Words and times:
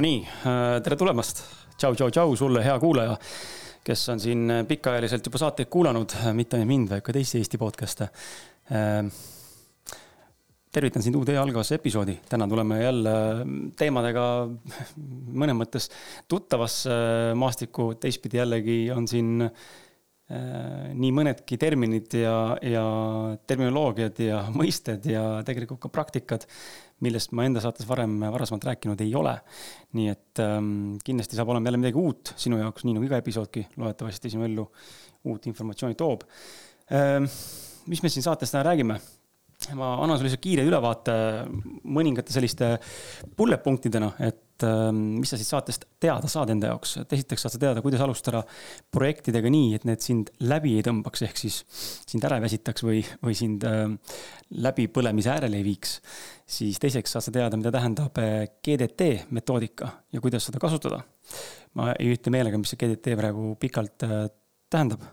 Nonii, 0.00 0.20
tere 0.80 0.96
tulemast. 0.96 1.42
tšau, 1.76 1.92
tšau, 1.92 2.08
tšau 2.08 2.30
sulle, 2.32 2.62
hea 2.64 2.76
kuulaja, 2.80 3.18
kes 3.84 4.04
on 4.08 4.22
siin 4.22 4.54
pikaajaliselt 4.64 5.28
juba 5.28 5.40
saateid 5.42 5.68
kuulanud, 5.68 6.14
mitte 6.38 6.56
ainult 6.56 6.70
mind, 6.70 6.88
vaid 6.88 7.04
ka 7.04 7.12
teisi 7.12 7.36
Eesti 7.36 7.60
podcast'e. 7.60 8.08
tervitan 10.72 11.04
sind 11.04 11.20
uude 11.20 11.36
algavasse 11.36 11.76
episoodi. 11.76 12.16
täna 12.32 12.48
tuleme 12.48 12.80
jälle 12.80 13.12
teemadega 13.76 14.24
mõnes 15.36 15.60
mõttes 15.60 15.90
tuttavasse 16.24 16.96
maastikku, 17.36 17.92
teistpidi 18.00 18.40
jällegi 18.40 18.80
on 18.96 19.08
siin 19.08 19.50
nii 20.94 21.12
mõnedki 21.12 21.58
terminid 21.58 22.14
ja, 22.14 22.56
ja 22.62 22.84
terminoloogiad 23.46 24.24
ja 24.24 24.44
mõisted 24.54 25.04
ja 25.12 25.42
tegelikult 25.44 25.82
ka 25.82 25.92
praktikad 25.92 26.46
millest 27.04 27.32
ma 27.36 27.46
enda 27.48 27.62
saates 27.62 27.88
varem, 27.88 28.18
varasemalt 28.32 28.66
rääkinud 28.70 29.00
ei 29.04 29.14
ole. 29.18 29.36
nii 29.98 30.10
et 30.12 30.42
ähm, 30.44 30.98
kindlasti 31.04 31.38
saab 31.38 31.52
olema 31.54 31.68
jälle 31.70 31.80
midagi 31.82 32.00
uut 32.00 32.34
sinu 32.40 32.60
jaoks, 32.60 32.84
nii 32.84 32.96
nagu 32.96 33.08
iga 33.08 33.20
episoodki 33.22 33.66
loodetavasti 33.76 34.32
sinu 34.34 34.44
ellu 34.46 34.66
uut 35.30 35.46
informatsiooni 35.50 35.98
toob 35.98 36.26
ähm,. 36.92 37.30
mis 37.86 38.02
me 38.02 38.08
siin 38.12 38.26
saates 38.26 38.52
täna 38.52 38.68
räägime? 38.70 39.00
ma 39.76 39.94
annan 40.00 40.16
sulle 40.16 40.30
lihtsalt 40.30 40.44
kiire 40.44 40.64
ülevaate 40.64 41.14
mõningate 41.84 42.32
selliste 42.32 42.78
bullet 43.36 43.60
punktidena, 43.62 44.14
et 44.24 44.38
ähm, 44.66 44.98
mis 45.20 45.30
sa 45.32 45.38
siit 45.40 45.48
saatest 45.48 45.86
teada 46.02 46.28
saad 46.30 46.52
enda 46.54 46.70
jaoks. 46.72 46.96
et 47.02 47.12
esiteks 47.16 47.44
saad 47.44 47.54
sa 47.54 47.60
teada, 47.62 47.82
kuidas 47.84 48.02
alustada 48.04 48.42
projektidega 48.94 49.52
nii, 49.52 49.74
et 49.78 49.86
need 49.88 50.04
sind 50.04 50.32
läbi 50.40 50.76
ei 50.78 50.86
tõmbaks, 50.86 51.24
ehk 51.26 51.40
siis 51.40 51.60
sind 52.08 52.24
ära 52.26 52.40
ei 52.40 52.44
väsitaks 52.46 52.86
või, 52.86 53.04
või 53.24 53.36
sind 53.38 53.66
ähm, 53.68 53.98
läbipõlemise 54.66 55.32
äärele 55.34 55.60
ei 55.60 55.66
viiks. 55.66 56.00
siis 56.50 56.80
teiseks 56.82 57.16
saad 57.16 57.28
sa 57.28 57.34
teada, 57.34 57.60
mida 57.60 57.72
tähendab 57.74 58.18
äh, 58.22 58.42
GDT 58.64 59.30
metoodika 59.30 59.92
ja 60.12 60.20
kuidas 60.20 60.48
seda 60.48 60.62
kasutada. 60.62 61.02
ma 61.74 61.92
ei 61.98 62.14
ütle 62.16 62.34
meelega, 62.34 62.58
mis 62.58 62.74
see 62.74 62.80
GDT 62.80 63.16
praegu 63.20 63.54
pikalt 63.60 64.08
äh, 64.08 64.28
tähendab. 64.70 65.06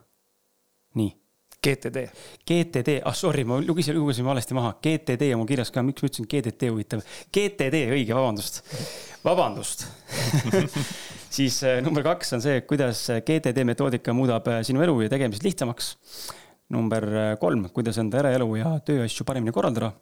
nii 0.97 1.13
GTD. 1.63 2.03
GTD, 2.47 2.99
ah 3.05 3.15
sorry, 3.17 3.43
ma 3.47 3.57
lugesin, 3.59 3.97
lugesin 3.97 4.25
valesti 4.27 4.55
maha, 4.55 4.75
GTD 4.83 5.31
on 5.33 5.41
mul 5.41 5.49
kirjas 5.49 5.71
ka, 5.73 5.81
miks 5.85 6.03
ma 6.03 6.09
ütlesin 6.11 6.27
GTT 6.29 6.69
huvitav. 6.69 7.01
GTD, 7.33 7.81
õige, 7.95 8.13
vabandust, 8.13 8.61
vabandust 9.25 9.87
siis 11.37 11.59
äh, 11.65 11.79
number 11.83 12.05
kaks 12.05 12.35
on 12.37 12.43
see, 12.45 12.61
kuidas 12.69 13.01
GTD 13.25 13.65
metoodika 13.67 14.15
muudab 14.15 14.47
äh, 14.53 14.61
sinu 14.67 14.85
elu 14.85 14.99
ja 15.05 15.11
tegemised 15.13 15.45
lihtsamaks. 15.47 15.95
number 16.69 17.03
äh, 17.07 17.33
kolm, 17.39 17.69
kuidas 17.73 17.97
enda 18.01 18.19
eraelu 18.21 18.47
ja 18.59 18.73
tööasju 18.85 19.25
paremini 19.25 19.55
korraldada. 19.55 19.93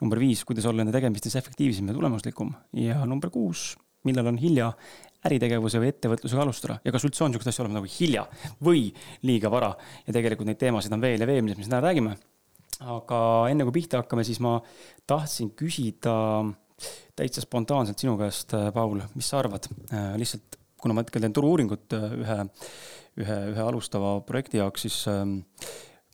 number 0.00 0.18
viis, 0.18 0.44
kuidas 0.44 0.66
olla 0.66 0.82
enda 0.82 0.92
tegemistes 0.94 1.36
efektiivsem 1.36 1.88
ja 1.88 1.94
tulemuslikum 1.94 2.54
ja 2.78 3.04
number 3.06 3.30
kuus, 3.30 3.76
millal 4.04 4.30
on 4.30 4.38
hilja 4.38 4.72
äritegevuse 5.28 5.80
või 5.82 5.92
ettevõtlusega 5.92 6.44
alustada 6.44 6.78
ja 6.84 6.92
kas 6.94 7.06
üldse 7.06 7.24
on 7.24 7.34
sihukest 7.34 7.52
asja 7.52 7.64
olemas 7.64 7.80
nagu 7.80 7.90
hilja 7.98 8.24
või 8.64 8.88
liiga 9.28 9.50
vara. 9.52 9.74
ja 10.06 10.14
tegelikult 10.14 10.48
neid 10.48 10.60
teemasid 10.60 10.92
on 10.92 11.04
veel 11.04 11.22
ja 11.22 11.28
veel, 11.28 11.44
millest 11.44 11.62
me 11.62 11.68
täna 11.68 11.82
räägime. 11.84 12.16
aga 12.80 13.20
enne 13.50 13.68
kui 13.68 13.78
pihta 13.80 14.02
hakkame, 14.02 14.24
siis 14.24 14.40
ma 14.42 14.58
tahtsin 15.06 15.52
küsida 15.58 16.16
täitsa 17.14 17.44
spontaanselt 17.44 17.98
sinu 17.98 18.16
käest, 18.18 18.56
Paul, 18.74 18.98
mis 19.14 19.28
sa 19.28 19.38
arvad, 19.38 19.68
lihtsalt 20.18 20.58
kuna 20.82 20.96
ma 20.96 21.04
hetkel 21.04 21.22
teen 21.22 21.34
turu-uuringut 21.36 21.94
äh, 21.96 22.10
ühe, 22.18 22.38
ühe, 23.22 23.38
ühe 23.52 23.64
alustava 23.64 24.16
projekti 24.26 24.58
jaoks, 24.58 24.86
siis 24.88 24.98
ähm, 25.10 25.38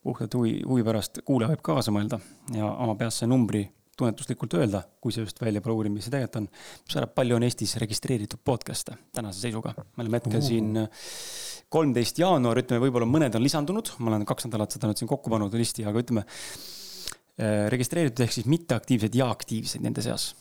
puhtalt 0.03 0.37
huvi, 0.37 0.59
huvi 0.67 0.85
pärast 0.85 1.23
kuulaja 1.25 1.55
võib 1.55 1.65
kaasa 1.71 1.93
mõelda 1.95 2.21
ja 2.55 2.69
oma 2.69 2.95
peas 2.99 3.19
see 3.19 3.29
numbri 3.29 3.65
tunnetuslikult 3.99 4.55
öelda, 4.59 4.81
kui 5.01 5.13
see 5.15 5.25
just 5.25 5.41
välja 5.43 5.61
pole 5.63 5.77
uurinud, 5.77 5.99
mis 5.99 6.07
see 6.07 6.15
tegelikult 6.15 6.41
on. 6.41 6.49
mis 6.49 6.95
sa 6.95 7.01
arvad, 7.03 7.13
palju 7.19 7.37
on 7.37 7.45
Eestis 7.47 7.75
registreeritud 7.83 8.43
podcast'e 8.45 8.97
tänase 9.15 9.45
seisuga? 9.45 9.75
me 9.77 10.05
oleme 10.05 10.21
hetkel 10.21 10.43
siin 10.45 10.73
kolmteist 11.69 12.19
jaanuar, 12.21 12.63
ütleme, 12.63 12.81
võib-olla 12.87 13.07
mõned 13.09 13.35
on 13.37 13.45
lisandunud, 13.45 13.93
ma 13.99 14.13
olen 14.13 14.27
kaks 14.29 14.49
nädalat 14.49 14.73
seda 14.73 14.89
nüüd 14.89 15.01
siin 15.01 15.09
kokku 15.11 15.31
pannud 15.31 15.53
listi, 15.59 15.85
aga 15.87 16.01
ütleme. 16.01 16.25
Eh, 17.39 17.65
registreeritud 17.71 18.25
ehk 18.25 18.33
siis 18.35 18.47
mitteaktiivsed 18.51 19.13
ja 19.15 19.29
aktiivsed 19.31 19.83
nende 19.85 20.03
seas 20.03 20.33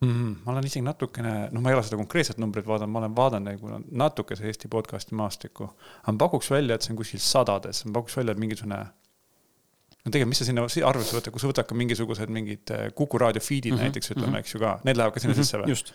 mm. 0.00 0.08
-hmm. 0.08 0.34
ma 0.44 0.52
olen 0.52 0.66
isegi 0.66 0.84
natukene, 0.84 1.32
noh, 1.52 1.62
ma 1.62 1.70
ei 1.70 1.76
ole 1.76 1.82
seda 1.86 1.96
konkreetset 1.96 2.38
numbrit 2.42 2.66
vaadanud, 2.66 2.92
ma 2.92 3.02
olen 3.02 3.16
vaadanud 3.16 3.48
nagu 3.48 3.80
natukese 4.02 4.46
Eesti 4.46 4.68
podcast'i 4.68 5.16
maastikku. 5.16 5.70
aga 6.02 6.12
ma 6.12 6.18
pakuks 6.18 6.50
välja, 6.50 6.74
et 6.74 6.82
see 6.82 6.92
on 6.92 7.00
kuskil 7.00 7.22
sadades, 7.22 7.84
ma 7.84 7.92
pakuks 7.98 8.16
välja, 8.16 8.32
et 8.32 8.42
mingisugune 8.44 8.80
no 10.08 10.14
tegelikult, 10.14 10.32
mis 10.32 10.42
sa 10.42 10.48
sinna 10.48 10.64
arvesse 10.88 11.16
võtad, 11.16 11.34
kui 11.34 11.42
sa 11.42 11.50
võtad 11.50 11.68
ka 11.68 11.76
mingisugused 11.78 12.32
mingid 12.32 12.72
äh, 12.74 12.88
Kuku 12.96 13.20
raadio 13.20 13.42
feed'id 13.44 13.74
mm 13.74 13.78
-hmm, 13.78 13.88
näiteks 13.88 14.12
ütleme 14.14 14.26
mm, 14.26 14.34
-hmm. 14.34 14.46
eks 14.46 14.54
ju 14.54 14.60
ka, 14.60 14.74
need 14.88 15.00
lähevad 15.00 15.14
ka 15.14 15.20
sinna 15.20 15.34
mm 15.34 15.40
-hmm, 15.40 15.44
sisse 15.44 15.58
või? 15.58 15.68
just. 15.68 15.92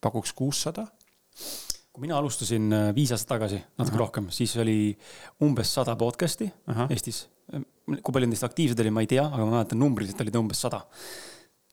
pakuks 0.00 0.32
kuussada. 0.32 0.86
kui 1.92 2.00
mina 2.06 2.18
alustasin 2.18 2.72
äh, 2.72 2.94
viis 2.94 3.10
aastat 3.12 3.28
tagasi, 3.28 3.62
natuke 3.78 3.94
uh 3.94 3.96
-huh. 3.96 3.98
rohkem, 3.98 4.30
siis 4.30 4.56
oli 4.56 4.98
umbes 5.42 5.74
sada 5.74 5.96
podcast'i 5.96 6.52
uh 6.68 6.76
-huh. 6.76 6.90
Eestis. 6.90 7.28
kui 8.02 8.12
palju 8.12 8.26
nendest 8.26 8.44
aktiivsed 8.44 8.80
oli, 8.80 8.90
ma 8.90 9.00
ei 9.00 9.06
tea, 9.06 9.26
aga 9.26 9.44
ma 9.44 9.50
mäletan, 9.50 9.78
numbriliselt 9.78 10.20
oli 10.20 10.30
ta 10.30 10.38
umbes 10.38 10.60
sada 10.60 10.80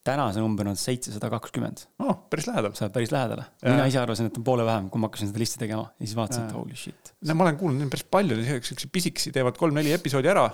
täna 0.08 0.28
see 0.34 0.42
number 0.42 0.68
on 0.70 0.78
seitsesada 0.78 1.30
kakskümmend. 1.32 1.84
oh, 2.04 2.16
päris 2.30 2.48
lähedal. 2.48 2.74
sa 2.76 2.86
oled 2.86 2.94
päris 2.94 3.12
lähedal. 3.14 3.42
mina 3.64 3.86
ise 3.90 4.00
arvasin, 4.00 4.30
et 4.30 4.38
on 4.40 4.44
poole 4.46 4.64
vähem, 4.66 4.88
kui 4.92 5.02
ma 5.02 5.10
hakkasin 5.10 5.30
seda 5.30 5.42
listi 5.42 5.62
tegema 5.62 5.84
ja 5.90 6.06
siis 6.06 6.16
vaatasin, 6.18 6.48
et 6.48 6.56
holy 6.56 6.76
shit. 6.78 7.12
no 7.28 7.36
ma 7.38 7.46
olen 7.46 7.60
kuulnud, 7.60 7.90
päris 7.92 8.06
palju, 8.16 8.38
siukseid 8.48 8.92
pisikesi 8.94 9.32
teevad 9.34 9.58
kolm-neli 9.60 9.92
episoodi 9.96 10.32
ära. 10.32 10.46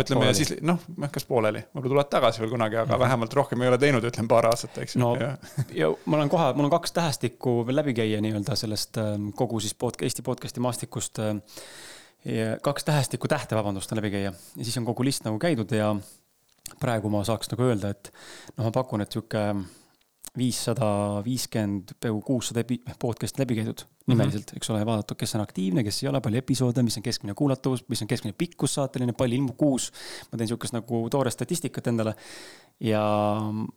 ütleme 0.00 0.30
ja 0.30 0.34
siis 0.38 0.54
noh, 0.64 0.82
kas 1.12 1.26
pooleli, 1.28 1.64
võib-olla 1.72 1.94
tulevad 1.94 2.12
tagasi 2.16 2.44
veel 2.44 2.54
kunagi, 2.54 2.78
aga 2.78 2.86
mm 2.86 2.94
-hmm. 2.94 3.04
vähemalt 3.06 3.38
rohkem 3.40 3.62
ei 3.62 3.72
ole 3.72 3.78
teinud, 3.82 4.10
ütleme 4.10 4.30
paar 4.30 4.50
aastat, 4.50 4.78
eks 4.84 4.96
ju. 4.96 5.02
no 5.02 5.14
ja, 5.18 5.92
ma 6.04 6.20
olen 6.20 6.32
kohe, 6.32 6.52
mul 6.58 6.70
on 6.70 6.76
kaks 6.78 6.92
tähestikku 6.98 7.62
veel 7.66 7.82
läbi 7.82 7.94
käia 7.94 8.20
nii-öelda 8.20 8.56
sellest 8.58 8.98
ähm, 9.02 9.30
kogu 9.36 9.60
siis 9.60 9.74
pod-, 9.74 10.00
Eesti 10.02 10.22
podcast'i 10.22 10.60
maastikust. 10.60 11.18
Ähm, 11.18 11.42
kaks 12.62 12.84
tähestikku 12.84 13.28
tähte, 13.28 13.56
vabandust, 13.58 13.92
on 13.92 13.98
läbi 13.98 14.10
käia 14.10 14.30
ja 14.30 14.64
siis 14.64 14.76
on 14.78 14.84
kogu 14.86 15.04
list 15.04 15.24
nagu 15.26 15.38
käidud 15.42 15.72
ja 15.74 15.96
praegu 16.80 17.10
ma 17.12 17.22
saaks 17.26 17.50
nagu 17.52 17.68
öelda, 17.68 17.92
et 17.94 18.12
noh, 18.56 18.66
ma 18.66 18.74
pakun, 18.74 19.04
et 19.04 19.12
sihuke 19.12 19.46
viissada 20.38 20.86
viiskümmend, 21.24 21.96
peaaegu 22.00 22.22
kuussada 22.24 22.64
podcast'i 23.00 23.42
läbi 23.42 23.58
käidud 23.58 23.84
nimeliselt 24.06 24.46
mm, 24.46 24.52
-hmm. 24.52 24.56
eks 24.56 24.70
ole, 24.70 24.86
vaadatud, 24.86 25.16
kes 25.16 25.34
on 25.34 25.40
aktiivne, 25.40 25.84
kes 25.84 26.02
ei 26.02 26.08
ole, 26.08 26.20
palju 26.20 26.38
episoode, 26.38 26.82
mis 26.82 26.96
on 26.96 27.02
keskmine 27.02 27.34
kuulatavus, 27.34 27.84
mis 27.88 28.02
on 28.02 28.08
keskmine 28.08 28.34
pikkus 28.38 28.74
saateline, 28.74 29.12
palju 29.12 29.36
ilmub 29.36 29.56
kuus. 29.56 29.92
ma 30.32 30.38
teen 30.38 30.48
sihukest 30.48 30.72
nagu 30.72 31.08
toore 31.10 31.30
statistikat 31.30 31.86
endale. 31.86 32.14
ja 32.80 33.02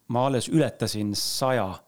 ma 0.08 0.26
alles 0.26 0.50
ületasin 0.50 1.16
saja 1.16 1.80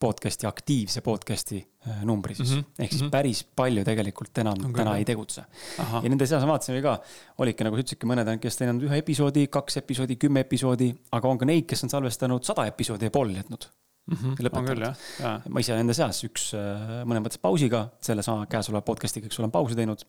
podcast'i, 0.00 0.46
aktiivse 0.46 1.00
podcast'i 1.02 1.58
äh, 1.58 2.04
numbri 2.06 2.34
siis 2.34 2.50
mm. 2.54 2.60
-hmm. 2.60 2.82
ehk 2.84 2.92
siis 2.92 3.02
mm 3.02 3.06
-hmm. 3.06 3.10
päris 3.10 3.44
palju 3.56 3.84
tegelikult 3.84 4.38
enam 4.38 4.58
okay. 4.58 4.72
täna 4.72 4.96
ei 4.96 5.04
tegutse. 5.04 5.44
ja 5.78 6.08
nende 6.08 6.26
seas 6.26 6.46
vaatasime 6.46 6.82
ka, 6.82 6.98
olidki 7.38 7.64
nagu 7.64 7.76
sa 7.76 7.82
ütlesidki, 7.82 8.06
mõned 8.06 8.28
on, 8.28 8.38
kes 8.38 8.56
teinud 8.56 8.82
ühe 8.82 9.02
episoodi, 9.02 9.46
kaks 9.46 9.76
episoodi, 9.76 10.16
kümme 10.16 10.40
episoodi, 10.40 10.94
aga 11.12 11.28
on 11.28 11.38
ka 11.38 11.44
neid, 11.44 11.66
kes 11.66 11.84
on 11.84 11.90
salvestanud 11.90 12.44
sada 12.44 12.66
episoodi 12.66 13.10
ja 13.10 13.10
pool 13.10 13.34
jätnud 13.34 13.68
mm. 14.06 14.16
-hmm. 14.16 14.58
on 14.58 14.94
ja.. 15.20 15.40
ma 15.48 15.60
ise 15.60 15.74
nende 15.74 15.94
seas, 15.94 16.22
üks 16.24 16.52
äh, 16.54 17.02
mõnes 17.04 17.24
mõttes 17.24 17.42
pausiga, 17.42 17.88
sellesama 18.00 18.46
käesoleva 18.46 18.82
podcast'iga, 18.82 19.26
eks 19.26 19.38
ole, 19.38 19.44
olen 19.44 19.52
pausi 19.52 19.76
teinud. 19.76 20.04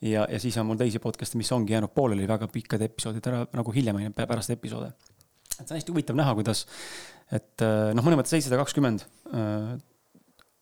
ja, 0.00 0.26
ja 0.30 0.40
siis 0.40 0.56
on 0.56 0.66
mul 0.66 0.76
teisi 0.76 0.98
podcast'e, 0.98 1.36
mis 1.36 1.52
ongi 1.52 1.72
jäänud 1.72 1.94
pooleli 1.94 2.28
väga 2.28 2.48
pikkade 2.48 2.84
episoodid 2.84 3.26
ära 3.26 3.46
nagu 3.52 3.72
hiljem, 3.72 4.12
pärast 4.12 4.50
episoode. 4.50 4.92
et 5.60 5.68
see 5.68 5.72
on 5.72 5.78
hästi 5.78 5.92
huvitav 5.92 6.16
näha, 6.16 6.34
kuidas 6.34 6.66
et 7.32 7.64
äh, 7.64 7.92
noh, 7.96 8.06
mõnes 8.06 8.20
mõttes 8.20 8.36
seitsesada 8.36 8.60
kakskümmend 8.62 9.06
äh, 9.34 9.76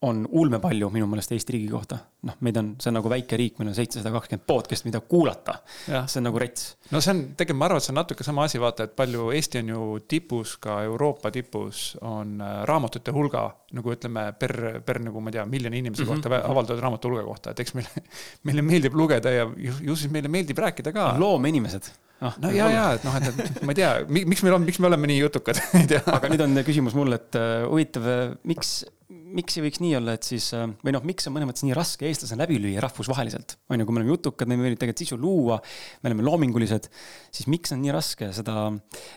on 0.04 0.24
ulme 0.36 0.58
palju 0.60 0.88
minu 0.92 1.06
meelest 1.08 1.32
Eesti 1.32 1.54
riigi 1.56 1.70
kohta. 1.72 1.98
noh, 2.24 2.36
meid 2.44 2.56
on, 2.56 2.70
see 2.80 2.88
on 2.88 2.96
nagu 2.98 3.10
väike 3.12 3.36
riik, 3.36 3.58
meil 3.60 3.70
on 3.70 3.76
seitsesada 3.76 4.12
kakskümmend 4.14 4.46
podcast'i, 4.48 4.88
mida 4.88 5.00
kuulata. 5.04 5.58
see 5.86 6.20
on 6.20 6.26
nagu 6.28 6.40
rets. 6.40 6.74
no 6.92 7.00
see 7.04 7.14
on, 7.14 7.22
tegelikult 7.38 7.60
ma 7.60 7.68
arvan, 7.68 7.80
et 7.80 7.86
see 7.86 7.92
on 7.94 7.98
natuke 8.00 8.26
sama 8.26 8.46
asi, 8.48 8.60
vaata, 8.62 8.88
et 8.88 8.94
palju 8.96 9.30
Eesti 9.36 9.62
on 9.64 9.72
ju 9.74 9.88
tipus, 10.08 10.56
ka 10.64 10.78
Euroopa 10.88 11.32
tipus 11.34 11.84
on 12.04 12.38
äh, 12.44 12.54
raamatute 12.68 13.14
hulga. 13.16 13.46
nagu 13.74 13.90
ütleme, 13.90 14.28
per, 14.38 14.54
per 14.86 15.00
nagu 15.02 15.20
ma 15.20 15.32
ei 15.32 15.38
tea, 15.38 15.44
miljoni 15.50 15.80
inimese 15.82 16.04
mm 16.04 16.08
-hmm. 16.08 16.22
kohta 16.22 16.50
avaldatud 16.52 16.82
raamatu 16.82 17.08
hulga 17.08 17.24
kohta, 17.26 17.50
et 17.50 17.60
eks 17.60 17.74
meile, 17.74 18.04
meile 18.46 18.62
meeldib 18.62 18.94
lugeda 18.94 19.30
ja 19.30 19.48
ju, 19.56 19.72
ju 19.80 19.96
siis 19.96 20.12
meile 20.12 20.28
meeldib 20.28 20.58
rääkida 20.58 20.92
ka. 20.92 21.14
loomeinimesed 21.18 21.90
ah, 22.24 22.34
no 22.42 22.50
ja, 22.54 22.66
ja, 22.72 22.84
et 22.96 23.06
noh, 23.06 23.16
et, 23.18 23.62
ma 23.64 23.74
ei 23.74 23.78
tea, 23.78 23.92
miks 24.08 24.42
meil 24.44 24.56
on, 24.56 24.66
miks 24.66 24.80
me 24.82 24.88
oleme 24.90 25.10
nii 25.10 25.20
jutukad 25.20 25.60
ei 25.80 25.86
tea. 25.90 26.02
aga 26.14 26.30
nüüd 26.32 26.44
on 26.44 26.60
küsimus 26.66 26.96
mulle, 26.98 27.20
et 27.20 27.38
uh, 27.38 27.66
huvitav, 27.70 28.08
miks, 28.48 28.74
miks 29.08 29.58
ei 29.58 29.66
võiks 29.66 29.82
nii 29.84 29.94
olla, 30.00 30.16
et 30.18 30.28
siis 30.28 30.50
uh, 30.56 30.66
või 30.84 30.96
noh, 30.96 31.06
miks 31.06 31.30
on 31.30 31.36
mõnes 31.36 31.50
mõttes 31.50 31.66
nii 31.66 31.76
raske 31.76 32.08
eestlasena 32.10 32.44
läbi 32.44 32.60
lüüa 32.62 32.82
rahvusvaheliselt? 32.84 33.58
on 33.70 33.82
ju, 33.82 33.88
kui 33.88 33.96
me 33.96 34.02
oleme 34.02 34.14
jutukad, 34.16 34.50
me 34.50 34.58
võime 34.60 34.74
tegelikult 34.74 35.04
sisu 35.04 35.20
luua, 35.20 35.60
me 36.02 36.12
oleme 36.12 36.26
loomingulised, 36.28 36.90
siis 37.34 37.50
miks 37.52 37.74
on 37.76 37.82
nii 37.84 37.94
raske 37.94 38.30
seda 38.36 38.68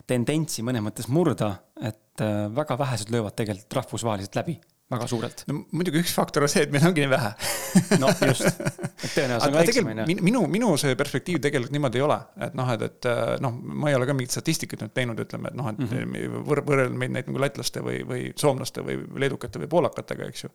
tendentsi 0.09 0.65
mõnes 0.65 0.85
mõttes 0.85 1.11
murda, 1.11 1.55
et 1.81 2.25
väga 2.57 2.79
vähesed 2.79 3.13
löövad 3.13 3.37
tegelikult 3.37 3.81
rahvusvaheliselt 3.81 4.41
läbi 4.41 4.57
väga 4.91 5.07
suurelt. 5.07 5.43
no 5.49 5.61
muidugi 5.75 5.99
üks 5.99 6.13
faktor 6.15 6.45
on 6.45 6.51
see, 6.51 6.63
et 6.63 6.71
meil 6.71 6.85
ongi 6.87 7.03
nii 7.03 7.11
vähe 7.11 7.31
no 8.01 8.11
just, 8.29 8.45
et 8.47 9.11
tõenäoliselt 9.11 9.49
on 9.49 9.57
väiksem 9.57 9.89
on 9.91 10.01
ju. 10.03 10.15
minu, 10.29 10.43
minu 10.51 10.69
see 10.79 10.95
perspektiiv 10.99 11.41
tegelikult 11.43 11.75
niimoodi 11.75 11.99
ei 11.99 12.05
ole, 12.05 12.17
et 12.47 12.55
noh, 12.57 12.71
et, 12.71 12.85
et 12.87 13.09
noh, 13.43 13.57
ma 13.83 13.91
ei 13.91 13.97
ole 13.97 14.07
ka 14.07 14.15
mingit 14.15 14.35
statistikat 14.35 14.85
nüüd 14.85 14.93
teinud, 14.95 15.19
ütleme, 15.23 15.51
et 15.51 15.59
noh, 15.59 15.67
et 15.73 15.81
mm 15.83 15.91
-hmm. 15.91 16.37
võr-, 16.47 16.63
võrrelda 16.69 17.01
meid 17.03 17.15
näiteks 17.17 17.33
nagu 17.33 17.43
lätlaste 17.43 17.83
või, 17.83 17.99
või 18.07 18.23
soomlaste 18.39 18.85
või 18.87 19.01
leedukate 19.25 19.59
või 19.63 19.71
poolakatega, 19.75 20.31
eks 20.31 20.47
ju. 20.47 20.53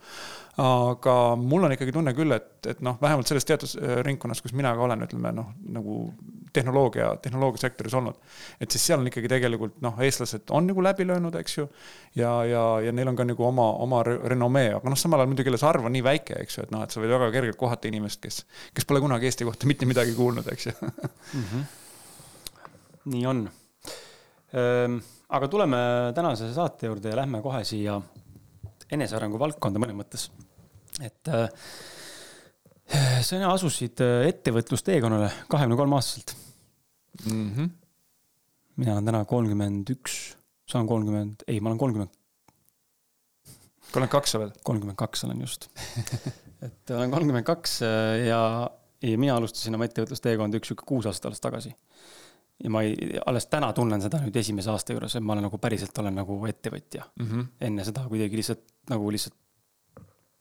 aga 0.65 1.19
mul 1.37 1.69
on 1.69 1.77
ikkagi 1.77 1.93
tunne 1.93 2.17
küll, 2.17 2.33
et, 2.33 2.55
et 2.73 2.81
noh, 2.81 2.97
vähemalt 3.03 3.29
selles 3.29 3.49
teadusringkonnas, 3.49 4.41
kus 4.43 4.57
mina 4.57 4.73
ka 4.77 4.89
olen, 4.89 5.05
ütleme 5.09 5.35
noh, 5.37 5.53
nagu 5.77 6.15
tehnoloogia, 6.53 7.09
tehnoloogiasektoris 7.23 7.95
olnud. 7.95 8.17
et 8.61 8.71
siis 8.71 8.87
seal 8.87 9.01
on 9.01 9.07
ikkagi 9.09 9.29
tegelikult 9.29 9.79
noh, 9.85 9.99
eestlased 10.05 10.51
on 10.51 10.67
nagu 10.69 10.85
läbi 10.85 11.07
löönud, 11.07 11.35
eks 11.41 11.59
ju. 11.59 11.69
ja, 12.19 12.33
ja, 12.49 12.65
ja 12.87 12.93
neil 12.93 13.09
on 13.13 13.19
ka 13.19 13.27
nagu 13.29 13.47
oma, 13.47 13.69
oma 13.85 14.03
renomee, 14.07 14.73
aga 14.77 14.93
noh, 14.93 14.99
samal 14.99 15.23
ajal 15.23 15.33
muidugi 15.33 15.55
see 15.57 15.69
arv 15.69 15.89
on 15.89 15.97
nii 15.97 16.05
väike, 16.07 16.41
eks 16.45 16.59
ju, 16.59 16.67
et 16.67 16.75
noh, 16.75 16.85
et 16.85 16.95
sa 16.95 17.03
võid 17.03 17.15
väga 17.15 17.31
kergelt 17.37 17.61
kohata 17.61 17.89
inimest, 17.91 18.21
kes, 18.23 18.43
kes 18.77 18.89
pole 18.89 19.03
kunagi 19.05 19.31
Eesti 19.31 19.49
kohta 19.49 19.71
mitte 19.71 19.89
midagi 19.89 20.17
kuulnud, 20.19 20.49
eks 20.53 20.67
ju 20.67 20.75
mm. 20.83 21.45
-hmm. 21.53 21.65
nii 23.15 23.27
on 23.27 23.47
ehm,. 24.53 24.99
aga 25.29 25.49
tuleme 25.49 25.79
tänase 26.15 26.53
saate 26.55 26.87
juurde 26.87 27.09
ja 27.09 27.17
lähme 27.17 27.43
kohe 27.43 27.65
siia 27.65 28.01
enesearengu 28.93 29.39
valdkonda 29.41 29.81
mõnes 29.81 29.97
mõttes. 29.97 30.29
et 31.01 31.29
äh, 31.29 31.49
sina 33.27 33.53
asusid 33.53 34.01
äh, 34.05 34.27
ettevõtlusteekonnale 34.31 35.31
kahekümne 35.51 35.79
kolme 35.79 35.97
aastaselt 35.99 36.35
mm. 37.25 37.51
-hmm. 37.51 37.71
mina 38.77 38.97
olen 38.97 39.11
täna 39.11 39.25
kolmkümmend 39.29 39.93
üks, 39.95 40.37
saan 40.69 40.87
kolmkümmend, 40.87 41.47
ei, 41.47 41.61
ma 41.61 41.71
olen 41.71 41.79
kolmkümmend. 41.79 42.11
kolmkümmend 43.93 44.15
kaks 44.17 44.35
sa 44.35 44.39
oled? 44.39 44.57
kolmkümmend 44.65 44.97
kaks 44.97 45.25
olen 45.25 45.41
just 45.41 45.69
et 46.67 46.91
olen 46.91 47.11
kolmkümmend 47.11 47.47
kaks 47.49 47.81
äh, 47.83 48.27
ja, 48.27 48.43
ja 49.03 49.19
mina 49.19 49.37
alustasin 49.37 49.75
oma 49.79 49.89
ettevõtlusteekonda 49.89 50.61
üks 50.61 50.73
sihuke 50.73 50.89
kuus 50.89 51.09
aastat 51.09 51.31
alles 51.31 51.41
tagasi. 51.41 51.75
ja 52.65 52.71
ma 52.71 52.83
ei, 52.83 53.21
alles 53.27 53.47
täna 53.47 53.73
tunnen 53.73 54.03
seda 54.05 54.21
nüüd 54.25 54.37
esimese 54.37 54.71
aasta 54.71 54.93
juures, 54.97 55.17
et 55.17 55.25
ma 55.25 55.37
olen 55.37 55.49
nagu 55.49 55.59
päriselt 55.59 55.99
olen 55.99 56.21
nagu 56.21 56.41
ettevõtja 56.47 57.09
mm. 57.17 57.31
-hmm. 57.31 57.49
enne 57.61 57.89
seda 57.89 58.05
kuidagi 58.09 58.43
lihtsalt 58.43 58.67
nagu 58.91 59.11
lihtsalt 59.11 59.39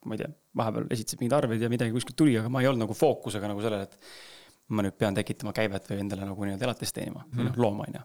ma 0.05 0.17
ei 0.17 0.23
tea, 0.23 0.31
vahepeal 0.57 0.87
esitasid 0.95 1.21
mingeid 1.21 1.37
arveid 1.37 1.65
ja 1.65 1.69
midagi 1.71 1.93
kuskilt 1.95 2.17
tuli, 2.19 2.37
aga 2.39 2.49
ma 2.51 2.63
ei 2.63 2.69
olnud 2.69 2.85
nagu 2.85 2.97
fookusega 2.97 3.51
nagu 3.51 3.63
sellele, 3.63 3.85
et 3.89 4.73
ma 4.75 4.85
nüüd 4.85 4.97
pean 4.97 5.17
tekitama 5.17 5.53
käivet 5.55 5.87
või 5.91 6.01
endale 6.03 6.25
nagu 6.27 6.47
nii-öelda 6.47 6.67
elatist 6.69 6.95
teenima 6.97 7.23
mm. 7.25 7.37
või 7.37 7.47
noh, 7.49 7.61
looma, 7.65 7.87
on 7.87 7.99
ju. 7.99 8.03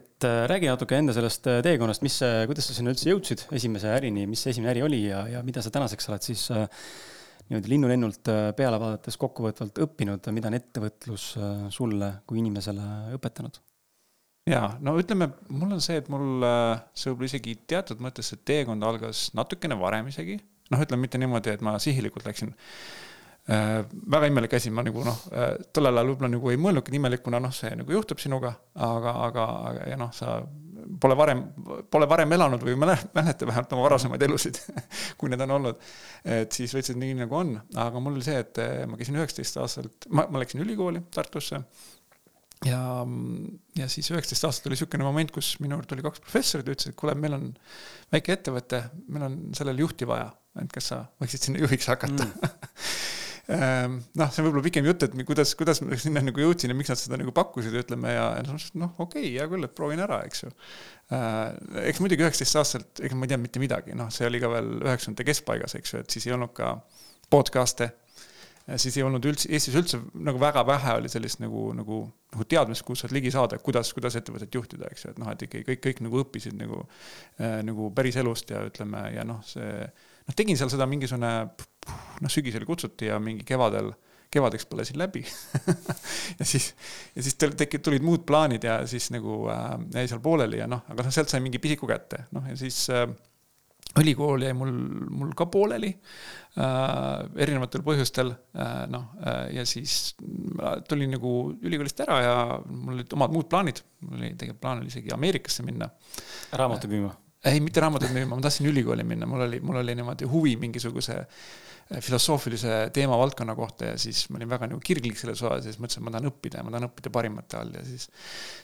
et 0.00 0.28
äh, 0.28 0.42
räägi 0.50 0.70
natuke 0.72 0.98
enda 0.98 1.14
sellest 1.16 1.48
äh, 1.52 1.62
teekonnast, 1.64 2.04
mis, 2.06 2.20
kuidas 2.50 2.68
sa 2.68 2.76
sinna 2.76 2.94
üldse 2.94 3.10
jõudsid 3.12 3.46
esimese 3.58 3.92
ärini, 3.94 4.26
mis 4.30 4.44
see 4.44 4.54
esimene 4.56 4.74
äri 4.74 4.86
oli 4.86 5.02
ja, 5.06 5.26
ja 5.36 5.42
mida 5.46 5.64
sa 5.64 5.74
tänaseks 5.74 6.10
oled 6.10 6.30
siis 6.30 6.46
äh, 6.54 6.66
niimoodi 7.50 7.72
linnulennult 7.72 8.30
äh, 8.30 8.46
peale 8.56 8.78
vaadates 8.80 9.18
kokkuvõtvalt 9.20 9.80
õppinud, 9.84 10.30
mida 10.34 10.50
on 10.50 10.56
ettevõtlus 10.56 11.32
äh, 11.38 11.66
sulle 11.74 12.14
kui 12.26 12.40
inimesele 12.42 13.16
õpetanud? 13.18 13.60
Jaa, 14.48 14.72
no 14.82 14.96
ütleme, 14.98 15.28
mul 15.54 15.76
on 15.76 15.82
see, 15.84 16.00
et 16.00 16.08
mul 16.12 16.42
äh, 16.46 16.80
see 16.96 17.12
võib-olla 17.12 17.30
isegi 17.30 17.54
teatud 17.70 18.02
mõttes 18.02 18.32
see 18.32 18.40
teekond 18.48 18.82
algas 18.86 19.28
natukene 19.38 19.78
varem 19.78 20.10
isegi. 20.10 20.40
noh, 20.72 20.82
ütleme 20.82 21.06
mitte 21.06 21.20
niimoodi, 21.20 21.52
et 21.52 21.62
ma 21.64 21.76
sihilikult 21.82 22.26
läksin 22.26 22.54
äh,. 23.50 23.82
väga 24.10 24.30
imelik 24.30 24.56
asi, 24.58 24.72
ma 24.74 24.84
nagu 24.86 25.04
noh 25.06 25.20
äh,, 25.30 25.54
tollel 25.74 26.00
ajal 26.00 26.10
võib-olla 26.10 26.32
nagu 26.34 26.50
ei 26.50 26.58
mõelnudki 26.58 26.98
imelik, 26.98 27.22
kuna 27.22 27.42
noh, 27.42 27.54
see 27.54 27.70
nagu 27.78 27.94
juhtub 27.94 28.22
sinuga, 28.22 28.54
aga, 28.74 29.14
aga, 29.28 29.46
aga 29.70 29.88
ja 29.92 30.00
noh, 30.00 30.10
sa 30.16 30.40
pole 31.00 31.14
varem, 31.14 31.44
pole 31.90 32.06
varem 32.10 32.34
elanud 32.34 32.62
või 32.66 32.74
mäleta 32.80 33.46
vähemalt 33.46 33.72
oma 33.76 33.86
varasemaid 33.86 34.22
elusid 34.26 34.58
kui 35.18 35.30
need 35.30 35.42
on 35.46 35.56
olnud. 35.58 35.90
et 36.26 36.52
siis 36.52 36.74
võtsid 36.74 36.98
nii 36.98 37.14
nagu 37.22 37.38
on, 37.38 37.54
aga 37.78 38.02
mul 38.02 38.18
oli 38.18 38.26
see, 38.26 38.42
et 38.42 38.58
äh, 38.62 38.82
ma 38.90 38.98
käisin 38.98 39.18
üheksateist 39.20 39.62
aastaselt, 39.62 40.10
ma, 40.10 40.26
ma 40.26 40.42
läksin 40.42 40.64
ülikooli 40.66 41.04
Tartusse 41.14 41.62
ja, 42.68 42.82
ja 43.78 43.88
siis 43.90 44.10
üheksateist 44.12 44.46
aastat 44.48 44.68
oli 44.68 44.76
niisugune 44.76 45.06
moment, 45.06 45.32
kus 45.34 45.54
minu 45.62 45.78
juurde 45.78 45.90
tuli 45.92 46.04
kaks 46.04 46.22
professorit 46.24 46.68
ja 46.68 46.76
ütlesid, 46.76 46.94
et 46.94 47.00
kuule, 47.00 47.16
meil 47.18 47.38
on 47.38 47.48
väike 48.12 48.36
ettevõte, 48.36 48.84
meil 49.08 49.26
on 49.28 49.40
sellele 49.56 49.84
juhti 49.84 50.08
vaja, 50.08 50.30
et 50.62 50.72
kas 50.74 50.92
sa 50.92 51.02
võiksid 51.22 51.48
sinna 51.48 51.64
juhiks 51.64 51.90
hakata 51.92 52.28
mm. 52.28 52.54
Ehm, 53.50 53.96
noh, 54.20 54.28
see 54.30 54.38
on 54.38 54.46
võib-olla 54.46 54.64
pikem 54.68 54.86
jutt, 54.86 55.02
et 55.02 55.14
kuidas, 55.26 55.54
kuidas 55.58 55.80
ma 55.82 55.96
sinna 55.98 56.22
nagu 56.22 56.42
jõudsin 56.44 56.70
ja 56.70 56.76
miks 56.78 56.92
nad 56.92 57.00
seda 57.00 57.18
nagu 57.18 57.32
pakkusid, 57.34 57.74
ütleme 57.80 58.12
ja, 58.14 58.28
ja 58.38 58.44
noh, 58.46 58.92
okei 59.02 59.24
okay,, 59.24 59.32
hea 59.34 59.46
küll, 59.50 59.66
et 59.66 59.74
proovin 59.74 60.02
ära, 60.04 60.20
eks 60.28 60.44
ju. 60.44 60.52
Ehm, 61.10 61.80
eks 61.82 62.02
muidugi 62.04 62.22
üheksateist 62.22 62.60
aastaselt, 62.60 63.02
ega 63.02 63.18
ma 63.18 63.26
ei 63.26 63.32
teadnud 63.32 63.48
mitte 63.48 63.62
midagi, 63.64 63.96
noh, 63.98 64.12
see 64.14 64.28
oli 64.30 64.40
ka 64.42 64.52
veel 64.52 64.70
üheksakümnendate 64.76 65.26
keskpaigas, 65.32 65.74
eks 65.80 65.96
ju, 65.96 66.04
et 66.04 66.14
siis 66.14 66.28
ei 66.28 66.36
olnud 66.36 66.54
ka 66.54 66.76
podcast'e 67.32 67.90
siis 68.76 68.96
ei 68.98 69.04
olnud 69.06 69.24
üldse, 69.26 69.48
Eestis 69.52 69.76
üldse 69.78 69.98
nagu 70.14 70.40
väga 70.40 70.62
vähe 70.66 70.94
oli 71.00 71.10
sellist 71.10 71.40
nagu, 71.42 71.68
nagu, 71.76 72.02
nagu 72.34 72.46
teadmist, 72.48 72.84
kus 72.86 73.02
saad 73.02 73.14
ligi 73.14 73.32
saada, 73.34 73.58
kuidas, 73.62 73.90
kuidas 73.96 74.16
ettevõtet 74.18 74.54
juhtida, 74.54 74.90
eks 74.92 75.06
ju, 75.06 75.14
et 75.14 75.20
noh, 75.22 75.30
et 75.32 75.42
ikkagi 75.46 75.66
kõik, 75.70 75.82
kõik 75.88 76.04
nagu 76.06 76.22
õppisid 76.22 76.56
nagu 76.60 76.84
äh,, 76.84 77.60
nagu 77.66 77.90
päris 77.96 78.18
elust 78.22 78.52
ja 78.54 78.62
ütleme, 78.68 79.02
ja 79.16 79.26
noh, 79.28 79.42
see, 79.46 79.82
noh, 80.28 80.38
tegin 80.38 80.60
seal 80.60 80.70
seda 80.72 80.86
mingisugune, 80.90 81.34
noh, 82.22 82.32
sügisel 82.32 82.66
kutsuti 82.68 83.10
ja 83.10 83.18
mingi 83.22 83.46
kevadel, 83.48 83.92
kevadeks 84.32 84.64
põlesin 84.70 84.96
läbi 85.00 85.24
ja 86.38 86.46
siis, 86.46 86.70
ja 87.16 87.24
siis 87.26 87.36
tekkisid, 87.36 87.82
tulid 87.84 88.06
muud 88.06 88.22
plaanid 88.28 88.64
ja 88.64 88.78
siis 88.88 89.10
nagu 89.12 89.42
äh, 89.52 89.74
jäi 89.98 90.06
seal 90.08 90.22
pooleli 90.24 90.62
ja 90.62 90.70
noh, 90.70 90.86
aga 90.88 91.04
noh, 91.04 91.14
sealt 91.14 91.32
sai 91.32 91.42
mingi 91.44 91.60
pisiku 91.62 91.90
kätte, 91.90 92.24
noh 92.32 92.46
ja 92.48 92.56
siis 92.56 92.86
äh, 92.94 93.10
ülikool 94.00 94.46
jäi 94.46 94.52
mul, 94.56 94.72
mul 95.12 95.32
ka 95.36 95.46
pooleli 95.52 95.90
äh, 95.92 97.24
erinevatel 97.44 97.84
põhjustel 97.84 98.32
äh, 98.32 98.84
noh 98.92 99.10
äh, 99.20 99.50
ja 99.58 99.66
siis 99.68 100.14
tulin 100.88 101.12
nagu 101.16 101.34
ülikoolist 101.60 102.00
ära 102.06 102.20
ja 102.24 102.36
mul 102.64 102.96
olid 102.96 103.12
omad 103.18 103.34
muud 103.34 103.50
plaanid, 103.52 103.82
mul 104.06 104.20
oli 104.20 104.32
tegelikult 104.32 104.62
plaan 104.62 104.80
oli 104.80 104.92
isegi 104.92 105.12
Ameerikasse 105.12 105.66
minna. 105.66 105.90
raamatuid 106.56 106.94
müüma? 106.94 107.12
ei, 107.44 107.60
mitte 107.60 107.84
raamatuid 107.84 108.14
müüma, 108.14 108.36
ma 108.36 108.46
tahtsin 108.46 108.70
ülikooli 108.70 109.04
minna, 109.04 109.28
mul 109.28 109.44
oli, 109.48 109.60
mul 109.60 109.82
oli 109.82 109.98
niimoodi 109.98 110.30
huvi 110.30 110.56
mingisuguse 110.62 111.18
äh, 111.20 111.44
filosoofilise 112.00 112.90
teemavaldkonna 112.94 113.54
kohta 113.58 113.92
ja 113.92 113.98
siis 114.00 114.24
ma 114.30 114.38
olin 114.38 114.50
väga 114.50 114.68
nagu 114.70 114.80
kirglik 114.84 115.18
selles 115.18 115.42
osas 115.42 115.66
ja 115.66 115.72
siis 115.72 115.80
mõtlesin, 115.82 116.02
et 116.02 116.06
ma 116.06 116.12
tahan 116.14 116.28
õppida 116.30 116.60
ja 116.60 116.66
ma 116.66 116.72
tahan 116.74 116.88
õppida 116.88 117.12
parimate 117.12 117.58
all 117.58 117.72
ja 117.76 117.82
siis 117.86 118.08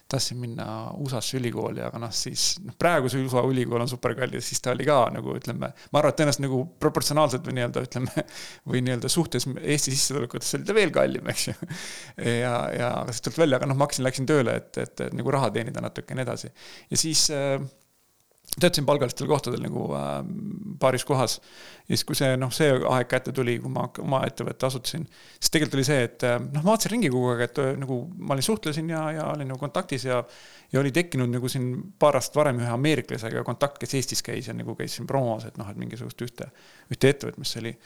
tahtsin 0.09 0.39
minna 0.41 0.67
USA-sse 0.97 1.37
ülikooli, 1.37 1.83
aga 1.85 2.01
noh, 2.01 2.13
siis 2.15 2.47
noh, 2.65 2.77
praegu 2.81 3.11
see 3.13 3.25
USA 3.27 3.43
ülikool 3.45 3.85
on 3.85 3.91
superkallis, 3.91 4.47
siis 4.49 4.63
ta 4.65 4.73
oli 4.73 4.87
ka 4.89 5.01
nagu 5.13 5.35
ütleme, 5.37 5.69
ma 5.69 6.01
arvan, 6.01 6.15
et 6.15 6.21
tõenäoliselt 6.21 6.45
nagu 6.47 6.63
proportsionaalselt 6.81 7.49
või 7.49 7.59
nii-öelda 7.59 7.83
ütleme, 7.89 8.25
või 8.73 8.85
nii-öelda 8.87 9.13
suhtes 9.13 9.49
Eesti 9.59 9.93
sissetulekutesse 9.93 10.61
oli 10.61 10.69
ta 10.69 10.77
veel 10.79 10.95
kallim, 10.95 11.29
eks 11.35 11.51
ju. 11.51 11.57
ja, 12.25 12.55
ja 12.73 12.93
aga 13.03 13.13
siis 13.13 13.27
tuleb 13.27 13.43
välja, 13.45 13.61
aga 13.61 13.69
noh, 13.69 13.77
ma 13.79 13.89
hakkasin, 13.89 14.07
läksin 14.09 14.31
tööle, 14.31 14.57
et, 14.63 14.73
et, 14.81 15.05
et 15.09 15.19
nagu 15.19 15.37
raha 15.37 15.53
teenida 15.53 15.85
natuke 15.85 16.15
ja 16.15 16.21
nii 16.21 16.27
edasi. 16.29 16.53
ja 16.89 17.01
siis 17.05 17.29
äh, 17.35 17.61
töötasin 18.57 18.87
palgalistel 18.87 19.29
kohtadel 19.29 19.63
nagu 19.63 19.85
äh, 19.95 20.25
paaris 20.81 21.05
kohas. 21.05 21.41
ja 21.89 21.97
siis, 21.97 22.05
kui 22.05 22.17
see 22.19 22.37
noh, 22.37 22.51
see 22.55 22.71
aeg 22.73 23.09
kätte 23.11 23.33
tuli, 23.33 23.59
kui 23.63 23.71
ma 23.73 23.87
oma 24.03 24.21
ettevõtte 24.27 24.67
asutasin, 24.69 25.07
siis 25.39 25.53
tegelikult 25.55 25.79
oli 25.79 25.87
see, 25.87 26.01
et 26.09 26.27
äh, 26.27 26.39
noh, 26.41 26.65
ma 26.65 26.73
vaatasin 26.73 26.95
ringi 26.97 27.11
kogu 27.13 27.31
aeg, 27.33 27.45
et 27.49 27.61
äh, 27.63 27.71
nagu 27.81 28.01
ma 28.19 28.35
olin, 28.35 28.47
suhtlesin 28.49 28.91
ja, 28.93 29.05
ja 29.19 29.29
olin 29.35 29.53
nagu 29.53 29.61
kontaktis 29.63 30.09
ja. 30.09 30.23
ja 30.73 30.83
oli 30.83 30.93
tekkinud 30.95 31.33
nagu 31.33 31.49
siin 31.53 31.71
paar 31.99 32.19
aastat 32.19 32.41
varem 32.41 32.61
ühe 32.63 32.73
ameeriklasega 32.75 33.45
kontakt, 33.47 33.79
kes 33.83 33.97
Eestis 34.01 34.25
käis 34.25 34.51
ja 34.51 34.57
nagu 34.57 34.77
käis 34.79 34.99
siin 34.99 35.07
promos, 35.09 35.47
et 35.49 35.61
noh, 35.61 35.71
et 35.71 35.81
mingisugust 35.81 36.27
ühte, 36.27 36.51
ühte 36.91 37.15
ettevõtet, 37.15 37.41
mis 37.41 37.57
oli. 37.63 37.77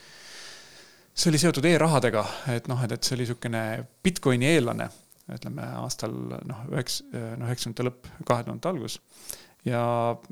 see 1.15 1.31
oli 1.31 1.39
seotud 1.39 1.69
e-rahadega, 1.69 2.25
et 2.57 2.69
noh, 2.73 2.83
et, 2.85 2.97
et 2.97 3.05
see 3.05 3.19
oli 3.19 3.27
niisugune 3.27 3.63
Bitcoini 4.03 4.49
eellane, 4.55 4.89
ütleme 5.33 5.69
aastal 5.85 6.15
noh, 6.49 6.67
üheks, 6.73 7.03
noh, 7.13 7.47
üheksakümnendate 7.47 7.89
lõpp, 7.91 8.13
kahe 8.27 8.47
tuhandete 8.47 8.73
algus 8.73 8.99
ja 9.65 9.83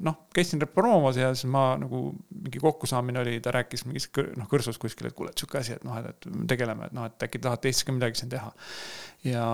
noh, 0.03 0.17
käisin 0.35 0.63
promos 0.75 1.17
ja 1.17 1.31
siis 1.35 1.51
ma 1.51 1.77
nagu 1.79 2.11
mingi 2.35 2.63
kokkusaamine 2.63 3.21
oli, 3.23 3.37
ta 3.41 3.53
rääkis 3.55 3.85
mingis 3.87 4.09
noh, 4.37 4.49
kõrsus 4.51 4.81
kuskil, 4.81 5.11
et 5.11 5.17
kuule, 5.17 5.31
et 5.31 5.39
sihuke 5.39 5.61
asi, 5.61 5.77
et 5.79 5.87
noh, 5.87 5.99
et 6.03 6.29
tegeleme, 6.51 6.91
et 6.91 6.97
noh, 6.97 7.07
et 7.07 7.27
äkki 7.29 7.43
tahate 7.43 7.71
Eestis 7.71 7.87
ka 7.87 7.95
midagi 7.95 8.23
siin 8.23 8.33
teha. 8.33 8.51
Ja 9.25 9.45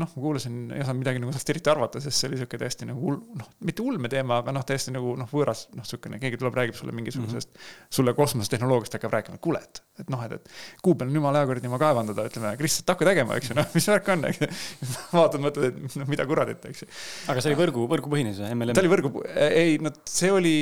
noh, 0.00 0.08
ma 0.16 0.22
kuulasin, 0.22 0.56
ei 0.74 0.82
osanud 0.82 1.04
midagi 1.04 1.20
nagu 1.22 1.30
sellest 1.30 1.50
eriti 1.52 1.70
arvata, 1.70 2.00
sest 2.02 2.18
see 2.18 2.30
oli 2.30 2.38
sihuke 2.40 2.58
täiesti 2.58 2.88
nagu 2.88 2.98
hull, 2.98 3.20
noh, 3.38 3.50
mitte 3.66 3.84
ulme 3.86 4.10
teema, 4.10 4.40
aga 4.42 4.54
noh, 4.56 4.64
täiesti 4.66 4.90
nagu 4.94 5.12
noh, 5.20 5.28
võõras, 5.30 5.68
noh, 5.78 5.86
sihukene, 5.86 6.18
keegi 6.22 6.40
tuleb, 6.40 6.56
räägib 6.58 6.78
sulle 6.78 6.94
mingisugusest 6.96 7.52
mm, 7.52 7.60
-hmm. 7.60 7.92
sulle 7.98 8.14
kosmosetehnoloogiast 8.18 8.98
hakkab 8.98 9.14
rääkima, 9.14 9.38
kuule, 9.44 9.62
et, 9.62 9.82
et 10.02 10.10
noh, 10.10 10.24
et, 10.26 10.34
et 10.34 10.82
kuu 10.82 10.96
peal 10.98 11.12
on 11.12 11.20
jumala 11.20 11.44
hea 11.44 11.50
kuradi 11.52 11.70
ilma 11.70 11.78
kaevandada, 11.82 12.26
ütleme, 12.26 12.56
Kristjan, 12.58 12.90
hakka 12.90 13.10
tegema, 13.12 13.38
eks 13.38 13.52
ju, 13.52 13.58
noh, 13.60 13.70
mis 13.76 13.88
värk 13.92 14.10
on, 14.16 14.26
eks 14.32 14.42
ju. 14.42 14.50
vaatad, 15.20 15.46
mõtled, 15.46 15.78
et 15.78 15.96
noh, 16.00 16.10
mida 16.10 16.26
kuradit, 16.26 16.66
eks 16.72 16.82
ju. 16.82 16.90
aga 17.30 17.44
see 17.44 17.54
oli 17.54 17.62
võrgu, 17.62 17.86
võrgupõhine 17.94 18.34
see 18.34 18.50
MLM? 18.50 18.74
ta 18.74 18.82
oli 18.82 18.94
võrgu, 18.96 19.14
ei, 19.46 19.78
no 19.78 19.94
see 20.10 20.34
oli 20.34 20.56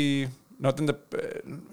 no 0.63 0.71
tähendab, 0.77 1.01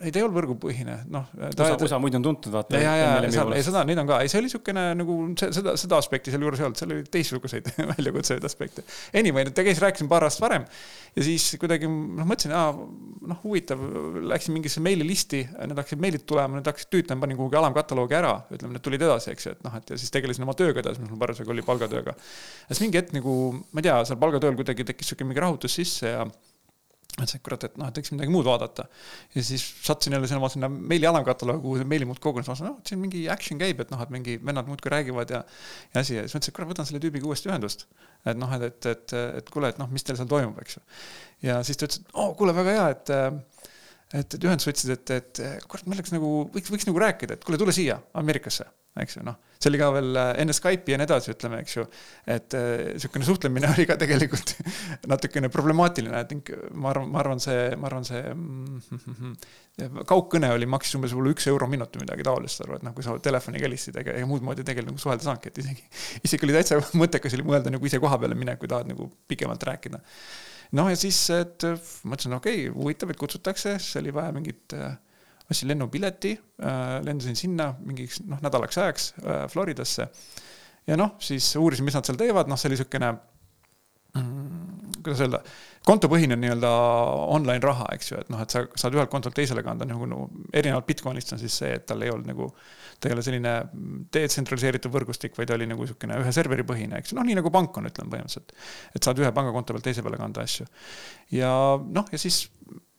ei 0.01 0.09
ta 0.09 0.19
ei 0.19 0.23
olnud 0.25 0.37
võrgupõhine, 0.39 0.95
noh. 1.13 1.27
USA, 1.49 1.75
USA 1.77 1.99
muidu 2.01 2.17
on 2.17 2.25
tuntud, 2.25 2.53
vaata. 2.53 2.79
ja, 2.81 2.93
ja, 2.97 3.09
ja 3.21 3.43
ei 3.53 3.65
seda, 3.65 3.83
neid 3.85 4.01
on 4.01 4.09
ka, 4.09 4.17
ei 4.23 4.31
see 4.31 4.39
oli 4.41 4.49
niisugune 4.49 4.85
nagu 4.97 5.17
seda, 5.39 5.75
seda 5.79 5.99
aspekti 6.01 6.33
seal 6.33 6.45
juures 6.45 6.61
ei 6.61 6.67
olnud, 6.67 6.79
seal 6.79 6.95
oli 6.95 7.05
teistsuguseid 7.13 7.69
väljakutseid 7.93 8.47
aspekte. 8.49 8.85
Anyway, 9.19 9.51
ta 9.53 9.65
käis, 9.67 9.81
rääkisin 9.83 10.09
paar 10.09 10.25
aastat 10.25 10.47
varem 10.47 10.65
ja 11.15 11.25
siis 11.27 11.45
kuidagi 11.61 11.89
noh, 11.89 12.25
mõtlesin, 12.25 12.55
aa, 12.57 12.73
noh, 13.29 13.41
huvitav, 13.43 13.85
läksin 14.33 14.57
mingisse 14.57 14.81
meililisti, 14.83 15.43
need 15.53 15.77
hakkasid 15.77 16.01
meilid 16.01 16.25
tulema, 16.29 16.57
need 16.57 16.69
hakkasid 16.69 16.91
tüütama, 16.95 17.23
panin 17.25 17.37
kuhugi 17.39 17.59
alamkataloogi 17.61 18.17
ära, 18.17 18.35
ütleme, 18.49 18.77
need 18.77 18.85
tulid 18.85 19.05
edasi, 19.05 19.33
eks 19.35 19.49
ju, 19.49 19.55
et 19.57 19.65
noh, 19.67 19.77
et 19.77 19.93
ja 19.93 20.01
siis 20.01 20.13
tegelesin 20.13 20.45
oma 20.47 20.57
tööga 20.57 20.81
edasi, 20.81 21.03
mis 21.03 21.13
mul 21.13 21.21
parasjagu 21.21 21.53
oli 21.53 21.65
palgatööga. 21.65 22.17
ja 22.17 22.69
siis 22.73 22.85
mingi 22.85 23.01
hetk 23.01 23.13
nagu, 23.17 23.35
ma 23.69 23.83
ei 23.83 23.89
tea, 23.89 23.97
seal 24.09 24.21
palgatööl 24.21 24.57
kuidagi 24.57 24.87
tekkis 24.89 25.13
sihuke 25.13 25.27
mingi 25.29 25.45
rahutus 25.45 25.77
sisse 25.77 26.13
ja 26.13 26.25
mõtlesin, 27.17 27.39
et 27.39 27.45
kurat, 27.45 27.65
et 27.67 27.77
noh, 27.79 27.89
et 27.89 27.99
võiks 27.99 28.11
midagi 28.13 28.33
muud 28.33 28.47
vaadata. 28.47 28.85
ja 29.35 29.43
siis 29.43 29.63
sattusin 29.85 30.15
jälle 30.15 30.27
sinna, 30.29 30.49
sinna 30.53 30.69
meili 30.69 31.07
alamkataloogi, 31.09 31.61
kuhu 31.63 31.87
meili 31.89 32.07
muud 32.07 32.21
kogunes, 32.23 32.47
ma 32.47 32.53
mõtlesin, 32.53 32.69
noh, 32.69 32.79
siin 32.87 33.01
mingi 33.01 33.23
action 33.33 33.59
käib, 33.61 33.81
et 33.83 33.91
noh, 33.93 34.01
et 34.03 34.13
mingi 34.13 34.37
vennad 34.45 34.69
muudkui 34.69 34.93
räägivad 34.93 35.33
ja. 35.33 35.43
ja 35.93 36.03
asi 36.03 36.19
ja 36.19 36.25
siis 36.25 36.37
mõtlesin, 36.37 36.53
et 36.53 36.59
kurat, 36.59 36.71
võtan 36.73 36.89
selle 36.89 37.03
tüübiga 37.03 37.29
uuesti 37.29 37.51
ühendust. 37.51 37.87
et 38.25 38.39
noh, 38.39 38.53
et, 38.55 38.67
et, 38.69 38.89
et, 38.93 39.15
et 39.41 39.53
kuule, 39.53 39.71
et 39.73 39.81
noh, 39.81 39.89
mis 39.91 40.05
teil 40.05 40.19
seal 40.19 40.29
toimub, 40.31 40.59
eks 40.63 40.77
ju. 40.79 40.85
ja 41.49 41.61
siis 41.67 41.79
ta 41.79 41.89
ütles, 41.89 42.03
et 42.03 42.13
oo 42.15 42.29
oh,, 42.29 42.35
kuule, 42.39 42.55
väga 42.55 42.77
hea, 42.77 42.89
et 42.95 43.15
et, 44.09 44.33
et 44.33 44.43
ühendus 44.43 44.65
võtsid, 44.69 44.93
et, 44.95 45.15
et 45.19 45.41
kurat, 45.69 45.85
me 45.85 45.97
oleks 45.97 46.13
nagu, 46.15 46.29
võiks, 46.53 46.71
võiks 46.73 46.87
nagu 46.89 47.01
rääkida, 47.05 47.37
et 47.37 47.45
kuule, 47.45 47.59
tule 47.61 47.75
siia 47.75 47.99
Ameerikasse 48.17 48.65
eks 48.97 49.17
ju, 49.17 49.23
noh, 49.25 49.37
see 49.59 49.69
oli 49.69 49.79
ka 49.79 49.89
veel 49.93 50.17
äh, 50.17 50.29
enne 50.41 50.53
Skype'i 50.55 50.93
ja 50.93 50.97
nii 50.99 51.07
edasi, 51.07 51.33
ütleme, 51.35 51.59
eks 51.63 51.75
ju. 51.75 51.83
et 52.29 52.55
niisugune 52.55 53.25
äh, 53.25 53.27
suhtlemine 53.27 53.69
oli 53.73 53.85
ka 53.89 53.97
tegelikult 54.01 54.55
natukene 55.11 55.51
problemaatiline, 55.53 56.23
et 56.23 56.51
ma 56.73 56.91
arvan, 56.93 57.09
ma 57.13 57.21
arvan, 57.21 57.41
see, 57.43 57.67
ma 57.79 57.89
arvan, 57.89 58.07
see 58.07 58.21
mm, 58.33 59.33
kaugkõne 60.09 60.51
oli, 60.55 60.67
maksis 60.69 60.97
umbes 60.99 61.13
võib-olla 61.15 61.35
üks 61.35 61.49
euro 61.51 61.69
minut 61.71 61.95
või 61.95 62.05
midagi 62.05 62.25
taolist, 62.27 62.63
arvad, 62.65 62.85
noh, 62.87 62.95
kui 62.97 63.05
sa 63.05 63.15
telefoniga 63.23 63.67
helistasid, 63.69 63.99
ega, 64.01 64.15
ega 64.19 64.29
muud 64.29 64.45
moodi 64.45 64.65
tegelikult 64.67 64.95
nagu 64.95 65.05
suhelda 65.05 65.27
saanudki, 65.27 65.53
et 65.53 65.61
isegi, 65.63 65.89
isegi 66.29 66.47
oli 66.47 66.57
täitsa 66.57 66.79
mõttekas 67.03 67.37
oli 67.37 67.47
mõelda 67.47 67.73
nagu 67.75 67.89
ise 67.91 68.01
koha 68.01 68.19
peale 68.21 68.37
minek, 68.39 68.61
kui 68.61 68.71
tahad 68.71 68.89
nagu 68.89 69.11
pikemalt 69.29 69.67
rääkida. 69.69 70.01
noh, 70.79 70.89
ja 70.91 70.97
siis, 70.99 71.21
et 71.35 71.67
mõtlesin, 72.07 72.39
okei 72.39 72.65
okay,, 72.65 72.73
huvitav, 72.73 73.13
et 73.13 73.21
kutsutakse, 73.21 73.77
siis 73.79 74.01
oli 74.01 74.15
vaja 74.15 74.33
mingit 74.35 74.75
äh, 74.77 74.97
ostsin 75.49 75.71
lennupileti, 75.71 76.35
äh, 76.63 76.99
lendasin 77.05 77.37
sinna 77.39 77.71
mingiks 77.85 78.21
noh, 78.27 78.41
nädalaks 78.45 78.77
ajaks 78.77 79.13
äh, 79.23 79.43
Floridasse. 79.49 80.09
ja 80.87 80.97
noh, 80.97 81.15
siis 81.19 81.55
uurisin, 81.59 81.85
mis 81.85 81.97
nad 81.97 82.07
seal 82.07 82.19
teevad, 82.19 82.49
noh, 82.49 82.59
see 82.59 82.69
oli 82.69 82.77
niisugune 82.77 83.11
mm, 84.17 84.59
kuidas 85.03 85.21
öelda, 85.23 85.39
kontopõhine 85.87 86.37
nii-öelda 86.39 86.69
online 87.33 87.63
raha, 87.63 87.87
eks 87.95 88.11
ju, 88.11 88.19
et 88.21 88.29
noh, 88.33 88.41
et 88.43 88.53
sa 88.53 88.63
saad 88.77 88.97
ühelt 88.97 89.11
kontolt 89.11 89.37
teisele 89.37 89.63
kanda 89.65 89.87
nagu 89.89 90.07
no, 90.09 90.25
erinevalt 90.53 90.87
Bitcoinist 90.89 91.33
on 91.33 91.41
siis 91.41 91.55
see, 91.61 91.71
et 91.79 91.85
tal 91.89 92.03
ei 92.05 92.11
olnud 92.13 92.29
nagu, 92.29 92.49
ta 92.99 93.09
ei 93.09 93.15
ole 93.15 93.23
selline 93.25 93.53
detsentraliseeritud 94.13 94.93
võrgustik, 94.93 95.37
vaid 95.39 95.53
oli 95.55 95.69
nagu 95.69 95.85
niisugune 95.85 96.19
ühe 96.21 96.35
serveri 96.35 96.65
põhine, 96.67 96.99
eks 96.99 97.13
ju, 97.13 97.19
noh, 97.19 97.27
nii 97.27 97.39
nagu 97.39 97.53
pank 97.53 97.81
on, 97.81 97.89
ütleme 97.89 98.13
põhimõtteliselt. 98.13 98.53
et 98.95 99.09
saad 99.09 99.23
ühe 99.23 99.33
pangakonto 99.35 99.75
pealt 99.75 99.89
teise 99.89 100.05
peale 100.05 100.21
kanda 100.21 100.45
asju. 100.45 100.67
ja 101.35 101.51
noh, 101.79 102.13
ja 102.13 102.21
siis 102.21 102.47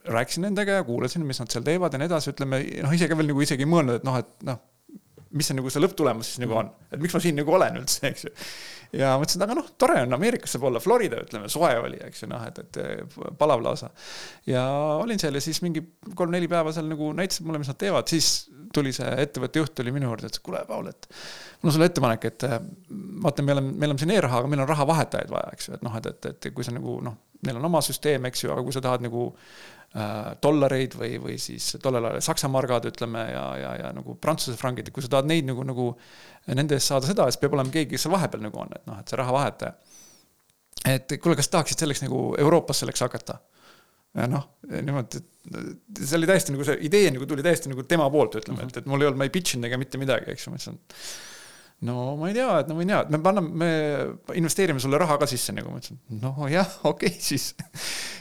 rääkisin 0.09 0.47
nendega 0.49 0.81
ja 0.81 0.85
kuulasin, 0.85 1.25
mis 1.29 1.41
nad 1.43 1.53
seal 1.53 1.65
teevad 1.67 1.95
ja 1.95 2.01
nii 2.01 2.09
edasi, 2.11 2.33
ütleme 2.35 2.61
noh, 2.85 2.93
ise 2.97 3.09
ka 3.11 3.19
veel 3.19 3.33
nagu 3.33 3.45
isegi 3.45 3.67
ei 3.67 3.71
mõelnud, 3.71 4.01
et 4.01 4.07
noh, 4.07 4.19
et 4.21 4.47
noh, 4.49 4.61
mis 5.37 5.47
see 5.47 5.55
nagu 5.55 5.71
see 5.71 5.83
lõpptulemus 5.83 6.33
siis 6.33 6.43
nagu 6.43 6.57
on, 6.59 6.71
et 6.91 7.01
miks 7.03 7.15
ma 7.15 7.21
siin 7.23 7.37
nagu 7.39 7.53
olen 7.55 7.77
üldse, 7.83 8.01
eks 8.09 8.25
ju. 8.27 8.33
ja 8.99 9.13
mõtlesin, 9.21 9.39
et 9.39 9.47
aga 9.47 9.57
noh, 9.61 9.69
tore 9.79 10.01
on 10.03 10.17
Ameerikas 10.17 10.57
saab 10.57 10.67
olla, 10.71 10.83
Florida 10.83 11.21
ütleme, 11.23 11.51
soe 11.53 11.71
oli, 11.79 12.01
eks 12.09 12.25
ju, 12.25 12.31
noh, 12.33 12.43
et, 12.49 12.59
et 12.65 13.15
palav 13.39 13.63
lausa. 13.63 13.93
ja 14.51 14.65
olin 14.99 15.23
seal 15.23 15.39
ja 15.39 15.45
siis 15.45 15.63
mingi 15.63 15.85
kolm-neli 16.19 16.51
päeva 16.51 16.75
seal 16.75 16.91
nagu 16.91 17.13
näitasid 17.17 17.47
mulle, 17.47 17.63
mis 17.63 17.71
nad 17.71 17.79
teevad, 17.79 18.11
siis 18.11 18.49
tuli 18.75 18.95
see 18.95 19.11
ettevõtte 19.23 19.63
juht 19.63 19.77
tuli 19.79 19.95
minu 19.95 20.11
juurde, 20.11 20.31
ütles, 20.31 20.43
kuule, 20.43 20.65
Paul, 20.67 20.91
et 20.91 21.11
mul 21.61 21.71
on 21.71 21.79
sulle 21.79 21.91
ettepanek, 21.91 22.27
et 22.31 22.47
vaata, 23.23 23.47
me 23.47 23.55
oleme, 23.55 23.75
me 23.77 23.91
oleme 23.91 24.03
siin 24.03 24.15
e-raha, 24.17 24.43
aga 24.43 24.51
meil 24.51 24.65
on 24.65 24.71
rahavahetajaid 24.71 25.31
vaja, 25.31 25.55
eks 25.55 25.71
ju, 25.71 25.79
et 25.79 25.87
noh, 25.87 25.99
et, 25.99 26.11
et, 26.11 26.31
et 26.35 26.55
kui 26.55 26.67
sa 26.67 26.75
nagu 26.75 26.99
noh, 27.07 27.19
neil 27.47 27.61
on 27.61 27.69
oma 27.71 27.81
süsteem, 27.85 28.27
eks 28.29 28.45
ju, 28.45 28.53
aga 28.55 28.65
kui 28.67 28.75
sa 28.75 28.83
tahad 28.85 29.05
nagu 29.05 29.31
Äh, 29.91 30.37
dollareid 30.39 30.93
või, 30.95 31.17
või 31.19 31.33
siis 31.43 31.65
tollel 31.83 32.05
ajal 32.07 32.23
Saksa 32.23 32.47
margad, 32.47 32.85
ütleme, 32.87 33.25
ja, 33.27 33.41
ja, 33.59 33.71
ja 33.75 33.89
nagu 33.91 34.15
Prantsuse 34.23 34.55
frangid, 34.55 34.87
et 34.87 34.95
kui 34.95 35.03
sa 35.03 35.09
tahad 35.11 35.27
neid 35.27 35.49
nagu, 35.49 35.65
nagu 35.67 35.87
nende 36.47 36.77
eest 36.77 36.93
saada 36.93 37.09
seda, 37.09 37.27
siis 37.27 37.41
peab 37.43 37.57
olema 37.57 37.75
keegi, 37.75 37.89
kes 37.97 38.05
seal 38.07 38.15
vahepeal 38.15 38.45
nagu 38.45 38.61
on, 38.63 38.71
et 38.77 38.87
noh, 38.87 39.01
et 39.03 39.11
see 39.11 39.19
rahavahetaja. 39.19 39.73
et 40.93 41.17
kuule, 41.19 41.35
kas 41.41 41.51
tahaksid 41.51 41.83
selleks 41.83 42.05
nagu 42.05 42.21
Euroopas 42.39 42.85
selleks 42.85 43.03
hakata? 43.03 43.41
ja 44.15 44.29
noh, 44.31 44.47
niimoodi, 44.71 45.25
et 45.59 46.05
see 46.05 46.21
oli 46.21 46.31
täiesti 46.31 46.55
nagu 46.55 46.69
see 46.71 46.79
idee 46.87 47.11
nagu 47.17 47.27
tuli 47.27 47.43
täiesti 47.43 47.75
nagu 47.75 47.83
tema 47.91 48.07
poolt, 48.15 48.39
ütleme, 48.45 48.71
et, 48.71 48.79
et 48.79 48.87
mul 48.87 49.03
ei 49.03 49.11
olnud, 49.11 49.25
ma 49.25 49.27
ei 49.27 49.35
pitch 49.35 49.59
inud 49.59 49.73
ega 49.73 49.83
mitte 49.83 49.99
midagi, 49.99 50.31
eks 50.31 50.47
ju, 50.47 50.55
ma 50.55 50.63
ütlesin 50.63 50.79
no 51.89 52.15
ma 52.21 52.29
ei 52.29 52.35
tea, 52.37 52.49
et 52.61 52.69
no 52.69 52.77
ma 52.77 52.85
ei 52.85 52.89
tea, 52.91 52.99
et 53.07 53.13
me 53.15 53.19
anname, 53.31 53.51
me 53.57 54.37
investeerime 54.37 54.83
sulle 54.83 54.99
raha 55.01 55.17
ka 55.21 55.29
sisse, 55.31 55.55
nagu 55.57 55.71
ma 55.73 55.81
ütlesin. 55.81 55.97
no 56.21 56.49
jah, 56.53 56.69
okei 56.85 57.09
okay, 57.09 57.23
siis. 57.31 57.55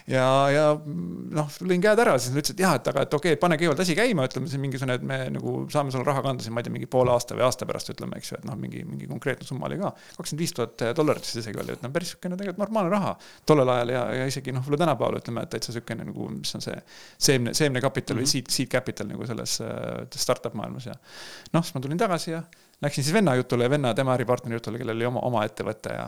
ja, 0.08 0.28
ja 0.54 0.64
noh, 0.80 1.50
lõin 1.68 1.84
käed 1.84 2.00
ära, 2.00 2.14
siis 2.16 2.32
nad 2.32 2.40
ütlesid 2.40 2.64
jah, 2.64 2.78
et 2.80 2.88
aga, 2.92 3.04
et 3.04 3.18
okei 3.18 3.34
okay,, 3.36 3.42
pane 3.42 3.58
kõigepealt 3.60 3.84
asi 3.84 3.98
käima, 4.00 4.28
ütleme 4.30 4.48
siin 4.52 4.64
mingisugune, 4.64 4.96
et 4.96 5.04
me 5.12 5.18
nagu 5.36 5.56
saame 5.74 5.92
sulle 5.92 6.08
raha 6.08 6.24
kanda 6.24 6.46
siin, 6.46 6.56
ma 6.56 6.64
ei 6.64 6.70
tea, 6.70 6.76
mingi 6.78 6.88
poole 6.92 7.12
aasta 7.12 7.36
või 7.36 7.44
aasta 7.50 7.68
pärast 7.68 7.92
ütleme, 7.92 8.22
eks 8.22 8.32
ju, 8.32 8.40
et 8.40 8.48
noh, 8.48 8.56
mingi, 8.62 8.86
mingi 8.88 9.10
konkreetne 9.12 9.48
summa 9.50 9.68
oli 9.68 9.82
ka. 9.82 9.92
kakskümmend 10.16 10.46
viis 10.46 10.56
tuhat 10.56 10.86
dollarit 10.96 11.28
vist 11.28 11.42
isegi 11.44 11.60
oli, 11.60 11.76
et 11.76 11.84
noh, 11.84 11.92
päris 11.96 12.14
niisugune 12.14 12.40
tegelikult 12.40 12.64
normaalne 12.64 12.96
raha 12.96 13.12
tollel 13.50 13.74
ajal 13.76 13.94
ja, 13.98 14.06
ja 14.22 14.32
isegi 14.32 14.56
noh, 14.56 14.64
võib-olla 14.64 14.86
tänapäeval 14.86 15.20
ütleme, 15.20 15.44
et 15.44 15.54
täitsa 15.58 15.74
niisugune 15.76 16.08
nagu, 16.14 16.32
mis 16.38 16.56
on 16.56 16.64
see 16.64 16.80
seemne, 17.28 17.54
seemnekapital 17.60 18.16
mm 18.16 18.24
-hmm. 18.24 18.32
või 18.32 18.40
seed, 18.40 18.56
seed 18.56 18.72
capital 18.72 19.12
nagu 19.12 19.28
selles 19.28 19.60
uh, 19.66 20.08
startup 20.16 20.56
maailmas 20.56 20.88
ja 20.88 20.96
noh, 20.96 21.60
siis 21.60 21.76
ma 21.76 21.84
tulin 21.84 22.00
tagasi 22.00 22.38
ja 22.38 22.44
läksin 22.82 23.04
siis 23.04 23.14
venna 23.14 23.36
jutule 23.36 23.68
ja 23.68 23.70
venna, 23.70 23.94
tema 23.94 24.14
äripartneri 24.16 24.56
jutule, 24.56 24.80
kellel 24.82 24.96
oli 24.96 25.08
oma, 25.10 25.24
oma 25.28 25.44
ettevõte 25.48 25.94
ja 25.96 26.06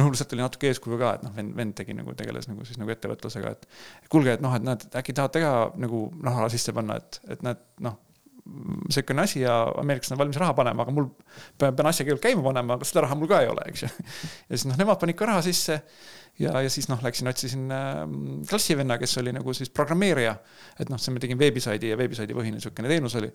noh, 0.00 0.08
lihtsalt 0.08 0.32
oli 0.36 0.44
natuke 0.44 0.70
eeskuju 0.70 0.98
ka, 1.00 1.12
et 1.18 1.26
noh, 1.26 1.34
vend, 1.36 1.52
vend 1.56 1.76
tegi 1.76 1.96
nagu, 1.96 2.14
tegeles 2.18 2.48
nagu 2.50 2.64
siis 2.68 2.80
nagu 2.80 2.94
ettevõtlusega, 2.94 3.52
et 3.52 4.08
kuulge, 4.12 4.38
et 4.38 4.44
noh, 4.44 4.54
et 4.56 4.64
näed, 4.64 4.88
äkki 5.00 5.16
tahate 5.16 5.44
ka 5.44 5.54
nagu 5.80 6.06
raha 6.24 6.48
sisse 6.54 6.74
panna, 6.76 6.96
et, 7.02 7.20
et 7.36 7.44
näed, 7.46 7.60
noh, 7.84 8.00
niisugune 8.44 9.24
asi 9.24 9.40
ja 9.40 9.62
ameeriklased 9.80 10.16
on 10.16 10.20
valmis 10.20 10.36
raha 10.40 10.54
panema, 10.56 10.84
aga 10.84 10.92
mul, 10.92 11.06
pean, 11.60 11.88
asja 11.88 12.04
kõigepealt 12.04 12.24
käima 12.26 12.44
panema, 12.44 12.76
aga 12.76 12.88
seda 12.88 13.06
raha 13.06 13.16
mul 13.16 13.30
ka 13.30 13.40
ei 13.40 13.48
ole, 13.48 13.64
eks 13.70 13.86
ju. 13.86 13.88
ja 14.48 14.52
siis 14.52 14.66
noh, 14.68 14.76
nemad 14.80 15.00
panid 15.00 15.16
ka 15.16 15.28
raha 15.30 15.44
sisse 15.46 15.80
ja, 16.38 16.52
ja 16.64 16.70
siis 16.72 16.88
noh, 16.90 17.00
läksin 17.04 17.30
otsisin 17.30 17.70
äh, 17.74 18.02
klassivenna, 18.50 18.98
kes 19.00 19.18
oli 19.22 19.32
nagu 19.34 19.54
siis 19.56 19.70
programmeerija. 19.74 20.34
et 20.80 20.90
noh, 20.90 21.00
siis 21.00 21.14
me 21.14 21.22
tegime 21.22 21.38
veebisaidi 21.44 21.92
ja 21.92 21.98
veebisaidi 21.98 22.36
põhine 22.36 22.58
niisugune 22.58 22.90
teenus 22.90 23.16
oli. 23.20 23.30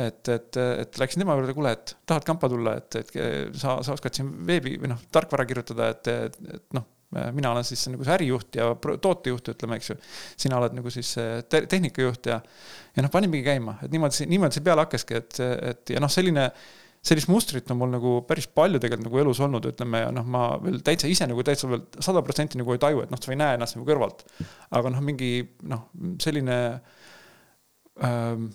et, 0.00 0.28
et, 0.28 0.60
et 0.84 0.98
läksin 1.02 1.24
tema 1.24 1.36
juurde, 1.38 1.54
kuule, 1.56 1.74
et 1.74 1.96
tahad 2.06 2.26
kampa 2.26 2.50
tulla, 2.52 2.76
et, 2.80 3.00
et 3.02 3.14
sa, 3.58 3.78
sa 3.82 3.96
oskad 3.96 4.14
siin 4.14 4.30
veebi 4.46 4.76
või 4.82 4.92
noh, 4.94 5.02
tarkvara 5.12 5.46
kirjutada, 5.48 5.90
et, 5.94 6.12
et, 6.14 6.42
et 6.58 6.78
noh 6.78 6.90
mina 7.14 7.50
olen 7.52 7.62
siis 7.62 7.84
nagu 7.92 8.02
see 8.02 8.14
ärijuht 8.14 8.56
ja 8.58 8.72
tootejuht, 8.74 9.52
ütleme, 9.52 9.76
eks 9.78 9.90
ju. 9.92 9.96
sina 10.46 10.58
oled 10.58 10.74
nagu 10.74 10.90
siis 10.90 11.12
te 11.48 11.60
tehnikajuht 11.70 12.26
ja, 12.26 12.40
ja 12.96 13.04
noh, 13.04 13.12
panimegi 13.12 13.44
käima, 13.46 13.76
et 13.84 13.92
niimoodi, 13.94 14.26
niimoodi 14.30 14.58
see 14.58 14.64
peale 14.66 14.82
hakkaski, 14.82 15.20
et, 15.20 15.38
et 15.70 15.94
ja 15.94 16.02
noh, 16.02 16.10
selline 16.10 16.48
sellist 17.04 17.28
mustrit 17.28 17.70
on 17.72 17.80
mul 17.80 17.92
nagu 17.92 18.14
päris 18.28 18.48
palju 18.48 18.80
tegelikult 18.80 19.08
nagu 19.08 19.20
elus 19.20 19.40
olnud, 19.44 19.68
ütleme 19.68 20.04
ja 20.06 20.10
noh, 20.14 20.24
ma 20.24 20.46
veel 20.62 20.80
täitsa 20.84 21.10
ise 21.10 21.28
nagu 21.28 21.44
täitsa 21.46 21.68
veel 21.70 21.84
sada 21.98 22.22
protsenti 22.24 22.60
nagu 22.60 22.74
ei 22.74 22.82
taju, 22.82 23.04
et 23.04 23.12
noh, 23.12 23.20
sa 23.20 23.32
ei 23.34 23.40
näe 23.40 23.58
ennast 23.58 23.76
nagu 23.76 23.88
kõrvalt. 23.88 24.24
aga 24.78 24.92
noh, 24.94 25.04
mingi 25.04 25.32
noh, 25.68 25.86
selline 26.24 26.58
ähm, 28.08 28.48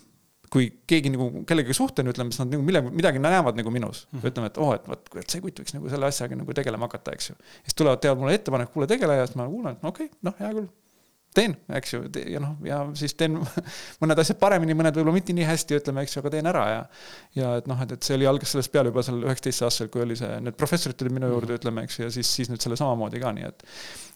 kui 0.50 0.66
keegi 0.90 1.12
nagu 1.14 1.44
kellegagi 1.46 1.76
suhtlen, 1.78 2.10
ütleme, 2.10 2.34
siis 2.34 2.42
nad 2.42 2.50
nagu 2.56 2.66
millegi, 2.66 2.90
midagi 2.90 3.22
näevad 3.22 3.58
nagu 3.58 3.70
minus 3.70 4.02
mm. 4.02 4.18
-hmm. 4.18 4.32
ütleme, 4.32 4.50
et 4.50 4.58
oh, 4.58 4.74
et 4.74 4.88
vot, 4.90 5.08
kurat, 5.12 5.30
see 5.30 5.44
kutt 5.44 5.62
võiks 5.62 5.76
nagu 5.76 5.92
selle 5.92 6.10
asjaga 6.10 6.38
nagu 6.40 6.56
tegelema 6.58 6.90
hakata, 6.90 7.14
eks 7.14 7.30
ju. 7.30 7.38
siis 7.62 7.78
tulevad, 7.78 8.02
teevad 8.02 8.18
mulle 8.18 8.34
ettepaneku, 8.34 8.74
kuule 8.74 8.90
tegele 8.90 9.20
ja 9.20 9.26
siis 9.30 9.38
ma 9.38 9.46
kuulan, 9.46 9.78
et 9.78 9.90
okei 9.92 10.10
okay,, 10.10 10.18
noh, 10.26 10.34
hea 10.42 10.50
küll 10.58 10.70
teen, 11.34 11.54
eks 11.78 11.92
ju, 11.94 12.00
ja 12.32 12.40
noh, 12.42 12.56
ja 12.66 12.80
siis 12.98 13.14
teen 13.18 13.36
mõned 14.02 14.18
asjad 14.22 14.38
paremini, 14.40 14.74
mõned 14.78 14.96
võib-olla 14.96 15.14
mitte 15.14 15.34
nii 15.36 15.46
hästi, 15.46 15.78
ütleme, 15.78 16.02
eks 16.04 16.16
ju, 16.16 16.22
aga 16.24 16.32
teen 16.34 16.50
ära 16.50 16.64
ja. 16.68 16.80
ja 17.38 17.52
et 17.60 17.70
noh, 17.70 17.78
et, 17.84 17.94
et 17.94 18.06
see 18.06 18.16
oli, 18.18 18.26
algas 18.30 18.54
sellest 18.54 18.72
peale 18.74 18.90
juba 18.90 19.04
seal 19.06 19.22
üheksateistaastaselt, 19.22 19.92
kui 19.94 20.02
oli 20.02 20.18
see, 20.18 20.30
need 20.42 20.58
professorid 20.58 20.98
tulid 20.98 21.14
minu 21.14 21.30
juurde, 21.30 21.52
mhm. 21.54 21.62
ütleme, 21.62 21.86
eks 21.86 22.00
ju, 22.00 22.06
ja 22.08 22.14
siis, 22.18 22.34
siis 22.40 22.50
nüüd 22.50 22.62
selle 22.64 22.78
samamoodi 22.80 23.22
ka, 23.22 23.32
nii 23.36 23.46
et. 23.46 23.66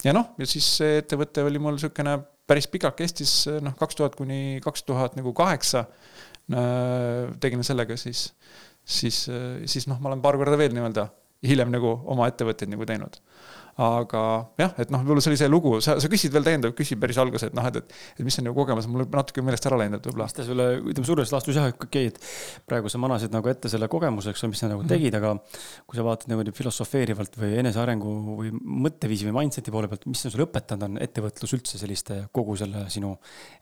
ja 0.09 0.17
noh, 0.17 0.33
ja 0.43 0.49
siis 0.51 0.69
see 0.81 1.01
ettevõte 1.05 1.47
oli 1.47 1.63
mul 1.63 1.79
niisugune 1.79 2.19
päris 2.51 2.69
pikalt 2.69 2.99
kestis, 2.99 3.45
noh, 3.65 3.77
kaks 3.79 4.01
tuhat 4.01 4.19
kuni 4.19 4.61
kaks 4.65 4.85
tuhat 4.85 5.15
nagu 5.17 5.33
kaheksa. 5.37 5.87
tegin 7.41 7.63
sellega 7.65 7.97
siis, 7.97 8.27
siis, 8.85 9.23
siis 9.65 9.87
noh, 9.89 9.97
ma 10.03 10.11
olen 10.11 10.21
paar 10.25 10.37
korda 10.37 10.59
veel 10.61 10.75
nii-öelda 10.77 11.07
hiljem 11.45 11.71
nagu 11.73 11.95
oma 12.13 12.27
ettevõtteid 12.29 12.69
nagu 12.73 12.85
teinud 12.89 13.17
aga 13.83 14.21
jah, 14.61 14.75
et 14.79 14.93
noh, 14.95 15.03
võib-olla 15.03 15.23
see 15.25 15.33
oli 15.33 15.39
see 15.41 15.51
lugu, 15.51 15.73
sa, 15.85 15.97
sa 16.03 16.11
küsid 16.11 16.35
veel 16.35 16.47
täiendavalt, 16.47 16.77
küsi 16.79 16.99
päris 17.01 17.19
alguses, 17.19 17.49
et 17.49 17.57
noh, 17.57 17.67
et, 17.71 17.81
et, 17.81 17.97
et 18.19 18.23
mis 18.27 18.39
on 18.39 18.47
nagu 18.49 18.57
kogemus, 18.59 18.87
mul 18.91 19.07
natuke 19.11 19.43
meelest 19.43 19.67
ära 19.71 19.79
läinud, 19.81 19.99
et 19.99 20.09
võib-olla. 20.09 20.29
mis 20.29 20.37
ta 20.37 20.47
sulle, 20.47 20.69
ütleme 20.93 21.09
suures 21.09 21.35
laastus 21.35 21.59
jah, 21.59 21.71
okei 21.75 22.13
et 22.13 22.21
praegu 22.69 22.93
sa 22.93 23.01
manasid 23.03 23.35
nagu 23.35 23.51
ette 23.51 23.73
selle 23.73 23.89
kogemuse, 23.91 24.31
eks 24.31 24.45
ole, 24.47 24.55
mis 24.55 24.63
sa 24.63 24.71
nagu 24.71 24.85
mhm. 24.85 24.93
tegid, 24.95 25.19
aga 25.19 25.35
kui 25.89 25.99
sa 25.99 26.07
vaatad 26.07 26.31
niimoodi 26.31 26.55
filosofeerivalt 26.55 27.39
või 27.41 27.55
enesearengu 27.65 28.17
või 28.43 28.53
mõtteviisi 28.87 29.31
või 29.31 29.41
mindset'i 29.41 29.75
poole 29.75 29.91
pealt, 29.91 30.07
mis 30.11 30.23
on 30.29 30.35
sulle 30.35 30.47
õpetanud, 30.47 30.89
on 30.89 31.01
ettevõtlus 31.03 31.57
üldse 31.59 31.81
selliste, 31.81 32.25
kogu 32.35 32.59
selle 32.61 32.87
sinu 32.95 33.17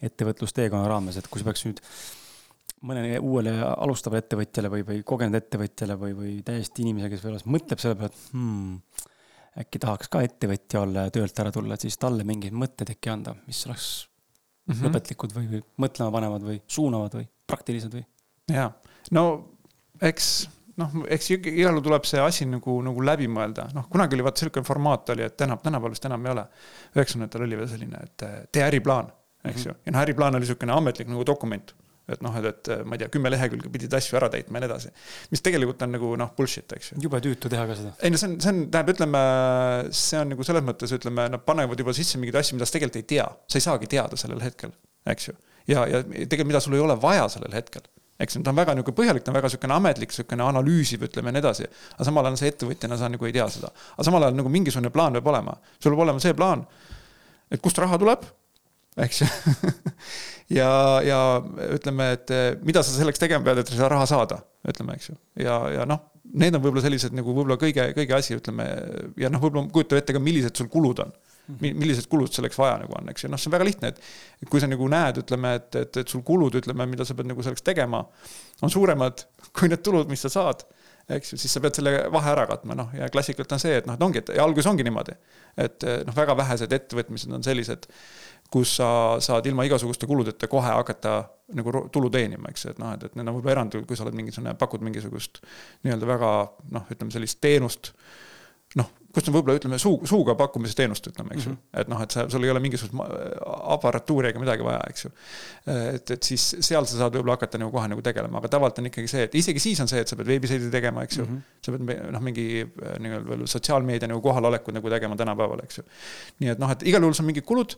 ettevõtlusteekonna 0.05 0.91
raames, 0.91 1.17
et 1.17 1.31
kui 1.33 1.41
sa 1.41 1.49
peaks 1.49 1.65
nüüd 1.69 1.81
mõnele 2.87 3.19
uuele 3.23 3.55
alustavale 3.63 4.23
ettevõtjale 4.25 4.71
või, 4.73 4.85
või 4.87 5.03
kogenud 5.07 5.39
ettevõtjale 5.39 5.97
või, 5.99 6.15
või 6.19 6.33
täiesti 6.47 6.83
inimesele, 6.85 7.13
kes 7.13 7.25
veel 7.25 7.39
mõtleb 7.55 7.83
selle 7.83 7.99
peale, 7.99 8.11
et 8.11 8.35
hmm, 8.35 9.11
äkki 9.59 9.81
tahaks 9.83 10.09
ka 10.13 10.23
ettevõtja 10.25 10.81
olla 10.87 11.07
ja 11.07 11.13
töölt 11.15 11.39
ära 11.43 11.53
tulla, 11.53 11.77
et 11.77 11.85
siis 11.85 11.99
talle 12.01 12.25
mingeid 12.25 12.57
mõtteid 12.57 12.95
äkki 12.95 13.13
anda, 13.13 13.35
mis 13.47 13.61
oleks 13.69 13.89
mm 14.67 14.75
-hmm. 14.75 14.87
lõpetlikud 14.87 15.37
või, 15.37 15.49
või 15.51 15.63
mõtlema 15.85 16.13
panevad 16.15 16.47
või 16.47 16.63
suunavad 16.67 17.19
või 17.19 17.29
praktilised 17.47 17.95
või? 17.95 18.05
jaa, 18.53 18.71
no 19.11 19.25
eks 20.01 20.33
noh, 20.81 20.95
eks 21.13 21.31
igal 21.37 21.59
juhul 21.59 21.85
tuleb 21.85 22.09
see 22.09 22.21
asi 22.23 22.47
nagu, 22.49 22.79
nagu 22.85 23.05
läbi 23.05 23.29
mõelda, 23.29 23.69
noh, 23.77 23.89
kunagi 23.93 24.17
oli 24.17 24.25
vaata 24.25 24.45
sihuke 24.45 24.63
formaat 24.67 25.13
oli, 25.15 25.27
et 25.29 25.37
täna, 25.37 25.59
tänapäeval 25.61 25.93
vist 25.93 26.09
enam 26.09 26.27
ei 26.27 26.33
ole. 26.33 26.47
üheksakümnendatel 26.97 27.47
oli 27.47 27.59
veel 27.61 27.69
selline, 27.69 28.03
et 28.09 28.25
tee 28.53 28.65
äriplaan, 28.65 29.13
eks 29.45 29.57
mm 29.57 29.63
-hmm. 29.63 29.69
ju, 29.69 29.75
ja 29.87 29.93
noh, 29.93 30.01
äriplaan 30.01 30.35
oli 30.35 30.47
sihukene 30.47 30.73
ametlik 30.73 31.09
nagu 31.09 31.27
dokument 31.27 31.75
et 32.11 32.23
noh, 32.25 32.35
et, 32.41 32.47
et 32.51 32.83
ma 32.87 32.97
ei 32.97 33.03
tea, 33.03 33.11
kümme 33.15 33.31
lehekülge 33.31 33.71
pidid 33.73 33.95
asju 33.95 34.19
ära 34.19 34.29
täitma 34.33 34.59
ja 34.59 34.65
nii 34.65 34.71
edasi. 34.71 34.91
mis 35.31 35.45
tegelikult 35.45 35.85
on 35.87 35.95
nagu 35.95 36.11
noh, 36.19 36.33
bullshit, 36.37 36.75
eks 36.77 36.93
ju. 36.93 36.99
jube 37.07 37.21
tüütu 37.23 37.51
teha 37.53 37.67
ka 37.69 37.79
seda. 37.79 37.95
ei 38.03 38.11
no 38.11 38.21
see 38.21 38.33
on, 38.33 38.37
see 38.43 38.53
on, 38.53 38.61
tähendab, 38.67 38.93
ütleme, 38.97 39.23
see 40.03 40.19
on 40.19 40.33
nagu 40.35 40.47
selles 40.49 40.67
mõttes, 40.67 40.95
ütleme, 40.99 41.29
nad 41.33 41.47
panevad 41.47 41.79
juba 41.79 41.95
sisse 41.97 42.19
mingeid 42.19 42.41
asju, 42.43 42.59
mida 42.59 42.69
sa 42.69 42.77
tegelikult 42.77 43.01
ei 43.03 43.09
tea. 43.15 43.29
sa 43.47 43.61
ei 43.61 43.67
saagi 43.69 43.91
teada 43.95 44.19
sellel 44.19 44.43
hetkel, 44.43 44.75
eks 45.15 45.31
ju. 45.31 45.37
ja, 45.71 45.87
ja 45.87 46.03
tegelikult, 46.03 46.51
mida 46.51 46.65
sul 46.65 46.79
ei 46.79 46.85
ole 46.85 46.99
vaja 47.01 47.29
sellel 47.33 47.55
hetkel 47.55 47.87
eks 48.23 48.39
ta 48.39 48.53
on 48.53 48.59
väga 48.59 48.75
niisugune 48.77 48.99
põhjalik, 48.99 49.25
ta 49.25 49.33
on 49.33 49.39
väga 49.39 49.49
niisugune 49.49 49.75
ametlik, 49.75 50.13
niisugune 50.13 50.45
analüüsiv, 50.47 51.07
ütleme 51.09 51.33
ja 51.33 51.37
nii 51.37 51.43
edasi. 51.43 51.67
aga 51.97 52.07
samal 52.07 52.29
ajal 52.29 52.39
sa 52.39 52.47
ettevõtjana, 52.51 52.99
sa 53.01 53.09
nagu 53.11 53.27
ei 53.27 53.35
tea 53.35 53.49
seda. 53.51 53.73
aga 53.97 54.07
samal 54.07 54.27
ajal 54.27 54.37
nagu 54.39 54.53
mingisugune 54.53 54.93
plaan 54.95 55.17
peab 55.19 55.31
olema. 55.33 55.57
sul 55.79 55.95
peab 55.95 56.05
olema 56.07 56.23
see 56.23 56.35
plaan, 56.39 56.63
et 57.51 57.63
kust 57.63 57.79
raha 57.83 57.99
tuleb, 57.99 58.27
eks 59.01 59.23
ju 59.23 59.29
ja, 60.59 60.71
ja 61.07 61.19
ütleme, 61.73 62.13
et 62.17 62.33
eh, 62.35 62.47
mida 62.67 62.83
sa 62.85 62.95
selleks 62.95 63.23
tegema 63.23 63.45
pead, 63.47 63.63
et 63.63 63.73
seda 63.73 63.91
raha 63.93 64.07
saada, 64.09 64.43
ütleme, 64.69 64.97
eks 64.99 65.13
ju. 65.13 65.19
ja, 65.45 65.59
ja 65.79 65.87
noh, 65.89 66.11
need 66.33 66.57
on 66.57 66.65
võib-olla 66.65 66.85
sellised 66.85 67.17
nagu 67.17 67.33
võib-olla 67.33 67.59
kõige, 67.61 67.89
kõige 67.97 68.17
asi, 68.17 68.37
ütleme. 68.39 68.67
ja 69.21 69.31
noh, 69.33 69.43
võib-olla 69.43 69.73
kujuta 69.73 70.01
ette 70.01 70.17
ka, 70.17 70.23
millised 70.23 70.59
sul 70.59 70.71
kulud 70.73 71.05
on. 71.05 71.15
millised 71.63 72.07
kulud 72.09 72.31
selleks 72.33 72.59
vaja 72.61 72.77
nagu 72.85 72.95
on, 72.99 73.09
eks 73.11 73.25
ju, 73.25 73.33
noh, 73.33 73.41
see 73.41 73.51
on 73.51 73.57
väga 73.57 73.67
lihtne, 73.67 73.91
et 73.93 74.51
kui 74.51 74.63
sa 74.63 74.69
nagu 74.71 74.87
näed, 74.89 75.25
ütleme, 75.25 75.57
et, 75.59 75.73
et, 75.81 75.99
et 76.05 76.15
sul 76.15 76.23
kulud, 76.27 76.55
ütleme, 76.61 76.87
mida 76.91 77.07
sa 77.09 77.17
pead 77.19 77.29
nagu 77.33 77.43
selleks 77.43 77.65
tegema, 77.67 78.05
on 78.63 78.73
suuremad 78.73 79.27
kui 79.57 79.73
need 79.73 79.83
tulud, 79.85 80.11
mis 80.13 80.23
sa 80.29 80.33
saad 80.33 80.67
eks 81.11 81.33
ju, 81.33 81.39
siis 81.41 81.53
sa 81.55 81.61
pead 81.63 81.77
selle 81.77 81.93
vahe 82.15 82.31
ära 82.31 82.45
katma, 82.47 82.77
noh 82.79 82.93
ja 82.95 83.09
klassikalt 83.13 83.51
on 83.55 83.61
see, 83.63 83.75
et 83.81 83.89
noh, 83.89 83.97
et 83.99 84.05
ongi, 84.07 84.23
et 84.23 84.31
alguses 84.43 84.69
ongi 84.71 84.87
niimoodi. 84.87 85.17
et 85.61 85.85
noh, 86.07 86.15
väga 86.17 86.37
vähesed 86.39 86.73
ettevõtmised 86.73 87.35
on 87.35 87.43
sellised, 87.45 87.89
kus 88.53 88.77
sa 88.77 88.89
saad 89.25 89.47
ilma 89.49 89.65
igasuguste 89.69 90.09
kuludeta 90.09 90.49
kohe 90.51 90.75
hakata 90.77 91.23
nagu 91.57 91.87
tulu 91.93 92.11
teenima, 92.13 92.53
eks 92.53 92.67
et 92.73 92.81
noh, 92.81 92.95
et, 92.97 93.07
et 93.09 93.15
need 93.19 93.29
on 93.29 93.37
võib-olla 93.37 93.59
erandid, 93.59 93.87
kui 93.89 93.99
sa 93.99 94.07
oled 94.07 94.17
mingisugune, 94.17 94.55
pakud 94.61 94.85
mingisugust 94.85 95.43
nii-öelda 95.85 96.09
väga 96.09 96.33
noh, 96.77 96.93
ütleme 96.93 97.15
sellist 97.15 97.41
teenust 97.45 97.93
noh, 98.79 98.89
kus 99.13 99.29
on 99.29 99.35
võib-olla 99.37 99.59
ütleme 99.59 99.77
suu, 99.81 99.99
suuga 100.09 100.35
pakkumise 100.39 100.77
teenust, 100.77 101.07
ütleme, 101.11 101.35
eks 101.37 101.45
ju 101.45 101.51
mm 101.51 101.57
-hmm.. 101.57 101.81
et 101.83 101.91
noh, 101.93 102.01
et 102.05 102.15
sa, 102.15 102.25
sul 102.33 102.45
ei 102.47 102.53
ole 102.53 102.63
mingisugust 102.65 102.97
aparatuuri 103.75 104.31
ega 104.31 104.41
midagi 104.41 104.65
vaja, 104.65 104.81
eks 104.89 105.05
ju. 105.05 105.11
et, 105.73 106.15
et 106.17 106.29
siis 106.31 106.47
seal 106.61 106.89
sa 106.89 107.03
saad 107.03 107.19
võib-olla 107.19 107.37
hakata 107.37 107.61
nagu 107.61 107.75
kohe 107.75 107.91
nagu 107.93 108.05
tegelema, 108.05 108.41
aga 108.41 108.53
tavaliselt 108.55 108.81
on 108.81 108.89
ikkagi 108.93 109.13
see, 109.13 109.27
et 109.29 109.37
isegi 109.43 109.65
siis 109.67 109.85
on 109.85 109.93
see, 109.93 110.01
et 110.01 110.09
sa 110.09 110.17
pead 110.17 110.33
veebiseidi 110.33 110.71
tegema, 110.73 111.05
eks 111.05 111.21
ju 111.21 111.27
mm. 111.27 111.37
-hmm. 111.37 111.67
sa 111.67 111.77
pead 111.77 112.13
noh, 112.17 112.25
mingi 112.25 112.49
nii-öelda 113.05 113.29
veel 113.29 113.47
sotsiaalmeedia 113.57 114.09
nagu 114.09 114.25
kohaloleku 114.25 114.73
nagu 114.73 114.97
tegema 114.97 115.17
tänapäeval, 115.17 115.65
eks 115.69 115.83
ju. 115.83 115.85
nii 116.41 116.57
et 116.57 116.65
noh, 116.65 116.73
et 116.73 116.89
igal 116.89 117.05
juhul 117.05 117.15
sul 117.15 117.27
on 117.27 117.33
mingid 117.33 117.45
kulud 117.49 117.77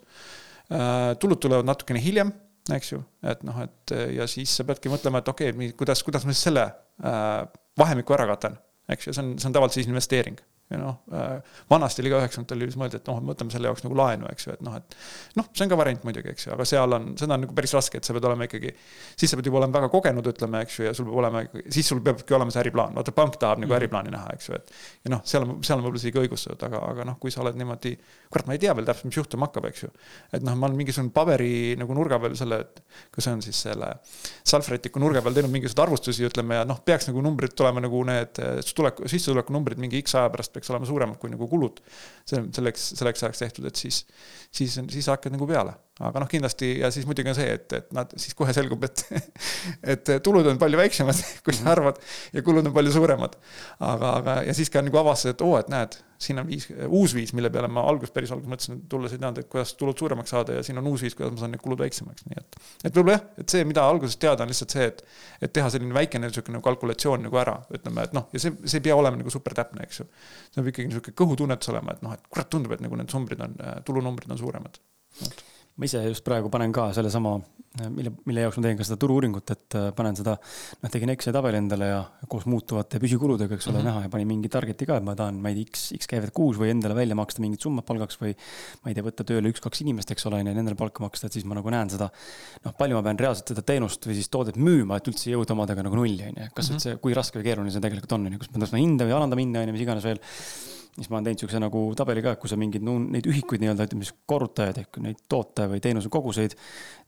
tulud 1.20 1.40
tulevad 1.42 1.66
natukene 1.68 2.00
hiljem, 2.00 2.30
eks 2.72 2.94
ju, 2.94 3.02
et 3.28 3.42
noh, 3.44 3.58
et 3.60 3.92
ja 4.16 4.24
siis 4.30 4.54
sa 4.56 4.64
peadki 4.64 4.88
mõtlema, 4.92 5.20
et 5.20 5.28
okei 5.28 5.52
okay,, 5.52 5.72
kuidas, 5.76 6.00
kuidas 6.06 6.24
ma 6.24 6.32
siis 6.32 6.46
selle 6.48 6.64
äh, 6.64 7.42
vahemiku 7.78 8.16
ära 8.16 8.24
katan, 8.32 8.56
eks 8.88 9.08
ju, 9.10 9.16
see 9.16 9.24
on, 9.24 9.34
see 9.36 9.50
on 9.50 9.56
tavaliselt 9.56 9.82
siis 9.82 9.90
investeering 9.92 10.40
ja 10.70 10.78
noh, 10.80 11.00
äh, 11.12 11.42
vanasti 11.70 12.00
oli 12.02 12.10
ka 12.12 12.20
üheksakümnendatel 12.22 12.62
oli 12.62 12.70
siis 12.70 12.78
mõeldi, 12.80 12.98
et 13.00 13.08
noh, 13.10 13.18
võtame 13.28 13.52
selle 13.52 13.68
jaoks 13.68 13.84
nagu 13.84 13.96
laenu, 13.98 14.28
eks 14.32 14.46
ju, 14.46 14.54
et 14.56 14.62
noh, 14.64 14.76
et 14.78 14.96
noh, 15.36 15.48
see 15.52 15.66
on 15.66 15.72
ka 15.72 15.76
variant 15.76 16.06
muidugi, 16.08 16.32
eks 16.32 16.46
ju, 16.46 16.52
aga 16.54 16.64
seal 16.68 16.96
on, 16.96 17.10
seda 17.20 17.36
on 17.36 17.44
nagu 17.44 17.56
päris 17.56 17.74
raske, 17.76 18.00
et 18.00 18.08
sa 18.08 18.16
pead 18.16 18.24
olema 18.30 18.48
ikkagi, 18.48 18.72
siis 19.12 19.34
sa 19.34 19.38
pead 19.38 19.50
juba 19.50 19.60
olema 19.60 19.76
väga 19.76 19.90
kogenud, 19.92 20.30
ütleme, 20.32 20.62
eks 20.64 20.78
ju, 20.80 20.86
ja 20.88 20.94
sul 20.96 21.08
peab 21.10 21.20
olema, 21.20 21.42
siis 21.68 21.90
sul 21.92 22.00
peabki 22.04 22.36
olema 22.38 22.54
see 22.54 22.62
äriplaan, 22.64 22.96
vaata 22.96 23.12
pank 23.16 23.36
tahab 23.42 23.60
nagu 23.60 23.68
mm. 23.68 23.76
äriplaani 23.76 24.14
näha, 24.14 24.32
eks 24.38 24.48
ju, 24.48 24.60
et 24.60 24.72
ja 25.04 25.12
noh, 25.12 25.20
seal 25.28 25.44
on, 25.44 25.58
seal 25.60 25.78
on 25.78 25.84
võib-olla 25.84 26.00
isegi 26.00 26.22
õigustatud, 26.24 26.64
aga, 26.70 26.80
aga 26.94 27.08
noh, 27.10 27.20
kui 27.20 27.34
sa 27.34 27.44
oled 27.44 27.60
niimoodi, 27.60 27.92
kurat, 28.32 28.48
ma 28.48 28.56
ei 28.56 28.64
tea 28.64 28.72
veel 28.78 28.88
täpselt, 28.88 29.10
mis 29.10 29.20
juhtuma 29.20 29.50
hakkab, 29.50 29.68
eks 29.68 29.84
ju. 29.84 29.92
et 30.32 30.48
noh, 30.48 30.56
ma 30.56 30.70
olen 30.70 30.80
mingisugune 30.80 31.12
paberi 31.12 31.52
nagu 31.80 31.96
nurga 31.96 32.18
peal 32.24 32.38
selle, 32.40 32.62
kas 33.12 33.28
see 33.28 33.36
on 33.36 33.44
siis 33.44 33.60
selle 33.68 33.92
salvrätiku 34.48 35.02
nurga 35.02 35.20
peal 35.24 35.36
teinud 35.36 35.52
mingisuguseid 35.52 35.84
arvustusi, 35.84 36.24
ütleme, 36.30 36.56
ja 36.62 36.64
noh, 36.68 36.80
peaks 36.86 37.10
nagu 37.10 37.22
numbrid 37.24 37.52
tulema 37.58 37.82
nagu 37.84 38.00
need 38.08 38.40
tuleku, 38.74 39.08
sissetuleku 39.10 39.54
numbrid 39.54 39.80
mingi 39.82 40.00
X 40.02 40.16
aja 40.18 40.32
pärast 40.32 40.53
peaks 40.54 40.70
olema 40.72 40.88
suuremad 40.88 41.20
kui 41.20 41.32
nagu 41.32 41.48
kulud. 41.50 41.82
see, 42.24 42.42
selleks, 42.56 42.92
selleks 43.00 43.26
ajaks 43.26 43.42
tehtud, 43.44 43.66
et 43.68 43.80
siis, 43.80 44.04
siis, 44.54 44.78
siis 44.78 45.10
hakkad 45.12 45.34
nagu 45.34 45.48
peale 45.50 45.74
aga 46.02 46.24
noh, 46.24 46.30
kindlasti 46.30 46.72
ja 46.80 46.90
siis 46.90 47.06
muidugi 47.06 47.30
on 47.30 47.36
see, 47.38 47.52
et, 47.54 47.70
et 47.76 47.92
nad 47.94 48.10
siis 48.18 48.34
kohe 48.34 48.54
selgub, 48.54 48.82
et, 48.86 49.04
et 49.94 50.10
tulud 50.26 50.46
on 50.50 50.58
palju 50.58 50.80
väiksemad, 50.80 51.20
kui 51.46 51.54
sa 51.54 51.62
mhm. 51.62 51.70
arvad 51.74 52.00
ja 52.34 52.42
kulud 52.46 52.66
on 52.66 52.74
palju 52.74 52.96
suuremad. 52.96 53.36
aga, 53.78 54.16
aga 54.18 54.36
ja 54.48 54.56
siis 54.56 54.72
ka 54.74 54.82
nagu 54.82 54.98
avastad, 54.98 55.36
et 55.36 55.44
oo, 55.46 55.54
et 55.60 55.70
näed, 55.70 55.94
siin 56.18 56.38
on 56.40 56.48
viis, 56.48 56.66
uus 56.86 57.14
viis, 57.16 57.32
mille 57.36 57.50
peale 57.52 57.68
ma 57.72 57.84
alguses, 57.90 58.12
päris 58.14 58.32
alguses 58.34 58.50
mõtlesin, 58.50 58.80
et 58.80 58.88
tulles 58.90 59.14
ei 59.14 59.20
teadnud, 59.20 59.40
et 59.42 59.50
kuidas 59.50 59.74
tulud 59.80 59.98
suuremaks 59.98 60.34
saada 60.34 60.58
ja 60.58 60.64
siin 60.66 60.78
on 60.80 60.88
uus 60.90 61.04
viis, 61.04 61.16
kuidas 61.18 61.34
ma 61.34 61.42
saan 61.42 61.54
need 61.54 61.62
kulud 61.64 61.80
väiksemaks, 61.84 62.26
nii 62.30 62.40
et. 62.40 62.58
et 62.84 62.90
võib-olla 62.90 63.16
jah, 63.16 63.24
et 63.44 63.56
see, 63.56 63.64
mida 63.68 63.86
alguses 63.86 64.18
teada, 64.20 64.46
on 64.46 64.52
lihtsalt 64.52 64.76
see, 64.76 64.90
et, 64.92 65.02
et 65.44 65.54
teha 65.54 65.72
selline 65.74 65.96
väikene 65.96 66.30
niisugune 66.30 66.62
kalkulatsioon 66.64 67.26
nagu 67.28 67.40
ära, 67.40 67.56
ütleme, 67.74 68.06
et 68.08 68.14
noh, 68.16 68.28
ja 68.34 68.42
see, 68.42 68.54
see 68.64 68.80
ei 68.80 68.86
pea 68.88 68.98
olema 68.98 69.20
nagu 69.20 69.32
super 69.34 69.56
täpne, 69.56 69.86
eks 69.88 70.02
ju. 70.02 70.08
see 70.50 70.60
peab 70.60 70.70
ikkagi 70.74 70.90
niisugune 70.90 71.18
kõhutunnetus 71.22 71.74
olema, 71.74 71.96
et 71.96 72.06
noh, 72.06 72.14
et 72.16 72.30
kurat, 72.30 72.50
tundub, 72.52 72.76
et 72.76 72.84
nagu 72.84 73.00
need 73.00 73.10
numbrid 73.14 73.44
on, 73.44 73.58
tulunumbrid 73.88 74.34
on 74.34 74.40
suuremad 74.40 74.80
ma 75.74 75.88
ise 75.88 76.00
just 76.06 76.22
praegu 76.26 76.50
panen 76.52 76.72
ka 76.74 76.86
sellesama, 76.94 77.32
mille, 77.90 78.12
mille 78.28 78.44
jaoks 78.44 78.60
ma 78.60 78.62
teen 78.68 78.76
ka 78.78 78.84
seda 78.86 78.98
turu-uuringut, 79.02 79.50
et 79.50 79.76
äh, 79.78 79.88
panen 79.96 80.14
seda, 80.14 80.36
noh, 80.82 80.92
tegin 80.92 81.10
Exceli 81.10 81.34
tabeli 81.34 81.58
endale 81.58 81.88
ja 81.88 81.96
koos 82.30 82.46
muutuvate 82.46 83.00
püsikuludega, 83.02 83.58
eks 83.58 83.66
ole 83.72 83.80
mm, 83.80 83.80
-hmm. 83.80 83.88
näha 83.90 84.04
ja 84.04 84.12
panin 84.12 84.28
mingi 84.30 84.50
target'i 84.52 84.86
ka, 84.86 85.00
et 85.02 85.06
ma 85.06 85.16
tahan, 85.18 85.40
ma 85.42 85.50
ei 85.50 85.58
tea, 85.58 85.70
X, 85.72 85.88
X 85.98 86.10
käivet 86.10 86.30
kuus 86.36 86.60
või 86.60 86.70
endale 86.70 86.94
välja 86.94 87.18
maksta 87.18 87.42
mingit 87.42 87.66
summat 87.66 87.86
palgaks 87.88 88.20
või 88.20 88.36
ma 88.84 88.92
ei 88.92 88.94
tea, 88.94 89.06
võtta 89.06 89.26
tööle 89.26 89.50
üks-kaks 89.50 89.82
inimest, 89.82 90.14
eks 90.14 90.30
ole, 90.30 90.44
on 90.44 90.52
ju, 90.52 90.54
nendele 90.60 90.78
palka 90.78 91.02
maksta, 91.02 91.26
et 91.26 91.38
siis 91.40 91.48
ma 91.48 91.58
nagu 91.58 91.74
näen 91.74 91.90
seda, 91.90 92.10
noh, 92.64 92.76
palju 92.78 93.00
ma 93.00 93.02
pean 93.08 93.18
reaalselt 93.18 93.50
seda 93.54 93.66
teenust 93.66 94.06
või 94.06 94.20
siis 94.20 94.30
toodet 94.30 94.60
müüma, 94.60 95.00
et 95.02 95.10
üldse 95.10 95.34
jõuda 95.34 95.58
omadega 95.58 95.82
nagu 95.82 95.98
nulli, 95.98 96.22
on 96.30 96.38
ju. 96.38 96.52
kas 96.54 96.70
mm 96.70 96.76
-hmm. 96.76 96.78
üldse, 96.78 96.96
kui 97.02 97.18
raske 97.18 97.40
või 97.40 97.50
keeruline 97.50 97.74
see 97.74 97.82
tegelikult 97.82 98.14
on, 98.14 98.30
on 98.30 98.38
ju, 98.38 98.44
kas 98.44 98.54
ma 98.54 98.62
tõstma 98.62 98.78
hinda 98.78 99.10
või 99.10 99.18
alandama 99.18 99.42
hinda, 99.42 99.66
on 99.66 99.68
ju, 99.72 99.74
mis 99.74 99.86
iganes 99.88 100.06
veel 100.06 100.22
siis 100.94 101.10
ma 101.10 101.18
olen 101.18 101.26
teinud 101.28 101.42
siukse 101.42 101.60
nagu 101.62 101.80
tabeli 101.98 102.22
ka, 102.22 102.34
kui 102.38 102.50
sa 102.50 102.56
mingeid 102.58 102.84
no, 102.86 102.94
neid 103.02 103.26
ühikuid 103.26 103.62
nii-öelda 103.62 103.86
ütleme 103.88 104.06
siis 104.06 104.14
korrutajaid 104.30 104.78
ehk 104.84 104.98
neid 105.02 105.24
toote 105.30 105.66
või 105.72 105.82
teenuse 105.82 106.10
koguseid 106.12 106.54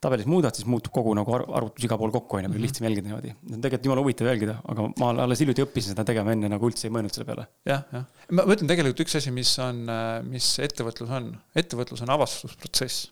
tabelis 0.03 0.27
muudad, 0.29 0.55
siis 0.57 0.67
muutub 0.67 0.91
kogu 0.95 1.13
nagu 1.17 1.35
arvutus 1.37 1.87
igal 1.87 1.99
pool 2.01 2.11
kokku, 2.15 2.39
on 2.39 2.49
ju, 2.49 2.61
lihtsam 2.63 2.87
jälgida 2.89 3.07
niimoodi. 3.07 3.33
see 3.33 3.55
on 3.55 3.63
tegelikult 3.63 3.89
jumala 3.89 4.03
huvitav 4.03 4.31
jälgida, 4.31 4.57
aga 4.73 4.87
ma 4.99 5.11
alles 5.23 5.43
hiljuti 5.43 5.63
õppisin 5.63 5.95
seda 5.95 6.07
tegema 6.07 6.35
enne 6.35 6.51
nagu 6.51 6.69
üldse 6.69 6.89
ei 6.89 6.95
mõelnud 6.95 7.15
selle 7.15 7.29
peale. 7.29 7.47
jah, 7.69 7.85
jah. 7.95 8.07
ma 8.31 8.47
mõtlen 8.51 8.71
tegelikult 8.71 9.05
üks 9.07 9.19
asi, 9.21 9.33
mis 9.35 9.53
on, 9.63 9.83
mis 10.27 10.53
ettevõtlus 10.67 11.13
on, 11.21 11.31
ettevõtlus 11.63 12.03
on 12.03 12.15
avastusprotsess, 12.17 13.11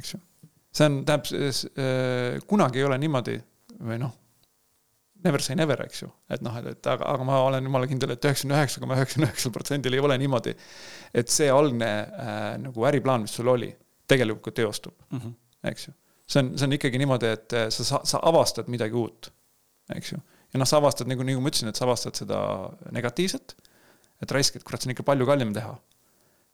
eks 0.00 0.16
ju. 0.16 0.22
see 0.74 0.90
on, 0.90 1.02
tähendab, 1.06 2.48
kunagi 2.50 2.82
ei 2.82 2.88
ole 2.90 2.98
niimoodi 3.06 3.38
või 3.78 4.02
noh 4.02 4.16
never 5.24 5.42
say 5.42 5.56
never, 5.56 5.80
eks 5.84 6.02
ju. 6.02 6.08
et 6.30 6.42
noh, 6.44 6.54
et, 6.60 6.66
et 6.72 6.88
aga, 6.92 7.06
aga 7.14 7.26
ma 7.26 7.38
olen 7.46 7.68
jumala 7.68 7.88
kindel 7.90 8.14
et, 8.14 8.20
et 8.20 8.28
üheksakümne 8.30 8.58
üheksa 8.58 8.82
koma 8.82 8.98
üheksakümne 8.98 9.28
üheksal 9.28 9.54
protsendil 9.54 9.96
ei 9.96 10.02
ole 10.04 10.18
niimoodi, 10.22 10.54
et 11.20 11.32
see 11.32 11.48
algne 11.52 11.88
äh, 11.88 12.42
nagu 12.62 12.86
äriplaan, 12.90 13.24
mis 13.26 13.34
sul 13.38 13.50
oli, 13.50 13.70
tegelikult 14.08 14.56
teostub 14.58 14.94
mm, 15.10 15.18
-hmm. 15.18 15.34
eks 15.72 15.88
ju. 15.88 15.94
see 16.28 16.42
on, 16.42 16.52
see 16.58 16.68
on 16.68 16.76
ikkagi 16.78 17.02
niimoodi, 17.02 17.32
et 17.38 17.56
äh, 17.56 17.68
sa, 17.74 17.88
sa, 17.92 18.02
sa 18.12 18.22
avastad 18.30 18.70
midagi 18.70 18.98
uut, 18.98 19.32
eks 19.96 20.14
ju. 20.14 20.20
ja 20.54 20.62
noh, 20.62 20.68
sa 20.68 20.80
avastad 20.82 21.10
nagu, 21.10 21.26
nagu 21.26 21.42
ma 21.42 21.52
ütlesin, 21.52 21.72
et 21.72 21.80
sa 21.80 21.86
avastad 21.88 22.18
seda 22.18 22.40
negatiivset, 22.94 23.56
et 24.22 24.32
raisk, 24.34 24.56
et 24.56 24.66
kurat, 24.66 24.82
see 24.82 24.90
on 24.90 24.96
ikka 24.96 25.06
palju 25.06 25.26
kallim 25.26 25.54
teha. 25.54 25.74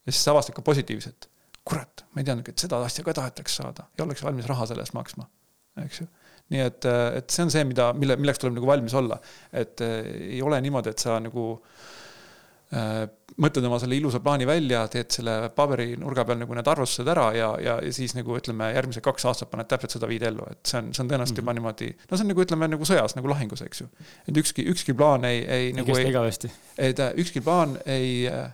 ja 0.05 0.13
siis 0.13 0.25
sa 0.25 0.37
avastad 0.37 0.57
ka 0.57 0.63
positiivset. 0.63 1.31
kurat, 1.65 2.05
ma 2.13 2.21
ei 2.21 2.27
teadnudki, 2.29 2.53
et 2.53 2.61
seda 2.61 2.81
asja 2.85 3.05
ka 3.05 3.13
tahetakse 3.17 3.63
saada 3.63 3.89
ja 3.99 4.05
oleks 4.05 4.25
valmis 4.25 4.49
raha 4.49 4.67
selle 4.69 4.85
eest 4.85 4.97
maksma, 4.97 5.29
eks 5.85 6.01
ju 6.01 6.09
nii 6.53 6.61
et, 6.61 6.87
et 7.21 7.33
see 7.33 7.45
on 7.47 7.53
see, 7.53 7.65
mida, 7.69 7.91
mille, 7.97 8.19
milleks 8.21 8.43
tuleb 8.43 8.59
nagu 8.59 8.69
valmis 8.69 8.95
olla. 8.99 9.19
et 9.53 9.81
eh, 9.85 10.01
ei 10.37 10.43
ole 10.45 10.61
niimoodi, 10.61 10.93
et 10.93 11.05
sa 11.05 11.17
nagu 11.23 11.47
äh, 12.75 13.05
mõtled 13.41 13.67
oma 13.67 13.79
selle 13.83 13.97
ilusa 13.99 14.21
plaani 14.23 14.47
välja, 14.47 14.85
teed 14.93 15.11
selle 15.15 15.35
paberinurga 15.57 16.25
peal 16.29 16.39
nagu 16.43 16.57
need 16.57 16.69
arvustused 16.71 17.09
ära 17.11 17.27
ja, 17.35 17.49
ja, 17.63 17.77
ja 17.83 17.95
siis 17.95 18.15
nagu 18.15 18.37
ütleme, 18.39 18.69
järgmised 18.77 19.05
kaks 19.05 19.27
aastat 19.31 19.51
paned 19.51 19.69
täpselt 19.71 19.97
seda 19.97 20.11
viid 20.11 20.27
ellu, 20.29 20.47
et 20.53 20.61
see 20.71 20.81
on, 20.81 20.93
see 20.95 21.03
on 21.05 21.11
tõenäoliselt 21.11 21.41
juba 21.41 21.55
mm 21.55 21.63
-hmm. 21.65 21.73
niimoodi. 21.75 22.11
no 22.11 22.17
see 22.17 22.27
on 22.27 22.31
nagu 22.35 22.45
ütleme 22.45 22.69
nagu 22.71 22.91
sõjas 22.91 23.17
nagu 23.19 23.33
lahingus, 23.33 23.65
eks 23.67 23.81
ju. 23.81 23.89
et 24.29 24.43
ükski, 24.45 24.67
ükski 24.71 24.95
plaan 24.95 25.25
ei, 25.25 25.41
ei. 25.43 25.67
ei 25.67 25.73
nagu 25.73 25.91
kesta 25.91 26.09
igavesti. 26.09 26.53
et 26.79 27.03
ükski 27.25 27.41
plaan 27.41 27.79
ei 27.87 28.29
äh, 28.29 28.53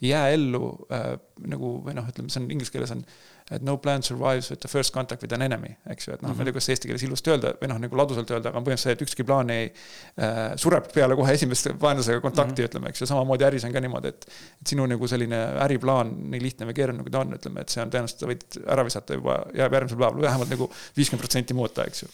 jää 0.00 0.28
ellu 0.28 0.86
äh, 0.92 1.18
nagu 1.46 1.76
või 1.84 1.94
noh, 1.94 2.08
ütleme, 2.08 2.32
see 2.32 2.42
on 2.42 2.50
inglise 2.50 2.72
keeles 2.72 2.94
on 2.94 3.04
et 3.52 3.60
no 3.60 3.76
plan 3.76 4.02
survives 4.02 4.48
with 4.50 4.60
the 4.60 4.68
first 4.68 4.92
contact 4.92 5.22
with 5.22 5.34
an 5.36 5.42
enemy, 5.44 5.74
eks 5.92 6.06
ju, 6.06 6.14
et 6.14 6.22
noh 6.22 6.30
mm 6.30 6.32
-hmm., 6.32 6.36
ma 6.36 6.42
ei 6.42 6.46
tea, 6.46 6.52
kuidas 6.52 6.68
eesti 6.72 6.88
keeles 6.88 7.02
ilusti 7.04 7.30
öelda 7.30 7.50
või 7.60 7.68
noh, 7.68 7.80
nagu 7.82 7.96
ladusalt 8.00 8.30
öelda, 8.30 8.48
aga 8.48 8.60
põhimõtteliselt 8.60 8.88
see, 8.88 8.94
et 8.96 9.02
ükski 9.04 9.26
plaan 9.28 9.50
ei 9.52 9.66
äh, 9.68 10.54
sureb 10.56 10.86
peale 10.94 11.16
kohe 11.18 11.34
esimest 11.36 11.68
vaenlasega 11.80 12.22
kontakti 12.24 12.52
mm, 12.52 12.56
-hmm. 12.56 12.70
ütleme, 12.70 12.88
eks 12.88 13.02
ju, 13.02 13.06
samamoodi 13.10 13.44
äris 13.44 13.66
on 13.68 13.72
ka 13.72 13.82
niimoodi, 13.84 14.08
et. 14.08 14.24
et 14.60 14.72
sinu 14.72 14.86
nagu 14.88 15.08
selline 15.08 15.40
äriplaan, 15.66 16.14
nii 16.30 16.40
lihtne 16.40 16.66
või 16.70 16.76
keeruline, 16.78 17.04
kui 17.04 17.12
ta 17.12 17.20
on, 17.20 17.34
ütleme, 17.36 17.60
et 17.60 17.68
see 17.68 17.82
on 17.82 17.92
tõenäoliselt, 17.92 18.24
sa 18.24 18.30
võid 18.32 18.58
ära 18.76 18.84
visata 18.88 19.14
juba, 19.20 19.36
jääb 19.52 19.76
järgmisel 19.76 20.00
päeval 20.00 20.22
vähemalt 20.22 20.54
nagu 20.56 20.70
viiskümmend 20.96 21.26
protsenti 21.26 21.54
muuta, 21.54 21.84
eks 21.84 22.02
ju, 22.02 22.10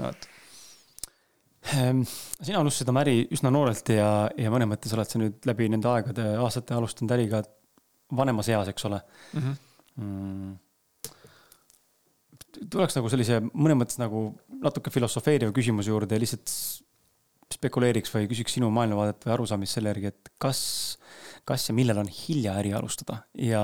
vot 0.00 0.28
ehm, 1.76 2.02
sina 2.42 2.58
alustasid 2.58 2.90
oma 2.90 3.06
äri 3.06 3.28
üsna 3.30 3.54
noorelt 3.54 3.94
ja, 3.94 4.10
ja 4.36 4.50
mõnes 4.50 4.66
mõttes 4.74 4.98
oled 4.98 5.14
sa 5.14 5.22
nüüd 5.22 5.46
läbi 5.46 5.70
nende 5.70 5.88
aegade, 5.94 6.26
aastate 6.42 6.74
alustanud 6.74 7.14
äriga 7.14 7.44
vanemas 8.10 8.50
eas, 8.50 8.68
eks 8.74 8.90
ole 8.90 8.98
mm. 9.32 9.40
-hmm. 9.40 9.56
Mm 9.96 10.58
tuleks 12.70 12.96
nagu 12.98 13.10
sellise 13.12 13.40
mõnes 13.52 13.78
mõttes 13.80 14.00
nagu 14.00 14.30
natuke 14.62 14.92
filosofeeriva 14.94 15.54
küsimuse 15.56 15.92
juurde 15.92 16.16
ja 16.16 16.22
lihtsalt 16.22 16.52
spekuleeriks 17.52 18.12
või 18.14 18.28
küsiks 18.30 18.56
sinu 18.56 18.70
maailmavaadet 18.72 19.26
või 19.26 19.34
arusaamist 19.34 19.76
selle 19.76 19.92
järgi, 19.92 20.12
et 20.12 20.32
kas, 20.40 20.62
kas 21.48 21.68
ja 21.68 21.76
millal 21.76 22.00
on 22.02 22.08
hilja 22.08 22.56
äri 22.60 22.72
alustada 22.76 23.22
ja 23.38 23.62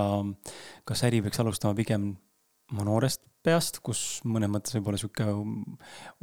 kas 0.89 1.05
äri 1.09 1.23
peaks 1.25 1.41
alustama 1.41 1.77
pigem 1.79 2.13
oma 2.73 2.85
noorest 2.85 3.23
peast, 3.45 3.79
kus 3.87 4.01
mõnes 4.29 4.51
mõttes 4.51 4.75
võib-olla 4.77 4.99
sihuke 5.01 5.27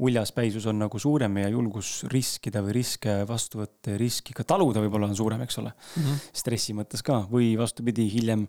uljaspäisus 0.06 0.68
on 0.70 0.82
nagu 0.84 1.00
suurem 1.02 1.40
ja 1.42 1.52
julgus 1.54 2.04
riskida 2.12 2.62
või 2.66 2.76
riske 2.82 3.22
vastu 3.30 3.64
võtta 3.64 3.96
ja 3.96 4.02
riski 4.02 4.36
ka 4.36 4.46
taluda 4.48 4.84
võib-olla 4.84 5.10
on 5.10 5.18
suurem, 5.18 5.42
eks 5.46 5.62
ole 5.64 5.72
mm. 5.72 6.04
-hmm. 6.04 6.26
stressi 6.44 6.76
mõttes 6.78 7.06
ka 7.06 7.24
või 7.32 7.54
vastupidi, 7.58 8.08
hiljem 8.12 8.46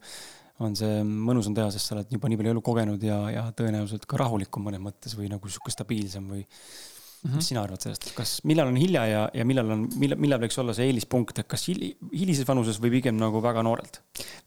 on 0.64 0.77
see 0.79 1.01
mõnusam 1.05 1.55
teha, 1.57 1.69
sest 1.73 1.90
sa 1.90 1.97
oled 1.97 2.12
juba 2.12 2.31
nii 2.31 2.40
palju 2.40 2.53
elu 2.55 2.62
kogenud 2.64 3.03
ja, 3.05 3.16
ja 3.33 3.47
tõenäoliselt 3.57 4.07
ka 4.09 4.21
rahulikum 4.23 4.64
mõnes 4.66 4.81
mõttes 4.83 5.16
või 5.19 5.29
nagu 5.33 5.51
sihuke 5.51 5.75
stabiilsem 5.75 6.31
või 6.33 6.45
Mm 7.16 7.33
-hmm. 7.33 7.37
mis 7.37 7.49
sina 7.49 7.62
arvad 7.62 7.81
sellest, 7.81 8.11
kas, 8.14 8.40
millal 8.45 8.69
on 8.69 8.77
hilja 8.77 9.07
ja, 9.07 9.23
ja 9.35 9.45
millal 9.45 9.71
on, 9.71 9.87
millal, 9.99 10.19
millal 10.21 10.40
võiks 10.40 10.59
olla 10.61 10.75
see 10.77 10.85
eelispunkt, 10.87 11.38
et 11.38 11.49
kas 11.49 11.64
hil, 11.69 11.81
hilises 12.12 12.47
vanuses 12.47 12.77
või 12.83 12.90
pigem 12.90 13.16
nagu 13.19 13.40
väga 13.42 13.62
noorelt? 13.66 14.03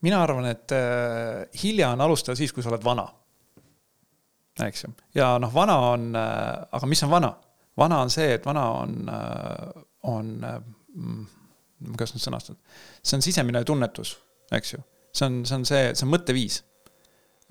mina 0.05 0.21
arvan, 0.23 0.45
et 0.45 0.71
äh, 0.71 1.49
hilja 1.63 1.89
on 1.89 2.01
alustada 2.01 2.37
siis, 2.37 2.53
kui 2.53 2.63
sa 2.63 2.69
oled 2.69 2.83
vana. 2.85 3.07
eks 4.63 4.83
ju, 4.83 4.93
ja 5.15 5.39
noh, 5.39 5.53
vana 5.53 5.77
on 5.89 6.15
äh,, 6.15 6.67
aga 6.71 6.87
mis 6.87 7.03
on 7.03 7.09
vana? 7.09 7.33
vana 7.77 7.99
on 8.05 8.09
see, 8.09 8.33
et 8.37 8.45
vana 8.45 8.69
on 8.69 8.95
äh,, 9.09 9.83
on 10.13 10.31
äh,, 10.43 10.61
mm, 10.93 11.25
kuidas 11.89 12.13
nüüd 12.13 12.23
sõnastada, 12.23 12.79
see 13.03 13.17
on 13.17 13.27
sisemine 13.27 13.63
tunnetus, 13.65 14.15
eks 14.51 14.73
ju 14.77 14.85
see 15.13 15.25
on, 15.25 15.45
see 15.45 15.55
on 15.59 15.65
see, 15.67 15.85
see 15.93 16.05
on 16.07 16.13
mõtteviis. 16.13 16.63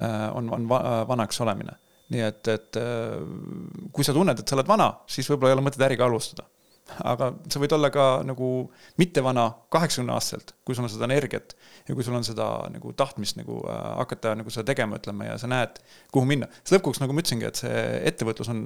Äh, 0.03 0.37
on, 0.37 0.51
on 0.55 0.69
vanaks 1.09 1.41
olemine. 1.43 1.75
nii 2.09 2.23
et, 2.25 2.49
et 2.49 2.77
äh, 2.81 3.19
kui 3.93 4.07
sa 4.07 4.15
tunned, 4.17 4.39
et 4.39 4.49
sa 4.49 4.55
oled 4.57 4.69
vana, 4.69 4.87
siis 5.11 5.27
võib-olla 5.29 5.51
ei 5.51 5.57
ole 5.59 5.65
mõtet 5.67 5.83
äriga 5.85 6.07
alustada. 6.07 6.47
aga 7.05 7.27
sa 7.53 7.61
võid 7.61 7.75
olla 7.77 7.91
ka 7.93 8.05
nagu 8.25 8.47
mitte 8.97 9.21
vana 9.21 9.49
kaheksakümne 9.75 10.15
aastaselt, 10.15 10.55
kui 10.65 10.79
sul 10.79 10.87
on 10.87 10.93
seda 10.93 11.05
energiat 11.05 11.53
ja 11.89 11.97
kui 11.99 12.07
sul 12.07 12.17
on 12.17 12.25
seda 12.25 12.47
nagu 12.73 12.95
tahtmist 12.97 13.37
nagu 13.37 13.59
äh, 13.67 13.83
hakata 13.99 14.37
nagu 14.39 14.55
seda 14.55 14.71
tegema, 14.71 15.03
ütleme, 15.03 15.27
ja 15.29 15.37
sa 15.43 15.51
näed, 15.51 15.83
kuhu 16.15 16.31
minna. 16.31 16.49
sest 16.63 16.79
lõpuks, 16.79 17.03
nagu 17.03 17.13
ma 17.13 17.27
ütlesingi, 17.27 17.51
et 17.51 17.61
see 17.61 17.85
ettevõtlus 18.13 18.55
on 18.55 18.65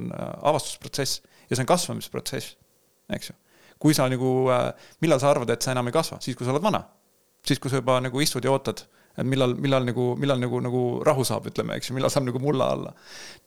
avastusprotsess 0.53 1.25
ja 1.49 1.57
see 1.57 1.65
on 1.65 1.73
kasvamisprotsess, 1.73 2.59
eks 3.17 3.33
ju. 3.33 3.41
kui 3.83 3.97
sa 3.97 4.05
nagu, 4.13 4.37
millal 5.01 5.25
sa 5.25 5.33
arvad, 5.33 5.57
et 5.57 5.65
sa 5.65 5.73
enam 5.73 5.89
ei 5.89 5.97
kasva, 5.97 6.21
siis 6.21 6.37
kui 6.37 6.45
sa 6.47 6.53
oled 6.53 6.69
vana 6.69 6.85
siis, 7.47 7.61
kui 7.63 7.71
sa 7.71 7.81
juba 7.81 7.99
nagu 8.03 8.21
istud 8.23 8.45
ja 8.45 8.53
ootad, 8.55 8.85
et 9.13 9.29
millal, 9.29 9.55
millal 9.61 9.85
nagu, 9.87 10.13
millal 10.21 10.41
nagu, 10.41 10.61
nagu 10.65 10.83
rahu 11.05 11.25
saab, 11.29 11.49
ütleme, 11.51 11.77
eks 11.77 11.91
ju, 11.91 11.97
millal 11.97 12.13
saab 12.13 12.27
nagu 12.29 12.41
mulla 12.43 12.71
alla. 12.75 12.93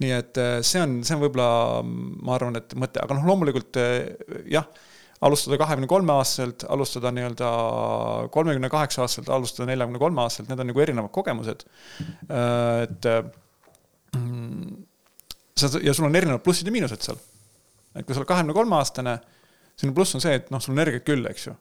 nii 0.03 0.11
et 0.13 0.41
äh, 0.41 0.57
see 0.65 0.81
on, 0.83 0.99
see 1.07 1.15
on 1.17 1.23
võib-olla, 1.23 1.47
ma 1.85 2.35
arvan, 2.37 2.59
et 2.59 2.75
mõte, 2.77 3.01
aga 3.01 3.17
noh, 3.17 3.25
loomulikult 3.31 3.79
äh, 3.81 3.95
jah, 4.51 4.67
alustada 5.25 5.57
kahekümne 5.57 5.89
kolme 5.89 6.13
aastaselt, 6.19 6.67
alustada 6.69 7.09
nii-öelda 7.15 7.51
kolmekümne 8.35 8.69
kaheksa 8.69 9.05
aastaselt, 9.05 9.31
alustada 9.33 9.69
neljakümne 9.71 10.01
kolme 10.01 10.21
aastaselt, 10.25 10.51
need 10.51 10.61
on 10.61 10.69
nagu 10.69 10.83
erinevad 10.83 11.13
kogemused. 11.15 11.63
Äh, 12.27 12.83
et 12.85 13.09
mm, 14.19 14.83
sa, 15.57 15.71
ja 15.81 15.95
sul 15.95 16.11
on 16.11 16.19
erinevad 16.19 16.43
plussid 16.45 16.69
ja 16.69 16.75
miinused 16.75 17.07
seal. 17.07 17.17
et 17.95 18.03
kui 18.03 18.11
sa 18.11 18.21
oled 18.21 18.29
kahekümne 18.29 18.53
kolme 18.53 18.75
aastane, 18.77 19.17
sinu 19.79 19.95
pluss 19.95 20.13
on 20.17 20.23
see, 20.23 20.35
et 20.35 20.51
noh, 20.51 20.61
sul 20.61 20.75
on 20.75 20.83
energiat 20.83 21.07
küll, 21.07 21.25
eks 21.31 21.47
ju 21.47 21.55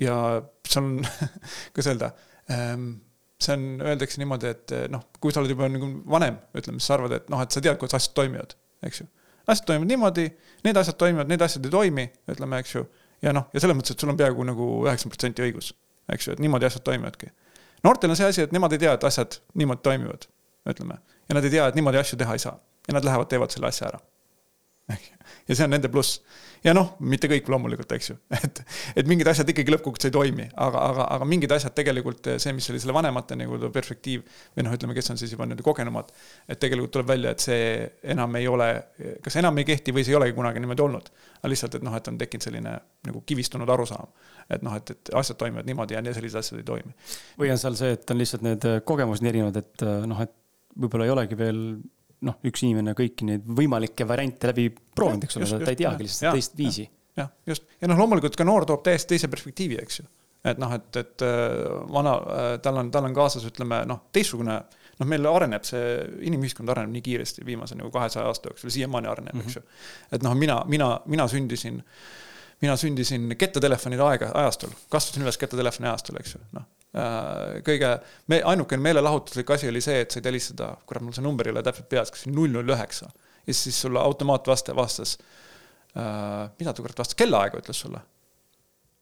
ja 0.00 0.16
see 0.68 0.80
on 0.80 0.90
kuidas 1.74 1.86
öelda, 1.92 2.10
ehm, 2.50 2.90
see 3.40 3.56
on, 3.56 3.66
öeldakse 3.80 4.20
niimoodi, 4.20 4.52
et 4.54 4.72
eh, 4.76 4.86
noh, 4.92 5.06
kui 5.20 5.32
sa 5.32 5.42
oled 5.42 5.52
juba 5.54 5.68
nagu 5.70 5.88
vanem, 6.10 6.38
ütleme, 6.56 6.80
siis 6.80 6.90
sa 6.90 6.96
arvad, 6.98 7.16
et 7.16 7.30
noh, 7.32 7.42
et 7.42 7.54
sa 7.54 7.62
tead, 7.64 7.78
kuidas 7.80 7.98
asjad 8.00 8.16
toimivad, 8.18 8.56
eks 8.86 9.02
ju. 9.02 9.08
asjad 9.46 9.68
toimivad 9.70 9.92
niimoodi, 9.94 10.26
need 10.66 10.80
asjad 10.80 10.98
toimivad, 11.00 11.30
need 11.30 11.44
asjad 11.46 11.68
ei 11.68 11.74
toimi, 11.74 12.06
ütleme, 12.34 12.60
eks 12.64 12.74
ju. 12.76 12.84
ja 13.24 13.34
noh, 13.36 13.48
ja 13.54 13.62
selles 13.62 13.78
mõttes, 13.78 13.96
et 13.96 14.04
sul 14.04 14.12
on 14.12 14.20
peaaegu 14.20 14.46
nagu 14.48 14.68
üheksakümmend 14.84 15.16
protsenti 15.16 15.46
õigus, 15.46 15.72
eks 16.12 16.28
ju, 16.28 16.36
et 16.36 16.44
niimoodi 16.44 16.68
asjad 16.68 16.84
toimivadki. 16.86 17.32
noortel 17.86 18.12
on 18.12 18.20
see 18.20 18.28
asi, 18.34 18.44
et 18.44 18.52
nemad 18.56 18.76
ei 18.76 18.84
tea, 18.84 18.94
et 18.96 19.08
asjad 19.08 19.40
niimoodi 19.54 19.86
toimivad, 19.88 20.28
ütleme. 20.68 21.00
ja 21.28 21.38
nad 21.38 21.48
ei 21.48 21.56
tea, 21.56 21.68
et 21.72 21.80
niimoodi 21.80 22.02
asju 22.02 22.20
teha 22.20 22.36
ei 22.36 22.48
saa. 22.48 22.58
ja 22.88 22.96
nad 22.96 23.04
lähevad, 23.04 23.28
teevad 23.32 23.52
selle 23.54 23.72
asja 23.72 23.88
ära. 23.92 24.00
ja 25.48 25.56
see 25.56 25.66
on 25.66 25.74
nende 25.74 25.90
pluss 25.92 26.20
ja 26.64 26.72
noh, 26.76 26.92
mitte 27.00 27.28
kõik 27.30 27.48
loomulikult, 27.50 27.92
eks 27.96 28.10
ju, 28.10 28.16
et, 28.36 28.60
et 29.00 29.08
mingid 29.08 29.28
asjad 29.30 29.48
ikkagi 29.50 29.72
lõppkokkuvõttes 29.74 30.10
ei 30.10 30.14
toimi, 30.14 30.46
aga, 30.60 30.82
aga, 30.90 31.06
aga 31.16 31.28
mingid 31.28 31.52
asjad 31.54 31.74
tegelikult 31.76 32.32
see, 32.42 32.52
mis 32.56 32.68
oli 32.72 32.80
selle 32.82 32.94
vanemate 32.96 33.38
nagu 33.38 33.58
perspektiiv 33.72 34.24
või 34.56 34.66
noh, 34.66 34.74
ütleme, 34.76 34.96
kes 34.96 35.12
on 35.14 35.20
siis 35.20 35.32
juba 35.34 35.46
nii-öelda 35.48 35.66
kogenumad. 35.66 36.12
et 36.48 36.60
tegelikult 36.60 36.94
tuleb 36.96 37.12
välja, 37.12 37.34
et 37.34 37.44
see 37.44 37.70
enam 38.14 38.36
ei 38.40 38.48
ole, 38.50 38.68
kas 39.24 39.38
enam 39.40 39.60
ei 39.60 39.68
kehti 39.68 39.94
või 39.96 40.04
see 40.04 40.14
ei 40.14 40.20
olegi 40.20 40.36
kunagi 40.36 40.62
niimoodi 40.62 40.84
olnud. 40.86 41.12
aga 41.38 41.52
lihtsalt, 41.52 41.78
et 41.78 41.86
noh, 41.86 41.96
et 41.96 42.10
on 42.12 42.18
tekkinud 42.20 42.48
selline 42.48 42.74
nagu 43.08 43.22
kivistunud 43.26 43.76
arusaam. 43.76 44.12
et 44.50 44.66
noh, 44.66 44.76
et, 44.76 44.92
et 44.96 45.14
asjad 45.16 45.40
toimivad 45.40 45.68
niimoodi 45.68 45.96
ja 45.96 46.04
sellised 46.14 46.42
asjad 46.42 46.60
ei 46.60 46.68
toimi. 46.68 46.92
või 47.40 47.54
on 47.54 47.62
seal 47.62 47.78
see, 47.78 47.96
et 47.96 48.10
on 48.10 48.20
lihtsalt 48.20 48.44
need 48.44 48.68
kogemused 48.84 49.24
nii 49.24 49.34
erinevad, 49.34 49.56
et 49.64 49.88
noh, 50.10 50.20
et 50.20 50.36
võib-olla 50.80 51.08
ei 51.08 51.16
olegi 51.16 51.38
veel 51.38 51.64
noh, 52.26 52.38
üks 52.46 52.64
inimene 52.66 52.94
kõiki 52.96 53.26
neid 53.28 53.44
võimalikke 53.58 54.06
variante 54.08 54.50
läbi 54.50 54.68
proovinud, 54.70 55.26
eks 55.26 55.38
ole, 55.38 55.60
ta 55.64 55.72
ei 55.72 55.78
teagi 55.80 56.06
lihtsalt 56.06 56.36
teist 56.36 56.56
viisi. 56.58 56.86
jah, 57.18 57.30
just, 57.48 57.68
ja 57.80 57.90
noh, 57.90 58.00
loomulikult 58.00 58.36
ka 58.38 58.46
noor 58.46 58.66
toob 58.68 58.82
täiesti 58.86 59.14
teise 59.14 59.30
perspektiivi, 59.32 59.78
eks 59.80 60.00
ju. 60.02 60.06
et 60.50 60.60
noh, 60.60 60.72
et, 60.76 60.90
et 61.00 61.24
äh, 61.26 61.56
vana, 61.92 62.16
äh, 62.36 62.52
tal 62.64 62.80
on, 62.82 62.92
tal 62.92 63.08
on 63.08 63.16
kaasas, 63.16 63.44
ütleme 63.48 63.82
noh, 63.88 64.04
teistsugune, 64.12 64.56
noh, 65.00 65.08
meil 65.08 65.28
areneb 65.32 65.68
see, 65.68 65.84
inimühiskond 66.28 66.72
areneb 66.72 66.92
nii 66.96 67.04
kiiresti 67.08 67.46
viimase 67.46 67.78
nagu 67.78 67.92
kahesaja 67.94 68.28
aasta 68.28 68.52
jooksul, 68.52 68.72
siiamaani 68.72 69.12
areneb 69.12 69.36
mm, 69.36 69.46
-hmm. 69.46 69.48
eks 69.48 69.60
ju. 69.60 70.10
et 70.18 70.26
noh, 70.26 70.36
mina, 70.36 70.62
mina, 70.68 70.92
mina 71.06 71.28
sündisin 71.28 71.80
mina 72.60 72.76
sündisin 72.76 73.36
kettotelefonide 73.40 74.04
aega, 74.04 74.34
ajastul, 74.36 74.72
kasvasin 74.92 75.24
üles 75.24 75.40
kettatelefoni 75.40 75.88
ajastul, 75.88 76.20
eks 76.20 76.36
ju, 76.36 76.42
noh 76.52 76.68
kõige, 76.90 77.90
me, 78.30 78.40
ainukene 78.50 78.82
meelelahutuslik 78.82 79.50
asi 79.54 79.68
oli 79.70 79.82
see, 79.84 80.00
et 80.02 80.14
said 80.14 80.26
helistada, 80.26 80.72
kurat, 80.88 81.04
mul 81.06 81.14
see 81.14 81.22
number 81.22 81.46
ei 81.46 81.54
ole 81.54 81.62
täpselt 81.66 81.86
peas, 81.90 82.10
kas 82.10 82.26
null 82.26 82.50
null 82.50 82.74
üheksa. 82.74 83.10
ja 83.46 83.54
siis 83.54 83.78
sulle 83.80 84.00
automaatvaste 84.02 84.74
vastas 84.76 85.16
äh,, 85.94 86.48
mida 86.58 86.72
ta 86.74 86.82
kurat 86.82 86.98
vastas, 86.98 87.14
kellaaega? 87.14 87.62
ütles 87.62 87.82
sulle. 87.84 88.00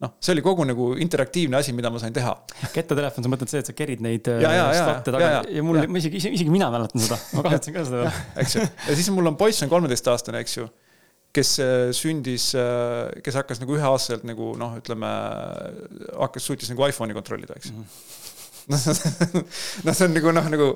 noh, 0.04 0.12
see 0.20 0.34
oli 0.36 0.44
kogu 0.44 0.66
nagu 0.68 0.90
interaktiivne 1.00 1.56
asi, 1.56 1.72
mida 1.72 1.90
ma 1.90 2.02
sain 2.02 2.12
teha. 2.12 2.34
kettatelefon, 2.74 3.24
sa 3.24 3.32
mõtled 3.32 3.54
see, 3.54 3.64
et 3.64 3.72
sa 3.72 3.76
kerid 3.76 4.04
neid 4.04 4.28
äh, 4.34 4.44
slatte 4.44 5.14
taga 5.14 5.24
ja, 5.24 5.38
ja, 5.38 5.40
ja. 5.56 5.64
Mul, 5.64 5.80
ma 5.88 6.02
isegi, 6.02 6.20
isegi 6.28 6.52
mina 6.52 6.68
mäletan 6.74 7.06
seda, 7.06 7.16
ma 7.38 7.46
kahetsen 7.48 7.76
ka 7.76 7.86
seda. 7.88 8.12
Eks 8.44 8.58
ju, 8.58 8.68
ja 8.68 8.98
siis 9.00 9.08
mul 9.16 9.32
on 9.32 9.40
poiss 9.40 9.64
on 9.64 9.72
kolmeteistaastane, 9.72 10.44
eks 10.44 10.60
ju 10.60 10.68
kes 11.36 11.58
äh, 11.62 11.90
sündis, 11.96 12.50
äh, 12.56 13.20
kes 13.24 13.36
hakkas 13.38 13.60
nagu 13.62 13.76
üheaastaselt 13.76 14.24
nagu 14.28 14.54
noh, 14.58 14.78
ütleme, 14.80 15.10
hakkas, 16.16 16.48
suutis 16.48 16.72
nagu 16.72 16.86
iPhone'i 16.88 17.16
kontrollida, 17.16 17.58
eks 17.58 17.72
mm. 17.72 17.84
-hmm. 17.84 18.26
noh, 19.84 19.94
see 19.96 20.04
on 20.08 20.16
nagu 20.16 20.32
noh, 20.34 20.50
nagu 20.52 20.68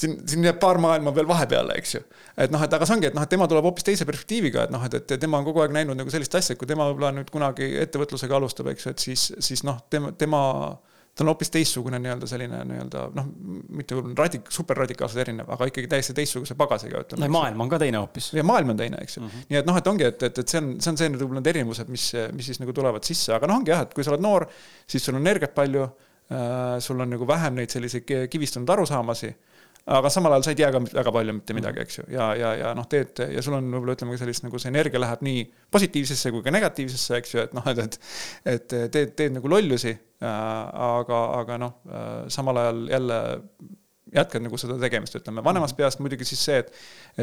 siin, 0.00 0.16
siin 0.28 0.44
jääb 0.44 0.58
paar 0.62 0.80
maailma 0.82 1.12
veel 1.14 1.28
vahepeale, 1.28 1.76
eks 1.78 1.94
ju. 1.94 2.02
et 2.36 2.52
noh, 2.54 2.62
et 2.64 2.74
aga 2.76 2.86
see 2.86 2.96
ongi, 2.96 3.10
et 3.10 3.16
noh, 3.16 3.26
et 3.26 3.32
tema 3.32 3.48
tuleb 3.50 3.66
hoopis 3.68 3.86
teise 3.86 4.06
perspektiiviga, 4.08 4.66
et 4.66 4.74
noh, 4.74 4.84
et, 4.86 4.96
et 5.00 5.16
tema 5.20 5.40
on 5.40 5.46
kogu 5.46 5.62
aeg 5.64 5.74
näinud 5.76 5.98
nagu 5.98 6.12
sellist 6.12 6.34
asja, 6.38 6.54
et 6.54 6.60
kui 6.60 6.70
tema 6.70 6.88
võib-olla 6.90 7.12
nüüd 7.16 7.30
kunagi 7.32 7.72
ettevõtlusega 7.84 8.38
alustab, 8.38 8.70
eks 8.72 8.86
ju, 8.86 8.94
et 8.94 9.04
siis, 9.06 9.26
siis 9.50 9.64
noh, 9.66 9.82
tema, 9.90 10.12
tema 10.18 10.42
ta 11.14 11.24
on 11.24 11.30
hoopis 11.32 11.50
teistsugune 11.52 11.98
nii-öelda 12.02 12.28
selline 12.30 12.60
nii-öelda 12.68 13.02
noh, 13.16 13.28
mitte 13.80 13.98
radik-, 14.18 14.50
superradikaalselt 14.54 15.22
erinev, 15.24 15.50
aga 15.54 15.68
ikkagi 15.70 15.90
täiesti 15.90 16.14
teistsuguse 16.16 16.56
pagasiga, 16.58 17.02
ütleme. 17.04 17.28
maailm 17.34 17.64
on 17.64 17.72
ka 17.72 17.80
teine 17.82 18.00
hoopis. 18.00 18.30
ja 18.36 18.44
maailm 18.46 18.74
on 18.74 18.80
teine, 18.80 19.00
eks 19.02 19.16
ju 19.16 19.22
mm 19.22 19.28
-hmm.. 19.28 19.48
nii 19.50 19.60
et 19.60 19.70
noh, 19.70 19.80
et 19.80 19.90
ongi, 19.92 20.06
et, 20.06 20.22
et, 20.28 20.42
et 20.44 20.54
see 20.54 20.62
on, 20.62 20.72
see 20.80 20.92
on 20.92 21.00
see 21.00 21.10
võib-olla 21.16 21.42
need 21.42 21.52
erinevused, 21.54 21.92
mis, 21.92 22.06
mis 22.36 22.50
siis 22.52 22.62
nagu 22.62 22.72
tulevad 22.76 23.06
sisse, 23.06 23.34
aga 23.34 23.50
noh, 23.50 23.60
ongi 23.60 23.74
jah, 23.74 23.84
et 23.86 23.94
kui 23.94 24.06
sa 24.06 24.14
oled 24.14 24.24
noor, 24.24 24.46
siis 24.86 25.04
sul 25.04 25.18
on 25.18 25.26
energiat 25.26 25.54
palju 25.54 25.84
äh,. 25.84 26.78
sul 26.80 27.00
on 27.00 27.10
nagu 27.10 27.26
vähem 27.26 27.58
neid 27.58 27.70
selliseid 27.74 28.28
kivistunud 28.30 28.70
arusaamasi 28.70 29.34
aga 29.86 30.10
samal 30.12 30.34
ajal 30.36 30.44
sa 30.44 30.52
ei 30.52 30.58
tea 30.60 30.68
ka 30.72 30.80
väga 30.84 31.12
palju 31.14 31.34
mitte 31.34 31.54
midagi, 31.56 31.80
eks 31.84 31.98
ju, 31.98 32.04
ja, 32.14 32.34
ja, 32.36 32.52
ja 32.58 32.74
noh, 32.76 32.86
teed 32.90 33.22
ja 33.32 33.42
sul 33.42 33.56
on 33.56 33.70
võib-olla 33.72 33.96
ütleme 33.96 34.14
ka 34.14 34.22
sellist 34.22 34.44
nagu 34.44 34.60
see 34.60 34.70
energia 34.70 35.00
läheb 35.00 35.24
nii 35.26 35.46
positiivsesse 35.72 36.30
kui 36.34 36.44
ka 36.44 36.52
negatiivsesse, 36.54 37.16
eks 37.16 37.34
ju, 37.34 37.42
et 37.46 37.56
noh, 37.56 37.66
et, 37.72 37.82
et. 37.82 37.98
et 38.54 38.76
teed, 38.92 39.14
teed 39.18 39.36
nagu 39.38 39.50
lollusi 39.50 39.96
aga, 40.20 41.20
aga 41.40 41.58
noh 41.60 41.76
äh,, 41.88 42.28
samal 42.32 42.60
ajal 42.60 42.82
jälle 42.90 43.20
jätkad 44.14 44.44
nagu 44.44 44.58
seda 44.60 44.76
tegemist, 44.82 45.16
ütleme 45.16 45.44
vanemast 45.44 45.76
mhm. 45.76 45.82
peast 45.82 46.02
muidugi 46.02 46.26
siis 46.28 46.44
see, 46.44 46.58
et, 46.64 46.72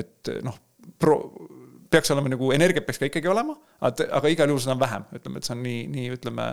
et 0.01 0.31
noh, 0.45 0.55
pro-, 0.99 1.21
peaks 1.91 2.11
olema 2.15 2.31
nagu 2.31 2.51
energiat 2.55 2.87
peaks 2.87 3.01
ka 3.01 3.09
ikkagi 3.09 3.29
olema, 3.31 3.55
aga 3.81 4.31
igal 4.31 4.51
juhul 4.51 4.63
seda 4.63 4.75
on 4.75 4.83
vähem, 4.83 5.07
ütleme, 5.19 5.39
et 5.41 5.47
see 5.47 5.55
on 5.55 5.63
nii, 5.65 5.83
nii 5.93 6.07
ütleme 6.15 6.47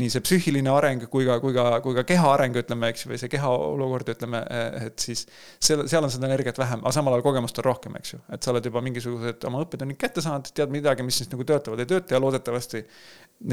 nii 0.00 0.12
see 0.12 0.22
psüühiline 0.24 0.70
areng 0.72 1.04
kui 1.12 1.26
ka, 1.28 1.38
kui 1.42 1.54
ka, 1.56 1.66
kui 1.84 1.96
ka 1.96 2.04
keha 2.08 2.30
areng, 2.36 2.56
ütleme, 2.62 2.88
eks 2.92 3.04
ju, 3.04 3.10
või 3.12 3.20
see 3.20 3.30
keha 3.32 3.50
olukord, 3.52 4.08
ütleme, 4.14 4.40
et 4.86 5.04
siis 5.04 5.24
seal, 5.60 5.84
seal 5.90 6.06
on 6.06 6.12
seda 6.12 6.28
energiat 6.30 6.58
vähem, 6.60 6.80
aga 6.84 6.94
samal 6.96 7.16
ajal 7.16 7.26
kogemust 7.26 7.60
on 7.60 7.66
rohkem, 7.68 7.98
eks 8.00 8.14
ju. 8.14 8.20
et 8.32 8.42
sa 8.42 8.54
oled 8.54 8.68
juba 8.68 8.82
mingisugused 8.84 9.44
oma 9.48 9.62
õppetunnid 9.66 10.00
kätte 10.00 10.24
saanud, 10.24 10.48
tead 10.56 10.72
midagi, 10.74 11.04
mis 11.06 11.20
siis 11.20 11.30
nagu 11.32 11.46
töötavad, 11.48 11.82
ei 11.82 11.90
tööta 11.90 12.16
ja 12.16 12.22
loodetavasti 12.22 12.84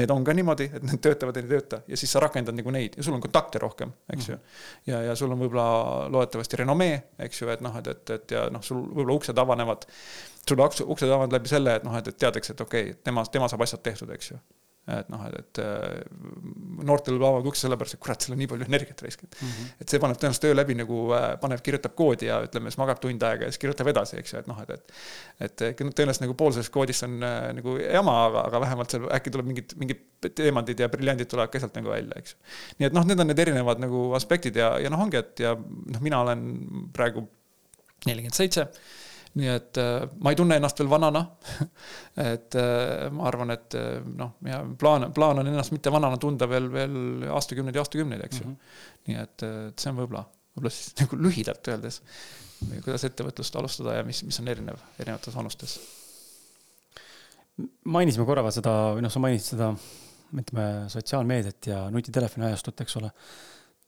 need 0.00 0.10
on 0.14 0.24
ka 0.24 0.34
niimoodi, 0.36 0.70
et 0.78 0.86
need 0.86 1.02
töötavad 1.02 1.36
ja 1.36 1.44
ei 1.44 1.50
tööta 1.50 1.82
ja 1.90 1.98
siis 1.98 2.12
sa 2.14 2.22
rakendad 2.22 2.56
nagu 2.56 2.72
neid 2.74 2.96
ja 2.96 3.04
sul 3.04 3.16
on 3.16 3.24
kontakte 3.24 3.60
rohkem, 3.62 3.92
eks 4.14 4.30
ju. 4.30 4.38
Ja, 4.86 5.02
ja 5.10 5.16
sul 5.18 5.32
on 5.34 5.40
võib-olla 5.40 6.08
loodetavasti 6.12 6.62
renomee, 6.62 7.00
eks 7.26 7.42
ju, 7.42 7.50
et 7.52 7.64
noh, 7.64 7.74
et, 7.80 7.90
et, 7.90 8.14
et 8.16 8.36
ja 8.36 8.46
noh, 8.52 8.62
sul 8.64 8.84
võib-olla 8.86 9.18
uksed 9.18 9.42
avanevad 9.42 9.86
sul 10.46 10.62
uksed 10.62 11.08
avanevad 11.08 11.36
läbi 11.36 11.50
selle, 11.52 11.76
et 11.80 11.86
noh, 11.86 11.94
et, 11.98 12.08
et 12.08 12.16
teatakse, 12.16 12.54
et 12.54 12.64
okei 12.64 12.90
okay,, 12.90 13.02
tema, 13.04 13.26
tema 13.32 13.50
saab 13.50 13.66
asjad 13.66 13.82
tehtud, 13.84 14.10
eks 14.14 14.32
ju 14.32 14.40
et 14.98 15.10
noh, 15.12 15.22
et, 15.28 15.36
et 15.40 15.60
äh, 15.62 16.02
noortel 16.86 17.16
avavad 17.18 17.48
ukse 17.50 17.64
sellepärast, 17.66 17.96
et 17.96 18.02
kurat, 18.02 18.24
seal 18.24 18.34
on 18.36 18.40
nii 18.42 18.50
palju 18.50 18.66
energiat 18.68 19.02
raiskanud 19.04 19.36
mm. 19.36 19.48
-hmm. 19.54 19.72
et 19.84 19.94
see 19.94 20.02
paneb 20.02 20.20
tõenäoliselt 20.20 20.46
öö 20.50 20.56
läbi 20.56 20.76
nagu 20.78 21.00
äh, 21.16 21.26
paneb, 21.42 21.62
kirjutab 21.66 21.96
koodi 21.98 22.30
ja 22.30 22.40
ütleme, 22.46 22.72
siis 22.72 22.80
magab 22.82 23.00
tund 23.02 23.26
aega 23.26 23.48
ja 23.48 23.54
siis 23.54 23.62
kirjutab 23.64 23.90
edasi, 23.92 24.18
eks 24.20 24.34
ju, 24.34 24.42
et 24.44 24.50
noh, 24.50 24.62
et, 24.62 24.94
et. 25.40 25.66
et 25.70 25.82
tõenäoliselt 25.82 26.26
nagu 26.26 26.36
pool 26.38 26.54
sellest 26.56 26.74
koodist 26.74 27.06
on 27.06 27.18
äh, 27.26 27.50
nagu 27.58 27.76
jama, 27.80 28.16
aga, 28.28 28.46
aga 28.50 28.62
vähemalt 28.66 28.96
seal 28.96 29.10
äkki 29.18 29.34
tuleb 29.34 29.50
mingid, 29.50 29.76
mingid 29.80 30.30
teemandid 30.36 30.80
ja 30.80 30.88
briljandid 30.92 31.30
tulevad 31.30 31.52
ka 31.52 31.62
sealt 31.62 31.76
nagu 31.78 31.92
välja, 31.92 32.16
eks 32.20 32.36
ju. 32.36 32.40
nii 32.80 32.90
et 32.90 32.96
noh, 32.96 33.06
need 33.08 33.20
on 33.22 33.30
need 33.32 33.44
erinevad 33.46 33.82
nagu 33.82 34.08
aspektid 34.18 34.56
ja, 34.60 34.74
ja 34.82 34.92
noh, 34.92 35.06
ongi, 35.06 35.20
et 35.20 35.44
ja 35.46 35.54
noh, 35.56 36.00
mina 36.04 36.24
olen 36.24 36.48
praegu 36.96 37.26
nelikümmend 38.06 38.36
seitse 38.36 38.68
nii 39.38 39.50
et 39.52 39.78
äh, 39.78 40.02
ma 40.24 40.32
ei 40.32 40.38
tunne 40.38 40.56
ennast 40.58 40.80
veel 40.80 40.90
vanana 40.90 41.22
et 42.32 42.56
äh, 42.58 43.06
ma 43.14 43.28
arvan, 43.30 43.54
et 43.54 43.76
äh, 43.78 44.00
noh, 44.02 44.34
ja 44.46 44.60
plaan, 44.78 45.10
plaan 45.14 45.42
on 45.42 45.50
ennast 45.50 45.74
mitte 45.74 45.92
vanana 45.94 46.18
tunda 46.20 46.48
veel, 46.50 46.66
veel 46.72 47.30
aastakümneid 47.36 47.78
ja 47.78 47.84
aastakümneid, 47.84 48.24
eks 48.26 48.42
ju 48.42 48.48
mm. 48.48 48.56
-hmm. 48.56 49.06
nii 49.06 49.20
et, 49.22 49.46
et 49.70 49.84
see 49.84 49.92
on 49.92 50.02
võib-olla, 50.02 50.24
võib-olla 50.56 50.74
siis 50.74 50.96
nagu 51.02 51.20
lühidalt 51.28 51.72
öeldes, 51.74 52.02
kuidas 52.82 53.06
ettevõtlust 53.06 53.56
alustada 53.56 54.00
ja 54.00 54.04
mis, 54.04 54.24
mis 54.26 54.42
on 54.42 54.50
erinev 54.50 54.82
erinevates 54.98 55.36
vanustes. 55.36 55.78
mainisime 57.84 58.26
korra 58.26 58.50
seda, 58.50 58.76
või 58.96 59.06
noh, 59.06 59.12
sa 59.12 59.22
mainisid 59.22 59.54
seda, 59.54 59.72
ütleme, 60.30 60.66
sotsiaalmeediat 60.90 61.66
ja 61.66 61.80
nutitelefoni 61.90 62.46
ajastut, 62.46 62.80
eks 62.80 62.96
ole. 62.96 63.10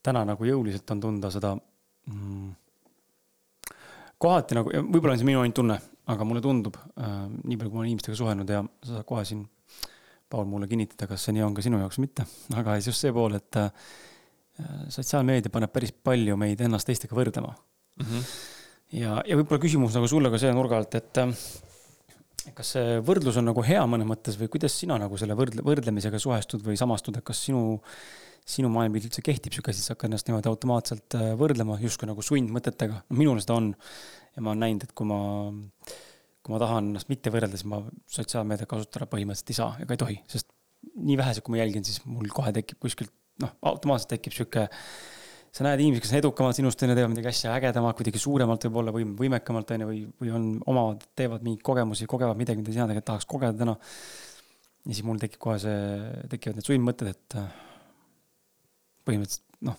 täna 0.03 0.25
nagu 0.25 0.45
jõuliselt 0.45 0.91
on 0.91 1.01
tunda 1.01 1.31
seda 1.31 1.55
mm, 1.55 2.51
kohati 4.23 4.59
nagu, 4.59 4.71
võib-olla 4.73 5.17
on 5.17 5.21
see 5.21 5.29
minu 5.29 5.43
ainult 5.43 5.59
tunne, 5.59 5.79
aga 6.13 6.27
mulle 6.29 6.43
tundub 6.45 6.79
äh,, 6.79 7.19
nii 7.43 7.59
palju, 7.59 7.73
kui 7.73 7.77
ma 7.77 7.83
olen 7.83 7.91
inimestega 7.93 8.19
suhelnud 8.19 8.55
ja 8.55 8.63
sa 8.83 8.99
saad 8.99 9.09
kohe 9.09 9.25
siin, 9.29 9.43
Paul, 10.33 10.47
mulle 10.49 10.69
kinnitada, 10.71 11.11
kas 11.11 11.27
see 11.27 11.37
nii 11.37 11.45
on 11.45 11.57
ka 11.57 11.65
sinu 11.65 11.81
jaoks 11.83 11.99
või 11.99 12.07
mitte, 12.07 12.25
aga 12.57 12.79
siis 12.79 12.93
just 12.93 13.05
see 13.05 13.13
pool, 13.13 13.37
et 13.37 13.59
äh, 13.61 13.91
sotsiaalmeedia 14.93 15.53
paneb 15.53 15.73
päris 15.75 15.93
palju 15.93 16.39
meid 16.41 16.63
ennast 16.65 16.89
teistega 16.89 17.17
võrdlema 17.19 17.53
mm. 17.53 18.07
-hmm. 18.07 18.31
ja, 19.01 19.19
ja 19.29 19.37
võib-olla 19.41 19.61
küsimus 19.63 19.99
nagu 19.99 20.09
sulle 20.09 20.33
ka 20.33 20.41
selle 20.41 20.57
nurga 20.57 20.81
alt, 20.81 20.97
et 21.01 21.21
äh, 21.21 21.37
kas 22.57 22.75
see 22.77 22.99
võrdlus 23.07 23.39
on 23.39 23.47
nagu 23.51 23.63
hea 23.67 23.83
mõnes 23.87 24.09
mõttes 24.09 24.39
või 24.41 24.51
kuidas 24.53 24.75
sina 24.79 24.99
nagu 24.99 25.19
selle 25.21 25.37
võrdle, 25.39 25.63
võrdlemisega 25.67 26.19
suhestud 26.23 26.65
või 26.67 26.79
samastud, 26.81 27.19
et 27.19 27.27
kas 27.27 27.45
sinu 27.47 27.79
sinu 28.49 28.71
maailmapilt 28.73 29.09
üldse 29.09 29.23
kehtib 29.25 29.55
sihuke 29.55 29.71
asi, 29.73 29.85
sa 29.85 29.95
hakkad 29.95 30.11
ennast 30.11 30.29
niimoodi 30.29 30.51
automaatselt 30.51 31.17
äh, 31.19 31.33
võrdlema 31.39 31.79
justkui 31.83 32.09
nagu 32.11 32.25
sundmõtetega. 32.27 33.03
minul 33.15 33.41
seda 33.43 33.59
on 33.61 33.71
ja 33.73 34.43
ma 34.43 34.53
olen 34.53 34.65
näinud, 34.67 34.87
et 34.89 34.95
kui 34.99 35.07
ma, 35.09 35.21
kui 36.43 36.55
ma 36.55 36.61
tahan 36.63 36.91
ennast 36.91 37.11
mitte 37.13 37.33
võrrelda, 37.35 37.59
siis 37.59 37.71
ma 37.71 37.83
sotsiaalmeediat 38.11 38.71
kasutada 38.71 39.09
põhimõtteliselt 39.13 39.55
ei 39.55 39.61
saa 39.61 39.73
ega 39.85 39.95
ei 39.97 40.03
tohi, 40.03 40.19
sest 40.31 40.51
nii 40.93 41.17
vähesed, 41.21 41.45
kui 41.47 41.55
ma 41.55 41.63
jälgin, 41.63 41.87
siis 41.87 42.03
mul 42.09 42.31
kohe 42.35 42.53
tekib 42.55 42.83
kuskilt 42.83 43.13
noh, 43.43 43.55
automaatselt 43.71 44.17
tekib 44.17 44.35
sihuke 44.35 44.67
sa 45.53 45.67
näed 45.67 45.83
inimesi, 45.85 46.03
kes 46.07 46.15
on 46.15 46.21
edukamad 46.23 46.57
sinust, 46.57 46.83
on 46.83 46.91
ju, 46.91 46.97
teevad 46.97 47.13
midagi 47.13 47.29
asja 47.29 47.53
ägedamat, 47.59 47.97
kuidagi 47.99 48.21
suuremalt 48.21 48.65
võib-olla 48.67 48.95
või 48.95 49.05
võimekamalt, 49.19 49.75
on 49.75 49.85
ju, 49.85 49.89
või, 49.91 49.99
või 50.23 50.31
on 50.39 50.47
omad, 50.73 51.05
teevad 51.19 51.45
mingeid 51.45 51.65
kogemusi, 51.69 52.09
kogevad 52.09 52.41
midagi, 52.41 52.63
mida 52.63 52.73
sina 52.73 52.87
tegelikult 52.89 53.11
tahaks 53.11 53.29
kogeda 53.29 53.59
täna. 53.59 53.77
ja 54.87 54.95
siis 54.95 55.05
mul 55.07 55.21
tekib 55.21 55.43
kohe 55.45 55.59
see, 55.61 55.77
tekivad 56.33 56.59
need 56.59 56.71
sundmõtted, 56.71 57.13
et 57.13 57.37
põhimõtteliselt 59.07 59.67
noh, 59.69 59.79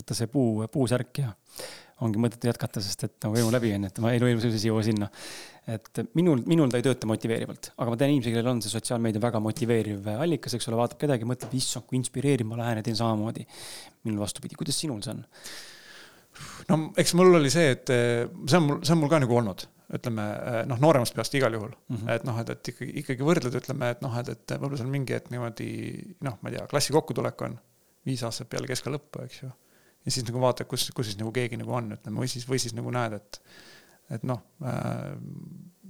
võtta 0.00 0.18
see 0.18 0.30
puu, 0.30 0.66
puusärk 0.72 1.22
ja 1.22 1.32
ongi 2.04 2.20
mõttetu 2.20 2.48
jätkata, 2.50 2.82
sest 2.82 3.06
et 3.06 3.16
nagu 3.24 3.36
elu 3.38 3.50
läbi 3.54 3.74
on, 3.76 3.88
et 3.88 3.98
ma 4.02 4.12
elu 4.16 4.30
ilmselt 4.32 4.56
ei 4.56 4.70
jõua 4.70 4.84
sinna. 4.86 5.10
et 5.70 6.00
minul, 6.18 6.42
minul 6.44 6.68
ta 6.68 6.76
ei 6.76 6.84
tööta 6.84 7.08
motiveerivalt, 7.08 7.70
aga 7.78 7.92
ma 7.92 7.96
tean 8.00 8.10
inimesi, 8.12 8.32
kellel 8.34 8.50
on 8.50 8.58
see 8.64 8.72
sotsiaalmeedia 8.72 9.22
väga 9.22 9.40
motiveeriv 9.40 10.10
allikas, 10.12 10.58
eks 10.58 10.68
ole, 10.68 10.76
vaatab 10.80 11.00
kedagi, 11.00 11.28
mõtleb, 11.28 11.54
issand, 11.56 11.86
kui 11.88 11.96
inspireeriv 11.96 12.50
ma 12.50 12.58
lähen 12.60 12.82
ja 12.82 12.84
teen 12.84 12.98
samamoodi. 12.98 13.46
minul 14.04 14.26
vastupidi, 14.26 14.58
kuidas 14.60 14.80
sinul 14.80 15.00
see 15.04 15.14
on? 15.14 15.22
no 16.68 16.80
eks 17.00 17.14
mul 17.16 17.38
oli 17.38 17.52
see, 17.52 17.70
et 17.76 17.88
see 17.88 18.58
on 18.58 18.66
mul, 18.66 18.82
see 18.82 18.96
on 18.96 19.00
mul 19.00 19.12
ka 19.12 19.22
nagu 19.22 19.38
olnud, 19.38 19.64
ütleme 19.94 20.24
noh, 20.68 20.80
nooremast 20.82 21.14
peast 21.16 21.36
igal 21.38 21.54
juhul 21.54 21.70
mm, 21.70 21.96
-hmm. 21.96 22.10
et 22.16 22.26
noh, 22.26 22.40
et, 22.42 22.50
et 22.50 22.72
ikkagi, 22.74 22.90
ikkagi 23.04 23.28
võrdled, 23.28 23.54
ütleme, 23.62 23.92
et 23.94 24.02
noh, 24.04 24.18
et, 24.18 24.32
et 24.34 24.56
võib-olla 24.58 24.80
seal 24.82 24.90
mingi 24.90 25.14
hetk 25.16 25.30
niimoodi 25.32 25.70
noh, 26.26 26.36
ma 26.42 26.50
ei 26.50 26.58
tea, 26.58 26.66
klassi 26.72 26.96
kokkutulek 26.96 27.46
on 27.46 27.56
viis 28.06 28.22
aastat 28.26 28.50
peale 28.52 28.70
keskkooli 28.70 28.98
lõppu, 28.98 29.24
eks 29.24 29.42
ju. 29.42 29.50
ja 30.04 30.14
siis 30.16 30.26
nagu 30.28 30.42
vaatad, 30.42 30.68
kus, 30.70 30.88
kus 30.94 31.10
siis 31.10 31.20
nagu 31.20 31.32
keegi 31.34 31.58
nagu 31.60 31.72
on, 31.74 31.94
ütleme, 31.98 32.24
või 32.24 32.30
siis, 32.30 32.48
või 32.48 32.60
siis 32.62 32.76
nagu 32.76 32.92
näed, 32.94 33.18
et, 33.20 33.40
et 34.18 34.26
noh 34.28 34.42
äh,, 34.64 35.12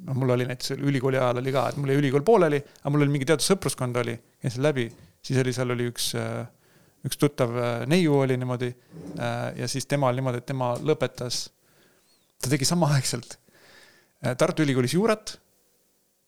noh, 0.04 0.18
mul 0.18 0.34
oli 0.36 0.48
näiteks 0.48 0.76
ülikooli 0.76 1.18
ajal 1.20 1.40
oli 1.40 1.54
ka, 1.54 1.68
et 1.70 1.80
mul 1.80 1.94
jäi 1.94 2.02
ülikool 2.02 2.26
pooleli, 2.26 2.60
aga 2.82 2.92
mul 2.92 3.06
oli 3.06 3.16
mingi 3.16 3.30
teatud 3.30 3.46
sõpruskond 3.46 3.96
oli, 4.02 4.18
käisin 4.42 4.64
läbi, 4.64 4.88
siis 5.24 5.40
oli, 5.40 5.54
seal 5.56 5.74
oli 5.74 5.88
üks 5.90 6.12
äh, 6.20 6.44
üks 7.04 7.20
tuttav 7.20 7.54
äh, 7.58 7.84
neiu 7.90 8.16
oli 8.22 8.36
niimoodi 8.40 8.70
äh, 8.70 9.52
ja 9.60 9.68
siis 9.68 9.86
tema 9.86 10.08
oli 10.08 10.22
niimoodi, 10.22 10.40
et 10.40 10.48
tema 10.48 10.72
lõpetas, 10.80 11.46
ta 12.40 12.52
tegi 12.52 12.68
samaaegselt 12.68 13.38
Tartu 14.40 14.64
Ülikoolis 14.64 14.94
juurat 14.96 15.34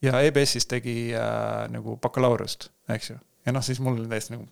ja 0.04 0.20
EBS-is 0.20 0.68
tegi 0.68 1.14
äh, 1.16 1.62
nagu 1.72 1.96
bakalaureust, 2.02 2.68
eks 2.92 3.14
ju. 3.14 3.16
ja 3.46 3.54
noh, 3.56 3.64
siis 3.64 3.80
mul 3.80 3.96
oli 3.96 4.10
täiesti 4.10 4.36
nagu 4.36 4.44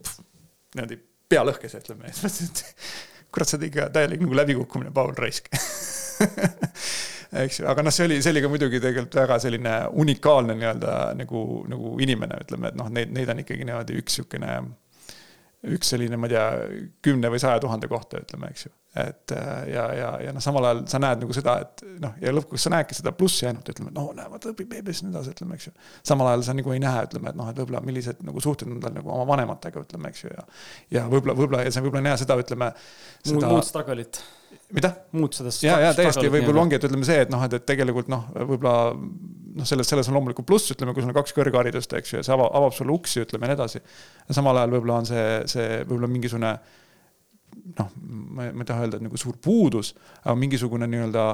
niimoodi 0.78 1.00
pea 1.28 1.42
lõhkes, 1.46 1.74
ütleme, 1.80 2.12
siis 2.12 2.22
mõtlesin, 2.24 2.52
et 2.52 3.28
kurat, 3.34 3.50
sa 3.50 3.58
oled 3.58 3.66
ikka 3.70 3.88
täielik 3.94 4.22
nagu 4.22 4.38
läbikukkumine, 4.38 4.94
Paul 4.94 5.14
Raisk. 5.18 5.50
Eks 7.44 7.58
ju, 7.58 7.66
aga 7.66 7.82
noh, 7.82 7.90
see 7.94 8.06
oli, 8.06 8.20
see 8.22 8.30
oli 8.30 8.44
ka 8.44 8.50
muidugi 8.52 8.78
tegelikult 8.78 9.16
väga 9.18 9.40
selline 9.42 9.72
unikaalne 10.02 10.54
nii-öelda 10.54 10.92
nagu, 11.18 11.40
nagu 11.70 11.96
inimene, 12.04 12.38
ütleme, 12.44 12.70
et 12.70 12.78
noh, 12.78 12.90
neid, 12.94 13.10
neid 13.16 13.32
on 13.32 13.42
ikkagi 13.42 13.66
niimoodi 13.66 13.98
üks 13.98 14.20
niisugune 14.20 14.52
üks 15.72 15.92
selline, 15.94 16.18
ma 16.20 16.28
ei 16.28 16.34
tea, 16.34 16.46
kümne 17.04 17.30
või 17.32 17.40
saja 17.42 17.60
tuhande 17.62 17.88
kohta, 17.90 18.20
ütleme, 18.24 18.50
eks 18.52 18.66
ju. 18.66 18.72
et 19.00 19.34
äh, 19.34 19.50
ja, 19.72 19.84
ja, 19.96 20.10
ja 20.26 20.34
noh, 20.36 20.44
samal 20.44 20.68
ajal 20.68 20.82
sa 20.90 21.00
näed 21.02 21.24
nagu 21.24 21.36
seda, 21.36 21.56
et 21.64 21.84
noh, 22.02 22.14
ja 22.22 22.34
lõpuks 22.34 22.66
sa 22.66 22.72
näedki 22.74 22.98
seda 22.98 23.14
plussi 23.16 23.48
ainult, 23.48 23.70
ütleme, 23.72 23.90
et 23.92 23.98
noh, 23.98 24.12
näe, 24.16 24.28
vaata 24.30 24.52
õpib 24.52 24.70
beebis 24.74 25.02
ja 25.02 25.08
nii 25.08 25.16
edasi, 25.16 25.34
ütleme, 25.34 25.58
eks 25.58 25.68
ju. 25.70 25.74
samal 26.12 26.30
ajal 26.32 26.46
sa 26.48 26.56
nagu 26.58 26.76
ei 26.76 26.84
näe, 26.84 27.08
ütleme, 27.08 27.32
et 27.32 27.40
noh, 27.40 27.50
et 27.50 27.60
võib-olla 27.62 27.82
millised 27.86 28.22
nagu 28.26 28.44
suhted 28.44 28.70
on 28.70 28.80
tal 28.84 28.96
nagu 28.96 29.12
oma 29.16 29.26
vanematega, 29.32 29.84
ütleme, 29.88 30.12
eks 30.14 30.26
ju, 30.26 30.32
ja. 30.34 30.46
ja 30.98 31.04
võib-olla, 31.10 31.36
võib-olla 31.40 31.64
ja 31.66 31.74
sa 31.74 31.84
võib-olla 31.84 32.04
ei 32.04 32.10
näe 32.10 32.22
seda, 32.22 32.38
ütleme 32.44 32.72
seda.... 33.24 33.50
muud 33.50 33.68
struggle'it 33.68 34.22
mida? 34.74 34.90
muud 35.14 35.36
seda. 35.36 35.52
ja, 35.64 35.78
ja 35.88 35.94
täiesti 35.96 36.30
võib-olla 36.32 36.64
ongi, 36.64 36.78
et 36.78 36.86
ütleme 36.88 37.06
see, 37.06 37.24
et 37.24 37.32
noh, 37.32 37.42
et, 37.46 37.56
et 37.58 37.66
tegelikult 37.68 38.10
noh, 38.12 38.26
võib-olla 38.34 38.94
noh, 38.94 39.68
selles, 39.68 39.88
selles 39.90 40.10
on 40.10 40.18
loomulikult 40.18 40.48
pluss, 40.48 40.72
ütleme, 40.74 40.94
kui 40.94 41.04
sul 41.04 41.12
on 41.12 41.18
kaks 41.18 41.34
kõrgharidust, 41.36 41.94
eks 41.98 42.14
ju, 42.14 42.20
ja 42.20 42.26
see 42.26 42.34
avab, 42.34 42.50
avab 42.58 42.74
sulle 42.76 42.94
uksi, 42.94 43.22
ütleme 43.24 43.46
ja 43.46 43.52
nii 43.52 43.60
edasi. 43.60 43.82
samal 44.34 44.58
ajal 44.60 44.74
võib-olla 44.76 45.02
on 45.02 45.10
see, 45.10 45.26
see 45.50 45.68
võib-olla 45.84 46.10
mingisugune 46.10 46.54
noh, 47.78 47.92
ma, 48.34 48.48
ei 48.50 48.68
taha 48.68 48.86
öelda, 48.86 48.98
et 48.98 49.06
nagu 49.06 49.20
suur 49.20 49.38
puudus, 49.42 49.94
aga 50.24 50.34
mingisugune 50.38 50.88
nii-öelda 50.90 51.28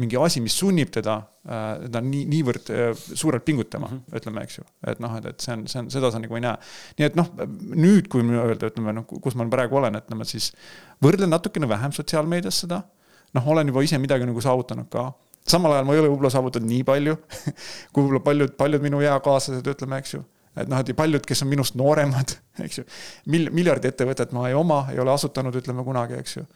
mingi 0.00 0.18
asi, 0.20 0.42
mis 0.44 0.56
sunnib 0.58 0.90
teda, 0.94 1.16
teda 1.44 2.02
nii, 2.04 2.24
niivõrd 2.30 2.70
suurelt 2.98 3.44
pingutama 3.46 3.88
mm, 3.88 3.98
-hmm. 3.98 4.20
ütleme, 4.20 4.44
eks 4.46 4.58
ju. 4.58 4.64
et 4.92 5.00
noh, 5.02 5.16
et, 5.18 5.26
et 5.32 5.44
see 5.44 5.56
on, 5.56 5.66
see 5.70 5.82
on, 5.82 5.90
seda 5.92 6.10
sa 6.12 6.20
nagu 6.22 6.36
ei 6.38 6.44
näe. 6.44 6.56
nii 6.98 7.08
et 7.08 7.18
noh, 7.18 7.30
nüüd, 7.74 8.08
kui 8.12 8.24
öelda, 8.24 8.72
ütleme 8.72 8.94
noh, 8.96 9.06
kus 9.08 9.38
ma 9.38 9.48
praegu 9.50 9.80
olen, 9.80 10.00
ütleme 10.00 10.28
siis 10.28 10.52
võrdlen 11.04 11.32
natukene 11.32 11.68
vähem 11.68 11.92
sotsiaalmeedias 11.96 12.64
seda. 12.66 12.82
noh, 13.34 13.48
olen 13.48 13.68
juba 13.68 13.82
ise 13.86 13.98
midagi 13.98 14.26
nagu 14.26 14.40
saavutanud 14.40 14.90
ka 14.90 15.12
samal 15.48 15.72
ajal 15.72 15.86
ma 15.88 15.94
ei 15.94 16.02
ole 16.02 16.10
võib-olla 16.10 16.30
saavutanud 16.34 16.68
nii 16.68 16.84
palju 16.84 17.16
kui 17.92 18.02
võib-olla 18.02 18.20
paljud, 18.26 18.52
paljud 18.58 18.84
minu 18.84 19.00
eakaaslased, 19.06 19.66
ütleme, 19.74 20.00
eks 20.02 20.14
ju 20.18 20.24
et 20.58 20.70
noh, 20.70 20.80
et 20.82 20.92
paljud, 20.96 21.24
kes 21.26 21.44
on 21.44 21.50
minust 21.50 21.76
nooremad, 21.78 22.34
eks 22.64 22.80
ju, 22.80 22.86
mil-, 23.32 23.50
miljardi-ettevõtet 23.54 24.34
ma 24.36 24.48
ei 24.50 24.56
oma, 24.58 24.82
ei 24.92 25.00
ole 25.02 25.14
asutanud, 25.14 25.56
ütleme 25.62 25.84
kunagi, 25.86 26.18
eks 26.20 26.40
ju 26.40 26.46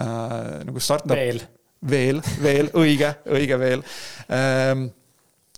äh,. 0.00 0.62
nagu 0.68 0.82
startup. 0.82 1.16
veel. 1.18 1.42
Veel, 1.90 2.20
veel, 2.42 2.70
õige, 2.78 3.12
õige 3.26 3.58
veel 3.60 3.84
ähm, 4.32 4.86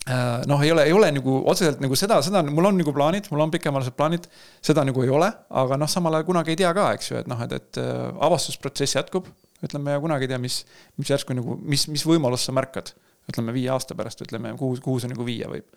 äh, 0.09 0.43
noh, 0.51 0.63
ei 0.65 0.73
ole, 0.75 0.87
ei 0.89 0.97
ole 0.97 1.11
nagu 1.17 1.39
otseselt 1.51 1.83
nagu 1.85 1.99
seda, 1.99 2.21
seda, 2.25 2.43
mul 2.49 2.71
on 2.71 2.81
nagu 2.81 2.95
plaanid, 2.97 3.29
mul 3.33 3.45
on 3.47 3.55
pikemaajalised 3.55 3.99
plaanid, 3.99 4.29
seda 4.65 4.87
nagu 4.87 5.05
ei 5.05 5.13
ole, 5.13 5.31
aga 5.63 5.79
noh, 5.81 5.91
samal 5.91 6.19
ajal 6.19 6.29
kunagi 6.31 6.55
ei 6.55 6.63
tea 6.65 6.73
ka, 6.77 6.91
eks 6.97 7.13
ju, 7.13 7.21
et 7.23 7.31
noh, 7.31 7.41
et, 7.47 7.57
et 7.61 7.83
äh, 7.83 8.09
avastusprotsess 8.29 8.99
jätkub, 8.99 9.31
ütleme 9.65 9.97
ja 9.97 10.03
kunagi 10.03 10.29
ei 10.29 10.35
tea, 10.35 10.41
mis, 10.43 10.63
mis 11.01 11.13
järsku 11.13 11.37
nagu, 11.37 11.59
mis, 11.63 11.89
mis 11.93 12.05
võimalust 12.09 12.51
sa 12.51 12.57
märkad, 12.57 12.93
ütleme 13.31 13.55
viie 13.57 13.71
aasta 13.73 13.97
pärast, 13.97 14.21
ütleme, 14.25 14.53
kuhu, 14.61 14.77
kuhu 14.85 15.01
see 15.01 15.13
nagu 15.13 15.25
viia 15.25 15.49
võib 15.53 15.69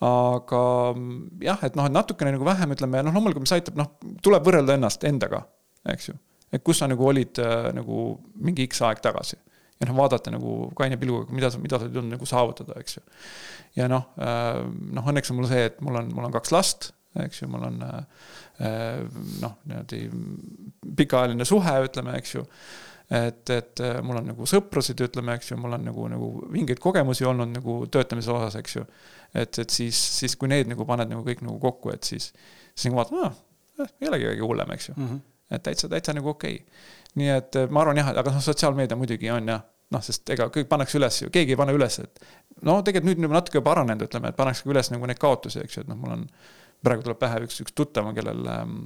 aga 0.00 0.62
jah, 1.44 1.60
et 1.66 1.76
noh, 1.76 1.86
et 1.86 1.92
natukene 1.92 2.32
nagu 2.32 2.46
vähem 2.48 2.72
ütleme, 2.72 3.02
noh, 3.04 3.14
loomulikult, 3.14 3.44
mis 3.44 3.52
aitab, 3.52 3.76
noh, 3.76 3.92
tuleb 4.24 4.46
võrrelda 4.46 4.76
ennast 4.78 5.04
endaga, 5.08 5.42
eks 5.92 6.08
ju. 6.08 6.16
et 6.50 6.64
kus 6.64 6.80
sa 6.80 6.88
nagu 6.88 7.04
olid 7.06 7.38
äh, 7.42 7.68
nagu 7.76 8.14
mingi 8.40 8.64
X 8.70 8.80
aeg 8.88 9.02
tagasi. 9.04 9.36
Ja 9.80 9.88
noh, 9.88 9.96
vaadata 9.96 10.32
nagu 10.34 10.54
kaine 10.76 10.98
pilguga, 11.00 11.32
mida 11.34 11.50
sa, 11.52 11.60
mida 11.62 11.78
sa 11.78 11.86
oled 11.86 11.96
jõudnud 11.96 12.16
nagu 12.16 12.28
saavutada, 12.28 12.76
eks 12.82 12.98
ju. 12.98 13.04
ja 13.80 13.88
noh 13.90 14.10
äh,, 14.20 14.60
noh, 14.96 15.12
õnneks 15.12 15.32
on 15.32 15.40
mul 15.40 15.48
see, 15.50 15.70
et 15.70 15.80
mul 15.84 16.00
on, 16.02 16.12
mul 16.14 16.28
on 16.28 16.36
kaks 16.36 16.52
last, 16.54 16.90
eks 17.24 17.42
ju, 17.42 17.48
mul 17.50 17.64
on 17.70 17.80
äh, 17.86 19.00
noh, 19.40 19.56
niimoodi 19.64 20.04
pikaajaline 21.00 21.48
suhe, 21.48 21.74
ütleme, 21.88 22.14
eks 22.20 22.36
ju 22.36 22.44
et, 23.10 23.50
et 23.50 23.80
äh, 23.82 23.98
mul 24.06 24.20
on 24.20 24.28
nagu 24.30 24.46
sõprasid, 24.46 25.00
ütleme, 25.02 25.34
eks 25.38 25.50
ju, 25.50 25.58
mul 25.60 25.74
on 25.74 25.88
nagu, 25.88 26.06
nagu 26.12 26.30
vingeid 26.54 26.78
kogemusi 26.82 27.26
olnud 27.26 27.50
nagu 27.56 27.80
töötamise 27.90 28.30
osas, 28.34 28.58
eks 28.60 28.76
ju. 28.76 28.84
et, 29.34 29.58
et 29.64 29.74
siis, 29.74 29.98
siis 30.20 30.36
kui 30.38 30.50
need 30.50 30.70
nagu 30.70 30.86
paned 30.86 31.10
nagu 31.10 31.24
kõik 31.26 31.42
nagu 31.46 31.58
kokku, 31.62 31.94
et 31.94 32.06
siis, 32.06 32.30
siis 32.74 32.90
nagu 32.90 33.00
vaatad, 33.00 33.18
aa, 33.24 33.88
ei 33.98 34.12
olegi 34.12 34.30
kõige 34.30 34.46
hullem, 34.46 34.72
eks 34.76 34.90
ju 34.90 34.94
mm. 34.96 35.08
-hmm. 35.08 35.20
et 35.56 35.66
täitsa, 35.66 35.90
täitsa 35.90 36.14
nagu 36.14 36.30
okei 36.36 36.60
okay.. 36.60 36.80
Nii 37.18 37.34
et 37.34 37.58
äh, 37.58 37.68
ma 37.70 37.84
arvan 37.84 38.00
jah, 38.00 38.12
aga 38.22 38.34
noh, 38.34 38.44
sotsiaalmeedia 38.44 38.98
muidugi 38.98 39.30
on 39.34 39.50
jah, 39.50 39.64
noh, 39.90 40.04
sest 40.06 40.30
ega 40.30 40.48
kõik 40.54 40.68
pannakse 40.70 40.98
üles 41.00 41.22
ju, 41.24 41.32
keegi 41.34 41.56
ei 41.56 41.58
pane 41.58 41.74
üles, 41.74 41.98
et 42.04 42.24
no 42.66 42.78
tegelikult 42.86 43.10
nüüd 43.10 43.22
on 43.22 43.28
juba 43.28 43.38
natuke 43.40 43.62
paranenud, 43.66 44.06
ütleme, 44.06 44.30
et 44.30 44.38
pannakse 44.38 44.68
üles 44.70 44.92
nagu 44.94 45.08
neid 45.10 45.20
kaotusi, 45.22 45.62
eks 45.64 45.78
ju, 45.78 45.86
et 45.86 45.90
noh, 45.90 45.98
mul 45.98 46.18
on 46.18 46.26
praegu 46.84 47.04
tuleb 47.04 47.20
pähe 47.20 47.42
üks, 47.44 47.60
üks 47.64 47.74
tuttav, 47.76 48.08
kellel 48.16 48.46
ähm,, 48.48 48.76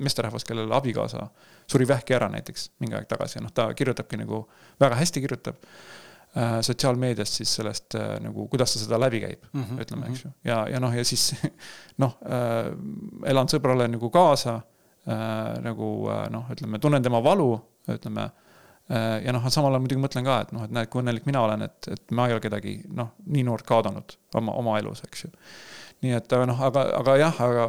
meesterahvas, 0.00 0.46
kellel 0.48 0.72
abikaasa 0.76 1.28
suri 1.68 1.88
vähki 1.88 2.16
ära 2.16 2.30
näiteks 2.32 2.70
mingi 2.80 2.96
aeg 2.96 3.08
tagasi 3.10 3.40
ja 3.40 3.44
noh, 3.44 3.52
ta 3.54 3.68
kirjutabki 3.76 4.20
nagu, 4.20 4.44
väga 4.80 4.96
hästi 5.02 5.22
kirjutab 5.24 5.58
äh, 5.60 6.58
sotsiaalmeedias 6.64 7.34
siis 7.40 7.52
sellest 7.58 7.98
äh, 7.98 8.14
nagu, 8.24 8.46
kuidas 8.52 8.72
ta 8.72 8.80
seda 8.80 9.00
läbi 9.02 9.20
käib 9.26 9.44
mm, 9.50 9.64
-hmm. 9.64 9.82
ütleme, 9.84 10.12
eks 10.12 10.24
ju. 10.24 10.32
ja, 10.48 10.62
ja 10.72 10.80
noh, 10.80 10.96
ja 10.96 11.04
siis 11.04 11.34
noh 12.02 12.16
äh,, 12.24 12.72
elan 13.32 13.52
sõbrale 13.52 13.88
nagu 13.92 14.10
kaasa 14.10 14.60
nagu 15.06 15.90
äh, 16.10 16.26
noh, 16.34 16.50
ütleme, 16.52 16.80
tunnen 16.82 17.04
tema 17.04 17.22
valu, 17.24 17.52
ütleme. 17.92 18.28
Äh, 18.86 19.24
ja 19.26 19.34
noh, 19.34 19.46
samal 19.50 19.74
ajal 19.74 19.82
muidugi 19.84 20.02
mõtlen 20.02 20.26
ka, 20.26 20.40
et 20.44 20.54
noh, 20.54 20.66
et 20.66 20.74
näed, 20.74 20.90
kui 20.90 21.02
õnnelik 21.02 21.26
mina 21.26 21.42
olen, 21.46 21.66
et, 21.66 21.90
et 21.94 22.14
ma 22.14 22.28
ei 22.28 22.36
ole 22.36 22.42
kedagi 22.44 22.78
noh, 22.94 23.14
nii 23.26 23.46
noort 23.46 23.66
kaotanud 23.66 24.16
oma, 24.38 24.54
oma 24.60 24.78
elus, 24.82 25.02
eks 25.06 25.26
ju. 25.26 25.32
Nii 26.04 26.14
et 26.18 26.34
noh, 26.50 26.62
aga, 26.68 26.84
aga 27.00 27.16
jah, 27.18 27.42
aga 27.42 27.68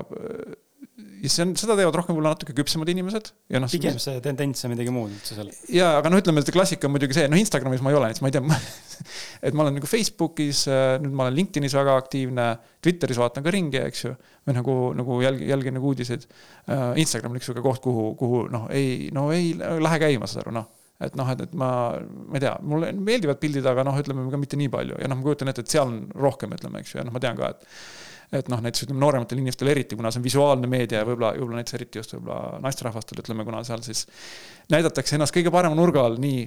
ja 0.98 1.30
see 1.30 1.44
on, 1.46 1.52
seda 1.60 1.76
teevad 1.78 1.96
rohkem 2.00 2.16
võib-olla 2.16 2.34
natuke 2.34 2.56
küpsemad 2.58 2.90
inimesed 2.90 3.30
ja 3.54 3.62
noh. 3.62 3.70
pigem 3.70 4.00
see 4.02 4.18
tendents 4.26 4.66
on 4.66 4.72
midagi 4.74 4.94
muud 4.94 5.12
üldse 5.14 5.38
seal. 5.38 5.52
ja, 5.74 5.92
aga 6.00 6.10
no 6.10 6.22
ütleme, 6.22 6.42
et 6.42 6.50
klassika 6.54 6.90
on 6.90 6.96
muidugi 6.96 7.18
see, 7.18 7.28
noh, 7.30 7.38
Instagramis 7.42 7.84
ma 7.86 7.94
ei 7.94 8.00
ole, 8.00 8.10
näiteks 8.10 8.24
ma 8.26 8.32
ei 8.32 8.36
tea 8.36 8.60
et 9.50 9.58
ma 9.58 9.66
olen 9.66 9.78
nagu 9.78 9.90
Facebookis, 9.90 10.64
nüüd 11.04 11.14
ma 11.14 11.28
olen 11.28 11.38
LinkedInis 11.38 11.76
väga 11.78 11.98
aktiivne, 12.02 12.48
Twitteris 12.82 13.22
vaatan 13.22 13.46
ka 13.46 13.54
ringi, 13.54 13.82
eks 13.84 14.08
ju. 14.08 14.16
või 14.48 14.58
nagu, 14.58 14.78
nagu 14.98 15.20
jälgi, 15.22 15.52
jälgin 15.52 15.78
nagu 15.78 15.92
uudiseid. 15.92 16.26
Instagram 16.98 17.36
on 17.36 17.40
üks 17.42 17.50
sihuke 17.50 17.62
koht, 17.66 17.84
kuhu, 17.84 18.10
kuhu 18.18 18.42
noh, 18.54 18.66
ei, 18.74 19.12
no 19.14 19.28
ei 19.36 19.54
lähe 19.58 20.02
käima, 20.02 20.30
saad 20.30 20.46
aru, 20.46 20.58
noh 20.62 20.74
et 21.04 21.14
noh, 21.14 21.28
et, 21.30 21.42
et 21.46 21.54
ma, 21.54 21.70
ma 22.26 22.40
ei 22.40 22.42
tea, 22.42 22.56
mulle 22.66 22.90
meeldivad 22.96 23.38
pildid, 23.42 23.66
aga 23.70 23.84
noh, 23.86 23.98
ütleme 24.02 24.26
ka 24.34 24.40
mitte 24.42 24.58
nii 24.58 24.72
palju 24.74 24.98
ja 24.98 25.10
noh, 25.12 25.20
ma 25.20 25.28
kujutan 25.28 25.52
ette, 25.52 25.62
et 25.62 25.74
seal 25.76 25.92
on 25.92 26.00
rohkem, 26.18 26.56
ütleme, 26.58 26.82
eks 26.82 26.96
ju, 26.96 27.02
ja 27.02 27.06
noh, 27.06 27.14
ma 27.14 27.22
tean 27.22 27.38
ka, 27.38 27.52
et 27.54 27.68
et 28.36 28.50
noh, 28.52 28.60
näiteks 28.60 28.84
ütleme 28.84 29.00
noorematel 29.00 29.40
inimestel 29.40 29.70
eriti, 29.72 29.96
kuna 29.96 30.12
see 30.12 30.20
on 30.20 30.26
visuaalne 30.26 30.68
meedia 30.68 31.00
ja 31.00 31.08
võib-olla, 31.08 31.32
võib-olla 31.38 31.62
näiteks 31.62 31.78
eriti 31.78 32.02
just 32.02 32.16
võib-olla 32.18 32.58
naisterahvastel, 32.66 33.22
ütleme, 33.24 33.46
kuna 33.48 33.62
seal 33.63 33.84
siis 33.86 34.02
näidatakse 34.74 35.16
ennast 35.16 35.32
kõige 35.36 35.52
parema 35.54 35.78
nurga 35.80 36.04
all, 36.04 36.18
nii, 36.20 36.42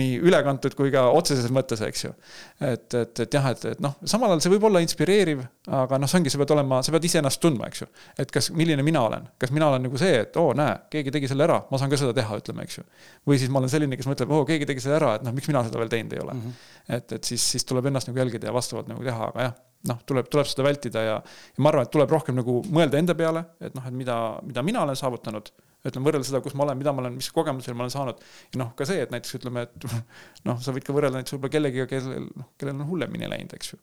nii 0.00 0.16
ülekantud 0.26 0.74
kui 0.74 0.90
ka 0.90 1.04
otseses 1.14 1.46
mõttes, 1.54 1.84
eks 1.86 2.04
ju. 2.08 2.10
et, 2.58 2.88
et, 2.98 3.22
et 3.22 3.38
jah, 3.38 3.46
et, 3.54 3.68
et 3.70 3.84
noh, 3.84 3.94
samal 4.02 4.34
ajal 4.34 4.42
see 4.42 4.54
võib 4.56 4.66
olla 4.66 4.82
inspireeriv, 4.82 5.44
aga 5.70 6.02
noh, 6.02 6.10
see 6.10 6.18
ongi, 6.18 6.34
sa 6.34 6.42
pead 6.42 6.56
olema, 6.56 6.82
sa 6.82 6.96
pead 6.96 7.06
iseennast 7.06 7.42
tundma, 7.44 7.70
eks 7.70 7.84
ju. 7.84 7.90
et 8.24 8.34
kas, 8.34 8.50
milline 8.58 8.82
mina 8.82 9.06
olen, 9.06 9.30
kas 9.38 9.54
mina 9.54 9.70
olen 9.70 9.86
nagu 9.86 10.02
see, 10.02 10.24
et 10.24 10.42
oo, 10.42 10.50
näe, 10.58 10.74
keegi 10.90 11.14
tegi 11.14 11.30
selle 11.30 11.46
ära, 11.46 11.62
ma 11.70 11.78
saan 11.78 11.92
ka 11.92 12.02
seda 12.02 12.16
teha, 12.18 12.42
ütleme, 12.42 12.66
eks 12.66 12.80
ju. 12.80 12.88
või 13.30 13.38
siis 13.38 13.52
ma 13.52 13.62
olen 13.62 13.70
selline, 13.70 14.00
kes 14.00 14.10
mõtleb, 14.10 14.34
oo, 14.34 14.46
keegi 14.48 14.66
tegi 14.72 14.82
selle 14.82 14.98
ära, 14.98 15.16
et 15.20 15.28
noh, 15.28 15.38
miks 15.38 15.50
mina 15.52 15.62
seda 15.68 15.78
veel 15.78 15.92
teinud 15.92 16.18
ei 16.18 16.24
ole 16.24 16.34
mm. 16.34 16.48
-hmm. 16.48 16.96
et, 16.98 17.20
et 17.20 17.30
siis, 17.30 17.50
siis 17.54 17.68
tuleb 17.68 17.86
ennast 17.92 18.10
nagu 18.10 18.18
jälgida 18.18 18.50
ja 18.50 18.56
vastavalt 18.58 18.90
nagu 18.90 19.06
teha, 19.06 19.30
aga 19.30 19.46
jah 19.46 19.60
noh, 19.88 19.98
tuleb, 20.06 20.28
tuleb 20.30 20.48
seda 20.48 20.64
vältida 20.66 21.02
ja, 21.02 21.18
ja 21.22 21.62
ma 21.64 21.72
arvan, 21.72 21.86
et 21.86 21.92
tuleb 21.94 22.12
rohkem 22.12 22.38
nagu 22.38 22.60
mõelda 22.70 23.00
enda 23.00 23.16
peale, 23.18 23.44
et 23.62 23.74
noh, 23.76 23.84
et 23.88 23.96
mida, 23.96 24.16
mida 24.46 24.64
mina 24.66 24.82
olen 24.86 24.98
saavutanud. 24.98 25.50
ütleme, 25.82 26.06
võrrelda 26.06 26.28
seda, 26.28 26.38
kus 26.44 26.54
ma 26.54 26.62
olen, 26.62 26.78
mida 26.78 26.92
ma 26.94 27.02
olen, 27.02 27.16
mis 27.18 27.28
kogemusi 27.34 27.74
ma 27.74 27.82
olen 27.82 27.94
saanud. 27.94 28.22
ja 28.54 28.60
noh, 28.60 28.70
ka 28.78 28.86
see, 28.86 29.02
et 29.02 29.10
näiteks 29.10 29.38
ütleme, 29.40 29.66
et 29.66 29.86
noh, 30.48 30.60
sa 30.62 30.74
võid 30.74 30.86
ka 30.86 30.94
võrrelda 30.94 31.18
näiteks 31.18 31.34
võib-olla 31.34 31.56
kellegiga, 31.56 31.88
kellel, 31.90 32.28
noh, 32.38 32.50
kellel 32.60 32.78
on 32.78 32.88
hullemini 32.92 33.30
läinud, 33.32 33.54
eks 33.58 33.74
ju. 33.74 33.80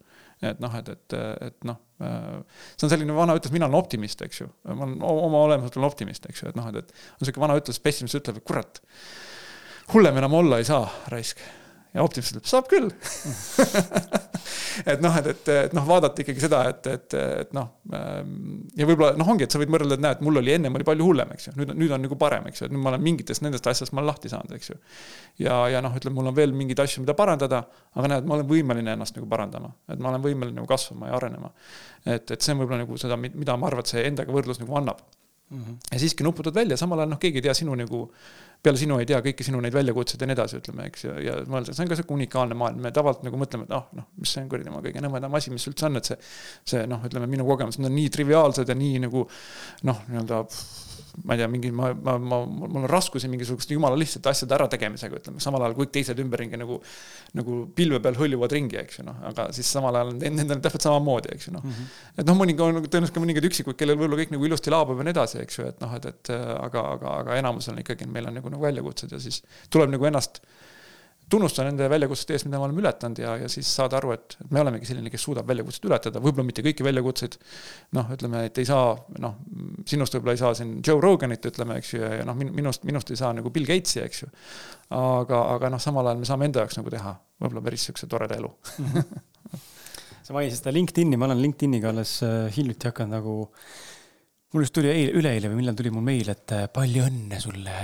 et 0.53 0.63
noh, 0.63 0.79
et, 0.79 0.93
et, 0.95 1.17
et 1.49 1.67
noh, 1.67 1.81
see 1.99 2.87
on 2.87 2.95
selline 2.95 3.15
vana 3.15 3.35
ütlus, 3.35 3.55
mina 3.55 3.67
olen 3.67 3.81
optimist, 3.81 4.23
eks 4.23 4.43
ju. 4.45 4.51
ma 4.71 4.87
olen 4.87 4.99
oma 5.03 5.45
olemuselt 5.49 5.79
olen 5.79 5.91
optimist, 5.91 6.29
eks 6.31 6.45
ju, 6.45 6.53
et 6.53 6.59
noh, 6.59 6.71
et, 6.71 6.79
et 6.79 7.19
on 7.19 7.27
sihuke 7.27 7.43
vana 7.43 7.59
ütlus, 7.59 7.83
pessimist 7.83 8.21
ütleb, 8.21 8.39
et 8.39 8.47
kurat, 8.47 8.79
hullem 9.91 10.23
enam 10.23 10.39
olla 10.39 10.63
ei 10.63 10.69
saa, 10.69 10.85
raisk 11.11 11.43
ja 11.95 12.05
optimist 12.05 12.35
ütleb, 12.35 12.47
saab 12.49 12.67
küll 12.69 12.89
et 14.91 15.01
noh, 15.03 15.15
et, 15.19 15.29
et, 15.31 15.49
et 15.65 15.75
noh, 15.75 15.85
vaadata 15.87 16.23
ikkagi 16.23 16.43
seda, 16.43 16.61
et, 16.71 16.87
et, 16.89 17.15
et 17.17 17.53
noh. 17.55 17.71
Ähm, 17.95 18.61
ja 18.77 18.87
võib-olla 18.87 19.17
noh, 19.19 19.31
ongi, 19.33 19.47
et 19.47 19.53
sa 19.53 19.61
võid 19.61 19.71
võrrelda, 19.73 19.97
et 19.97 20.05
näed, 20.05 20.23
mul 20.25 20.41
oli 20.41 20.53
ennem 20.55 20.77
oli 20.77 20.87
palju 20.87 21.07
hullem, 21.07 21.33
eks 21.35 21.49
ju, 21.49 21.55
nüüd, 21.59 21.73
nüüd 21.79 21.93
on 21.95 22.03
nagu 22.05 22.17
parem, 22.19 22.47
eks 22.49 22.63
ju, 22.63 22.69
et 22.69 22.75
nüüd 22.75 22.83
ma 22.83 22.93
olen 22.93 23.05
mingitest 23.05 23.43
nendest 23.45 23.69
asjadest 23.69 23.95
ma 23.95 24.03
olen 24.03 24.11
lahti 24.11 24.31
saanud, 24.31 24.55
eks 24.57 24.71
ju. 24.71 24.79
ja, 25.45 25.61
ja 25.73 25.83
noh, 25.85 25.95
ütleme, 25.99 26.17
mul 26.19 26.31
on 26.31 26.37
veel 26.37 26.55
mingeid 26.55 26.83
asju, 26.85 27.03
mida 27.05 27.15
parandada, 27.17 27.63
aga 27.97 28.13
näed, 28.15 28.27
ma 28.29 28.37
olen 28.37 28.49
võimeline 28.49 28.97
ennast 28.97 29.17
nagu 29.17 29.29
parandama, 29.31 29.71
et 29.89 30.01
ma 30.01 30.13
olen 30.13 30.25
võimeline 30.25 30.61
nagu 30.61 30.69
kasvama 30.69 31.09
ja 31.09 31.17
arenema. 31.19 31.53
et, 32.05 32.29
et 32.29 32.37
see 32.37 32.55
on 32.55 32.63
võib-olla 32.63 32.83
nagu 32.85 32.99
seda, 33.01 33.17
mida 33.19 33.57
ma 33.57 33.71
arvan, 33.71 33.85
et 33.85 33.95
see 33.95 34.05
endaga 34.07 34.35
võrdlus 34.35 34.61
nagu 34.61 34.77
annab 34.79 35.01
mm. 35.49 35.63
-hmm. 35.63 35.77
ja 35.91 35.99
siiski 35.99 36.23
nuputad 36.23 36.55
välja, 36.55 36.77
samal 36.77 36.99
ajal 36.99 37.09
noh, 37.09 37.19
keegi 37.19 37.37
ei 37.37 37.41
tea 37.41 37.53
sinu 37.53 37.75
nagu, 37.75 38.11
peale 38.63 38.79
sinu 38.81 38.97
ei 38.99 39.07
tea 39.07 39.21
kõiki 39.23 39.45
sinu 39.47 39.61
neid 39.63 39.75
väljakutseid 39.75 40.23
ja 40.23 40.27
nii 40.27 40.35
edasi, 40.35 40.59
ütleme, 40.59 40.89
eks, 40.89 41.05
ja, 41.07 41.15
ja 41.23 41.37
mõelda, 41.47 41.75
see 41.75 41.85
on 41.85 41.91
ka 41.91 41.97
sihuke 41.99 42.15
unikaalne 42.15 42.57
maailm, 42.59 42.81
me 42.83 42.91
tavaliselt 42.95 43.23
nagu 43.27 43.39
mõtleme, 43.39 43.69
et 43.69 43.75
ah, 43.77 43.85
noh, 43.95 44.09
mis 44.19 44.33
see 44.35 44.43
on 44.43 44.51
kuradi 44.51 44.71
oma 44.73 44.83
kõige 44.83 45.03
nõmedam 45.05 45.39
asi, 45.39 45.53
mis 45.53 45.67
üldse 45.71 45.87
on, 45.87 45.99
et 46.01 46.11
see, 46.11 46.19
see 46.73 46.83
noh, 46.91 47.05
ütleme 47.07 47.29
minu 47.31 47.47
kogemused 47.47 47.83
on 47.83 47.95
nii 47.95 48.11
triviaalsed 48.13 48.69
ja 48.69 48.75
nii 48.75 49.05
nagu 49.05 49.23
noh, 49.87 50.03
nii-öelda 50.09 50.43
ma 51.23 51.35
ei 51.35 51.41
tea, 51.41 51.47
mingi, 51.51 51.71
ma, 51.75 51.89
ma, 51.93 52.15
ma, 52.17 52.39
mul 52.45 52.83
on 52.83 52.87
raskusi 52.89 53.29
mingisuguste 53.31 53.75
jumala 53.75 53.97
lihtsate 53.99 54.31
asjade 54.31 54.55
ärategemisega, 54.57 55.19
ütleme, 55.21 55.41
samal 55.43 55.63
ajal 55.65 55.75
kõik 55.79 55.91
teised 55.95 56.19
ümberringi 56.23 56.59
nagu, 56.59 56.79
nagu 57.39 57.59
pilve 57.75 57.99
peal 58.03 58.17
hõljuvad 58.19 58.55
ringi, 58.55 58.79
eks 58.83 59.01
ju, 59.01 59.05
noh, 59.07 59.17
aga 59.31 59.49
siis 59.55 59.71
samal 59.71 59.97
ajal 59.99 60.13
nendel 60.15 60.57
on 60.57 60.63
täpselt 60.65 60.87
samamoodi, 60.87 61.33
eks 61.35 61.49
ju, 61.49 61.55
noh. 61.57 61.65
Mm 61.65 61.75
-hmm.. 61.75 61.99
et 62.23 62.31
noh, 62.31 62.39
mõninga 62.39 62.67
on 62.69 62.81
tõenäoliselt 62.85 63.17
ka 63.17 63.25
mõningad 63.25 63.49
üksikud, 63.51 63.79
kellel 63.79 63.99
võib-olla 63.99 64.21
kõik 64.23 64.33
nagu 64.35 64.49
ilusti 64.49 64.73
laabub 64.73 65.01
ja 65.01 65.09
nii 65.09 65.15
edasi, 65.17 65.43
eks 65.43 65.59
ju, 65.59 65.67
et 65.73 65.83
noh, 65.83 65.95
et, 65.99 66.09
et 66.13 66.33
aga, 66.35 66.85
aga, 66.95 67.17
aga 67.23 67.37
enamusel 67.41 67.75
on 67.75 67.83
ikkagi, 67.83 68.07
meil 68.07 68.31
on 68.31 68.39
nagu, 68.39 68.53
nagu 68.55 68.69
väljakutsed 68.69 69.11
ja 69.15 69.19
siis 69.19 69.43
tuleb 69.69 69.91
nagu 69.95 70.09
ennast 70.09 70.41
tunnustada 71.29 71.69
nende 71.69 71.87
väljakutsete 71.91 72.35
eest, 72.35 72.47
mida 72.47 72.59
me 72.59 72.67
oleme 72.67 72.83
ületanud 72.83 73.21
ja, 73.21 73.35
ja 73.43 73.49
siis 73.51 73.69
saada 73.75 73.99
aru, 73.99 74.13
et 74.15 74.37
me 74.49 74.61
olemegi 74.63 74.89
selline, 74.89 75.11
kes 75.13 75.25
suudab 75.27 75.47
väljakutseid 75.49 75.87
ületada, 75.89 76.21
võib-olla 76.23 76.47
mitte 76.47 76.63
kõiki 76.65 76.85
väljakutseid. 76.85 77.37
noh, 77.97 78.11
ütleme, 78.15 78.43
et 78.49 78.61
ei 78.61 78.67
saa, 78.69 78.93
noh, 79.23 79.37
sinust 79.89 80.17
võib-olla 80.17 80.37
ei 80.37 80.41
saa 80.41 80.53
siin 80.57 80.77
Joe 80.85 81.01
Roganit, 81.03 81.45
ütleme, 81.51 81.79
eks 81.81 81.93
ju, 81.93 82.03
ja 82.03 82.27
noh, 82.27 82.37
minust, 82.39 82.85
minust 82.89 83.11
ei 83.13 83.19
saa 83.19 83.31
nagu 83.37 83.53
Bill 83.53 83.69
Gatesi, 83.69 84.01
eks 84.03 84.23
ju. 84.23 84.31
aga, 84.97 85.43
aga 85.55 85.73
noh, 85.75 85.81
samal 85.81 86.09
ajal 86.09 86.23
me 86.23 86.29
saame 86.29 86.49
enda 86.49 86.65
jaoks 86.65 86.79
nagu 86.81 86.93
teha 86.93 87.13
võib-olla 87.39 87.65
päris 87.65 87.85
sihukese 87.87 88.09
toreda 88.09 88.37
elu 88.39 88.49
sa 90.25 90.35
mainisid 90.35 90.59
seda 90.61 90.73
LinkedIni, 90.75 91.17
ma 91.17 91.29
olen 91.29 91.41
LinkedIniga 91.41 91.93
alles 91.93 92.19
äh, 92.25 92.49
hiljuti 92.53 92.89
hakanud 92.89 93.15
nagu 93.17 93.35
mul 94.53 94.65
just 94.65 94.73
tuli 94.73 94.89
eile, 94.89 95.11
üleeile 95.19 95.51
või 95.51 95.61
millal 95.61 95.77
tuli 95.77 95.91
mul 95.93 96.05
meil, 96.05 96.29
et 96.33 96.55
äh, 96.55 96.65
palju 96.73 97.05
õnne 97.05 97.41
sulle 97.41 97.75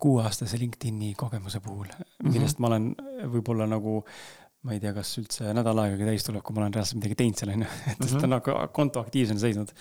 kuueaastase 0.00 0.60
LinkedIni 0.60 1.12
kogemuse 1.18 1.60
puhul, 1.64 1.90
millest 2.24 2.58
mm 2.58 2.64
-hmm. 2.64 2.64
ma 2.64 2.70
olen 2.70 3.30
võib-olla 3.34 3.68
nagu 3.68 4.00
ma 4.64 4.72
ei 4.72 4.80
tea, 4.80 4.94
kas 4.96 5.10
üldse 5.20 5.52
nädal 5.56 5.80
aegagi 5.82 6.06
täis 6.08 6.24
tuleb, 6.24 6.40
kui 6.44 6.56
ma 6.56 6.62
olen 6.62 6.72
reaalselt 6.72 6.96
midagi 6.96 7.18
teinud 7.20 7.40
seal, 7.40 7.52
on 7.52 7.66
ju. 7.66 7.68
et 7.92 8.00
-hmm. 8.00 8.14
ta 8.16 8.24
on 8.24 8.34
nagu 8.38 8.56
konto 8.72 9.02
aktiivsena 9.04 9.40
seisnud. 9.40 9.74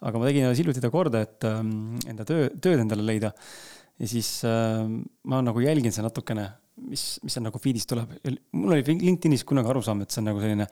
aga 0.00 0.18
ma 0.18 0.26
tegin 0.26 0.48
alles 0.48 0.58
hiljuti 0.58 0.82
ta 0.82 0.90
korda, 0.90 1.22
et 1.22 1.46
ähm, 1.48 1.94
enda 2.10 2.26
töö, 2.28 2.50
tööd 2.50 2.82
endale 2.82 3.06
leida. 3.06 3.32
ja 3.98 4.08
siis 4.08 4.42
äh, 4.44 4.82
ma 5.22 5.40
nagu 5.42 5.60
jälgin 5.60 5.92
seda 5.92 6.08
natukene, 6.08 6.48
mis, 6.90 7.20
mis 7.22 7.32
seal 7.32 7.44
nagu 7.46 7.58
feed'is 7.58 7.86
tuleb. 7.86 8.10
mul 8.52 8.72
oli 8.74 8.82
LinkedInis 8.82 9.44
kunagi 9.44 9.70
arusaam, 9.70 10.02
et 10.02 10.10
see 10.10 10.20
on 10.20 10.32
nagu 10.32 10.40
selline 10.42 10.66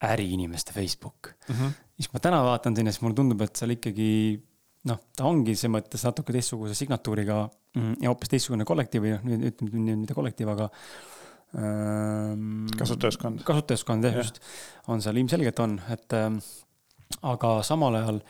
äriinimeste 0.00 0.72
Facebook 0.72 1.34
mm. 1.48 1.54
-hmm. 1.54 1.72
siis 1.96 2.12
ma 2.12 2.20
täna 2.20 2.44
vaatan 2.44 2.76
sinna, 2.76 2.92
siis 2.92 3.02
mulle 3.02 3.18
tundub, 3.18 3.42
et 3.42 3.56
seal 3.56 3.74
ikkagi 3.74 4.40
noh, 4.88 4.98
ta 5.16 5.28
ongi 5.28 5.54
selles 5.56 5.74
mõttes 5.76 6.04
natuke 6.06 6.32
teistsuguse 6.32 6.74
signatuuriga 6.78 7.42
mm, 7.76 8.00
ja 8.00 8.12
hoopis 8.12 8.32
teistsugune 8.32 8.64
kollektiiv 8.68 9.06
või 9.06 9.16
noh, 9.16 9.48
ütleme 9.50 9.86
nüüd 9.86 10.04
mitte 10.04 10.16
kollektiiv, 10.16 10.52
aga 10.54 10.70
Ehm, 11.58 12.68
kasutajaskond. 12.78 13.42
kasutajaskond 13.42 14.06
jah, 14.06 14.20
just, 14.20 14.38
on 14.86 15.02
seal 15.02 15.18
ilmselgelt 15.18 15.58
on, 15.64 15.80
et 15.90 16.14
ähm, 16.14 16.36
aga 17.26 17.56
samal 17.66 17.96
ajal 17.98 18.20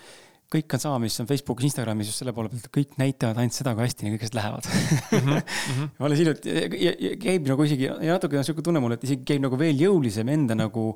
kõik 0.50 0.72
on 0.74 0.82
sama, 0.82 1.00
mis 1.02 1.18
on 1.20 1.28
Facebookis, 1.28 1.68
Instagramis 1.68 2.08
just 2.08 2.22
selle 2.22 2.32
poole 2.34 2.48
pealt, 2.50 2.64
et 2.64 2.72
kõik 2.72 2.96
näitavad 2.98 3.38
ainult 3.38 3.54
seda, 3.54 3.74
kui 3.76 3.84
hästi 3.84 4.14
kõik 4.14 4.24
asjad 4.24 4.38
lähevad 4.38 4.70
mm. 4.70 5.36
-hmm. 5.36 5.90
alles 6.08 6.22
hiljuti, 6.22 6.56
käib 7.20 7.52
nagu 7.52 7.68
isegi 7.68 7.90
ja 7.90 8.16
natuke 8.16 8.40
on 8.40 8.48
sihuke 8.48 8.64
tunne 8.64 8.80
mul, 8.80 8.96
et 8.96 9.04
isegi 9.04 9.28
käib 9.34 9.44
nagu 9.44 9.60
veel 9.60 9.84
jõulisem 9.84 10.32
enda 10.32 10.56
nagu 10.56 10.86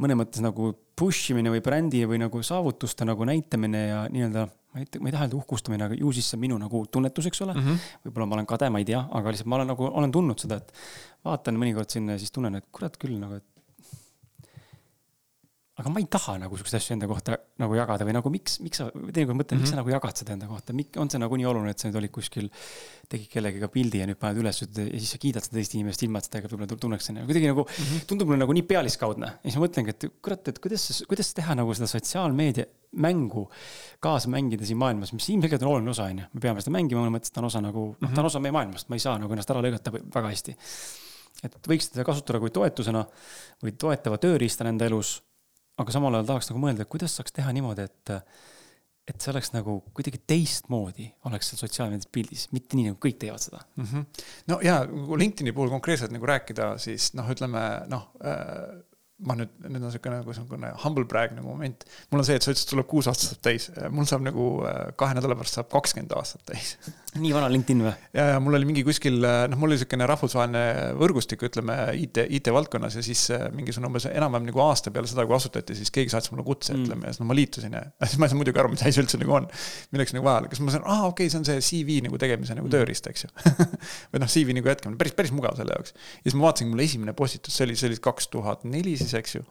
mõnes 0.00 0.18
mõttes 0.18 0.42
nagu 0.44 0.72
push 0.96 1.32
imine 1.32 1.52
või 1.52 1.62
brändi 1.64 2.02
või 2.08 2.20
nagu 2.22 2.42
saavutuste 2.46 3.06
nagu 3.08 3.26
näitamine 3.28 3.86
ja 3.86 4.02
nii-öelda 4.12 4.46
ma 4.72 4.80
ei, 4.80 4.88
ma 5.00 5.08
ei 5.08 5.14
taha 5.14 5.26
öelda 5.26 5.38
uhkustamine, 5.38 5.84
aga 5.84 5.96
ju 5.98 6.12
siis 6.16 6.30
see 6.32 6.40
minu 6.40 6.56
nagu 6.60 6.84
tunnetus, 6.92 7.28
eks 7.28 7.42
ole. 7.44 7.54
Mm 7.54 7.66
-hmm.. 7.66 7.88
võib-olla 8.06 8.28
ma 8.28 8.38
olen 8.38 8.48
kade, 8.48 8.70
ma 8.72 8.80
ei 8.80 8.88
tea, 8.88 9.02
aga 9.10 9.32
lihtsalt 9.34 9.50
ma 9.52 9.60
olen 9.60 9.72
nagu, 9.74 9.88
olen 9.88 10.12
tundnud 10.12 10.40
seda, 10.40 10.60
et 10.62 10.72
vaatan 11.24 11.60
mõnikord 11.60 11.92
sinna 11.92 12.16
ja 12.16 12.22
siis 12.22 12.32
tunnen, 12.32 12.56
et 12.56 12.68
kurat 12.72 12.96
küll 12.96 13.18
nagu, 13.20 13.40
et 13.40 13.46
aga 15.80 15.88
ma 15.88 16.02
ei 16.02 16.06
taha 16.12 16.34
nagu 16.42 16.58
siukseid 16.60 16.78
asju 16.82 16.94
enda 16.96 17.08
kohta 17.08 17.38
nagu 17.62 17.76
jagada 17.78 18.04
või 18.04 18.12
nagu 18.16 18.32
miks, 18.32 18.58
miks 18.60 18.82
sa, 18.82 18.90
teinekord 18.92 19.38
mõtlen 19.38 19.56
mm, 19.56 19.62
-hmm. 19.62 19.62
miks 19.62 19.70
sa 19.70 19.76
mhm. 19.76 19.80
nagu 19.80 19.92
jagad 19.94 20.20
seda 20.20 20.34
enda 20.36 20.48
kohta, 20.50 20.74
on 21.00 21.12
see 21.12 21.22
nagu 21.22 21.38
nii 21.40 21.48
oluline, 21.48 21.72
et 21.72 21.80
sa 21.80 21.88
nüüd 21.88 21.96
olid 22.02 22.12
kuskil, 22.12 22.50
tegid 23.08 23.30
kellegagi 23.32 23.70
pildi 23.72 24.02
ja 24.02 24.08
nüüd 24.10 24.20
paned 24.20 24.42
üles 24.42 24.60
ja 24.60 24.68
siis 24.68 25.14
sa 25.14 25.20
kiidad 25.22 25.46
seda 25.46 25.56
teist 25.56 25.76
inimest 25.78 26.04
ilma, 26.04 26.20
et 26.20 26.28
seda 26.28 26.44
võib-olla 26.44 26.76
tunneks, 26.84 27.08
onju. 27.12 27.24
kuidagi 27.30 27.48
nagu 27.48 27.64
mm 27.64 27.88
-hmm. 27.88 28.04
tundub 28.10 28.28
mulle 28.28 28.42
nagu 28.44 28.56
nii 28.58 28.68
pealiskaudne 28.68 29.32
ja 29.32 29.48
siis 29.48 29.56
ma 29.56 29.64
mõtlengi, 29.66 29.96
et 29.96 30.08
kurat, 30.20 30.52
et 30.52 30.60
kuidas, 30.60 31.04
kuidas 31.08 31.32
teha 31.40 31.56
nagu 31.56 31.74
seda 31.74 31.88
sotsiaalmeedia 31.88 32.68
mängu 32.92 33.50
kaasa 34.00 34.28
mängida 34.28 34.66
siin 34.66 34.78
maailmas, 34.78 35.12
mis 35.12 35.28
ilmselgelt 35.32 35.62
on 35.62 35.68
oluline 35.68 35.90
osa, 35.90 36.04
on 36.04 36.18
ju. 36.18 36.26
me 36.32 36.40
peame 36.40 36.60
seda 36.60 36.74
mängima, 36.76 37.00
mõnes 37.00 37.16
mõttes 37.16 37.32
ta 37.32 37.40
on 37.40 37.48
osa 37.48 37.62
nagu, 37.64 37.86
noh, 37.96 38.10
ta 38.10 38.12
on 38.12 38.20
mhm. 38.20 38.28
osa 38.28 38.40
meie 38.44 38.52
maailmast, 38.52 38.88
ma 38.88 38.98
ei 38.98 39.04
saa 39.04 39.16
nagu 39.18 39.32
ennast 39.32 39.50
ära 39.50 39.62
lõigata 39.64 39.92
väga 39.96 40.28
hästi. 40.28 40.56
et 41.42 41.68
võiks 41.68 41.88
teda 41.90 42.04
kasutada 42.04 42.40
kui 42.42 42.52
toetusena 42.52 43.06
või 43.64 43.72
toetava 43.72 44.18
tööriistana 44.20 44.70
enda 44.74 44.86
elus. 44.90 45.22
Aga 45.82 45.94
samal 45.94 46.18
ajal 46.18 46.32
tahaks 46.32 46.50
nagu 46.50 46.62
mõelda, 46.62 46.88
kuidas 46.90 47.16
saaks 47.18 47.34
teha 47.36 47.52
niimoodi, 47.54 47.86
et, 47.88 48.14
et 49.10 49.18
see 49.18 49.32
oleks 49.32 49.52
nagu 49.54 49.80
kuidagi 49.96 50.22
teistmoodi, 50.32 51.08
oleks 51.28 51.52
seal 51.52 51.64
sotsiaalmeedias 51.64 52.10
pildis, 52.14 52.46
mitte 52.54 52.78
nii 52.78 52.92
nagu 52.92 53.00
kõik 53.02 53.18
teevad 53.22 53.42
seda 53.42 53.64
mm. 53.76 53.90
-hmm. 53.90 54.24
no 54.52 54.60
ja, 54.64 54.80
LinkedIn'i 54.86 55.54
puhul 55.56 55.72
konkreetselt 55.74 56.14
nagu 56.14 56.30
rääkida, 56.30 56.74
siis 56.82 57.12
noh, 57.18 57.28
ütleme 57.34 57.66
noh 57.92 58.08
äh 58.22 58.80
ma 59.26 59.36
nüüd, 59.38 59.52
nüüd 59.62 59.78
on 59.78 59.86
niisugune 59.86 60.18
nagu 60.20 60.32
niisugune 60.32 60.72
humble 60.82 61.06
brag 61.08 61.34
nagu 61.36 61.46
moment. 61.46 61.84
mul 62.10 62.22
on 62.22 62.26
see, 62.26 62.38
et 62.38 62.44
sa 62.44 62.52
ütlesid, 62.52 62.70
tuleb 62.72 62.88
kuus 62.90 63.08
aastat 63.10 63.32
saab 63.32 63.44
täis, 63.46 63.68
mul 63.94 64.08
saab 64.08 64.24
nagu 64.26 64.46
äh, 64.66 64.80
kahe 64.98 65.16
nädala 65.18 65.36
pärast 65.38 65.58
saab 65.58 65.70
kakskümmend 65.72 66.14
aastat 66.18 66.44
täis. 66.48 66.74
nii 67.22 67.32
vana 67.36 67.50
LinkedIn 67.52 67.84
või? 67.84 67.92
ja, 68.16 68.26
ja 68.32 68.40
mul 68.42 68.56
oli 68.58 68.68
mingi 68.68 68.84
kuskil, 68.86 69.18
äh, 69.28 69.44
noh, 69.50 69.60
mul 69.60 69.70
oli 69.70 69.78
niisugune 69.78 70.08
rahvusvaheline 70.10 70.64
võrgustik, 70.98 71.44
ütleme 71.46 71.76
IT, 72.00 72.22
IT-valdkonnas 72.38 72.98
ja 72.98 73.04
siis 73.04 73.24
äh, 73.34 73.46
mingisugune 73.54 73.90
umbes 73.90 74.08
enam-vähem 74.10 74.48
nagu 74.48 74.64
aasta 74.64 74.92
peale 74.94 75.10
seda, 75.10 75.26
kui 75.28 75.36
asutati, 75.36 75.76
siis 75.78 75.92
keegi 75.94 76.14
saatis 76.14 76.32
mulle 76.32 76.46
kutse 76.46 76.74
mm., 76.74 76.86
ütleme, 76.86 77.06
ja 77.06 77.14
siis 77.14 77.22
no 77.22 77.28
ma 77.28 77.36
liitusin 77.36 77.78
ja 77.78 77.84
siis 78.08 78.18
ma 78.18 78.26
ei 78.26 78.32
saanud 78.32 78.42
muidugi 78.42 78.62
aru, 78.64 78.72
mis 78.74 78.84
asi 78.88 79.02
üldse 79.04 79.20
nagu 79.22 79.36
on. 79.38 79.48
milleks 79.94 80.16
nagu 80.16 80.26
vaja, 80.26 80.48
kas 80.50 80.64
ma 80.64 80.74
saan, 80.74 80.86
aa 80.88 81.06
okei 81.10 81.28
okay,, 81.28 81.34
see 81.34 81.42
on 81.42 81.48
see 81.48 81.66
CV 81.68 82.00
nagu 82.08 82.20
tegemise 82.20 82.56
nagu 82.58 82.66
mm. 82.66 82.74
tööriist, 82.74 83.10
eks 83.12 83.26
ju 83.26 83.32
või 84.14 84.24
noh, 84.24 84.32
CV 84.32 84.56
nagu 84.56 84.72
jätkamine, 84.72 84.98
päris, 85.00 85.16
päris 85.18 85.34
mugav 85.36 85.58
selle 85.60 85.76
jaoks. 85.76 85.94
ja 85.94 86.30
siis 86.30 86.38
ma 86.38 86.48
vaatasin, 86.48 86.72
mul 86.72 86.84
esimene 86.84 87.16
postitus, 87.16 87.56
see 87.58 87.68
oli, 87.68 87.76
see 87.78 87.92
oli 87.92 88.00
kaks 88.02 88.32
tuhat 88.32 88.64
neli 88.68 88.96
siis, 88.96 89.11
eks 89.18 89.38
ju 89.38 89.44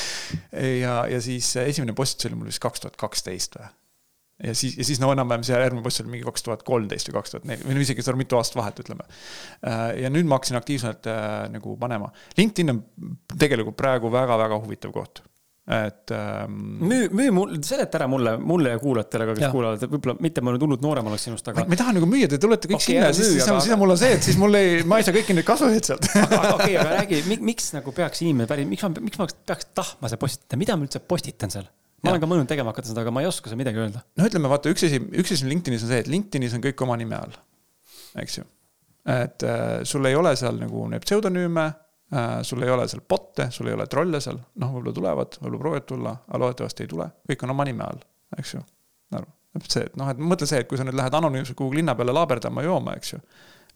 ja, 0.84 1.00
ja 1.10 1.20
siis 1.24 1.52
esimene 1.62 1.96
postitus 1.96 2.30
oli 2.30 2.38
mul 2.40 2.52
vist 2.52 2.62
kaks 2.62 2.84
tuhat 2.84 2.96
kaksteist 3.00 3.58
või 3.60 3.68
ja 4.44 4.54
siis, 4.54 4.76
ja 4.78 4.84
siis 4.84 5.00
no 5.00 5.10
enam-vähem 5.14 5.44
see 5.46 5.56
järgmine 5.56 5.84
postitus 5.84 6.06
oli 6.06 6.16
mingi 6.16 6.28
kaks 6.28 6.44
tuhat 6.44 6.64
kolmteist 6.66 7.08
või 7.10 7.18
kaks 7.18 7.34
tuhat 7.34 7.46
neli 7.48 7.64
või 7.64 7.78
no 7.78 7.84
isegi 7.84 8.04
seal 8.04 8.18
mitu 8.20 8.36
aastat 8.36 8.58
vahet, 8.60 8.82
ütleme. 8.84 9.06
Äh, 9.64 9.86
ja 10.02 10.10
nüüd 10.12 10.28
ma 10.28 10.36
hakkasin 10.36 10.58
aktiivselt 10.58 11.08
äh, 11.08 11.46
nagu 11.52 11.76
panema. 11.80 12.10
LinkedIn 12.36 12.74
on 12.74 12.82
tegelikult 13.32 13.78
praegu 13.80 14.12
väga-väga 14.12 14.60
huvitav 14.60 14.92
koht 14.96 15.22
et 15.66 16.10
ähm.... 16.14 16.58
müü, 16.78 17.08
müü 17.10 17.30
mul, 17.34 17.54
seleta 17.66 17.98
ära 17.98 18.06
mulle, 18.06 18.36
mulle 18.38 18.70
ja 18.70 18.78
kuulajatele 18.78 19.24
ka, 19.26 19.32
kes 19.34 19.44
ja. 19.48 19.48
kuulavad, 19.50 19.82
võib-olla 19.90 20.14
mitte 20.22 20.44
ma 20.44 20.52
nüüd 20.54 20.62
hullult 20.62 20.84
noorem 20.84 21.08
oleks 21.10 21.24
sinust, 21.26 21.48
aga. 21.50 21.64
ma 21.66 21.74
ei 21.74 21.80
taha 21.80 21.94
nagu 21.96 22.06
müüa, 22.06 22.28
te 22.30 22.38
tulete 22.42 22.70
kõik 22.70 22.78
okay, 22.78 22.92
sinna 22.92 23.08
siis, 23.10 23.32
siis, 23.32 23.48
aga... 23.50 23.64
siis 23.64 23.74
on 23.74 23.80
mul 23.80 23.94
on 23.96 23.98
see, 23.98 24.12
et 24.14 24.28
siis 24.28 24.38
mul 24.38 24.54
ei, 24.54 24.84
ma 24.86 25.00
ei 25.00 25.06
saa 25.08 25.16
kõiki 25.16 25.34
neid 25.34 25.48
kasusid 25.48 25.88
sealt 25.88 26.06
okei 26.12 26.44
okay,, 26.52 26.76
aga 26.78 27.00
räägi, 27.00 27.40
miks 27.42 27.72
nagu 27.74 27.94
peaks 27.96 28.22
inimene 28.22 28.46
päris, 28.50 28.68
miks 28.70 28.86
ma, 28.86 28.92
miks 29.08 29.18
ma 29.18 29.26
peaks 29.50 29.66
tahtma 29.74 30.12
seda 30.12 30.20
postitada, 30.22 30.60
mida 30.60 30.76
ma 30.78 30.86
üldse 30.86 31.02
postitan 31.02 31.50
seal? 31.50 31.66
ma 31.66 32.12
ja. 32.12 32.14
olen 32.14 32.22
ka 32.22 32.28
mõelnud 32.30 32.50
tegema 32.52 32.70
hakata 32.70 32.92
seda, 32.92 33.02
aga 33.02 33.14
ma 33.16 33.24
ei 33.24 33.30
oska 33.32 33.50
seal 33.50 33.58
midagi 33.58 33.82
öelda. 33.82 34.04
no 34.14 34.28
ütleme, 34.30 34.52
vaata, 34.52 34.70
üks 34.70 34.86
asi, 34.86 35.00
üks 35.18 35.34
asi 35.34 35.50
LinkedInis 35.50 35.82
on 35.82 35.90
see, 35.90 36.04
et 36.04 36.12
LinkedInis 36.12 36.54
on 36.54 36.62
kõik 36.62 36.86
oma 36.86 36.94
nime 37.00 37.18
all, 37.18 37.34
eks 38.22 38.38
ju. 38.38 38.46
et 39.16 39.42
äh, 39.50 39.82
sul 39.82 40.06
ei 40.06 40.14
ole 40.14 40.36
seal 40.38 40.62
nagu 40.62 40.86
neid 40.94 41.02
pseudonüüme 41.02 41.66
sul 42.42 42.62
ei 42.62 42.70
ole 42.70 42.86
seal 42.88 43.02
bot'e, 43.08 43.48
sul 43.50 43.66
ei 43.70 43.74
ole 43.74 43.86
trolle 43.90 44.20
seal, 44.22 44.38
noh, 44.62 44.70
võib-olla 44.76 44.94
tulevad, 44.94 45.38
võib-olla 45.40 45.62
proovivad 45.62 45.88
tulla, 45.88 46.12
aga 46.28 46.38
loodetavasti 46.44 46.86
ei 46.86 46.92
tule, 46.92 47.08
kõik 47.32 47.42
on 47.42 47.54
oma 47.56 47.66
nime 47.66 47.82
all, 47.86 47.98
eks 48.38 48.54
ju. 48.54 48.62
see, 49.66 49.82
et 49.88 49.98
noh, 49.98 50.12
et 50.12 50.20
mõtle 50.20 50.46
see, 50.46 50.60
et 50.62 50.70
kui 50.70 50.78
sa 50.78 50.86
nüüd 50.86 50.94
lähed 50.98 51.14
anonüümselt 51.18 51.58
kuhugi 51.58 51.80
linna 51.80 51.96
peale 51.98 52.14
laaberdama, 52.14 52.62
jooma, 52.62 52.94
eks 53.00 53.12
ju. 53.16 53.20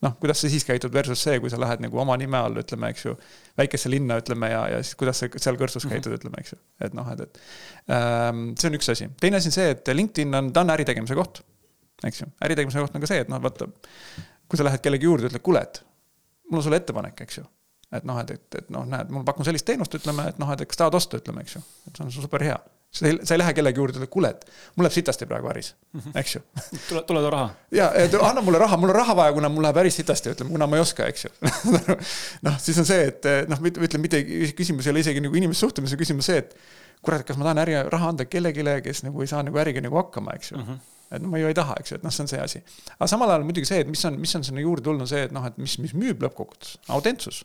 noh, 0.06 0.14
kuidas 0.22 0.44
sa 0.44 0.50
siis 0.52 0.64
käitud 0.64 0.94
versus 0.94 1.22
see, 1.26 1.40
kui 1.42 1.50
sa 1.50 1.58
lähed 1.60 1.82
nagu 1.82 1.98
oma 1.98 2.14
nime 2.20 2.38
all, 2.38 2.62
ütleme, 2.62 2.92
eks 2.94 3.04
ju, 3.08 3.16
väikesse 3.58 3.90
linna, 3.90 4.20
ütleme, 4.22 4.52
ja, 4.54 4.64
ja 4.76 4.80
siis 4.84 4.94
kuidas 5.00 5.24
sa 5.24 5.28
seal 5.34 5.58
kõrtsus 5.58 5.88
mhm. 5.88 5.96
käitud 5.96 6.12
mm, 6.12 6.16
-hmm. 6.16 6.22
ütleme, 6.22 6.44
eks 6.44 6.54
ju. 6.54 6.62
et 6.86 6.94
noh, 6.94 7.10
et, 7.10 7.26
et 7.26 7.94
ähm, 7.98 8.50
see 8.54 8.70
on 8.70 8.78
üks 8.78 8.94
asi. 8.94 9.10
teine 9.20 9.42
asi 9.42 9.50
on 9.50 9.58
see, 9.58 9.70
et 9.74 9.94
LinkedIn 9.94 10.38
on, 10.38 10.52
ta 10.54 10.62
on 10.62 10.70
äritegemise 10.78 11.18
koht, 11.18 11.42
eks 12.06 12.22
ju. 12.22 12.30
äritegemise 12.46 12.86
koht 12.86 12.94
on 12.94 13.02
ka 13.02 13.10
see, 13.10 13.26
et 13.26 13.32
noh, 13.32 13.42
vaata, 13.42 13.66
kui 14.46 14.60
sa 14.60 14.70
lähed 14.70 14.86
kellegi 14.86 15.10
juurde, 15.10 15.32
ütled, 15.32 15.42
kuule, 15.42 15.66
et 15.66 15.82
mul 16.50 16.62
on 16.62 16.70
sulle 16.70 16.78
ettepanek, 16.78 17.26
eks 17.26 17.42
ju 17.42 17.50
et 17.96 18.04
noh, 18.06 18.18
et, 18.22 18.30
et, 18.36 18.58
et 18.60 18.68
noh, 18.70 18.84
näed, 18.86 19.08
ma 19.10 19.22
pakun 19.26 19.46
sellist 19.46 19.66
teenust, 19.66 19.94
ütleme, 19.98 20.28
et 20.30 20.38
noh, 20.40 20.50
et 20.54 20.62
kas 20.68 20.78
tahad 20.78 20.94
osta, 20.94 21.18
ütleme, 21.18 21.42
eks 21.44 21.56
ju. 21.56 21.62
et 21.88 21.96
see 21.96 22.04
on 22.06 22.12
super 22.14 22.44
hea. 22.46 22.58
sa 22.94 23.06
ei, 23.06 23.18
sa 23.22 23.34
ei 23.34 23.40
lähe 23.40 23.54
kellegi 23.54 23.78
juurde, 23.78 23.98
ütled, 23.98 24.10
kuule, 24.10 24.30
et 24.34 24.46
mul 24.76 24.86
läheb 24.86 24.94
sitasti 24.94 25.26
praegu 25.30 25.50
äris, 25.50 25.72
mhm. 25.94 26.14
eks 26.22 26.36
ju. 26.36 26.42
tule, 26.88 27.02
tule 27.08 27.22
too 27.24 27.32
raha. 27.34 27.48
ja, 27.74 27.90
et 27.98 28.14
anna 28.18 28.44
mulle 28.46 28.60
raha, 28.62 28.78
mul 28.80 28.94
on 28.94 28.98
raha 28.98 29.16
vaja, 29.18 29.34
kuna 29.36 29.50
mul 29.52 29.66
läheb 29.66 29.82
äris 29.82 29.98
sitasti, 30.02 30.34
ütleme, 30.36 30.54
kuna 30.54 30.70
ma 30.70 30.78
ei 30.78 30.84
oska, 30.84 31.08
eks 31.10 31.26
ju 31.26 31.32
noh, 32.46 32.60
siis 32.62 32.78
on 32.82 32.88
see, 32.88 33.10
et 33.10 33.30
noh, 33.50 33.66
ütleme, 33.72 34.04
mitte 34.06 34.22
küsimus 34.58 34.86
ei 34.86 34.94
ole 34.94 35.04
isegi 35.06 35.22
nagu 35.26 35.42
inimese 35.42 35.66
suhtumises, 35.66 35.98
küsimus 35.98 36.30
see, 36.30 36.44
et 36.44 36.54
kurat, 37.02 37.26
kas 37.26 37.38
ma 37.40 37.48
tahan 37.48 37.62
äri, 37.64 37.78
raha 37.90 38.14
anda 38.14 38.26
kellelegi, 38.30 38.66
kes 38.86 39.04
nagu 39.06 39.22
ei 39.22 39.30
saa 39.30 39.42
nagu 39.46 39.58
äriga 39.62 39.82
nagu 39.82 39.98
hakkama, 40.02 40.38
eks 40.38 40.54
ju 40.54 40.62
mm. 40.62 40.66
-hmm 40.70 40.88
et 41.10 41.22
no 41.22 41.30
ma 41.30 41.40
ju 41.40 41.48
ei 41.50 41.56
taha, 41.58 41.74
eks 41.80 41.90
ju, 41.90 41.98
et 41.98 42.04
noh, 42.06 42.12
see 42.14 42.22
on 42.22 42.28
see 42.30 42.38
asi. 42.38 42.60
aga 42.92 43.06
samal 43.10 43.32
ajal 43.32 43.42
muidugi 43.46 43.66
see, 43.66 43.80
et 43.82 43.88
mis 43.90 44.04
on, 44.06 44.18
mis 44.22 44.34
on 44.38 44.44
sinna 44.46 44.62
juurde 44.62 44.84
tulnud, 44.86 45.08
see, 45.10 45.24
et 45.26 45.32
noh, 45.34 45.42
et 45.48 45.56
mis, 45.58 45.72
mis 45.82 45.94
müüb 45.98 46.22
lõppkokkuvõttes, 46.22 46.76
autentsus, 46.94 47.40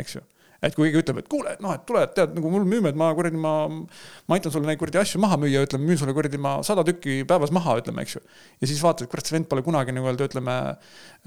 eks 0.00 0.18
ju 0.18 0.24
et 0.64 0.74
kui 0.76 0.88
keegi 0.88 1.00
ütleb, 1.02 1.20
et 1.20 1.28
kuule, 1.30 1.54
noh, 1.62 1.72
et 1.76 1.84
tule, 1.88 2.02
tead 2.16 2.34
nagu 2.36 2.50
mul 2.52 2.66
müüme, 2.68 2.90
et 2.92 2.98
ma 2.98 3.10
kuradi, 3.16 3.38
ma, 3.40 3.54
ma 3.68 4.36
aitan 4.36 4.52
sulle 4.54 4.68
neid 4.68 4.80
kuradi 4.80 5.00
asju 5.00 5.20
maha 5.22 5.38
müüa, 5.40 5.64
ütleme, 5.66 5.86
müün 5.88 5.98
sulle 6.00 6.14
kuradi 6.16 6.40
ma 6.40 6.56
sada 6.66 6.84
tükki 6.86 7.22
päevas 7.28 7.52
maha, 7.54 7.76
ütleme, 7.82 8.04
eks 8.04 8.16
ju. 8.16 8.22
ja 8.62 8.70
siis 8.70 8.82
vaatad, 8.84 9.10
kurat, 9.12 9.26
see 9.28 9.36
vend 9.36 9.48
pole 9.50 9.64
kunagi 9.66 9.94
nii-öelda, 9.94 10.28
ütleme, 10.30 10.56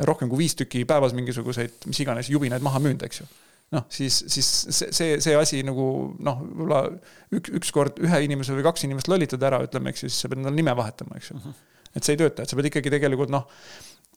rohkem 0.09 0.31
kui 0.31 0.41
viis 0.43 0.57
tükki 0.57 0.85
päevas 0.89 1.15
mingisuguseid, 1.17 1.85
mis 1.89 2.01
iganes 2.03 2.31
jubinaid 2.33 2.65
maha 2.65 2.81
müünud, 2.83 3.05
eks 3.07 3.23
ju 3.23 3.29
noh, 3.75 3.83
siis, 3.91 4.21
siis 4.31 4.47
see, 4.71 4.93
see, 4.95 5.17
see 5.23 5.33
asi 5.35 5.59
nagu 5.67 5.87
noh, 6.23 6.39
võib-olla 6.45 6.85
üks, 7.35 7.51
ükskord 7.59 7.99
ühe 7.99 8.21
inimese 8.23 8.55
või 8.55 8.63
kaks 8.63 8.87
inimest 8.87 9.11
lollitad 9.11 9.43
ära, 9.43 9.59
ütleme, 9.65 9.91
eks 9.91 10.05
ju, 10.05 10.11
siis 10.13 10.23
sa 10.23 10.31
pead 10.31 10.39
endale 10.39 10.55
nime 10.55 10.75
vahetama, 10.77 11.19
eks 11.19 11.33
ju 11.33 11.37
uh. 11.37 11.43
Mhm. 11.43 11.57
-huh. 11.57 11.91
et 11.93 12.07
see 12.07 12.15
ei 12.15 12.21
tööta, 12.23 12.45
et 12.45 12.49
sa 12.49 12.55
pead 12.55 12.71
ikkagi 12.71 12.93
tegelikult 12.95 13.33
noh, 13.33 13.43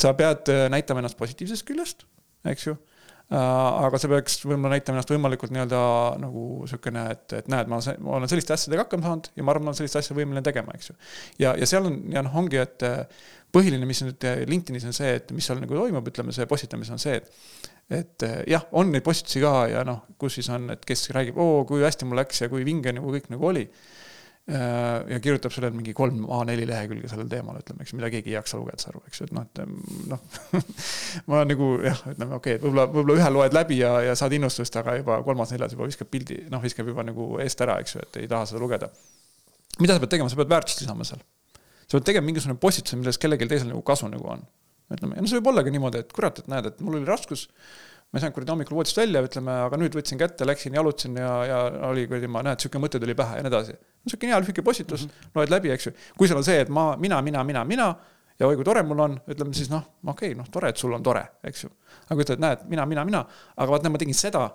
sa 0.01 0.15
pead 0.15 0.53
näitama 0.71 1.03
ennast 1.03 1.19
positiivsest 1.19 1.67
küljest, 1.67 2.07
eks 2.47 2.71
ju 2.71 2.79
Äh, 2.79 2.90
aga 3.31 3.99
see 4.03 4.11
peaks 4.11 4.41
võib-olla 4.43 4.73
näitama 4.75 4.99
ennast 4.99 5.13
võimalikult 5.13 5.53
nii-öelda 5.55 5.81
nagu 6.19 6.45
niisugune, 6.65 7.05
et, 7.15 7.27
et 7.39 7.51
näed, 7.53 7.69
ma 7.71 7.79
olen, 7.79 8.27
selliste 8.31 8.57
asjadega 8.57 8.87
hakkama 8.87 9.07
saanud 9.07 9.29
ja 9.37 9.45
ma 9.47 9.55
arvan, 9.55 9.69
ma 9.69 9.71
olen 9.71 9.79
sellist 9.79 10.01
asja 10.01 10.17
võimeline 10.19 10.43
tegema, 10.47 10.75
eks 10.75 10.91
ju. 10.91 10.97
ja, 11.45 11.55
ja 11.59 11.69
seal 11.71 11.87
on, 11.87 12.01
ja 12.11 12.25
noh, 12.27 12.35
ongi, 12.43 12.59
et 12.59 12.87
äh, 12.87 13.05
põhiline, 13.55 13.87
mis 13.87 14.03
nüüd 14.03 14.27
LinkedInis 14.51 14.89
on 14.91 14.97
see, 14.97 15.13
et 15.21 15.31
mis 15.37 15.47
seal 15.47 15.63
nagu 15.63 15.79
toimub, 15.79 16.11
ütleme, 16.11 16.35
see 16.35 16.49
postitamis 16.51 16.91
on 16.91 17.03
see, 17.03 17.21
et 17.21 17.31
et 17.91 18.23
äh, 18.23 18.43
jah, 18.47 18.67
on 18.79 18.93
neid 18.95 19.03
postitusi 19.03 19.41
ka 19.43 19.55
ja 19.71 19.81
noh, 19.87 20.05
kus 20.19 20.37
siis 20.39 20.51
on, 20.55 20.69
et 20.75 20.85
kes 20.87 21.09
räägib, 21.15 21.39
oo, 21.43 21.65
kui 21.67 21.83
hästi 21.83 22.07
mul 22.07 22.21
läks 22.23 22.45
ja 22.45 22.51
kui 22.51 22.63
vinge 22.67 22.93
nagu 22.95 23.11
kõik 23.15 23.27
nagu 23.33 23.49
oli 23.51 23.65
ja 24.51 25.19
kirjutab 25.23 25.53
sellele 25.55 25.77
mingi 25.77 25.93
kolm 25.97 26.25
A4 26.27 26.67
lehekülge 26.69 27.11
sellel 27.11 27.29
teemal, 27.31 27.59
ütleme, 27.61 27.85
eks, 27.85 27.95
mida 27.97 28.11
keegi 28.13 28.33
ei 28.33 28.37
jaksa 28.37 28.59
lugeda, 28.59 28.81
sa 28.83 28.91
aru, 28.93 29.03
eks 29.07 29.21
ju, 29.21 29.29
et 29.29 29.35
noh, 29.37 29.47
et 29.47 29.61
noh 30.11 30.65
ma 31.31 31.43
nagu 31.47 31.71
jah, 31.85 32.01
ütleme 32.13 32.39
okei 32.39 32.57
okay,, 32.57 32.63
võib-olla, 32.65 32.87
võib-olla 32.91 33.19
ühe 33.19 33.33
loed 33.37 33.57
läbi 33.57 33.81
ja, 33.83 33.93
ja 34.09 34.17
saad 34.19 34.35
innustust, 34.37 34.77
aga 34.81 34.97
juba 34.99 35.21
kolmas-neljas 35.27 35.77
juba 35.77 35.89
viskab 35.91 36.11
pildi, 36.13 36.41
noh, 36.53 36.63
viskab 36.65 36.89
juba 36.91 37.05
nagu 37.07 37.33
eest 37.45 37.63
ära, 37.67 37.79
eks 37.85 37.97
ju, 37.97 38.07
et 38.07 38.23
ei 38.23 38.31
taha 38.31 38.49
seda 38.51 38.63
lugeda. 38.63 38.91
mida 39.79 39.97
sa 39.97 40.03
pead 40.03 40.15
tegema, 40.17 40.33
sa 40.33 40.41
pead 40.41 40.55
väärtust 40.55 40.83
lisama 40.85 41.07
seal. 41.07 41.23
sa 41.87 41.99
pead 41.99 42.09
tegema 42.11 42.31
mingisugune 42.31 42.59
postituse, 42.63 42.99
millest 42.99 43.23
kellelgi 43.23 43.49
teisel 43.51 43.71
nagu 43.71 43.85
kasu 43.87 44.11
nagu 44.11 44.35
on. 44.35 44.43
ütleme, 44.91 45.15
ja 45.15 45.23
no 45.23 45.31
see 45.31 45.39
võib 45.39 45.53
olla 45.53 45.63
ka 45.67 45.77
niimoodi, 45.77 46.03
et 46.03 46.17
kurat, 46.17 46.43
et 46.43 46.51
näed, 46.51 46.73
et 46.73 46.83
mul 46.83 46.99
oli 46.99 47.07
raskus 47.07 47.47
ma 48.11 48.19
ei 48.19 48.25
saanud 48.25 48.35
kuradi 48.37 48.55
hommikul 48.55 48.77
voodist 48.79 48.99
välja, 48.99 49.23
ütleme, 49.27 49.57
aga 49.67 49.79
nüüd 49.79 49.95
võtsin 49.95 50.19
kätte, 50.21 50.47
läksin, 50.49 50.75
jalutasin 50.75 51.19
ja, 51.21 51.33
ja 51.47 51.59
oli 51.91 52.07
kuradi, 52.11 52.31
ma 52.31 52.43
näed, 52.47 52.63
sihuke 52.63 52.83
mõte 52.83 52.99
tuli 53.03 53.15
pähe 53.19 53.39
ja 53.39 53.45
nii 53.47 53.53
edasi. 53.53 53.77
sihuke 54.09 54.31
hea 54.31 54.41
lühike 54.43 54.65
postitus 54.67 55.07
mm, 55.07 55.13
-hmm. 55.13 55.35
loed 55.39 55.55
läbi, 55.55 55.71
eks 55.75 55.87
ju. 55.87 55.93
kui 56.19 56.29
seal 56.29 56.41
on 56.43 56.47
see, 56.47 56.59
et 56.65 56.69
ma, 56.69 56.97
mina, 56.99 57.23
mina, 57.23 57.45
mina, 57.45 57.65
mina 57.65 57.89
ja 58.41 58.49
oi 58.49 58.57
kui 58.59 58.65
tore 58.65 58.83
mul 58.83 59.05
on, 59.07 59.19
ütleme 59.31 59.55
siis 59.55 59.71
noh, 59.71 59.85
okei 60.07 60.33
okay,, 60.33 60.39
noh, 60.39 60.51
tore, 60.51 60.75
et 60.75 60.77
sul 60.77 60.93
on 60.93 61.03
tore, 61.03 61.23
eks 61.45 61.65
ju. 61.65 61.71
aga 62.09 62.19
kui 62.19 62.27
ütled, 62.27 62.43
näed, 62.43 62.67
mina, 62.69 62.87
mina, 62.87 63.05
mina, 63.05 63.25
aga 63.57 63.71
vaat 63.71 63.87
näed, 63.87 63.95
ma 63.95 64.03
tegin 64.03 64.19
seda, 64.19 64.49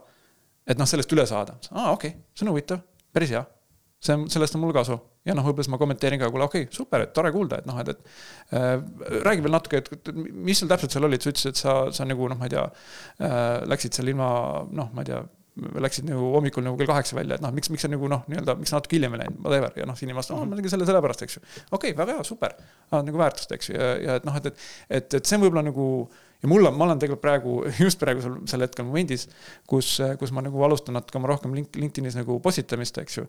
et 0.68 0.78
noh, 0.78 0.90
sellest 0.90 1.12
üle 1.16 1.26
saada. 1.26 1.60
aa, 1.72 1.92
okei 1.92 2.10
okay,, 2.10 2.22
see 2.36 2.48
on 2.48 2.52
huvitav, 2.52 2.84
päris 3.14 3.32
hea 3.32 3.46
see 4.06 4.16
on, 4.18 4.30
sellest 4.32 4.56
on 4.56 4.64
mul 4.64 4.74
kasu. 4.76 4.98
Ja 5.26 5.36
noh, 5.38 5.46
võib-olla 5.46 5.66
siis 5.66 5.74
ma 5.74 5.80
kommenteerin 5.82 6.22
ka, 6.22 6.30
kuule, 6.34 6.48
okei 6.50 6.68
okay,, 6.68 6.76
super, 6.76 7.06
et 7.06 7.14
tore 7.16 7.32
kuulda, 7.34 7.62
et 7.62 7.70
noh, 7.70 7.80
et, 7.82 7.94
et 7.96 8.60
äh, 8.60 8.76
räägi 9.26 9.46
veel 9.46 9.56
natuke, 9.56 9.82
et 9.82 10.12
mis 10.14 10.62
sul 10.62 10.70
täpselt 10.72 10.94
seal 10.94 11.08
olid, 11.08 11.24
sa 11.24 11.34
ütlesid, 11.34 11.56
et 11.56 11.64
sa, 11.64 11.80
sa 11.96 12.08
nagu 12.08 12.30
noh, 12.32 12.40
ma 12.40 12.50
ei 12.50 12.54
tea 12.54 12.68
äh,, 12.68 13.66
läksid 13.72 13.98
seal 13.98 14.14
ilma 14.14 14.30
noh, 14.70 14.94
ma 14.94 15.06
ei 15.06 15.12
tea 15.12 15.24
läksid 15.56 16.10
nagu 16.10 16.34
hommikul 16.34 16.66
nagu 16.66 16.76
kell 16.80 16.90
kaheksa 16.90 17.16
välja, 17.16 17.38
et 17.38 17.44
noh, 17.44 17.54
miks, 17.56 17.70
miks 17.72 17.86
sa 17.86 17.90
nagu 17.92 18.10
noh, 18.12 18.26
nii-öelda, 18.28 18.58
miks 18.60 18.74
natuke 18.76 18.98
hiljem 18.98 19.16
ei 19.16 19.22
läinud, 19.24 19.40
whatever, 19.46 19.72
ja 19.80 19.88
noh, 19.88 19.96
inimene 20.04 20.20
vastab, 20.20 20.42
ma 20.44 20.60
tegin 20.60 20.74
selle 20.74 20.88
sellepärast, 20.90 21.24
eks 21.24 21.38
ju. 21.38 21.44
okei 21.46 21.94
okay,, 21.94 21.98
väga 22.02 22.18
hea, 22.18 22.26
super, 22.28 22.58
nagu 22.92 23.22
väärtust, 23.22 23.56
eks 23.56 23.72
ju, 23.72 23.78
ja, 23.80 23.94
ja 24.04 24.18
et 24.20 24.28
noh, 24.28 24.36
et, 24.36 24.50
et, 24.52 24.66
et, 25.00 25.18
et 25.22 25.30
see 25.30 25.40
on 25.40 25.46
võib-olla 25.46 25.64
nagu 25.70 25.86
ja 26.42 26.50
mul 26.50 26.66
on, 26.68 26.78
ma 26.78 26.86
olen 26.88 27.02
tegelikult 27.02 27.24
praegu, 27.24 27.56
just 27.86 28.00
praegu 28.02 28.24
sel, 28.24 28.64
hetkel 28.66 28.88
momendis, 28.88 29.28
kus, 29.70 29.96
kus 30.20 30.34
ma 30.36 30.44
nagu 30.46 30.64
alustan 30.68 30.98
natuke 30.98 31.20
oma 31.20 31.32
rohkem 31.32 31.56
link, 31.58 31.76
LinkedInis 31.80 32.18
nagu 32.20 32.38
postitamist, 32.44 33.00
eks 33.02 33.20
ju. 33.20 33.28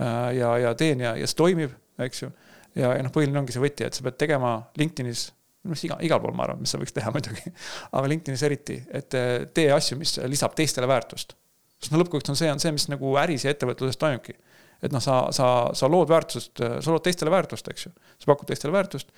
Äh, 0.00 0.32
ja, 0.38 0.54
ja 0.66 0.74
teen 0.78 1.02
ja, 1.04 1.14
ja 1.18 1.28
see 1.28 1.38
toimib, 1.38 1.74
eks 2.02 2.24
ju. 2.24 2.32
ja, 2.78 2.94
ja 2.96 3.02
noh, 3.04 3.12
põhiline 3.14 3.42
ongi 3.42 3.54
see 3.54 3.62
võti, 3.64 3.86
et 3.88 3.98
sa 3.98 4.06
pead 4.06 4.18
tegema 4.20 4.56
LinkedInis 4.80 5.30
arust 5.62 5.86
iga, 5.86 5.98
igal 6.02 6.18
pool 6.22 6.34
ma 6.34 6.46
arvan, 6.46 6.62
mis 6.62 6.72
sa 6.74 6.80
võiks 6.80 6.94
teha 6.94 7.12
muidugi. 7.14 7.52
aga 7.90 8.08
LinkedInis 8.14 8.46
eriti, 8.48 8.80
et 8.90 9.18
äh, 9.18 9.34
tee 9.54 9.68
asju, 9.74 9.98
mis 10.00 10.16
lisab 10.30 10.56
teistele 10.58 10.88
väärtust. 10.90 11.36
sest 11.82 11.94
no 11.94 12.00
lõppkokkuvõttes 12.02 12.34
on 12.34 12.38
see, 12.38 12.50
on 12.54 12.62
see, 12.62 12.74
mis 12.74 12.88
nagu 12.90 13.14
äris 13.18 13.46
ja 13.46 13.54
ettevõtluses 13.54 13.98
toimubki. 13.98 14.34
et 14.82 14.94
noh, 14.94 15.02
sa, 15.02 15.28
sa, 15.34 15.46
sa 15.78 15.90
lood 15.90 16.10
väärtust, 16.10 16.58
sa 16.58 16.90
lood 16.90 17.04
teistele 17.06 17.30
väärtust, 17.30 17.68
eks 17.70 17.86
ju. 17.86 17.92
sa 18.18 18.30
pakud 18.30 18.50
teistele 18.50 18.74
väärtust 18.74 19.10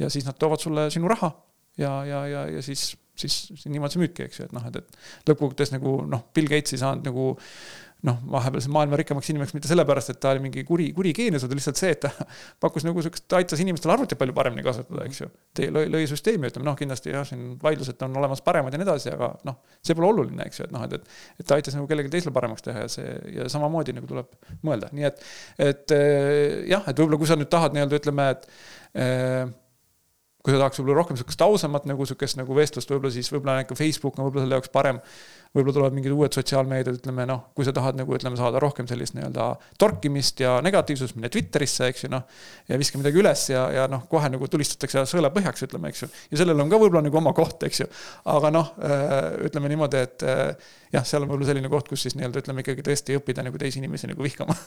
ja 0.00 0.08
siis 0.12 0.24
nad 0.24 0.38
toovad 0.40 0.60
sulle 0.60 0.88
sinu 0.92 1.08
raha 1.12 1.32
ja, 1.78 1.92
ja, 2.08 2.24
ja, 2.30 2.46
ja 2.56 2.64
siis, 2.64 2.94
siis 3.18 3.66
niimoodi 3.66 3.96
see 3.96 4.02
müübki, 4.04 4.26
eks 4.26 4.42
ju, 4.42 4.48
et 4.48 4.56
noh, 4.56 4.66
et, 4.70 4.80
et 4.80 5.30
lõppkokkuvõttes 5.30 5.74
nagu 5.76 6.00
noh, 6.08 6.26
Bill 6.34 6.50
Gates 6.50 6.76
ei 6.76 6.82
saanud 6.82 7.06
nagu 7.06 7.32
noh, 8.06 8.16
vahepeal 8.32 8.64
maailma 8.72 8.98
rikkamaks 9.00 9.28
inimeseks 9.32 9.56
mitte 9.56 9.68
sellepärast, 9.68 10.12
et 10.14 10.20
ta 10.22 10.32
oli 10.32 10.42
mingi 10.44 10.62
kuri, 10.66 10.88
kuri 10.96 11.12
geenius, 11.16 11.44
vaid 11.44 11.58
lihtsalt 11.58 11.80
see, 11.80 11.90
et 11.94 12.00
ta 12.04 12.10
pakkus 12.64 12.86
nagu 12.86 13.02
sihukest, 13.04 13.26
aitas 13.36 13.60
inimestel 13.60 13.92
arvutit 13.92 14.18
palju 14.20 14.34
paremini 14.36 14.64
kasutada, 14.64 15.04
eks 15.08 15.20
ju. 15.22 15.28
lõi, 15.76 15.84
lõi 15.92 16.02
süsteemi, 16.08 16.48
ütleme 16.48 16.68
noh, 16.68 16.78
kindlasti 16.78 17.12
jah, 17.12 17.26
siin 17.28 17.58
vaidlused 17.60 18.00
on 18.06 18.16
olemas 18.22 18.44
paremad 18.46 18.74
ja 18.74 18.80
nii 18.80 18.88
edasi, 18.88 19.12
aga 19.12 19.32
noh, 19.48 19.60
see 19.84 19.96
pole 19.98 20.08
oluline, 20.14 20.48
eks 20.48 20.62
ju, 20.62 20.68
et 20.68 20.76
noh, 20.76 20.86
et, 20.88 20.96
et. 20.96 21.16
et 21.42 21.50
ta 21.50 21.60
aitas 21.60 21.76
nagu 21.76 21.88
kellelgi 21.90 22.12
teisel 22.16 22.34
paremaks 22.36 22.64
teha 22.64 22.86
ja 22.86 22.90
see 22.92 23.16
ja 23.36 23.48
samamoodi 23.52 23.96
nagu 23.96 24.08
tuleb 24.08 24.32
mõelda, 24.66 24.92
nii 24.96 25.08
et, 25.10 25.24
et 25.60 25.96
jah, 26.72 26.86
et 26.86 26.96
võib-olla 26.96 27.20
kui 27.20 27.28
sa 27.28 27.36
nüüd 27.36 27.52
tahad 27.52 27.76
nii-öelda 27.76 28.00
ütleme, 28.00 28.30
et 28.32 28.48
eh, 28.96 29.44
kui 30.40 30.54
sa 30.54 30.60
tahaks 30.60 30.80
võib-olla 30.80 31.02
rohkem 31.02 31.18
sihukest 31.20 31.42
ausamat 31.44 31.86
nagu 31.88 32.06
sihukest 32.08 32.38
nagu 32.40 32.54
vestlust, 32.56 32.88
võib-olla 32.88 33.12
siis 33.12 33.28
võib-olla 33.32 33.60
ikka 33.64 33.76
Facebook 33.76 34.16
on 34.16 34.26
võib-olla 34.26 34.46
selle 34.46 34.56
jaoks 34.56 34.72
parem. 34.72 35.00
võib-olla 35.50 35.74
tulevad 35.74 35.94
mingid 35.96 36.12
uued 36.14 36.36
sotsiaalmeediad, 36.36 37.00
ütleme 37.00 37.24
noh, 37.26 37.40
kui 37.58 37.66
sa 37.66 37.72
tahad 37.74 37.96
nagu 37.98 38.14
ütleme, 38.14 38.38
saada 38.38 38.60
rohkem 38.62 38.86
sellist 38.86 39.16
nii-öelda 39.16 39.48
torkimist 39.82 40.40
ja 40.40 40.52
negatiivsust, 40.62 41.16
mine 41.18 41.28
Twitterisse, 41.28 41.88
eks 41.90 42.06
ju 42.06 42.10
noh. 42.12 42.22
ja 42.70 42.78
viska 42.78 43.00
midagi 43.00 43.18
üles 43.20 43.42
ja, 43.50 43.64
ja 43.74 43.88
noh, 43.90 44.04
kohe 44.08 44.30
nagu 44.30 44.48
tulistatakse 44.48 45.02
sõela 45.10 45.32
põhjaks, 45.34 45.66
ütleme, 45.66 45.90
eks 45.90 46.06
ju. 46.06 46.08
ja 46.30 46.40
sellel 46.40 46.62
on 46.62 46.70
ka 46.70 46.80
võib-olla 46.80 47.02
nagu 47.04 47.20
oma 47.20 47.34
koht, 47.36 47.66
eks 47.66 47.82
ju. 47.82 47.90
aga 48.30 48.54
noh, 48.54 48.72
äh, 48.86 49.26
ütleme 49.50 49.74
niimoodi, 49.74 50.06
et 50.06 50.24
äh, 50.24 50.54
jah, 50.94 51.04
seal 51.04 51.26
on 51.26 51.34
võib-olla 51.34 51.50
selline 51.50 51.74
koht, 51.74 51.90
kus 51.90 52.06
siis 52.06 52.16
nii-öelda 52.16 52.46
ütleme 52.46 52.64
ikkagi 52.64 52.86
tõesti 52.86 53.18
õppida 53.18 53.44
nagu 53.44 53.60
teisi 53.60 53.82
inimesi 53.82 54.14
nagu 54.14 54.24
vihkama 54.24 54.56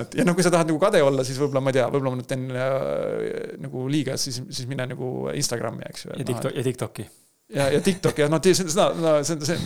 et 0.00 0.14
ja 0.18 0.24
noh, 0.26 0.36
kui 0.36 0.46
sa 0.46 0.52
tahad 0.54 0.70
nagu 0.70 0.80
kade 0.82 1.02
olla, 1.04 1.26
siis 1.26 1.40
võib-olla 1.40 1.64
ma 1.64 1.72
ei 1.72 1.78
tea, 1.78 1.88
võib-olla 1.92 2.14
ma 2.14 2.20
nüüd 2.20 2.30
teen 2.30 2.46
äh, 2.52 3.58
nagu 3.64 3.84
liiga, 3.90 4.16
siis, 4.20 4.40
siis 4.48 4.70
mine 4.70 4.88
nagu 4.94 5.10
Instagrami, 5.34 5.84
eks 5.90 6.08
ju. 6.08 6.16
ja 6.16 6.28
TikTok, 6.30 6.56
ja 6.56 6.66
TikToki 6.70 7.08
ja, 7.52 7.66
ja 7.72 7.80
TikTok 7.84 8.18
ja 8.18 8.28
noh, 8.32 8.40
seda, 8.40 8.86
no 8.96 9.12
see, 9.26 9.36
see, 9.44 9.56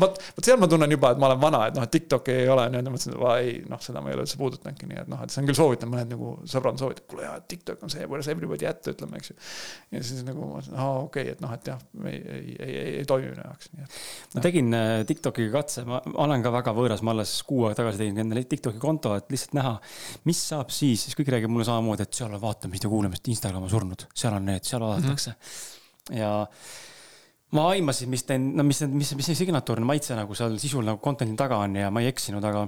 vot, 0.00 0.16
vot 0.36 0.46
seal 0.46 0.60
ma 0.60 0.68
tunnen 0.70 0.94
juba, 0.94 1.10
et 1.12 1.20
ma 1.20 1.28
olen 1.28 1.40
vana, 1.42 1.60
et 1.68 1.76
noh, 1.76 1.84
et 1.84 1.92
TikTok 1.92 2.30
ei 2.32 2.46
ole 2.50 2.64
nii-öelda, 2.72 2.92
mõtlesin, 2.94 3.16
et 3.16 3.24
ei, 3.44 3.58
noh, 3.68 3.80
seda 3.84 4.00
ma 4.00 4.10
ei 4.10 4.16
ole 4.16 4.24
üldse 4.24 4.38
puudutanudki, 4.40 4.88
nii 4.88 5.02
et 5.02 5.10
noh, 5.12 5.20
et 5.24 5.34
see 5.34 5.42
on 5.42 5.50
küll 5.50 5.58
soovitan, 5.58 5.90
mõned 5.92 6.14
nagu 6.14 6.30
sõbrad 6.50 6.80
soovitavad, 6.80 7.08
kuule 7.10 7.26
jaa, 7.26 7.34
TikTok 7.52 7.84
on 7.84 7.92
see, 7.92 8.06
where's 8.08 8.30
everybody 8.32 8.68
at, 8.68 8.80
ütleme, 8.94 9.20
eks 9.20 9.32
ju. 9.32 9.36
ja 9.96 10.04
siis 10.08 10.24
nagu 10.24 10.40
ma 10.40 10.54
mõtlesin, 10.54 10.78
aa 10.78 10.94
okei 11.02 11.26
okay,, 11.28 11.34
et 11.36 11.44
noh, 11.44 11.52
et 11.58 11.70
jah, 11.72 11.84
ei, 12.04 12.14
ei, 12.22 12.40
ei, 12.54 12.70
ei, 12.70 12.94
ei 13.02 13.10
toimi 13.10 13.28
minu 13.34 13.44
jaoks, 13.44 13.70
nii 13.74 13.84
et. 13.84 14.00
ma 14.36 14.46
tegin 14.48 14.78
äh, 14.78 14.94
TikTokiga 15.10 15.52
katse, 15.58 15.84
ma 15.88 16.00
olen 16.24 16.46
ka 16.46 16.54
väga 16.56 16.74
võõras, 16.76 17.04
ma 17.04 17.12
alles 17.12 17.36
kuu 17.44 17.66
aega 17.68 17.82
tagasi 17.82 18.00
tegin 18.00 18.24
endale 18.24 18.46
TikToki 18.48 18.80
konto, 18.80 19.12
et 19.20 19.28
lihtsalt 19.34 19.58
näha, 19.60 19.76
mis 20.30 20.40
saab 20.48 20.72
siis, 20.72 21.04
siis 21.04 21.20
kõik 21.20 21.34
räägib 21.36 21.52
mulle 21.52 21.68
samamoodi, 21.68 22.08
et 22.08 22.16
seal 22.16 22.32
on 22.32 22.42
vaatamist 22.42 22.88
ja 22.88 22.92
kuulamist, 22.92 23.28
Instagram 23.28 23.68
on 23.68 23.72
surnud, 23.72 24.08
seal 24.16 24.36
on 24.38 24.48
need, 24.48 24.64
seal 24.64 24.82
vaadatakse 24.84 25.34
mm. 25.34 25.38
-hmm. 25.44 26.18
ja 26.18 26.32
ma 27.54 27.68
aimasin, 27.72 28.10
mis 28.10 28.24
teen, 28.26 28.48
no 28.58 28.64
mis, 28.66 28.80
mis, 28.90 29.12
mis 29.18 29.28
see 29.30 29.38
signatuurne 29.44 29.86
maitse 29.88 30.16
nagu 30.18 30.34
seal 30.38 30.56
sisul 30.62 30.86
nagu 30.86 31.00
content'i 31.02 31.36
taga 31.38 31.60
on 31.64 31.76
ja 31.78 31.90
ma 31.94 32.02
ei 32.02 32.10
eksinud, 32.10 32.44
aga 32.44 32.66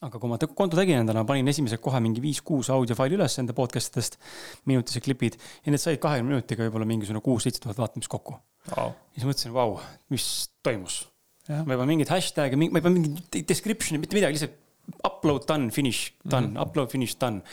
aga 0.00 0.16
kui 0.16 0.30
ma 0.30 0.38
konto 0.56 0.78
tegin 0.78 1.02
endale, 1.02 1.20
ma 1.20 1.28
panin 1.28 1.50
esimesed 1.52 1.80
kohe 1.84 1.98
mingi 2.00 2.22
viis-kuus 2.24 2.70
audiofaili 2.72 3.18
üles 3.18 3.36
enda 3.42 3.52
podcast 3.56 3.92
idest, 3.92 4.16
minutised 4.70 5.04
klipid 5.04 5.36
ja 5.36 5.74
need 5.74 5.82
said 5.82 6.00
kahekümne 6.00 6.32
minutiga 6.36 6.64
võib-olla 6.64 6.88
mingisugune 6.88 7.20
kuus-seitse 7.24 7.60
tuhat 7.64 7.82
vaatamist 7.82 8.10
kokku 8.12 8.38
wow.. 8.72 8.94
ja 9.12 9.20
siis 9.20 9.28
mõtlesin, 9.28 9.54
vau, 9.56 9.76
mis 10.14 10.26
toimus. 10.64 11.02
ma 11.50 11.60
ei 11.66 11.76
pane 11.76 11.90
mingeid 11.92 12.14
hashtag'e, 12.14 12.56
ma 12.56 12.70
ei 12.70 12.86
pane 12.86 12.96
mingit 12.96 13.40
description'i, 13.50 14.00
mitte 14.00 14.16
midagi, 14.16 14.38
lihtsalt 14.38 15.04
upload 15.06 15.44
done, 15.48 15.68
finish 15.74 16.14
done 16.24 16.48
mm, 16.48 16.56
-hmm. 16.56 16.64
upload 16.64 16.90
finish 16.96 17.20
done. 17.20 17.44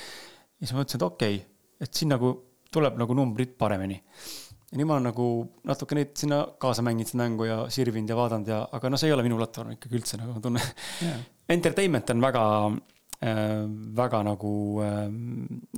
ja 0.58 0.66
siis 0.66 0.74
ma 0.74 0.82
mõtlesin, 0.86 1.02
et 1.02 1.08
okei 1.12 1.40
okay,, 1.42 1.48
et 1.84 1.94
siin 1.94 2.16
nagu 2.16 2.32
tuleb 2.72 2.96
nagu 3.00 3.16
numbrid 3.18 3.58
paremini 3.60 4.00
ja 4.68 4.80
nüüd 4.80 4.90
ma 4.90 4.98
olen 4.98 5.08
nagu 5.08 5.30
natuke 5.68 5.96
neid 5.96 6.14
sinna 6.20 6.42
kaasa 6.60 6.84
mänginud 6.86 7.12
seda 7.12 7.24
mängu 7.24 7.48
ja 7.48 7.62
sirvinud 7.72 8.12
ja 8.12 8.20
vaadanud 8.20 8.52
ja, 8.52 8.60
aga 8.76 8.92
noh, 8.92 9.00
see 9.00 9.10
ei 9.12 9.16
ole 9.16 9.24
minu 9.24 9.40
platvorm 9.40 9.78
ikkagi 9.78 10.00
üldse 10.02 10.20
nagu 10.20 10.36
ma 10.36 10.44
tunnen 10.44 10.70
yeah.. 11.06 11.26
Entertainment 11.48 12.12
on 12.12 12.20
väga 12.26 12.44
äh,, 13.24 13.64
väga 13.96 14.20
nagu 14.28 14.52
äh, 14.84 15.00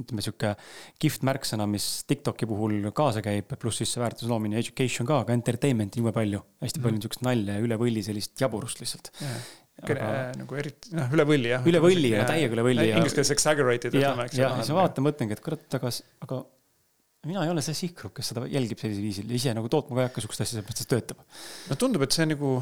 ütleme, 0.02 0.26
sihuke 0.26 0.56
kihvt 0.98 1.28
märksõna, 1.30 1.70
mis 1.70 1.86
Tiktoki 2.10 2.50
puhul 2.50 2.90
kaasa 2.98 3.22
käib, 3.26 3.54
pluss 3.62 3.84
siis 3.84 3.94
see 3.94 4.02
väärtuse 4.02 4.32
loomine 4.32 4.58
ja 4.58 4.66
education 4.66 5.06
ka, 5.10 5.22
aga 5.22 5.38
entertainment'i 5.38 6.02
jube 6.02 6.16
palju. 6.16 6.42
hästi 6.66 6.82
palju 6.82 6.96
mm 6.96 6.98
-hmm. 6.98 7.06
sihukest 7.06 7.28
nalja 7.30 7.60
ja 7.60 7.66
üle 7.68 7.78
võlli 7.78 8.06
sellist 8.06 8.42
jaburust 8.42 8.82
lihtsalt 8.82 9.14
yeah 9.22 9.42
aga... 9.80 10.08
nagu 10.36 10.58
eriti, 10.60 10.92
noh, 10.98 11.12
üle 11.16 11.26
võlli 11.28 11.52
jah. 11.54 11.68
üle 11.70 11.80
võlli 11.80 12.10
ja 12.12 12.26
täiega 12.28 12.56
üle 12.58 12.66
võlli. 12.66 12.88
Inglise 12.92 13.16
keeles 13.16 13.32
exaggerated. 13.32 13.96
ja, 13.96 14.12
ja, 14.18 14.26
ja 14.42 14.50
siis 14.58 14.74
ma 14.74 14.82
vaatan, 14.82 15.06
mõtlengi, 15.06 15.38
et 15.38 15.44
kurat, 15.46 15.64
aga, 15.80 15.92
aga 16.26 16.42
mina 17.28 17.44
ei 17.44 17.52
ole 17.52 17.64
see 17.66 17.76
sihtgrupp, 17.76 18.16
kes 18.20 18.32
seda 18.32 18.46
jälgib 18.48 18.80
sellisel 18.80 19.04
viisil 19.04 19.32
ja 19.32 19.40
ise 19.40 19.56
nagu 19.58 19.72
tootma 19.72 19.98
ka 19.98 20.06
ei 20.06 20.08
hakka 20.08 20.24
sihukest 20.24 20.46
asja, 20.46 20.54
sellepärast 20.54 20.80
et 20.80 20.86
see 20.86 20.94
töötab. 20.94 21.26
no 21.68 21.80
tundub, 21.80 22.06
et 22.06 22.16
see 22.16 22.28
nagu 22.30 22.54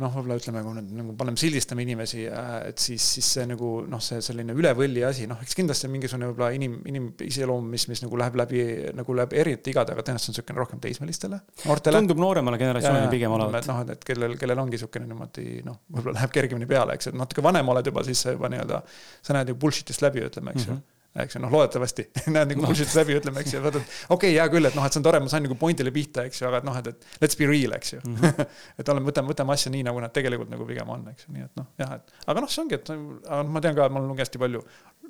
noh, 0.00 0.12
võib-olla 0.14 0.36
ütleme, 0.40 0.62
kui 0.64 0.74
nüüd 0.78 0.92
nagu 0.96 1.14
paneme 1.18 1.38
sildistame 1.40 1.84
inimesi, 1.84 2.24
äh, 2.26 2.50
et 2.70 2.82
siis, 2.82 3.04
siis 3.16 3.28
see 3.36 3.46
nagu 3.46 3.70
noh, 3.90 4.02
see 4.02 4.20
selline 4.24 4.54
üle 4.56 4.72
võlli 4.76 5.04
asi, 5.06 5.26
noh, 5.30 5.38
eks 5.44 5.56
kindlasti 5.58 5.86
on 5.86 5.94
mingisugune 5.94 6.30
võib-olla 6.30 6.50
inim, 6.56 6.78
inimiseloom, 6.90 7.70
mis, 7.74 7.86
mis 7.90 8.02
nagu 8.02 8.20
läheb 8.20 8.38
läbi 8.40 8.62
nagu 8.98 9.16
läheb 9.18 9.34
erinevate 9.42 9.74
igade, 9.74 9.94
aga 9.94 10.04
tõenäoliselt 10.06 10.32
on 10.32 10.38
niisugune 10.38 10.62
rohkem 10.62 10.82
teismelistele, 10.82 11.40
noortele. 11.66 12.00
tundub 12.02 12.22
nooremale 12.22 12.60
generatsioonile 12.62 13.10
pigem 13.12 13.34
olevat. 13.36 13.68
noh, 13.70 13.82
et, 13.84 13.92
et 13.98 14.06
kellel, 14.12 14.38
kellel 14.40 14.64
ongi 14.64 14.78
niisugune 14.78 15.10
niimoodi 15.10 15.60
noh, 15.66 15.82
võib-olla 15.90 16.18
läheb 16.20 16.38
kergemini 16.38 16.70
peale, 16.70 16.96
eks, 16.98 17.12
et 17.12 17.20
natuke 17.20 17.44
vanem 17.44 17.74
oled 17.74 17.92
juba, 17.92 18.06
siis 18.08 18.24
sa 18.26 18.34
juba 18.34 18.50
nii-öelda, 18.52 18.82
sa 19.26 19.36
näed 19.36 19.52
ju 19.52 19.60
bullshit'ist 19.60 20.06
läbi, 20.06 20.24
ütleme, 20.30 20.56
eks 20.56 20.66
ju 20.66 20.72
mm 20.72 20.80
-hmm 20.80 20.96
eks 21.18 21.34
ju, 21.34 21.40
noh, 21.42 21.50
loodetavasti 21.50 22.04
näed 22.34 22.52
nagu 22.52 22.62
bullshit'is 22.62 22.94
läbi, 22.94 23.16
ütleme, 23.18 23.42
eks 23.42 23.54
ju, 23.56 23.62
vaata, 23.64 23.80
et 23.82 23.94
okei 24.14 24.14
okay,, 24.14 24.34
hea 24.36 24.46
küll, 24.52 24.68
et 24.68 24.76
noh, 24.78 24.84
et 24.86 24.94
see 24.94 25.00
on 25.00 25.06
tore, 25.08 25.20
ma 25.22 25.32
sain 25.32 25.42
nagu 25.46 25.56
point'ile 25.58 25.90
pihta, 25.94 26.24
eks 26.28 26.42
ju, 26.42 26.46
aga 26.46 26.60
et 26.60 26.68
noh, 26.68 26.78
et, 26.78 26.90
et 26.92 27.24
let's 27.24 27.38
be 27.38 27.48
real, 27.50 27.74
eks 27.74 27.94
ju 27.96 28.00
mm. 28.04 28.14
-hmm. 28.20 28.52
et 28.82 28.92
oleme, 28.94 29.10
võtame, 29.10 29.32
võtame 29.32 29.56
asja 29.56 29.72
nii, 29.74 29.82
nagu 29.88 30.02
nad 30.04 30.14
tegelikult 30.14 30.52
nagu 30.52 30.66
pigem 30.68 30.94
on, 30.94 31.08
eks 31.10 31.26
ju, 31.26 31.34
nii 31.34 31.46
et 31.48 31.58
noh, 31.58 31.66
jah, 31.82 31.96
et 31.98 32.30
aga 32.30 32.44
noh, 32.46 32.52
see 32.54 32.62
ongi, 32.62 32.78
et 32.78 32.94
aga 32.94 33.42
noh, 33.42 33.52
ma 33.56 33.64
tean 33.64 33.78
ka, 33.78 33.88
et 33.90 33.96
ma 33.96 34.02
olen 34.02 34.12
lugenud 34.12 34.26
hästi 34.26 34.42
palju, 34.44 34.62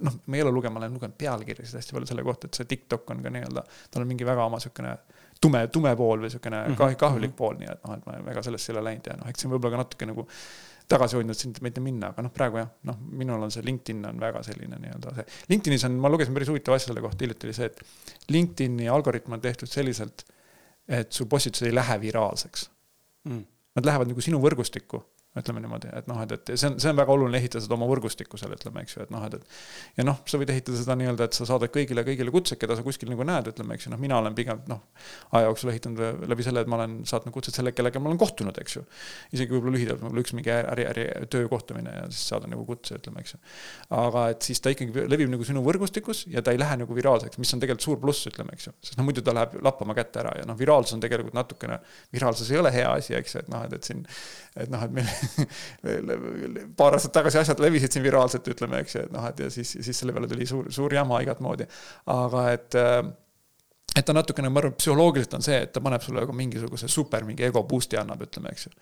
noh, 0.08 0.18
ma 0.24 0.40
ei 0.40 0.44
ole 0.46 0.54
lugenud, 0.56 0.76
ma 0.76 0.84
olen 0.84 0.96
lugenud 0.96 1.18
pealkirjasid 1.20 1.82
hästi 1.82 1.98
palju 1.98 2.12
selle 2.14 2.24
kohta, 2.24 2.48
et 2.48 2.60
see 2.60 2.70
TikTok 2.72 3.12
on 3.12 3.22
ka 3.26 3.34
nii-öelda, 3.36 3.66
tal 3.90 4.06
on 4.06 4.08
mingi 4.08 4.28
väga 4.28 4.48
oma 4.48 4.60
niisugune 4.60 4.96
tume, 5.40 5.66
tume 5.72 5.92
pool 5.96 6.18
või 6.20 6.28
niisugune 6.28 6.64
mm 6.64 6.74
-hmm. 6.80 6.96
kahjulik 7.04 7.36
pool, 7.36 7.60
nii 7.60 7.70
et 7.72 7.84
noh, 7.84 7.94
et 7.96 8.08
ma 8.08 8.18
väga 8.24 8.42
sellesse 8.48 8.72
ei 8.72 8.76
ole 8.76 8.88
läinud 8.88 9.12
ja 9.12 9.20
noh, 9.20 9.28
eks 9.28 9.44
see 9.44 9.48
on 9.48 9.56
võib-olla 9.56 9.76
ka 9.76 9.84
natuke 9.84 10.08
nagu 10.08 10.26
tagasihoidnud 10.90 11.38
sind 11.38 11.60
mitte 11.64 11.82
minna, 11.84 12.10
aga 12.12 12.24
noh, 12.26 12.32
praegu 12.34 12.60
jah, 12.60 12.70
noh, 12.88 12.98
minul 13.20 13.46
on 13.46 13.52
see 13.54 13.64
LinkedIn 13.66 14.02
on 14.08 14.18
väga 14.22 14.42
selline 14.46 14.80
nii-öelda 14.82 15.14
see. 15.20 15.38
LinkedInis 15.52 15.86
on, 15.88 15.96
ma 16.02 16.10
lugesin 16.12 16.36
päris 16.36 16.50
huvitava 16.50 16.78
asja 16.80 16.90
selle 16.90 17.04
kohta, 17.04 17.22
hiljuti 17.24 17.48
oli 17.48 17.56
see, 17.56 17.70
et 17.70 18.34
LinkedIni 18.34 18.90
algoritm 18.90 19.36
on 19.36 19.42
tehtud 19.44 19.70
selliselt, 19.70 20.26
et 20.90 21.14
su 21.14 21.28
postitused 21.30 21.68
ei 21.70 21.76
lähe 21.76 22.00
viraalseks 22.02 22.68
mm.. 23.28 23.48
Nad 23.78 23.86
lähevad 23.86 24.08
nagu 24.10 24.22
sinu 24.24 24.40
võrgustikku 24.42 24.98
ütleme 25.38 25.60
niimoodi, 25.62 25.86
et 25.94 26.08
noh, 26.10 26.18
et, 26.24 26.32
et 26.34 26.50
see 26.58 26.66
on, 26.66 26.74
see 26.82 26.90
on 26.90 26.96
väga 26.98 27.12
oluline 27.14 27.38
ehitada 27.38 27.62
seda 27.62 27.76
oma 27.76 27.86
võrgustikku 27.86 28.38
seal, 28.40 28.50
ütleme, 28.56 28.82
eks 28.82 28.96
ju, 28.96 29.04
et 29.04 29.12
noh, 29.14 29.22
et, 29.28 29.36
et 29.38 30.00
ja 30.00 30.06
noh, 30.06 30.16
sa 30.26 30.40
võid 30.40 30.50
ehitada 30.50 30.78
seda 30.80 30.96
nii-öelda, 30.98 31.28
et 31.30 31.36
sa 31.38 31.46
saadad 31.46 31.70
kõigile, 31.70 32.02
kõigile 32.06 32.32
kutsed, 32.34 32.58
keda 32.58 32.74
sa 32.74 32.82
kuskil 32.82 33.12
nagu 33.12 33.22
näed, 33.28 33.52
ütleme, 33.52 33.76
eks 33.76 33.86
ju, 33.86 33.92
noh, 33.94 34.00
mina 34.02 34.18
olen 34.18 34.34
pigem 34.34 34.64
noh, 34.70 34.80
aja 35.38 35.46
jooksul 35.46 35.70
ehitanud 35.70 36.26
läbi 36.26 36.46
selle, 36.46 36.64
et 36.66 36.72
ma 36.72 36.80
olen 36.80 36.96
saatnud 37.06 37.34
kutsed 37.36 37.54
selle, 37.54 37.70
kellega 37.76 38.02
ma 38.02 38.10
olen 38.10 38.18
kohtunud, 38.18 38.58
eks 38.58 38.74
ju. 38.80 38.82
isegi 39.36 39.54
võib-olla 39.54 39.76
lühidalt, 39.76 40.02
võib-olla 40.02 40.24
üks 40.26 40.34
mingi 40.34 40.52
äri, 40.56 40.88
äri, 40.90 41.06
töökohtumine 41.30 41.94
ja 41.94 42.02
siis 42.10 42.26
saada 42.32 42.50
nagu 42.50 42.66
kutse, 42.66 42.98
ütleme, 42.98 43.22
eks 43.22 43.36
ju. 43.36 43.40
aga 44.00 44.26
et 44.34 44.50
siis 44.50 44.58
ta 44.58 44.74
ikkagi 44.74 45.06
levib 45.06 45.30
nagu 45.30 45.46
sinu 45.46 45.62
võrgustikus 45.62 46.24
ja 46.34 46.42
ta 46.42 46.50
ei 46.50 46.58
lähe 46.58 46.82
nagu 46.82 46.98
viraalseks, 46.98 47.38
mis 47.38 47.54
on 47.54 47.62
tegelikult 47.62 47.86
suur 47.86 48.02
pluss, 48.02 48.26
ütleme, 48.26 48.58
eks 48.58 48.66
ju. 48.66 48.74
sest 48.82 48.98
noh, 48.98 49.06
muidu 49.06 49.22
ta 49.22 49.36
läheb 49.36 49.60
lappama 49.62 49.94
kätte 49.94 50.24
ära 50.24 50.34
ja 50.42 50.50
noh, 50.50 50.58
viraalsus 50.58 50.98
on 50.98 51.06
tegelikult 51.06 51.38
natukene, 51.38 51.78
viraalsus 52.10 52.50
ei 52.50 52.58
ole 52.58 52.74
hea 52.74 52.90
asi, 52.98 53.14
eks 53.14 53.38
ju, 53.38 53.44
et 53.44 53.54
noh, 53.54 53.62
et, 53.68 53.78
et 53.78 53.92
siin, 53.92 54.02
et 54.58 54.74
noh, 54.74 54.82
et 54.82 54.98
meil 54.98 55.19
paar 56.78 56.96
aastat 56.96 57.14
tagasi 57.14 57.40
asjad 57.42 57.62
levisid 57.62 57.94
siin 57.94 58.04
viraalselt, 58.04 58.46
ütleme, 58.52 58.82
eks 58.84 58.96
ju, 58.96 59.06
et 59.08 59.14
noh, 59.14 59.26
et 59.30 59.42
ja 59.44 59.50
siis, 59.52 59.76
siis 59.80 59.96
selle 59.96 60.14
peale 60.16 60.30
tuli 60.30 60.46
suur, 60.48 60.70
suur 60.72 60.94
jama 60.94 61.20
igat 61.24 61.42
moodi. 61.44 61.66
aga 62.10 62.44
et, 62.54 62.76
äh, 62.78 63.00
et 63.96 64.06
ta 64.06 64.14
natukene, 64.14 64.50
ma 64.52 64.62
arvan, 64.62 64.76
psühholoogiliselt 64.78 65.34
on 65.38 65.44
see, 65.44 65.58
et 65.66 65.72
ta 65.74 65.82
paneb 65.84 66.02
sulle 66.04 66.22
ka 66.26 66.34
mingisuguse 66.36 66.88
super 66.90 67.26
mingi 67.28 67.44
ego 67.48 67.64
boost'i 67.68 67.98
annab, 68.00 68.22
ütleme, 68.26 68.52
eks 68.54 68.68
ju. 68.68 68.72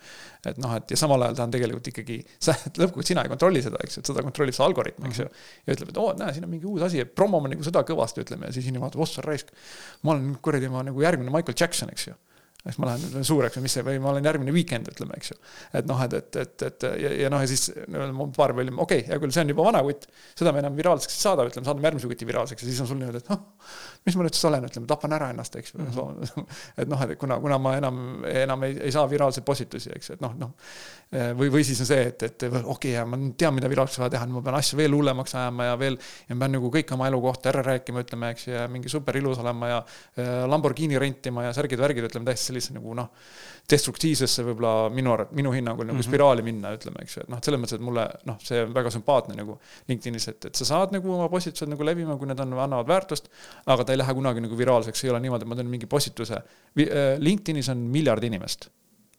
et 0.53 0.61
noh, 0.63 0.77
et 0.77 0.95
ja 0.95 1.01
samal 1.01 1.27
ajal 1.27 1.41
ta 1.41 1.49
on 1.49 1.57
tegelikult 1.57 1.91
ikkagi, 1.93 2.21
sa, 2.37 2.55
lõppkokkuvõttes 2.69 3.15
sina 3.15 3.25
ei 3.27 3.33
kontrolli 3.33 3.65
seda, 3.65 3.81
eks 3.85 3.99
ju, 3.99 4.05
et 4.05 4.13
seda 4.13 4.25
kontrollib 4.27 4.57
see 4.57 4.67
algoritm, 4.69 5.09
eks 5.11 5.23
ju. 5.25 5.29
Ja 5.67 5.77
ütleb, 5.77 5.93
et 5.95 6.01
oo, 6.05 6.15
näe, 6.21 6.37
siin 6.37 6.49
on 6.49 6.55
mingi 6.55 6.69
uus 6.69 6.87
asi, 6.87 7.05
promome 7.09 7.53
nagu 7.53 7.67
seda 7.67 7.85
kõvasti, 7.89 8.27
ütleme, 8.27 8.51
ja 8.51 8.57
siis 8.57 8.69
inimene 8.69 8.87
vaatab, 8.87 9.05
ossa 9.07 9.25
raisk. 9.25 9.53
ma 10.05 10.15
olen 10.15 10.35
kuradi, 10.43 10.71
ma 10.73 10.85
nagu 10.87 11.03
järgmine 11.03 11.33
Michael 11.35 11.57
Jackson, 11.57 11.93
eks 11.95 12.11
ju 12.11 12.17
eks 12.67 12.79
ma 12.83 12.89
lähen 12.91 13.25
suureks 13.25 13.55
või 13.55 13.65
mis 13.69 13.75
see, 13.77 13.85
või 13.87 14.01
ma 14.03 14.11
olen 14.11 14.27
järgmine 14.27 14.53
weekend, 14.55 14.89
ütleme, 14.91 15.15
eks 15.21 15.31
ju. 15.31 15.37
et 15.79 15.87
noh, 15.87 16.01
et, 16.03 16.15
et, 16.19 16.39
et, 16.43 16.65
et 16.67 16.87
ja, 17.01 17.13
ja 17.23 17.31
noh, 17.31 17.43
ja 17.45 17.51
siis 17.51 17.71
paar 18.35 18.51
olime, 18.57 18.81
okei 18.83 19.05
okay,, 19.05 19.07
hea 19.13 19.19
küll, 19.23 19.33
see 19.35 19.45
on 19.45 19.53
juba 19.53 19.67
vana 19.69 19.83
kutt, 19.87 20.09
seda 20.39 20.51
me 20.55 20.63
enam 20.65 20.75
viraalseks 20.75 21.15
ei 21.15 21.23
saada, 21.23 21.47
ütleme, 21.47 21.69
saadame 21.69 21.87
järgmise 21.87 22.11
kuti 22.11 22.27
viraalseks 22.29 22.65
ja 22.65 22.71
siis 22.71 22.81
on 22.83 22.91
sul 22.91 22.99
niimoodi, 22.99 23.23
et 23.23 23.31
noh, 23.31 23.45
mis 24.09 24.19
ma 24.19 24.27
nüüd 24.27 24.35
siis 24.35 24.49
olen, 24.51 24.67
ütleme, 24.67 24.91
tapan 24.91 25.15
ära 25.15 25.31
ennast, 25.33 25.55
eks 25.61 25.77
mm. 25.77 25.93
-hmm. 25.95 26.49
et 26.83 26.91
noh, 26.91 27.05
et 27.07 27.15
kuna, 27.21 27.39
kuna 27.45 27.61
ma 27.63 27.77
enam, 27.79 28.03
enam 28.27 28.67
ei, 28.67 28.75
ei 28.89 28.95
saa 28.95 29.07
viraalseid 29.11 29.47
postitusi, 29.47 29.95
eks, 29.95 30.17
et 30.17 30.25
noh, 30.25 30.35
noh. 30.43 30.75
või, 31.39 31.53
või 31.55 31.65
siis 31.65 31.79
on 31.87 31.91
see, 31.93 32.11
et, 32.11 32.27
et 32.27 32.43
okei 32.43 32.67
okay,, 32.75 32.93
ja 32.97 33.07
ma 33.07 33.21
tean, 33.39 33.55
mida 33.55 33.71
viraalseks 33.71 34.03
vaja 34.03 34.17
teha, 34.17 34.27
ma 34.35 34.43
pean 34.45 34.59
asju 34.59 34.81
veel 34.83 34.99
hullemaks 34.99 35.39
ajama 35.39 35.71
ja 35.71 35.79
veel. 35.79 35.97
ja 36.29 36.35
ma 36.35 36.45
pean 36.45 36.59
nagu 36.59 36.73
kõik 36.75 36.93
oma 36.99 37.09
elu 37.09 37.23
kohta 37.23 37.53
ära 37.53 37.63
rääkima, 37.71 38.03
ütleme, 38.05 38.35
eks, 38.35 38.49
ja 38.51 38.67
mingi 38.69 38.91
super 38.93 39.17
ilus 39.17 39.39
olema 39.39 39.73
ja 39.73 39.81
Lamborghini 40.51 40.99
rentima 40.99 41.47
ja 41.47 41.55
särgid-värgid, 41.57 42.11
ütleme 42.11 42.29
täiesti 42.29 42.48
sellise 42.49 42.75
nagu 42.77 42.97
noh 42.97 43.13
destruktiivsesse 43.69 44.45
võib-olla 44.47 44.89
minu 44.93 45.13
arvates, 45.13 45.37
minu 45.37 45.53
hinnangul 45.53 45.85
nagu 45.85 45.99
mm 45.99 46.01
-hmm. 46.01 46.09
spiraali 46.09 46.45
minna, 46.45 46.73
ütleme, 46.77 47.03
eks 47.05 47.17
ju, 47.17 47.25
et 47.27 47.33
noh, 47.33 47.41
selles 47.45 47.61
mõttes, 47.61 47.77
et 47.77 47.85
mulle 47.85 48.05
noh, 48.31 48.39
see 48.45 48.63
on 48.65 48.75
väga 48.75 48.93
sümpaatne 48.95 49.37
nagu 49.37 49.59
LinkedInis, 49.91 50.29
et, 50.33 50.49
et 50.49 50.61
sa 50.61 50.69
saad 50.71 50.95
nagu 50.97 51.13
oma 51.15 51.29
postitused 51.33 51.69
nagu 51.69 51.85
levima, 51.85 52.17
kui 52.17 52.31
need 52.31 52.41
on, 52.45 52.55
annavad 52.65 52.89
väärtust, 52.89 53.29
aga 53.67 53.85
ta 53.85 53.93
ei 53.93 54.01
lähe 54.01 54.15
kunagi 54.17 54.45
nagu 54.45 54.59
viraalseks, 54.59 55.05
ei 55.05 55.11
ole 55.13 55.21
niimoodi, 55.25 55.45
et 55.45 55.53
ma 55.53 55.59
teen 55.59 55.73
mingi 55.73 55.87
postituse. 55.87 56.41
Äh, 56.41 57.19
LinkedInis 57.21 57.69
on 57.75 57.83
miljard 57.93 58.25
inimest, 58.25 58.71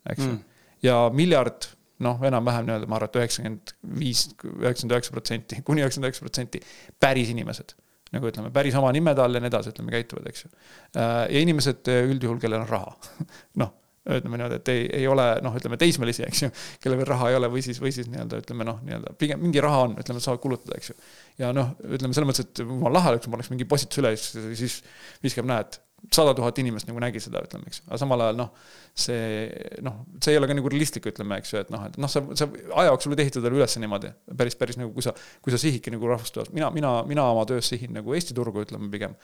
eks 0.10 0.24
ju 0.24 0.32
mm., 0.32 0.40
ja 0.88 0.98
miljard 1.14 1.70
noh, 2.00 2.18
enam-vähem 2.26 2.66
nii-öelda 2.66 2.90
ma 2.90 2.98
arvan, 2.98 3.12
et 3.12 3.22
üheksakümmend 3.22 3.76
viis, 4.00 4.26
üheksakümmend 4.40 4.98
üheksa 4.98 5.14
protsenti, 5.14 5.62
kuni 5.68 5.84
üheksakümmend 5.84 6.10
üheksa 6.10 6.26
protsenti 6.26 6.64
päris 7.00 7.30
inimesed 7.36 7.76
nagu 8.16 8.32
ütleme, 8.32 8.54
päris 8.54 8.78
oma 8.80 8.94
nimede 8.96 9.24
all 9.24 9.38
ja 9.38 9.42
nii 9.44 9.52
edasi, 9.52 9.74
ütleme, 9.74 9.94
käituvad, 9.94 10.30
eks 10.32 10.46
ju. 10.46 10.54
Äh, 10.96 11.26
ja 11.36 11.44
inimesed 11.46 11.92
üldjuhul, 12.00 12.40
kellel 12.42 12.64
on 12.64 12.70
raha 12.70 12.96
noh, 13.62 13.76
ütleme 14.10 14.40
niimoodi, 14.40 14.60
et 14.62 14.72
ei, 14.74 14.86
ei 15.02 15.08
ole 15.10 15.26
noh, 15.46 15.56
ütleme 15.60 15.78
teismelisi, 15.80 16.24
eks 16.26 16.44
ju, 16.46 16.50
kellel 16.84 17.02
veel 17.02 17.10
raha 17.12 17.30
ei 17.32 17.38
ole 17.40 17.50
või 17.52 17.62
siis, 17.66 17.82
või 17.82 17.92
siis 17.96 18.08
nii-öelda 18.12 18.40
ütleme 18.44 18.66
noh, 18.68 18.80
nii-öelda 18.86 19.14
pigem 19.22 19.44
mingi 19.44 19.62
raha 19.64 19.84
on, 19.88 19.98
ütleme, 20.02 20.24
saavad 20.24 20.42
kulutada, 20.44 20.78
eks 20.80 20.92
ju. 20.92 20.98
ja 21.44 21.52
noh, 21.56 21.76
ütleme 21.86 22.16
selles 22.18 22.32
mõttes, 22.32 22.50
et 22.50 22.64
jumal 22.64 22.96
lahe 22.96 23.14
oleks, 23.14 23.30
ma 23.30 23.38
paneks 23.38 23.52
mingi 23.54 23.68
postituse 23.70 24.04
üle, 24.04 24.16
siis 24.18 24.80
viskab, 25.26 25.48
näed, 25.50 25.78
sada 26.14 26.34
tuhat 26.38 26.58
inimest 26.62 26.88
nagu 26.90 27.02
nägi 27.02 27.22
seda, 27.24 27.42
ütleme, 27.46 27.70
eks, 27.70 27.82
aga 27.88 28.00
samal 28.02 28.24
ajal 28.24 28.38
noh, 28.40 28.52
see 28.98 29.20
noh, 29.86 30.00
see 30.24 30.34
ei 30.34 30.40
ole 30.40 30.50
ka 30.50 30.56
nagu 30.58 30.72
realistlik, 30.72 31.10
ütleme, 31.12 31.40
eks 31.42 31.54
ju, 31.54 31.62
et 31.64 31.74
noh, 31.74 31.84
et 31.90 31.98
noh, 32.02 32.12
sa, 32.12 32.24
sa 32.40 32.48
aja 32.50 32.92
jooksul 32.92 33.14
võid 33.14 33.24
ehitada 33.26 33.52
üles 33.52 33.76
niimoodi 33.82 34.12
päris, 34.40 34.58
päris 34.60 34.80
nagu, 34.80 34.94
kui 34.96 35.06
sa, 35.06 35.14
kui 35.46 35.54
sa 35.54 35.60
sihidki 35.62 35.94
nagu 35.94 36.10
rahvustöös, 36.10 36.54
mina, 36.56 36.72
mina, 36.76 36.94
mina 37.10 37.28
oma 37.34 37.46
töös 37.50 37.70
sihin 37.72 37.94
nagu 37.98 38.16
Eesti 38.16 38.38
turgu, 38.38 38.64
ütleme 38.66 38.90
pigem. 38.94 39.18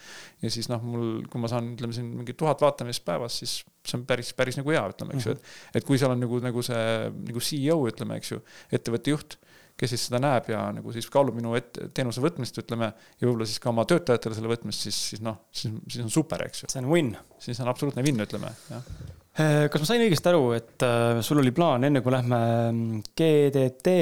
ja 0.44 0.52
siis 0.54 0.70
noh, 0.72 0.84
mul, 0.84 1.08
kui 1.32 1.42
ma 1.42 1.52
saan, 1.52 1.74
ütleme 1.78 1.96
siin 1.96 2.12
mingi 2.20 2.36
tuhat 2.38 2.62
vaatamist 2.66 3.06
päevas, 3.08 3.40
siis 3.42 3.58
see 3.86 4.00
on 4.00 4.06
päris, 4.10 4.34
päris 4.38 4.60
nagu 4.60 4.76
hea, 4.76 4.84
ütleme, 4.92 5.16
eks 5.18 5.30
ju, 5.30 5.36
et. 5.38 5.56
et 5.80 5.88
kui 5.88 6.02
seal 6.02 6.14
on 6.14 6.22
nagu, 6.22 6.40
nagu 6.44 6.66
see 6.66 6.86
nagu 7.16 7.44
CEO, 7.50 7.82
ütleme, 7.90 8.20
eks 8.22 8.36
ju, 8.36 8.44
ettevõtte 8.76 9.16
juht 9.16 9.40
kes 9.80 9.92
siis 9.92 10.06
seda 10.08 10.22
näeb 10.24 10.48
ja 10.52 10.62
nagu 10.76 10.94
siis 10.96 11.08
kaalub 11.12 11.36
minu 11.36 11.56
ette 11.58 11.90
teenuse 11.96 12.24
võtmist, 12.24 12.58
ütleme, 12.62 12.92
ja 13.20 13.28
võib-olla 13.28 13.48
siis 13.50 13.60
ka 13.64 13.72
oma 13.74 13.84
töötajatele 13.90 14.38
selle 14.38 14.52
võtmist, 14.52 14.88
siis, 14.88 15.02
siis 15.12 15.24
noh, 15.26 15.42
siis, 15.52 15.76
siis 15.92 16.06
on 16.06 16.14
super, 16.14 16.46
eks 16.48 16.64
ju. 16.64 16.72
see 16.72 16.82
on 16.84 16.90
win. 16.92 17.12
siis 17.44 17.60
on 17.64 17.72
absoluutne 17.72 18.06
win, 18.06 18.24
ütleme, 18.24 18.54
jah. 18.72 18.90
Äh, 19.36 19.66
kas 19.68 19.84
ma 19.84 19.90
sain 19.90 20.00
õigesti 20.06 20.32
aru, 20.32 20.46
et 20.56 20.86
äh, 20.88 21.20
sul 21.28 21.42
oli 21.42 21.52
plaan, 21.56 21.84
enne 21.84 22.00
kui 22.04 22.14
lähme 22.14 22.40
mm, 22.70 23.02
GDT 23.20 23.96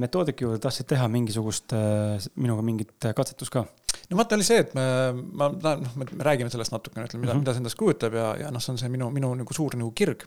metoodika 0.00 0.46
juurde, 0.46 0.62
tahtsid 0.64 0.88
teha 0.88 1.08
mingisugust 1.12 1.76
äh,, 1.76 2.16
minuga 2.40 2.64
mingit 2.64 3.10
katsetust 3.16 3.52
ka? 3.52 3.66
no 4.08 4.16
vaata, 4.16 4.38
oli 4.38 4.46
see, 4.46 4.64
et 4.64 4.72
me, 4.74 4.84
ma, 5.36 5.50
noh, 5.52 5.96
me 6.00 6.08
räägime 6.24 6.48
sellest 6.52 6.72
natukene, 6.72 7.04
ütleme, 7.10 7.26
mida 7.26 7.34
mm, 7.34 7.36
-hmm. 7.36 7.44
mida 7.44 7.54
see 7.54 7.60
endast 7.60 7.78
kujutab 7.78 8.16
ja, 8.16 8.30
ja 8.46 8.54
noh, 8.54 8.64
see 8.64 8.72
on 8.72 8.80
see 8.80 8.88
minu, 8.92 9.10
minu 9.12 9.34
nagu 9.42 9.54
suur 9.56 9.76
nagu 9.76 9.92
kirg 9.92 10.24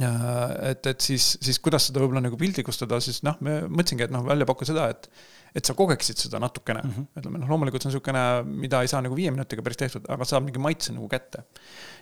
et, 0.00 0.86
et 0.88 1.04
siis, 1.04 1.34
siis 1.44 1.58
kuidas 1.60 1.90
seda 1.90 2.00
võib-olla 2.00 2.22
nagu 2.24 2.38
piltlikustada, 2.40 3.00
siis 3.04 3.20
noh, 3.26 3.36
me 3.44 3.60
mõtlesingi, 3.68 4.06
et 4.06 4.14
noh, 4.14 4.24
välja 4.24 4.48
pakkuda 4.48 4.72
seda, 4.72 4.88
et 4.94 5.10
et 5.52 5.68
sa 5.68 5.74
kogeksid 5.76 6.16
seda 6.16 6.38
natukene 6.40 6.80
mm, 6.80 6.92
-hmm. 6.92 7.20
ütleme 7.20 7.40
noh, 7.42 7.48
loomulikult 7.52 7.84
see 7.84 7.90
on 7.90 7.92
niisugune, 7.92 8.22
mida 8.62 8.80
ei 8.80 8.88
saa 8.88 9.02
nagu 9.04 9.16
viie 9.16 9.30
minutiga 9.34 9.64
päris 9.64 9.76
tehtud, 9.82 10.06
aga 10.08 10.24
saab 10.24 10.46
mingi 10.46 10.62
maitse 10.62 10.94
nagu 10.96 11.08
kätte. 11.12 11.44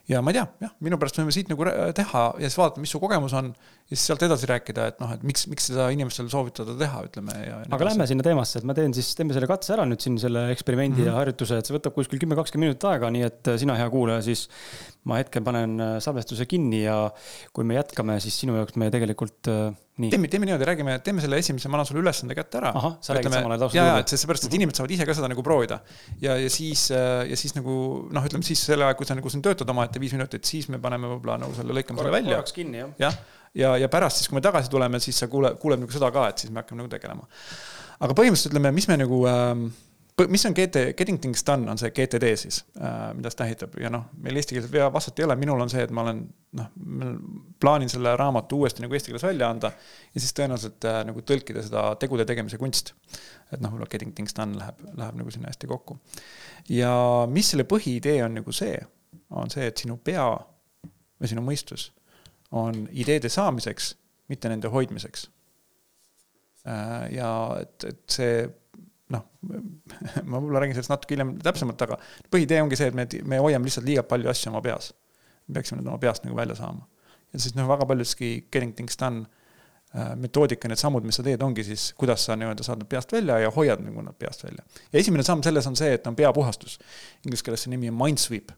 Ja 0.08 0.22
ma 0.24 0.32
ei 0.32 0.38
tea, 0.38 0.46
jah, 0.64 0.72
minu 0.84 0.98
pärast 1.00 1.20
võime 1.20 1.34
siit 1.34 1.50
nagu 1.52 1.66
teha 1.96 2.24
ja 2.40 2.48
siis 2.48 2.58
vaadata, 2.60 2.82
mis 2.82 2.92
su 2.94 3.00
kogemus 3.02 3.34
on. 3.38 3.52
ja 3.90 3.96
siis 3.96 4.06
sealt 4.06 4.22
edasi 4.22 4.46
rääkida, 4.46 4.86
et 4.92 5.00
noh, 5.02 5.12
et 5.16 5.22
miks, 5.26 5.46
miks 5.50 5.66
seda 5.70 5.88
inimestele 5.90 6.30
soovitada 6.30 6.76
teha, 6.78 7.02
ütleme 7.08 7.34
ja. 7.42 7.58
aga 7.74 7.88
lähme 7.88 8.06
sinna 8.06 8.26
teemasse, 8.26 8.60
et 8.60 8.68
ma 8.68 8.76
teen 8.76 8.94
siis, 8.96 9.12
teeme 9.18 9.34
selle 9.36 9.50
katse 9.50 9.74
ära 9.74 9.86
nüüd 9.88 10.02
siin 10.04 10.18
selle 10.22 10.46
eksperimendi 10.54 11.00
mm 11.00 11.02
-hmm. 11.02 11.10
ja 11.10 11.18
harjutuse, 11.18 11.58
et 11.58 11.66
see 11.66 11.76
võtab 11.76 11.96
kuskil 11.98 12.22
kümme, 12.22 12.38
kakskümmend 12.38 12.70
minutit 12.70 12.88
aega, 12.92 13.10
nii 13.10 13.26
et 13.26 13.52
sina, 13.58 13.76
hea 13.80 13.90
kuulaja, 13.90 14.22
siis 14.28 14.48
ma 15.08 15.20
hetkel 15.20 15.44
panen 15.44 15.78
äh, 15.80 15.94
salvestuse 16.04 16.44
kinni 16.48 16.82
ja 16.84 16.96
kui 17.56 17.64
me 17.64 17.78
jätkame, 17.78 18.18
siis 18.20 18.36
sinu 18.42 18.56
jaoks 18.58 18.76
me 18.80 18.90
tegelikult 18.92 19.48
äh, 19.48 19.70
nii. 20.00 20.10
teeme, 20.12 20.28
teeme 20.32 20.48
niimoodi, 20.48 20.66
räägime, 20.68 20.96
teeme 21.04 21.24
selle 21.24 21.38
esimese, 21.40 21.70
ma 21.72 21.78
annan 21.78 21.88
sulle 21.88 22.02
ülesande 22.04 22.36
kätte 22.36 22.60
ära. 22.60 22.72
ahah, 22.76 22.98
sa 23.00 23.16
räägid 23.16 23.32
samal 23.32 23.54
ajal 23.54 23.64
lausa. 23.64 23.78
ja, 23.78 23.86
ja, 23.88 24.02
et 24.02 24.12
seepärast, 24.12 24.44
et 24.48 24.56
inimesed 24.58 24.80
saavad 24.80 24.94
ise 24.96 25.06
ka 25.08 25.16
seda 25.16 25.30
nagu 25.32 25.44
proovida. 25.46 25.80
ja, 26.20 26.36
ja 26.40 26.50
siis, 26.52 26.86
äh, 26.92 27.24
ja 27.30 27.38
siis 27.40 27.56
nagu 27.56 27.76
noh, 28.12 28.28
ütleme 28.28 28.46
siis 28.46 28.64
selle 28.68 28.84
aja, 28.86 28.98
kui 28.98 29.08
sa 29.08 29.16
nagu 29.16 29.32
siin 29.32 29.44
töötad 29.44 29.72
omaette 29.90 30.02
viis 30.02 30.14
minutit, 30.16 30.46
siis 30.46 30.70
me 30.70 30.78
paneme 30.82 31.10
võib-olla 31.10 31.40
nagu 31.42 31.54
selle 31.56 31.74
lõikame 31.76 32.00
selle 32.00 32.14
välja. 32.14 32.38
korraks 32.38 32.56
kinni, 32.56 32.78
jah. 32.78 32.96
jah, 32.98 33.20
ja, 33.54 33.68
ja, 33.74 33.76
ja 33.84 33.92
pärast 33.92 34.20
siis, 34.20 34.30
kui 34.30 34.38
me 34.38 34.44
tagasi 34.44 34.70
tuleme, 34.70 35.00
siis 35.02 35.18
sa 35.18 35.28
kuule, 35.28 35.54
kuuleb 35.60 35.82
nagu 35.82 35.92
seda 35.92 36.10
ka, 36.14 36.28
et 36.30 36.42
siis 36.42 36.52
me 36.52 36.62
hakkame 36.62 36.84
nagu 36.84 36.90
tegelema. 36.92 37.26
aga 38.00 38.16
põhimõtteliselt 38.16 38.54
ütleme, 38.54 38.74
mis 38.76 38.88
me 38.88 38.98
nagu 39.00 39.22
ähm, 39.28 39.70
mis 40.28 40.46
on 40.46 40.52
GT, 40.52 40.76
getting 40.96 41.20
things 41.20 41.44
done, 41.46 41.70
on 41.70 41.78
see 41.78 41.90
GTD 41.90 42.34
siis 42.36 42.64
äh,, 42.80 43.12
mida 43.16 43.30
see 43.32 43.38
tähendab 43.40 43.76
ja 43.80 43.90
noh, 43.92 44.08
meil 44.20 44.36
eestikeelset 44.40 44.74
vastet 44.92 45.20
ei 45.20 45.26
ole, 45.26 45.36
minul 45.40 45.60
on 45.62 45.70
see, 45.72 45.82
et 45.86 45.92
ma 45.94 46.04
olen 46.04 46.22
noh, 46.58 46.68
plaanin 47.62 47.90
selle 47.92 48.12
raamatu 48.18 48.60
uuesti 48.60 48.84
nagu 48.84 48.96
eesti 48.96 49.12
keeles 49.12 49.24
välja 49.24 49.50
anda. 49.50 49.72
ja 50.14 50.22
siis 50.22 50.34
tõenäoliselt 50.36 50.88
äh, 50.90 51.00
nagu 51.08 51.24
tõlkida 51.26 51.64
seda 51.66 51.86
tegude 52.00 52.26
tegemise 52.28 52.60
kunst. 52.60 52.94
et 53.52 53.62
noh, 53.64 53.76
getting 53.88 54.14
things 54.14 54.36
done 54.36 54.58
läheb, 54.58 54.80
läheb 54.98 55.20
nagu 55.22 55.32
sinna 55.32 55.52
hästi 55.52 55.70
kokku. 55.70 55.98
ja 56.68 56.92
mis 57.30 57.54
selle 57.54 57.68
põhiidee 57.68 58.20
on 58.26 58.40
nagu 58.40 58.52
see, 58.52 58.76
on 59.30 59.50
see, 59.52 59.66
et 59.70 59.78
sinu 59.78 59.96
pea 60.04 60.26
või 61.20 61.30
sinu 61.30 61.44
mõistus 61.44 61.90
on 62.56 62.86
ideede 62.90 63.30
saamiseks, 63.30 63.94
mitte 64.30 64.50
nende 64.50 64.70
hoidmiseks 64.72 65.28
äh,. 66.66 67.12
ja 67.14 67.30
et, 67.60 67.84
et 67.84 68.18
see 68.18 68.48
noh, 69.14 69.26
ma 70.30 70.38
võib-olla 70.38 70.62
räägin 70.62 70.78
sellest 70.78 70.92
natuke 70.92 71.16
hiljem 71.16 71.34
täpsemalt, 71.44 71.82
aga 71.86 71.98
põhiidee 72.32 72.62
ongi 72.64 72.78
see, 72.78 72.90
et 72.90 72.96
me, 72.96 73.06
me 73.28 73.42
hoiame 73.42 73.68
lihtsalt 73.68 73.86
liiga 73.88 74.04
palju 74.06 74.30
asju 74.32 74.52
oma 74.52 74.62
peas. 74.64 74.92
me 75.48 75.58
peaksime 75.58 75.80
need 75.80 75.90
oma 75.90 76.00
peast 76.02 76.26
nagu 76.26 76.38
välja 76.38 76.56
saama. 76.58 76.86
ja 77.32 77.42
siis 77.42 77.56
noh, 77.58 77.68
väga 77.70 77.86
paljuski 77.90 78.32
getting 78.50 78.74
things 78.76 78.98
done 79.00 79.26
äh, 79.94 80.14
metoodika, 80.16 80.70
need 80.70 80.80
sammud, 80.80 81.06
mis 81.06 81.18
sa 81.20 81.26
teed, 81.26 81.42
ongi 81.42 81.64
siis, 81.66 81.90
kuidas 81.98 82.26
sa 82.26 82.38
nii-öelda 82.38 82.66
saad 82.66 82.82
nad 82.82 82.90
peast 82.90 83.12
välja 83.12 83.38
ja 83.44 83.50
hoiad 83.54 83.82
nagu 83.84 84.06
nad 84.06 84.18
peast 84.18 84.44
välja. 84.46 84.64
ja 84.92 85.02
esimene 85.02 85.26
samm 85.26 85.44
selles 85.46 85.66
on 85.70 85.78
see, 85.78 85.92
et 85.98 86.06
on 86.06 86.18
peapuhastus. 86.18 86.78
Inglise 87.26 87.46
keeles 87.46 87.66
see 87.66 87.74
nimi 87.74 87.90
on 87.90 87.98
Mindsweep. 87.98 88.54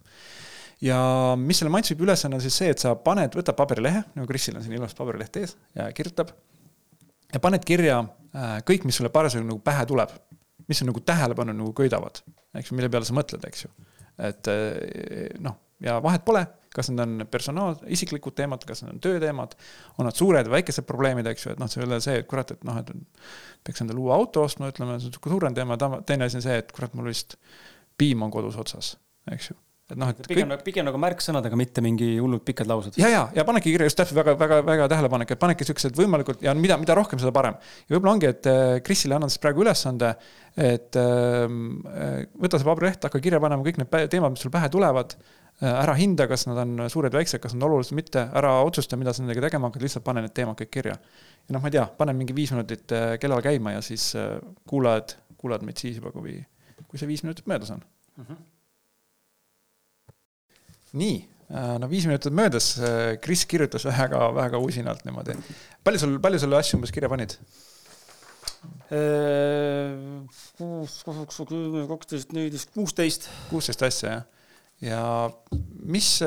Ja 0.83 0.99
mis 1.39 1.61
selle 1.63 1.73
Mindsweepi 1.73 2.07
ülesanne 2.07 2.39
on 2.39 2.45
siis 2.45 2.57
see, 2.59 2.73
et 2.75 2.83
sa 2.83 2.95
paned, 2.99 3.37
võtad 3.39 3.57
paberilehe, 3.59 4.03
nagu 4.17 4.29
Krisil 4.29 4.59
on 4.59 4.65
siin 4.65 4.77
ilus 4.79 4.97
paberileht 4.99 5.39
ees 5.43 5.55
ja 5.79 5.89
kirjutab 5.95 6.33
ja 7.33 7.41
paned 7.43 7.65
kirja 7.67 8.01
äh, 8.03 8.57
kõik, 8.69 8.87
mis 8.89 8.99
sulle 8.99 9.13
parasjagu 9.15 9.47
nagu 9.49 9.63
pähe 9.65 9.87
tuleb. 9.89 10.15
mis 10.69 10.81
on 10.83 10.89
nagu 10.89 11.01
tähelepanu 11.05 11.53
nagu 11.53 11.73
köidavad, 11.77 12.21
eks 12.57 12.71
ju, 12.71 12.77
mille 12.79 12.89
peale 12.89 13.05
sa 13.05 13.15
mõtled, 13.17 13.45
eks 13.49 13.65
ju. 13.65 13.71
et 14.29 14.51
äh, 14.51 15.39
noh, 15.43 15.57
ja 15.83 15.97
vahet 16.03 16.25
pole, 16.25 16.45
kas 16.73 16.89
need 16.91 17.03
on 17.03 17.27
personaal, 17.31 17.75
isiklikud 17.93 18.37
teemad, 18.39 18.63
kas 18.67 18.85
need 18.85 18.95
on 18.95 19.03
tööteemad, 19.03 19.57
on 19.99 20.09
nad 20.09 20.17
suured 20.17 20.49
või 20.49 20.61
väikesed 20.61 20.87
probleemid, 20.89 21.27
eks 21.29 21.47
ju, 21.47 21.57
et 21.57 21.61
noh, 21.63 21.71
see 21.71 21.83
ei 21.83 21.89
ole 21.89 21.99
see, 22.05 22.23
et 22.23 22.31
kurat, 22.31 22.55
et 22.55 22.63
noh, 22.69 22.79
et 22.79 22.95
peaks 23.67 23.85
endale 23.85 24.01
uue 24.01 24.15
auto 24.15 24.47
ostma, 24.47 24.71
ütleme, 24.73 24.97
see 24.97 25.11
on 25.11 25.13
niisugune 25.13 25.37
suurem 25.37 25.59
teema, 25.59 25.79
teine 26.09 26.31
asi 26.31 26.41
on 26.41 26.47
see, 26.47 26.63
et 26.63 26.73
kurat, 26.73 26.95
mul 26.99 27.11
vist 27.11 27.37
piim 27.99 28.23
on 28.25 28.33
kodus 28.33 28.57
otsas, 28.63 28.95
eks 29.35 29.53
ju 29.53 29.59
et 29.91 29.99
noh, 29.99 30.11
et 30.13 30.29
pigem 30.29 30.53
kõik..., 30.53 30.63
pigem 30.67 30.87
nagu 30.87 31.01
märksõnadega, 31.01 31.59
mitte 31.59 31.83
mingi 31.85 32.15
hullult 32.17 32.45
pikad 32.47 32.69
laused. 32.71 32.97
ja, 33.01 33.11
ja, 33.13 33.23
ja 33.35 33.45
panedki 33.49 33.73
kirja 33.75 33.89
just 33.89 33.99
täpselt 33.99 34.19
väga, 34.21 34.35
väga, 34.41 34.61
väga 34.67 34.89
tähelepanek, 34.93 35.35
et 35.35 35.43
panedki 35.43 35.67
siuksed 35.69 35.97
võimalikult 35.99 36.45
ja 36.45 36.55
mida, 36.59 36.79
mida 36.81 36.97
rohkem, 36.99 37.21
seda 37.23 37.35
parem. 37.35 37.59
ja 37.87 37.97
võib-olla 37.97 38.15
ongi, 38.17 38.31
et 38.31 38.49
äh, 38.51 38.79
Krisile 38.87 39.19
annan 39.19 39.33
siis 39.33 39.43
praegu 39.43 39.65
ülesande, 39.65 40.15
et 40.57 40.99
ähm, 41.01 41.83
äh, 41.91 42.19
võta 42.45 42.61
see 42.61 42.69
paberileht, 42.69 43.09
hakka 43.09 43.23
kirja 43.25 43.41
panema 43.43 43.67
kõik 43.67 43.81
need 43.83 44.13
teemad, 44.13 44.37
mis 44.37 44.45
sul 44.47 44.55
pähe 44.55 44.71
tulevad 44.73 45.17
äh,. 45.17 45.67
ära 45.73 45.97
hinda, 45.99 46.29
kas 46.31 46.47
nad 46.49 46.63
on 46.63 46.87
suured, 46.93 47.15
väiksed, 47.17 47.43
kas 47.43 47.57
nad 47.57 47.67
on 47.67 47.73
olulised, 47.73 47.97
mitte, 47.99 48.25
ära 48.39 48.55
otsusta, 48.65 48.99
mida 49.01 49.15
sa 49.15 49.25
nendega 49.25 49.45
tegema 49.49 49.69
hakkad, 49.69 49.85
lihtsalt 49.85 50.07
pane 50.07 50.25
need 50.25 50.37
teemad 50.37 50.59
kõik 50.63 50.73
kirja. 50.79 50.97
ja 50.97 51.57
noh, 51.57 51.61
ma 51.61 51.69
ei 51.69 51.77
tea, 51.77 51.85
pane 51.99 52.17
mingi 52.17 52.37
viis 52.37 52.55
minutit 52.55 52.95
äh, 52.97 53.17
kellal 53.21 53.45
käima 53.45 53.77
ja 53.77 53.85
siis 53.85 54.13
äh, 54.17 54.39
kuulad, 54.69 55.19
kuulad 55.37 55.67
meid 55.67 55.83
siis 55.83 55.99
juba, 56.01 56.15
kui, 56.15 56.39
kui 56.87 57.01
see 57.01 57.11
viis 57.11 57.27
minutit 57.27 57.51
möödas 57.51 57.75
on 57.75 57.83
mm. 57.83 58.25
-hmm 58.25 58.52
nii, 60.99 61.17
äh, 61.53 61.75
no 61.81 61.89
viis 61.91 62.07
minutit 62.09 62.35
möödas, 62.37 62.75
äh, 62.79 63.17
Kris 63.23 63.45
kirjutas 63.49 63.87
väga, 63.89 64.29
väga 64.37 64.61
usinalt 64.63 65.05
niimoodi. 65.09 65.37
palju 65.85 65.99
sul, 66.03 66.19
palju 66.21 66.43
sul 66.43 66.59
asju 66.59 66.79
umbes 66.79 66.93
kirja 66.95 67.11
panid? 67.13 67.37
Äh, 68.93 69.97
kaksteist, 71.89 72.33
neliteist, 72.37 72.75
kuusteist. 72.75 73.31
kuusteist 73.51 73.83
asja, 73.89 74.11
jah. 74.11 74.23
ja 74.83 75.03
mis, 75.83 76.19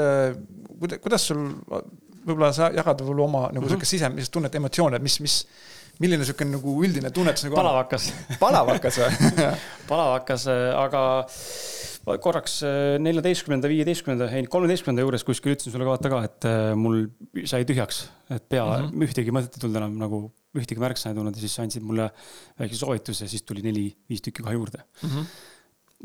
kuidas 0.80 1.30
sul, 1.30 1.45
võib-olla 2.26 2.51
sa 2.55 2.72
jagad 2.74 3.03
võib-olla 3.03 3.30
oma 3.30 3.45
nagu 3.51 3.66
mhm. 3.66 3.72
sihuke 3.76 3.89
sisemist 3.89 4.34
tunnet, 4.34 4.55
emotsioone, 4.57 4.99
mis, 5.03 5.20
mis, 5.24 5.39
milline 6.01 6.24
niisugune 6.24 6.57
nagu 6.57 6.74
üldine 6.84 7.11
tunnetus 7.13 7.45
nagu 7.45 7.55
palavakas. 7.55 8.09
palavakas 8.41 8.97
või 8.99 9.49
palavakas, 9.91 10.49
aga 10.82 11.03
korraks 12.06 12.60
äh, 12.66 12.95
neljateistkümnenda, 13.01 13.70
viieteistkümnenda, 13.72 14.28
ei 14.38 14.45
kolmeteistkümnenda 14.51 15.06
juures 15.06 15.26
kuskil 15.26 15.56
ütlesin 15.56 15.74
sulle 15.74 15.88
vaata 15.88 16.12
ka, 16.12 16.20
et 16.28 16.47
äh, 16.49 16.68
mul 16.78 17.08
sai 17.49 17.66
tühjaks, 17.68 18.03
et 18.30 18.45
pea 18.51 18.66
mm, 18.66 18.91
-hmm. 18.91 19.08
ühtegi 19.08 19.34
mõtet 19.34 19.58
ei 19.58 19.64
tulnud 19.64 19.80
enam 19.82 19.97
nagu, 20.03 20.20
ühtegi 20.58 20.84
märksõna 20.84 21.16
ei 21.16 21.20
tulnud 21.20 21.39
ja 21.39 21.43
siis 21.43 21.58
andsid 21.64 21.86
mulle 21.86 22.12
väikse 22.62 22.80
soovituse, 22.84 23.30
siis 23.32 23.43
tuli 23.43 23.66
neli-viis 23.66 24.22
tükki 24.22 24.45
kohe 24.45 24.53
juurde 24.53 24.84
mm. 24.86 25.10
-hmm. 25.10 25.26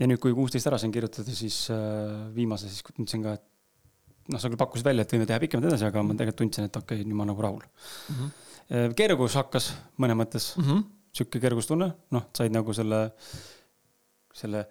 ja 0.01 0.09
nüüd, 0.09 0.23
kui 0.25 0.35
kuusteist 0.37 0.71
ära 0.73 0.81
sain 0.81 0.93
kirjutada, 0.95 1.37
siis 1.37 1.67
äh, 1.75 2.35
viimase 2.35 2.73
siis 2.73 2.83
tundsin 2.97 3.27
ka, 3.27 3.37
et 3.37 4.33
noh, 4.33 4.41
sa 4.41 4.49
küll 4.49 4.61
pakkusid 4.61 4.89
välja, 4.89 5.05
et 5.05 5.13
võime 5.13 5.29
teha 5.29 5.41
pikemalt 5.43 5.69
edasi, 5.69 5.85
aga 5.85 6.03
ma 6.03 6.17
tegelikult 6.17 6.47
tundsin, 6.47 6.71
et 6.71 6.77
okei 6.81 7.03
okay,, 7.03 7.09
nüüd 7.09 7.21
ma 7.21 7.29
nagu 7.29 7.45
rahul 7.45 7.61
mm. 7.61 8.17
-hmm. 8.17 8.97
kergus 8.97 9.37
hakkas 9.37 9.75
mõnes 10.01 10.17
mõttes 10.17 10.57
mm 10.57 10.65
-hmm., 10.65 10.85
sihuke 11.13 11.41
kergustunne, 11.43 11.93
noh, 12.11 12.29
said 12.33 12.53
nagu 12.55 12.73
selle, 12.73 13.11
selle 14.33 14.69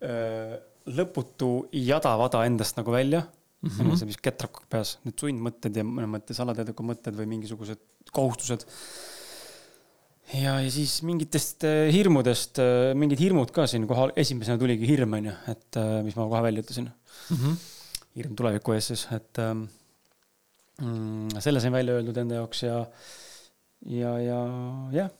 lõputu 0.00 1.50
jada-vada 1.76 2.44
endast 2.48 2.78
nagu 2.78 2.92
välja 2.94 3.20
mm. 3.62 3.70
-hmm. 3.70 3.96
see, 3.98 4.08
mis 4.08 4.20
ketrak 4.22 4.62
peas, 4.72 4.96
need 5.04 5.18
sundmõtted 5.20 5.76
ja 5.76 5.84
mõnes 5.86 6.10
mõttes 6.16 6.40
alateadlikud 6.42 6.88
mõtted 6.92 7.16
või 7.16 7.28
mingisugused 7.34 7.82
kohustused. 8.16 8.64
ja, 10.34 10.56
ja 10.60 10.70
siis 10.70 11.00
mingitest 11.06 11.66
äh, 11.68 11.90
hirmudest, 11.92 12.58
äh, 12.62 12.94
mingid 12.94 13.20
hirmud 13.20 13.52
ka 13.54 13.66
siin 13.66 13.86
kohal, 13.90 14.14
esimesena 14.16 14.58
tuligi 14.58 14.88
hirm, 14.88 15.18
on 15.18 15.30
ju, 15.30 15.36
et 15.52 15.80
mis 16.06 16.16
ma 16.16 16.28
kohe 16.30 16.42
välja 16.48 16.64
ütlesin 16.64 16.88
mm. 16.88 17.36
-hmm. 17.36 17.60
hirm 18.16 18.36
tuleviku 18.36 18.72
ees 18.72 18.92
siis, 18.92 19.06
et 19.12 19.38
ähm, 19.38 19.68
mm, 20.80 21.40
selle 21.40 21.60
sain 21.60 21.72
välja 21.72 21.98
öeldud 21.98 22.16
enda 22.16 22.40
jaoks 22.40 22.62
ja, 22.62 22.84
ja, 23.86 24.18
ja 24.18 24.44
jah 24.92 25.10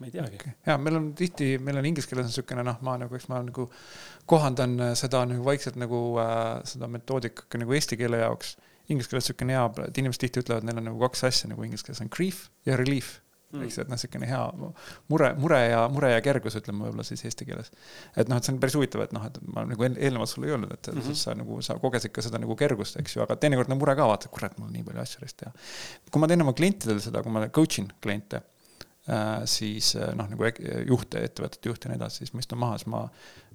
ma 0.00 0.08
ei 0.08 0.12
teagi 0.12 0.36
okay.. 0.40 0.54
ja 0.66 0.76
meil 0.80 0.98
on 0.98 1.10
tihti, 1.16 1.56
meil 1.62 1.80
on 1.80 1.88
inglise 1.88 2.08
keeles 2.10 2.26
on 2.26 2.32
niisugune 2.32 2.64
noh, 2.66 2.78
ma 2.84 2.96
nagu, 3.00 3.16
eks 3.16 3.28
ma 3.32 3.40
nagu 3.44 3.68
kohandan 4.28 4.78
äh, 4.90 4.94
seda 4.98 5.24
nagu 5.28 5.44
vaikselt 5.46 5.78
nagu 5.80 6.00
äh, 6.20 6.40
seda 6.68 6.90
metoodikat 6.92 7.60
nagu 7.62 7.76
eesti 7.76 7.98
keele 8.00 8.24
jaoks. 8.24 8.56
Inglise 8.92 9.10
keeles 9.10 9.24
niisugune 9.26 9.56
hea, 9.56 9.68
et 9.88 10.02
inimesed 10.02 10.22
tihti 10.22 10.42
ütlevad, 10.44 10.66
neil 10.66 10.82
on 10.82 10.90
nagu 10.92 11.00
kaks 11.06 11.24
asja 11.30 11.50
nagu 11.50 11.64
inglise 11.66 11.86
keeles 11.86 12.02
on 12.04 12.12
grief 12.12 12.44
ja 12.68 12.76
relief 12.78 13.16
mm.. 13.52 13.64
eks, 13.66 13.78
et 13.82 13.88
noh, 13.88 13.96
niisugune 13.96 14.28
hea 14.28 14.42
mure, 15.12 15.30
mure 15.40 15.60
ja, 15.62 15.80
mure 15.92 16.10
ja 16.12 16.22
kergus, 16.24 16.58
ütleme 16.60 16.86
võib-olla 16.86 17.06
siis 17.06 17.24
eesti 17.26 17.48
keeles. 17.48 17.72
et 18.14 18.28
noh, 18.28 18.36
et 18.36 18.46
see 18.46 18.54
on 18.54 18.60
päris 18.62 18.76
huvitav, 18.78 19.06
et 19.06 19.14
noh, 19.16 19.24
et 19.26 19.38
ma 19.48 19.64
nagu 19.68 19.86
eelnevalt 19.88 20.32
sulle 20.32 20.50
ei 20.50 20.56
öelnud, 20.56 20.74
et 20.76 20.90
mm 20.92 21.00
-hmm. 21.00 21.20
sa 21.22 21.34
nagu, 21.38 21.60
sa 21.64 21.78
kogesid 21.82 22.12
ka 22.12 22.24
seda 22.26 22.42
nagu 22.42 22.56
kergust, 22.56 23.00
eks 23.00 23.16
ju, 23.16 23.22
aga 23.24 23.38
teinekord 23.40 23.72
on 23.72 23.80
mure 23.80 23.96
ka, 23.96 24.10
vaata, 24.12 24.28
kurat, 24.28 24.58
mul 24.58 24.68
on 24.68 24.76
nii 24.76 24.84
palju 24.90 25.02
asju 25.02 25.22
alles 25.22 25.34
teha. 25.40 25.52
kui 26.10 26.20
ma 26.20 26.28
teen 26.28 26.44
oma 26.44 26.52
klientidele 26.52 27.00
seda, 27.00 27.22
kui 27.22 27.32
ma 27.32 27.48
coach 27.48 27.80
in 27.80 27.88
kliente 28.00 28.42
siis 29.46 29.92
äh, 29.96 30.12
noh, 30.18 30.28
nagu 30.32 30.48
juhte, 30.88 31.22
ettevõtete 31.28 31.70
juhte 31.70 31.86
ja 31.86 31.92
nii 31.92 32.00
edasi, 32.00 32.24
siis 32.24 32.34
ma 32.34 32.42
istun 32.42 32.58
maha, 32.58 32.78
siis 32.80 32.90
ma 32.90 33.04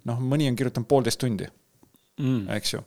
noh, 0.07 0.21
mõni 0.23 0.47
on 0.47 0.59
kirjutanud 0.59 0.87
poolteist 0.89 1.19
tundi 1.21 1.47
mm., 1.47 2.45
eks 2.57 2.75
ju. 2.77 2.83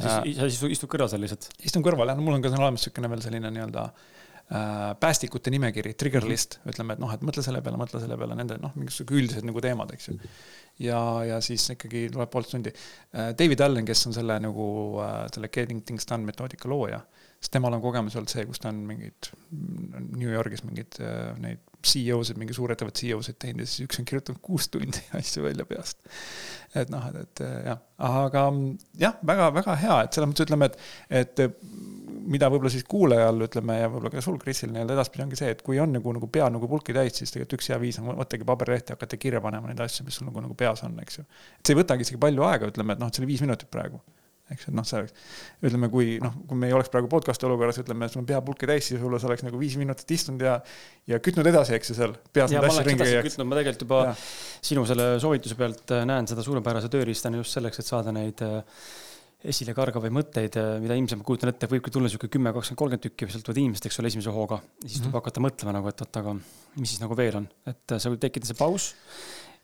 ja 0.00 0.16
siis, 0.24 0.38
äh, 0.38 0.48
sa 0.56 0.70
istud 0.74 0.90
kõrval 0.90 1.10
seal 1.12 1.22
lihtsalt? 1.22 1.52
istun 1.62 1.84
kõrval 1.86 2.10
jah, 2.10 2.18
no 2.18 2.26
mul 2.26 2.38
on 2.38 2.42
ka 2.42 2.50
seal 2.50 2.64
olemas 2.64 2.82
niisugune 2.82 3.12
veel 3.12 3.22
selline 3.22 3.52
nii-öelda 3.54 3.84
äh, 3.86 4.66
päästikute 5.04 5.54
nimekiri, 5.54 5.94
trigger 6.02 6.26
list, 6.26 6.58
ütleme, 6.66 6.98
et 6.98 7.04
noh, 7.04 7.14
et 7.14 7.22
mõtle 7.26 7.46
selle 7.46 7.62
peale, 7.62 7.78
mõtle 7.78 8.02
selle 8.02 8.18
peale, 8.18 8.38
nende 8.40 8.58
noh, 8.58 8.74
mingisugused 8.74 9.22
üldised 9.22 9.46
nagu 9.46 9.62
teemad, 9.62 9.94
eks 9.94 10.10
ju. 10.10 10.18
ja, 10.88 11.00
ja 11.30 11.38
siis 11.44 11.68
ikkagi 11.76 12.08
tuleb 12.10 12.34
poolteist 12.34 12.58
tundi. 12.58 12.74
David 13.38 13.62
Allen, 13.62 13.86
kes 13.86 14.08
on 14.10 14.18
selle 14.18 14.40
nagu 14.42 14.66
selle 15.30 15.54
Getting 15.54 15.86
Things 15.86 16.10
Done 16.10 16.26
metoodika 16.26 16.70
looja, 16.72 16.98
sest 17.40 17.54
temal 17.56 17.72
on 17.72 17.82
kogemus 17.82 18.16
olnud 18.20 18.32
see, 18.32 18.44
kus 18.48 18.60
ta 18.60 18.68
on 18.68 18.82
mingeid 18.88 19.30
New 19.50 20.28
Yorgis 20.28 20.64
mingeid 20.66 21.00
neid 21.40 21.62
CEO-sid, 21.80 22.36
mingi 22.40 22.52
suurettevõtte 22.56 23.00
CEO-sid 23.00 23.38
teinud 23.40 23.64
ja 23.64 23.68
siis 23.70 23.86
üks 23.86 24.00
on 24.00 24.08
kirjutanud 24.08 24.42
kuus 24.44 24.68
tundi 24.72 25.00
asju 25.18 25.46
välja 25.46 25.64
peast. 25.68 26.02
et 26.76 26.92
noh, 26.92 27.06
et, 27.08 27.22
et 27.24 27.44
jah, 27.70 27.80
aga 28.10 28.44
jah, 29.00 29.16
väga-väga 29.32 29.78
hea, 29.80 29.96
et 30.04 30.16
selles 30.16 30.30
mõttes 30.30 30.46
ütleme, 30.46 30.68
et, 30.68 31.40
et 31.40 31.56
mida 32.30 32.50
võib-olla 32.52 32.72
siis 32.72 32.84
kuulajal 32.88 33.46
ütleme 33.46 33.78
ja 33.80 33.88
võib-olla 33.88 34.12
ka 34.12 34.24
sul, 34.24 34.36
Krisil 34.42 34.72
nii-öelda 34.74 34.98
edaspidi 34.98 35.24
ongi 35.24 35.40
see, 35.40 35.50
et 35.56 35.64
kui 35.66 35.80
on 35.82 35.94
nagu, 35.96 36.14
nagu 36.16 36.28
pea 36.32 36.50
nagu 36.52 36.68
pulki 36.70 36.94
täis, 36.96 37.16
siis 37.16 37.32
tegelikult 37.32 37.56
üks 37.58 37.72
hea 37.72 37.80
viis 37.82 37.98
on 38.02 38.12
võttagi 38.20 38.46
paberilehte 38.48 38.92
ja 38.92 38.98
hakata 38.98 39.18
kirja 39.20 39.42
panema 39.44 39.70
neid 39.70 39.80
asju, 39.86 40.04
mis 40.06 40.20
sul 40.20 40.28
nagu, 40.28 40.44
nagu 40.44 40.56
peas 40.58 40.84
on, 40.86 40.98
eks 41.02 41.20
ju. 41.20 41.26
et 41.56 41.64
see 41.64 41.76
ei 41.76 41.80
võtagi 41.80 42.06
isegi 42.06 42.20
palju 42.20 42.46
aega, 42.46 42.70
ütleme, 42.74 42.96
et 42.96 43.02
noh, 43.02 43.08
et 43.08 43.16
see 43.16 43.24
oli 43.24 43.32
viis 43.32 43.44
minutit 43.46 43.72
praegu 43.72 44.02
eks, 44.50 44.68
et 44.68 44.76
noh, 44.76 44.86
see 44.86 44.98
oleks, 44.98 45.26
ütleme, 45.66 45.90
kui 45.92 46.16
noh, 46.22 46.34
kui 46.48 46.58
me 46.58 46.70
ei 46.70 46.74
oleks 46.76 46.90
praegu 46.92 47.10
podcast'i 47.10 47.46
olukorras, 47.48 47.78
ütleme, 47.82 48.08
sul 48.10 48.22
on 48.22 48.28
pea 48.28 48.40
pulki 48.44 48.68
täis, 48.70 48.88
siis 48.88 48.98
võib-olla 48.98 49.20
sa 49.22 49.30
oleks 49.30 49.44
nagu 49.46 49.60
viis 49.60 49.76
minutit 49.80 50.16
istunud 50.16 50.42
ja, 50.44 50.56
ja 51.10 51.20
kütnud 51.22 51.46
edasi, 51.50 51.76
eks 51.76 51.92
ju, 51.92 51.98
seal 52.00 52.16
peas 52.34 52.52
neid 52.54 52.66
asju 52.66 52.86
ringi 52.88 53.06
ei 53.06 53.14
jääks. 53.18 53.38
ma 53.42 53.60
tegelikult 53.60 53.86
juba 53.86 54.00
ja. 54.08 54.16
sinu 54.70 54.86
selle 54.88 55.12
soovituse 55.22 55.58
pealt 55.58 55.94
äh, 55.94 56.02
näen 56.08 56.28
seda 56.30 56.44
suurepärase 56.46 56.90
tööriistana 56.92 57.40
just 57.40 57.56
selleks, 57.56 57.82
et 57.82 57.90
saada 57.90 58.14
neid 58.14 58.42
äh, 58.46 58.58
esile 59.50 59.72
kargavaid 59.76 60.12
mõtteid, 60.12 60.56
äh, 60.60 60.72
mida 60.82 60.96
ilmselt 60.98 61.22
ma 61.22 61.28
kujutan 61.28 61.52
ette, 61.52 61.68
võibki 61.70 61.92
tulla 61.94 62.10
sihuke 62.12 62.28
kümme, 62.32 62.52
kakskümmend, 62.56 62.80
kolmkümmend 62.82 63.06
tükki 63.06 63.28
või 63.28 63.36
sõltuvalt 63.36 63.62
inimesest, 63.62 63.86
eks 63.88 64.00
ole, 64.02 64.10
esimese 64.12 64.34
hooga. 64.34 64.60
siis 64.82 64.98
tuleb 64.98 65.06
mm 65.06 65.12
-hmm. 65.12 65.20
hakata 65.22 65.44
mõtlema 65.46 65.76
nagu, 65.78 65.88
et 65.88 66.02
oot, 66.04 66.20
aga 66.20 66.34
mis 66.76 66.90
siis 66.90 67.00
nagu 67.00 67.16
veel 67.16 67.38
on, 67.40 67.46
et 67.70 67.96
see 67.96 68.12
võib 68.12 68.26
tekkida 68.26 68.50
see 68.50 68.58
paus 68.58 68.94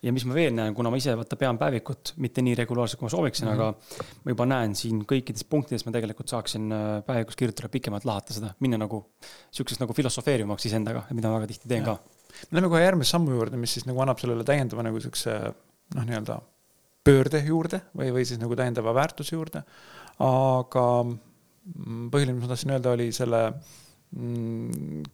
ja 0.05 0.13
mis 0.13 0.27
ma 0.29 0.35
veel 0.37 0.55
näen, 0.57 0.75
kuna 0.77 0.91
ma 0.93 0.99
ise 1.01 1.15
vaata 1.17 1.39
pean 1.41 1.59
päevikut 1.61 2.13
mitte 2.23 2.43
nii 2.45 2.57
regulaarselt, 2.59 3.01
kui 3.01 3.09
ma 3.09 3.13
sooviksin 3.13 3.49
mm, 3.49 3.53
-hmm. 3.53 4.01
aga 4.01 4.25
ma 4.25 4.35
juba 4.35 4.47
näen 4.51 4.75
siin 4.79 5.05
kõikides 5.09 5.47
punktides 5.49 5.87
ma 5.87 5.95
tegelikult 5.95 6.33
saaksin 6.33 6.73
äh, 6.73 6.89
päevikus 7.07 7.39
kirjutada 7.41 7.71
pikemalt 7.73 8.05
lahata 8.09 8.37
seda, 8.37 8.53
minna 8.61 8.79
nagu 8.83 9.03
sihukeseks 9.51 9.81
nagu 9.81 9.97
filosofeerimaks 9.97 10.67
iseendaga, 10.69 11.07
mida 11.13 11.31
ma 11.31 11.41
väga 11.41 11.53
tihti 11.53 11.69
teen 11.69 11.87
ja. 11.87 11.95
ka. 11.95 12.27
me 12.51 12.59
läheme 12.59 12.73
kohe 12.75 12.83
järgmise 12.83 13.17
sammu 13.17 13.39
juurde, 13.39 13.57
mis 13.57 13.79
siis 13.79 13.87
nagu 13.89 14.05
annab 14.05 14.21
sellele 14.21 14.45
täiendava 14.45 14.85
nagu 14.87 15.01
sihukese 15.01 15.39
noh, 15.95 16.05
nii-öelda 16.05 16.41
pöörde 17.07 17.41
juurde 17.47 17.81
või, 17.97 18.13
või 18.13 18.27
siis 18.29 18.41
nagu 18.43 18.57
täiendava 18.59 18.95
väärtuse 18.95 19.37
juurde. 19.37 19.65
aga 20.19 20.87
mm, 21.07 22.07
põhiline, 22.13 22.37
mis 22.37 22.45
ma 22.45 22.53
tahtsin 22.53 22.77
öelda, 22.77 22.95
oli 22.99 23.11
selle 23.17 23.43
Mm, 23.51 23.86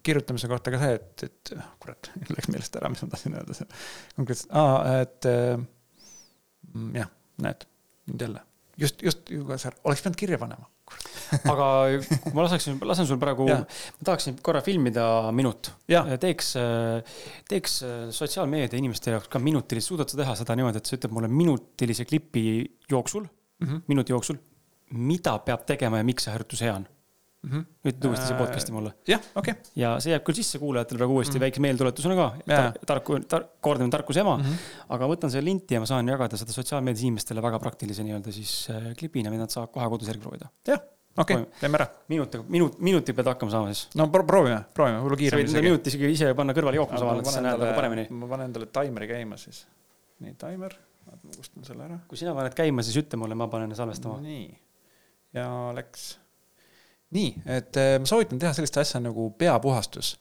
kirjutamise 0.06 0.50
kohta 0.50 0.72
ka 0.74 0.80
see, 0.82 0.98
et, 0.98 1.24
et 1.26 1.52
ah, 1.56 1.70
kurat, 1.82 2.10
läks 2.34 2.50
meelest 2.52 2.76
ära, 2.78 2.90
mis 2.92 3.02
ma 3.02 3.10
tahtsin 3.14 3.38
öelda 3.38 3.56
seal. 3.56 3.70
Konkreetselt, 4.18 4.52
aa, 4.58 4.98
et 5.02 5.30
äh, 5.30 5.64
jah, 7.00 7.10
näed, 7.42 7.66
nüüd 8.10 8.26
jälle, 8.26 8.44
just, 8.80 9.02
just, 9.04 9.32
oleks 9.32 10.04
pidanud 10.04 10.20
kirja 10.20 10.40
panema 10.42 10.68
aga 11.52 11.66
kui 12.20 12.34
ma 12.36 12.44
lasaksin, 12.44 12.76
lasen 12.88 13.06
sul 13.08 13.18
praegu, 13.20 13.46
ma 13.48 14.04
tahaksin 14.04 14.36
korra 14.44 14.60
filmida 14.64 15.04
minut. 15.32 15.72
teeks, 15.88 16.52
teeks 17.48 17.76
sotsiaalmeedia 18.12 18.80
inimeste 18.80 19.14
jaoks 19.14 19.30
ka 19.32 19.40
minutilist, 19.42 19.88
suudad 19.88 20.12
sa 20.12 20.20
teha 20.20 20.36
seda 20.38 20.56
niimoodi, 20.58 20.82
et 20.82 20.90
sa 20.90 20.98
ütled 20.98 21.14
mulle 21.16 21.30
minutilise 21.32 22.04
klipi 22.08 22.44
jooksul 22.90 23.24
mm, 23.24 23.68
-hmm. 23.68 23.84
minuti 23.88 24.12
jooksul, 24.12 24.40
mida 24.92 25.38
peab 25.46 25.64
tegema 25.66 26.02
ja 26.02 26.04
miks 26.04 26.28
see 26.28 26.34
harjutus 26.34 26.60
hea 26.60 26.74
on 26.74 26.86
mm. 27.42 27.50
-hmm. 27.50 27.90
ütled 27.90 28.08
uuesti 28.10 28.26
siia 28.26 28.38
podcast'i 28.38 28.74
mulle. 28.74 28.94
jah, 29.08 29.20
okei 29.34 29.54
okay.. 29.54 29.72
ja 29.76 29.92
see 30.00 30.14
jääb 30.14 30.24
küll 30.28 30.38
sisse 30.38 30.60
kuulajatele 30.62 31.02
praegu 31.02 31.18
uuesti 31.18 31.32
mm 31.32 31.36
-hmm. 31.36 31.46
väikse 31.46 31.64
meeldetuletusena 31.66 32.16
ka 32.16 32.28
tar. 32.46 32.72
tarku 32.86 33.18
tar,, 33.34 33.44
kordamine 33.60 33.90
tarkuse 33.90 34.20
ema 34.20 34.36
mm. 34.36 34.44
-hmm. 34.44 34.72
aga 34.96 35.10
võtan 35.14 35.30
selle 35.34 35.44
linti 35.50 35.74
ja 35.74 35.82
ma 35.84 35.86
saan 35.86 36.08
jagada 36.08 36.36
seda 36.36 36.52
sotsiaalmeedias 36.52 37.02
inimestele 37.02 37.42
väga 37.42 37.58
praktilise 37.58 38.02
nii-öelda 38.06 38.32
siis 38.32 38.66
äh, 38.70 38.96
klipina, 38.98 39.30
mida 39.30 39.46
nad 39.46 39.54
saavad 39.54 39.70
kohe 39.74 39.88
kodus 39.96 40.08
järgi 40.08 40.22
proovida. 40.22 40.48
jah 40.66 40.80
okei 41.16 41.36
okay,, 41.36 41.60
teeme 41.60 41.76
ära. 41.76 41.86
minutiga, 42.08 42.44
minut, 42.48 42.78
minuti 42.80 43.12
pead 43.12 43.28
hakkama 43.32 43.52
saama 43.52 43.72
siis. 43.72 43.88
no 43.98 44.08
pro 44.12 44.24
proovime, 44.28 44.62
proovime, 44.74 45.00
võib-olla 45.02 45.20
kiiremini. 45.20 45.50
sa 45.50 45.58
võid 45.58 45.68
minuti 45.68 45.92
isegi 45.92 46.10
ise 46.14 46.32
panna 46.38 46.56
kõrvale 46.56 46.80
jookma 46.80 47.00
samal, 47.02 47.20
et 47.20 47.28
sa 47.28 47.44
näed 47.44 47.60
nagu 47.60 47.76
paremini. 47.76 48.06
ma 48.16 48.30
panen 48.30 48.48
endale 48.48 48.68
taimeri 48.72 49.10
käima 49.10 49.36
siis. 49.40 49.64
nii, 50.24 50.34
taimer, 50.40 50.76
ma 51.10 51.36
kustan 51.36 51.68
selle 51.68 51.86
ära. 51.88 51.98
kui 52.08 52.20
sina 52.20 52.34
paned 52.36 52.56
käima, 52.56 52.84
siis 52.86 52.96
ütle 53.02 53.20
mulle, 53.20 53.36
ma 53.38 53.48
panen 53.52 53.76
salvestama. 53.76 54.20
nii, 54.24 54.46
ja 55.36 55.46
läks. 55.76 56.08
Nii, 57.12 57.30
et 57.58 57.80
äh, 57.80 57.94
ma 58.00 58.08
soovitan 58.08 58.40
teha 58.42 58.52
sellist 58.56 58.78
asja 58.80 59.00
nagu 59.02 59.28
peapuhastus 59.38 60.14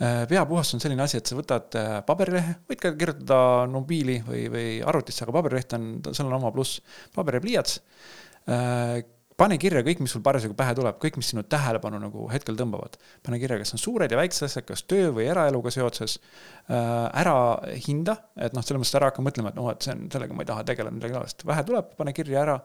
äh, 0.00 0.24
peapuhastus 0.30 0.78
on 0.78 0.84
selline 0.84 1.04
asi, 1.06 1.20
et 1.20 1.30
sa 1.30 1.38
võtad 1.38 1.78
äh, 1.78 1.98
paberilehe, 2.06 2.60
võid 2.70 2.82
ka 2.82 2.94
kirjutada 2.98 3.40
mobiili 3.72 4.20
või, 4.26 4.46
või 4.52 4.70
arvutisse, 4.86 5.24
aga 5.26 5.36
paberileht 5.38 5.76
on, 5.78 5.92
seal 6.10 6.30
on 6.30 6.38
oma 6.40 6.54
pluss. 6.54 6.80
paber 7.14 7.38
ja 7.38 7.44
pliiats 7.44 7.80
pane 9.36 9.56
kirja 9.58 9.80
kõik, 9.84 9.98
mis 10.00 10.12
sul 10.14 10.22
parasjagu 10.24 10.54
pähe 10.56 10.76
tuleb, 10.78 11.00
kõik, 11.02 11.16
mis 11.18 11.32
sinu 11.32 11.42
tähelepanu 11.50 11.98
nagu 12.00 12.28
hetkel 12.30 12.54
tõmbavad. 12.56 12.94
pane 13.26 13.40
kirja, 13.42 13.58
kas 13.58 13.74
on 13.74 13.82
suured 13.82 14.12
ja 14.12 14.20
väiksed 14.20 14.46
asjad, 14.46 14.64
kas 14.68 14.84
töö 14.86 15.10
või 15.16 15.26
eraeluga 15.26 15.72
seoses 15.74 16.20
ära 16.70 17.34
hinda, 17.88 18.14
et 18.38 18.54
noh, 18.54 18.62
selles 18.62 18.84
mõttes 18.84 18.94
ära 19.00 19.10
hakka 19.10 19.26
mõtlema, 19.26 19.50
et 19.50 19.58
noh, 19.58 19.68
et 19.74 19.82
see 19.82 19.96
on, 19.96 20.06
sellega 20.14 20.38
ma 20.38 20.46
ei 20.46 20.52
taha 20.52 20.64
tegeleda 20.70 20.94
midagi 20.94 21.18
taolist, 21.18 21.44
vähe 21.50 21.66
tuleb, 21.66 21.90
pane 21.98 22.14
kirja 22.16 22.46
ära 22.46 22.56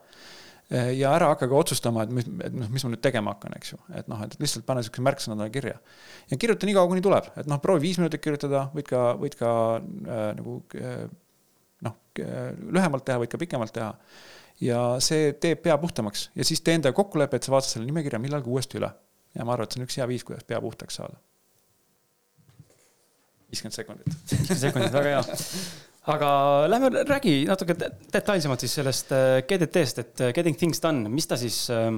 ja 0.72 1.11
ära 1.11 1.32
hakka 1.34 1.49
ka 1.51 1.57
otsustama, 1.57 2.05
et 2.05 2.11
mis, 2.15 2.28
et 2.45 2.53
noh, 2.55 2.69
mis 2.72 2.86
ma 2.86 2.93
nüüd 2.93 3.01
tegema 3.03 3.34
hakkan, 3.36 3.55
eks 3.57 3.74
ju, 3.74 3.80
et 3.99 4.07
noh, 4.11 4.22
et 4.24 4.38
lihtsalt 4.39 4.63
pane 4.67 4.84
siukse 4.86 5.03
märksõna 5.03 5.36
talle 5.36 5.51
kirja. 5.51 5.80
ja 6.32 6.38
kirjuta 6.39 6.69
nii 6.69 6.78
kaua, 6.78 6.91
kuni 6.91 7.03
tuleb, 7.03 7.28
et 7.41 7.49
noh, 7.51 7.59
proovi 7.63 7.89
viis 7.89 7.99
minutit 7.99 8.24
kirjutada, 8.24 8.67
võid 8.76 8.88
ka, 8.88 9.01
võid 9.19 9.36
ka 9.39 9.51
äh, 9.82 10.28
nagu 10.38 10.59
äh, 10.80 11.01
noh, 11.88 11.97
lühemalt 12.78 13.07
teha, 13.07 13.19
võid 13.24 13.34
ka 13.34 13.41
pikemalt 13.41 13.76
teha 13.76 13.91
ja 14.61 14.80
see 15.03 15.34
teeb 15.41 15.63
pea 15.65 15.78
puhtamaks 15.82 16.30
ja 16.38 16.45
siis 16.47 16.61
tee 16.61 16.78
endaga 16.78 16.95
kokkulepe, 16.97 17.38
et 17.38 17.47
sa 17.47 17.53
vaatad 17.55 17.74
selle 17.74 17.89
nimekirja 17.89 18.22
millalgi 18.22 18.51
uuesti 18.51 18.80
üle. 18.80 18.91
ja 19.36 19.45
ma 19.47 19.55
arvan, 19.55 19.67
et 19.67 19.76
see 19.76 19.82
on 19.82 19.88
üks 19.88 19.97
hea 19.99 20.07
viis, 20.09 20.26
kuidas 20.28 20.47
pea 20.47 20.61
puhtaks 20.61 20.99
saada. 21.01 21.17
viiskümmend 23.51 23.76
sekundit. 23.76 24.19
viiskümmend 24.32 24.65
sekundit, 24.67 24.93
väga 24.95 25.15
hea. 25.15 25.24
Aga 26.10 26.32
lähme 26.72 26.89
räägi 27.06 27.36
natuke 27.49 27.76
detailsemalt 27.78 28.64
siis 28.64 28.74
sellest 28.80 29.12
äh, 29.14 29.41
GDT-st, 29.45 30.02
et 30.02 30.24
äh, 30.26 30.34
Getting 30.34 30.58
Things 30.58 30.82
Done, 30.82 31.10
mis 31.14 31.30
ta 31.30 31.38
siis, 31.38 31.64
äh, 31.70 31.91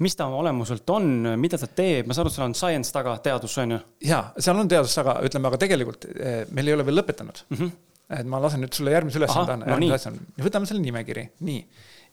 mis 0.00 0.16
ta 0.16 0.30
oma 0.30 0.40
olemuselt 0.40 0.88
on, 0.90 1.34
mida 1.40 1.60
ta 1.60 1.68
teeb, 1.68 2.08
ma 2.08 2.16
saan 2.16 2.28
aru, 2.28 2.34
seal 2.34 2.48
on 2.48 2.56
science 2.56 2.94
taga, 2.94 3.18
teadus 3.24 3.58
on 3.60 3.76
ju? 3.76 3.80
ja, 4.08 4.22
seal 4.40 4.60
on 4.60 4.70
teadus 4.72 4.96
taga, 4.96 5.18
ütleme, 5.26 5.50
aga 5.50 5.60
tegelikult 5.60 6.08
meil 6.56 6.72
ei 6.72 6.78
ole 6.78 6.88
veel 6.88 7.00
lõpetanud 7.02 7.44
mm. 7.48 7.62
-hmm 7.62 7.78
et 8.10 8.26
ma 8.26 8.40
lasen 8.42 8.58
nüüd 8.58 8.74
sulle 8.74 8.90
järgmise 8.90 9.20
ülesande 9.20 9.52
anda, 9.54 9.68
järgmise 9.70 9.94
asja, 9.94 10.10
võtame 10.42 10.66
selle 10.66 10.82
nimekiri, 10.82 11.28
nii. 11.46 11.60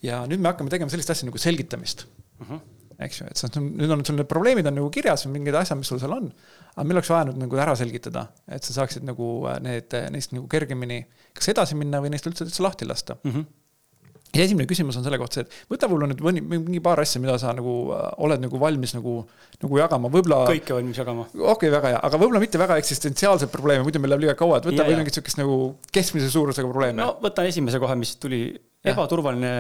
ja 0.06 0.20
nüüd 0.30 0.44
me 0.44 0.52
hakkame 0.52 0.70
tegema 0.70 0.94
sellist 0.94 1.10
asja 1.10 1.26
nagu 1.26 1.42
selgitamist 1.42 2.06
uh. 2.06 2.44
Mhm. 2.46 2.60
Eks 3.06 3.22
ju, 3.22 3.28
et 3.30 3.38
sa, 3.38 3.50
nüüd 3.62 3.94
on 3.94 4.02
sul 4.08 4.18
need 4.18 4.30
probleemid 4.30 4.68
on 4.70 4.78
nagu 4.80 4.90
kirjas, 4.94 5.28
mingid 5.30 5.56
asjad, 5.58 5.78
mis 5.80 5.92
sul 5.92 6.02
seal 6.02 6.16
on. 6.16 6.32
aga 6.74 6.88
meil 6.88 7.00
oleks 7.00 7.12
vaja 7.14 7.30
nüüd 7.30 7.40
nagu 7.44 7.62
ära 7.62 7.76
selgitada, 7.78 8.28
et 8.50 8.66
sa 8.66 8.80
saaksid 8.80 9.06
nagu 9.08 9.30
äh, 9.52 9.62
need, 9.66 9.94
neist 10.16 10.34
nagu 10.34 10.50
kergemini 10.52 11.04
kas 11.38 11.54
edasi 11.54 11.78
minna 11.78 12.02
või 12.02 12.14
neist 12.14 12.28
üldse 12.30 12.48
üldse 12.48 12.66
lahti 12.66 12.90
lasta 12.90 13.20
mm. 13.22 13.32
-hmm 13.32 13.56
ja 14.36 14.44
esimene 14.44 14.68
küsimus 14.70 14.98
on 15.00 15.06
selle 15.06 15.18
kohta 15.22 15.40
see, 15.40 15.46
et 15.48 15.72
võta 15.72 15.88
võib-olla 15.88 16.10
nüüd 16.12 16.22
mõni, 16.26 16.42
mingi 16.44 16.82
paar 16.84 17.00
asja, 17.02 17.20
mida 17.24 17.38
sa 17.42 17.54
nagu 17.56 17.74
äh, 17.96 18.04
oled 18.26 18.44
nagu 18.44 18.60
valmis 18.62 18.94
nagu, 18.98 19.16
nagu 19.64 19.80
jagama, 19.80 20.12
võib-olla. 20.14 20.42
kõike 20.50 20.76
valmis 20.76 21.00
jagama. 21.00 21.28
okei 21.32 21.54
okay,, 21.54 21.72
väga 21.74 21.94
hea, 21.94 22.02
aga 22.10 22.20
võib-olla 22.20 22.42
mitte 22.44 22.62
väga 22.62 22.78
eksistentsiaalseid 22.82 23.52
probleeme, 23.54 23.86
muidu 23.88 24.02
meil 24.04 24.14
läheb 24.14 24.26
liiga 24.26 24.38
kaua, 24.40 24.60
et 24.60 24.70
võta 24.70 24.82
yeah, 24.82 24.92
või 24.92 25.02
mingit 25.02 25.18
sihukest 25.18 25.42
nagu 25.42 25.58
keskmise 25.96 26.30
suurusega 26.34 26.70
probleeme. 26.70 27.00
no 27.02 27.10
võtan 27.24 27.50
esimese 27.50 27.82
kohe, 27.82 27.98
mis 28.00 28.16
tuli, 28.22 28.42
ebaturvaline, 28.88 29.54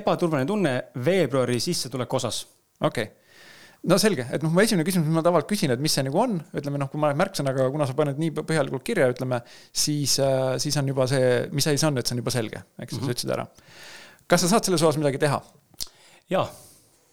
ebaturvaline 0.00 0.48
tunne 0.48 0.74
veebruari 1.06 1.60
sissetuleku 1.62 2.20
osas. 2.20 2.44
Okei 2.80 3.08
okay 3.08 3.16
no 3.90 3.96
selge, 3.96 4.26
et 4.28 4.42
noh, 4.44 4.50
mu 4.52 4.60
esimene 4.60 4.84
küsimus, 4.84 5.06
mis 5.08 5.16
ma 5.16 5.22
tavaliselt 5.24 5.48
küsin, 5.48 5.72
et 5.72 5.80
mis 5.80 5.94
see 5.96 6.04
nagu 6.04 6.18
on, 6.20 6.34
ütleme 6.52 6.82
noh, 6.82 6.90
kui 6.92 7.00
ma 7.00 7.08
olen 7.08 7.16
märksõnaga, 7.16 7.70
kuna 7.72 7.86
sa 7.88 7.94
paned 7.96 8.18
nii 8.20 8.34
põhjalikult 8.42 8.84
kirja, 8.84 9.06
ütleme, 9.08 9.38
siis, 9.72 10.18
äh, 10.20 10.58
siis 10.60 10.76
on 10.76 10.90
juba 10.92 11.06
see, 11.08 11.46
mis 11.54 11.64
asi 11.64 11.80
see 11.80 11.88
on, 11.88 11.96
et 11.96 12.04
see 12.04 12.18
on 12.18 12.20
juba 12.20 12.34
selge, 12.34 12.60
eks 12.76 12.92
mm 12.92 12.98
-hmm. 12.98 13.06
sa 13.08 13.16
ütlesid 13.16 13.32
ära 13.38 13.46
kas 14.30 14.44
sa 14.44 14.52
saad 14.52 14.66
selles 14.66 14.82
osas 14.84 14.98
midagi 15.00 15.18
teha? 15.22 15.40
jaa, 16.30 16.46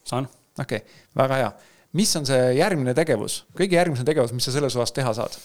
saan. 0.06 0.28
okei 0.58 0.82
okay,, 0.82 1.00
väga 1.18 1.40
hea. 1.42 1.50
mis 1.98 2.14
on 2.20 2.28
see 2.28 2.42
järgmine 2.60 2.94
tegevus, 2.94 3.40
kõige 3.58 3.78
järgmisem 3.78 4.06
tegevus, 4.06 4.34
mis 4.36 4.46
sa 4.46 4.54
selles 4.54 4.76
osas 4.78 4.94
teha 4.94 5.14
saad? 5.16 5.38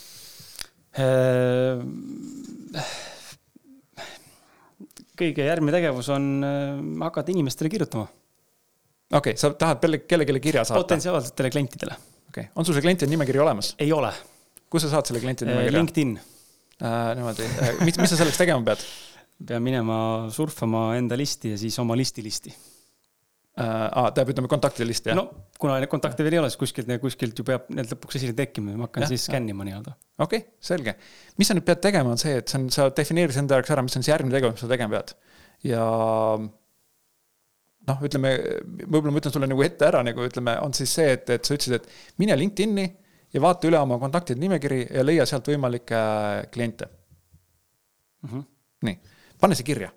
Äh, 1.01 1.81
kõige 5.17 5.47
järgmine 5.47 5.73
tegevus 5.73 6.11
on 6.13 6.27
äh, 6.45 6.83
hakata 7.07 7.33
inimestele 7.33 7.71
kirjutama. 7.73 8.05
Okei 9.17 9.33
okay,, 9.33 9.39
sa 9.39 9.53
tahad 9.57 9.83
kellelegi 10.07 10.41
kirja 10.43 10.65
saata? 10.65 10.81
potentsiaalsetele 10.81 11.53
klientidele. 11.53 11.95
okei 12.29 12.47
okay., 12.47 12.51
on 12.55 12.65
sul 12.65 12.77
see 12.77 12.85
klientide 12.85 13.11
nimekiri 13.11 13.41
olemas? 13.43 13.73
ei 13.83 13.91
ole. 13.93 14.11
kus 14.69 14.87
sa 14.87 14.93
saad 14.95 15.09
selle 15.09 15.21
klientide 15.23 15.51
nimekirja? 15.51 15.79
LinkedIn 15.79 16.13
äh,. 16.17 17.15
niimoodi, 17.19 17.47
äh, 17.47 17.73
mis, 17.85 17.97
mis 18.01 18.13
sa 18.13 18.19
selleks 18.19 18.41
tegema 18.41 18.63
pead? 18.71 18.85
pean 19.43 19.63
minema 19.65 19.97
surfama 20.33 20.93
enda 20.97 21.17
listi 21.19 21.53
ja 21.53 21.59
siis 21.59 21.77
oma 21.83 21.97
listi 21.99 22.23
listi 22.25 22.53
äh,. 22.53 23.65
aa, 23.65 24.09
tähendab, 24.11 24.33
ütleme 24.33 24.51
kontaktide 24.51 24.87
list, 24.89 25.09
jah? 25.09 25.19
no 25.19 25.29
kuna 25.61 25.77
neid 25.79 25.91
kontakte 25.91 26.25
veel 26.25 26.37
ei 26.37 26.41
ole, 26.41 26.49
siis 26.51 26.59
kuskilt, 26.59 26.89
kuskilt 27.03 27.37
ju 27.39 27.45
peab 27.47 27.69
need 27.73 27.91
lõpuks 27.93 28.19
esile 28.19 28.35
tekkima 28.37 28.73
ja 28.73 28.81
ma 28.81 28.89
hakkan 28.89 29.05
ja, 29.05 29.13
siis 29.13 29.27
skännima 29.29 29.67
nii-öelda. 29.67 29.95
okei 30.17 30.43
okay,, 30.43 30.57
selge. 30.71 30.97
mis 31.39 31.49
sa 31.49 31.57
nüüd 31.57 31.67
pead 31.67 31.83
tegema, 31.85 32.15
on 32.15 32.21
see, 32.21 32.35
et 32.41 32.49
see 32.51 32.59
on, 32.59 32.67
sa 32.73 32.89
defineerid 32.95 33.39
enda 33.43 33.61
jaoks 33.61 33.75
ära, 33.75 33.85
mis 33.85 33.95
on 33.99 34.05
see 34.05 34.13
järgmine 34.13 34.35
tegevus, 34.35 34.57
mis 34.57 34.65
sa 34.65 34.71
tegema 34.73 34.97
pead. 34.97 35.15
ja 35.69 35.85
noh, 37.89 38.03
ütleme, 38.07 38.33
võib-olla 38.83 39.13
ma 39.13 39.21
ütlen 39.21 39.35
sulle 39.35 39.49
nagu 39.49 39.63
ette 39.65 39.87
ära, 39.89 40.03
nagu 40.05 40.27
ütleme, 40.27 40.57
on 40.63 40.75
siis 40.77 40.93
see, 40.99 41.15
et, 41.17 41.29
et 41.35 41.45
sa 41.45 41.57
ütlesid, 41.57 41.79
et 41.79 42.19
mine 42.21 42.37
LinkedIn'i 42.39 42.85
ja 43.33 43.41
vaata 43.43 43.67
üle 43.69 43.79
oma 43.81 43.97
kontaktide 44.01 44.39
nimekiri 44.39 44.85
ja 44.87 45.03
leia 45.05 45.25
sealt 45.29 45.49
võimalikke 45.51 45.99
kliente 46.53 46.87
mm. 46.87 48.29
-hmm. 48.29 48.45
nii 48.89 48.99
pane 49.43 49.59
see 49.59 49.67
kirja. 49.67 49.91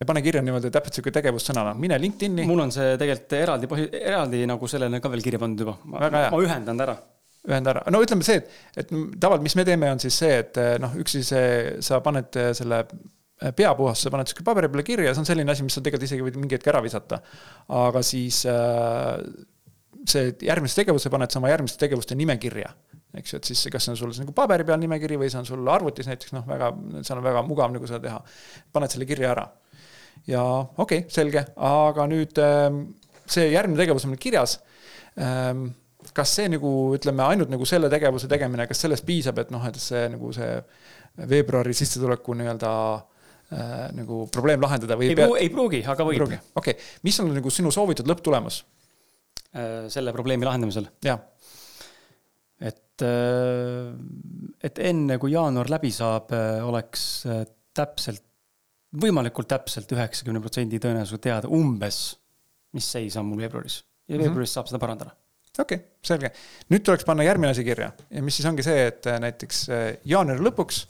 ja 0.00 0.08
pane 0.08 0.22
kirja 0.24 0.42
niimoodi 0.42 0.70
täpselt 0.72 0.98
sihuke 0.98 1.12
tegevussõnana, 1.14 1.74
mine 1.78 1.98
LinkedIn'i. 2.00 2.46
mul 2.48 2.64
on 2.64 2.72
see 2.74 2.94
tegelikult 3.00 3.38
eraldi 3.38 3.70
põhi, 3.70 3.88
eraldi 4.00 4.44
nagu 4.50 4.70
sellele 4.70 5.00
ka 5.02 5.10
veel 5.12 5.24
kirja 5.24 5.40
pandud 5.42 5.66
juba. 5.66 5.76
ma, 5.84 6.08
ma 6.32 6.40
ühendan 6.42 6.80
ta 6.80 6.88
ära 6.88 7.00
ühenda 7.42 7.72
ära, 7.74 7.80
no 7.90 7.98
ütleme 8.04 8.22
see, 8.22 8.38
et, 8.38 8.52
et 8.78 8.90
tavaliselt, 8.92 9.42
mis 9.42 9.56
me 9.58 9.64
teeme, 9.66 9.88
on 9.90 9.98
siis 9.98 10.14
see, 10.14 10.36
et 10.44 10.58
noh, 10.78 10.92
üks 11.02 11.16
siis 11.16 11.32
sa 11.82 11.98
paned 12.04 12.38
selle 12.54 12.84
peapuhastuse, 13.56 14.12
paned 14.14 14.30
sihuke 14.30 14.44
paberi 14.46 14.70
peale 14.70 14.84
kirja, 14.86 15.14
see 15.14 15.24
on 15.24 15.28
selline 15.28 15.50
asi, 15.52 15.64
mis 15.66 15.74
sa 15.74 15.82
tegelikult 15.82 16.08
isegi 16.08 16.26
võid 16.26 16.38
mingi 16.38 16.58
hetk 16.58 16.68
ära 16.70 16.82
visata. 16.84 17.18
aga 17.82 18.02
siis 18.06 18.44
see 20.12 20.32
järgmisse 20.46 20.82
tegevusse 20.82 21.10
paned 21.10 21.30
sa 21.30 21.40
oma 21.40 21.50
järgmiste 21.52 21.80
tegevuste 21.82 22.18
nimekirja 22.18 22.70
eks 23.18 23.34
ju, 23.34 23.40
et 23.40 23.50
siis 23.50 23.66
kas 23.72 23.86
see 23.86 23.92
on 23.92 23.98
sul 24.00 24.14
nagu 24.16 24.32
paberi 24.36 24.64
peal 24.68 24.80
nimekiri 24.80 25.18
või 25.20 25.28
see 25.32 25.40
on 25.42 25.48
sul 25.48 25.68
arvutis 25.68 26.08
näiteks 26.08 26.32
noh, 26.36 26.46
väga, 26.48 26.70
seal 27.04 27.20
on 27.20 27.26
väga 27.26 27.42
mugav 27.44 27.72
nagu 27.74 27.88
seda 27.88 28.00
teha. 28.06 28.22
paned 28.72 28.94
selle 28.94 29.08
kirja 29.08 29.34
ära. 29.34 29.46
ja 30.26 30.42
okei 30.42 31.04
okay,, 31.04 31.12
selge, 31.12 31.44
aga 31.68 32.08
nüüd 32.08 32.40
ähm, 32.42 32.82
see 33.26 33.50
järgmine 33.52 33.80
tegevus 33.80 34.06
on 34.06 34.14
meil 34.14 34.22
kirjas. 34.22 34.58
Ähm, 35.20 35.68
kas 36.16 36.32
see 36.38 36.48
nagu 36.50 36.70
ütleme, 36.96 37.24
ainult 37.24 37.52
nagu 37.52 37.66
selle 37.68 37.90
tegevuse 37.92 38.28
tegemine, 38.28 38.66
kas 38.68 38.80
sellest 38.84 39.06
piisab, 39.06 39.38
et 39.38 39.52
noh, 39.54 39.62
et 39.68 39.78
see 39.80 40.02
nagu 40.12 40.32
see 40.34 40.56
veebruari 41.28 41.76
sissetuleku 41.76 42.34
nii-öelda 42.36 42.72
äh, 42.96 43.11
nagu 43.92 44.26
probleem 44.32 44.62
lahendada 44.64 44.96
või? 44.96 45.10
ei 45.12 45.18
pea... 45.18 45.28
ei 45.40 45.50
pruugi, 45.52 45.82
aga 45.84 46.06
võib. 46.08 46.22
okei 46.24 46.40
okay., 46.54 46.76
mis 47.04 47.18
on 47.20 47.34
nagu 47.34 47.50
sinu 47.52 47.72
soovitud 47.74 48.08
lõpptulemus? 48.08 48.62
Äh, 49.52 49.90
selle 49.92 50.14
probleemi 50.16 50.48
lahendamisel? 50.48 50.88
jah 51.04 51.20
et, 52.62 53.02
äh, 53.02 53.92
et 54.62 54.82
enne 54.90 55.18
kui 55.22 55.34
jaanuar 55.34 55.70
läbi 55.72 55.90
saab, 55.94 56.32
äh, 56.36 56.60
oleks 56.64 57.06
äh, 57.26 57.42
täpselt, 57.74 58.24
võimalikult 59.02 59.48
täpselt 59.48 59.92
üheksakümne 59.94 60.42
protsendi 60.44 60.80
tõenäosusega 60.82 61.24
teada 61.26 61.50
umbes, 61.52 62.02
mis 62.76 62.88
seis 62.94 63.16
on 63.20 63.30
mul 63.30 63.42
veebruaris. 63.44 63.82
ja 64.08 64.16
mhm. 64.16 64.24
veebruaris 64.24 64.48
mm 64.48 64.50
-hmm. 64.50 64.54
saab 64.54 64.68
seda 64.68 64.78
parandada. 64.78 65.16
okei 65.58 65.76
okay,, 65.76 65.88
selge. 66.04 66.32
nüüd 66.70 66.84
tuleks 66.84 67.04
panna 67.04 67.24
järgmine 67.24 67.50
asi 67.50 67.64
kirja 67.64 67.92
ja 68.10 68.22
mis 68.22 68.36
siis 68.36 68.46
ongi 68.46 68.62
see, 68.62 68.86
et 68.86 69.04
näiteks 69.20 69.66
jaanuari 70.04 70.40
lõpuks 70.40 70.86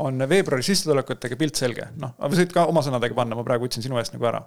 on 0.00 0.24
veebruari 0.28 0.64
sissetulekutega 0.64 1.36
pilt 1.40 1.58
selge, 1.60 1.88
noh, 2.00 2.14
aga 2.18 2.36
sa 2.36 2.44
võid 2.44 2.54
ka 2.54 2.66
oma 2.70 2.82
sõnadega 2.84 3.16
panna, 3.16 3.36
ma 3.36 3.44
praegu 3.46 3.68
ütlesin 3.68 3.84
sinu 3.84 3.98
eest 4.00 4.14
nagu 4.14 4.28
ära. 4.28 4.42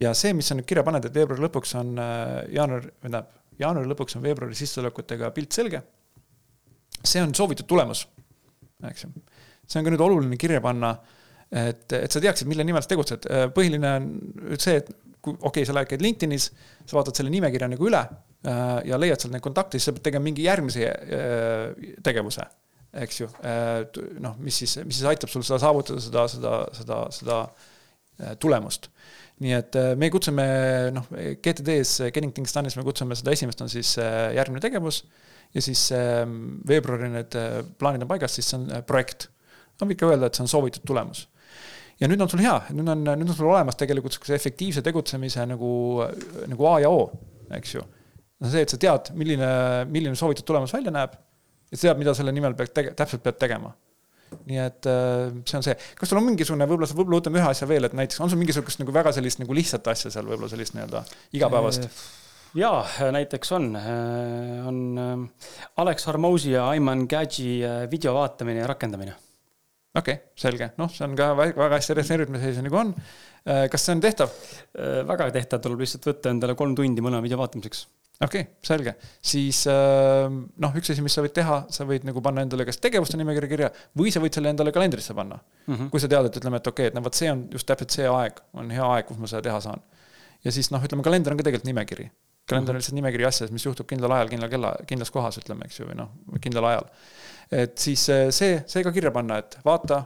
ja 0.00 0.12
see, 0.18 0.34
mis 0.36 0.50
sa 0.50 0.56
nüüd 0.58 0.68
kirja 0.68 0.84
paned, 0.84 1.06
et 1.06 1.14
veebruari 1.14 1.46
lõpuks 1.46 1.74
on 1.80 1.94
jaanuar, 2.52 2.90
tähendab 3.00 3.30
jaanuari 3.60 3.88
lõpuks 3.92 4.18
on 4.18 4.24
veebruari 4.24 4.58
sissetulekutega 4.58 5.30
pilt 5.36 5.56
selge. 5.56 5.82
see 7.04 7.22
on 7.22 7.34
soovitud 7.34 7.68
tulemus, 7.68 8.06
eks 8.90 9.06
ju. 9.06 9.12
see 9.66 9.80
on 9.80 9.86
ka 9.86 9.94
nüüd 9.94 10.04
oluline 10.04 10.36
kirja 10.40 10.60
panna, 10.64 10.94
et, 11.50 11.86
et 11.92 12.12
sa 12.12 12.20
teaksid, 12.20 12.48
mille 12.50 12.64
nimel 12.66 12.84
sa 12.84 12.92
tegutsed. 12.92 13.28
põhiline 13.56 13.96
on 13.96 14.12
see, 14.58 14.76
et 14.82 14.92
okei 15.24 15.48
okay,, 15.48 15.64
sa 15.64 15.76
lähed, 15.76 15.88
käid 15.88 16.04
LinkedInis, 16.04 16.50
sa 16.84 16.98
vaatad 16.98 17.16
selle 17.16 17.32
nimekirja 17.32 17.70
nagu 17.72 17.88
üle 17.88 18.02
äh, 18.02 18.76
ja 18.90 19.00
leiad 19.00 19.22
sealt 19.22 19.32
neid 19.32 19.44
kontakte, 19.44 19.78
siis 19.78 19.88
sa 19.88 19.96
pead 19.96 20.10
tegema 20.10 20.28
mingi 20.28 20.44
järgmise 20.44 20.90
äh, 20.90 21.94
tegevuse 22.04 22.44
eks 23.02 23.20
ju, 23.20 23.28
noh, 24.22 24.36
mis 24.42 24.62
siis, 24.62 24.76
mis 24.86 25.00
siis 25.00 25.08
aitab 25.10 25.32
sul 25.32 25.42
seda 25.46 25.58
saavutada, 25.62 26.02
seda, 26.02 26.26
seda, 26.30 26.56
seda, 26.78 26.98
seda 27.18 28.36
tulemust 28.40 28.90
nii 29.42 29.54
et 29.56 29.76
me 29.98 30.08
kutsume 30.14 30.44
noh, 30.94 31.06
GTD-s, 31.42 32.04
Getting 32.14 32.30
Things 32.34 32.54
Done'is 32.54 32.76
me 32.78 32.84
kutsume 32.86 33.16
seda 33.18 33.32
esimest 33.34 33.64
on 33.64 33.70
siis 33.72 33.96
järgmine 33.98 34.62
tegevus 34.62 35.02
ja 35.54 35.62
siis 35.64 35.88
veebruari 36.70 37.10
need 37.10 37.34
plaanid 37.80 38.06
on 38.06 38.10
paigas, 38.10 38.36
siis 38.38 38.52
see 38.52 38.60
on 38.60 38.84
projekt. 38.86 39.28
no 39.74 39.88
võib 39.88 39.96
ikka 39.96 40.12
öelda, 40.12 40.30
et 40.30 40.38
see 40.38 40.46
on 40.46 40.52
soovitud 40.52 40.86
tulemus 40.86 41.24
ja 42.00 42.10
nüüd 42.10 42.22
on 42.22 42.30
sul 42.30 42.42
hea, 42.42 42.54
nüüd 42.74 42.90
on, 42.90 43.04
nüüd 43.06 43.28
on 43.28 43.36
sul 43.36 43.50
olemas 43.50 43.78
tegelikult 43.78 44.14
sihukese 44.14 44.38
efektiivse 44.38 44.82
tegutsemise 44.86 45.46
nagu, 45.50 45.72
nagu 46.50 46.70
A 46.70 46.78
ja 46.82 46.90
O, 46.90 47.06
eks 47.58 47.76
ju. 47.76 47.84
no 48.40 48.50
see, 48.50 48.64
et 48.64 48.70
sa 48.70 48.80
tead, 48.80 49.12
milline, 49.18 49.50
milline 49.90 50.18
soovitud 50.18 50.46
tulemus 50.46 50.74
välja 50.74 50.94
näeb 50.94 51.18
sa 51.74 51.88
tead, 51.88 52.00
mida 52.00 52.14
selle 52.16 52.34
nimel 52.34 52.56
pead 52.58 52.72
tege-, 52.76 52.94
täpselt 52.98 53.24
pead 53.24 53.38
tegema. 53.40 53.74
nii 54.34 54.60
et 54.64 54.88
äh, 54.90 55.30
see 55.46 55.58
on 55.60 55.66
see, 55.66 55.76
kas 55.98 56.10
sul 56.10 56.18
on 56.18 56.26
mingisugune, 56.26 56.66
võib-olla, 56.70 56.90
võib-olla 56.90 57.20
võtame 57.20 57.40
ühe 57.42 57.50
asja 57.52 57.68
veel, 57.70 57.86
et 57.86 57.94
näiteks 57.94 58.22
on 58.24 58.32
sul 58.32 58.40
mingisugust 58.40 58.82
nagu 58.82 58.94
väga 58.94 59.12
sellist 59.14 59.42
nagu 59.42 59.54
lihtsat 59.54 59.92
asja 59.92 60.10
seal 60.14 60.26
võib-olla 60.26 60.50
sellist 60.50 60.74
nii-öelda 60.76 61.04
igapäevast? 61.38 61.86
jaa, 62.58 62.80
näiteks 63.14 63.54
on, 63.54 63.68
äh, 63.78 64.64
on 64.70 64.80
äh, 65.04 65.52
Alex 65.84 66.08
Harmousi 66.10 66.56
ja 66.56 66.66
Ayman 66.72 67.06
Gadži 67.10 67.60
video 67.92 68.16
vaatamine 68.18 68.64
ja 68.64 68.70
rakendamine 68.70 69.14
okei 69.94 70.14
okay,, 70.14 70.32
selge, 70.38 70.72
noh, 70.80 70.90
see 70.90 71.06
on 71.06 71.14
ka 71.18 71.30
väga, 71.38 71.70
hästi 71.76 71.96
resoneerinud, 72.00 72.34
mis 72.34 72.44
asi 72.44 72.58
see 72.58 72.66
nagu 72.66 72.80
on. 72.80 72.94
Äh, 73.44 73.66
kas 73.72 73.86
see 73.86 73.94
on 73.94 74.02
tehtav? 74.02 74.32
Äh, 74.74 75.02
väga 75.06 75.28
tehtav, 75.34 75.62
tuleb 75.64 75.84
lihtsalt 75.84 76.08
võtta 76.10 76.32
endale 76.34 76.56
kolm 76.58 76.74
tundi 76.78 77.04
mõlema 77.04 77.24
video 77.24 77.38
vaatamiseks. 77.40 77.84
Okei 78.20 78.44
okay,, 78.44 78.50
selge, 78.64 78.94
siis 79.24 79.64
äh, 79.70 80.26
noh, 80.30 80.76
üks 80.78 80.92
asi, 80.94 81.04
mis 81.04 81.16
sa 81.16 81.24
võid 81.24 81.34
teha, 81.36 81.62
sa 81.74 81.86
võid 81.88 82.06
nagu 82.08 82.22
panna 82.24 82.44
endale 82.46 82.66
kas 82.68 82.78
tegevuste 82.82 83.18
nimekirja 83.20 83.50
kirja 83.50 83.70
või 83.98 84.12
sa 84.14 84.22
võid 84.22 84.36
selle 84.36 84.52
endale 84.54 84.72
kalendrisse 84.74 85.16
panna 85.16 85.40
mm. 85.40 85.74
-hmm. 85.74 85.90
kui 85.94 86.02
sa 86.02 86.10
tead, 86.10 86.30
et 86.30 86.38
ütleme, 86.42 86.62
et 86.62 86.70
okei 86.70 86.88
okay,, 86.88 86.92
et 86.92 86.98
no 86.98 87.02
vot, 87.04 87.18
see 87.18 87.32
on 87.32 87.48
just 87.52 87.68
täpselt 87.70 87.96
see 87.96 88.06
aeg, 88.10 88.38
on 88.54 88.70
hea 88.70 88.92
aeg, 88.96 89.08
kus 89.08 89.18
ma 89.18 89.30
seda 89.30 89.42
teha 89.48 89.60
saan. 89.64 89.82
ja 90.44 90.54
siis 90.54 90.70
noh, 90.70 90.82
ütleme, 90.84 91.02
kalender 91.06 91.34
on 91.34 91.42
ka 91.42 91.48
tegelikult 91.48 91.72
nimekiri 91.72 92.10
kalender 92.44 92.74
on 92.74 92.76
mhm. 92.76 92.82
lihtsalt 92.82 92.98
nimekiri 93.00 93.24
asjadest, 93.24 93.54
mis 93.56 93.64
juhtub 93.64 93.88
kindlal 93.88 94.12
ajal, 94.12 94.28
kindlal 94.28 94.50
kella, 94.52 94.74
kindlas 94.86 95.10
kohas, 95.10 95.38
ütleme, 95.40 95.64
eks 95.64 95.78
ju, 95.80 95.86
või 95.88 95.96
noh, 95.96 96.10
kindlal 96.44 96.66
ajal 96.68 96.90
et 97.52 97.78
siis 97.78 98.08
äh, 98.12 98.26
see, 98.34 98.58
see 98.70 98.84
ka 98.84 98.92
kirja 98.94 99.12
panna, 99.14 99.38
et 99.42 99.58
vaata, 99.66 100.02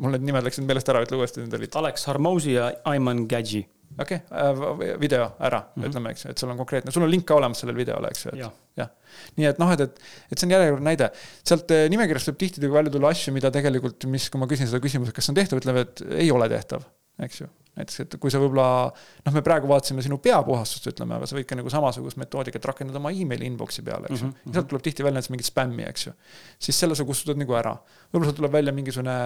mul 0.00 0.14
need 0.14 0.26
nimed 0.28 0.46
läksid 0.46 0.66
meelest 0.68 0.90
ära, 0.92 1.02
ütle 1.04 1.18
uuesti, 1.20 1.44
need 1.44 1.56
olid. 1.58 1.76
Alex 1.80 2.06
Harmousi 2.10 2.54
ja 2.56 2.70
Ayman 2.88 3.26
Gadži. 3.30 3.64
Okei 3.98 4.20
okay,, 4.22 4.90
äh, 4.90 5.00
video 5.00 5.30
ära 5.38 5.60
mm, 5.60 5.82
-hmm. 5.82 5.88
ütleme, 5.88 6.10
eks 6.14 6.24
ju, 6.24 6.30
et 6.30 6.38
sul 6.38 6.50
on 6.50 6.60
konkreetne, 6.60 6.94
sul 6.94 7.06
on 7.06 7.10
link 7.10 7.26
ka 7.28 7.38
olemas 7.38 7.62
sellele 7.62 7.78
videole, 7.78 8.10
eks 8.10 8.26
ju, 8.26 8.34
et 8.34 8.44
jah 8.44 8.52
ja. 8.78 8.86
nii 9.36 9.48
et 9.50 9.60
noh, 9.60 9.72
et, 9.74 9.80
et, 9.86 10.02
et 10.30 10.38
see 10.38 10.46
on 10.46 10.54
järjekordne 10.56 10.90
näide. 10.92 11.10
sealt 11.46 11.74
äh, 11.74 11.86
nimekirjast 11.92 12.32
võib 12.32 12.42
tihti 12.44 12.70
välja 12.70 12.92
tulla 12.94 13.10
asju, 13.14 13.34
mida 13.36 13.50
tegelikult, 13.54 14.06
mis, 14.12 14.28
kui 14.30 14.40
ma 14.40 14.48
küsin 14.50 14.70
seda 14.70 14.82
küsimust, 14.82 15.14
kas 15.16 15.26
see 15.26 15.34
on 15.34 15.40
tehtav, 15.40 15.62
ütleb, 15.62 15.80
et 15.84 16.04
ei 16.22 16.30
ole 16.34 16.48
tehtav, 16.52 16.86
eks 17.26 17.42
ju 17.42 17.50
näiteks, 17.80 18.00
et 18.02 18.16
kui 18.20 18.32
sa 18.32 18.40
võib-olla, 18.42 18.90
noh, 19.26 19.34
me 19.34 19.42
praegu 19.46 19.68
vaatasime 19.70 20.02
sinu 20.04 20.18
peapuhastust, 20.22 20.88
ütleme, 20.90 21.16
aga 21.16 21.28
sa 21.30 21.36
võid 21.36 21.46
ka 21.48 21.58
nagu 21.58 21.70
samasugust 21.72 22.18
metoodikat 22.20 22.66
rakendada 22.72 22.98
oma 22.98 23.12
emaili 23.14 23.46
inbox'i 23.46 23.84
peale, 23.86 24.10
eks 24.10 24.24
ju 24.24 24.26
mm 24.26 24.32
-hmm.. 24.32 24.54
sealt 24.56 24.68
tuleb 24.72 24.84
tihti 24.86 25.06
välja 25.06 25.20
näiteks 25.20 25.30
mingit 25.34 25.46
spämmi, 25.46 25.86
eks 25.86 26.06
ju. 26.06 26.12
siis 26.58 26.80
selle 26.80 26.98
sa 26.98 27.06
kustutad 27.06 27.38
nagu 27.38 27.54
ära. 27.54 27.76
võib-olla 28.10 28.30
sealt 28.30 28.40
tuleb 28.42 28.52
välja 28.52 28.72
mingisugune 28.72 29.16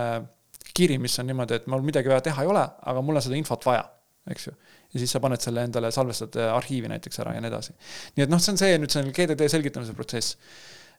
kiri, 0.74 0.98
mis 0.98 1.18
on 1.18 1.26
niimoodi, 1.26 1.54
et 1.54 1.66
mul 1.66 1.82
midagi 1.82 2.08
vaja 2.08 2.20
teha 2.20 2.42
ei 2.42 2.48
ole, 2.48 2.68
aga 2.82 3.02
mul 3.02 3.16
on 3.16 3.22
seda 3.22 3.36
infot 3.36 3.66
vaja, 3.66 3.84
eks 4.30 4.48
ju. 4.48 4.54
ja 4.94 5.02
siis 5.02 5.12
sa 5.12 5.20
paned 5.20 5.42
selle 5.42 5.66
endale, 5.68 5.90
salvestad 5.94 6.38
äh, 6.40 6.52
arhiivi 6.54 6.90
näiteks 6.92 7.20
ära 7.24 7.36
ja 7.36 7.44
nii 7.44 7.52
edasi. 7.52 7.76
nii 8.16 8.26
et 8.26 8.32
noh, 8.32 8.42
see 8.42 8.54
on 8.54 8.60
see 8.62 8.80
nüüd 8.80 8.94
see 8.94 9.04
GTD 9.10 9.48
selgitamise 9.52 9.96
protsess. 9.96 10.36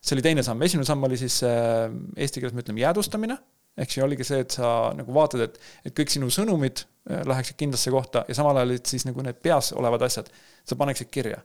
see 0.01 0.17
oli 0.17 0.26
teine 0.26 0.43
samm, 0.45 0.61
esimene 0.67 0.88
samm 0.88 1.03
oli 1.09 1.19
siis 1.19 1.41
äh, 1.47 1.88
eesti 2.15 2.41
keeles 2.41 2.57
me 2.57 2.65
ütleme 2.65 2.86
jäädvustamine 2.86 3.38
ehk 3.76 3.91
siis 3.91 4.03
oligi 4.05 4.23
see, 4.23 4.39
et 4.45 4.53
sa 4.55 4.91
nagu 4.95 5.11
vaatad, 5.13 5.41
et, 5.49 5.57
et 5.84 5.95
kõik 5.97 6.13
sinu 6.13 6.30
sõnumid 6.32 6.86
Äh, 7.09 7.21
läheksid 7.26 7.55
kindlasse 7.57 7.91
kohta 7.91 8.26
ja 8.28 8.36
samal 8.36 8.57
ajal, 8.57 8.80
siis 8.82 9.03
nagu 9.05 9.21
need 9.21 9.38
peas 9.45 9.69
olevad 9.78 10.01
asjad, 10.07 10.30
sa 10.65 10.76
paneksid 10.76 11.11
kirja. 11.13 11.38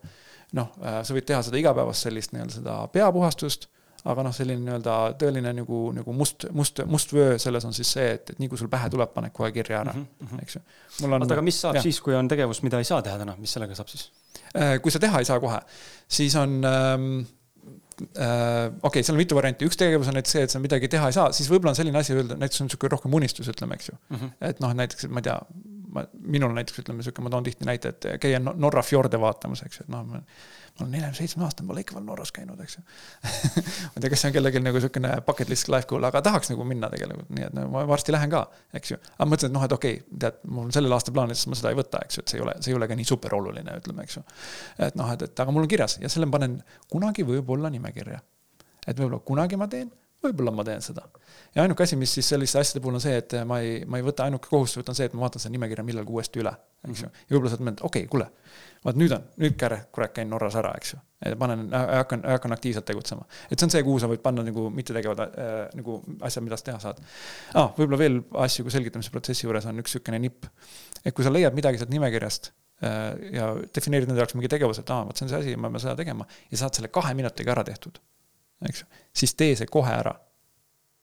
noh, 0.57 0.73
sa 0.83 1.15
võid 1.15 1.23
teha 1.29 1.45
seda 1.47 1.61
igapäevast 1.61 2.09
sellist 2.09 2.33
nii-öelda 2.33 2.55
seda 2.57 2.73
peapuhastust, 2.91 3.69
aga 4.09 4.25
noh, 4.25 4.35
selline 4.35 4.63
nii-öelda 4.65 4.95
tõeline 5.21 5.53
nagu, 5.61 5.81
nagu 5.97 6.15
must, 6.17 6.47
must, 6.57 6.81
must 6.89 7.13
vöö 7.13 7.35
selles 7.43 7.67
on 7.69 7.75
siis 7.77 7.91
see, 7.97 8.07
et, 8.17 8.33
et 8.33 8.39
nii 8.41 8.49
kui 8.53 8.61
sul 8.61 8.71
pähe 8.73 8.89
tuleb, 8.93 9.13
paned 9.13 9.35
kohe 9.37 9.51
kirja 9.53 9.83
ära 9.83 9.93
mm, 9.93 10.07
-hmm. 10.23 10.45
eks 10.45 10.57
ju. 10.57 10.63
oota, 11.09 11.35
aga 11.37 11.45
mis 11.45 11.61
saab 11.61 11.77
jah. 11.79 11.85
siis, 11.85 12.01
kui 12.01 12.17
on 12.17 12.29
tegevus, 12.29 12.63
mida 12.67 12.81
ei 12.81 12.89
saa 12.89 13.03
teha 13.03 13.19
täna, 13.21 13.37
mis 13.39 13.53
sellega 13.53 13.77
saab 13.77 13.93
siis? 13.93 14.09
Äh, 14.57 14.79
kui 14.83 14.93
sa 14.93 15.03
teha 15.03 15.21
ei 15.21 15.29
saa 15.29 15.41
kohe, 15.41 15.61
siis 16.09 16.37
on 16.37 16.63
ähm, 16.65 17.09
äh, 18.17 18.73
okei 18.83 18.89
okay,, 18.89 19.03
seal 19.03 19.19
on 19.19 19.21
mitu 19.21 19.37
varianti, 19.37 19.69
üks 19.69 19.77
tegevus 19.81 20.09
on 20.09 20.17
näiteks 20.17 20.37
see, 20.37 20.47
et 20.49 20.55
sa 20.55 20.63
midagi 20.63 20.89
teha 20.89 21.11
ei 21.11 21.17
saa, 21.17 21.33
siis 21.37 21.51
võib-olla 21.53 21.75
on 21.75 21.81
selline 21.81 22.01
asi 22.01 22.17
öelda, 22.17 22.39
näiteks 22.41 22.65
on 22.65 22.71
niisugune 22.71 22.95
rohkem 22.97 23.19
unistus, 23.21 23.51
ütleme, 23.53 23.77
eks 23.77 23.93
ju 23.93 23.99
mm. 23.99 24.17
-hmm. 24.17 24.33
et 24.49 24.65
noh, 24.65 24.73
näiteks, 24.81 25.11
ma 25.13 25.21
ei 25.21 25.29
tea, 25.29 25.37
ma, 25.93 26.07
minul 26.39 26.57
näiteks 26.57 26.85
ütleme 26.85 27.05
sihuke, 27.05 27.23
ma 27.27 27.35
toon 27.37 27.45
tihti 27.45 27.69
näite, 27.69 27.93
et 27.95 28.09
käia 28.23 28.41
Norra 28.41 28.83
fjorde 28.83 29.21
vaatamas, 29.21 29.63
eks 29.67 29.83
ju, 29.83 29.89
et 29.89 29.93
noh, 29.93 30.25
ma 30.81 30.87
olen 30.87 30.97
neljakümne 30.97 31.19
seitsme 31.21 31.47
aastane, 31.47 31.69
pole 31.71 31.85
ikka 31.85 31.97
veel 31.99 32.07
Norras 32.09 32.33
käinud, 32.35 32.61
eks 32.65 32.79
ju 32.79 32.85
ma 33.93 33.95
ei 33.95 34.05
tea, 34.05 34.11
kas 34.15 34.25
see 34.25 34.31
on 34.31 34.37
kellelgi 34.39 34.65
nagu 34.65 34.83
sihukene 34.83 35.13
bucket 35.29 35.53
list 35.53 35.71
life 35.73 35.89
goal, 35.91 36.09
aga 36.09 36.25
tahaks 36.27 36.51
nagu 36.55 36.67
minna 36.67 36.91
tegelikult, 36.93 37.31
nii 37.37 37.47
et 37.51 37.57
no, 37.57 37.69
ma 37.75 37.85
varsti 37.91 38.17
lähen 38.17 38.33
ka, 38.33 38.43
eks 38.81 38.95
ju. 38.95 39.01
aga 39.19 39.29
mõtlesin, 39.29 39.53
et 39.53 39.59
noh, 39.59 39.69
et 39.69 39.77
okei 39.77 40.01
okay,, 40.01 40.19
tead, 40.25 40.43
mul 40.49 40.67
on 40.71 40.75
sellel 40.75 40.97
aastal 40.97 41.17
plaanis, 41.17 41.47
ma 41.53 41.61
seda 41.61 41.75
ei 41.75 41.79
võta, 41.79 42.03
eks 42.09 42.19
ju, 42.19 42.27
et 42.27 42.35
see 42.35 42.41
ei 42.41 42.47
ole, 42.49 42.57
see 42.65 42.75
ei 42.75 42.81
ole 42.81 42.91
ka 42.91 42.99
nii 42.99 43.09
super 43.13 43.39
oluline, 43.39 43.79
ütleme, 43.85 44.09
eks 44.09 44.19
ju. 44.19 44.27
et 44.89 44.99
noh, 44.99 45.15
et, 45.15 45.29
et 45.29 45.47
aga 45.47 45.55
mul 45.55 45.69
on 45.69 45.71
kirjas 45.71 46.01
ja 46.01 46.11
selle 46.13 46.31
ma 46.31 46.39
panen 46.39 46.61
kunagi 46.91 47.29
võib-olla 47.29 47.71
nimekirja 47.73 48.21
et 48.87 48.97
võib-olla 48.97 49.21
kunagi 49.27 49.59
ma 49.61 49.69
teen, 49.71 49.91
võib-olla 50.25 50.53
ma 50.55 50.65
teen 50.67 50.83
seda. 50.85 51.07
ja 51.55 51.65
ainuke 51.65 51.85
asi, 51.85 51.97
mis 52.01 52.13
siis 52.17 52.29
selliste 52.33 52.61
asjade 52.61 52.83
puhul 52.83 52.99
on 52.99 53.05
see, 53.05 53.17
et 53.21 53.37
ma 53.49 53.61
ei, 53.65 53.81
ma 53.89 54.01
ei 54.01 54.07
võta, 54.07 54.27
ainuke 54.27 54.51
kohustus 54.51 54.83
võtan 54.83 54.97
see, 54.99 55.09
et 55.11 55.17
ma 55.17 55.25
vaatan 55.27 55.43
seda 55.43 55.55
nimekirja 55.57 55.85
millalgi 55.87 56.15
uuesti 56.17 56.43
üle, 56.43 56.53
eks 56.89 57.05
ju. 57.05 57.11
Ja 57.11 57.37
võib-olla 57.37 57.53
sa 57.53 57.61
mõtled, 57.61 57.85
okei 57.89 58.07
okay,, 58.07 58.11
kuule, 58.13 58.29
vaat 58.85 58.99
nüüd 59.01 59.13
on, 59.13 59.25
nüüd 59.43 59.57
käre, 59.61 59.83
kurat, 59.93 60.15
käin 60.17 60.31
Norras 60.33 60.57
ära, 60.61 60.73
eks 60.79 60.95
ju. 60.95 61.01
panen, 61.39 61.67
hakkan, 61.75 62.23
hakkan 62.25 62.57
aktiivselt 62.57 62.87
tegutsema. 62.89 63.27
et 63.51 63.59
see 63.59 63.67
on 63.67 63.75
see, 63.75 63.83
kuhu 63.85 63.99
sa 64.01 64.09
võid 64.09 64.23
panna 64.25 64.45
nagu 64.47 64.69
mittetegevad 64.73 65.25
äh, 65.27 65.59
nagu 65.77 65.99
asjad, 66.27 66.47
mida 66.47 66.57
sa 66.61 66.71
teha 66.71 66.81
saad 66.81 67.03
ah,. 67.55 67.75
võib-olla 67.77 68.01
veel 68.01 68.23
asju, 68.47 68.65
kui 68.65 68.75
selgitamise 68.77 69.13
protsessi 69.13 69.47
juures 69.47 69.69
on 69.69 69.83
üks 69.83 69.95
niisugune 69.95 70.23
nipp. 70.25 70.49
et 71.05 71.15
kui 71.15 71.27
sa 71.27 71.33
leiad 71.33 71.57
midagi 71.57 71.83
sealt 71.83 71.93
nimekirjast 71.93 72.53
äh, 72.85 73.03
ja 73.37 73.53
defineerid 73.75 74.09
enda 74.09 74.25
jaoks 74.25 74.39
mingi 74.39 74.53
tegevuse, 74.53 74.87
et 74.87 74.95
aa, 74.97 75.05
vot 75.09 75.17
see 75.17 75.29
on 75.29 75.35
see 75.35 75.43
asi, 75.45 75.59
ma 75.61 75.73
pean 75.73 75.85
seda 75.85 75.99
tegema 76.01 76.29
ja 76.49 76.63
saad 76.65 76.81
selle 76.81 76.89
kahe 76.95 77.13
minutiga 77.19 77.53
ära 77.57 77.67
tehtud 77.69 78.01
eks 78.69 78.83
ju, 78.83 78.89
siis 79.23 79.35
tee 79.35 79.57
see 79.59 79.71
kohe 79.71 79.93
ära. 79.93 80.15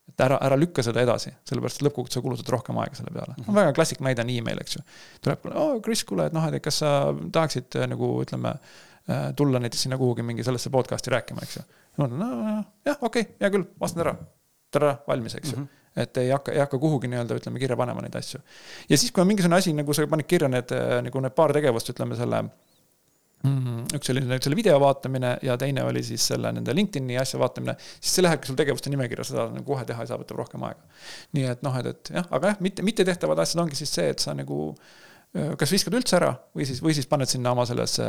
Et 0.07 0.23
ära, 0.23 0.37
ära 0.43 0.57
lükka 0.59 0.83
seda 0.85 1.01
edasi, 1.03 1.31
sellepärast 1.47 1.81
et 1.81 1.87
lõppkokkuvõttes 1.87 2.19
sa 2.19 2.23
kulutad 2.23 2.51
rohkem 2.53 2.79
aega 2.81 2.99
selle 2.99 3.13
peale 3.13 3.35
mm. 3.35 3.43
-hmm. 3.43 3.57
väga 3.59 3.73
klassik 3.77 4.03
näide 4.05 4.23
on 4.23 4.29
email, 4.33 4.61
eks 4.63 4.77
ju. 4.77 4.83
tuleb, 5.21 5.49
oo 5.53 5.79
Kris, 5.83 6.03
kuule, 6.07 6.27
et 6.27 6.35
noh, 6.35 6.47
et 6.47 6.63
kas 6.63 6.79
sa 6.83 6.91
tahaksid 7.31 7.79
äh, 7.81 7.87
nagu 7.91 8.11
ütleme, 8.23 8.53
äh, 9.09 9.27
tulla 9.35 9.59
näiteks 9.63 9.87
sinna 9.87 9.97
kuhugi 9.97 10.23
mingi 10.23 10.43
sellesse 10.47 10.69
podcast'i 10.69 11.13
rääkima, 11.13 11.43
eks 11.43 11.57
ju. 11.57 11.65
no, 11.97 12.07
no 12.07 12.29
jah, 12.85 12.97
okei 13.01 13.21
okay,, 13.21 13.33
hea 13.41 13.51
küll, 13.55 13.67
vastan 13.79 14.05
ära. 14.05 14.15
tere, 14.71 14.95
valmis, 15.07 15.35
eks 15.35 15.51
ju 15.51 15.57
mm. 15.57 15.63
-hmm 15.63 15.75
et 15.97 16.17
ei 16.17 16.29
hakka, 16.29 16.51
ei 16.51 16.59
hakka 16.59 16.77
kuhugi 16.77 17.07
nii-öelda 17.09 17.35
ütleme 17.39 17.59
kirja 17.59 17.75
panema 17.77 18.01
neid 18.01 18.15
asju. 18.15 18.39
ja 18.89 18.97
siis, 18.97 19.11
kui 19.11 19.21
on 19.21 19.27
mingisugune 19.27 19.57
asi, 19.57 19.71
nagu 19.73 19.93
sa 19.93 20.05
paned 20.07 20.27
kirja 20.29 20.47
need 20.47 20.69
nagu 21.01 21.21
need 21.21 21.33
paar 21.33 21.53
tegevust, 21.53 21.89
ütleme 21.89 22.15
selle 22.15 22.43
Mm, 22.43 22.66
üks 23.45 24.09
oli 24.11 24.23
selle 24.25 24.57
video 24.57 24.79
vaatamine 24.81 25.37
ja 25.45 25.57
teine 25.57 25.83
oli 25.85 26.01
siis 26.03 26.25
selle 26.31 26.51
nende 26.51 26.73
LinkedIn'i 26.73 27.19
asja 27.21 27.39
vaatamine, 27.39 27.75
siis 27.99 28.17
see 28.17 28.25
lähebki 28.25 28.49
sul 28.49 28.57
tegevuste 28.59 28.89
nimekirja, 28.89 29.27
seda 29.29 29.47
nagu 29.53 29.65
kohe 29.67 29.85
teha 29.85 30.03
ei 30.03 30.09
saa, 30.09 30.17
võtab 30.17 30.41
rohkem 30.41 30.63
aega. 30.67 31.03
nii 31.37 31.49
et 31.51 31.61
noh, 31.65 31.75
et, 31.79 31.91
et 31.93 32.13
jah, 32.17 32.25
aga 32.33 32.53
jah, 32.53 32.63
mitte, 32.65 32.85
mittetehtavad 32.87 33.39
asjad 33.43 33.61
ongi 33.63 33.77
siis 33.77 33.93
see, 33.93 34.09
et 34.15 34.23
sa 34.23 34.33
nagu 34.37 34.71
kas 35.59 35.73
viskad 35.73 35.93
üldse 35.97 36.17
ära 36.17 36.31
või 36.55 36.65
siis, 36.65 36.79
või 36.83 36.95
siis 36.97 37.07
paned 37.09 37.29
sinna 37.29 37.51
oma 37.53 37.67
sellesse 37.67 38.07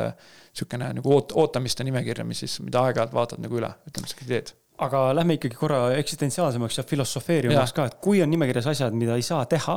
sihukene 0.55 0.93
nagu 0.97 1.13
oot-, 1.13 1.35
ootamiste 1.37 1.85
nimekirja, 1.85 2.25
mis 2.25 2.41
siis, 2.45 2.57
mida 2.65 2.81
aeg-ajalt 2.87 3.13
vaatad 3.13 3.43
nagu 3.43 3.59
üle, 3.59 3.69
ütleme 3.89 4.09
sihuke 4.09 4.27
teed. 4.29 4.53
Aga 4.79 5.09
lähme 5.11 5.35
ikkagi 5.35 5.57
korra 5.59 5.89
eksistentsiaalsemaks 5.99 6.79
ja 6.79 6.85
filosofeeriumaks 6.87 7.73
ka, 7.75 7.89
et 7.89 7.97
kui 8.01 8.21
on 8.23 8.31
nimekirjas 8.31 8.69
asjad, 8.71 8.95
mida 8.95 9.17
ei 9.19 9.25
saa 9.27 9.43
teha, 9.51 9.75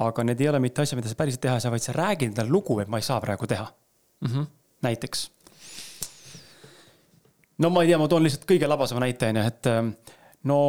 aga 0.00 0.24
need 0.24 0.40
ei 0.40 0.48
ole 0.48 0.62
mitte 0.64 0.80
asjad, 0.82 0.96
mida 0.98 1.12
sa 1.12 1.18
päriselt 1.18 1.44
teha 1.44 1.58
ei 1.60 1.66
saa, 1.66 1.74
vaid 1.74 1.84
sa 1.84 1.94
räägid 1.94 2.32
endale 2.32 2.48
lugu, 2.48 2.78
et 2.80 2.88
ma 2.88 2.98
ei 2.98 3.04
saa 3.04 3.20
praegu 3.20 3.46
teha. 3.50 3.68
Mm. 4.24 4.32
-hmm 4.32 4.48
näiteks. 4.82 5.30
no 7.58 7.70
ma 7.70 7.82
ei 7.82 7.92
tea, 7.92 7.98
ma 7.98 8.08
toon 8.08 8.22
lihtsalt 8.24 8.46
kõige 8.48 8.68
labasema 8.68 9.04
näite, 9.04 9.28
on 9.28 9.40
ju, 9.40 9.46
et 9.46 9.70
ähm, 9.70 9.94
no 10.44 10.60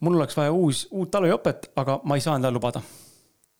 mul 0.00 0.18
oleks 0.18 0.36
vaja 0.36 0.52
uus, 0.52 0.86
uut 0.90 1.10
talveõpet, 1.10 1.72
aga 1.80 2.00
ma 2.04 2.18
ei 2.18 2.24
saa 2.24 2.36
endale 2.36 2.58
lubada 2.58 2.82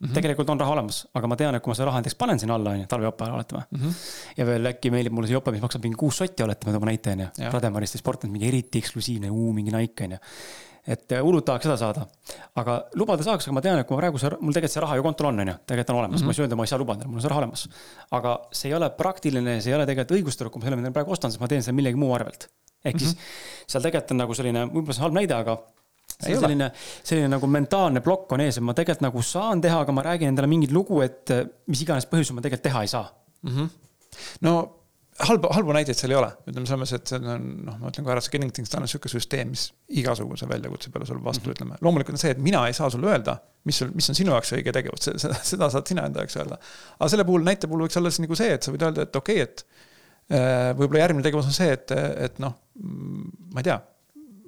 Mm 0.01 0.09
-hmm. 0.09 0.15
tegelikult 0.15 0.51
on 0.51 0.61
raha 0.61 0.73
olemas, 0.73 1.09
aga 1.15 1.27
ma 1.27 1.37
tean, 1.37 1.55
et 1.55 1.63
kui 1.63 1.71
ma 1.71 1.75
selle 1.75 1.87
raha 1.87 2.01
näiteks 2.01 2.15
panen 2.15 2.39
sinna 2.41 2.55
alla, 2.55 2.71
on 2.71 2.79
ju, 2.81 2.87
talvejope, 2.89 3.25
oletame 3.25 3.63
mm. 3.71 3.81
-hmm. 3.81 3.95
ja 4.37 4.47
veel 4.47 4.67
äkki 4.67 4.91
meeldib 4.91 5.13
mulle 5.13 5.29
see 5.29 5.35
jope, 5.35 5.51
mis 5.53 5.61
maksab 5.61 5.83
mingi 5.83 5.97
kuus 5.97 6.17
sotti, 6.17 6.43
oletame, 6.43 6.73
toome 6.73 6.87
näite, 6.87 7.13
on 7.13 7.21
ju. 7.21 7.27
Rademariste 7.53 7.99
sport 7.99 8.25
on 8.25 8.31
mingi 8.31 8.49
eriti 8.49 8.79
eksklusiivne, 8.79 9.31
mingi 9.31 9.71
Nike, 9.71 10.05
on 10.05 10.13
ju. 10.13 10.19
Et 10.87 11.13
äh, 11.13 11.21
hullult 11.25 11.45
tahaks 11.45 11.67
seda 11.69 11.77
saada. 11.81 12.07
aga 12.61 12.77
lubada 12.97 13.25
saaks, 13.27 13.47
aga 13.47 13.57
ma 13.57 13.63
tean, 13.65 13.81
et 13.81 13.89
kui 13.89 13.97
ma 13.97 14.01
praegu 14.03 14.21
see, 14.21 14.31
mul 14.41 14.57
tegelikult 14.57 14.75
see 14.77 14.85
raha 14.85 14.97
ju 14.97 15.05
kontol 15.05 15.31
on, 15.31 15.43
on 15.45 15.53
ju, 15.53 15.57
tegelikult 15.67 15.95
on 15.95 16.01
olemas 16.03 16.21
mm, 16.21 16.23
-hmm. 16.23 16.27
ma 16.27 16.31
ei 16.31 16.39
saa 16.39 16.45
öelda, 16.45 16.57
ma 16.57 16.65
ei 16.65 16.73
saa 16.73 16.81
lubada, 16.81 17.09
mul 17.09 17.21
on 17.21 17.25
see 17.25 17.33
raha 17.33 17.43
olemas. 17.43 17.69
aga 18.19 18.39
see 18.53 18.71
ei 18.71 18.75
ole 18.75 18.91
praktiline, 18.91 19.61
see 19.61 19.73
ei 19.73 19.77
ole 19.77 19.87
tegelikult 19.87 20.17
õigustatud, 20.19 20.51
kui 20.51 20.61
ma 20.61 20.69
selle, 20.69 20.81
mida 20.81 20.91
ma 20.91 20.99
praegu 21.01 21.13
ostan, 21.13 21.31
siis 21.31 21.41
ma 21.41 21.49
teen 21.49 21.63
seda 21.63 21.77
millegi 21.77 22.01
muu 22.01 22.15
arvelt. 22.15 22.49
ehk 22.85 22.95
mm 22.95 22.99
-hmm. 22.99 23.05
siis 23.05 23.73
seal 23.75 23.83
tegelikult 23.83 24.11
on 24.11 24.23
nagu 24.25 24.35
selline, 24.35 24.65
võib-olla 24.73 24.95
see 24.95 25.03
on 25.03 25.09
halb 25.09 25.19
näide, 25.21 25.35
aga 25.35 25.59
see 26.21 26.37
on 26.37 26.41
selline, 26.41 26.73
selline 27.03 27.29
nagu 27.29 27.47
mentaalne 27.47 28.01
plokk 28.01 28.33
on 28.33 28.41
ees, 28.41 28.57
et 28.57 28.65
ma 28.65 28.75
tegelikult 28.75 29.07
nagu 29.09 29.23
saan 29.23 29.61
teha, 29.61 29.81
aga 29.81 29.93
ma 29.93 30.03
räägin 30.03 30.29
endale 30.33 30.47
mingit 30.47 30.73
lugu, 30.73 31.01
et 31.03 31.29
mis 31.67 31.83
iganes 31.83 32.07
põhjusel 32.07 32.35
ma 32.35 32.41
tegelikult 32.41 32.69
teha 32.69 32.83
ei 32.83 32.89
saa 32.89 33.07
mm. 33.43 33.51
-hmm. 33.51 33.69
no 34.41 34.80
halba, 35.27 35.51
halbu 35.55 35.75
näiteid 35.75 35.99
seal 35.99 36.15
ei 36.15 36.19
ole, 36.19 36.29
ütleme 36.49 36.69
selles 36.69 36.81
mõttes, 36.81 36.95
et 36.97 37.11
see 37.11 37.19
on 37.21 37.47
noh, 37.67 37.77
ma 37.81 37.91
ütlen 37.91 38.07
kohe 38.07 38.15
ära, 38.15 38.23
see 38.25 38.35
Kennington 38.35 38.67
on 38.79 38.87
niisugune 38.87 39.13
süsteem, 39.13 39.53
mis 39.55 39.67
igasuguse 40.01 40.49
väljakutse 40.51 40.93
peale 40.95 41.09
sulle 41.09 41.23
vastu 41.25 41.45
mm, 41.45 41.53
-hmm. 41.53 41.59
ütleme. 41.59 41.79
loomulikult 41.85 42.17
on 42.17 42.23
see, 42.23 42.33
et 42.37 42.43
mina 42.43 42.63
ei 42.69 42.77
saa 42.77 42.91
sulle 42.91 43.11
öelda, 43.11 43.37
mis 43.69 43.81
sul, 43.83 43.93
mis 43.95 44.09
on 44.11 44.19
sinu 44.19 44.35
jaoks 44.35 44.53
õige 44.57 44.75
tegevus, 44.77 45.11
seda, 45.11 45.39
seda 45.53 45.71
saad 45.71 45.91
sina 45.91 46.07
enda 46.09 46.25
jaoks 46.25 46.37
öelda. 46.41 46.59
aga 46.99 47.11
selle 47.13 47.27
puhul, 47.29 47.45
näite 47.47 47.71
puhul 47.71 47.87
võiks 47.87 48.01
olla 48.01 48.13
siis 48.13 48.25
nagu 48.25 48.39
see, 48.39 48.53
et 48.57 48.63
sa 48.67 48.75
võid 48.75 48.87
öelda, 48.89 49.07
et 49.09 49.21
okei 49.21 49.43
okay,, 49.43 49.49
et 49.49 49.65
äh, 50.39 50.71
võib-olla 50.79 51.05
järgmine 51.05 51.27
tegevus 51.27 51.51
on 51.51 51.57
see, 51.57 51.73
et, 51.77 51.97
et 52.29 52.39
noh, 52.43 52.57
ma 52.81 53.63
ei 53.63 53.69
tea, 53.71 53.81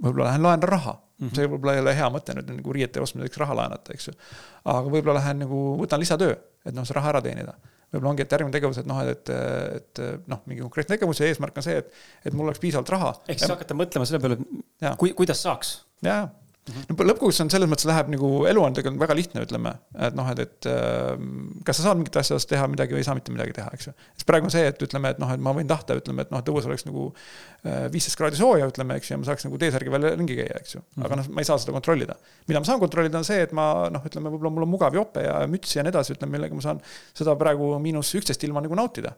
võib-olla 0.03 0.31
lähen 0.31 0.47
laenan 0.49 0.69
raha 0.69 0.97
mm. 0.97 1.29
-hmm. 1.29 1.37
see 1.37 1.53
võib-olla 1.53 1.77
ei 1.77 1.85
ole 1.85 1.97
hea 1.99 2.09
mõte 2.17 2.39
nüüd 2.39 2.55
nagu 2.57 2.79
riiete 2.79 3.05
ostmiseks 3.05 3.45
raha 3.45 3.59
laenata, 3.61 3.95
eks 3.95 4.09
ju. 4.09 4.17
aga 4.65 4.89
võib-olla 4.89 5.21
lähen 5.21 5.45
nagu 5.47 5.63
võtan 5.81 6.01
lisatöö, 6.03 6.37
et 6.65 6.75
noh, 6.75 6.87
see 6.89 6.97
raha 6.97 7.17
ära 7.17 7.23
teenida 7.25 7.59
võib-olla 7.93 8.13
ongi, 8.15 8.25
et 8.25 8.33
järgmine 8.33 8.57
tegevus, 8.57 8.79
et 8.81 8.89
noh, 8.89 9.01
et, 9.05 9.33
et 9.79 10.03
noh, 10.33 10.43
mingi 10.49 10.65
konkreetne 10.65 10.97
tegevus 10.97 11.21
ja 11.21 11.29
eesmärk 11.31 11.59
on 11.61 11.67
see, 11.67 11.81
et, 11.83 12.05
et 12.25 12.37
mul 12.37 12.49
oleks 12.49 12.63
piisavalt 12.63 12.93
raha. 12.95 13.15
ehk 13.29 13.43
siis 13.43 13.53
hakata 13.53 13.77
mõtlema 13.79 14.09
selle 14.09 14.23
peale, 14.23 14.39
et 14.81 14.97
kui, 15.01 15.13
kuidas 15.19 15.43
saaks. 15.45 15.75
jaa, 16.03 16.25
Mm 16.25 16.29
-hmm. 16.29 16.42
No 16.71 16.95
lõppkokkuvõttes 16.95 17.43
on 17.43 17.51
selles 17.51 17.71
mõttes 17.71 17.87
läheb 17.89 18.11
nagu 18.13 18.29
elu 18.47 18.63
on 18.63 18.99
väga 19.01 19.17
lihtne, 19.19 19.43
ütleme, 19.43 19.73
et 20.07 20.15
noh, 20.15 20.29
et, 20.31 20.43
et 20.45 20.69
ähm, 20.71 21.49
kas 21.67 21.81
sa 21.81 21.89
saad 21.89 21.99
mingit 21.99 22.19
asja 22.21 22.39
teha 22.53 22.69
midagi 22.71 22.95
või 22.95 23.03
ei 23.03 23.07
saa 23.09 23.17
mitte 23.19 23.35
midagi 23.35 23.57
teha, 23.57 23.73
eks 23.75 23.89
ju. 23.89 23.95
siis 24.15 24.29
praegu 24.29 24.47
on 24.47 24.55
see, 24.55 24.63
et 24.71 24.85
ütleme, 24.87 25.11
et 25.11 25.19
noh, 25.23 25.33
et 25.35 25.43
ma 25.43 25.55
võin 25.57 25.67
tahta, 25.71 25.97
ütleme, 25.99 26.23
et 26.23 26.31
noh, 26.31 26.43
et 26.43 26.53
õues 26.53 26.69
oleks 26.71 26.87
nagu 26.87 27.09
äh, 27.11 27.89
viisteist 27.93 28.21
kraadi 28.21 28.39
sooja, 28.39 28.71
ütleme, 28.71 29.01
eks 29.01 29.11
ju, 29.11 29.17
ja 29.17 29.23
ma 29.25 29.29
saaks 29.31 29.49
nagu 29.49 29.59
T-särgi 29.59 29.95
välja 29.95 30.15
ringi 30.15 30.39
käia, 30.39 30.63
eks 30.63 30.77
ju. 30.77 30.85
aga 31.01 31.11
mhm. 31.11 31.25
noh, 31.25 31.33
ma 31.35 31.43
ei 31.43 31.51
saa 31.51 31.59
seda 31.63 31.75
kontrollida. 31.75 32.19
mida 32.47 32.63
ma 32.63 32.71
saan 32.71 32.83
kontrollida, 32.85 33.19
on 33.19 33.27
see, 33.27 33.43
et 33.43 33.57
ma 33.59 33.67
noh, 33.91 34.07
ütleme, 34.07 34.31
võib-olla 34.31 34.55
mul 34.55 34.69
on 34.69 34.75
mugav 34.77 34.95
jope 34.99 35.27
ja 35.27 35.41
müts 35.51 35.75
ja 35.75 35.83
nii 35.83 35.95
edasi, 35.97 36.15
ütleme, 36.15 36.37
millega 36.39 36.55
ma 36.55 36.63
saan 36.63 36.83
seda 37.11 37.35
praegu 37.43 37.75
miinus 37.83 38.15
üksteist 38.21 38.47
ilma 38.47 38.63
nagu 38.63 38.79
nautida 38.79 39.17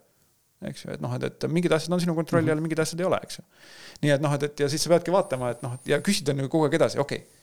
eks 0.70 0.84
ju, 0.84 0.90
et 0.96 1.02
noh, 1.04 1.14
et, 1.16 1.24
et 1.28 1.46
mingid 1.50 1.72
asjad 1.72 1.92
on 1.94 2.02
sinu 2.02 2.14
kontrolli 2.16 2.50
all 2.50 2.56
mm 2.56 2.64
-hmm., 2.64 2.68
mingid 2.68 2.82
asjad 2.84 3.00
ei 3.00 3.06
ole, 3.06 3.20
eks 3.22 3.38
ju. 3.38 3.44
nii 4.02 4.14
et 4.16 4.22
noh, 4.24 4.34
et, 4.34 4.42
et 4.48 4.60
ja 4.60 4.68
siis 4.68 4.82
sa 4.82 4.92
peadki 4.92 5.12
vaatama, 5.12 5.50
et 5.54 5.62
noh, 5.62 5.78
ja 5.86 6.00
küsida 6.00 6.34
nagu 6.36 6.48
kogu 6.48 6.68
aeg 6.68 6.78
edasi, 6.80 6.98
okei 6.98 7.18
okay 7.24 7.42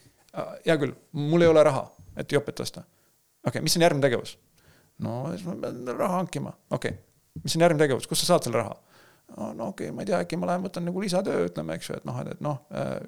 hea 0.65 0.77
küll, 0.79 0.93
mul 1.17 1.43
ei 1.43 1.51
ole 1.51 1.63
raha, 1.67 1.83
et 2.17 2.31
jopet 2.31 2.59
osta. 2.63 2.83
okei 2.83 3.49
okay,, 3.49 3.61
mis 3.65 3.75
on 3.77 3.85
järgmine 3.85 4.05
tegevus? 4.05 4.37
no 5.01 5.23
siis 5.33 5.43
ma 5.47 5.55
pean 5.63 5.81
raha 5.97 6.21
hankima, 6.21 6.53
okei 6.69 6.93
okay., 6.93 7.43
mis 7.43 7.55
on 7.57 7.65
järgmine 7.65 7.83
tegevus, 7.83 8.07
kust 8.07 8.23
sa 8.23 8.33
saad 8.33 8.47
selle 8.47 8.61
raha? 8.61 8.77
No, 9.37 9.53
no 9.53 9.67
okei 9.71 9.87
okay,, 9.87 9.95
ma 9.95 10.03
ei 10.03 10.09
tea, 10.09 10.19
äkki 10.23 10.37
ma 10.39 10.49
lähen 10.49 10.63
võtan 10.65 10.85
nagu 10.87 11.01
lisatöö, 11.03 11.45
ütleme, 11.47 11.75
eks 11.79 11.89
ju, 11.89 11.97
et 11.99 12.07
noh, 12.07 12.17
et, 12.21 12.31
et 12.35 12.43
noh, 12.43 12.59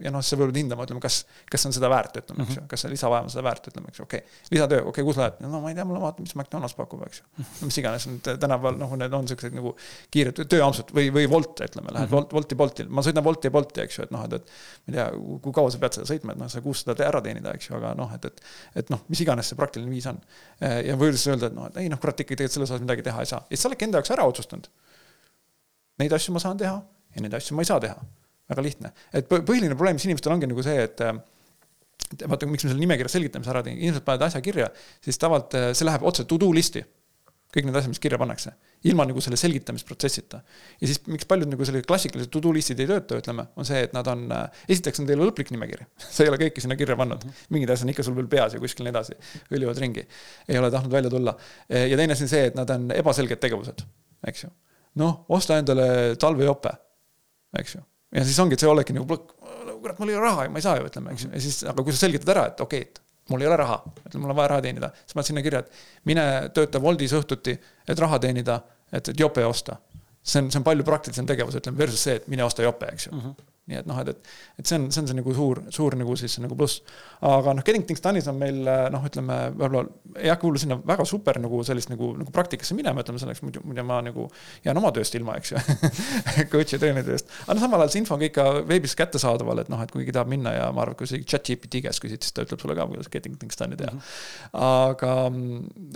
ja 0.03 0.11
noh, 0.13 0.23
sa 0.25 0.39
pead 0.39 0.59
hindama, 0.59 0.85
ütleme, 0.87 1.01
kas, 1.03 1.19
kas 1.51 1.67
on 1.67 1.75
seda 1.75 1.89
väärt, 1.91 2.19
ütleme, 2.21 2.45
eks 2.45 2.55
ju, 2.55 2.61
mhm. 2.61 2.69
kas 2.71 2.85
see 2.85 2.91
lisavaev 2.93 3.27
on 3.27 3.33
seda 3.33 3.45
väärt, 3.47 3.69
ütleme, 3.71 3.91
eks 3.91 4.01
ju, 4.01 4.07
okei 4.07 4.23
okay.. 4.23 4.41
lisatöö, 4.55 4.83
okei 4.83 4.91
okay,, 4.93 5.07
kus 5.09 5.19
lähed? 5.19 5.39
no 5.43 5.61
ma 5.63 5.71
ei 5.71 5.77
tea, 5.77 5.85
mulle 5.89 6.03
vaatan, 6.03 6.27
mis 6.27 6.35
McDonalds 6.39 6.77
pakub, 6.79 7.03
eks 7.07 7.21
ju. 7.21 7.47
no 7.61 7.69
mis 7.69 7.79
iganes, 7.81 8.07
tänapäeval 8.29 8.79
noh, 8.79 8.95
need 9.01 9.17
on 9.19 9.29
siuksed 9.31 9.57
nagu 9.57 9.75
kiired 10.13 10.43
tööampsud 10.53 10.93
või, 10.95 11.09
või 11.15 11.27
Wolt, 11.31 11.63
ütleme, 11.65 11.91
lähed 11.91 12.07
mm 12.07 12.11
-hmm. 12.11 12.15
Wolt, 12.15 12.37
Wolti, 12.37 12.59
Bolti, 12.59 12.87
ma 12.89 13.03
sõidan 13.05 13.25
Wolti 13.25 13.49
ja 13.49 13.55
Bolti, 13.55 13.83
eks 13.83 13.99
ju, 13.99 14.07
et 14.07 14.15
noh, 14.15 14.23
et, 14.27 14.39
et. 14.39 14.55
ma 14.85 14.93
ei 14.93 14.99
tea, 14.99 15.09
kui 15.43 15.55
kaua 15.55 15.71
sa 15.73 15.81
pead 15.81 15.99
seda 15.99 16.09
sõitma, 16.09 16.35
et 16.35 16.41
noh, 16.43 16.51
sa 16.51 16.61
kuussada 16.63 17.07
ära 17.07 17.21
teenida, 17.23 17.53
eks 17.57 17.69
ju, 17.69 17.77
aga 17.79 17.93
noh, 17.97 18.11
et, 18.15 18.25
et. 18.29 18.43
et 18.83 18.93
noh, 18.93 19.03
mis 19.09 19.21
iganes 19.25 19.51
see 19.51 19.59
praktiline 19.59 19.91
viis 19.91 20.07
on. 20.09 20.19
ja 20.59 20.95
võid 20.99 21.17
siis 21.17 21.27
öelda, 21.33 21.49
et 21.49 21.55
noh, 21.57 21.67
et 21.67 21.77
ei 21.81 21.89
noh, 21.91 21.99
kurat 21.99 22.19
ikkagi 22.19 22.43
tegelikult 22.43 22.59
selles 22.59 22.71
osas 22.71 22.83
midagi 22.83 23.05
teha 23.05 23.23
ei 23.23 23.29
saa. 23.29 23.41
ja 23.43 23.55
siis 23.55 23.63
sa 23.65 23.71
oledki 23.71 23.87
enda 23.87 24.01
jaoks 24.01 24.13
ära 24.15 24.27
otsustanud 24.29 24.69
neid 26.01 26.15
asju 26.17 26.33
ma 26.33 26.41
saan 26.43 26.57
teha 26.57 26.77
ja 27.13 27.23
neid 27.23 27.35
asju 27.37 27.57
ma 27.57 27.65
ei 27.65 27.69
saa 27.69 27.81
teha. 27.83 27.97
väga 28.49 28.63
lihtne, 28.65 28.89
et 29.15 29.29
põhiline 29.31 29.71
probleem, 29.71 29.95
mis 29.95 30.03
inimestel 30.03 30.33
ongi 30.33 30.49
nagu 30.51 30.63
see, 30.65 30.81
et 30.83 30.99
vaata, 32.21 32.49
miks 32.49 32.65
ma 32.65 32.71
selle 32.71 32.81
nimekirja 32.81 33.11
selgitamise 33.15 33.53
ära 33.53 33.61
tegin, 33.65 33.79
inimesed 33.81 34.05
panevad 34.05 34.27
asja 34.27 34.41
kirja, 34.43 34.67
siis 35.03 35.19
tavaliselt 35.21 35.55
äh, 35.59 35.69
see 35.77 35.87
läheb 35.87 36.03
otse 36.09 36.27
to 36.29 36.39
do 36.41 36.51
list'i. 36.55 36.83
kõik 37.53 37.67
need 37.67 37.75
asjad, 37.77 37.91
mis 37.91 38.01
kirja 38.01 38.17
pannakse, 38.17 38.49
ilma 38.89 39.05
nagu 39.05 39.21
selle 39.21 39.37
selgitamisprotsessita. 39.37 40.39
ja 40.81 40.87
siis, 40.89 41.03
miks 41.05 41.27
paljud 41.29 41.51
nagu 41.51 41.65
sellised 41.69 41.85
klassikalised 41.85 42.31
to 42.33 42.41
do 42.41 42.49
list'id 42.55 42.81
ei 42.81 42.89
tööta, 42.89 43.19
ütleme, 43.21 43.45
on 43.55 43.67
see, 43.69 43.83
et 43.85 43.93
nad 43.93 44.09
on, 44.09 44.25
äh, 44.33 44.63
esiteks 44.73 45.03
on 45.03 45.09
teil 45.09 45.21
lõplik 45.21 45.53
nimekiri. 45.53 45.85
sa 46.15 46.25
ei 46.25 46.33
ole 46.33 46.41
kõike 46.41 46.63
sinna 46.65 46.77
kirja 46.79 46.97
pannud, 46.97 47.27
mingid 47.53 47.73
asjad 47.73 47.87
on 47.87 47.93
ikka 47.93 48.07
sul 48.07 48.17
veel 48.17 48.29
peas 48.31 48.57
ja 48.57 48.61
kuskil 48.63 48.89
nii 48.89 48.95
edasi, 48.95 49.19
hõljuvad 49.53 49.83
ringi. 49.85 50.07
ei 50.49 50.57
ole 50.57 50.73
tahtnud 50.73 50.97
välja 50.97 51.13
tulla. 51.13 51.37
ja 51.69 52.01
teine 52.01 52.17
asi 52.17 52.25
on 52.25 52.33
see, 52.33 52.49
et 52.49 52.57
nad 52.57 52.73
on 52.73 52.89
ebaselged 52.97 53.45
tegevused, 53.45 53.85
eks 54.33 54.47
ju 54.47 54.53
noh, 55.01 55.23
osta 55.33 55.57
endale 55.61 55.87
talvejope, 56.19 56.73
eks 57.59 57.77
ju. 57.77 57.83
ja 58.17 58.25
siis 58.25 58.39
ongi, 58.43 58.57
et 58.57 58.63
see 58.63 58.69
oledki 58.69 58.95
nagu 58.95 59.07
plõkk, 59.09 59.31
kurat, 59.83 59.99
mul 59.99 60.11
ei 60.13 60.19
ole 60.19 60.27
raha 60.27 60.47
ja 60.47 60.51
ma 60.53 60.61
ei 60.61 60.65
saa 60.65 60.75
ju, 60.79 60.89
ütleme, 60.89 61.15
eks 61.15 61.25
ju, 61.25 61.31
ja 61.33 61.45
siis, 61.45 61.61
aga 61.69 61.85
kui 61.85 61.95
sa 61.95 62.05
selgitad 62.05 62.33
ära, 62.35 62.45
et 62.51 62.61
okei 62.63 62.85
okay,, 62.85 63.01
et 63.23 63.33
mul 63.33 63.43
ei 63.43 63.49
ole 63.49 63.57
raha, 63.59 63.79
ütleme, 64.03 64.25
mul 64.25 64.35
on 64.35 64.39
vaja 64.41 64.51
raha 64.53 64.65
teenida, 64.65 64.91
siis 65.03 65.17
paned 65.17 65.29
sinna 65.31 65.45
kirja, 65.45 65.63
et 65.63 66.05
mine 66.09 66.27
tööta 66.55 66.81
Woldis 66.83 67.15
õhtuti, 67.17 67.55
et 67.89 68.03
raha 68.05 68.19
teenida, 68.23 68.59
et, 68.91 69.09
et 69.13 69.19
jope 69.19 69.45
osta. 69.47 69.79
see 70.23 70.39
on, 70.41 70.51
see 70.51 70.59
on 70.59 70.67
palju 70.67 70.85
praktilisem 70.87 71.27
tegevus, 71.27 71.57
ütleme, 71.59 71.77
versus 71.77 72.05
see, 72.07 72.19
et 72.21 72.29
mine 72.31 72.45
osta 72.45 72.63
jope, 72.63 72.87
eks 72.93 73.07
ju 73.09 73.15
mm. 73.15 73.25
-hmm 73.25 73.52
nii 73.71 73.77
et 73.79 73.87
noh, 73.87 73.99
et, 74.01 74.09
et, 74.11 74.31
et 74.59 74.67
see 74.67 74.75
on, 74.75 74.89
see 74.91 74.99
on 74.99 75.07
see 75.07 75.15
nagu 75.15 75.33
suur, 75.35 75.61
suur 75.71 75.95
nagu 75.95 76.15
siis 76.19 76.35
nagu 76.43 76.55
pluss. 76.59 76.81
aga 77.23 77.53
noh, 77.55 77.63
Geddington 77.63 77.95
Stanis 77.95 78.27
on 78.27 78.35
meil 78.39 78.57
noh, 78.91 79.05
ütleme 79.07 79.37
võib-olla 79.53 79.83
ei 80.19 80.27
hakka 80.31 80.43
võib-olla 80.43 80.63
sinna 80.63 80.77
väga 80.91 81.05
super 81.07 81.39
nagu 81.39 81.61
sellist 81.63 81.91
nagu, 81.93 82.09
nagu 82.19 82.33
praktikasse 82.35 82.75
minema, 82.75 83.05
ütleme 83.05 83.21
selleks 83.21 83.39
muidu, 83.45 83.61
muidu 83.63 83.85
ma 83.87 84.01
nagu 84.03 84.25
jään 84.65 84.81
oma 84.81 84.91
tööst 84.95 85.15
ilma, 85.15 85.37
eks 85.39 85.53
ju 85.53 85.61
coach'i 86.51 86.75
ja 86.75 86.81
treeneri 86.81 87.07
tööst. 87.07 87.31
aga 87.45 87.55
no 87.55 87.63
samal 87.63 87.85
ajal 87.85 87.93
see 87.95 88.03
info 88.03 88.17
on 88.17 88.25
ka 88.25 88.29
ikka 88.29 88.47
veebis 88.67 88.97
kättesaadaval, 88.99 89.63
et 89.63 89.71
noh, 89.71 89.85
et 89.85 89.95
kui 89.95 90.03
keegi 90.03 90.17
tahab 90.19 90.35
minna 90.35 90.55
ja 90.57 90.67
ma 90.75 90.83
arvan, 90.83 90.99
kui 90.99 91.07
sa 91.07 91.21
chat 91.23 91.47
GPT 91.47 91.85
käest 91.87 92.03
küsid, 92.03 92.19
siis 92.19 92.35
ta 92.35 92.43
ütleb 92.43 92.59
sulle 92.59 92.75
ka, 92.75 92.89
kuidas 92.91 93.11
Geddington 93.15 93.55
Stani 93.55 93.79
teha 93.79 93.95
mm. 93.95 94.03
-hmm. 94.03 94.59
aga, 94.67 95.15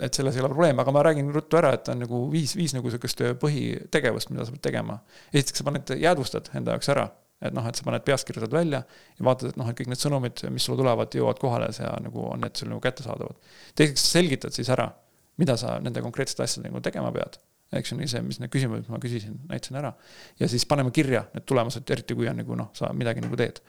et 0.08 0.16
selles 0.16 0.40
ei 0.40 0.46
ole 0.46 0.54
probleemi, 0.54 0.80
aga 0.80 0.96
ma 0.96 1.04
räägin 1.04 1.28
ruttu 1.36 1.60
ära, 1.60 1.76
et 1.76 1.92
on 1.92 2.00
nagu 2.06 2.24
viis, 2.32 2.56
viis 2.56 2.72
nagu 2.72 2.88
sihukest 2.88 3.24
põhitegevust, 3.44 4.32
mida 4.32 4.48
sa 4.48 4.56
pead 4.56 4.64
tegema. 4.72 5.00
esiteks 5.32 5.60
sa 5.60 5.68
paned, 5.68 5.96
jäädvustad 6.00 6.54
enda 6.56 6.78
jaoks 6.78 6.96
ära 6.96 7.10
et 7.38 7.54
noh, 7.54 7.66
et 7.70 7.78
sa 7.78 7.86
paned 7.86 8.04
peast 8.06 8.26
kirjutad 8.26 8.54
välja 8.54 8.80
ja 8.82 9.26
vaatad, 9.26 9.52
et 9.52 9.58
noh, 9.60 9.68
et 9.70 9.78
kõik 9.78 9.90
need 9.92 10.02
sõnumid, 10.02 10.42
mis 10.54 10.64
sulle 10.66 10.80
tulevad, 10.80 11.12
jõuavad 11.14 11.42
kohale 11.42 11.68
ja 11.76 11.92
nagu 12.02 12.24
on 12.32 12.42
need 12.42 12.58
sul 12.58 12.72
nagu 12.72 12.82
kättesaadavad. 12.82 13.52
teiseks 13.78 14.08
selgitad 14.12 14.56
siis 14.56 14.70
ära, 14.74 14.88
mida 15.38 15.56
sa 15.60 15.76
nende 15.82 16.02
konkreetsete 16.02 16.42
asjadega 16.46 16.72
nagu 16.72 16.82
tegema 16.84 17.12
pead. 17.14 17.38
eks 17.78 17.92
ju, 17.92 17.98
nii 17.98 18.08
see, 18.08 18.22
mis 18.24 18.38
need 18.40 18.48
küsimused, 18.48 18.86
mis 18.86 18.90
ma 18.90 18.98
küsisin, 19.02 19.38
näitasin 19.50 19.78
ära. 19.78 19.92
ja 20.40 20.48
siis 20.50 20.66
paneme 20.66 20.90
kirja 20.90 21.26
need 21.34 21.46
tulemused, 21.46 21.90
eriti 21.90 22.16
kui 22.18 22.28
on 22.28 22.40
nagu 22.42 22.58
noh, 22.58 22.72
sa 22.74 22.90
midagi 22.92 23.22
nagu 23.22 23.38
teed. 23.38 23.60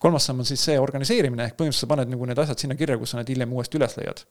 kolmas 0.00 0.28
samm 0.28 0.44
on 0.44 0.46
siis 0.46 0.62
see 0.64 0.78
organiseerimine, 0.78 1.48
ehk 1.48 1.56
põhimõtteliselt 1.58 1.88
sa 1.88 1.90
paned 1.90 2.12
nagu 2.14 2.28
need 2.30 2.38
asjad 2.38 2.62
sinna 2.62 2.76
kirja, 2.78 2.98
kus 3.00 3.10
sa 3.10 3.18
need 3.18 3.32
hiljem 3.34 3.52
uuesti 3.56 3.80
üles 3.80 3.96
leiad. 3.98 4.22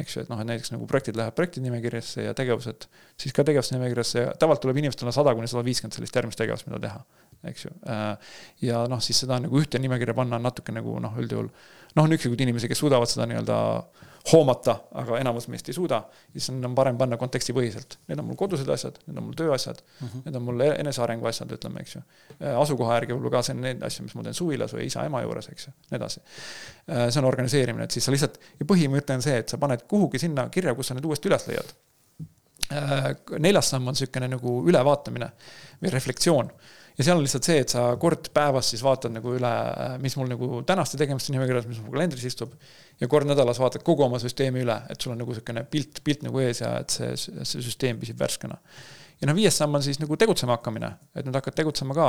eks 0.00 0.16
ju, 0.16 0.24
et 0.24 0.32
noh, 0.32 0.40
et 0.40 0.48
näiteks 0.48 0.74
nagu 0.74 0.88
projektid 0.90 1.20
lähevad 1.20 1.36
projektide 1.38 1.68
nimekirjasse 1.68 2.24
ja 2.24 2.34
tegevused 2.34 2.88
siis 3.20 3.36
ka 3.36 3.44
tegevuste 3.46 3.76
nimekirjasse 3.76 4.26
ja 4.26 4.32
tavaliselt 4.34 4.66
tuleb 4.66 4.82
inimestele 4.82 5.12
sada 5.14 5.36
kuni 5.38 5.46
sada 5.46 5.62
viiskümmend 5.68 5.94
sellist 5.94 6.16
järgmist 6.16 6.40
tegevust, 6.40 6.66
mida 6.66 6.82
teha 6.88 7.04
eks 7.50 7.66
ju. 7.66 7.74
Äh, 7.90 8.34
ja 8.68 8.84
noh, 8.90 9.02
siis 9.04 9.24
seda 9.24 9.40
nagu 9.42 9.60
ühte 9.60 9.80
nimekirja 9.82 10.16
panna 10.16 10.40
on 10.40 10.48
natuke 10.48 10.74
nagu 10.74 10.98
noh, 11.02 11.20
üldjuhul 11.20 11.50
noh, 11.94 12.06
on 12.06 12.16
üksikuid 12.16 12.42
inimesi, 12.44 12.70
kes 12.70 12.82
suudavad 12.82 13.10
seda 13.10 13.26
nii-öelda 13.30 13.58
hoomata, 14.32 14.78
aga 14.96 15.18
enamus 15.20 15.50
meist 15.52 15.66
ei 15.68 15.74
suuda, 15.76 15.98
siis 16.32 16.46
on 16.48 16.74
parem 16.76 16.96
panna 16.96 17.18
kontekstipõhiselt. 17.20 17.98
Need 18.08 18.20
on 18.22 18.30
mul 18.30 18.38
kodused 18.40 18.68
asjad, 18.72 18.96
need 19.04 19.18
on 19.20 19.26
mul 19.26 19.36
tööasjad 19.36 19.82
mm, 19.82 20.06
-hmm. 20.06 20.22
need 20.24 20.38
on 20.38 20.46
mul 20.46 20.64
enesearengu 20.64 21.28
asjad, 21.28 21.50
ütleme, 21.52 21.82
eks 21.84 21.96
ju. 21.96 22.02
Äh, 22.38 22.54
asukoha 22.60 22.96
järgi 22.98 23.12
võib-olla 23.12 23.34
ka 23.36 23.42
see 23.44 23.56
on 23.56 23.60
need 23.66 23.82
asjad, 23.84 24.06
mis 24.06 24.14
ma 24.16 24.24
teen 24.24 24.38
suvilas 24.38 24.72
või 24.72 24.86
isa-ema 24.88 25.20
juures, 25.26 25.48
eks 25.52 25.66
ju, 25.68 25.74
nii 25.90 25.98
edasi. 26.00 26.22
Äh, 26.88 27.08
see 27.10 27.20
on 27.20 27.28
organiseerimine, 27.28 27.84
et 27.84 27.98
siis 27.98 28.08
sa 28.08 28.14
lihtsalt, 28.14 28.38
ja 28.60 28.68
põhimõte 28.72 29.18
on 29.18 29.26
see, 29.26 29.36
et 29.44 29.52
sa 29.52 29.60
paned 29.60 29.84
kuhugi 29.88 30.22
sinna 30.22 30.48
kirja, 30.48 30.74
kus 30.74 30.88
sa 30.88 30.96
need 30.96 31.04
uuesti 31.04 31.28
üles 31.28 31.48
leiad. 31.52 31.74
neljas 33.44 33.68
samm 33.70 33.88
on 33.88 33.92
niisugune 33.92 34.28
nagu 34.32 34.52
ülevaatamine 34.66 35.26
või 35.82 35.90
reflektsioon 35.92 36.48
ja 36.98 37.06
seal 37.06 37.18
on 37.18 37.24
lihtsalt 37.24 37.48
see, 37.48 37.60
et 37.64 37.74
sa 37.74 37.84
kord 38.00 38.30
päevas 38.34 38.70
siis 38.72 38.82
vaatad 38.84 39.14
nagu 39.14 39.34
üle, 39.34 39.52
mis 40.02 40.16
mul 40.18 40.30
nagu 40.30 40.62
tänaste 40.66 41.00
tegemiste 41.00 41.34
nimekirjas, 41.34 41.66
mis 41.70 41.80
mul 41.82 41.96
kalendris 41.96 42.26
istub. 42.30 42.54
ja 43.00 43.08
kord 43.10 43.26
nädalas 43.26 43.58
vaatad 43.58 43.82
kogu 43.86 44.06
oma 44.06 44.20
süsteemi 44.22 44.62
üle, 44.62 44.76
et 44.90 45.00
sul 45.00 45.14
on 45.14 45.18
nagu 45.18 45.34
niisugune 45.34 45.64
pilt, 45.70 45.98
pilt 46.06 46.22
nagu 46.26 46.42
ees 46.44 46.62
ja 46.62 46.76
et 46.84 46.94
see, 46.94 47.14
see 47.18 47.64
süsteem 47.64 47.98
püsib 47.98 48.20
värskena 48.20 48.60
ja 49.20 49.28
noh, 49.28 49.36
viies 49.36 49.56
samm 49.58 49.76
on 49.78 49.82
siis 49.84 49.98
nagu 50.00 50.16
tegutsema 50.20 50.56
hakkamine, 50.56 50.90
et 51.14 51.26
nüüd 51.26 51.36
hakkad 51.38 51.56
tegutsema 51.58 51.96
ka. 51.96 52.08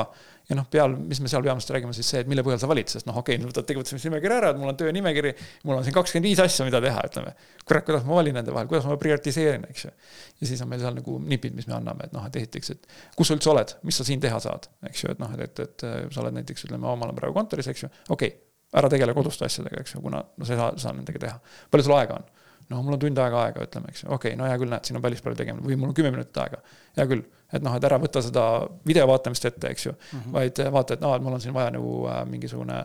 ja 0.49 0.57
noh, 0.57 0.68
peal, 0.72 0.95
mis 0.98 1.22
me 1.22 1.32
seal 1.32 1.44
peamiselt 1.45 1.73
räägime, 1.76 1.94
siis 1.98 2.10
see, 2.14 2.22
et 2.23 2.30
mille 2.32 2.44
põhjal 2.45 2.61
sa 2.61 2.69
valid, 2.69 2.91
sest 2.91 3.10
noh, 3.10 3.18
okei 3.22 3.38
okay,, 3.38 3.49
võtad 3.49 3.68
tegutsemisnimekirja 3.69 4.40
ära, 4.41 4.53
et 4.53 4.61
mul 4.61 4.72
on 4.72 4.80
töönimekiri. 4.80 5.34
mul 5.65 5.77
on 5.77 5.86
siin 5.86 5.95
kakskümmend 5.95 6.30
viis 6.30 6.41
asja, 6.44 6.68
mida 6.68 6.82
teha, 6.84 7.03
ütleme. 7.10 7.36
kurat, 7.65 7.86
kuidas 7.88 8.07
ma 8.07 8.18
valin 8.19 8.40
nende 8.40 8.56
vahel, 8.56 8.69
kuidas 8.72 8.88
ma 8.90 8.98
prioritiseerin, 9.02 9.68
eks 9.69 9.86
ju. 9.86 9.94
ja 10.41 10.49
siis 10.52 10.64
on 10.65 10.72
meil 10.72 10.82
seal 10.84 10.98
nagu 10.98 11.19
nipid, 11.19 11.56
mis 11.57 11.69
me 11.69 11.77
anname, 11.80 12.10
et 12.10 12.15
noh, 12.15 12.26
et 12.30 12.41
esiteks, 12.41 12.73
et 12.76 12.90
kus 13.15 13.32
sa 13.32 13.38
üldse 13.38 13.53
oled, 13.53 13.77
mis 13.86 14.02
sa 14.02 14.07
siin 14.07 14.23
teha 14.23 14.41
saad, 14.44 14.69
eks 14.90 15.06
ju, 15.06 15.14
et 15.15 15.22
noh, 15.22 15.38
et, 15.38 15.45
et, 15.45 15.61
et 15.86 16.11
sa 16.14 16.26
oled 16.26 16.40
näiteks 16.40 16.68
ütleme, 16.69 16.84
ma 16.86 16.98
olen 16.98 17.15
praegu 17.18 17.38
kontoris, 17.38 17.69
eks 17.72 17.88
ju, 17.88 17.94
okei 18.10 18.34
okay 18.34 18.44
ära 18.76 18.90
tegele 18.91 19.14
koduste 19.15 19.45
asjadega, 19.48 19.84
eks 19.84 19.95
ju, 19.95 20.02
kuna 20.03 20.19
no 20.19 20.48
sa 20.48 20.56
ei 20.56 20.60
saa, 20.60 20.72
saa 20.82 20.95
nendega 20.95 21.22
teha. 21.22 21.38
palju 21.72 21.86
sul 21.88 21.95
aega 21.95 22.18
on? 22.19 22.26
No 22.69 22.81
mul 22.85 22.97
on 22.97 23.01
tund 23.01 23.21
aega 23.21 23.41
aega, 23.45 23.65
ütleme, 23.67 23.91
eks 23.93 24.03
ju, 24.03 24.09
okei 24.09 24.33
okay,, 24.33 24.39
no 24.39 24.49
hea 24.49 24.57
küll, 24.61 24.71
näed, 24.71 24.87
siin 24.87 24.97
on 24.99 25.03
päris 25.05 25.21
palju 25.25 25.37
tegemist 25.41 25.67
või 25.67 25.77
mul 25.79 25.91
on 25.91 25.97
kümme 25.97 26.11
minutit 26.15 26.39
aega. 26.41 26.61
hea 26.97 27.05
küll, 27.11 27.21
et 27.53 27.65
noh, 27.65 27.75
et 27.77 27.87
ära 27.89 27.99
võta 28.01 28.23
seda 28.25 28.45
video 28.87 29.05
vaatamist 29.11 29.45
ette, 29.51 29.69
eks 29.69 29.85
ju 29.85 29.93
mm, 29.93 30.19
-hmm. 30.19 30.35
vaid 30.37 30.61
vaata, 30.77 30.97
et 30.97 31.05
aa, 31.05 31.15
et 31.19 31.25
mul 31.25 31.37
on 31.37 31.43
siin 31.43 31.53
vaja 31.55 31.75
nagu 31.75 31.93
äh, 32.09 32.23
mingisugune 32.29 32.81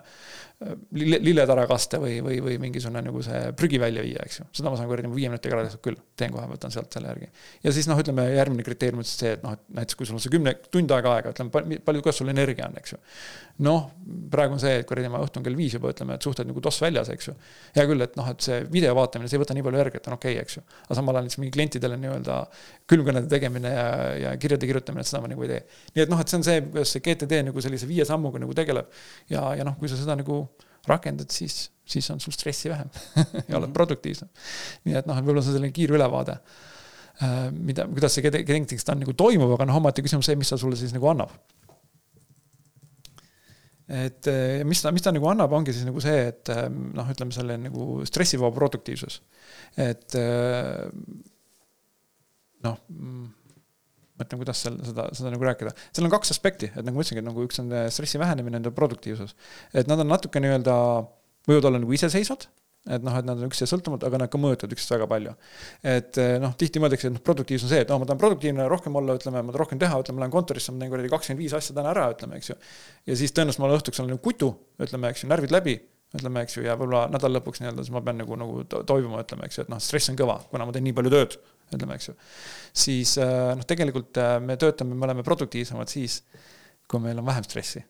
lille, 0.92 1.18
lilletärakaste 1.24 1.98
või, 2.00 2.18
või, 2.24 2.36
või 2.44 2.56
mingisugune 2.60 3.00
nagu 3.06 3.22
see 3.24 3.38
prügi 3.56 3.80
välja 3.80 4.02
viia, 4.04 4.24
eks 4.26 4.40
ju. 4.40 4.46
seda 4.58 4.72
ma 4.72 4.76
saan 4.76 4.90
kuradi 4.90 5.08
viie 5.14 5.30
minutiga 5.32 5.56
ära 5.56 5.64
teha 5.64 5.80
küll, 5.84 5.96
teen 6.20 6.34
kohe, 6.34 6.44
võtan 6.50 6.74
sealt 6.74 6.92
selle 6.92 7.08
järgi. 7.14 7.30
ja 7.64 7.72
siis 7.72 7.88
noh, 7.88 8.00
ütleme 8.00 8.26
järgmine 8.34 8.66
kriteerium 8.66 9.00
on 9.00 9.08
siis 9.08 9.22
see, 9.22 9.32
et 9.38 9.46
noh, 9.46 9.56
et 9.56 9.64
näiteks 9.80 9.96
kui 9.96 10.08
sul 10.08 10.18
on 10.18 10.24
see 10.24 10.34
kümne, 10.34 10.54
tund 10.68 10.92
aega 10.96 11.14
aega, 11.16 11.32
ütleme 11.32 11.80
palju, 11.86 12.04
kuidas 12.04 12.20
sul 12.20 12.32
energia 12.32 12.68
on, 12.68 12.76
eks 12.82 12.92
ju. 12.92 13.00
Noh, 13.60 13.90
praegu 14.32 14.54
on 14.56 14.60
see, 14.62 14.78
et 14.80 14.86
kuradi 14.88 15.10
ma 15.12 15.20
õhtul 15.24 15.44
kell 15.44 15.56
viis 15.58 15.74
juba 15.76 15.90
ütleme, 15.92 16.16
et 16.16 16.24
suhted 16.24 16.48
nagu 16.48 16.62
toss 16.64 16.80
väljas, 16.82 17.10
eks 17.12 17.28
ju. 17.28 17.34
hea 17.76 17.84
küll, 17.90 18.04
et 18.04 18.16
noh, 18.16 18.30
et 18.32 18.44
see 18.44 18.62
video 18.72 18.94
vaatamine, 18.96 19.28
see 19.28 19.36
ei 19.36 19.42
võta 19.42 19.56
nii 19.56 19.64
palju 19.66 19.80
energiat, 19.80 20.08
on 20.08 20.16
okei 20.16 20.38
okay,, 20.38 20.46
eks 20.46 20.56
ju. 20.58 20.64
aga 20.86 20.96
samal 20.98 21.18
ajal 21.18 21.28
näiteks 21.28 21.40
mingi 21.42 21.54
klientidele 21.56 21.98
nii-öelda 22.00 22.38
külmkõnede 22.90 23.30
tegemine 23.32 23.74
ja, 23.74 23.84
ja 24.24 24.32
kirjade 24.40 24.70
kirjutamine, 24.70 25.04
et 25.04 25.10
seda 25.10 25.20
ma 25.24 25.30
nagu 25.32 25.44
ei 25.44 25.52
tee. 25.52 25.60
nii 25.96 26.06
et 26.06 26.14
noh, 26.14 26.22
et 26.22 26.32
see 26.32 26.40
on 26.40 26.46
see, 26.46 26.64
kuidas 26.70 26.94
see 26.96 27.04
GTD 27.04 27.44
nagu 27.50 27.66
sellise 27.66 27.90
viie 27.90 28.08
sammuga 28.08 28.40
nagu 28.42 28.56
tegeleb. 28.56 28.88
ja, 29.32 29.44
ja 29.60 29.68
noh, 29.68 29.76
kui 29.80 29.92
sa 29.92 30.00
seda 30.00 30.16
nagu 30.18 30.42
rakendad, 30.88 31.28
siis, 31.30 31.66
siis 31.84 32.10
on 32.10 32.20
sul 32.20 32.32
stressi 32.32 32.72
vähem 32.72 32.88
ja 33.48 33.58
oled 33.58 33.68
mhm. 33.68 33.76
produktiivsem. 33.76 34.28
nii 34.88 35.00
et 35.02 35.08
noh, 35.10 35.18
et 35.18 35.26
võib-olla 35.26 35.44
see 35.44 35.52
on 35.52 35.60
selline 35.60 35.76
kiire 35.76 35.98
ülevaade, 35.98 36.40
äh, 37.20 37.38
mida, 37.52 37.84
kuidas 37.92 38.16
see 38.16 38.24
geneetikast 38.24 38.94
on 38.94 39.04
nagu 39.04 39.16
toimub, 39.16 39.52
aga 39.58 39.68
noh, 39.68 39.80
ometi 39.82 40.04
küsimus 40.06 40.30
see, 40.30 40.38
mis 40.40 40.52
ta 40.52 40.58
sulle 40.60 40.78
siis 40.80 40.96
nagu 40.96 41.12
annab. 41.12 41.36
Et 43.90 44.30
äh, 44.30 44.60
mis 44.68 44.82
ta, 44.82 44.92
mis 44.94 45.04
ta 45.04 45.12
nagu 45.14 45.28
annab, 45.30 45.52
ongi 45.56 45.74
siis 45.74 45.86
nagu 45.88 46.02
see, 46.04 46.28
et 46.30 46.52
äh, 46.52 46.66
noh, 46.70 47.10
ütleme 47.10 47.34
selle 47.34 47.58
nagu 47.60 48.04
stressivaba 48.08 48.52
produktiivsus. 48.56 49.20
et 49.80 50.16
noh 52.60 52.76
mm, 52.92 53.26
mõtlen, 54.20 54.40
kuidas 54.42 54.62
seal 54.62 54.76
seda, 54.84 55.08
seda 55.16 55.32
nagu 55.32 55.46
rääkida. 55.46 55.72
seal 55.90 56.06
on 56.06 56.12
kaks 56.12 56.34
aspekti, 56.34 56.70
et 56.70 56.84
nagu 56.84 56.96
ma 56.98 57.04
ütlesingi, 57.04 57.22
et 57.24 57.28
nagu 57.28 57.46
üks 57.46 57.62
on 57.62 57.72
stressi 57.92 58.20
vähenemine, 58.20 58.60
enda 58.60 58.72
produktiivsus. 58.74 59.34
et 59.74 59.90
nad 59.90 60.02
on 60.02 60.10
natuke 60.12 60.42
nii-öelda, 60.42 60.76
võivad 61.48 61.70
olla 61.70 61.82
nagu 61.82 61.96
iseseisvad, 61.96 62.46
et 62.88 63.02
noh, 63.04 63.12
et 63.12 63.26
nad 63.28 63.36
on 63.36 63.48
üksteisest 63.50 63.74
sõltumatud, 63.74 64.06
aga 64.08 64.22
nad 64.22 64.30
ka 64.32 64.38
mõjutavad 64.40 64.72
üksteist 64.72 64.94
väga 64.94 65.06
palju. 65.10 65.34
et 65.84 66.18
eh, 66.22 66.38
noh, 66.40 66.54
tihti 66.56 66.80
mõeldakse, 66.80 67.10
et 67.10 67.14
noh, 67.16 67.22
produktiivsus 67.24 67.68
on 67.68 67.72
see, 67.74 67.84
et 67.84 67.92
noh, 67.92 68.00
ma 68.00 68.08
tahan 68.08 68.20
produktiivne 68.22 68.68
rohkem 68.72 68.96
olla, 68.96 69.18
ütleme, 69.20 69.42
ma 69.44 69.52
tahan 69.52 69.64
rohkem 69.64 69.82
teha, 69.82 70.00
ütleme, 70.00 70.22
lähen 70.24 70.32
kontorisse, 70.32 70.72
ma 70.72 70.80
teen 70.80 70.92
kuradi 70.94 71.12
kakskümmend 71.12 71.42
viis 71.44 71.56
asja 71.56 71.76
täna 71.76 71.92
ära, 71.92 72.08
ütleme, 72.14 72.40
eks 72.40 72.52
ju. 72.52 72.56
ja 73.10 73.18
siis 73.20 73.36
tõenäoliselt 73.36 73.64
ma 73.66 73.72
õhtuks 73.76 74.00
olen 74.00 74.14
nagu 74.14 74.24
kutu, 74.24 74.50
ütleme, 74.80 75.12
eks 75.12 75.26
ju, 75.26 75.30
närvid 75.34 75.52
läbi, 75.52 75.76
ütleme, 76.16 76.46
eks 76.46 76.56
ju, 76.56 76.64
ja 76.64 76.78
võib-olla 76.80 77.04
nädala 77.12 77.38
lõpuks 77.38 77.60
nii-öelda 77.60 77.84
siis 77.84 77.94
ma 77.94 78.02
pean 78.06 78.18
nagu, 78.22 78.40
nagu 78.40 78.64
toimuma, 78.88 79.20
ütleme, 79.26 79.46
eks 79.46 79.60
ju, 79.60 79.66
et 79.68 79.72
noh, 79.76 79.84
stress 79.84 80.10
on 80.10 80.18
kõva, 80.18 80.40
kuna 80.50 80.66
ma 80.66 80.74
teen 80.74 80.88
nii 80.88 80.96
palju 80.96 81.12
tööd, 81.12 81.36
ütleme, 81.68 82.00
eks 82.00 82.10
ju. 82.10 82.16
siis 82.86 83.14
äh, 83.20 83.52
noh, 83.60 83.68
tegelikult 83.68 84.18
äh, 84.24 84.38
me 84.42 84.56
töötame, 84.60 84.96
me 84.96 85.06
oleme 85.06 85.26
produktiivsemad 85.26 85.92
siis, 85.92 86.22
kui 86.90 87.04
meil 87.04 87.20
on 87.20 87.28
vähem 87.28 87.44
stressi. 87.46 87.84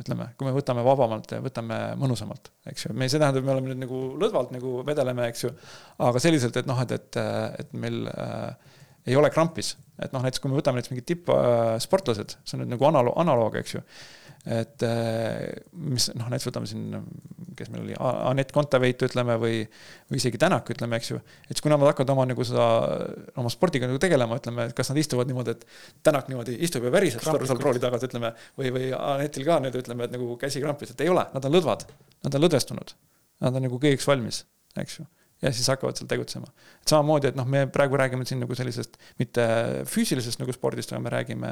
Ütleme, 0.00 0.30
kui 0.38 0.48
me 0.48 0.54
võtame 0.56 0.84
vabamalt 0.86 1.34
ja 1.34 1.40
võtame 1.44 1.78
mõnusamalt, 2.00 2.48
eks 2.70 2.86
ju, 2.86 2.94
me, 2.96 3.08
see 3.12 3.20
tähendab, 3.20 3.44
me 3.44 3.52
oleme 3.52 3.72
nüüd 3.72 3.82
nagu 3.84 3.98
lõdvalt 4.22 4.54
nagu 4.54 4.78
vedeleme, 4.88 5.26
eks 5.28 5.44
ju. 5.44 5.52
aga 6.08 6.22
selliselt, 6.22 6.56
et 6.56 6.68
noh, 6.68 6.80
et, 6.80 6.94
et, 6.96 7.20
et 7.60 7.74
meil 7.76 8.06
äh, 8.08 8.72
ei 9.10 9.18
ole 9.18 9.28
krampis, 9.34 9.74
et 10.00 10.14
noh, 10.14 10.24
näiteks 10.24 10.40
kui 10.40 10.52
me 10.52 10.56
võtame 10.56 10.80
näiteks 10.80 10.94
mingid 10.94 11.08
tippsportlased, 11.10 12.36
see 12.40 12.56
on 12.56 12.64
nüüd 12.64 12.72
nagu 12.76 12.88
analoog, 12.88 13.18
analoog, 13.20 13.60
eks 13.60 13.76
ju 13.76 13.84
et 14.42 14.82
äh, 14.82 15.52
mis 15.78 16.08
noh, 16.16 16.26
näiteks 16.26 16.48
võtame 16.48 16.66
siin, 16.66 16.96
kes 17.58 17.70
meil 17.70 17.84
oli, 17.84 17.94
Anett 18.00 18.50
Kontaveit, 18.54 19.04
ütleme, 19.06 19.36
või, 19.38 19.60
või 20.10 20.18
isegi 20.18 20.40
Tänak, 20.42 20.66
ütleme, 20.74 20.98
eks 20.98 21.12
ju. 21.12 21.20
et 21.46 21.54
siis, 21.54 21.62
kui 21.62 21.70
nad 21.70 21.82
hakkavad 21.86 22.10
oma 22.16 22.26
nagu 22.26 22.46
seda, 22.46 22.66
oma 23.38 23.52
spordiga 23.54 23.86
nagu 23.90 24.02
tegelema, 24.02 24.40
ütleme, 24.42 24.66
et 24.70 24.76
kas 24.78 24.90
nad 24.90 24.98
istuvad 25.02 25.30
niimoodi, 25.30 25.54
et 25.54 26.02
Tänak 26.10 26.32
niimoodi 26.32 26.58
istub 26.66 26.88
ja 26.88 26.94
väriseb 26.94 27.22
seal 27.22 27.62
rooli 27.62 27.82
taga, 27.82 28.02
ütleme, 28.02 28.34
või, 28.58 28.74
või 28.74 28.90
Anetil 28.98 29.46
ka 29.46 29.60
nüüd 29.62 29.78
ütleme, 29.84 30.10
et 30.10 30.18
nagu 30.18 30.34
käsi 30.42 30.64
krampis, 30.64 30.94
et 30.96 31.06
ei 31.06 31.12
ole, 31.12 31.28
nad 31.34 31.48
on 31.48 31.58
lõdvad, 31.58 31.86
nad 32.26 32.38
on 32.38 32.46
lõdvestunud. 32.46 32.94
Nad 33.42 33.58
on 33.58 33.66
nagu 33.66 33.78
kõigeks 33.82 34.06
valmis, 34.06 34.44
eks 34.78 35.00
ju 35.00 35.06
ja 35.42 35.50
siis 35.54 35.66
hakkavad 35.72 35.98
seal 35.98 36.08
tegutsema. 36.10 36.46
et 36.80 36.92
samamoodi, 36.92 37.32
et 37.32 37.38
noh, 37.38 37.46
me 37.48 37.64
praegu 37.72 37.98
räägime 37.98 38.26
siin 38.28 38.40
nagu 38.42 38.54
sellisest 38.56 38.98
mitte 39.18 39.44
füüsilisest 39.90 40.42
nagu 40.42 40.54
spordist, 40.54 40.92
aga 40.92 41.02
me 41.02 41.12
räägime 41.12 41.50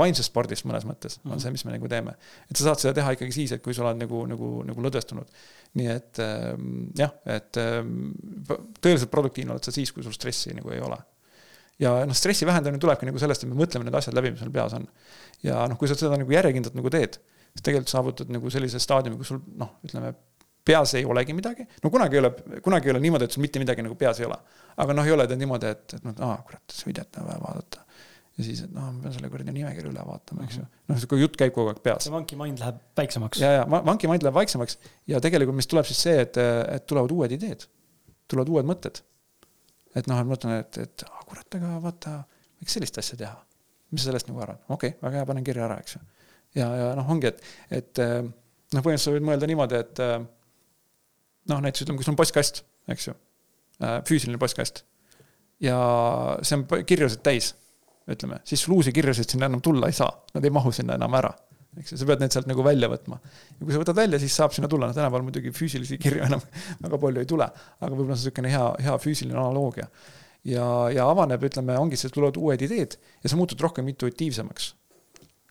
vaimsest 0.00 0.32
spordist 0.32 0.66
mõnes 0.66 0.86
mõttes 0.88 1.18
mm, 1.18 1.22
-hmm. 1.22 1.34
on 1.36 1.42
see, 1.42 1.52
mis 1.54 1.64
me 1.64 1.74
nagu 1.76 1.88
teeme. 1.88 2.16
et 2.50 2.56
sa 2.56 2.68
saad 2.68 2.82
seda 2.82 2.94
teha 2.98 3.14
ikkagi 3.14 3.32
siis, 3.36 3.52
et 3.52 3.62
kui 3.62 3.74
sa 3.74 3.84
oled 3.84 4.00
nagu, 4.00 4.24
nagu, 4.26 4.50
nagu 4.66 4.86
lõdvestunud. 4.88 5.30
nii 5.74 5.88
et 5.94 6.22
ähm, 6.24 6.90
jah, 6.98 7.12
et 7.26 7.60
ähm, 7.62 8.12
tõeliselt 8.80 9.10
produktiivne 9.10 9.54
oled 9.54 9.64
sa 9.64 9.74
siis, 9.74 9.92
kui 9.92 10.02
sul 10.02 10.14
stressi 10.16 10.54
nagu 10.54 10.70
ei 10.70 10.80
ole. 10.80 10.98
ja 11.78 11.94
noh, 12.06 12.14
stressi 12.14 12.46
vähendamine 12.46 12.80
tulebki 12.80 13.06
nagu 13.06 13.18
sellest, 13.18 13.44
et 13.44 13.50
me 13.50 13.58
mõtleme 13.62 13.86
need 13.86 13.94
asjad 13.94 14.14
läbi, 14.14 14.34
mis 14.34 14.42
meil 14.42 14.54
peas 14.58 14.74
on. 14.74 14.88
ja 15.42 15.68
noh, 15.68 15.78
kui 15.78 15.88
sa 15.88 15.94
seda 15.94 16.18
nagu 16.18 16.32
järjekindlalt 16.32 16.74
nagu 16.74 16.90
teed, 16.90 17.20
siis 17.52 17.62
tegelikult 17.62 17.94
saavutad 17.94 18.30
nagu 18.32 18.50
sellise 18.50 18.82
staadiumi, 18.82 19.20
kus 19.20 19.34
sul 19.34 19.42
noh, 19.60 19.76
ütleme 19.86 20.14
peas 20.64 20.94
ei 20.98 21.04
olegi 21.04 21.34
midagi, 21.36 21.66
no 21.82 21.90
kunagi 21.92 22.16
ei 22.18 22.22
ole, 22.22 22.30
kunagi 22.64 22.88
ei 22.88 22.94
ole 22.94 23.00
niimoodi, 23.04 23.28
et 23.28 23.36
sul 23.36 23.44
mitte 23.44 23.60
midagi 23.60 23.84
nagu 23.84 23.96
peas 24.00 24.20
ei 24.20 24.28
ole. 24.28 24.38
aga 24.80 24.96
noh, 24.96 25.06
ei 25.06 25.14
ole 25.14 25.26
ta 25.30 25.36
niimoodi, 25.38 25.70
et, 25.70 25.96
et 25.98 26.04
noh, 26.06 26.14
aa 26.26 26.36
kurat, 26.46 26.64
see 26.72 26.88
videot 26.88 27.18
on 27.20 27.26
vaja 27.28 27.40
vaadata. 27.42 27.84
ja 28.38 28.46
siis, 28.46 28.62
et 28.64 28.72
noh, 28.74 28.88
ma 28.90 29.04
pean 29.04 29.14
selle 29.14 29.30
kuradi 29.32 29.52
nimekirja 29.54 29.90
üle 29.92 30.04
vaatama, 30.08 30.46
eks 30.48 30.58
ju. 30.58 30.64
Mhm. 30.64 30.84
noh, 30.90 31.00
sihuke 31.02 31.20
jutt 31.20 31.40
käib 31.40 31.54
kogu 31.56 31.72
aeg 31.72 31.80
peas. 31.84 32.06
see 32.06 32.14
monkey 32.14 32.38
mind 32.40 32.62
läheb 32.64 32.78
väiksemaks. 33.00 33.42
ja, 33.44 33.50
ja 33.60 33.64
monkey 33.74 34.10
mind 34.10 34.24
läheb 34.26 34.38
vaiksemaks 34.40 34.78
ja 35.12 35.20
tegelikult, 35.24 35.60
mis 35.60 35.68
tuleb 35.70 35.88
siis 35.90 36.04
see, 36.08 36.20
et, 36.24 36.38
et 36.76 36.86
tulevad 36.90 37.12
uued 37.12 37.34
ideed. 37.36 37.66
tulevad 38.30 38.52
uued 38.54 38.70
mõtted. 38.72 39.02
et 39.94 40.08
noh, 40.08 40.20
et 40.20 40.30
ma 40.30 40.32
mõtlen, 40.32 40.62
et, 40.64 40.78
et 40.86 41.04
ah, 41.10 41.26
kurat, 41.28 41.58
aga 41.60 41.74
vaata, 41.84 42.14
võiks 42.62 42.78
sellist 42.78 43.02
asja 43.02 43.20
teha. 43.20 43.36
mis 43.92 44.00
sa 44.00 44.10
sellest 44.10 44.32
nagu 44.32 44.40
arvad? 44.40 44.64
okei 44.68 44.96
okay,, 44.96 45.02
väga 45.04 45.20
hea, 45.20 45.28
panen 45.28 45.44
kirja 45.44 45.68
ära, 45.68 45.76
eks 45.84 45.98
ju. 45.98 46.06
ja, 46.62 46.70
ja 46.80 46.88
noh, 46.96 47.12
ongi, 47.12 47.34
et, 47.34 47.44
et 47.82 48.00
noh, 48.00 48.80
põhimõtteliselt 48.80 49.10
sa 49.12 49.14
võid 49.14 49.28
mõelda 49.28 49.50
niimoodi, 49.50 49.84
et 49.84 50.02
noh, 51.50 51.62
näiteks 51.64 51.84
ütleme, 51.84 52.00
kui 52.00 52.06
sul 52.06 52.14
on 52.14 52.20
postkast, 52.20 52.62
eks 52.92 53.08
ju, 53.08 53.14
äh, 53.82 53.98
füüsiline 54.08 54.40
postkast. 54.40 54.84
ja 55.62 55.76
see 56.42 56.58
on 56.58 56.64
kirjasid 56.86 57.22
täis, 57.24 57.52
ütleme, 58.10 58.40
siis 58.44 58.64
sul 58.64 58.74
uusi 58.76 58.92
kirjasid 58.92 59.30
sinna 59.30 59.48
enam 59.48 59.62
tulla 59.64 59.88
ei 59.88 59.96
saa, 59.96 60.10
nad 60.34 60.44
ei 60.44 60.52
mahu 60.52 60.72
sinna 60.74 60.98
enam 60.98 61.14
ära. 61.20 61.32
eks 61.78 61.92
ju, 61.92 61.98
sa 61.98 62.06
pead 62.06 62.20
need 62.22 62.34
sealt 62.34 62.46
nagu 62.50 62.64
välja 62.66 62.90
võtma. 62.90 63.20
ja 63.58 63.62
kui 63.62 63.72
sa 63.74 63.82
võtad 63.82 63.98
välja, 63.98 64.20
siis 64.22 64.36
saab 64.36 64.54
sinna 64.56 64.68
tulla, 64.70 64.88
no 64.90 64.96
tänapäeval 64.96 65.26
muidugi 65.26 65.54
füüsilisi 65.54 65.98
kirju 65.98 66.26
enam 66.26 66.42
väga 66.84 67.00
palju 67.06 67.24
ei 67.24 67.30
tule, 67.30 67.48
aga 67.80 67.94
võib-olla 67.94 68.18
see 68.18 68.30
on 68.30 68.44
niisugune 68.44 68.54
hea, 68.54 68.68
hea 68.88 69.00
füüsiline 69.06 69.38
analoogia. 69.38 69.88
ja, 70.44 70.68
ja 70.94 71.10
avaneb, 71.10 71.44
ütleme, 71.50 71.78
ongi, 71.78 72.00
tulevad 72.08 72.40
uued 72.40 72.66
ideed 72.68 72.98
ja 73.22 73.30
sa 73.30 73.40
muutud 73.40 73.60
rohkem 73.60 73.88
intuitiivsemaks 73.94 74.72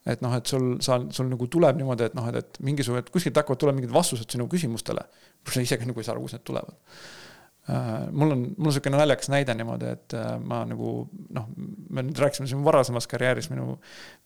et 0.05 0.23
noh, 0.23 0.33
et 0.35 0.49
sul, 0.49 0.77
sa, 0.83 0.99
sul 1.15 1.29
nagu 1.31 1.47
tuleb 1.51 1.79
niimoodi, 1.79 2.09
et 2.09 2.15
noh, 2.17 2.27
et, 2.31 2.39
et 2.41 2.63
mingisugune, 2.65 3.05
kuskilt 3.13 3.37
hakkavad 3.39 3.61
tulema 3.61 3.79
mingid 3.79 3.93
vastused 3.93 4.29
sinu 4.35 4.49
küsimustele. 4.51 5.05
sa 5.49 5.61
ise 5.61 5.77
ka 5.77 5.87
nagu 5.87 5.99
ei 5.99 6.07
saa 6.07 6.15
aru, 6.15 6.25
kust 6.25 6.37
need 6.37 6.47
tulevad 6.47 6.73
uh,. 6.73 8.11
mul 8.11 8.33
on, 8.35 8.41
mul 8.57 8.67
on 8.67 8.71
niisugune 8.71 8.99
naljakas 8.99 9.31
näide 9.31 9.55
niimoodi, 9.55 9.93
et 9.95 10.15
uh, 10.19 10.35
ma 10.43 10.63
nagu 10.67 10.91
noh, 11.37 11.47
me 11.89 12.03
nüüd 12.03 12.19
rääkisime 12.19 12.49
siin 12.51 12.65
varasemas 12.65 13.07
karjääris, 13.11 13.49
minu 13.53 13.77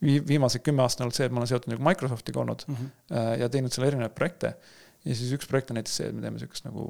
viimased 0.01 0.65
kümme 0.65 0.85
aastat 0.85 1.03
on 1.03 1.07
olnud 1.07 1.19
see, 1.19 1.29
et 1.29 1.35
ma 1.35 1.43
olen 1.43 1.51
seotud 1.53 1.73
nagu 1.73 1.85
Microsoftiga 1.89 2.41
olnud 2.41 2.65
mm 2.67 2.75
-hmm. 2.75 2.91
uh, 3.13 3.31
ja 3.43 3.49
teinud 3.53 3.73
seal 3.73 3.87
erinevaid 3.91 4.17
projekte 4.17 4.55
ja 5.05 5.15
siis 5.15 5.31
üks 5.37 5.47
projekt 5.49 5.71
on 5.71 5.77
näiteks 5.77 5.99
see, 5.99 6.09
et 6.09 6.15
me 6.15 6.23
teeme 6.23 6.39
sihukest 6.41 6.65
nagu, 6.65 6.87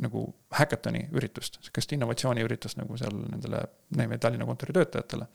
nagu 0.00 0.24
häkatoni 0.58 1.08
üritust, 1.14 1.60
sihukest 1.62 1.94
innovatsiooniüritust 1.96 2.80
nagu 2.80 2.98
seal 3.00 3.14
nendele, 3.14 3.62
meie 3.96 4.18
Tallinna 4.18 4.48
kontori 4.48 4.74
töötajatele 4.76 5.28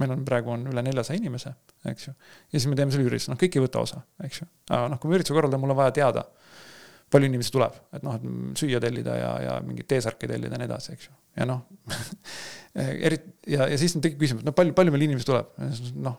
meil 0.00 0.12
on 0.12 0.24
praegu 0.28 0.52
on 0.52 0.66
üle 0.70 0.82
neljasaja 0.84 1.18
inimese, 1.20 1.52
eks 1.88 2.08
ju. 2.08 2.14
ja 2.52 2.58
siis 2.58 2.68
me 2.70 2.78
teeme 2.78 2.92
selle 2.94 3.08
ürituse, 3.08 3.30
noh, 3.32 3.40
kõik 3.40 3.56
ei 3.56 3.64
võta 3.64 3.82
osa, 3.82 4.02
eks 4.26 4.42
ju. 4.42 4.48
aga 4.68 4.90
noh, 4.92 5.00
kui 5.00 5.10
me 5.10 5.18
ürituse 5.18 5.36
korraldame, 5.36 5.62
mul 5.64 5.72
on 5.72 5.80
vaja 5.80 5.94
teada, 5.96 6.26
palju 7.12 7.30
inimesi 7.30 7.52
tuleb, 7.54 7.76
et 7.96 8.04
noh, 8.04 8.16
et 8.18 8.60
süüa 8.60 8.80
tellida 8.82 9.16
ja, 9.16 9.30
ja 9.44 9.58
mingeid 9.64 9.88
T-särke 9.92 10.28
tellida 10.28 10.56
ja 10.56 10.60
nii 10.60 10.68
edasi, 10.68 10.96
eks 10.96 11.08
ju. 11.08 11.14
ja 11.40 11.48
noh 11.48 11.62
eriti 13.08 13.54
ja, 13.54 13.68
ja 13.72 13.78
siis 13.80 13.96
tekib 13.96 14.20
küsimus, 14.20 14.44
no 14.46 14.52
palju, 14.56 14.74
palju 14.76 14.94
meil 14.94 15.06
inimesi 15.08 15.28
tuleb, 15.28 15.52
noh, 16.02 16.18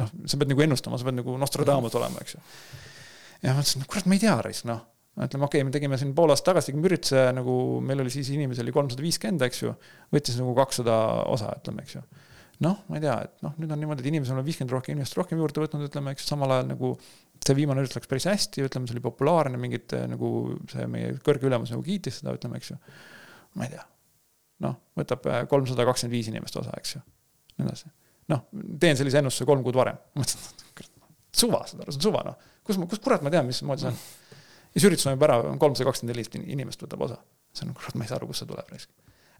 noh, 0.00 0.16
sa 0.28 0.40
pead 0.40 0.52
nagu 0.52 0.66
ennustama, 0.66 1.00
sa 1.00 1.08
pead 1.08 1.22
nagu 1.22 1.38
Nostradamus 1.40 1.96
olema, 2.00 2.24
eks 2.24 2.36
ju. 2.36 2.42
ja 3.46 3.54
ma 3.54 3.62
mõtlesin, 3.62 3.84
no 3.84 3.88
kurat, 3.88 4.10
ma 4.10 4.18
ei 4.18 4.26
tea, 4.26 4.36
noh 4.68 4.90
ütleme, 5.14 5.46
okei 5.46 5.60
okay,, 5.62 5.64
me 5.68 5.70
tegime 5.70 5.94
siin 5.94 6.10
pool 6.10 6.32
aastat 6.34 6.48
tagasi, 6.50 6.72
tegime 6.72 6.88
ürituse 6.88 7.20
nagu 7.36 7.54
meil 7.86 8.00
oli 8.02 8.10
siis 8.10 8.32
inimesi 8.34 8.64
oli 8.64 8.72
kolmsada 8.74 9.04
viiskümmend, 9.04 9.44
eks 9.46 9.60
ju. 9.62 9.70
võttis 10.10 10.40
nagu 10.40 10.56
kakssada 10.58 10.96
osa, 11.30 11.52
ütleme, 11.60 11.84
eks 11.86 11.94
ju 11.94 12.02
noh, 12.62 12.80
ma 12.88 12.98
ei 12.98 13.02
tea, 13.02 13.14
et 13.26 13.42
noh, 13.44 13.54
nüüd 13.58 13.72
on 13.74 13.80
niimoodi, 13.82 14.04
et 14.04 14.10
inimesed 14.10 14.34
on 14.34 14.46
viiskümmend 14.46 14.74
rohkem 14.74 14.94
inimest 14.94 15.16
rohkem 15.18 15.40
juurde 15.40 15.64
võtnud, 15.64 15.86
ütleme, 15.88 16.14
eks 16.14 16.28
samal 16.30 16.54
ajal 16.54 16.68
nagu 16.70 16.92
see 17.44 17.56
viimane 17.58 17.82
üritus 17.82 17.98
läks 17.98 18.10
päris 18.10 18.28
hästi, 18.30 18.64
ütleme, 18.68 18.88
see 18.88 18.96
oli 18.96 19.02
populaarne, 19.04 19.58
mingid 19.60 19.94
nagu 20.12 20.30
see 20.70 20.86
meie 20.90 21.12
kõrge 21.24 21.48
ülemus 21.48 21.74
nagu 21.74 21.82
kiitis 21.84 22.20
seda, 22.20 22.34
ütleme, 22.38 22.60
eks 22.60 22.72
ju. 22.72 22.78
ma 23.58 23.66
ei 23.66 23.74
tea, 23.74 23.84
noh, 24.64 24.78
võtab 25.00 25.26
äh, 25.30 25.42
kolmsada 25.50 25.86
kakskümmend 25.88 26.14
viis 26.14 26.30
inimest 26.30 26.58
osa, 26.60 26.74
eks 26.78 26.96
ju, 26.96 27.04
nii 27.58 27.66
edasi. 27.66 27.90
noh, 28.32 28.46
teen 28.80 29.00
sellise 29.00 29.20
ennustuse 29.20 29.48
kolm 29.48 29.64
kuud 29.66 29.78
varem, 29.78 29.98
mõtlesin, 30.14 30.90
suva, 31.34 31.64
saad 31.66 31.82
aru, 31.82 31.94
see 31.94 32.04
on 32.04 32.08
suva, 32.08 32.22
noh, 32.30 32.52
kus 32.64 32.78
ma, 32.80 32.88
kus 32.90 33.02
kurat 33.02 33.24
ma 33.26 33.34
tean, 33.34 33.50
mismoodi 33.50 33.84
see 33.84 33.90
on 33.90 33.98
siis 34.74 34.86
üritus 34.88 35.06
toimub 35.06 35.26
ära, 35.26 35.40
kolmsada 35.60 35.90
kakskümmend 35.90 36.16
neli 36.16 36.52
inimest 36.54 36.82
võtab 36.86 37.02
osa. 37.08 37.18
see 37.54 37.66
on, 37.66 37.74
kurat, 37.78 37.98
ma 37.98 38.06
ei 38.06 38.10
saa 38.10 38.20
aru, 38.20 38.30
kust 38.30 38.42
see 38.42 38.50
tuleb 38.50 38.70
raisk 38.70 38.90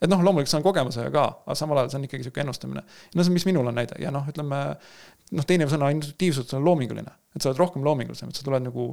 et 0.02 0.10
noh, 0.10 0.22
loomulikult 0.24 0.50
see 0.50 0.60
on 0.60 0.66
kogemusega 0.66 1.10
ka, 1.14 1.24
aga 1.46 1.56
samal 1.58 1.80
ajal 1.80 1.92
see 1.92 2.00
on 2.00 2.08
ikkagi 2.08 2.26
sihuke 2.26 2.42
ennustamine. 2.44 2.82
no 3.14 3.26
see, 3.26 3.34
mis 3.34 3.46
minul 3.48 3.70
on 3.70 3.78
näide 3.78 3.98
ja 4.02 4.12
noh, 4.14 4.26
ütleme 4.30 4.60
noh, 5.32 5.46
teine 5.48 5.68
sõna 5.70 5.90
intuitiivsus 5.94 6.52
on 6.58 6.66
loominguline, 6.66 7.14
et 7.34 7.42
sa 7.42 7.50
oled 7.50 7.62
rohkem 7.62 7.86
loomingulisem, 7.86 8.30
et 8.30 8.38
sa 8.38 8.46
tuled 8.46 8.66
nagu 8.66 8.92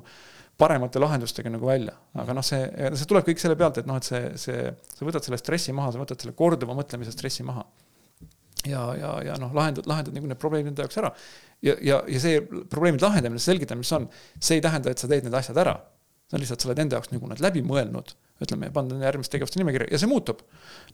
paremate 0.62 1.02
lahendustega 1.02 1.52
nagu 1.52 1.68
välja, 1.68 1.94
aga 2.22 2.36
noh, 2.38 2.46
see, 2.46 2.66
see 3.00 3.08
tuleb 3.10 3.26
kõik 3.28 3.42
selle 3.42 3.58
pealt, 3.60 3.80
et 3.82 3.88
noh, 3.90 3.98
et 3.98 4.08
see, 4.08 4.34
see, 4.40 4.68
sa 4.94 5.08
võtad 5.08 5.26
selle 5.26 5.40
stressi 5.42 5.74
maha, 5.76 5.94
sa 5.94 6.02
võtad 6.02 6.22
selle 6.22 6.36
korduva 6.38 6.76
mõtlemise 6.78 7.14
stressi 7.16 7.46
maha. 7.48 7.66
ja, 8.70 8.82
ja, 8.94 9.16
ja 9.26 9.38
noh, 9.42 9.54
lahendad, 9.58 9.88
lahendad 9.90 10.14
nagu 10.14 10.28
need 10.30 10.42
probleemid 10.42 10.74
enda 10.74 10.86
jaoks 10.86 11.00
ära. 11.02 11.14
ja, 11.66 11.76
ja, 11.82 12.04
ja 12.08 12.20
see 12.22 12.44
probleemide 12.46 13.08
lahendamine, 13.08 13.42
selgitamine, 13.42 13.82
mis 13.82 13.96
on, 13.98 14.06
see 14.38 14.60
ei 14.60 14.66
tähenda, 14.66 14.94
et 14.94 15.02
sa 15.02 15.10
teed 15.10 15.26
need 15.26 15.40
asjad 15.40 15.58
ära. 15.64 15.80
see 16.30 16.38
on 16.38 16.46
lihtsalt, 16.46 16.62
sa 16.62 16.70
oled 16.70 16.84
enda 16.86 17.00
jaoks 17.00 17.16
nagu 17.16 17.32
nad 17.32 17.42
läbi 17.42 17.66
mõelnud 17.66 18.14
ütleme, 18.42 18.72
panna 18.74 18.98
järgmiste 19.06 19.38
tegevuste 19.38 19.62
nimekirja 19.62 19.92
ja 19.92 20.00
see 20.02 20.10
muutub. 20.10 20.42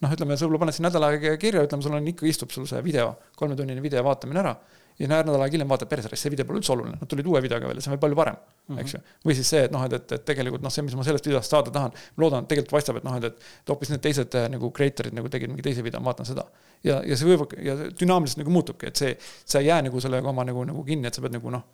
noh, 0.01 0.15
ütleme, 0.15 0.37
sa 0.37 0.45
võib-olla 0.45 0.65
paned 0.65 0.77
siin 0.77 0.87
nädal 0.87 1.07
aega 1.09 1.37
kirja, 1.41 1.63
ütleme, 1.67 1.85
sul 1.85 1.95
on 1.97 2.09
ikka, 2.13 2.27
istub 2.29 2.51
sul 2.55 2.67
see 2.69 2.81
video, 2.85 3.13
kolmetunnine 3.39 3.83
video 3.83 4.03
vaatamine 4.05 4.43
ära 4.43 4.55
ja 4.99 5.07
nädal 5.09 5.41
aega 5.41 5.53
hiljem 5.53 5.69
vaatad, 5.69 5.89
perse, 5.89 6.09
see 6.17 6.31
video 6.33 6.45
pole 6.47 6.59
üldse 6.61 6.73
oluline, 6.73 6.97
nad 6.97 7.09
tulid 7.09 7.27
uue 7.29 7.41
videoga 7.45 7.69
välja, 7.69 7.83
see 7.85 7.91
on 7.91 7.95
veel 7.95 8.01
palju 8.05 8.17
parem 8.17 8.37
mm, 8.37 8.75
-hmm. 8.75 8.79
eks 8.81 8.95
ju. 8.95 9.01
või 9.25 9.35
siis 9.37 9.51
see, 9.53 9.63
et 9.67 9.73
noh, 9.73 9.83
et, 9.85 9.93
et, 9.93 10.13
et 10.17 10.25
tegelikult 10.25 10.63
noh, 10.65 10.73
see, 10.73 10.85
mis 10.85 10.95
ma 10.97 11.05
sellest 11.05 11.29
videost 11.29 11.53
saada 11.53 11.73
tahan, 11.73 11.97
loodan, 12.17 12.47
tegelikult 12.49 12.73
paistab, 12.79 12.97
et 12.97 13.05
noh, 13.05 13.17
et, 13.19 13.27
et 13.29 13.73
hoopis 13.73 13.93
need 13.93 14.01
teised 14.01 14.37
äh, 14.39 14.47
nagu 14.49 14.71
creator'id 14.79 15.13
nagu 15.13 15.29
tegid 15.29 15.53
mingi 15.53 15.65
teise 15.69 15.85
video, 15.85 16.01
ma 16.01 16.11
vaatan 16.11 16.29
seda. 16.29 16.47
ja, 16.83 17.01
ja 17.05 17.17
see 17.17 17.29
võib, 17.29 17.45
ja 17.61 17.77
dünaamiliselt 17.99 18.41
nagu 18.41 18.55
muutubki, 18.57 18.89
et 18.89 19.03
see, 19.03 19.13
sa 19.45 19.61
ei 19.61 19.69
jää 19.69 19.83
nagu 19.85 20.01
sellega 20.01 20.33
oma 20.33 20.47
nagu, 20.49 20.65
nagu 20.65 20.83
kinni, 20.87 21.07
et 21.07 21.13
sa 21.13 21.21
pead 21.21 21.37
nagu 21.37 21.53
noh 21.53 21.67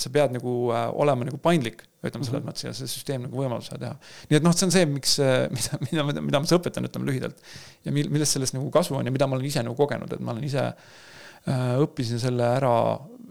sa 0.00 0.10
pead 0.12 0.32
nagu 0.32 0.52
äh, 0.72 0.86
olema 1.04 1.26
nagu 1.28 1.38
paindlik, 1.42 1.82
ütleme 2.00 2.24
selles 2.24 2.40
-hmm. 2.40 2.48
mõttes 2.48 2.64
ja 2.64 2.72
see 2.76 2.88
süsteem 2.88 3.26
nagu 3.26 3.36
võimaldab 3.36 3.66
seda 3.66 3.80
teha. 3.82 4.12
nii 4.30 4.38
et 4.38 4.46
noh, 4.46 4.54
see 4.56 4.66
on 4.66 4.72
see, 4.72 4.86
miks, 4.88 5.18
äh, 5.20 5.48
mida, 5.56 6.04
mida, 6.08 6.22
mida, 6.24 6.40
ma 6.40 6.48
siis 6.48 6.58
õpetan, 6.58 6.88
ütleme 6.88 7.10
lühidalt. 7.10 7.42
ja 7.84 7.92
mil-, 7.92 8.08
millest 8.12 8.38
sellest 8.38 8.56
nagu 8.56 8.70
kasu 8.72 8.96
on 8.96 9.04
ja 9.04 9.12
mida 9.12 9.28
ma 9.28 9.36
olen 9.36 9.50
ise 9.50 9.64
nagu 9.66 9.76
kogenud, 9.76 10.12
et 10.12 10.20
ma 10.24 10.32
olen 10.32 10.48
ise 10.48 10.64
äh,, 10.64 11.74
õppisin 11.84 12.22
selle 12.22 12.46
ära 12.56 12.72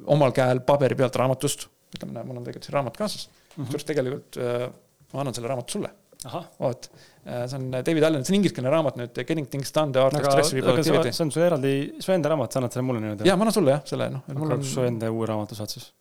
omal 0.05 0.35
käel 0.37 0.61
paberi 0.61 0.95
pealt 0.99 1.15
raamatust. 1.15 1.67
ütleme, 1.95 2.23
mul 2.25 2.37
on 2.37 2.45
tegelikult 2.45 2.69
see 2.69 2.77
raamat 2.77 2.97
kaasas 2.97 3.27
mm 3.27 3.33
-hmm., 3.33 3.65
kusjuures 3.65 3.89
tegelikult 3.89 4.37
äh, 4.37 4.69
ma 5.13 5.21
annan 5.21 5.33
selle 5.33 5.49
raamatu 5.49 5.77
sulle. 5.77 5.89
vot, 6.59 6.85
see 7.25 7.57
on 7.57 7.65
David 7.71 8.03
Allen, 8.03 8.21
see 8.23 8.31
on 8.31 8.37
ingliskeelne 8.37 8.69
raamat 8.71 8.95
nüüd, 8.95 9.17
Getting 9.17 9.49
Things 9.49 9.73
Done, 9.75 9.91
The 9.91 9.99
Art 9.99 10.13
of 10.13 10.23
Stress 10.29 10.53
Productivity. 10.53 11.11
see 11.11 11.25
on 11.25 11.33
su 11.35 11.41
eraldi, 11.43 11.73
su 11.99 12.13
enda 12.13 12.31
raamat, 12.31 12.53
sa 12.53 12.61
annad 12.61 12.71
selle 12.71 12.85
mulle 12.87 13.01
nii-öelda? 13.03 13.27
jaa, 13.27 13.35
ma 13.35 13.43
annan 13.43 13.57
sulle 13.57 13.75
jah, 13.75 13.83
selle 13.89 14.09
noh. 14.13 14.23
aga 14.29 14.61
kus 14.61 14.71
su 14.77 14.85
enda 14.87 15.11
uue 15.11 15.27
raamatu 15.27 15.57
saad 15.59 15.73
siis? 15.75 15.91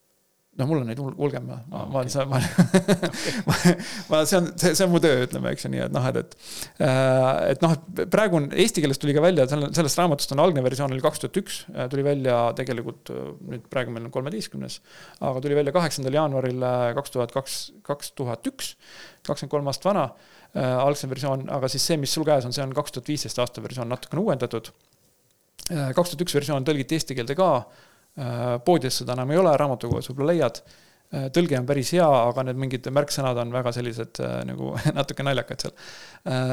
Noh, 0.60 0.68
mul 0.68 0.82
on 0.82 0.88
neid 0.90 0.98
hulgem, 1.00 1.46
ma, 1.48 1.56
ma, 1.70 1.82
ma 1.88 2.00
olen, 2.02 2.28
ma, 2.28 2.38
ma, 3.48 3.54
ma, 4.10 4.18
see 4.28 4.36
on, 4.36 4.50
see, 4.60 4.74
see 4.76 4.84
on 4.84 4.90
mu 4.92 5.00
töö, 5.00 5.22
ütleme, 5.24 5.52
eks 5.54 5.64
ju, 5.64 5.70
nii 5.72 5.84
et 5.86 5.94
noh, 5.94 6.08
et, 6.10 6.18
et. 6.20 6.34
Äh, 6.84 7.28
et 7.54 7.64
noh, 7.64 7.72
praegu 8.12 8.36
on 8.36 8.48
eesti 8.50 8.84
keeles 8.84 9.00
tuli 9.00 9.14
ka 9.16 9.22
välja, 9.24 9.46
sellest 9.48 10.00
raamatust 10.00 10.34
on 10.36 10.42
algne 10.44 10.64
versioon 10.64 10.92
oli 10.92 11.04
kaks 11.04 11.22
tuhat 11.22 11.40
üks, 11.40 11.62
äh, 11.72 11.88
tuli 11.92 12.04
välja 12.04 12.36
tegelikult 12.58 13.14
nüüd 13.48 13.64
praegu 13.72 13.94
meil 13.94 14.08
on 14.08 14.12
kolmeteistkümnes. 14.14 14.80
aga 15.24 15.40
tuli 15.44 15.56
välja 15.56 15.72
kaheksandal 15.76 16.20
jaanuaril 16.20 16.66
äh, 16.68 16.88
kaks 16.98 17.16
tuhat 17.16 17.32
kaks, 17.32 17.58
kaks 17.86 18.12
tuhat 18.18 18.52
üks, 18.52 18.74
kakskümmend 19.24 19.54
kolm 19.54 19.72
aastat 19.72 19.88
vana 19.88 20.10
äh,. 20.10 20.76
algsem 20.82 21.12
versioon, 21.12 21.46
aga 21.52 21.70
siis 21.72 21.86
see, 21.88 21.96
mis 22.00 22.12
sul 22.12 22.28
käes 22.28 22.44
on, 22.44 22.52
see 22.52 22.64
on 22.64 22.76
kaks 22.76 22.92
tuhat 22.92 23.08
viisteist 23.08 23.40
aasta 23.40 23.64
versioon, 23.64 23.88
natukene 23.88 24.20
uuendatud. 24.20 24.68
kaks 25.70 26.12
tuhat 26.12 26.26
üks 26.26 26.36
versioon 26.36 26.68
tõlgiti 26.68 26.98
eesti 26.98 27.16
keelde 27.16 27.38
ka 27.38 27.54
Äh, 27.56 27.91
poodides 28.64 29.02
seda 29.02 29.14
enam 29.16 29.30
ei 29.32 29.38
ole, 29.40 29.52
raamatukogus 29.56 30.10
võib-olla 30.10 30.34
leiad. 30.34 30.62
Äh, 31.12 31.26
tõlge 31.28 31.58
on 31.58 31.66
päris 31.68 31.90
hea, 31.92 32.06
aga 32.08 32.46
need 32.48 32.56
mingid 32.56 32.86
märksõnad 32.96 33.36
on 33.42 33.50
väga 33.52 33.72
sellised 33.76 34.20
äh, 34.24 34.38
nagu 34.48 34.70
natuke 34.98 35.24
naljakad 35.26 35.66
seal. 35.66 35.74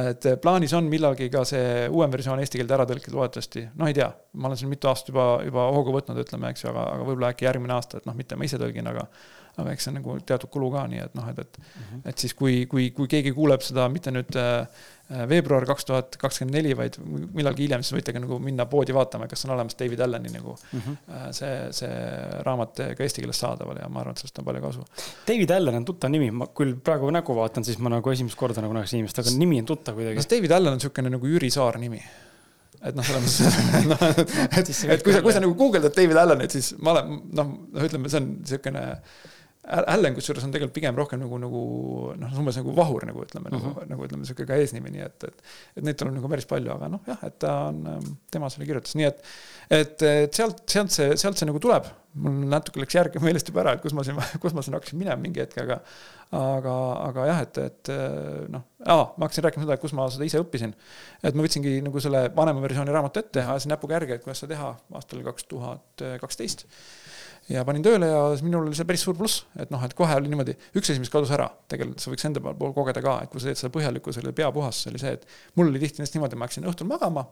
et 0.09 0.25
plaanis 0.43 0.73
on 0.75 0.89
millalgi 0.91 1.29
ka 1.31 1.45
see 1.47 1.85
uuem 1.87 2.11
versioon 2.11 2.41
eesti 2.43 2.59
keelde 2.59 2.75
ära 2.75 2.87
tõlkida 2.89 3.15
loodetavasti, 3.15 3.67
no 3.79 3.87
ei 3.87 3.95
tea, 3.95 4.09
ma 4.35 4.49
olen 4.49 4.59
siin 4.59 4.71
mitu 4.71 4.89
aastat 4.89 5.13
juba, 5.13 5.27
juba 5.45 5.67
hoogu 5.75 5.93
võtnud, 5.95 6.19
ütleme, 6.25 6.51
eks 6.51 6.65
ju, 6.65 6.73
aga, 6.73 6.87
aga 6.95 7.05
võib-olla 7.07 7.31
äkki 7.31 7.47
järgmine 7.47 7.75
aasta, 7.77 8.01
et 8.01 8.09
noh, 8.09 8.17
mitte 8.17 8.35
ma 8.35 8.49
ise 8.49 8.59
tõlgin, 8.59 8.89
aga 8.91 9.05
aga 9.61 9.73
eks 9.73 9.87
see 9.87 9.93
on 9.93 9.99
nagu 9.99 10.15
teatud 10.31 10.51
kulu 10.53 10.69
ka, 10.75 10.85
nii 10.91 11.01
et 11.05 11.17
noh, 11.17 11.27
et, 11.31 11.41
et 11.43 11.59
mm, 11.59 11.81
-hmm. 11.81 12.05
et 12.11 12.23
siis 12.23 12.33
kui, 12.37 12.65
kui, 12.71 12.89
kui 12.95 13.07
keegi 13.11 13.33
kuuleb 13.35 13.63
seda 13.65 13.87
mitte 13.91 14.13
nüüd 14.15 14.37
äh, 14.39 14.67
veebruar 15.29 15.65
kaks 15.65 15.87
tuhat 15.89 16.17
kakskümmend 16.21 16.55
neli, 16.55 16.75
vaid 16.77 16.99
millalgi 17.33 17.65
hiljem, 17.65 17.81
siis 17.83 17.95
võite 17.97 18.13
ka 18.13 18.21
nagu 18.21 18.37
minna 18.43 18.67
poodi 18.69 18.93
vaatama, 18.93 19.27
kas 19.31 19.45
on 19.47 19.55
olemas 19.55 19.77
David 19.79 20.03
Alleni 20.05 20.29
nagu 20.29 20.55
mm 20.55 20.79
-hmm. 20.85 21.33
see, 21.33 21.55
see 21.73 21.91
raamat 22.45 22.81
ka 22.97 23.03
eesti 23.03 23.25
keeles 23.25 23.39
saadaval 23.39 23.81
ja 23.81 23.89
ma 23.89 24.03
arvan, 24.03 24.13
et 24.13 24.23
sellest 24.23 24.39
on 24.39 24.45
palju 24.45 24.61
kasu. 24.61 24.85
David 25.27 25.51
Allen 25.51 25.81
on 25.81 25.85
tuttav 25.85 26.11
nimi, 26.11 26.31
ma 26.31 26.47
küll 26.61 26.75
praegu 26.75 27.09
nägu 27.11 27.35
vaatan, 27.35 27.65
siis 27.65 27.77
ma 27.77 27.89
nagu 27.89 28.11
esimest 28.11 28.37
korda 28.37 28.61
nagu 28.61 28.73
näeks 28.73 28.93
inimest, 28.93 29.19
aga 29.19 29.37
nimi 29.37 29.59
on 29.59 29.65
tuttav 29.65 29.95
kuidagi. 29.95 30.15
no 30.15 30.35
David 30.35 30.51
Allen 30.51 30.73
on 30.73 30.77
niisugune 30.77 31.09
nagu 31.09 31.27
Jüri 31.27 31.51
Saar 31.51 31.79
nimi 31.79 32.01
et 32.79 32.95
noh, 32.95 33.03
selles 33.03 33.25
mõttes, 33.25 33.87
noh, 33.91 34.03
et, 34.07 34.69
et 34.95 35.03
kui 35.03 35.15
sa, 35.15 35.23
kui 35.23 35.35
sa 35.35 35.41
nagu 35.43 35.55
guugeldad 35.59 35.95
David 35.95 36.21
Allanit, 36.21 36.55
siis 36.55 36.71
ma 36.79 36.93
olen, 36.95 37.19
noh, 37.35 37.51
ütleme, 37.75 38.11
see 38.11 38.21
on 38.21 38.29
niisugune 38.37 38.85
Allen 39.67 40.15
kusjuures 40.15 40.45
on 40.47 40.53
tegelikult 40.53 40.73
pigem 40.77 40.95
rohkem 40.95 41.19
nagu, 41.19 41.37
nagu 41.41 41.61
noh, 42.17 42.35
umbes 42.41 42.57
nagu 42.61 42.71
vahur 42.77 43.03
nagu 43.05 43.21
ütleme 43.25 43.49
mm, 43.51 43.57
-hmm. 43.57 43.73
nagu, 43.75 43.87
nagu 43.91 44.05
ütleme, 44.07 44.25
sihuke 44.25 44.45
ka 44.47 44.55
eesnimi, 44.55 44.93
nii 44.93 45.03
et, 45.03 45.25
et. 45.27 45.41
et 45.75 45.83
neid 45.83 45.97
tuleb 45.99 46.15
nagu 46.15 46.29
päris 46.31 46.47
palju, 46.47 46.71
aga 46.73 46.87
noh, 46.93 47.01
jah, 47.07 47.19
et 47.27 47.35
ta 47.43 47.55
on, 47.67 47.81
tema 48.31 48.49
selle 48.49 48.69
kirjutas, 48.69 48.95
nii 48.95 49.09
et. 49.09 49.19
et, 49.67 50.05
et 50.07 50.39
sealt, 50.39 50.63
sealt 50.71 50.95
see, 50.95 51.09
sealt 51.19 51.41
see 51.41 51.49
nagu 51.49 51.59
tuleb. 51.59 51.89
mul 52.23 52.39
natuke 52.49 52.81
läks 52.81 52.95
järg 52.95 53.19
meelest 53.21 53.51
juba 53.51 53.61
ära, 53.65 53.75
et 53.75 53.83
kus 53.83 53.93
ma 53.93 54.05
siin, 54.07 54.17
kus 54.45 54.55
ma 54.55 54.63
siin 54.65 54.79
hakkasin 54.79 55.01
minema 55.01 55.19
mingi 55.21 55.43
hetk, 55.43 55.59
aga. 55.65 55.81
aga, 56.39 56.77
aga 57.09 57.27
jah, 57.27 57.43
et, 57.43 57.61
et 57.67 57.93
noh, 58.55 58.63
ma 58.87 59.27
hakkasin 59.27 59.45
rääkima 59.45 59.67
seda, 59.67 59.75
et 59.75 59.83
kus 59.83 59.93
ma 59.97 60.07
seda 60.13 60.25
ise 60.25 60.39
õppisin. 60.39 60.73
et 61.19 61.35
ma 61.35 61.43
võtsingi 61.43 61.75
nagu 61.83 61.99
selle 61.99 62.29
vanema 62.31 62.63
versiooni 62.63 62.95
raamatu 62.95 63.21
ette, 63.21 63.43
ajasin 63.43 63.75
näpuga 63.75 63.99
järge, 63.99 64.17
et 64.17 64.23
kuidas 64.23 64.39
seda 64.39 64.55
teha 64.55 64.73
aastal 64.95 65.21
kaks 65.27 65.51
tuhat 65.51 66.07
kaksteist 66.23 66.65
ja 67.49 67.63
panin 67.67 67.83
tööle 67.85 68.09
ja 68.09 68.19
minul 68.45 68.67
oli 68.67 68.77
see 68.77 68.87
päris 68.87 69.03
suur 69.05 69.17
pluss, 69.17 69.43
et 69.59 69.71
noh, 69.73 69.81
et 69.85 69.95
kohe 69.97 70.17
oli 70.19 70.31
niimoodi, 70.31 70.55
üks 70.77 70.91
asi, 70.91 70.99
mis 71.01 71.11
kadus 71.13 71.31
ära, 71.35 71.47
tegelikult 71.71 72.03
sa 72.03 72.13
võiks 72.13 72.27
enda 72.29 72.43
pool 72.43 72.75
kogeda 72.75 73.03
ka, 73.05 73.15
et 73.25 73.33
kui 73.33 73.41
sa 73.41 73.49
teed 73.49 73.61
seda 73.61 73.73
põhjalikku 73.73 74.13
selle 74.15 74.33
peapuhastuse, 74.37 74.93
oli 74.93 75.01
see, 75.01 75.15
et 75.17 75.25
mul 75.59 75.71
oli 75.71 75.81
tihti 75.81 76.05
niimoodi, 76.05 76.39
ma 76.39 76.49
läksin 76.49 76.69
õhtul 76.69 76.89
magama. 76.89 77.25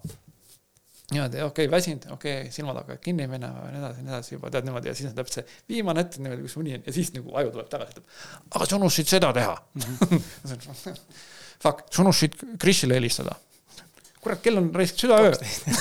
niimoodi, 1.14 1.42
okei 1.46 1.68
okay,, 1.68 1.72
väsinud, 1.72 2.10
okei 2.18 2.38
okay,, 2.42 2.52
silmad 2.52 2.82
hakkavad 2.82 3.02
kinni 3.04 3.30
minema 3.32 3.68
ja 3.70 3.74
nii 3.74 3.84
edasi, 3.84 4.04
nii 4.04 4.14
edasi 4.16 4.36
juba 4.36 4.52
tead 4.52 4.68
niimoodi 4.68 4.92
ja 4.92 4.96
siis 4.98 5.10
on 5.12 5.18
täpselt 5.18 5.40
see 5.40 5.76
viimane 5.76 6.04
hetk 6.04 6.20
niimoodi, 6.20 6.46
kus 6.50 6.58
uni 6.60 6.78
on 6.78 6.88
ja 6.90 6.96
siis 6.98 7.14
nagu 7.16 7.38
aju 7.42 7.54
tuleb 7.54 7.70
tagasi, 7.72 7.96
ütleb. 7.96 8.16
aga 8.52 8.70
sa 8.70 8.80
unustasid 8.82 9.14
seda 9.16 9.34
teha. 9.38 9.58
-hmm. 9.78 11.04
Fuck, 11.64 11.88
sa 11.94 12.02
unustasid 12.04 12.58
Krisile 12.60 13.00
helistada 13.00 13.38
kurat, 14.28 14.42
kell 14.44 14.60
on 14.60 14.68
raisk 14.76 15.00
südaöö 15.00 15.32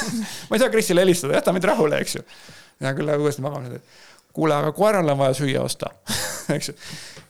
ma 0.49 0.57
ei 0.57 0.63
saa 0.63 0.71
Krisile 0.71 1.03
helistada, 1.05 1.35
jäta 1.39 1.55
mind 1.57 1.67
rahule, 1.67 1.99
eks 2.05 2.17
ju. 2.19 2.23
ja 2.81 2.93
küll 2.95 3.11
uuesti 3.17 3.43
magama, 3.45 3.81
kuule, 4.37 4.57
aga 4.57 4.73
koerale 4.77 5.15
on 5.15 5.21
vaja 5.21 5.37
süüa 5.39 5.65
osta 5.65 5.91
eks 6.57 6.71
ju. 6.71 6.75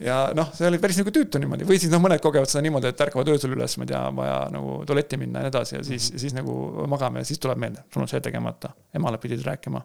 ja 0.06 0.18
noh, 0.36 0.50
see 0.56 0.68
oli 0.68 0.80
päris 0.82 0.98
nagu 1.00 1.12
tüütu 1.14 1.40
niimoodi 1.42 1.68
või 1.68 1.78
siis 1.80 1.92
noh, 1.92 2.02
mõned 2.02 2.22
kogevad 2.24 2.50
seda 2.50 2.64
niimoodi, 2.66 2.90
et 2.92 3.02
ärkavad 3.06 3.30
öösel 3.34 3.54
üles, 3.56 3.76
ma 3.80 3.86
ei 3.86 3.92
tea, 3.92 4.02
vaja 4.20 4.38
nagu 4.54 4.78
tualetti 4.88 5.20
minna 5.20 5.42
ja 5.42 5.48
nii 5.48 5.54
edasi 5.54 5.76
ja 5.78 5.82
siis 5.82 6.10
mm, 6.10 6.14
-hmm. 6.14 6.24
siis 6.24 6.36
nagu 6.36 6.86
magame 6.92 7.22
ja 7.22 7.28
siis 7.28 7.42
tuleb 7.42 7.60
meelde, 7.62 7.84
sul 7.92 8.04
on 8.04 8.10
see 8.12 8.20
tegemata. 8.20 8.72
emale 8.94 9.18
pidid 9.22 9.44
rääkima, 9.46 9.82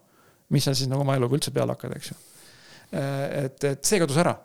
mis 0.50 0.66
sa 0.66 0.76
siis 0.76 0.90
nagu 0.90 1.06
oma 1.06 1.16
eluga 1.16 1.38
üldse 1.38 1.52
peale 1.52 1.78
hakkad, 1.78 1.96
eks 1.96 2.12
ju. 2.12 2.18
et, 3.46 3.64
et 3.64 3.86
see 3.86 4.00
kadus 4.00 4.18
ära. 4.18 4.36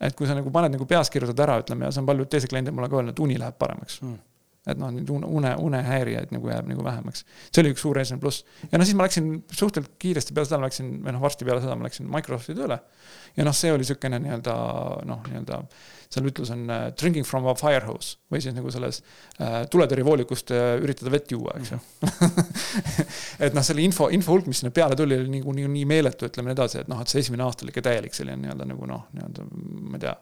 et 0.00 0.14
kui 0.16 0.26
sa 0.26 0.34
nagu 0.34 0.50
paned 0.50 0.72
nagu 0.72 0.86
peas 0.86 1.10
kirjutad 1.10 1.40
ära, 1.40 1.58
ütleme 1.62 1.88
ja 1.88 1.90
see 1.90 2.04
on 2.04 2.06
paljud 2.06 2.28
teised 2.28 2.48
kliendid 2.48 2.74
mulle 2.74 2.88
ka 2.88 3.00
öelnud, 3.00 3.18
uni 3.18 3.38
läheb 3.38 3.58
paremaks 3.58 4.02
mm 4.02 4.33
et 4.64 4.80
noh, 4.80 4.92
nüüd 4.94 5.10
une, 5.12 5.50
unehäirijaid 5.60 6.32
nagu 6.32 6.48
jääb 6.48 6.68
nagu 6.70 6.84
vähemaks. 6.84 7.24
see 7.50 7.62
oli 7.62 7.74
üks 7.74 7.84
suur 7.84 7.98
esimene 8.00 8.22
pluss. 8.22 8.44
ja 8.70 8.80
no 8.80 8.86
siis 8.86 8.96
ma 8.96 9.04
läksin 9.04 9.28
suhteliselt 9.50 9.98
kiiresti 10.00 10.36
peale 10.36 10.48
seda, 10.48 10.60
ma 10.62 10.70
läksin, 10.70 10.94
või 11.04 11.16
noh, 11.16 11.24
varsti 11.24 11.48
peale 11.48 11.64
seda 11.64 11.76
ma 11.76 11.88
läksin 11.88 12.08
Microsofti 12.10 12.56
tööle. 12.56 12.78
ja 13.36 13.44
noh, 13.44 13.56
see 13.56 13.72
oli 13.74 13.84
niisugune 13.84 14.22
nii-öelda 14.24 14.56
noh, 15.10 15.20
nii-öelda 15.28 15.60
seal 16.14 16.28
ütlus 16.30 16.52
on 16.54 16.64
uh, 16.70 16.86
drinking 16.96 17.26
from 17.26 17.48
a 17.50 17.54
fire 17.58 17.84
hose 17.88 18.16
või 18.32 18.40
siis 18.42 18.54
nagu 18.56 18.72
selles 18.72 19.00
uh, 19.02 19.64
tuletõrjevoolikust 19.72 20.52
uh, 20.54 20.64
üritada 20.82 21.12
vett 21.12 21.32
juua, 21.34 21.56
eks 21.58 21.74
ju 21.74 21.80
et 23.44 23.56
noh, 23.56 23.64
selle 23.66 23.84
info, 23.84 24.08
info 24.14 24.36
hulk, 24.36 24.48
mis 24.50 24.62
sinna 24.62 24.72
peale 24.74 24.96
tuli, 24.98 25.18
oli 25.20 25.32
nagu 25.38 25.56
nii, 25.56 25.68
nii 25.76 25.88
meeletu, 25.90 26.30
ütleme 26.30 26.50
nii 26.50 26.56
edasi, 26.56 26.84
et 26.84 26.92
noh, 26.92 27.02
et 27.02 27.10
see 27.10 27.24
esimene 27.24 27.44
aasta 27.46 27.66
oli 27.66 27.74
ikka 27.74 27.84
täielik 27.88 28.16
selline 28.16 28.40
nii-öelda 28.44 28.68
nagu 28.70 28.88
noh, 28.90 29.08
nii-öelda 29.16 29.48
ma 29.50 29.98
ei 29.98 30.06
tea 30.06 30.14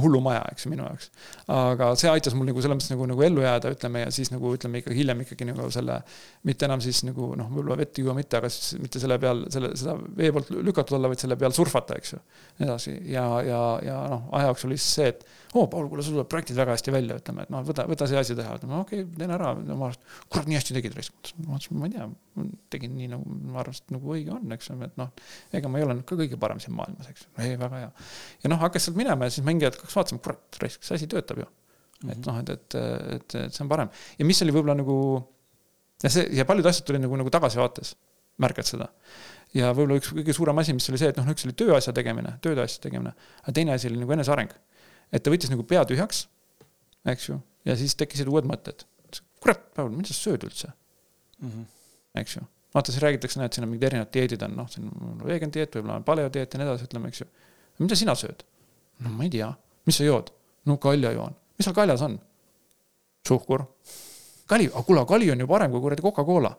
hullumaja, 0.00 0.42
eks 0.52 0.66
ju, 0.66 0.70
minu 0.72 0.84
jaoks. 0.86 1.10
aga 1.52 1.90
see 2.00 2.10
aitas 2.10 2.36
mul 2.36 2.48
nagu 2.48 2.62
selles 2.64 2.78
mõttes 2.78 2.92
nagu, 2.92 3.06
nagu 3.10 3.24
ellu 3.26 3.44
jääda, 3.44 3.72
ütleme, 3.74 4.04
ja 4.06 4.12
siis 4.14 4.30
nagu 4.32 4.52
ütleme 4.56 4.80
ikka 4.80 4.94
hiljem 4.96 5.24
ikkagi 5.24 5.48
nagu 5.48 5.68
selle. 5.74 5.98
mitte 6.48 6.68
enam 6.68 6.80
siis 6.84 7.02
nagu 7.08 7.32
noh, 7.38 7.50
võib-olla 7.52 7.78
vett 7.82 8.00
juua 8.00 8.16
mitte, 8.16 8.40
aga 8.40 8.50
siis 8.52 8.80
mitte 8.80 9.02
selle 9.02 9.18
peal, 9.22 9.44
selle, 9.52 9.74
seda 9.78 9.96
vee 10.16 10.32
poolt 10.32 10.52
lükatud 10.56 10.96
olla, 10.98 11.12
vaid 11.12 11.22
selle 11.22 11.36
peal 11.40 11.54
surfata, 11.56 11.98
eks 12.00 12.14
ju. 12.14 12.22
edasi 12.64 12.96
ja, 13.12 13.26
ja, 13.46 13.62
ja 13.84 14.00
noh, 14.14 14.28
aja 14.38 14.52
jooksul 14.52 14.72
oli 14.72 14.80
siis 14.80 14.94
see, 15.00 15.12
et 15.12 15.26
oo 15.52 15.66
Paul, 15.72 15.88
kuule, 15.90 16.04
sul 16.04 16.14
tulevad 16.16 16.30
projektid 16.32 16.56
väga 16.56 16.76
hästi 16.76 16.94
välja, 16.94 17.16
ütleme, 17.20 17.44
et 17.46 17.52
noh, 17.52 17.62
võta, 17.66 17.84
võta 17.90 18.08
see 18.08 18.18
asi 18.20 18.36
teha, 18.38 18.54
ütleme 18.58 18.78
okei 18.78 19.02
okay,, 19.04 19.16
teen 19.20 19.34
ära, 19.34 19.50
ma 19.58 19.88
arvasin, 19.88 20.06
kurat, 20.32 20.48
nii 20.48 20.58
hästi 20.58 20.76
tegid, 20.78 20.96
ma 20.96 21.54
mõtlesin, 21.54 21.80
ma 21.80 21.88
ei 21.88 21.96
tea, 21.96 22.06
tegin 22.72 22.94
nii 22.98 23.10
nagu 23.12 23.36
ma 23.52 23.60
arvasin, 23.64 23.84
et 23.86 23.96
nagu 23.96 24.14
õige 24.16 24.32
on, 24.36 24.46
eks 24.56 24.70
ju, 24.70 24.78
et 24.88 24.96
noh. 25.00 25.10
ega 25.60 25.72
ma 25.72 25.80
ei 25.80 25.86
ole 25.88 25.98
nüüd 25.98 26.08
ka 26.08 26.18
kõige 26.22 26.38
parem 26.40 26.62
siin 26.62 26.76
maailmas, 26.78 27.10
eks 27.12 27.26
ei, 27.44 27.58
väga 27.60 27.82
hea. 27.84 27.90
ja 28.44 28.52
noh, 28.54 28.62
hakkas 28.64 28.88
sealt 28.88 29.00
minema 29.00 29.28
ja 29.28 29.34
siis 29.36 29.44
mingi 29.46 29.68
hetk 29.68 29.84
vaatama, 29.84 30.24
kurat, 30.24 30.62
raisk, 30.64 30.86
see 30.86 30.96
asi 31.00 31.10
töötab 31.10 31.44
ju. 31.44 31.50
et 32.08 32.16
Mhm. 32.16 32.24
noh, 32.26 32.40
et, 32.40 32.48
et, 32.50 32.74
et, 32.74 33.34
et 33.46 33.54
see 33.54 33.62
on 33.62 33.68
parem 33.70 33.92
ja 34.18 34.26
mis 34.26 34.40
oli 34.42 34.54
võib-olla 34.56 34.74
nagu 34.80 34.96
ja 36.02 36.10
see 36.10 36.26
ja 36.38 36.46
paljud 36.48 36.66
asjad 36.66 36.88
tulid 36.88 37.04
nagu, 37.04 37.16
nagu 37.20 37.30
tagasivaates, 37.32 37.94
märkad 38.42 38.68
seda. 38.68 38.88
ja 39.54 39.70
võib-olla 39.76 40.00
üks 40.00 40.12
kõige 40.16 40.34
suurem 40.36 40.58
asi, 40.62 40.74
mis 40.76 40.88
oli 40.90 41.00
see, 41.00 41.12
et 41.12 41.20
noh, 41.20 41.28
üks 41.30 41.46
oli 41.46 41.54
tööasja 41.58 41.94
tegemine, 41.96 42.36
tööasja 42.44 42.82
tegemine, 42.86 43.12
aga 43.42 43.54
teine 43.58 43.76
asi 43.76 43.90
oli 43.90 44.00
nagu 44.00 44.14
eneseareng. 44.16 44.54
Et 45.12 45.22
ta 45.22 45.30
võttis 45.32 45.50
nagu 45.52 45.62
pea 45.68 45.84
tühjaks, 45.88 46.26
eks 47.12 47.28
ju, 47.28 47.36
ja 47.68 47.76
siis 47.78 47.94
tekkisid 47.98 48.28
uued 48.32 48.44
mõtted. 48.48 48.84
kurat, 49.42 49.62
Paul, 49.74 49.88
mida 49.90 50.06
sa 50.12 50.14
sööd 50.14 50.44
üldse, 50.46 50.68
Mhm. 51.42 51.64
eks 52.14 52.36
ju. 52.36 52.42
vaata, 52.74 52.92
siis 52.92 53.02
räägitakse, 53.02 53.38
näed, 53.40 53.52
siin 53.52 53.64
on 53.64 53.70
mingid 53.70 53.82
erinevad 53.88 54.12
dieedid 54.14 54.42
on, 54.46 54.54
noh, 54.56 54.68
siin 54.70 54.86
on 54.88 55.18
vegan 55.26 55.50
dieet, 55.50 55.74
võib-olla 55.74 55.96
on 55.98 56.04
paleodieet 56.04 56.54
ja 56.54 56.58
nii 56.60 56.66
edasi, 56.68 56.84
ütleme, 56.86 57.08
eks 57.08 57.20
ju. 57.20 57.26
mida 57.78 57.96
sina 57.96 58.14
sööd? 58.14 58.44
no 59.00 59.10
ma 59.10 59.24
ei 59.24 59.30
tea, 59.30 59.50
mis 59.86 59.96
sa 59.98 60.04
jood? 60.04 60.30
no 60.66 60.76
kalja 60.78 61.10
joon. 61.12 61.34
mis 61.58 61.66
seal 61.66 61.74
kaljas 61.74 62.02
on? 62.06 62.18
suhkur. 63.28 63.64
kali, 64.46 64.66
aga 64.70 64.82
kuule, 64.86 65.04
kali 65.06 65.30
on 65.32 65.40
ju 65.40 65.46
parem 65.46 65.70
kui 65.70 65.80
kuradi 65.80 66.02
Coca-Cola. 66.02 66.50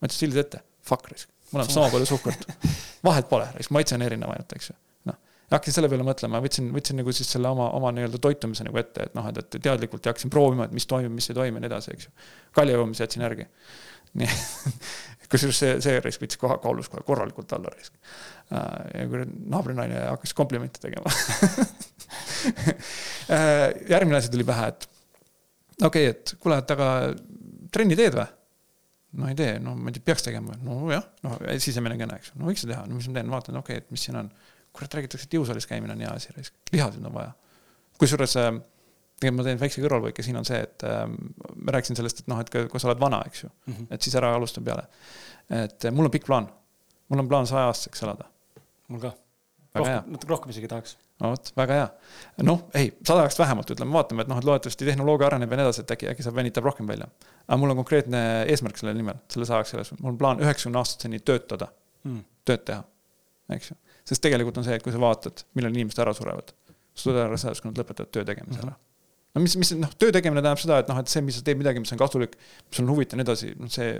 ma 0.00 0.06
ütlesin 0.08 0.18
sildid 0.26 0.38
ette, 0.44 0.60
fuck 0.82 1.08
risk, 1.10 1.28
mul 1.52 1.62
on 1.62 1.68
sama 1.68 1.90
palju 1.90 2.06
suhkurt. 2.06 2.46
vahet 3.06 3.28
pole, 3.28 3.48
risk, 3.56 3.70
maitse 3.74 3.94
on 3.98 4.02
erinev 4.06 4.30
ainult, 4.32 4.52
eks 4.56 4.70
ju. 4.70 4.76
Hakkasin 5.56 5.76
selle 5.76 5.90
peale 5.90 6.06
mõtlema, 6.06 6.40
võtsin, 6.44 6.70
võtsin 6.74 7.00
nagu 7.00 7.14
siis 7.16 7.30
selle 7.34 7.50
oma, 7.50 7.68
oma 7.76 7.92
nii-öelda 7.94 8.20
toitumise 8.22 8.66
nagu 8.66 8.80
ette, 8.80 9.08
et 9.08 9.16
noh, 9.18 9.26
et, 9.30 9.40
et 9.42 9.62
teadlikult 9.62 10.06
ja 10.06 10.14
hakkasin 10.14 10.32
proovima, 10.32 10.68
et 10.68 10.74
mis 10.76 10.86
toimib, 10.90 11.14
mis 11.16 11.30
ei 11.30 11.38
toimi 11.38 11.58
ja 11.58 11.64
nii 11.64 11.70
edasi, 11.70 11.94
eks 11.94 12.08
ju. 12.08 12.12
kalja 12.56 12.76
joomise 12.78 13.06
jätsin 13.06 13.24
järgi. 13.26 13.46
nii 14.20 14.30
kusjuures 15.30 15.60
see, 15.62 15.74
see 15.84 15.98
risk 16.02 16.22
võttis 16.22 16.40
kohe 16.40 16.56
kaalus 16.62 16.90
kohe 16.90 17.04
korralikult 17.06 17.52
alla 17.54 17.70
risk. 17.74 17.94
ja 18.50 19.06
kuradi 19.10 19.42
naabrinaine 19.54 20.00
hakkas 20.08 20.34
komplimente 20.34 20.82
tegema 20.82 21.10
järgmine 23.94 24.18
asi 24.18 24.32
tuli 24.32 24.46
pähe, 24.46 24.72
et 24.72 24.88
okei 25.82 26.10
okay,, 26.10 26.16
et 26.16 26.34
kuule, 26.42 26.58
et 26.58 26.74
aga 26.74 26.90
trenni 27.74 27.98
teed 27.98 28.18
või? 28.18 28.28
no 29.18 29.30
ei 29.30 29.36
tee, 29.38 29.58
no 29.62 29.74
ma 29.74 29.90
ei 29.90 29.96
tea, 29.96 30.04
peaks 30.06 30.24
tegema, 30.26 30.54
nojah, 30.62 31.04
noh, 31.26 31.38
sisemine 31.62 31.96
kõne, 31.98 32.18
eks 32.20 32.30
ju, 32.30 32.40
no 32.40 32.50
võiks 32.50 32.64
ju 32.64 32.70
teha, 32.70 32.84
no 32.86 32.98
mis 32.98 33.08
ma 33.10 33.18
teen, 33.18 33.32
vaatan, 33.32 33.58
okei 33.58 33.78
okay,, 33.78 33.84
et 33.84 33.94
mis 33.94 34.04
siin 34.06 34.18
on. 34.20 34.30
Kurat, 34.76 34.94
räägitakse, 34.94 35.28
et 35.28 35.38
jõusaalis 35.38 35.66
käimine 35.70 35.94
on 35.96 36.04
hea 36.04 36.12
asi, 36.14 36.34
lihaseid 36.72 37.06
on 37.06 37.14
vaja. 37.14 37.32
kusjuures 37.98 38.36
äh, 38.40 38.52
tegelikult 39.20 39.40
ma 39.42 39.46
teen 39.48 39.60
väikse 39.60 39.82
kõrvalpõike, 39.84 40.24
siin 40.24 40.38
on 40.40 40.46
see, 40.48 40.60
et 40.64 40.86
äh, 40.88 41.02
ma 41.10 41.76
rääkisin 41.76 41.98
sellest, 41.98 42.22
et 42.22 42.30
noh, 42.32 42.40
et 42.40 42.52
kui 42.52 42.80
sa 42.80 42.88
oled 42.88 43.02
vana, 43.02 43.20
eks 43.26 43.44
ju 43.44 43.50
mm, 43.50 43.74
-hmm. 43.74 43.90
et 43.90 44.02
siis 44.02 44.16
ära 44.16 44.32
alusta 44.34 44.60
peale. 44.64 44.86
et 45.50 45.84
äh, 45.84 45.92
mul 45.92 46.08
on 46.08 46.14
pikk 46.14 46.26
plaan, 46.26 46.48
mul 47.08 47.24
on 47.24 47.28
plaan 47.28 47.46
saja 47.46 47.66
aastaseks 47.72 48.02
elada. 48.02 48.24
mul 48.88 49.00
ka. 49.00 49.12
natuke 49.74 50.30
rohkem 50.30 50.50
isegi 50.50 50.68
tahaks 50.68 50.96
no 51.20 51.32
vot, 51.34 51.52
väga 51.56 51.76
hea. 51.78 51.88
noh, 52.48 52.62
ei, 52.74 52.90
sada 53.06 53.24
aastat 53.26 53.44
vähemalt 53.44 53.70
ütleme, 53.74 53.92
vaatame, 53.94 54.24
et 54.24 54.30
noh, 54.30 54.40
et 54.40 54.48
loodetavasti 54.48 54.88
tehnoloogia 54.88 55.28
areneb 55.28 55.52
ja 55.52 55.60
nii 55.60 55.66
edasi, 55.68 55.84
et 55.84 55.94
äkki, 55.96 56.08
äkki 56.14 56.26
saab 56.26 56.38
venitab 56.38 56.66
rohkem 56.68 56.88
välja. 56.88 57.08
aga 57.46 57.58
mul 57.60 57.74
on 57.74 57.80
konkreetne 57.82 58.22
eesmärk 58.54 58.80
selle 58.80 58.94
nimel, 58.96 59.20
selle 59.32 59.48
sajaks 59.48 59.74
selles, 59.74 59.92
mul 59.98 60.14
on 60.14 60.18
plaan 60.20 60.42
üheksakümne 60.44 60.80
aastaseni 60.80 61.20
töötada 61.20 61.70
mm., 62.04 62.22
tööd 62.48 62.64
teha, 62.70 62.84
eks 63.56 63.72
ju. 63.72 63.78
Sest 64.10 64.26
tegelikult 64.26 64.58
on 64.60 64.66
see, 64.66 64.76
et 64.76 64.84
kui 64.84 64.94
sa 64.94 65.00
vaatad, 65.02 65.46
millal 65.58 65.74
inimesed 65.74 66.02
ära 66.02 66.14
surevad, 66.16 66.54
surevad 66.98 67.30
ära 67.30 67.40
selles, 67.40 67.62
kui 67.62 67.70
nad 67.70 67.78
lõpetavad 67.78 68.14
töö 68.14 68.26
tegemise 68.26 68.64
ära. 68.64 68.74
-hmm 68.74 68.86
no 69.34 69.42
mis, 69.44 69.54
mis 69.60 69.70
noh, 69.78 69.90
töö 70.00 70.12
tegemine 70.14 70.42
tähendab 70.42 70.60
seda, 70.60 70.78
et 70.82 70.88
noh, 70.90 70.98
et 71.00 71.10
see, 71.10 71.22
mis 71.24 71.36
sa 71.38 71.44
teed 71.46 71.58
midagi, 71.60 71.82
mis 71.82 71.92
on 71.94 72.00
kasulik, 72.00 72.34
mis 72.66 72.80
on 72.82 72.90
huvitav 72.90 73.14
ja 73.14 73.20
nii 73.20 73.26
edasi, 73.26 73.50
noh, 73.60 73.70
see 73.72 73.92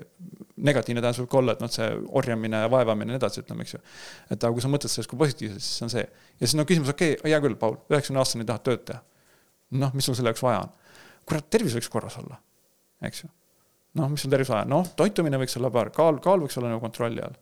negatiivne 0.68 1.02
tähendus 1.04 1.22
võib 1.22 1.30
ka 1.30 1.40
olla, 1.40 1.54
et 1.54 1.62
noh, 1.62 1.70
see 1.72 1.88
orjamine 2.20 2.62
ja 2.64 2.70
vaevamine 2.72 3.12
ja 3.12 3.16
nii 3.16 3.20
edasi, 3.20 3.44
ütleme, 3.44 3.66
eks 3.66 3.76
ju. 3.76 3.82
et 4.26 4.38
aga 4.38 4.50
kui 4.56 4.64
sa 4.64 4.70
mõtled 4.72 4.92
sellest 4.92 5.12
kui 5.12 5.20
positiivselt, 5.20 5.62
siis 5.62 5.78
see 5.78 5.86
on 5.86 5.92
see. 5.94 6.06
ja 6.06 6.42
siis 6.42 6.56
on 6.56 6.62
no, 6.62 6.66
küsimus, 6.70 6.90
okei 6.94 7.14
okay,, 7.16 7.30
hea 7.30 7.42
küll, 7.44 7.58
Paul, 7.60 7.78
üheksakümne 7.92 8.22
aastaseni 8.24 8.48
tahad 8.48 8.66
tööd 8.66 8.86
teha. 8.90 9.02
noh, 9.84 9.92
mis 9.94 10.08
sul 10.10 10.18
selle 10.18 10.32
jaoks 10.34 10.42
vaja 10.46 10.64
on? 10.64 10.72
kurat, 11.30 11.46
tervis 11.54 11.76
võiks 11.78 11.90
korras 11.92 12.18
olla, 12.18 12.40
eks 13.06 13.22
ju. 13.22 13.30
noh, 14.00 14.10
mis 14.10 14.26
sul 14.26 14.34
tervis 14.34 14.50
vaja 14.50 14.66
on, 14.66 14.74
noh, 14.74 14.90
toitumine 14.98 15.38
võiks 15.44 15.54
olla 15.60 15.70
paar, 15.78 15.92
kaal, 15.94 16.18
kaal 16.24 16.42
võiks 16.42 16.58
olla 16.58 16.74
nagu 16.74 16.82
kontrolli 16.82 17.22
all. 17.22 17.38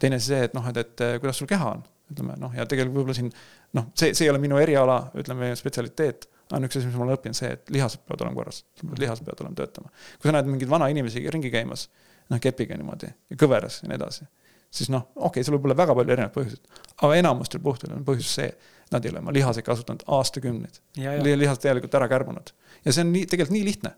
teine 0.00 0.20
asi 0.20 0.34
see, 0.34 0.44
et 0.50 0.58
noh, 0.58 0.68
et, 0.68 0.84
et 0.84 1.06
kuidas 1.22 1.40
sul 1.40 1.48
keha 1.48 1.72
on, 1.78 1.88
ütleme 2.10 2.36
noh, 2.40 2.52
ja 2.56 2.66
tegelikult 2.68 2.98
võib-olla 2.98 3.16
siin 3.16 3.30
noh, 3.78 3.88
see, 3.94 4.12
see 4.14 4.26
ei 4.26 4.32
ole 4.32 4.42
minu 4.42 4.58
eriala, 4.60 5.00
ütleme 5.20 5.52
spetsialiteet 5.58 6.28
ainult 6.50 6.70
üks 6.70 6.80
asi, 6.80 6.88
mis 6.88 6.98
ma 6.98 7.06
olen 7.06 7.18
õppinud, 7.18 7.38
see, 7.38 7.52
et 7.54 7.70
lihased 7.70 8.02
peavad 8.06 8.24
olema 8.26 8.40
korras, 8.40 8.64
lihased 8.98 9.26
peavad 9.26 9.44
olema 9.44 9.58
töötama. 9.60 9.92
kui 10.18 10.28
sa 10.28 10.34
näed 10.34 10.50
mingeid 10.50 10.70
vana 10.72 10.88
inimesi 10.90 11.22
ringi 11.30 11.52
käimas, 11.52 11.86
noh 12.30 12.40
kepiga 12.42 12.78
niimoodi 12.78 13.10
ja 13.10 13.38
kõveras 13.38 13.80
ja 13.82 13.90
nii 13.90 13.98
edasi, 13.98 14.26
siis 14.70 14.90
noh, 14.90 15.06
okei 15.14 15.28
okay,, 15.28 15.46
seal 15.46 15.56
võib 15.56 15.68
olla 15.70 15.78
väga 15.78 15.96
palju 15.98 16.14
erinevaid 16.16 16.34
põhjuseid, 16.34 16.82
aga 17.06 17.20
enamustel 17.22 17.62
puhtul 17.62 17.94
on 17.94 18.04
põhjus 18.06 18.34
see, 18.40 18.50
nad 18.90 19.06
ei 19.06 19.12
ole 19.12 19.22
oma 19.22 19.34
lihaseid 19.34 19.66
kasutanud 19.66 20.02
aastakümneid. 20.18 20.80
lihased 20.98 21.62
täielikult 21.62 21.94
ära 21.94 22.10
kärbunud 22.10 22.50
ja 22.84 22.92
see 22.92 23.04
on 23.04 23.12
nii, 23.14 23.26
tegelikult 23.30 23.54
nii 23.54 23.64
lihtne. 23.68 23.94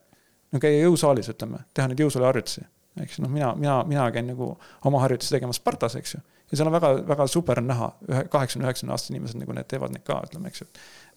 no 0.52 0.60
käia 0.60 0.84
jõusaalis, 0.84 1.30
ütleme, 1.32 1.62
teha 1.72 1.88
neid 1.88 2.00
jõusaaliharjutusi, 2.04 2.66
eks 3.00 3.22
noh, 3.24 3.30
mina, 3.32 3.54
mina, 3.56 3.78
mina 3.88 4.08
käin 4.12 4.28
nagu 4.28 4.50
oma 4.84 5.00
harjutusi 5.00 5.32
tegemas 5.32 5.60
Spartas, 5.60 5.96
eks 5.96 6.18
ju. 6.18 6.20
Ja 6.52 6.58
seal 6.58 6.68
on 6.68 6.76
väga, 6.76 6.90
väga 7.08 7.26
super 7.30 7.60
on 7.62 7.70
näha, 7.70 7.88
ühe, 8.10 8.24
kaheksakümne, 8.32 8.68
üheksakümne 8.68 8.94
aastased 8.94 9.14
inimesed 9.14 9.40
nagu 9.40 9.56
need 9.56 9.68
teevad 9.70 9.94
neid 9.94 10.04
ka, 10.06 10.18
ütleme, 10.28 10.52
eks 10.52 10.62
ju 10.62 10.68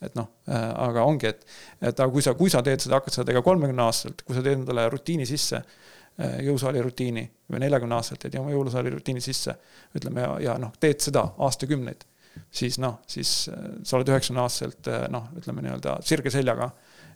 et 0.04 0.16
noh 0.18 0.30
äh,, 0.48 0.72
aga 0.88 1.04
ongi, 1.08 1.32
et, 1.32 1.44
et 1.82 1.92
aga 1.92 2.08
kui 2.12 2.24
sa, 2.24 2.36
kui 2.38 2.52
sa 2.52 2.64
teed 2.66 2.84
seda, 2.84 3.00
hakkad 3.00 3.16
seda 3.18 3.30
tegema 3.30 3.46
kolmekümne 3.46 3.86
aastaselt, 3.86 4.24
kui 4.26 4.38
sa 4.38 4.44
teed 4.46 4.62
endale 4.62 4.88
rutiini 4.92 5.28
sisse 5.30 5.62
äh,, 5.62 6.40
jõusaali 6.48 6.84
rutiini 6.84 7.26
või 7.52 7.64
neljakümne 7.66 8.00
aastaselt 8.00 8.26
teed 8.26 8.40
oma 8.42 8.54
jõusaali 8.54 8.96
rutiini 8.96 9.24
sisse, 9.24 9.56
ütleme 9.98 10.26
ja, 10.26 10.34
ja 10.50 10.58
noh, 10.62 10.76
teed 10.80 11.04
seda 11.04 11.28
aastakümneid, 11.48 12.08
siis 12.52 12.80
noh, 12.84 13.00
siis 13.12 13.38
äh, 13.52 13.70
sa 13.84 14.00
oled 14.00 14.12
üheksakümne 14.12 14.44
aastaselt 14.46 14.92
noh, 15.14 15.32
ütleme 15.40 15.66
nii-öelda 15.66 16.00
sirge 16.08 16.34
seljaga 16.34 16.72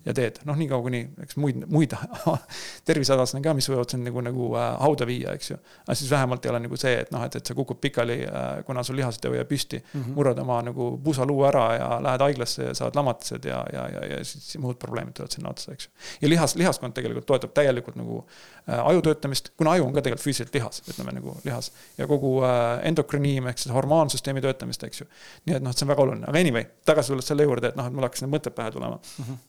ja 0.06 0.14
teed, 0.16 0.40
noh, 0.48 0.56
niikaua 0.58 0.84
kuni, 0.84 1.02
eks 1.24 1.36
muid, 1.40 1.64
muid 1.72 1.94
tervisehädasid 2.88 3.40
on 3.40 3.46
ka, 3.46 3.54
mis 3.58 3.68
võivad 3.70 3.92
sind 3.92 4.08
nagu, 4.08 4.22
nagu 4.24 4.48
äh, 4.56 4.68
hauda 4.80 5.08
viia, 5.10 5.34
eks 5.36 5.52
ju. 5.52 5.58
aga 5.84 5.98
siis 6.00 6.12
vähemalt 6.12 6.46
ei 6.46 6.52
ole 6.54 6.62
nagu 6.64 6.80
see, 6.80 6.94
et 7.04 7.12
noh, 7.12 7.24
et, 7.28 7.36
et 7.36 7.52
sa 7.52 7.56
kukud 7.58 7.82
pikali 7.84 8.22
äh,, 8.28 8.48
kuna 8.68 8.84
sul 8.88 8.96
lihased 9.00 9.26
ei 9.28 9.36
hoia 9.36 9.46
püsti 9.50 9.82
mm, 9.82 10.02
-hmm. 10.02 10.16
murrad 10.16 10.40
oma 10.44 10.62
nagu 10.70 10.90
puusaluu 11.04 11.44
ära 11.50 11.66
ja 11.76 11.90
lähed 12.04 12.24
haiglasse 12.28 12.70
ja 12.70 12.74
saad 12.78 12.96
lamatised 12.96 13.46
ja, 13.46 13.60
ja, 13.74 13.88
ja, 13.96 14.06
ja 14.14 14.22
siis 14.24 14.58
muud 14.58 14.80
probleemid 14.80 15.18
tulevad 15.18 15.36
sinna 15.36 15.50
otsa, 15.50 15.76
eks 15.76 15.90
ju. 15.90 15.92
ja 16.22 16.30
lihas, 16.30 16.56
lihaskond 16.56 16.96
tegelikult 16.96 17.28
toetab 17.28 17.54
täielikult 17.54 18.00
nagu 18.00 18.24
äh, 18.24 18.80
aju 18.80 19.04
töötamist, 19.10 19.52
kuna 19.58 19.76
aju 19.76 19.90
on 19.90 19.94
ka 19.94 20.06
tegelikult 20.06 20.26
füüsiliselt 20.26 20.56
lihas, 20.56 20.84
ütleme 20.88 21.18
nagu 21.20 21.36
lihas. 21.44 21.72
ja 21.98 22.08
kogu 22.08 22.38
äh, 22.44 22.80
endokriniim 22.88 23.52
ehk 23.52 23.60
siis 23.60 23.76
hormoonsüsteemi 23.76 24.42
töötamist, 24.42 24.84
eks 24.84 25.04
ju. 25.04 25.12
nii 25.46 25.60
et 25.60 25.64
noh, 25.64 25.76
see 25.76 25.86
on 25.86 25.94
väga 25.94 26.08
oluline, 26.08 26.28
aga 26.32 26.40
anyway, 26.48 26.72
tagasi 26.86 27.14
tulles 27.14 27.28
selle 27.28 27.44
juurde, 27.44 27.74
et 27.74 27.80
noh, 27.80 27.88
et 27.88 27.94
mul 27.94 28.08
hakkas 28.08 28.24
need 28.24 28.38
mõtted 28.38 28.56
pähe 28.56 28.72
tulema 28.72 28.96
mm. 28.96 29.24
-hmm 29.26 29.49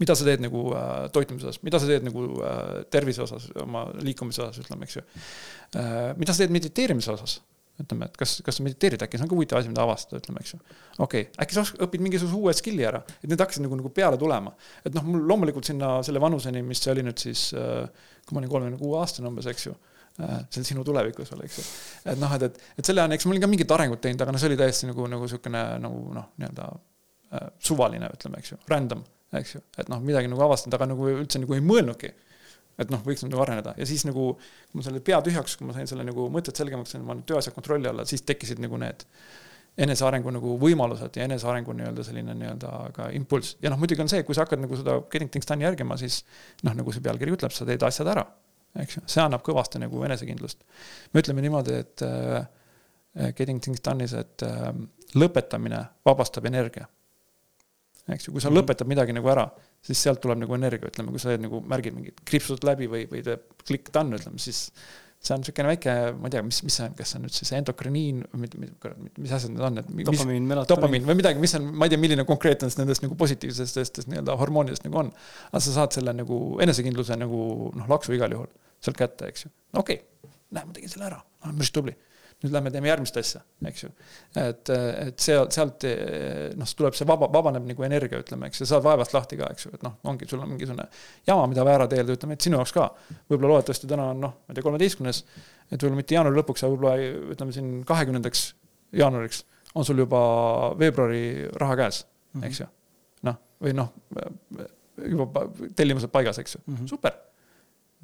mida 0.00 0.16
sa 0.16 0.26
teed 0.26 0.42
nagu 0.44 0.64
äh, 0.72 1.06
toitumise 1.14 1.50
osas, 1.50 1.60
mida 1.66 1.80
sa 1.80 1.88
teed 1.90 2.06
nagu 2.06 2.24
äh, 2.40 2.82
tervise 2.92 3.24
osas, 3.26 3.50
oma 3.60 3.86
liikumise 4.00 4.44
osas, 4.46 4.64
ütleme, 4.64 4.88
eks 4.88 4.98
ju 4.98 5.04
äh,. 5.04 6.12
mida 6.20 6.34
sa 6.34 6.44
teed 6.44 6.54
mediteerimise 6.56 7.12
osas? 7.14 7.40
ütleme, 7.80 8.08
et 8.10 8.16
kas, 8.20 8.38
kas 8.44 8.58
sa 8.58 8.64
mediteerid, 8.64 9.02
äkki 9.04 9.18
see 9.18 9.24
on 9.24 9.30
ka 9.30 9.36
huvitav 9.36 9.60
asi, 9.60 9.70
mida 9.72 9.84
avastada, 9.84 10.20
ütleme, 10.20 10.42
eks 10.44 10.54
ju. 10.54 10.58
okei 10.98 11.26
okay., 11.26 11.44
äkki 11.44 11.56
sa 11.56 11.64
õpid 11.86 12.04
mingisuguse 12.04 12.36
uue 12.36 12.54
skill'i 12.56 12.84
ära, 12.88 13.00
et 13.20 13.28
need 13.30 13.40
hakkasid 13.40 13.64
nagu, 13.64 13.78
nagu 13.80 13.92
peale 13.96 14.18
tulema. 14.20 14.52
et 14.84 14.96
noh, 14.96 15.06
mul 15.06 15.24
loomulikult 15.30 15.68
sinna 15.68 15.94
selle 16.06 16.22
vanuseni, 16.22 16.62
mis 16.66 16.82
see 16.84 16.92
oli 16.94 17.06
nüüd 17.06 17.22
siis 17.22 17.46
äh,, 17.56 17.86
kui 18.26 18.36
ma 18.36 18.42
olin 18.42 18.52
kolmekümne 18.52 18.80
kuue 18.80 19.00
aastane 19.00 19.30
umbes, 19.30 19.48
eks 19.50 19.68
ju 19.68 19.74
äh,. 19.74 20.42
see 20.50 20.60
on 20.62 20.68
sinu 20.72 20.84
tulevikus 20.86 21.32
veel, 21.32 21.46
eks 21.48 21.60
ju. 21.60 21.66
et 22.14 22.20
noh, 22.20 22.36
et, 22.36 22.50
et, 22.50 22.60
et 22.82 22.92
selle 22.92 23.06
on, 23.06 23.16
eks 23.16 23.28
ma 23.28 23.36
olin 23.36 23.46
ka 23.46 23.52
mingit 23.54 23.76
arengut 23.78 24.04
teinud, 24.04 24.26
aga 24.26 24.36
noh, 24.36 24.42
see 24.42 24.52
oli 24.52 24.60
täiesti 24.60 24.90
nagu, 24.90 25.08
nagu 25.14 25.30
sihukene 25.30 25.64
nagu 25.86 26.04
noh, 26.16 26.28
nii-öelda 26.36 26.68
äh, 26.74 27.48
suvaline, 27.70 28.12
ütleme, 28.18 28.44
eks 28.44 28.54
ju, 28.54 28.60
random 28.68 29.06
eks 29.38 29.54
ju, 29.54 29.62
et 29.78 29.90
noh, 29.92 30.00
midagi 30.02 30.30
nagu 30.30 30.42
avastanud, 30.46 30.74
aga 30.76 30.90
nagu 30.90 31.06
üldse 31.12 31.40
nagu 31.42 31.56
ei 31.56 31.62
mõelnudki. 31.64 32.10
et 32.80 32.88
noh, 32.88 33.02
võiks 33.04 33.20
nagu 33.26 33.42
areneda 33.44 33.74
ja 33.76 33.84
siis 33.84 34.06
nagu, 34.08 34.30
kui 34.40 34.78
ma 34.78 34.84
selle 34.86 35.02
pea 35.04 35.18
tühjaks, 35.20 35.58
kui 35.60 35.66
ma 35.68 35.74
sain 35.76 35.88
selle 35.90 36.04
nagu 36.06 36.30
mõtted 36.32 36.56
selgemaks, 36.56 36.94
sain 36.94 37.02
oma 37.04 37.18
tööasjad 37.28 37.52
kontrolli 37.52 37.90
alla, 37.90 38.06
siis 38.08 38.24
tekkisid 38.24 38.62
nagu 38.62 38.78
need 38.80 39.04
enesearengu 39.84 40.32
nagu 40.32 40.54
võimalused 40.60 41.18
ja 41.18 41.26
enesearengu 41.28 41.74
nii-öelda 41.76 42.04
selline 42.06 42.34
nii-öelda 42.38 42.70
ka 42.96 43.10
impulss. 43.16 43.58
ja 43.62 43.72
noh, 43.72 43.78
muidugi 43.80 44.00
on 44.02 44.08
see, 44.12 44.22
kui 44.24 44.36
sa 44.36 44.46
hakkad 44.46 44.62
nagu 44.62 44.78
seda 44.80 44.96
Getting 45.12 45.30
Things 45.30 45.48
Done'i 45.50 45.68
järgima, 45.68 45.98
siis 46.00 46.22
noh, 46.64 46.74
nagu 46.78 46.94
see 46.94 47.04
pealkiri 47.04 47.36
ütleb, 47.36 47.52
sa 47.54 47.68
teed 47.68 47.84
asjad 47.86 48.08
ära. 48.14 48.24
eks 48.80 48.96
ju, 48.96 49.04
see 49.12 49.22
annab 49.22 49.44
kõvasti 49.46 49.82
nagu 49.82 50.00
enesekindlust. 50.08 50.64
me 51.12 51.22
ütleme 51.22 51.44
niimoodi, 51.44 51.76
et 51.84 52.06
äh, 52.06 52.48
Getting 53.36 53.60
Things 53.60 53.84
Done'is, 53.84 54.16
et 54.16 54.46
äh, 54.46 54.72
lõpetamine 55.20 55.84
vabastab 56.08 56.48
energia 56.48 56.88
eks 58.16 58.28
ju, 58.28 58.34
kui 58.34 58.42
sa 58.44 58.52
lõpetad 58.52 58.88
midagi 58.90 59.14
nagu 59.16 59.28
ära, 59.32 59.46
siis 59.84 60.00
sealt 60.04 60.22
tuleb 60.22 60.40
nagu 60.42 60.56
energia, 60.56 60.90
ütleme, 60.90 61.12
kui 61.14 61.22
sa 61.22 61.32
teed 61.32 61.44
nagu 61.44 61.60
märgid 61.70 61.96
mingid 61.96 62.24
kriipsud 62.28 62.64
läbi 62.66 62.88
või, 62.90 63.04
või 63.10 63.22
teeb 63.26 63.46
klikk 63.66 63.92
done, 63.94 64.18
ütleme 64.18 64.42
siis. 64.42 64.68
see 65.20 65.34
on 65.34 65.42
niisugune 65.42 65.68
väike, 65.68 65.94
ma 66.16 66.30
ei 66.30 66.32
tea, 66.32 66.40
mis, 66.44 66.62
mis 66.64 66.76
see 66.78 66.86
on, 66.86 66.94
kas 66.96 67.10
see 67.12 67.18
on 67.18 67.26
nüüd 67.26 67.34
siis 67.36 67.50
endokriniin 67.58 68.22
või 68.32 68.46
mis, 68.62 68.78
mis 69.20 69.34
asjad 69.36 69.52
need 69.52 69.64
on, 69.66 69.82
et. 69.82 69.90
dopamiin, 70.08 70.46
melatoniin. 70.48 70.70
dopamiin 70.70 71.08
või 71.10 71.16
midagi, 71.18 71.42
mis 71.42 71.54
on, 71.58 71.66
ma 71.76 71.88
ei 71.88 71.92
tea, 71.92 72.00
milline 72.00 72.24
konkreetne 72.28 72.70
nendest 72.80 73.04
nagu 73.04 73.18
positiivsetest 73.20 74.00
nii-öelda 74.06 74.38
hormoonidest 74.40 74.86
nagu 74.88 75.02
on. 75.02 75.12
aga 75.50 75.60
sa 75.60 75.76
saad 75.76 75.98
selle 75.98 76.16
nagu 76.16 76.40
enesekindluse 76.64 77.20
nagu 77.20 77.42
noh, 77.76 77.90
laksu 77.92 78.16
igal 78.16 78.32
juhul 78.32 78.48
sealt 78.80 78.96
kätte, 78.96 79.28
eks 79.28 79.44
ju. 79.44 79.52
okei 79.76 80.00
okay., 80.00 80.32
näe, 80.56 80.64
ma 80.64 80.78
tegin 80.78 80.94
selle 80.94 81.10
ära, 81.10 81.20
ma 81.20 81.50
olen 81.50 81.60
päris 81.60 81.76
tubli 81.76 81.96
nüüd 82.40 82.54
lähme 82.54 82.70
teeme 82.72 82.88
järgmist 82.88 83.16
asja, 83.20 83.42
eks 83.68 83.84
ju. 83.84 83.90
et, 84.40 84.70
et 84.72 85.20
seal, 85.20 85.48
sealt 85.52 85.84
noh, 86.56 86.72
tuleb 86.78 86.96
see 86.96 87.08
vaba, 87.08 87.28
vabaneb 87.32 87.66
nagu 87.68 87.84
energia, 87.84 88.20
ütleme, 88.22 88.48
eks 88.48 88.62
ju, 88.62 88.68
saad 88.70 88.84
vaevast 88.84 89.14
lahti 89.16 89.38
ka, 89.40 89.50
eks 89.52 89.66
ju, 89.66 89.72
et 89.76 89.84
noh, 89.84 89.98
ongi, 90.08 90.28
sul 90.30 90.40
on 90.40 90.48
mingisugune 90.54 90.86
jama, 91.28 91.46
mida 91.52 91.66
vaja 91.68 91.82
ära 91.82 91.88
teelda, 91.92 92.16
ütleme, 92.16 92.38
et 92.38 92.48
sinu 92.48 92.56
jaoks 92.56 92.72
ka. 92.76 92.88
võib-olla 93.28 93.54
loodetavasti 93.54 93.90
täna 93.90 94.10
on 94.14 94.24
noh, 94.24 94.36
ma 94.40 94.54
ei 94.54 94.58
tea, 94.58 94.66
kolmeteistkümnes, 94.66 95.22
et 95.68 95.76
võib-olla 95.76 96.00
mitte 96.00 96.16
jaanuari 96.16 96.40
lõpuks, 96.40 96.64
aga 96.64 96.76
võib-olla 96.76 97.32
ütleme 97.36 97.56
siin 97.56 97.72
kahekümnendaks 97.88 98.44
jaanuariks 99.00 99.44
on 99.74 99.86
sul 99.86 100.00
juba 100.02 100.20
veebruari 100.80 101.24
raha 101.60 101.78
käes, 101.84 102.04
mhm. 102.34 102.48
eks 102.48 102.64
ju. 102.64 102.70
noh, 103.28 103.40
või 103.60 103.76
noh, 103.76 103.92
juba 105.10 105.44
tellimused 105.76 106.12
paigas, 106.12 106.40
eks 106.40 106.56
ju 106.56 106.62
mm, 106.64 106.76
-hmm. 106.76 106.88
super 106.90 107.20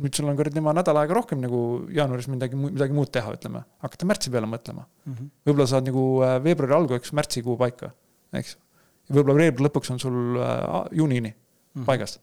nüüd 0.03 0.19
sul 0.19 0.29
on 0.29 0.37
kuradi 0.37 0.61
oma 0.61 0.75
nädal 0.77 0.99
aega 1.01 1.17
rohkem 1.17 1.41
nagu 1.41 1.61
jaanuaris 1.95 2.29
midagi, 2.29 2.59
midagi 2.61 2.97
muud 2.97 3.11
teha, 3.15 3.33
ütleme. 3.39 3.63
hakata 3.85 4.09
märtsi 4.11 4.33
peale 4.35 4.49
mõtlema 4.51 4.85
mm 4.85 5.13
-hmm.. 5.15 5.33
võib-olla 5.49 5.69
saad 5.73 5.89
nagu 5.89 6.05
äh, 6.27 6.37
veebruari 6.45 6.77
alguseks 6.79 7.15
märtsikuu 7.17 7.57
paika, 7.61 7.93
eks. 8.37 8.57
võib-olla 9.09 9.39
veebruari 9.41 9.69
lõpuks 9.69 9.93
on 9.95 10.03
sul 10.03 10.41
äh, 10.41 10.63
juunini 11.01 11.33
mm 11.33 11.37
-hmm. 11.37 11.89
paigas. 11.89 12.21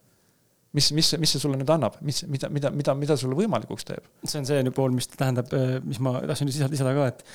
mis, 0.73 0.91
mis, 0.91 1.13
mis 1.17 1.31
see 1.31 1.41
sulle 1.41 1.57
nüüd 1.57 1.69
annab, 1.69 1.97
mis, 2.01 2.23
mida, 2.27 2.49
mida, 2.49 2.71
mida, 2.71 2.95
mida 2.95 3.17
sulle 3.17 3.35
võimalikuks 3.41 3.85
teeb? 3.89 4.05
see 4.23 4.39
on 4.39 4.45
see 4.45 4.71
pool, 4.71 4.91
mis 4.91 5.07
tähendab, 5.07 5.53
äh, 5.53 5.79
mis 5.83 5.99
ma 5.99 6.19
tahtsin 6.21 6.47
lisada 6.47 6.93
ka, 6.93 7.07
et 7.07 7.25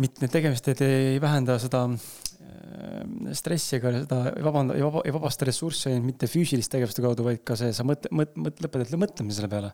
mitte 0.00 0.24
need 0.24 0.32
tegemised 0.32 0.82
ei 0.86 1.20
vähenda 1.22 1.58
seda 1.60 1.86
Äh, 2.80 3.32
stressi 3.36 3.76
ega 3.78 3.90
seda 3.94 4.18
vabanda, 4.44 4.76
ei 4.78 4.84
vaba, 4.84 5.02
ei 5.06 5.12
vabasta 5.14 5.46
ressurssi 5.48 5.90
ainult 5.90 6.06
mitte 6.06 6.28
füüsiliste 6.30 6.76
tegevuste 6.76 7.02
kaudu, 7.04 7.24
vaid 7.26 7.42
ka 7.46 7.56
see, 7.58 7.72
sa 7.76 7.84
mõtle, 7.86 8.10
mõtle, 8.14 8.44
mõtle, 8.46 8.64
lõpetad 8.66 9.00
mõtlemise 9.00 9.40
selle 9.40 9.50
peale. 9.52 9.70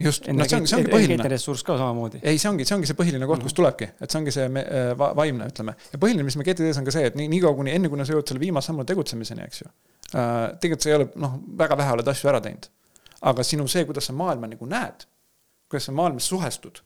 just, 0.00 0.28
no 0.32 0.46
see 0.48 0.58
on, 0.60 0.68
see 0.70 0.78
ongi 0.78 0.92
põhiline. 0.92 1.26
ressurss 1.32 1.66
ka 1.66 1.76
samamoodi. 1.80 2.22
ei, 2.22 2.38
see 2.40 2.50
ongi, 2.50 2.66
see 2.68 2.76
ongi 2.76 2.90
see 2.90 2.98
põhiline 2.98 3.28
koht, 3.28 3.42
kust 3.44 3.58
tulebki, 3.58 3.90
et 4.00 4.12
see 4.12 4.20
ongi 4.20 4.34
see 4.36 4.48
me, 4.52 4.62
äh, 4.62 4.90
va, 5.00 5.10
vaimne, 5.18 5.48
ütleme. 5.52 5.74
ja 5.92 6.00
põhiline, 6.02 6.26
mis 6.26 6.38
me 6.40 6.46
GTD-s 6.46 6.80
on 6.80 6.88
ka 6.88 6.94
see, 6.94 7.06
et 7.10 7.18
nii, 7.18 7.28
niikaua 7.34 7.56
kuni, 7.58 7.74
enne 7.76 7.90
kui 7.92 8.00
sa 8.00 8.14
jõuad 8.14 8.32
selle 8.32 8.42
viimase 8.42 8.70
sammu 8.70 8.86
tegutsemiseni, 8.88 9.46
eks 9.50 9.64
ju 9.64 9.70
äh,. 9.70 10.56
tegelikult 10.62 10.86
sa 10.86 10.92
ei 10.92 10.98
ole, 11.00 11.10
noh, 11.24 11.38
väga 11.64 11.78
vähe 11.82 11.96
oled 11.98 12.14
asju 12.14 12.32
ära 12.32 12.42
teinud. 12.46 12.70
aga 13.32 13.46
sinu 13.46 13.68
see, 13.68 13.84
kuidas 13.90 14.08
sa 14.08 14.16
maailma 14.16 14.48
nagu 14.54 14.70
näed, 14.70 15.08
kuidas 15.68 15.90
sa 15.90 15.96
maailmas 15.98 16.30
suhestud, 16.30 16.84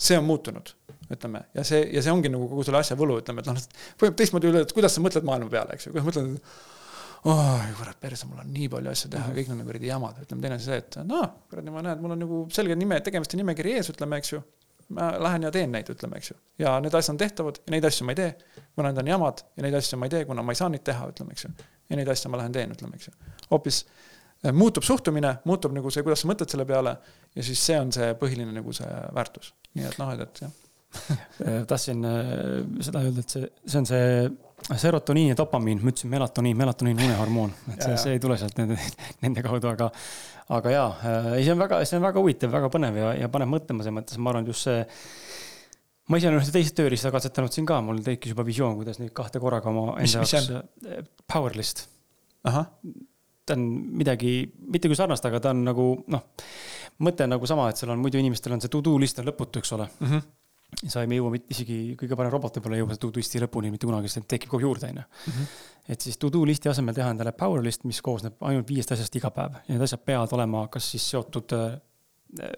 see 0.00 0.18
on 0.18 0.28
muutunud 0.30 0.74
ütleme, 1.10 1.44
ja 1.56 1.64
see, 1.66 1.82
ja 1.94 2.02
see 2.04 2.12
ongi 2.14 2.30
nagu 2.30 2.46
kogu 2.50 2.64
selle 2.66 2.82
asja 2.82 2.96
võlu, 2.98 3.18
ütleme, 3.22 3.42
et 3.42 3.48
noh, 3.50 3.86
võib 4.00 4.18
teistmoodi 4.18 4.50
öelda, 4.50 4.62
et 4.66 4.74
kuidas 4.76 4.94
sa 4.94 5.02
mõtled 5.02 5.26
maailma 5.26 5.50
peale, 5.52 5.74
eks 5.74 5.88
ju, 5.88 5.94
kuidas 5.94 6.06
mõtled, 6.06 6.36
et 6.36 6.78
oh, 7.24 7.64
kurat, 7.78 7.98
perse, 8.00 8.28
mul 8.28 8.40
on 8.42 8.50
nii 8.54 8.68
palju 8.72 8.92
asju 8.92 9.10
teha, 9.12 9.32
kõik 9.36 9.50
need 9.52 9.66
kuradi 9.68 9.90
jamad, 9.90 10.20
ütleme, 10.24 10.44
teine 10.44 10.56
asi 10.56 10.68
see, 10.70 10.80
et 10.80 10.98
noh, 11.08 11.26
kuradi, 11.50 11.74
ma 11.74 11.82
näen, 11.84 12.00
mul 12.02 12.14
on 12.14 12.22
nagu 12.24 12.40
selge 12.54 12.76
nime, 12.78 13.00
tegemiste 13.04 13.40
nimekiri 13.40 13.76
ees, 13.78 13.90
ütleme, 13.92 14.20
eks 14.20 14.34
ju. 14.34 14.42
ma 14.96 15.12
lähen 15.22 15.44
ja 15.46 15.50
teen 15.54 15.70
neid, 15.70 15.90
ütleme, 15.92 16.18
eks 16.18 16.32
ju. 16.32 16.36
ja 16.58 16.72
need 16.82 16.94
asjad 16.98 17.14
on 17.14 17.18
tehtavad 17.20 17.60
ja 17.62 17.74
neid 17.76 17.84
asju 17.86 18.06
ma 18.06 18.14
ei 18.14 18.20
tee, 18.22 18.30
kuna 18.74 18.90
need 18.90 19.02
on 19.02 19.10
jamad 19.12 19.42
ja 19.56 19.66
neid 19.66 19.76
asju 19.78 19.98
ma 20.00 20.08
ei 20.08 20.14
tee, 20.16 20.24
kuna 20.26 20.42
ma 20.42 20.54
ei 20.54 20.58
saa 20.58 20.70
neid 20.72 20.82
teha, 20.86 21.10
ütleme, 21.12 21.36
eks 21.36 21.46
ju. 21.46 21.52
ja 21.90 22.00
neid 22.00 22.10
asju 22.14 22.32
ma 22.32 22.40
lähen 22.40 22.56
teen, 22.56 22.72
ütleme, 22.74 22.98
eks 22.98 23.10
ju. 23.10 23.14
hoopis 23.52 23.84
eh, 23.84 24.50
muutub 24.50 24.86
suhtumine, 24.86 25.36
muutub 25.46 25.76
nagu 25.76 25.92
see, 25.94 26.02
kuidas 26.06 26.24
sa 26.24 26.32
mõtled 26.32 26.50
selle 26.50 26.66
peale 26.66 26.96
ja 27.36 27.46
siis 27.46 27.62
see 27.68 27.78
on 27.78 27.94
see 27.94 28.10
põhiline 28.18 28.56
nagu 28.56 28.74
see 28.74 28.90
väärtus. 29.14 29.52
nii 29.78 29.86
et 29.92 30.02
noh, 30.02 30.10
et, 30.16 30.26
et 30.26 30.42
jah 30.48 30.59
tahtsin 31.70 32.04
äh, 32.04 32.22
seda 32.82 33.02
öelda, 33.04 33.22
et 33.22 33.34
see, 33.34 33.48
see 33.64 33.80
on 33.80 33.86
see 33.88 34.78
serotoniin 34.80 35.32
ja 35.32 35.36
dopamiin, 35.38 35.80
ma 35.82 35.92
ütlesin 35.92 36.10
melatoniin, 36.12 36.56
melatoniin 36.58 36.98
on 36.98 37.04
unehormoon, 37.06 37.52
et 37.72 37.84
see, 37.86 37.98
see 38.04 38.16
ei 38.16 38.22
tule 38.22 38.36
sealt 38.40 38.58
nende, 38.60 38.76
nende 39.24 39.44
kaudu, 39.46 39.70
aga, 39.70 39.90
aga 40.56 40.72
jaa, 40.74 40.88
äh, 40.98 41.28
ei, 41.38 41.44
see 41.46 41.54
on 41.54 41.62
väga, 41.62 41.82
see 41.88 42.00
on 42.00 42.06
väga 42.08 42.22
huvitav, 42.22 42.52
väga 42.54 42.70
põnev 42.74 42.98
ja, 43.00 43.12
ja 43.22 43.30
paneb 43.32 43.52
mõtlema 43.52 43.86
selles 43.86 43.96
mõttes, 44.00 44.18
ma 44.18 44.32
arvan, 44.32 44.48
et 44.48 44.52
just 44.52 44.66
see. 44.66 44.82
ma 46.10 46.18
ise 46.18 46.30
olen 46.30 46.42
ühte 46.42 46.56
teist 46.56 46.76
tööriista 46.78 47.14
katsetanud 47.14 47.54
siin 47.54 47.68
ka, 47.70 47.78
mul 47.86 48.02
tekkis 48.06 48.34
juba 48.34 48.46
visioon, 48.46 48.74
kuidas 48.80 48.98
neid 48.98 49.14
kahte 49.16 49.42
korraga 49.42 49.70
oma 49.70 49.94
enda 50.02 50.26
jaoks. 50.26 50.50
Powerlist. 51.30 51.86
ta 52.42 53.54
on 53.54 53.64
midagi, 54.02 54.34
mitte 54.74 54.90
küll 54.90 54.98
sarnast, 54.98 55.24
aga 55.26 55.38
ta 55.46 55.54
on 55.54 55.62
nagu 55.70 55.86
noh, 56.10 56.26
mõte 57.06 57.24
on 57.26 57.34
nagu 57.36 57.46
sama, 57.46 57.70
et 57.70 57.78
seal 57.78 57.94
on 57.94 58.02
muidu 58.02 58.18
inimestel 58.18 58.58
on 58.58 58.62
see 58.62 58.72
to 58.72 58.82
do 58.84 58.98
list 58.98 59.22
on 59.22 59.30
lõputu, 59.30 59.62
eks 59.62 59.78
ole 59.78 59.86
mm. 59.86 60.10
-hmm 60.10 60.28
sa 60.86 61.02
ei 61.04 61.18
jõua 61.18 61.32
mitte 61.34 61.54
isegi 61.54 61.96
kõige 61.98 62.16
parem 62.18 62.32
robot 62.32 62.56
võib-olla 62.56 62.78
ei 62.78 62.84
jõua 62.84 62.96
to 62.96 63.10
do 63.10 63.20
list'i 63.20 63.42
lõpuni 63.42 63.72
mitte 63.74 63.88
kunagi, 63.88 64.08
sest 64.08 64.28
tekib 64.30 64.52
kogu 64.52 64.64
juurde, 64.68 64.90
on 64.90 65.02
ju. 65.02 65.04
Mhm. 65.32 65.52
et 65.90 66.00
siis 66.00 66.16
to 66.16 66.30
do 66.30 66.44
list'i 66.46 66.70
asemel 66.70 66.94
teha 66.94 67.10
endale 67.10 67.32
power 67.32 67.62
list, 67.62 67.84
mis 67.84 68.00
koosneb 68.00 68.40
ainult 68.40 68.68
viiest 68.68 68.92
asjast 68.92 69.16
iga 69.16 69.30
päev 69.34 69.60
ja 69.66 69.74
need 69.74 69.86
asjad 69.86 70.04
peavad 70.04 70.32
olema 70.38 70.66
kas 70.68 70.90
siis 70.94 71.08
seotud 71.10 71.56
äh, 71.56 71.78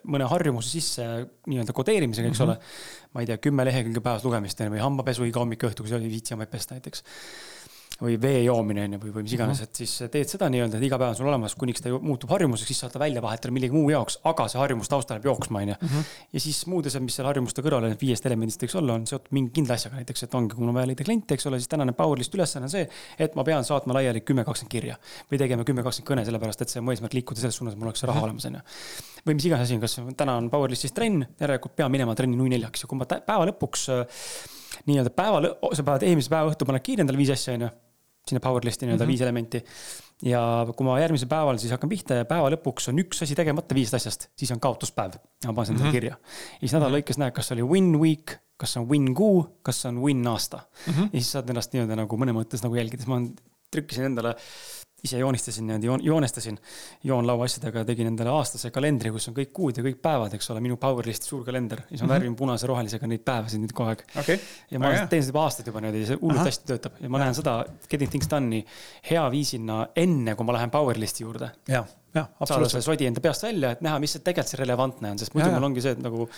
mõne 0.04 0.28
harjumuse 0.28 0.68
sisse 0.68 1.06
nii-öelda 1.48 1.72
kodeerimisega, 1.72 2.28
eks 2.28 2.40
mm 2.40 2.44
-hmm. 2.44 2.50
ole. 2.50 3.12
ma 3.14 3.20
ei 3.20 3.26
tea, 3.26 3.38
kümme 3.38 3.64
lehekülge 3.64 4.00
päevas 4.00 4.24
lugemist 4.24 4.60
või 4.60 4.82
hambapesu 4.82 5.24
iga 5.24 5.40
hommik 5.40 5.62
ja 5.62 5.70
õhtu, 5.70 5.82
kui 5.82 5.88
sa 5.88 5.96
ei 5.96 6.10
viitsi 6.12 6.34
hambaid 6.34 6.50
pesta 6.50 6.74
näiteks 6.74 7.04
või 8.02 8.16
vee 8.20 8.42
joomine 8.44 8.84
on 8.86 8.96
ju, 8.96 9.00
või, 9.04 9.12
või 9.16 9.24
mis 9.26 9.34
iganes 9.36 9.60
-hmm. 9.60 9.70
et 9.70 9.80
siis 9.82 10.10
teed 10.10 10.30
seda 10.30 10.48
nii-öelda, 10.50 10.78
et 10.78 10.86
iga 10.86 10.98
päev 10.98 11.12
on 11.12 11.18
sul 11.18 11.28
olemas, 11.30 11.54
kuniks 11.58 11.84
ta 11.84 11.92
muutub 11.92 12.32
harjumuseks, 12.34 12.70
siis 12.72 12.82
saad 12.82 12.94
ta 12.94 13.00
välja 13.02 13.22
vahetada 13.22 13.54
millegi 13.54 13.74
muu 13.76 13.90
jaoks, 13.92 14.18
aga 14.28 14.48
see 14.50 14.58
harjumus 14.58 14.90
taustal 14.90 15.18
jääb 15.18 15.28
jooksma, 15.30 15.62
on 15.62 15.72
ju. 15.72 15.76
Mhm. 15.80 16.08
ja 16.32 16.40
siis 16.40 16.64
muud 16.66 16.86
asjad, 16.90 17.04
mis 17.04 17.18
seal 17.18 17.28
harjumuste 17.30 17.62
kõrval 17.62 17.86
on, 17.88 17.96
viiest 18.00 18.26
elemendist 18.26 18.62
võiks 18.64 18.76
olla, 18.78 18.96
on 18.98 19.06
seotud 19.06 19.30
mingi 19.36 19.52
kindla 19.58 19.78
asjaga, 19.78 20.00
näiteks, 20.00 20.26
et 20.26 20.34
ongi, 20.34 20.54
kui 20.54 20.64
mul 20.64 20.72
on 20.72 20.80
vaja 20.80 20.90
leida 20.90 21.06
kliente, 21.06 21.38
eks 21.38 21.46
ole, 21.50 21.60
siis 21.62 21.70
tänane 21.70 21.94
Powerlist 21.98 22.34
ülesanne 22.34 22.66
on 22.66 22.74
see, 22.74 22.88
et 23.18 23.36
ma 23.38 23.44
pean 23.46 23.64
saatma 23.64 23.94
laiali 23.98 24.24
kümme, 24.26 24.44
kakskümmend 24.44 24.72
kirja. 24.72 24.96
või 25.30 25.38
tegema 25.38 25.64
kümme, 25.64 25.82
kakskümmend 25.82 26.10
kõne, 26.10 26.24
sellepärast 26.26 26.62
et 26.62 26.72
see 26.72 26.80
on 26.80 26.86
mu 26.86 26.94
eesmärk 26.94 27.14
liikuda 27.14 27.40
selles 27.40 27.56
suunas, 27.56 27.76
mul 27.76 27.90
oleks 27.90 28.02
raha 28.02 28.18
-hmm. 28.18 28.24
olemas, 28.24 28.44
on 28.46 28.54
ju. 28.54 28.60
või 29.26 29.34
mis 29.34 29.46
iganes 29.46 29.68
asi 29.68 29.74
on, 29.74 29.80
kas 29.80 30.00
täna 30.16 30.36
on 30.36 30.50
Powerlistis 30.50 30.92
trenn, 30.92 31.26
järelikult 31.40 31.76
pean 31.76 31.90
minema 31.90 32.14
trenni 32.14 32.36
nui 32.36 32.48
neljaks 32.48 32.82
ja 32.82 32.88
kui 32.88 32.98
ma 32.98 33.06
päeva 33.06 33.46
lõpuks 33.46 33.88
nii-öelda 34.86 35.10
päeva, 35.10 35.54
sa 35.76 35.82
pead 35.82 36.02
eelmise 36.02 36.30
päeva 36.32 36.50
õhtul 36.50 36.66
paned 36.66 36.82
kiirendada 36.82 37.18
viis 37.18 37.30
asja, 37.30 37.54
on 37.54 37.66
ju 37.66 37.70
sinna 38.28 38.40
power 38.40 38.64
list'i 38.64 38.86
nii-öelda 38.86 39.04
mm 39.04 39.08
-hmm. 39.08 39.12
viis 39.12 39.20
elementi. 39.20 39.64
ja 40.22 40.40
kui 40.76 40.86
ma 40.86 41.00
järgmisel 41.00 41.28
päeval 41.28 41.58
siis 41.58 41.72
hakkan 41.74 41.90
pihta 41.90 42.20
ja 42.20 42.24
päeva 42.24 42.50
lõpuks 42.54 42.88
on 42.92 43.00
üks 43.02 43.22
asi 43.24 43.34
tegemata 43.34 43.74
viiest 43.74 43.94
asjast, 43.98 44.28
siis 44.38 44.50
on 44.54 44.60
kaotuspäev. 44.60 45.18
ma 45.46 45.52
panen 45.52 45.66
selle 45.66 45.80
mm 45.80 45.86
-hmm. 45.86 45.92
kirja. 45.92 46.16
ja 46.52 46.60
siis 46.60 46.72
nädala 46.72 46.98
lõikes 46.98 47.18
näed, 47.18 47.32
kas 47.32 47.52
oli 47.52 47.62
win 47.62 47.98
week, 47.98 48.38
kas 48.56 48.76
on 48.76 48.88
win 48.88 49.14
kuu, 49.14 49.46
kas 49.62 49.84
on 49.86 50.02
win 50.02 50.26
aasta 50.26 50.60
mm. 50.86 50.92
-hmm. 50.92 51.10
ja 51.12 51.20
siis 51.20 51.32
saad 51.32 51.48
ennast 51.50 51.72
nii-öelda 51.72 51.96
nagu 51.96 52.16
mõnes 52.16 52.38
mõttes 52.38 52.62
nagu 52.62 52.74
jälgida, 52.74 53.02
siis 53.02 53.08
ma 53.08 53.20
trükkisin 53.70 54.04
endale 54.04 54.36
ise 55.02 55.18
joonistasin 55.18 55.66
niimoodi, 55.66 55.86
joon, 55.86 56.04
joonestasin 56.04 56.58
joonlaua 57.04 57.44
asjadega, 57.48 57.84
tegin 57.84 58.12
endale 58.12 58.30
aastase 58.30 58.70
kalendri, 58.74 59.10
kus 59.14 59.28
on 59.30 59.36
kõik 59.36 59.50
kuud 59.54 59.78
ja 59.78 59.84
kõik 59.86 59.98
päevad, 60.02 60.36
eks 60.36 60.50
ole, 60.54 60.62
minu 60.62 60.76
Powerlisti 60.82 61.26
suur 61.26 61.44
kalender. 61.46 61.82
ja 61.82 61.88
siis 61.88 62.02
ma 62.02 62.06
mm 62.06 62.10
-hmm. 62.10 62.14
värvin 62.14 62.36
punase 62.36 62.66
rohelisega 62.66 63.06
neid 63.06 63.24
päevasid 63.24 63.64
nüüd 63.64 63.72
kogu 63.72 63.88
aeg 63.88 64.04
okay.. 64.20 64.38
ja 64.70 64.78
ma 64.78 64.92
oh, 64.92 65.08
teen 65.08 65.22
seda 65.22 65.32
juba 65.32 65.42
aastaid 65.46 65.66
juba 65.66 65.80
niimoodi, 65.80 66.06
see 66.06 66.20
hullult 66.20 66.46
hästi 66.46 66.66
töötab 66.66 67.00
ja 67.00 67.08
ma 67.08 67.18
näen 67.18 67.34
seda 67.34 67.64
Getting 67.88 68.10
Things 68.10 68.30
Done'i 68.30 68.64
hea 69.10 69.30
viisina 69.30 69.86
enne, 69.96 70.34
kui 70.34 70.46
ma 70.46 70.52
lähen 70.52 70.70
Powerlisti 70.70 71.24
juurde. 71.24 71.50
jah 71.68 71.86
saada 72.14 72.68
see 72.70 72.84
sodi 72.84 73.08
enda 73.08 73.22
peast 73.24 73.46
välja, 73.46 73.72
et 73.76 73.82
näha, 73.84 73.98
mis 74.02 74.14
see 74.16 74.24
tegelikult 74.24 74.52
see 74.52 74.60
relevantne 74.60 75.12
on, 75.14 75.20
sest 75.22 75.34
muidu 75.36 75.48
ja, 75.48 75.56
mul 75.56 75.68
ongi 75.70 75.84
see, 75.84 75.96
et 75.96 76.02
nagu. 76.04 76.28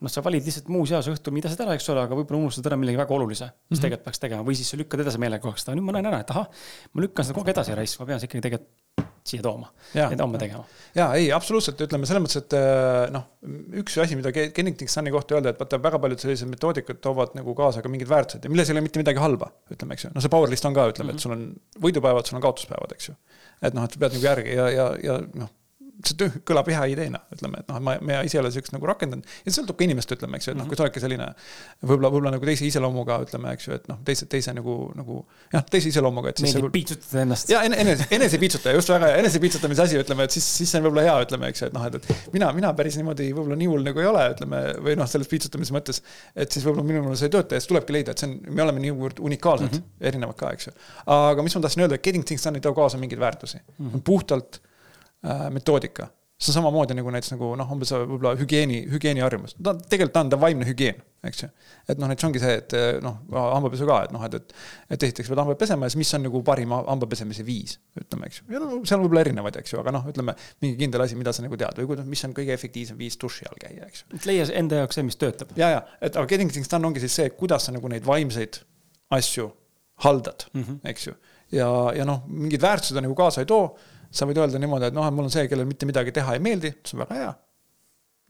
noh, 0.00 0.12
sa 0.12 0.22
valid 0.24 0.46
lihtsalt 0.46 0.70
muus 0.72 0.92
eas 0.94 1.10
õhtul, 1.10 1.34
mida 1.36 1.50
sa 1.50 1.58
teed, 1.58 1.72
eks 1.74 1.90
ole, 1.94 2.04
aga 2.06 2.18
võib-olla 2.18 2.46
unustad 2.46 2.68
ära 2.70 2.78
millegi 2.80 3.00
väga 3.00 3.14
olulise, 3.16 3.50
mis 3.50 3.54
mm 3.54 3.70
-hmm. 3.70 3.84
tegelikult 3.86 4.08
peaks 4.10 4.22
tegema 4.22 4.46
või 4.46 4.58
siis 4.58 4.70
sa 4.70 4.80
lükkad 4.80 5.04
edasi 5.06 5.18
seda, 5.56 5.76
nüüd 5.76 5.86
ma 5.86 5.96
näen 5.96 6.10
ära, 6.12 6.20
et 6.20 6.30
ahah. 6.30 6.48
ma 6.92 7.06
lükkan 7.06 7.24
seda 7.24 7.34
kogu 7.34 7.48
aeg 7.48 7.56
edasi 7.56 7.74
raisk, 7.74 8.00
ma 8.00 8.06
pean 8.06 8.20
seda 8.20 8.30
ikkagi 8.30 8.46
tegelikult 8.48 8.86
siia 9.26 9.42
tooma 9.42 9.68
ja, 9.94 10.06
ja 10.10 10.18
homme 10.20 10.38
tegema. 10.38 10.64
ja 10.94 11.08
ei, 11.18 11.28
absoluutselt, 11.34 11.80
ütleme 11.86 12.06
selles 12.08 12.22
mõttes, 12.22 12.38
et 12.44 12.54
äh, 12.56 13.06
noh, 13.14 13.26
üks 13.82 13.96
asi, 14.02 14.18
mida 14.18 14.32
Kennington 14.34 14.90
Sunni 14.90 15.12
kohta 15.14 15.36
öelda, 15.36 15.52
et 15.52 15.60
vaata, 15.60 15.80
väga 15.82 16.00
paljud 16.02 16.22
sellised 16.22 16.50
metoodikad 16.50 17.00
toovad 17.02 17.34
nagu 17.38 17.54
kaasa 17.58 17.82
ka 17.84 17.90
mingid 17.92 18.10
väärtused 18.10 18.46
ja 18.46 18.52
milles 18.52 18.70
ei 18.70 18.76
ole 18.76 18.84
mitte 18.86 19.02
midagi 19.02 19.22
halba, 19.22 19.50
ütleme, 19.72 19.96
eks 19.96 20.06
ju. 20.06 20.12
no 20.14 20.22
see 20.24 20.32
power 20.32 20.52
list 20.52 20.68
on 20.68 20.76
ka, 20.76 20.86
ütleme 20.92 21.12
mm, 21.12 21.18
-hmm. 21.18 21.18
et 21.18 21.26
sul 21.26 21.34
on 21.34 21.82
võidupäevad, 21.88 22.28
sul 22.28 22.38
on 22.38 22.46
kaotuspäevad, 22.46 22.94
eks 22.96 23.10
ju. 23.10 23.16
Et 23.62 23.74
noh, 23.74 23.84
et 23.84 23.92
sa 23.92 24.00
pead 24.02 24.16
nagu 24.16 24.26
järgi 24.26 24.56
ja, 24.56 24.66
ja, 24.72 24.88
ja 25.02 25.20
noh 25.34 25.52
see 26.04 26.16
töö 26.20 26.40
kõlab 26.46 26.68
hea 26.68 26.82
ideena, 26.92 27.20
ütleme, 27.32 27.62
et 27.62 27.70
noh, 27.70 27.78
ma, 27.82 27.94
ma 28.04 28.18
ise 28.26 28.36
ei 28.36 28.42
ole 28.42 28.50
sihukest 28.52 28.74
nagu 28.74 28.88
rakendanud. 28.88 29.24
ja 29.24 29.48
see 29.48 29.56
sõltub 29.56 29.78
ka 29.78 29.86
inimest, 29.86 30.12
ütleme, 30.12 30.36
eks 30.38 30.48
ju, 30.48 30.54
et 30.54 30.58
noh, 30.60 30.66
kui 30.68 30.76
sa 30.76 30.84
oledki 30.84 31.00
selline 31.02 31.28
võib-olla, 31.80 32.10
võib-olla 32.12 32.32
nagu 32.34 32.48
teise 32.48 32.66
iseloomuga, 32.68 33.18
ütleme, 33.24 33.52
eks 33.56 33.68
ju, 33.68 33.78
et 33.78 33.88
noh, 33.90 34.00
teise, 34.06 34.28
teise 34.30 34.52
nagu, 34.56 34.76
nagu 34.98 35.22
jah, 35.54 35.64
teise 35.72 35.88
iseloomuga, 35.92 36.32
et 36.32 36.42
siis. 36.42 36.52
meeldib 36.52 36.74
piitsutada 36.74 37.22
ennast. 37.24 37.52
ja 37.52 37.62
enese, 37.64 38.08
enesepiitsutaja, 38.18 38.76
just 38.76 38.92
väga 38.92 39.10
hea, 39.12 39.22
enesepiitsutamise 39.24 39.86
asi, 39.86 40.00
ütleme, 40.02 40.28
et 40.28 40.36
siis, 40.36 40.50
siis 40.60 40.74
see 40.74 40.82
on 40.82 40.88
võib-olla 40.88 41.06
hea, 41.08 41.16
ütleme, 41.28 41.50
eks 41.54 41.64
ju, 41.64 41.70
et 41.70 41.78
noh, 41.78 41.88
et, 41.88 41.96
et 41.96 42.36
mina, 42.36 42.52
mina 42.56 42.74
päris 42.76 43.00
niimoodi 43.00 43.30
võib-olla 43.32 43.58
nii 43.62 43.70
hull 43.72 43.88
nagu 43.88 44.04
ei 44.04 44.10
ole, 44.10 44.26
ütleme, 44.36 44.62
või 44.84 44.98
noh, 45.00 45.08
selles 45.10 45.32
piitsutamise 45.32 45.76
mõttes. 45.76 46.02
et 46.36 46.52
siis 46.52 46.66
võib-olla 46.66 46.84
minul 46.90 47.16
see 47.16 47.30
ei 47.30 47.36
tööta 47.38 47.56
ja 47.56 47.64
siis 47.64 47.72
tulebki 47.72 47.96
leida, 47.96 48.12
et 48.12 48.20
see 48.20 48.28
on, 48.28 48.36
me 48.52 48.66
oleme 48.66 48.84
niivõrd 48.84 49.24
unikaalsed 49.24 49.70
mm, 49.70 49.80
-hmm. 49.80 50.06
erinevad 50.12 50.36
ka, 50.40 50.52
eks 50.56 50.68
ju. 50.68 50.76
aga 51.16 51.44
mis 51.46 51.56
ma 51.56 51.64
tahtsin 51.64 51.86
öelda, 51.86 52.02
getting 52.02 52.26
things 52.26 52.44
done 52.44 52.60
ei 52.60 52.64
too 52.64 52.74
kaasa 52.76 53.00
mingeid 53.00 53.20
väärtusi 53.22 53.58
mm, 53.58 53.88
-hmm. 53.88 54.04
puhtalt 54.04 54.60
metoodika 55.50 56.10
see 56.36 56.50
on 56.52 56.58
samamoodi 56.58 56.94
nagu 56.94 57.10
näiteks 57.10 57.32
nagu 57.32 57.54
noh, 57.56 57.70
umbes 57.72 57.90
võib-olla 57.94 58.34
hügieeni, 58.36 58.82
hügieeniharjumus, 58.92 59.54
ta 59.56 59.72
tegelikult 59.78 60.18
on 60.20 60.32
ta 60.34 60.38
vaimne 60.40 60.66
hügieen 60.68 60.98
eks 61.28 61.42
ju. 61.42 61.48
et 61.88 62.00
noh, 62.00 62.10
näiteks 62.10 62.26
ongi 62.28 62.40
see, 62.42 62.54
et 62.60 62.74
eh, 62.76 62.86
noh, 63.04 63.18
hambapesu 63.32 63.86
ka, 63.88 63.98
et 64.06 64.14
noh, 64.14 64.22
et, 64.26 64.36
et, 64.38 64.54
et 64.94 65.06
esiteks 65.08 65.30
pead 65.30 65.40
hambaid 65.42 65.60
pesema 65.60 65.86
ja 65.86 65.92
siis 65.92 66.00
mis 66.02 66.12
on 66.18 66.24
nagu 66.26 66.42
parim 66.46 66.74
hamba 66.76 67.08
pesemise 67.10 67.44
viis, 67.46 67.76
ütleme, 67.98 68.30
eks 68.30 68.40
ju. 68.40 68.48
ja 68.54 68.62
no 68.62 68.80
seal 68.88 69.02
võib 69.02 69.14
olla 69.14 69.24
erinevaid, 69.26 69.58
eks 69.62 69.74
ju, 69.74 69.80
aga 69.82 69.94
noh, 69.96 70.06
ütleme 70.12 70.36
mingi 70.64 70.78
kindel 70.80 71.06
asi, 71.06 71.18
mida 71.18 71.34
sa 71.36 71.44
nagu 71.44 71.58
tead 71.60 71.80
või 71.80 71.90
kuidas, 71.92 72.08
mis 72.10 72.24
on 72.28 72.36
kõige 72.36 72.54
efektiivsem 72.56 72.98
viis 73.00 73.18
duši 73.20 73.48
all 73.50 73.60
käia, 73.62 73.88
eks 73.88 74.04
ju. 74.04 74.22
leia 74.28 74.48
enda 74.60 74.82
jaoks 74.82 75.00
see, 75.00 75.06
mis 75.08 75.20
töötab. 75.20 75.54
ja, 75.58 75.72
ja, 75.78 75.84
et 76.00 76.16
aga 76.16 76.28
getting 76.30 76.52
things 76.52 76.70
done 76.72 76.88
ongi 76.88 77.02
siis 77.04 77.16
see, 77.20 77.32
kuidas 77.38 77.68
sa 77.68 77.74
nagu 77.76 77.90
neid 77.92 78.06
vaimseid 78.06 78.60
asju 79.16 79.50
haldad 80.04 80.48
mm, 80.52 80.62
-hmm. 80.62 80.80
eks 80.92 81.06
ju. 81.06 81.16
ja, 81.56 81.68
ja 81.96 82.04
noh, 82.08 82.24
mingid 82.28 82.62
väärtused 82.62 83.00
nagu 83.00 83.14
kaasa 83.14 83.40
ei 83.44 83.48
too. 83.48 83.76
Sa 84.16 84.28
võid 84.28 84.40
öelda 84.40 84.60
niimoodi, 84.62 84.90
et 84.90 84.96
noh, 84.96 85.06
et 85.06 85.14
mul 85.14 85.28
on 85.28 85.32
see, 85.32 85.46
kellel 85.50 85.68
mitte 85.68 85.88
midagi 85.88 86.14
teha 86.16 86.36
ei 86.36 86.42
meeldi, 86.42 86.72
see 86.84 86.96
on 86.96 87.04
väga 87.04 87.20
hea. 87.20 87.30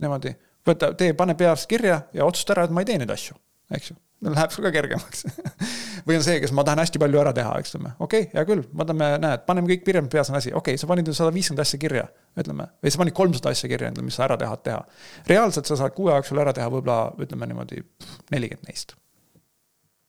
niimoodi 0.04 0.34
võta, 0.66 0.90
tee, 0.98 1.14
pane 1.18 1.36
peas 1.38 1.66
kirja 1.70 2.00
ja 2.14 2.26
otsusta 2.26 2.56
ära, 2.56 2.66
et 2.66 2.74
ma 2.74 2.82
ei 2.82 2.88
tee 2.88 2.98
neid 3.02 3.12
asju, 3.12 3.38
eks 3.76 3.92
ju. 3.92 4.00
Läheb 4.26 4.48
sul 4.48 4.64
ka 4.64 4.70
kergemaks 4.72 5.26
või 6.06 6.16
on 6.16 6.22
see, 6.24 6.38
kes 6.40 6.52
ma 6.56 6.62
tahan 6.64 6.80
hästi 6.80 7.00
palju 7.02 7.18
ära 7.20 7.34
teha, 7.36 7.50
eks 7.60 7.74
ütleme, 7.74 7.90
okei 8.00 8.24
okay,, 8.24 8.30
hea 8.32 8.44
küll, 8.48 8.62
võtame, 8.80 9.10
näed, 9.20 9.42
paneme 9.48 9.68
kõik 9.68 9.82
kirja, 9.84 10.00
peas 10.10 10.30
on 10.32 10.38
asi, 10.38 10.54
okei 10.56 10.72
okay,, 10.72 10.80
sa 10.80 10.88
panid 10.88 11.10
sada 11.12 11.34
viiskümmend 11.34 11.60
asja 11.66 11.80
kirja, 11.82 12.06
ütleme. 12.40 12.70
või 12.80 12.94
sa 12.94 13.02
panid 13.02 13.16
kolmsada 13.18 13.52
asja 13.52 13.68
kirja 13.68 13.90
endale, 13.92 14.06
mis 14.08 14.16
sa 14.16 14.24
ära 14.24 14.38
tahad 14.40 14.62
teha. 14.64 14.80
reaalselt 15.28 15.68
sa 15.68 15.76
saad 15.82 15.92
kuu 15.98 16.08
jooksul 16.08 16.40
ära 16.40 16.56
teha 16.56 16.70
võib-olla, 16.72 17.12
ütleme 17.20 17.50
niimoodi, 17.52 17.84
nelikümmend 18.32 18.72
neist. 18.72 18.96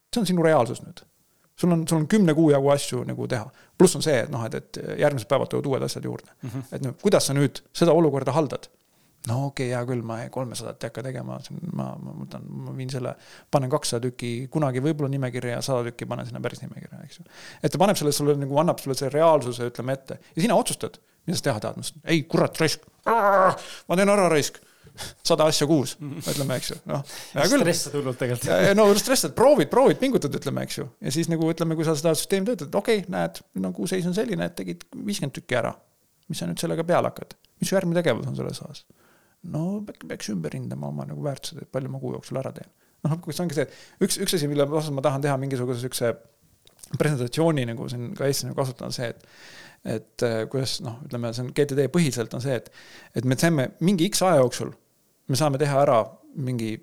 see 0.07 0.23
on 0.23 0.31
sinu 0.31 0.47
reaalsus 0.47 0.79
nüüd 0.85 1.03
sul 1.57 1.71
on, 1.71 1.88
sul 1.88 2.01
on 2.01 2.07
kümne 2.07 2.34
kuu 2.38 2.49
jagu 2.53 2.69
asju 2.73 3.03
nagu 3.07 3.27
teha. 3.27 3.49
pluss 3.77 3.97
on 3.97 4.05
see, 4.05 4.17
et 4.23 4.34
noh, 4.34 4.43
et, 4.45 4.57
et 4.57 4.81
järgmised 5.01 5.29
päevad 5.29 5.51
tulevad 5.51 5.71
uued 5.71 5.85
asjad 5.88 6.05
juurde 6.05 6.29
mm. 6.41 6.49
-hmm. 6.49 6.67
et 6.75 6.84
noh, 6.85 6.97
kuidas 7.01 7.29
sa 7.29 7.34
nüüd 7.38 7.63
seda 7.73 7.95
olukorda 7.97 8.31
haldad? 8.31 8.69
no 9.27 9.39
okei 9.47 9.67
okay,, 9.67 9.73
hea 9.75 9.81
küll, 9.89 10.03
ma 10.05 10.19
kolmesadat 10.31 10.84
ei 10.84 10.91
hakka 10.91 11.03
tegema, 11.09 11.39
ma, 11.73 11.88
ma 11.99 12.13
võtan, 12.21 12.45
ma 12.67 12.75
viin 12.77 12.89
selle, 12.93 13.15
panen 13.51 13.69
kakssada 13.69 14.07
tükki 14.07 14.47
kunagi 14.53 14.84
võib-olla 14.84 15.09
nimekirja 15.11 15.57
ja 15.57 15.65
sada 15.65 15.89
tükki 15.89 16.07
panen 16.09 16.29
sinna 16.29 16.41
päris 16.43 16.61
nimekirja, 16.63 17.01
eks 17.03 17.19
ju. 17.19 17.27
et 17.61 17.73
ta 17.73 17.81
paneb 17.81 17.99
selle 17.99 18.13
sulle 18.15 18.38
nagu, 18.39 18.57
annab 18.61 18.79
sulle 18.79 18.95
selle 18.95 19.11
reaalsuse, 19.17 19.67
ütleme 19.73 19.97
ette 19.97 20.19
ja 20.35 20.45
sina 20.45 20.55
otsustad, 20.55 20.99
mida 21.27 21.39
sa 21.39 21.49
teha 21.49 21.59
tahad, 21.65 21.79
ma 21.79 21.85
ütlesin, 21.85 22.05
ei 22.13 22.23
kurat, 22.23 22.61
raisk. 22.61 22.88
ma 23.07 23.99
teen 23.99 24.15
ära 24.15 24.29
raisk 24.31 24.61
sada 25.26 25.48
asja 25.52 25.68
kuus, 25.69 25.95
ütleme, 26.02 26.57
eks 26.60 26.72
ju, 26.74 26.78
noh. 26.90 27.03
stressad 27.07 27.98
hullult 27.98 28.19
tegelikult. 28.22 28.69
no 28.78 28.88
stressad, 28.99 29.34
proovid, 29.38 29.72
proovid, 29.72 29.99
pingutad, 30.02 30.34
ütleme, 30.40 30.64
eks 30.68 30.80
ju. 30.80 30.88
ja 31.03 31.14
siis 31.14 31.32
nagu 31.32 31.49
ütleme, 31.52 31.78
kui 31.80 31.88
sa 31.88 31.95
seda 31.98 32.14
süsteemi 32.18 32.52
töötad, 32.52 32.74
okei 32.80 33.03
okay,, 33.03 33.11
näed, 33.14 33.41
nagu 33.64 33.90
seis 33.90 34.07
on 34.10 34.15
selline, 34.18 34.49
et 34.49 34.56
tegid 34.57 34.88
viiskümmend 34.95 35.36
tükki 35.38 35.60
ära. 35.60 35.74
mis 36.28 36.41
sa 36.41 36.49
nüüd 36.49 36.61
sellega 36.61 36.86
peale 36.88 37.11
hakkad? 37.11 37.38
mis 37.60 37.72
su 37.72 37.78
järgmine 37.78 38.02
tegevus 38.02 38.30
on 38.30 38.38
selles 38.38 38.61
osas? 38.64 38.86
no 39.53 39.68
äkki 39.88 40.10
peaks 40.10 40.32
ümber 40.34 40.56
hindama 40.57 40.90
oma 40.91 41.06
nagu 41.10 41.24
väärtused, 41.24 41.61
et 41.64 41.72
palju 41.72 41.91
ma 41.91 42.02
kuu 42.02 42.15
jooksul 42.15 42.41
ära 42.41 42.53
teen. 42.56 42.69
noh, 43.06 43.14
lõpuks 43.14 43.44
ongi 43.44 43.60
see, 43.60 43.68
üks, 44.03 44.19
üks 44.24 44.38
asi, 44.40 44.49
mille 44.49 44.68
osas 44.68 44.91
ma 44.95 45.03
tahan 45.06 45.24
teha 45.24 45.38
mingisuguse 45.41 45.84
siukse 45.86 46.15
presentatsiooni 46.98 47.65
nagu 47.68 47.88
siin 47.91 48.11
ka 48.18 48.28
Eestis 48.28 48.48
nagu 48.48 48.57
kasutada, 48.60 48.90
on 48.90 48.95
see, 48.95 49.10
et 49.11 49.26
et 49.88 50.24
äh, 50.26 50.41
kuidas 50.52 50.80
noh, 50.84 50.98
ütleme, 51.06 51.32
see 51.36 51.45
on 51.45 51.53
GTD 51.56 51.88
põhiselt 51.94 52.34
on 52.36 52.44
see, 52.44 52.57
et, 52.57 52.69
et 53.15 53.28
me 53.28 53.38
teeme 53.40 53.69
mingi 53.86 54.10
X 54.10 54.24
aja 54.26 54.41
jooksul, 54.41 54.74
me 55.27 55.39
saame 55.39 55.61
teha 55.61 55.81
ära 55.85 56.03
mingi 56.35 56.75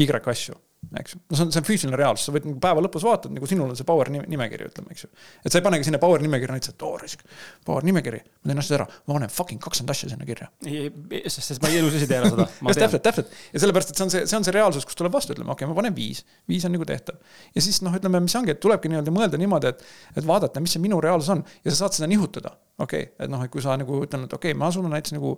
Y 0.00 0.06
asju 0.08 0.54
eks 0.98 1.14
ju. 1.14 1.20
no 1.30 1.36
see 1.36 1.44
on, 1.44 1.52
see 1.54 1.60
on 1.60 1.66
füüsiline 1.66 1.98
reaalsus, 1.98 2.26
sa 2.26 2.34
võid 2.34 2.46
nagu 2.48 2.60
päeva 2.60 2.82
lõpus 2.84 3.04
vaatad, 3.06 3.32
nagu 3.32 3.46
sinul 3.48 3.70
on 3.70 3.78
see 3.78 3.86
power 3.86 4.10
nimekiri, 4.12 4.66
ütleme, 4.68 4.92
eks 4.92 5.04
ju. 5.06 5.10
et 5.40 5.54
sa 5.54 5.60
ei 5.60 5.64
panegi 5.64 5.86
sinna 5.86 6.00
power 6.02 6.22
nimekirja 6.24 6.56
näiteks, 6.56 6.74
et 6.74 6.84
oo 6.86 6.96
raisk, 7.00 7.22
power 7.66 7.86
nimekiri, 7.86 8.18
ma 8.42 8.50
teen 8.50 8.62
asjad 8.62 8.76
ära, 8.80 8.86
ma 9.06 9.16
panen 9.16 9.32
fucking 9.32 9.62
kakskümmend 9.62 9.94
asja 9.94 10.10
sinna 10.12 10.26
kirja. 10.28 10.50
sest, 10.66 11.44
sest 11.46 11.64
ma 11.64 11.70
elus 11.72 11.96
ei 11.96 12.08
tee 12.10 12.18
ära 12.18 12.32
seda. 12.32 12.48
just 12.68 12.82
täpselt, 12.82 13.04
täpselt 13.06 13.36
ja 13.54 13.62
sellepärast, 13.62 13.94
et 13.94 14.02
see 14.02 14.06
on 14.06 14.14
see, 14.14 14.24
see 14.28 14.40
on 14.40 14.48
see 14.48 14.56
reaalsus, 14.58 14.88
kus 14.88 14.98
tuleb 14.98 15.14
vastu, 15.14 15.36
ütleme, 15.36 15.54
okei 15.54 15.68
okay,, 15.68 15.72
ma 15.72 15.78
panen 15.78 15.96
viis, 15.96 16.24
viis 16.50 16.66
on 16.68 16.74
nagu 16.74 16.88
tehtav. 16.88 17.20
ja 17.54 17.64
siis 17.64 17.80
noh, 17.86 17.94
ütleme, 17.98 18.20
mis 18.26 18.36
ongi, 18.38 18.56
et 18.56 18.62
tulebki 18.62 18.90
nii-öelda 18.92 19.14
mõelda 19.14 19.40
niimoodi, 19.40 19.72
et, 19.72 19.86
et 20.16 20.26
vaadata, 20.26 20.60
mis 20.64 20.74
see 20.74 20.82
minu 20.82 21.00
reaalsus 21.04 21.30
on 21.36 21.46
ja 21.62 21.70
sa 21.70 21.84
saad 21.84 22.00
seda 22.00 22.10
nihutada. 22.10 22.56
okei 22.82 23.06
okay,, 23.06 23.14
et 23.22 23.32
noh, 23.32 23.44
et 23.44 23.54
kui 23.54 23.62
sa 23.64 23.78
nagu 23.78 24.02
ütled, 24.02 24.26
et 24.26 24.34
okei 24.40 24.52
okay,, 24.52 24.58
ma 24.58 24.72
asun 24.72 24.90
näiteks 24.90 25.14
nagu 25.14 25.36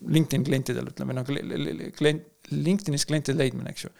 LinkedIn 0.00 0.44
klientidel, 0.46 0.88
ütleme 0.92 1.16
nagu 1.16 1.36
klient, 1.98 2.26
LinkedInis 2.50 3.04
klientide 3.08 3.36
leidmine, 3.38 3.74
eks 3.74 3.84
ju. 3.84 3.90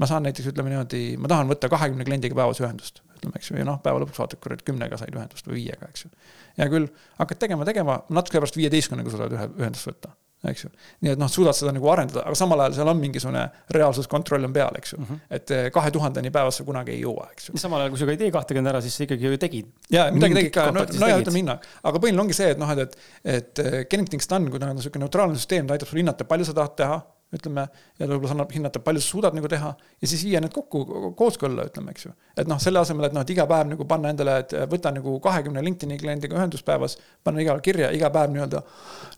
ma 0.00 0.08
saan 0.08 0.24
näiteks, 0.24 0.48
ütleme 0.54 0.72
niimoodi, 0.72 1.02
ma 1.20 1.28
tahan 1.30 1.50
võtta 1.50 1.68
kahekümne 1.72 2.06
kliendiga 2.08 2.38
päevas 2.38 2.62
ühendust, 2.62 3.02
ütleme, 3.18 3.36
eks 3.36 3.52
ju, 3.52 3.58
ja 3.60 3.66
noh, 3.68 3.80
päeva 3.84 4.00
lõpuks 4.00 4.22
vaatad, 4.22 4.40
kurat, 4.40 4.64
kümnega 4.66 4.98
said 5.00 5.12
ühendust 5.14 5.50
või 5.50 5.60
viiega, 5.60 5.90
eks 5.92 6.06
ju. 6.06 6.12
hea 6.56 6.70
küll, 6.72 6.88
hakkad 7.20 7.42
tegema, 7.44 7.68
tegema, 7.68 8.00
natuke 8.08 8.40
pärast 8.40 8.56
viieteistkümnega 8.56 9.12
suudad 9.12 9.36
ühe 9.36 9.50
ühendust 9.60 9.90
võtta 9.90 10.14
eks 10.48 10.64
ju. 10.64 10.70
nii 11.04 11.12
et 11.12 11.20
noh, 11.20 11.28
suudad 11.28 11.56
seda 11.56 11.72
nagu 11.76 11.88
arendada, 11.92 12.22
aga 12.28 12.38
samal 12.38 12.62
ajal 12.64 12.78
seal 12.78 12.90
on 12.92 13.00
mingisugune 13.00 13.42
reaalsuskontroll 13.76 14.48
on 14.48 14.54
peal, 14.56 14.78
eks 14.80 14.94
ju 14.94 15.00
mm. 15.00 15.06
-hmm. 15.08 15.20
et 15.36 15.50
eh, 15.56 15.68
kahe 15.74 15.90
tuhandeni 15.92 16.32
päevas 16.32 16.60
sa 16.60 16.64
kunagi 16.64 16.94
ei 16.96 17.02
jõua, 17.02 17.28
eks 17.34 17.50
ju. 17.50 17.58
samal 17.60 17.84
ajal, 17.84 17.92
kui 17.92 18.00
sa 18.00 18.08
ka 18.08 18.16
ei 18.16 18.22
tee 18.24 18.30
kahtekümmend 18.36 18.72
ära, 18.72 18.80
siis 18.80 18.96
sa 18.96 19.04
ikkagi 19.04 19.26
ju 19.26 19.38
tegid. 19.38 19.70
ja 19.92 20.08
midagi 20.12 20.34
tegid 20.40 20.54
ka, 20.54 20.70
no, 20.72 20.86
no 21.00 21.12
ja 21.12 21.20
ütleme 21.20 21.42
hinna, 21.42 21.58
aga 21.82 21.98
põhiline 21.98 22.24
ongi 22.24 22.36
see, 22.36 22.50
et 22.54 22.58
noh, 22.58 22.72
et, 22.72 22.78
et, 22.80 22.98
et 23.34 23.64
eh, 23.64 23.78
getting 23.84 24.08
things 24.08 24.28
done, 24.28 24.50
kui 24.50 24.58
ta 24.58 24.70
on 24.70 24.76
niisugune 24.80 25.04
neutraalne 25.04 25.36
süsteem, 25.36 25.66
ta 25.66 25.76
aitab 25.76 25.92
sul 25.92 26.00
hinnata, 26.00 26.24
palju 26.24 26.48
sa 26.48 26.56
tahad 26.56 26.76
teha 26.80 27.00
ütleme, 27.34 27.66
ja 27.98 28.06
võib-olla 28.10 28.34
annab 28.34 28.52
hinnata, 28.54 28.80
palju 28.82 29.02
sa 29.02 29.12
suudad 29.12 29.36
nagu 29.36 29.48
teha 29.50 29.70
ja 29.70 30.08
siis 30.08 30.22
viia 30.26 30.40
need 30.42 30.52
kokku 30.54 31.12
kooskõlla, 31.18 31.68
ütleme, 31.70 31.94
eks 31.94 32.06
ju. 32.08 32.14
et 32.42 32.48
noh, 32.50 32.58
selle 32.62 32.80
asemel, 32.82 33.06
et 33.06 33.14
noh, 33.14 33.22
et 33.26 33.30
iga 33.30 33.46
päev 33.50 33.68
nagu 33.70 33.86
panna 33.90 34.10
endale, 34.10 34.38
et 34.42 34.54
võta 34.70 34.90
nagu 34.94 35.14
kahekümne 35.22 35.62
LinkedIn'i 35.62 35.98
kliendiga 36.00 36.38
ühendust 36.38 36.66
päevas, 36.66 36.96
panna 37.24 37.44
iga 37.44 37.54
kirja, 37.62 37.92
iga 37.94 38.10
päev 38.14 38.34
nii-öelda 38.34 38.62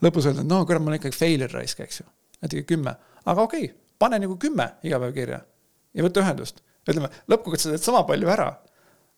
lõpus 0.05 0.29
öelda, 0.29 0.45
et 0.45 0.51
no 0.51 0.61
kurat, 0.69 0.85
mul 0.85 0.93
on 0.93 0.99
ikkagi 1.01 1.17
failure 1.17 1.53
raisk, 1.57 1.81
eks 1.81 2.03
ju. 2.03 2.09
et 2.43 2.53
ikka 2.53 2.75
kümme, 2.75 2.95
aga 3.25 3.47
okei 3.49 3.71
okay,, 3.71 3.79
pane 4.03 4.21
nagu 4.21 4.37
kümme 4.41 4.69
iga 4.85 5.01
päev 5.01 5.17
kirja 5.17 5.41
ja 5.95 6.05
võta 6.05 6.25
ühendust. 6.25 6.61
ütleme, 6.89 7.09
lõppkokkuvõttes 7.33 7.69
sa 7.69 7.73
teed 7.73 7.87
sama 7.87 8.05
palju 8.09 8.29
ära. 8.29 8.51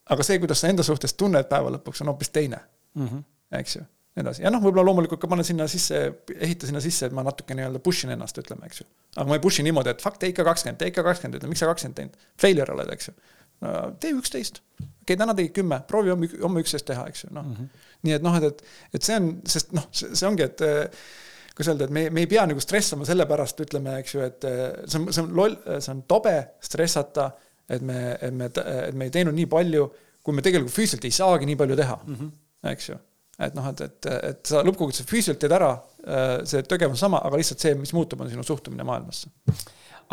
aga 0.06 0.22
see, 0.22 0.38
kuidas 0.38 0.62
sa 0.62 0.70
enda 0.70 0.86
suhtes 0.86 1.18
tunned 1.18 1.50
päeva 1.50 1.74
lõpuks, 1.78 2.04
on 2.04 2.14
hoopis 2.14 2.30
teine 2.30 2.60
mm. 2.94 3.08
-hmm. 3.08 3.26
eks 3.58 3.76
ju 3.76 3.84
nii 4.14 4.22
edasi, 4.22 4.44
ja 4.44 4.50
noh, 4.54 4.62
võib-olla 4.62 4.86
loomulikult 4.86 5.20
ka 5.22 5.28
panen 5.30 5.46
sinna 5.46 5.66
sisse, 5.70 6.00
ehita 6.34 6.68
sinna 6.68 6.82
sisse, 6.82 7.08
et 7.08 7.14
ma 7.16 7.24
natuke 7.26 7.56
nii-öelda 7.58 7.80
push 7.82 8.06
in 8.06 8.14
ennast, 8.14 8.38
ütleme, 8.38 8.68
eks 8.68 8.82
ju. 8.82 8.86
aga 9.16 9.26
ma 9.30 9.38
ei 9.38 9.42
push'i 9.42 9.64
niimoodi, 9.66 9.90
et 9.90 10.04
fuck, 10.04 10.20
tee 10.22 10.30
ikka 10.30 10.46
kakskümmend, 10.46 10.78
tee 10.78 10.92
ikka 10.92 11.02
kakskümmend, 11.06 11.40
ütle, 11.40 11.50
miks 11.50 11.62
sa 11.64 11.70
kakskümmend 11.70 11.98
teinud. 11.98 12.28
Failure 12.38 12.76
oled, 12.76 12.92
eks 12.94 13.10
ju. 13.10 13.14
tee 14.02 14.12
üksteist. 14.14 14.60
okei 14.78 14.90
okay,, 15.02 15.18
täna 15.18 15.34
tegid 15.34 15.54
kümme, 15.56 15.80
proovi 15.90 16.12
homme, 16.14 16.28
homme 16.42 16.62
üksteist 16.62 16.86
teha, 16.86 17.08
eks 17.10 17.24
ju, 17.24 17.32
noh 17.34 17.46
mm 17.46 17.56
-hmm.. 17.58 17.86
nii 18.06 18.14
et 18.18 18.26
noh, 18.26 18.36
et, 18.38 18.44
et, 18.44 18.62
et 18.94 19.08
see 19.08 19.16
on, 19.18 19.30
sest 19.50 19.74
noh, 19.74 19.88
see 19.90 20.26
ongi, 20.28 20.46
et 20.46 20.62
kuidas 21.54 21.72
öelda, 21.72 21.88
et 21.88 21.94
me, 21.94 22.04
me 22.10 22.22
ei 22.22 22.30
pea 22.30 22.44
nagu 22.46 22.60
stressama 22.60 23.06
selle 23.08 23.26
pärast, 23.30 23.60
ütleme, 23.66 23.96
eks 24.02 24.14
ju, 24.14 24.22
et 24.26 24.46
see 24.86 25.00
on, 25.00 25.08
see 25.10 25.22
on 25.22 25.34
loll, 25.38 25.58
see 25.78 25.90
on 25.94 26.04
tobe 26.10 26.36
stressata, 26.62 27.32
et 27.68 27.82
me, 27.82 27.98
et 28.20 28.34
me, 28.34 28.50
et 28.50 28.94
me 28.94 29.10
ei 29.10 29.14
teinud 29.14 29.34
nii 29.34 29.50
palju, 29.50 29.88
kui 30.22 30.34
me 30.34 30.42
tegelikult 30.44 30.74
füüsiliselt 30.74 31.08
ei 31.08 31.14
saagi 31.14 31.46
nii 31.50 31.56
palju 31.56 31.76
teha 31.76 31.98
mm, 32.04 32.14
-hmm. 32.14 32.70
eks 32.70 32.88
ju 32.88 32.98
et 33.42 33.56
noh, 33.56 33.66
et, 33.70 33.80
et, 33.82 34.10
et 34.30 34.50
sa 34.50 34.62
lõppkokkuvõttes 34.62 35.06
füüsiliselt 35.08 35.40
teed 35.42 35.54
ära, 35.56 35.70
äh, 36.06 36.34
see 36.48 36.62
tegevus 36.68 36.98
on 36.98 37.02
sama, 37.06 37.22
aga 37.26 37.40
lihtsalt 37.40 37.64
see, 37.64 37.74
mis 37.78 37.94
muutub, 37.96 38.22
on 38.22 38.30
sinu 38.30 38.46
suhtumine 38.46 38.86
maailmasse. 38.86 39.32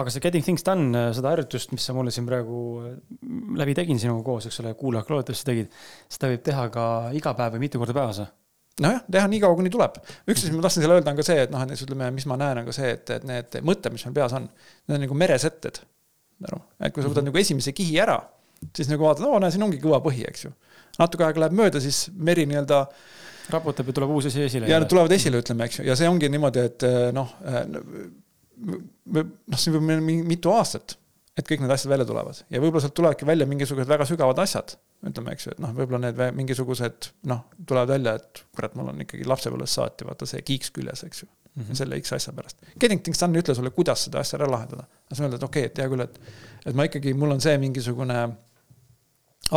aga 0.02 0.10
see 0.14 0.24
Getting 0.24 0.46
Things 0.46 0.66
Done, 0.66 0.90
äh, 0.98 1.10
seda 1.16 1.34
harjutust, 1.36 1.74
mis 1.76 1.86
sa 1.86 1.94
mulle 1.94 2.14
siin 2.14 2.26
praegu 2.30 2.62
äh, 2.82 2.96
läbi 3.62 3.76
tegin 3.78 4.02
sinuga 4.02 4.26
koos, 4.26 4.48
eks 4.50 4.62
ole, 4.64 4.74
kuulajad 4.80 5.14
loodetavasti 5.14 5.50
tegid, 5.52 5.82
seda 6.10 6.32
võib 6.32 6.46
teha 6.48 6.68
ka 6.74 6.86
iga 7.18 7.36
päev 7.38 7.58
või 7.58 7.68
mitu 7.68 7.82
korda 7.82 7.98
päevas 7.98 8.24
või? 8.24 8.32
nojah, 8.82 9.02
teha 9.14 9.30
nii 9.30 9.42
kaua, 9.44 9.56
kuni 9.60 9.70
tuleb. 9.70 9.98
üks 10.26 10.40
asi, 10.40 10.50
mis 10.50 10.58
ma 10.58 10.66
tahtsin 10.66 10.86
selle 10.88 10.98
öelda, 10.98 11.14
on 11.14 11.20
ka 11.20 11.26
see, 11.28 11.42
et 11.44 11.52
noh, 11.54 11.62
et 11.62 11.86
ütleme, 11.86 12.08
mis 12.16 12.26
ma 12.32 12.38
näen, 12.40 12.64
on 12.64 12.70
ka 12.70 12.74
see, 12.74 12.94
et, 12.96 13.10
et 13.14 13.26
need 13.28 13.58
mõtted, 13.68 13.94
mis 13.94 14.06
meil 14.08 14.16
peas 14.16 14.34
on, 14.38 14.48
need 14.88 14.98
on 14.98 15.04
nagu 15.06 15.18
meresetted. 15.22 15.82
et 16.42 16.94
kui 16.96 17.04
sa 17.04 17.12
võtad 17.12 17.22
mm 17.22 17.28
-hmm. 17.28 17.28
nagu 17.28 17.38
esimese 17.38 17.76
kihi 17.78 18.00
ära, 18.02 18.18
siis 18.74 18.90
nagu 18.90 19.06
vaatad, 19.06 19.28
oo, 19.28 19.38
näe, 19.44 19.52
siin 19.52 19.68
ongi 19.68 19.78
kõva 19.84 20.00
põhi, 20.02 20.24
eks 20.26 20.48
ju 20.48 20.56
natuke 21.00 21.26
aega 21.28 21.46
läheb 21.46 21.58
mööda, 21.58 21.82
siis 21.84 22.06
meri 22.16 22.48
nii-öelda 22.50 22.86
raputab 23.52 23.92
ja 23.92 23.98
tuleb 23.98 24.16
uus 24.16 24.30
asi 24.30 24.46
esile. 24.46 24.70
ja 24.70 24.80
nad 24.80 24.90
tulevad 24.90 25.12
esile, 25.16 25.42
ütleme, 25.44 25.68
eks 25.68 25.82
ju, 25.82 25.88
ja 25.90 25.98
see 26.00 26.10
ongi 26.10 26.30
niimoodi, 26.32 26.66
et 26.72 26.88
eh, 26.88 27.10
noh, 27.16 27.36
eh, 27.48 27.62
noh, 28.68 29.58
siin 29.58 29.76
võib 29.78 29.88
minna 29.88 30.28
mitu 30.28 30.54
aastat, 30.54 30.96
et 31.38 31.48
kõik 31.48 31.64
need 31.64 31.74
asjad 31.74 31.92
välja 31.94 32.06
tulevad 32.08 32.42
ja 32.52 32.62
võib-olla 32.62 32.84
sealt 32.84 32.96
tulevadki 32.98 33.28
välja 33.28 33.48
mingisugused 33.50 33.90
väga 33.90 34.08
sügavad 34.10 34.40
asjad, 34.44 34.76
ütleme, 35.08 35.36
eks 35.36 35.48
ju, 35.48 35.56
et 35.56 35.62
noh, 35.64 35.74
võib-olla 35.76 36.10
need 36.10 36.24
mingisugused 36.38 37.12
noh, 37.32 37.46
tulevad 37.68 37.96
välja, 37.96 38.18
et 38.22 38.44
kurat, 38.56 38.76
mul 38.78 38.92
on 38.94 39.06
ikkagi 39.06 39.28
lapsepõlvest 39.30 39.80
saati 39.80 40.08
vaata 40.08 40.28
see 40.30 40.44
kiiks 40.46 40.74
küljes, 40.76 41.06
eks 41.08 41.24
ju 41.24 41.30
mm. 41.56 41.64
-hmm. 41.64 41.76
selle 41.76 42.00
X 42.02 42.14
asja 42.14 42.34
pärast. 42.34 42.58
Things 42.78 43.20
done 43.20 43.38
ei 43.38 43.44
ütle 43.44 43.56
sulle, 43.56 43.70
kuidas 43.76 44.06
seda 44.08 44.20
asja 44.20 44.40
ära 44.40 44.52
lahendada. 44.52 44.84
sa 45.14 45.24
ütled, 45.24 45.36
et 45.36 45.44
okei 45.44 45.66
okay,, 45.66 45.72
et 45.72 45.78
hea 45.78 45.90
küll, 45.90 46.02
et, 46.02 46.20
et 46.66 46.76
ma 46.76 46.88
ikkagi, 46.88 47.14
mul 47.14 47.32
on 47.32 47.42
see 47.42 47.58
mingisugune 47.58 48.20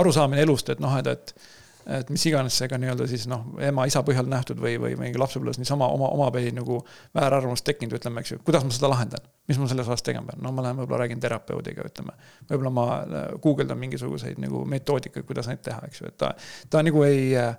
arusaamine 0.00 0.42
elust, 0.42 0.70
et 0.74 0.82
noh, 0.82 0.96
et, 0.98 1.06
et 1.06 1.36
et 1.84 2.10
mis 2.12 2.22
iganes 2.28 2.56
see 2.56 2.68
ka 2.70 2.78
nii-öelda 2.80 3.06
siis 3.08 3.26
noh, 3.28 3.44
ema-isa 3.68 4.00
põhjal 4.06 4.28
nähtud 4.30 4.60
või, 4.60 4.76
või 4.80 4.94
mingi 4.96 5.20
lapsepõlves 5.20 5.58
niisama 5.60 5.88
oma, 5.92 6.08
omapäi 6.16 6.52
nagu 6.56 6.78
väärarvamust 7.16 7.66
tekkinud, 7.66 7.98
ütleme, 7.98 8.22
eks 8.24 8.34
ju, 8.34 8.38
kuidas 8.46 8.64
ma 8.64 8.72
seda 8.72 8.88
lahendan. 8.92 9.26
mis 9.48 9.58
ma 9.60 9.68
selles 9.68 9.88
osas 9.90 10.02
tegema 10.02 10.30
pean, 10.30 10.40
no 10.40 10.52
ma 10.56 10.64
lähen 10.64 10.80
võib-olla 10.80 11.02
räägin 11.02 11.20
terapeudiga, 11.20 11.84
ütleme. 11.90 12.16
võib-olla 12.48 12.72
ma 12.72 12.86
äh, 13.02 13.26
guugeldan 13.44 13.78
mingisuguseid 13.82 14.40
nagu 14.40 14.64
metoodikaid, 14.64 15.26
kuidas 15.28 15.50
neid 15.50 15.60
teha, 15.64 15.84
eks 15.90 16.00
ju, 16.00 16.08
et 16.08 16.16
ta, 16.20 16.32
ta 16.70 16.84
nagu 16.84 17.04
ei 17.04 17.32
äh, 17.36 17.54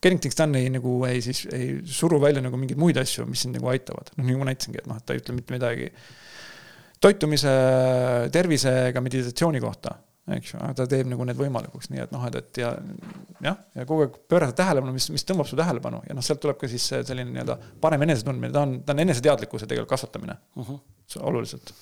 Getting 0.00 0.20
things 0.20 0.36
done 0.36 0.56
ei 0.56 0.70
nagu 0.72 0.94
ei 1.04 1.18
siis 1.20 1.42
ei 1.52 1.74
suru 1.84 2.16
välja 2.22 2.40
nagu 2.40 2.56
mingeid 2.56 2.78
muid 2.80 2.96
asju, 2.96 3.26
mis 3.28 3.42
sind 3.44 3.58
nagu 3.58 3.68
aitavad, 3.68 4.08
noh 4.16 4.24
nagu 4.24 4.40
ma 4.40 4.46
näitasingi, 4.48 4.80
et 4.80 4.86
noh, 4.88 4.96
et 4.96 5.04
ta 5.04 5.12
ei 5.12 5.20
ütle 5.20 5.34
mitte 5.36 5.52
midagi 5.52 5.90
toitumise, 7.04 7.52
tervisega 8.32 9.02
meditatsiooni 9.04 9.60
kohta 9.60 9.92
eks 10.36 10.54
ju, 10.54 10.60
ta 10.76 10.86
teeb 10.90 11.08
nagu 11.10 11.24
need 11.28 11.38
võimalikuks, 11.38 11.90
nii 11.92 12.02
et 12.04 12.14
noh, 12.14 12.24
et, 12.28 12.36
et 12.40 12.60
ja 12.62 12.72
jah, 13.44 13.60
ja 13.76 13.86
kogu 13.88 14.06
aeg 14.06 14.18
pöörata 14.30 14.56
tähelepanu, 14.62 14.94
mis, 14.96 15.08
mis 15.14 15.26
tõmbab 15.28 15.48
su 15.50 15.58
tähelepanu 15.58 16.02
ja 16.08 16.16
noh, 16.16 16.24
sealt 16.24 16.42
tuleb 16.42 16.58
ka 16.60 16.70
siis 16.70 16.86
selline 16.92 17.30
nii-öelda 17.30 17.56
parem 17.82 18.04
enesetundmine, 18.06 18.52
ta 18.54 18.64
on, 18.66 18.76
ta 18.86 18.96
on 18.96 19.04
eneseteadlikkuse 19.06 19.68
tegelikult 19.70 19.94
kasvatamine 19.94 20.36
uh 20.36 20.62
mhm. 20.62 20.82
-huh. 20.82 21.24
oluliselt. 21.30 21.72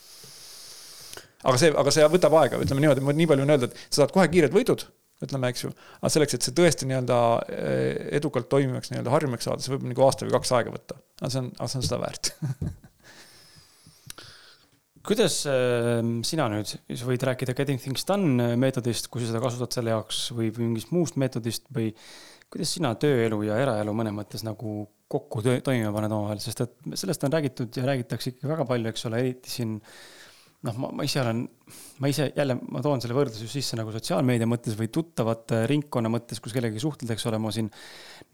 aga 1.45 1.59
see, 1.59 1.75
aga 1.85 1.95
see 1.95 2.09
võtab 2.15 2.39
aega, 2.43 2.63
ütleme 2.65 2.85
niimoodi, 2.85 3.05
ma 3.05 3.17
nii 3.17 3.29
palju 3.33 3.45
võin 3.45 3.57
öelda, 3.57 3.71
et 3.71 3.85
sa 3.91 4.03
saad 4.03 4.15
kohe 4.17 4.29
kiired 4.33 4.55
võidud, 4.55 4.85
ütleme, 5.23 5.53
eks 5.53 5.65
ju, 5.65 5.73
aga 6.01 6.11
selleks, 6.15 6.35
et 6.35 6.47
see 6.47 6.55
tõesti 6.55 6.89
nii-öelda 6.89 7.23
eh, 7.53 8.11
edukalt 8.19 8.49
toimivaks 8.49 8.93
nii-öelda 8.93 9.15
harjumaks 9.15 9.51
saada, 9.51 9.63
see 9.63 9.75
võib 9.75 9.89
nagu 9.93 10.07
aasta 10.07 10.27
või 10.27 10.37
kaks 10.39 10.53
aega 10.59 10.75
võtta. 10.75 11.01
aga 11.21 11.31
see 11.35 11.43
on, 11.45 11.51
aga 11.59 11.73
see 11.73 11.83
on 11.83 11.89
seda 11.91 12.01
väärt 12.05 12.33
kuidas 15.09 15.41
äh, 15.49 16.03
sina 16.27 16.49
nüüd, 16.53 16.69
sa 16.69 17.09
võid 17.09 17.25
rääkida 17.25 17.55
Getting 17.57 17.81
Things 17.81 18.05
Done 18.09 18.53
meetodist, 18.61 19.09
kui 19.13 19.23
sa 19.23 19.31
seda 19.31 19.41
kasutad 19.43 19.73
selle 19.75 19.95
jaoks 19.95 20.27
või 20.37 20.51
mingist 20.59 20.93
muust 20.93 21.17
meetodist 21.21 21.65
või 21.75 21.95
kuidas 22.53 22.75
sina 22.77 22.95
tööelu 23.01 23.41
ja 23.49 23.59
eraelu 23.63 23.95
mõnes 23.97 24.17
mõttes 24.17 24.45
nagu 24.45 24.83
kokku 25.09 25.41
toimima 25.45 25.93
paned 25.95 26.13
omavahel, 26.13 26.41
sest 26.45 26.61
et 26.65 26.75
sellest 27.01 27.25
on 27.25 27.33
räägitud 27.33 27.81
ja 27.81 27.87
räägitakse 27.89 28.35
ikkagi 28.35 28.51
väga 28.51 28.67
palju, 28.69 28.91
eks 28.93 29.07
ole, 29.09 29.23
eriti 29.25 29.53
siin 29.53 29.79
noh, 30.67 30.75
ma, 30.83 30.89
ma 30.91 31.05
ise 31.07 31.21
olen, 31.23 31.45
ma 32.03 32.09
ise 32.11 32.33
jälle, 32.35 32.57
ma 32.75 32.81
toon 32.83 32.99
selle 33.03 33.15
võrdluse 33.15 33.45
just 33.47 33.55
sisse 33.55 33.77
nagu 33.79 33.93
sotsiaalmeedia 33.95 34.49
mõttes 34.51 34.75
või 34.79 34.89
tuttavate 34.91 35.61
ringkonna 35.71 36.11
mõttes, 36.11 36.41
kus 36.43 36.55
kellegagi 36.57 36.83
suhtled, 36.83 37.13
eks 37.15 37.27
ole, 37.31 37.39
ma 37.43 37.53
siin 37.55 37.69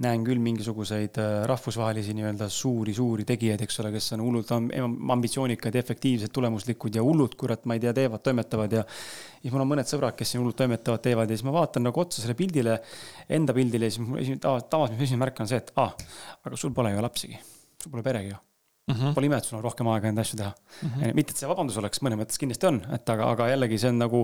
näen 0.05 0.24
küll 0.24 0.40
mingisuguseid 0.44 1.20
äh, 1.20 1.34
rahvusvahelisi 1.51 2.14
nii-öelda 2.16 2.48
suuri-suuri 2.52 3.26
tegijaid, 3.28 3.66
eks 3.66 3.76
ole, 3.82 3.92
kes 3.92 4.14
on 4.16 4.24
hullult 4.24 4.55
ambitsioonikad, 4.55 5.76
efektiivsed, 5.82 6.32
tulemuslikud 6.32 6.96
ja 6.96 7.05
hullud, 7.05 7.36
kurat, 7.40 7.68
ma 7.68 7.76
ei 7.76 7.84
tea, 7.84 7.92
teevad, 8.01 8.24
toimetavad 8.24 8.78
ja 8.78 8.86
siis 8.88 9.52
mul 9.52 9.66
on 9.66 9.72
mõned 9.74 9.90
sõbrad, 9.90 10.16
kes 10.16 10.32
siin 10.32 10.40
hullult 10.40 10.59
toimetavad, 10.62 11.05
teevad 11.05 11.28
ja 11.28 11.36
siis 11.36 11.44
ma 11.44 11.56
vaatan 11.59 11.84
nagu 11.90 12.05
otsa 12.06 12.24
selle 12.24 12.38
pildile, 12.38 12.80
enda 13.36 13.56
pildile 13.56 13.92
ja 13.92 13.98
siis 13.98 14.06
mul 14.06 14.24
esimene, 14.24 14.40
tavaliselt 14.72 15.05
esimene 15.05 15.26
märk 15.26 15.44
on 15.44 15.52
see, 15.52 15.60
et 15.60 15.76
aa 15.76 15.92
ah,, 15.92 16.18
aga 16.48 16.64
sul 16.64 16.72
pole 16.72 16.96
ju 16.96 17.05
lapsigi, 17.05 17.44
sul 17.84 17.92
pole 17.92 18.06
peregi 18.06 18.32
ju 18.32 18.40
Mm 18.85 18.94
-hmm. 18.94 19.15
Pole 19.15 19.27
ime, 19.27 19.36
et 19.36 19.44
sul 19.44 19.56
on 19.56 19.62
rohkem 19.65 19.89
aega 19.89 20.11
neid 20.11 20.19
asju 20.20 20.36
teha 20.36 20.51
mm. 20.52 20.89
-hmm. 20.89 21.15
mitte, 21.16 21.32
et 21.32 21.39
see 21.40 21.48
vabandus 21.48 21.77
oleks, 21.81 22.02
mõnes 22.05 22.19
mõttes 22.20 22.36
kindlasti 22.36 22.66
on, 22.69 22.82
et 22.93 23.11
aga, 23.15 23.28
aga 23.32 23.47
jällegi 23.48 23.78
see 23.81 23.89
on 23.89 23.98
nagu, 23.98 24.20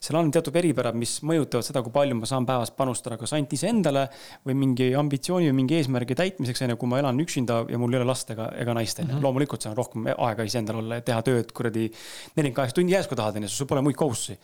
seal 0.00 0.18
on 0.18 0.30
teatud 0.34 0.56
eripärad, 0.56 0.98
mis 0.98 1.12
mõjutavad 1.22 1.62
seda, 1.62 1.82
kui 1.82 1.92
palju 1.94 2.16
ma 2.18 2.26
saan 2.26 2.46
päevas 2.46 2.72
panustada 2.74 3.16
kas 3.16 3.32
ainult 3.32 3.52
iseendale 3.52 4.08
või 4.46 4.56
mingi 4.64 4.88
ambitsiooni 4.94 5.46
või 5.52 5.58
mingi 5.60 5.76
eesmärgi 5.78 6.16
täitmiseks, 6.18 6.62
on 6.62 6.74
ju, 6.74 6.76
kui 6.76 6.88
ma 6.88 6.98
elan 6.98 7.20
üksinda 7.20 7.60
ja 7.70 7.78
mul 7.78 7.94
ei 7.94 8.00
ole 8.00 8.08
last 8.10 8.30
ega, 8.34 8.50
ega 8.58 8.74
naist, 8.74 8.98
on 8.98 9.06
ju. 9.06 9.14
Mhm. 9.14 9.22
loomulikult 9.22 9.62
seal 9.62 9.76
on 9.76 9.78
rohkem 9.78 10.10
aega 10.16 10.42
iseendal 10.42 10.82
olla 10.82 10.98
ja 10.98 11.06
teha 11.06 11.22
tööd 11.22 11.52
kuradi 11.52 11.86
nelikümmend 12.34 12.56
kaheksa 12.56 12.74
tundi 12.74 12.92
järsku 12.92 13.14
tahad, 13.14 13.36
on 13.36 13.46
ju, 13.46 13.48
sul 13.48 13.66
pole 13.66 13.80
muid 13.80 13.96
kohustusi. 13.96 14.38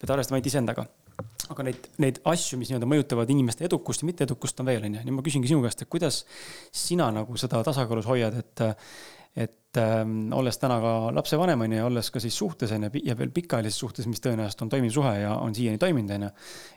pead 0.00 0.10
arvestama 0.10 0.36
ainult 0.36 0.50
iseendaga 0.50 0.86
aga 1.52 1.66
neid, 1.68 1.88
neid 2.02 2.20
asju, 2.28 2.58
mis 2.60 2.70
nii-öelda 2.70 2.88
mõjutavad 2.88 3.32
inimeste 3.32 3.66
edukust 3.68 4.04
ja 4.04 4.10
mitteedukust 4.10 4.62
on 4.62 4.70
veel, 4.70 4.84
on 4.88 5.00
ju. 5.00 5.06
nii 5.08 5.16
ma 5.16 5.24
küsingi 5.24 5.50
sinu 5.50 5.64
käest, 5.64 5.84
et 5.84 5.92
kuidas 5.92 6.22
sina 6.74 7.10
nagu 7.14 7.40
seda 7.40 7.62
tasakaalus 7.66 8.08
hoiad, 8.08 8.38
et, 8.42 8.62
et 9.42 9.80
ähm, 9.80 10.30
olles 10.36 10.58
täna 10.60 10.78
ka 10.82 10.92
lapsevanem, 11.16 11.64
on 11.64 11.74
ju, 11.74 11.80
ja 11.80 11.88
olles 11.88 12.10
ka 12.14 12.22
siis 12.22 12.36
suhtes, 12.38 12.72
on 12.76 12.86
ju, 12.86 13.02
ja 13.08 13.16
veel 13.18 13.32
pikaajalises 13.34 13.82
suhtes, 13.84 14.08
mis 14.10 14.22
tõenäoliselt 14.24 14.64
on 14.64 14.72
toimiv 14.72 14.94
suhe 14.94 15.12
ja 15.24 15.34
on 15.40 15.56
siiani 15.56 15.80
toiminud, 15.82 16.14
on 16.16 16.28
ju. 16.28 16.30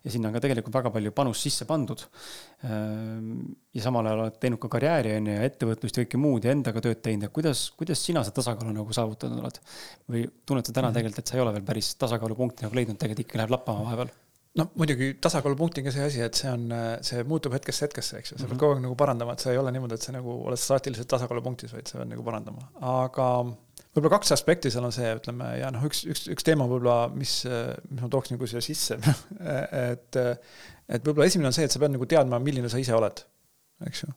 ja 0.07 0.15
sinna 0.15 0.31
on 0.31 0.37
ka 0.37 0.43
tegelikult 0.47 0.79
väga 0.79 0.91
palju 0.97 1.13
panust 1.15 1.47
sisse 1.47 1.69
pandud 1.69 2.05
ähm,. 2.65 3.31
ja 3.75 3.85
samal 3.85 4.07
ajal 4.09 4.25
oled 4.25 4.41
teinud 4.41 4.61
ka 4.63 4.71
karjääri, 4.75 5.15
on 5.19 5.31
ju, 5.31 5.39
ja 5.39 5.47
ettevõtlust 5.51 5.99
ja 5.99 6.05
kõike 6.05 6.21
muud 6.25 6.47
ja 6.47 6.55
endaga 6.55 6.83
tööd 6.83 7.03
teinud 7.05 7.29
ja 7.29 7.33
kuidas, 7.35 7.67
kuidas 7.77 8.03
sina 8.03 8.25
seda 8.25 8.41
tasakaalu 8.41 8.75
nagu 8.75 8.97
saavutanud 8.97 9.45
oled? 9.45 9.63
või 10.09 10.27
tunned 10.43 10.67
sa 10.67 10.75
täna 10.75 10.89
mhm. 10.89 10.99
tegelikult, 10.99 11.23
et 11.23 11.31
sa 11.31 11.39
ei 11.39 11.45
ole 11.45 11.57
veel 11.59 11.67
päris 11.73 11.95
tasakaalupunkti 12.01 12.67
nagu 12.67 12.81
leidnud, 12.81 12.99
tegelikult 12.99 13.27
ikka 13.27 13.43
läheb 13.43 13.59
lappama 13.59 13.89
vahepeal? 13.89 14.15
No 14.59 14.65
muidugi 14.79 15.11
tasakaalupunktiga 15.23 15.91
see 15.93 16.05
asi, 16.05 16.21
et 16.23 16.39
see 16.39 16.49
on, 16.51 16.69
see 17.05 17.23
muutub 17.27 17.55
hetkest 17.55 17.85
hetkesse, 17.85 18.21
eks 18.21 18.31
ju, 18.31 18.37
sa 18.37 18.45
pead 18.45 18.53
mm 18.53 18.55
-hmm. 18.55 18.61
kogu 18.63 18.77
aeg 18.77 18.83
nagu 18.85 18.97
parandama, 18.99 19.35
et 19.35 19.43
see 19.43 19.51
ei 19.51 19.59
ole 19.59 19.73
niimoodi, 19.75 19.97
et 19.97 20.07
sa 20.07 20.15
nagu 20.15 20.35
oled 20.47 20.61
staatiliselt 20.61 21.09
tasakaalupunktis, 21.11 21.73
vaid 21.75 21.91
sa 21.91 21.99
pead 21.99 22.11
nagu 22.13 22.23
parandama, 22.23 22.69
aga 22.95 23.27
võib-olla 23.43 24.13
kaks 24.15 24.31
aspekti 24.35 24.71
seal 24.71 24.87
on 24.87 24.95
see, 24.95 25.11
ütleme, 25.19 25.51
ja 25.59 25.71
noh, 25.75 25.83
üks, 25.89 26.03
üks, 26.11 26.25
üks 26.31 26.47
teema 26.47 26.67
võib-olla, 26.71 27.09
mis, 27.15 27.37
mis 27.89 28.01
ma 28.01 28.11
tooks 28.11 28.31
nagu 28.31 28.47
siia 28.47 28.63
sisse 28.63 28.99
et, 29.91 30.19
et 30.87 31.01
võib-olla 31.07 31.27
esimene 31.27 31.51
on 31.51 31.57
see, 31.57 31.67
et 31.67 31.75
sa 31.75 31.81
pead 31.83 31.95
nagu 31.95 32.07
teadma, 32.15 32.39
milline 32.39 32.71
sa 32.71 32.79
ise 32.79 32.95
oled, 32.95 33.25
eks 33.87 34.05
ju. 34.05 34.13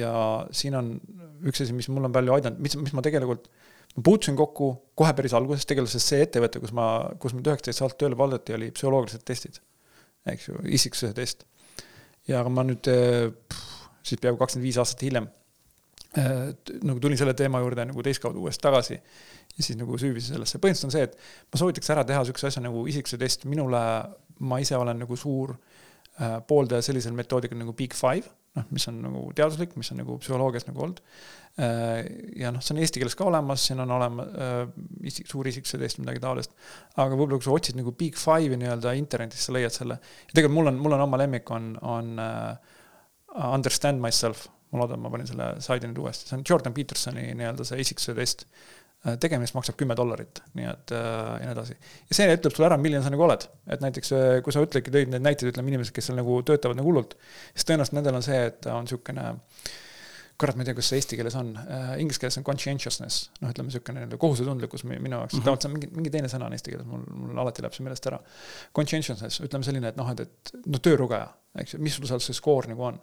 ja 0.00 0.14
siin 0.56 0.76
on 0.76 0.94
üks 1.48 1.64
asi, 1.64 1.76
mis 1.76 1.88
mul 1.92 2.08
on 2.08 2.16
palju 2.16 2.36
aidanud, 2.36 2.60
mis, 2.64 2.76
mis 2.80 2.96
ma 2.96 3.04
tegelikult 3.04 3.48
ma 3.96 4.04
puutusin 4.06 4.36
kokku 4.38 4.70
kohe 4.98 5.12
päris 5.16 5.34
alguses 5.34 5.66
tegelikult, 5.66 5.92
sest 5.94 6.12
see 6.12 6.22
ettevõte, 6.26 6.62
kus 6.62 6.72
ma, 6.76 6.86
kus 7.22 7.34
mind 7.34 7.50
üheksateist 7.50 7.82
aastat 7.86 8.02
tööle 8.04 8.18
valdati, 8.18 8.54
oli 8.56 8.70
psühholoogilised 8.76 9.24
testid. 9.26 9.60
eks 10.30 10.48
ju, 10.48 10.60
isiksuse 10.78 11.12
test. 11.16 11.46
ja 12.28 12.44
ma 12.48 12.64
nüüd 12.66 12.86
siis 12.86 14.20
peaaegu 14.20 14.38
kakskümmend 14.38 14.68
viis 14.68 14.78
aastat 14.80 15.02
hiljem 15.02 15.28
nagu 16.82 16.98
tulin 17.00 17.18
selle 17.18 17.34
teema 17.38 17.60
juurde 17.62 17.84
nagu 17.86 18.02
teistkaudu 18.02 18.40
uuesti 18.42 18.62
tagasi 18.62 18.96
ja 19.56 19.62
siis 19.62 19.78
nagu 19.78 19.98
süüvisin 19.98 20.34
sellesse. 20.34 20.58
põhimõtteliselt 20.58 20.88
on 20.88 20.94
see, 20.94 21.04
et 21.06 21.52
ma 21.52 21.60
soovitaks 21.60 21.90
ära 21.94 22.04
teha 22.06 22.24
sihukese 22.24 22.48
asja 22.50 22.62
nagu 22.64 22.82
isiksuse 22.90 23.18
test, 23.20 23.46
minule, 23.50 23.80
ma 24.40 24.58
ise 24.62 24.76
olen 24.78 24.98
nagu 25.04 25.16
suur 25.16 25.54
äh, 25.54 26.40
pooldaja 26.46 26.82
sellisel 26.82 27.14
metoodikal 27.14 27.60
nagu 27.60 27.74
Big 27.78 27.94
Five, 27.94 28.26
noh, 28.58 28.66
mis 28.74 28.88
on 28.90 29.02
nagu 29.04 29.28
teaduslik, 29.36 29.76
mis 29.78 29.92
on 29.94 30.02
nagu 30.02 30.18
psühholoogias 30.22 30.66
nagu 30.66 30.82
olnud 30.86 31.02
Äh, 31.58 32.04
ja 32.38 32.52
noh, 32.54 32.62
see 32.62 32.76
on 32.76 32.80
eesti 32.80 33.00
keeles 33.02 33.16
ka 33.18 33.26
olemas, 33.26 33.64
siin 33.66 33.82
on 33.82 33.90
olemas 33.90 34.28
äh, 34.38 34.60
isik, 35.10 35.26
suur 35.28 35.48
isiksuse 35.50 35.80
test, 35.82 35.98
midagi 35.98 36.22
taolist. 36.22 36.54
aga 36.94 37.16
võib-olla, 37.16 37.40
kui 37.40 37.48
sa 37.48 37.56
otsid 37.56 37.78
nagu 37.80 37.92
Big 37.98 38.18
Five'i 38.18 38.58
nii-öelda 38.60 38.94
internetis, 38.96 39.48
sa 39.48 39.56
leiad 39.56 39.74
selle. 39.74 39.98
ja 39.98 40.30
tegelikult 40.30 40.56
mul 40.56 40.70
on, 40.70 40.78
mul 40.84 40.94
on 40.96 41.04
oma 41.08 41.18
lemmik 41.20 41.50
on, 41.52 41.72
on 41.82 42.12
uh, 42.22 42.54
Understand 43.50 44.02
Myself. 44.02 44.46
ma 44.70 44.84
loodan, 44.84 45.02
ma 45.02 45.10
panin 45.10 45.26
selle 45.26 45.50
slaidi 45.58 45.90
nüüd 45.90 45.98
uuesti, 45.98 46.28
see 46.28 46.38
on 46.38 46.46
Jordan 46.46 46.76
Petersoni 46.76 47.26
nii-öelda 47.34 47.66
see 47.66 47.82
isiksuse 47.82 48.14
test 48.14 48.46
uh,. 48.46 48.79
Tegemist 49.20 49.56
maksab 49.56 49.78
kümme 49.80 49.96
dollarit, 49.96 50.42
nii 50.58 50.66
et 50.68 50.92
uh, 50.92 51.36
ja 51.40 51.46
nii 51.46 51.54
edasi. 51.54 51.76
ja 52.10 52.16
see 52.18 52.32
ütleb 52.36 52.56
sulle 52.56 52.68
ära, 52.68 52.76
milline 52.80 53.02
sa 53.04 53.12
nagu 53.12 53.24
oled. 53.24 53.46
et 53.70 53.84
näiteks 53.84 54.12
kui 54.44 54.52
sa 54.54 54.64
ütledki, 54.64 54.92
tõid 54.92 55.12
neid 55.12 55.24
näiteid, 55.24 55.52
ütleme 55.54 55.72
inimesed, 55.72 55.94
kes 55.96 56.10
seal 56.10 56.18
nagu 56.20 56.40
töötavad 56.46 56.76
nagu 56.76 56.90
hullult, 56.90 57.16
siis 57.54 57.68
tõenäoliselt 57.70 57.96
nendel 57.96 58.18
on 58.18 58.26
see, 58.26 58.42
et 58.50 58.68
on 58.68 58.84
niisugune 58.84 59.30
kurat, 60.40 60.56
ma 60.56 60.64
ei 60.64 60.70
tea, 60.70 60.76
kas 60.76 60.88
see 60.88 61.00
eesti 61.00 61.16
keeles 61.20 61.34
on 61.36 61.50
inglise 62.00 62.20
keeles 62.20 62.38
on 62.40 62.44
conscientiousness, 62.48 63.26
noh, 63.40 63.52
ütleme 63.52 63.68
niisugune 63.68 63.98
nii-öelda 64.00 64.18
kohusetundlikkus 64.20 64.84
minu 64.88 65.16
jaoks 65.16 65.34
mm, 65.34 65.40
-hmm. 65.40 65.46
tavaliselt 65.48 65.68
on 65.68 65.74
mingi, 65.76 65.90
mingi 65.96 66.12
teine 66.12 66.30
sõna 66.32 66.48
on 66.48 66.56
eesti 66.56 66.72
keeles, 66.72 66.88
mul, 66.88 67.04
mul 67.24 67.40
alati 67.44 67.64
läheb 67.64 67.76
see 67.76 67.84
meelest 67.84 68.08
ära. 68.08 68.20
Conscientiousness, 68.76 69.42
ütleme 69.44 69.68
selline, 69.68 69.92
et 69.92 70.00
noh, 70.00 70.12
et, 70.12 70.24
et 70.24 70.54
noh, 70.64 70.80
töörugeja, 70.80 71.28
eks 71.60 71.76
ju, 71.76 71.82
mis 71.84 71.96
sul 71.96 72.08
seal 72.08 72.24
see 72.24 72.36
skoor 72.36 72.68
nagu 72.72 72.88
on 72.88 73.00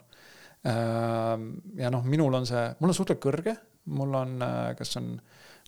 ja 1.77 1.91
noh, 1.93 2.05
minul 2.05 2.33
on 2.33 2.47
see, 2.49 2.63
mul 2.79 2.91
on 2.91 2.97
suhteliselt 2.97 3.23
kõrge, 3.23 3.53
mul 3.97 4.15
on 4.17 4.39
kas 4.77 4.97
on, 4.99 5.13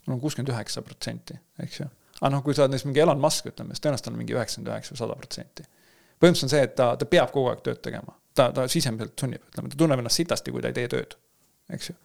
mul 0.06 0.16
on 0.16 0.22
kuuskümmend 0.22 0.52
üheksa 0.54 0.82
protsenti, 0.86 1.36
eks 1.62 1.80
ju. 1.80 1.88
aga 2.20 2.32
noh, 2.34 2.44
kui 2.46 2.56
sa 2.56 2.64
oled 2.64 2.74
näiteks 2.74 2.88
mingi 2.88 3.02
Elon 3.04 3.20
Musk, 3.20 3.50
ütleme, 3.52 3.74
siis 3.74 3.84
tõenäoliselt 3.84 4.12
on 4.12 4.18
mingi 4.20 4.36
üheksakümmend 4.36 4.72
üheksa 4.74 4.94
või 4.94 5.02
sada 5.02 5.18
protsenti. 5.20 5.66
põhimõtteliselt 6.20 6.48
on 6.48 6.54
see, 6.54 6.62
et 6.68 6.76
ta, 6.78 6.92
ta 7.00 7.08
peab 7.08 7.32
kogu 7.34 7.52
aeg 7.52 7.64
tööd 7.66 7.82
tegema 7.84 8.16
ta, 8.34 8.50
ta 8.56 8.68
sisemiselt 8.70 9.18
sunnib, 9.18 9.44
ütleme, 9.52 9.72
ta 9.72 9.80
tunneb 9.80 10.02
ennast 10.02 10.22
sitasti, 10.22 10.54
kui 10.54 10.62
ta 10.64 10.72
ei 10.72 10.78
tee 10.80 10.88
tööd 10.92 11.18
eks 11.74 11.90
ju. 11.90 11.96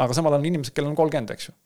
aga 0.00 0.16
samal 0.16 0.36
on 0.38 0.46
inimesed, 0.46 0.74
kellel 0.76 0.92
on 0.92 0.98
kolmkümmend, 0.98 1.32
eks 1.34 1.50
ju. 1.50 1.56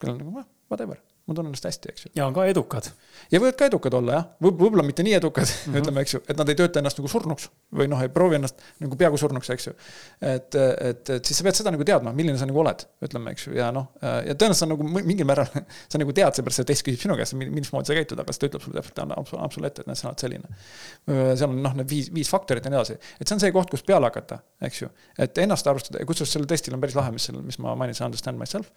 kellel 0.00 0.18
on 0.18 0.22
nagu 0.24 0.44
whatever 0.72 1.00
ma 1.26 1.34
tunnen 1.36 1.52
ennast 1.52 1.66
hästi, 1.68 1.90
eks 1.92 2.04
ju. 2.06 2.10
ja 2.18 2.26
on 2.26 2.34
ka 2.34 2.44
edukad. 2.50 2.88
ja 3.30 3.38
võivad 3.38 3.54
ka 3.58 3.66
edukad 3.70 3.94
olla 3.94 4.16
jah, 4.16 4.24
võib, 4.42 4.56
võib-olla 4.58 4.82
mitte 4.86 5.04
nii 5.06 5.14
edukad 5.20 5.46
mm, 5.48 5.58
-hmm. 5.68 5.78
ütleme, 5.78 6.02
eks 6.02 6.14
ju, 6.16 6.20
et 6.26 6.38
nad 6.38 6.48
ei 6.50 6.56
tööta 6.58 6.80
ennast 6.80 6.98
nagu 6.98 7.10
surnuks 7.10 7.46
või 7.78 7.86
noh, 7.90 8.02
ei 8.02 8.10
proovi 8.12 8.40
ennast 8.40 8.58
nagu 8.82 8.98
peaaegu 8.98 9.20
surnuks, 9.22 9.50
eks 9.54 9.68
ju. 9.68 9.74
et, 10.18 10.58
et, 10.58 11.12
et 11.16 11.30
siis 11.30 11.38
sa 11.38 11.46
pead 11.46 11.58
seda 11.60 11.72
nagu 11.74 11.86
teadma, 11.86 12.12
milline 12.16 12.34
sa 12.40 12.48
nagu 12.48 12.58
oled, 12.58 12.82
ütleme, 13.06 13.36
eks 13.36 13.46
ju, 13.46 13.54
ja 13.58 13.70
noh, 13.74 13.92
ja 14.02 14.34
tõenäoliselt 14.34 14.64
sa 14.64 14.70
nagu 14.72 14.88
mingil 14.98 15.28
määral, 15.28 15.46
sa 15.92 16.02
nagu 16.02 16.16
tead, 16.16 16.34
seepärast 16.34 16.62
see 16.62 16.70
test 16.72 16.86
küsib 16.88 17.06
sinu 17.06 17.18
käest, 17.20 17.38
mismoodi 17.38 17.92
sa 17.92 17.98
käitud, 18.00 18.18
aga 18.18 18.34
siis 18.34 18.42
ta 18.42 18.50
ütleb 18.50 18.66
sulle 18.66 18.80
täpselt, 18.80 19.00
annab, 19.06 19.30
annab 19.38 19.54
sulle 19.54 19.70
ette, 19.70 19.86
et 19.86 19.92
näed, 19.92 20.00
sa 20.00 20.10
oled 20.10 20.26
selline. 20.26 20.58
seal 21.06 21.48
on 21.48 21.62
noh, 21.62 21.78
need 21.78 21.90
viis, 21.90 22.10
viis 22.14 22.30
faktorit 22.30 22.66
ja 22.66 22.74
nii 22.74 22.80
edasi, 22.80 22.98
et 23.20 23.28
see 23.28 23.38
on 23.38 23.42
see 23.42 23.54
koht, 23.54 23.70
kust 23.70 23.86
peale 23.86 24.10
hakata, 24.10 24.40
eks 24.66 24.82
ju. 24.82 24.90
et 25.22 25.38
ennast 25.42 25.66
arvestada 25.70 26.02
ja 26.02 26.08
kusjuures 26.08 26.34
sellel 26.34 26.50
testil 26.50 26.74
on 26.74 26.82
päris 26.82 26.98
lahe, 26.98 27.14
mis 27.14 27.28
seal, 27.28 27.38
mis 27.46 27.58
ma 27.62 27.76
mainisin, 27.78 28.08
understand 28.10 28.40
myself, 28.40 28.70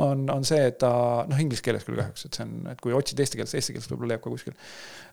on, 0.00 0.26
on 0.32 0.46
see, 0.48 0.60
et 0.70 0.80
ta 0.80 0.90
noh, 1.28 1.40
inglise 1.40 1.64
keeles 1.64 1.86
küll 1.90 2.02
kahjuks, 2.02 2.26
et 2.26 2.38
see 2.38 2.46
on 2.46 2.70
et 2.72 2.82
kui 2.84 2.94
otsid 2.96 3.20
eesti 3.22 3.40
keelest, 3.40 3.56
eesti 3.58 3.76
keelest 3.76 3.92
võib-olla 3.92 4.14
leiab 4.14 4.24
ka 4.24 4.34
kuskil. 4.34 4.56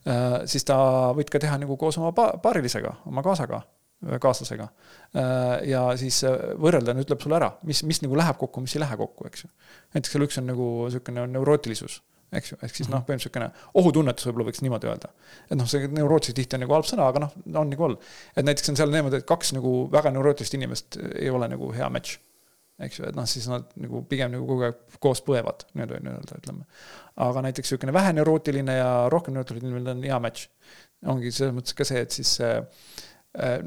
Äh, 0.07 0.37
siis 0.49 0.67
ta 0.67 0.77
võid 1.17 1.31
ka 1.33 1.41
teha 1.43 1.57
nagu 1.61 1.77
koos 1.79 1.99
oma 2.01 2.13
paarilisega, 2.15 2.97
oma 3.09 3.25
kaasaga, 3.25 3.63
kaaslasega. 4.23 4.67
Äh, 5.17 5.69
ja 5.71 5.85
siis 5.99 6.19
äh, 6.27 6.53
võrrelda, 6.61 6.95
ütleb 7.01 7.23
sulle 7.23 7.39
ära, 7.39 7.53
mis, 7.67 7.81
mis 7.87 8.03
nagu 8.05 8.19
läheb 8.19 8.37
kokku, 8.41 8.61
mis 8.63 8.77
ei 8.77 8.83
lähe 8.83 8.99
kokku, 8.99 9.29
eks 9.29 9.45
ju. 9.45 9.51
näiteks 9.95 10.15
seal 10.15 10.27
üks 10.27 10.39
on 10.41 10.47
nagu 10.53 10.69
niisugune 10.85 11.25
neurootilisus 11.33 12.01
eks 12.35 12.51
ju, 12.51 12.57
ehk 12.59 12.75
siis 12.75 12.89
noh, 12.91 13.03
põhimõtteliselt 13.07 13.37
niisugune 13.39 13.79
ohutunnetus 13.79 14.27
võib-olla 14.27 14.49
võiks 14.49 14.59
niimoodi 14.63 14.89
öelda. 14.89 15.11
et 15.47 15.55
noh, 15.55 15.67
see 15.69 15.87
neurootilis 15.87 16.35
tihti 16.35 16.57
on 16.57 16.65
nagu 16.65 16.75
halb 16.75 16.87
sõna, 16.89 17.07
aga 17.07 17.23
noh, 17.23 17.35
on 17.53 17.71
nagu 17.71 17.85
all. 17.87 17.95
et 18.35 18.47
näiteks 18.47 18.73
on 18.73 18.79
seal 18.79 18.91
niimoodi, 18.91 19.21
et 19.21 19.27
kaks 19.29 19.53
nagu 19.55 19.73
väga 19.93 20.11
neurootilist 20.11 20.57
inimest 20.59 20.99
ei 21.07 21.31
ole 21.31 21.47
nagu 21.53 21.71
hea 21.75 21.87
match 21.93 22.19
eks 22.85 22.99
ju, 22.99 23.07
et 23.09 23.17
noh, 23.17 23.25
siis 23.29 23.47
nad 23.49 23.65
nagu 23.81 24.03
pigem 24.09 24.33
nagu 24.33 24.45
kogu 24.45 24.67
aeg 24.67 24.97
koos 25.01 25.21
põevad, 25.25 25.65
nii-öelda 25.77 26.37
ütleme. 26.37 26.65
aga 27.25 27.43
näiteks 27.47 27.71
niisugune 27.71 27.93
vähe 27.95 28.13
neurootiline 28.13 28.75
ja 28.77 28.89
rohkem 29.13 29.33
neurootiline 29.33 29.95
on 29.95 30.03
hea 30.05 30.19
match. 30.21 30.49
ongi 31.05 31.31
selles 31.33 31.55
mõttes 31.57 31.77
ka 31.77 31.85
see, 31.87 32.03
et 32.05 32.13
siis 32.13 32.35
äh, 32.45 32.59
äh, 33.41 33.63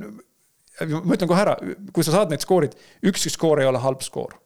ma 0.78 1.16
ütlen 1.16 1.30
kohe 1.30 1.42
ära, 1.42 1.56
kui 1.94 2.06
sa 2.06 2.14
saad 2.14 2.30
need 2.32 2.44
skoorid, 2.44 2.76
ükski 3.10 3.32
skoor 3.34 3.62
ei 3.62 3.68
ole 3.70 3.82
halb 3.82 4.06
skoor. 4.06 4.38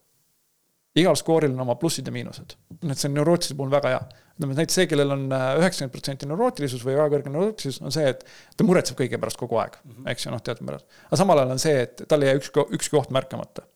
igal 0.94 1.16
skooril 1.18 1.52
on 1.52 1.64
oma 1.66 1.74
plussid 1.76 2.06
ja 2.08 2.14
miinused. 2.14 2.56
et 2.80 2.96
see 2.96 3.10
on 3.10 3.18
neurootilise 3.18 3.58
puhul 3.58 3.76
väga 3.76 3.92
hea. 3.92 4.00
ütleme 4.38 4.56
näiteks 4.56 4.80
see, 4.80 4.88
kellel 4.88 5.12
on 5.12 5.28
äh, 5.28 5.50
üheksakümmend 5.60 5.92
protsenti 5.92 6.30
neurootilisus 6.30 6.88
või 6.88 6.96
väga 6.96 7.18
kõrge 7.18 7.36
neurootilisus, 7.36 7.82
on 7.84 7.92
see, 7.92 8.08
et 8.16 8.24
ta 8.56 8.64
muretseb 8.64 8.96
kõige 8.96 9.20
pärast 9.20 9.36
kogu 9.44 9.60
aeg, 9.60 9.76
eks 10.08 10.24
ju, 10.24 10.32
noh, 10.32 10.40
teatud 10.40 10.64
määral. 10.64 10.88
aga 11.10 11.20
samal 11.20 11.44
ajal 11.44 11.56
on 11.58 11.64
see, 11.68 11.84
et 11.84 12.06
tal 12.08 12.24
ei 12.24 12.32
jää 12.32 12.40
üks, 12.40 12.52
ükski 12.80 12.96
koht 12.96 13.12
märkamata 13.12 13.68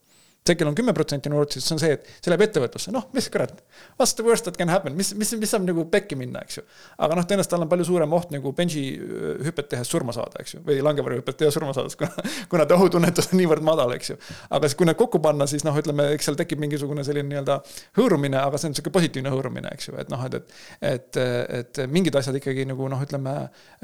see, 0.48 0.56
kellel 0.56 0.72
on 0.72 0.76
kümme 0.78 0.94
protsenti 0.96 1.30
noortest, 1.32 1.66
see 1.66 1.74
on 1.76 1.80
see, 1.82 1.96
et 1.98 2.06
see 2.22 2.32
läheb 2.32 2.44
ettevõtlusse, 2.46 2.92
noh, 2.94 3.08
mis 3.16 3.28
kurat. 3.32 3.52
What's 3.98 4.14
the 4.18 4.24
worst 4.26 4.46
that 4.48 4.56
can 4.60 4.70
happen, 4.72 4.96
mis, 4.96 5.12
mis, 5.18 5.32
mis 5.40 5.52
saab 5.52 5.66
nagu 5.66 5.84
pekki 5.92 6.16
minna, 6.18 6.42
eks 6.46 6.60
ju. 6.60 6.64
aga 7.04 7.18
noh, 7.18 7.26
tõenäoliselt 7.28 7.52
tal 7.54 7.64
on 7.64 7.70
palju 7.70 7.86
suurem 7.88 8.14
oht 8.16 8.32
nagu 8.34 8.52
benži 8.56 8.84
äh, 8.96 9.42
hüpet 9.46 9.70
tehes 9.74 9.90
surma 9.92 10.14
saada, 10.16 10.42
eks 10.42 10.56
ju, 10.56 10.62
või 10.66 10.78
langevarju 10.84 11.22
hüpet 11.22 11.40
tehes 11.42 11.56
surma 11.56 11.74
saada, 11.76 11.92
kuna, 12.00 12.28
kuna 12.52 12.68
ta 12.68 12.78
ohutunnetus 12.78 13.30
on 13.32 13.42
niivõrd 13.42 13.66
madal, 13.66 13.92
eks 13.96 14.12
ju. 14.14 14.18
aga 14.48 14.70
siis, 14.70 14.78
kui 14.78 14.88
need 14.88 14.98
kokku 15.00 15.20
panna, 15.24 15.48
siis 15.50 15.66
noh, 15.68 15.76
ütleme, 15.78 16.10
eks 16.16 16.30
seal 16.30 16.38
tekib 16.40 16.62
mingisugune 16.64 17.04
selline 17.06 17.28
nii-öelda 17.32 17.58
hõõrumine, 17.98 18.40
aga 18.40 18.60
see 18.60 18.70
on 18.70 18.78
sihuke 18.78 18.92
positiivne 18.94 19.32
hõõrumine, 19.34 19.72
eks 19.76 19.90
ju, 19.90 19.96
et 20.00 20.12
noh, 20.12 20.24
et, 20.28 20.38
et, 20.38 21.20
et, 21.20 21.20
et 21.60 21.82
mingid 21.92 22.16
asjad 22.18 22.38
ikkagi 22.40 22.66
nagu 22.68 22.88
noh, 22.90 23.04
ütleme, 23.04 23.36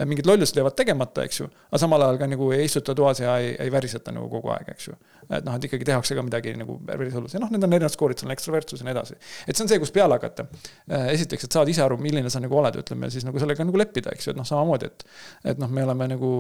mingid 0.04 0.28
lollused 0.28 0.56
jäävad 0.56 0.76
tegemata, 0.78 1.26
eks 1.28 1.42
ju. 1.42 1.50
aga 1.70 1.82
samal 1.82 2.06
ajal 2.06 2.20
ka 2.22 2.30
nagu 2.30 2.50
ei 2.56 2.68
istuta 2.68 2.96
toas 2.96 3.20
ja 3.20 3.36
ei, 3.42 3.54
ei 3.60 3.72
väriseta 3.72 4.14
nagu 4.14 4.30
kogu 4.32 4.52
aeg, 4.54 4.72
eks 4.74 4.88
ju. 4.90 4.96
et 5.28 5.44
noh, 5.44 5.56
et 5.56 5.68
ikkagi 5.68 5.86
tehakse 5.88 6.16
ka 6.16 6.24
midagi 6.24 6.43
nagu 6.58 6.76
päris 6.86 7.14
hullus 7.16 7.34
ja 7.36 7.40
noh, 7.42 7.50
need 7.52 7.64
on 7.64 7.76
erinevad 7.76 7.94
skoorid, 7.94 8.20
seal 8.20 8.30
on 8.30 8.34
ekstravertsus 8.34 8.82
ja 8.82 8.88
nii 8.88 8.94
edasi. 8.94 9.16
et 9.48 9.56
see 9.56 9.64
on 9.64 9.70
see, 9.72 9.80
kus 9.82 9.92
peale 9.94 10.18
hakata. 10.18 10.46
Äh, 10.90 11.06
esiteks, 11.14 11.46
et 11.48 11.56
saad 11.56 11.70
ise 11.72 11.84
aru, 11.84 11.98
milline 12.02 12.30
sa 12.32 12.42
nagu 12.42 12.58
oled, 12.60 12.78
ütleme 12.82 13.10
siis 13.12 13.26
nagu 13.26 13.40
sellega 13.42 13.66
nagu 13.66 13.80
leppida, 13.80 14.12
eks 14.14 14.28
ju, 14.28 14.34
et 14.34 14.40
noh, 14.40 14.48
samamoodi, 14.48 14.90
et. 14.90 15.06
et 15.54 15.62
noh, 15.62 15.70
me 15.72 15.84
oleme 15.86 16.10
nagu 16.14 16.32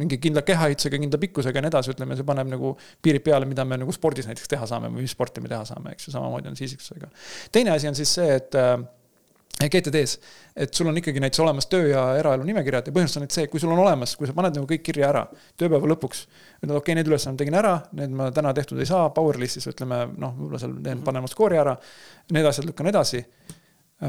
mingi 0.00 0.20
kindla 0.22 0.44
kehaehitusega, 0.46 1.00
kindla 1.04 1.20
pikkusega 1.22 1.60
ja 1.60 1.66
nii 1.66 1.72
edasi, 1.74 1.94
ütleme, 1.94 2.18
see 2.18 2.28
paneb 2.28 2.50
nagu 2.52 2.74
piirid 3.02 3.26
peale, 3.26 3.48
mida 3.50 3.66
me 3.68 3.80
nagu 3.82 3.94
spordis 3.94 4.30
näiteks 4.30 4.50
teha 4.54 4.68
saame 4.70 4.92
või 4.92 5.04
mis 5.04 5.16
sporti 5.16 5.42
me 5.44 5.50
teha 5.52 5.66
saame, 5.68 5.94
eks 5.96 6.08
ju, 6.08 6.14
samamoodi 6.16 6.52
on 6.52 6.58
sisiksusega. 6.58 7.10
teine 7.52 7.74
asi 7.76 7.90
on 7.90 7.98
siis 7.98 8.14
see, 8.18 8.40
et 8.40 8.56
äh, 8.58 8.78
GTD-s, 9.68 10.18
et 10.56 10.74
sul 10.74 10.88
on 10.88 10.96
ikkagi 10.96 11.20
näiteks 11.20 11.42
olemas 11.44 11.66
töö 11.68 11.90
ja 11.90 12.04
eraelu 12.16 12.46
nimekirjad 12.48 12.88
ja 12.88 12.94
põhimõtteliselt 12.94 13.26
on 13.26 13.34
see, 13.34 13.50
kui 13.52 13.60
sul 13.60 13.74
on 13.74 13.82
olemas, 13.82 14.14
kui 14.16 14.28
sa 14.28 14.32
paned 14.36 14.56
nagu 14.56 14.68
kõik 14.70 14.84
kirja 14.86 15.10
ära, 15.10 15.26
tööpäeva 15.60 15.90
lõpuks. 15.92 16.22
ütled, 16.62 16.70
okei 16.70 16.78
okay,, 16.78 16.96
need 16.96 17.10
ülesanded 17.10 17.44
tegin 17.44 17.58
ära, 17.60 17.74
need 17.98 18.14
ma 18.16 18.30
täna 18.32 18.54
tehtud 18.56 18.80
ei 18.80 18.88
saa, 18.88 19.10
Powerlistis 19.16 19.68
ütleme, 19.68 20.06
noh, 20.16 20.32
võib-olla 20.38 20.62
seal 20.62 20.78
teen, 20.80 21.04
panen 21.04 21.24
oma 21.24 21.28
skoori 21.28 21.60
ära. 21.60 21.76
Need 22.32 22.48
asjad 22.48 22.70
lükkan 22.70 22.88
edasi, 22.88 23.20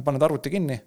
paned 0.05 0.23
arvuti 0.23 0.53
kinni 0.53 0.79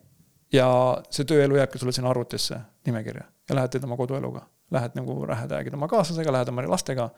ja 0.55 0.67
see 1.13 1.27
tööelu 1.29 1.59
jääbki 1.59 1.81
sulle 1.81 1.93
sinna 1.93 2.11
arvutisse 2.13 2.59
nimekirja 2.87 3.25
ja 3.49 3.57
lähed 3.59 3.75
teed 3.75 3.85
oma 3.85 3.99
kodueluga. 4.01 4.47
Lähed 4.73 4.97
nagu, 4.97 5.19
lähed 5.29 5.51
räägid 5.53 5.75
oma 5.77 5.89
kaaslasega, 5.93 6.33
lähed 6.33 6.49
oma 6.49 6.65
lastega, 6.67 7.11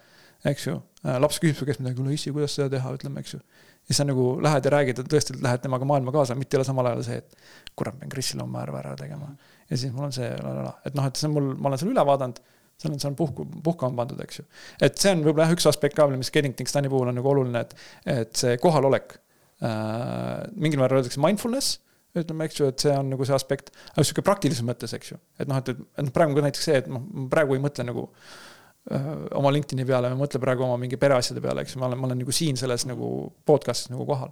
eks 0.45 0.67
ju. 0.67 0.81
laps 1.03 1.39
küsib 1.43 1.57
su 1.59 1.67
käest 1.69 1.81
midagi, 1.81 2.01
kuule 2.01 2.15
issi, 2.15 2.33
kuidas 2.35 2.55
seda 2.59 2.69
teha, 2.77 2.93
ütleme, 2.99 3.23
eks 3.23 3.37
ju 3.37 3.41
siis 3.87 4.01
sa 4.01 4.07
nagu 4.07 4.27
lähed 4.43 4.67
ja 4.67 4.73
räägid 4.75 5.01
ja 5.01 5.07
tõesti 5.07 5.37
lähed 5.43 5.63
temaga 5.63 5.87
maailma 5.89 6.15
kaasa, 6.15 6.35
mitte 6.39 6.57
ei 6.57 6.61
ole 6.61 6.67
samal 6.67 6.91
ajal 6.91 7.05
see, 7.07 7.21
et 7.23 7.37
kurat, 7.79 7.95
pean 8.01 8.11
Krisile 8.11 8.43
oma 8.45 8.65
arve 8.65 8.81
ära 8.81 8.97
tegema. 8.99 9.31
ja 9.71 9.79
siis 9.79 9.93
mul 9.95 10.09
on 10.09 10.15
see, 10.15 10.27
et 10.27 10.95
noh, 10.97 11.07
et 11.07 11.21
see 11.21 11.29
on 11.29 11.35
mul, 11.37 11.53
ma 11.55 11.71
olen 11.71 11.83
selle 11.83 11.95
üle 11.95 12.07
vaadanud, 12.09 12.41
seal 12.83 12.93
on, 12.93 13.01
see 13.03 13.11
on 13.11 13.19
puhku, 13.19 13.47
puhkama 13.65 14.03
pandud, 14.03 14.21
eks 14.27 14.41
ju. 14.41 14.47
et 14.89 14.99
see 14.99 15.15
on 15.15 15.23
võib-olla 15.23 15.47
jah, 15.47 15.55
üks 15.59 15.69
aspekt 15.71 15.99
ka 15.99 16.09
veel, 16.09 16.19
mis 16.21 16.33
Getting 16.35 16.57
Things 16.59 16.75
Done'i 16.75 16.91
puhul 16.93 17.13
on 17.13 17.19
nagu 17.21 17.31
oluline, 17.31 17.63
et, 17.63 17.77
et 18.17 18.43
see 18.43 18.59
kohalolek 18.63 19.19
äh,. 19.63 20.47
mingil 20.57 20.83
määral 20.83 21.03
öeldakse 21.03 21.23
mindfulness 21.23 21.79
ütleme, 22.17 22.49
eks 22.49 22.59
ju, 22.59 22.73
et 22.73 22.81
see 22.81 22.93
on 22.97 23.11
nagu 23.13 23.27
see 23.29 23.37
aspekt, 23.37 23.75
aga 23.93 24.03
sihuke 24.09 24.25
praktilises 24.25 24.65
mõttes, 24.67 24.95
eks 24.97 25.15
ju. 25.15 25.23
et 25.39 25.47
noh, 25.47 25.63
et, 25.63 25.87
et 26.01 26.13
praegu 26.17 26.33
on 26.33 26.41
ka 26.41 26.47
näiteks 26.49 26.71
see, 26.71 26.83
et 26.83 26.91
noh, 26.91 27.07
praegu 27.31 27.55
ei 27.55 27.63
mõtle 27.63 27.85
nagu 27.87 28.09
äh, 28.09 28.46
oma 28.87 29.51
LinkedIn'i 29.51 29.83
peale, 29.87 30.13
ma 30.13 30.21
mõtlen 30.21 30.43
praegu 30.43 30.63
oma 30.63 30.77
mingi 30.79 30.99
pereasjade 31.01 31.41
peale, 31.43 31.65
eks 31.65 31.75
ju, 31.75 31.81
ma 31.83 31.89
olen, 31.89 31.99
ma 31.99 32.07
olen 32.07 32.21
nagu 32.23 32.35
siin 32.35 32.59
selles 32.61 32.85
nagu 32.87 33.09
podcast'is 33.49 33.91
nagu 33.91 34.07
kohal. 34.07 34.31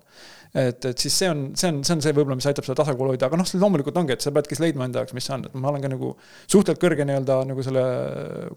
et, 0.55 0.85
et 0.86 1.02
siis 1.02 1.16
see 1.18 1.31
on, 1.31 1.40
see 1.59 1.72
on, 1.72 1.81
see 1.82 1.97
on 1.97 2.05
see 2.05 2.14
võib-olla, 2.14 2.36
mis 2.39 2.47
aitab 2.47 2.68
seda 2.68 2.76
tasakaalu 2.85 3.16
hoida, 3.16 3.26
aga 3.26 3.40
noh, 3.40 3.51
loomulikult 3.64 3.98
ongi, 3.98 4.14
et 4.14 4.22
sa 4.22 4.31
peadki 4.35 4.60
leidma 4.62 4.86
enda 4.86 5.02
jaoks, 5.02 5.16
mis 5.18 5.26
see 5.26 5.35
on, 5.35 5.43
et 5.48 5.59
ma 5.59 5.72
olen 5.72 5.82
ka 5.82 5.90
nagu 5.90 6.12
suhteliselt 6.44 6.85
kõrge 6.85 7.09
nii-öelda 7.09 7.40
nagu 7.51 7.66
selle 7.66 7.82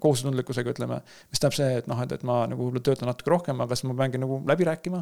kohusetundlikkusega, 0.04 0.78
ütleme. 0.78 1.02
mis 1.32 1.42
tähendab 1.42 1.58
see, 1.58 1.72
et 1.82 1.90
noh, 1.90 2.06
et, 2.06 2.14
et 2.14 2.30
ma 2.30 2.44
nagu 2.52 2.68
võib-olla 2.68 2.86
töötan 2.86 3.10
natuke 3.10 3.34
rohkem, 3.34 3.66
aga 3.66 3.80
siis 3.80 3.90
ma 3.90 3.98
peangi 3.98 4.22
nagu 4.22 4.44
läbi 4.46 4.70
rääkima 4.70 5.02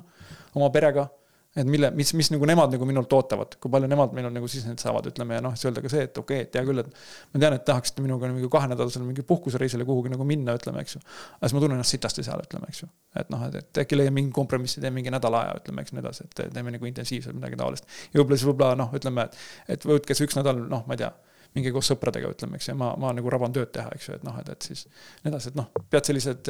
oma 0.56 0.72
perega 0.72 1.10
et 1.56 1.68
mille, 1.68 1.90
mis, 1.96 2.12
mis 2.20 2.30
nagu 2.34 2.48
nemad 2.50 2.74
nagu 2.76 2.88
minult 2.88 3.14
ootavad, 3.16 3.56
kui 3.64 3.72
palju 3.72 3.88
nemad 3.88 4.16
minul 4.18 4.34
nagu 4.36 4.48
sisendit 4.52 4.84
saavad, 4.84 5.08
ütleme 5.12 5.38
ja 5.38 5.44
noh, 5.44 5.54
siis 5.56 5.70
öelda 5.70 5.84
ka 5.84 5.92
see, 5.92 6.04
et 6.10 6.18
okei 6.20 6.42
okay,, 6.42 6.48
et 6.50 6.58
hea 6.60 6.64
küll, 6.68 6.82
et. 6.84 7.04
ma 7.32 7.42
tean, 7.44 7.56
et 7.56 7.66
tahaksite 7.68 8.04
minuga 8.04 8.30
mingi 8.32 8.50
kahenädalasele 8.52 9.08
mingi 9.08 9.24
puhkusereisile 9.28 9.88
kuhugi 9.88 10.12
nagu 10.12 10.28
minna, 10.28 10.58
ütleme, 10.60 10.84
eks 10.84 10.98
ju. 10.98 11.04
aga 11.38 11.48
siis 11.48 11.56
ma 11.56 11.64
tunnen 11.64 11.80
ennast 11.80 11.96
sitasti 11.96 12.26
seal, 12.28 12.44
ütleme, 12.44 12.72
eks 12.72 12.84
ju. 12.84 12.90
et 13.22 13.32
noh, 13.32 13.46
et, 13.48 13.60
et 13.62 13.84
äkki 13.86 14.00
leian 14.00 14.16
mingi 14.16 14.36
kompromissi, 14.36 14.84
teen 14.84 14.96
mingi 14.96 15.14
nädala 15.16 15.46
aja, 15.46 15.56
ütleme, 15.62 15.86
eks 15.86 15.96
nii 15.96 16.04
edasi, 16.04 16.28
et 16.28 16.44
teeme 16.58 16.76
nagu 16.76 16.92
intensiivselt 16.92 17.38
midagi 17.40 17.62
taolist. 17.62 17.88
ja 18.12 18.20
võib-olla 18.20 18.42
siis 18.42 18.50
võib-olla 18.52 18.82
noh, 18.84 18.92
ütleme, 19.00 19.30
et, 19.30 19.40
et 19.78 19.88
võtke 19.88 20.18
see 20.18 20.28
üks 20.28 20.36
nädal, 20.42 20.60
noh, 20.72 20.84
ma 20.90 21.00
ei 21.00 21.06
tea 21.06 21.14
minge 21.56 21.72
koos 21.72 21.88
sõpradega, 21.88 22.30
ütleme, 22.36 22.58
eks 22.60 22.68
ju, 22.68 22.76
ma, 22.80 22.90
ma 23.00 23.14
nagu 23.16 23.32
raban 23.32 23.54
tööd 23.56 23.70
teha, 23.76 23.88
eks 23.96 24.10
ju, 24.10 24.18
et 24.18 24.24
noh, 24.28 24.36
et, 24.42 24.50
et 24.52 24.68
siis. 24.68 24.82
nii 25.24 25.32
edasi, 25.32 25.54
et 25.54 25.60
noh, 25.60 25.70
pead 25.92 26.10
sellised, 26.10 26.50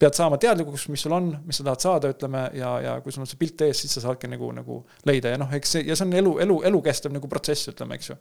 pead 0.00 0.18
saama 0.18 0.36
teadlikuks, 0.42 0.84
mis 0.92 1.04
sul 1.06 1.14
on, 1.16 1.30
mis 1.46 1.60
sa 1.60 1.64
tahad 1.70 1.84
saada, 1.84 2.10
ütleme 2.12 2.42
ja, 2.58 2.74
ja 2.84 2.94
kui 3.04 3.14
sul 3.14 3.24
on 3.24 3.30
see 3.30 3.40
pilt 3.40 3.64
ees, 3.64 3.80
siis 3.80 3.96
sa 3.96 4.04
saadki 4.04 4.28
nagu, 4.28 4.50
nagu 4.56 4.78
leida 5.08 5.32
ja 5.32 5.40
noh, 5.40 5.52
eks 5.56 5.72
see 5.76 5.86
ja 5.88 5.96
see 5.96 6.04
on 6.08 6.12
elu, 6.20 6.34
elu, 6.44 6.58
elukestev 6.70 7.14
nagu 7.16 7.30
protsess, 7.32 7.70
ütleme, 7.72 7.96
eks 7.96 8.12
ju. 8.12 8.18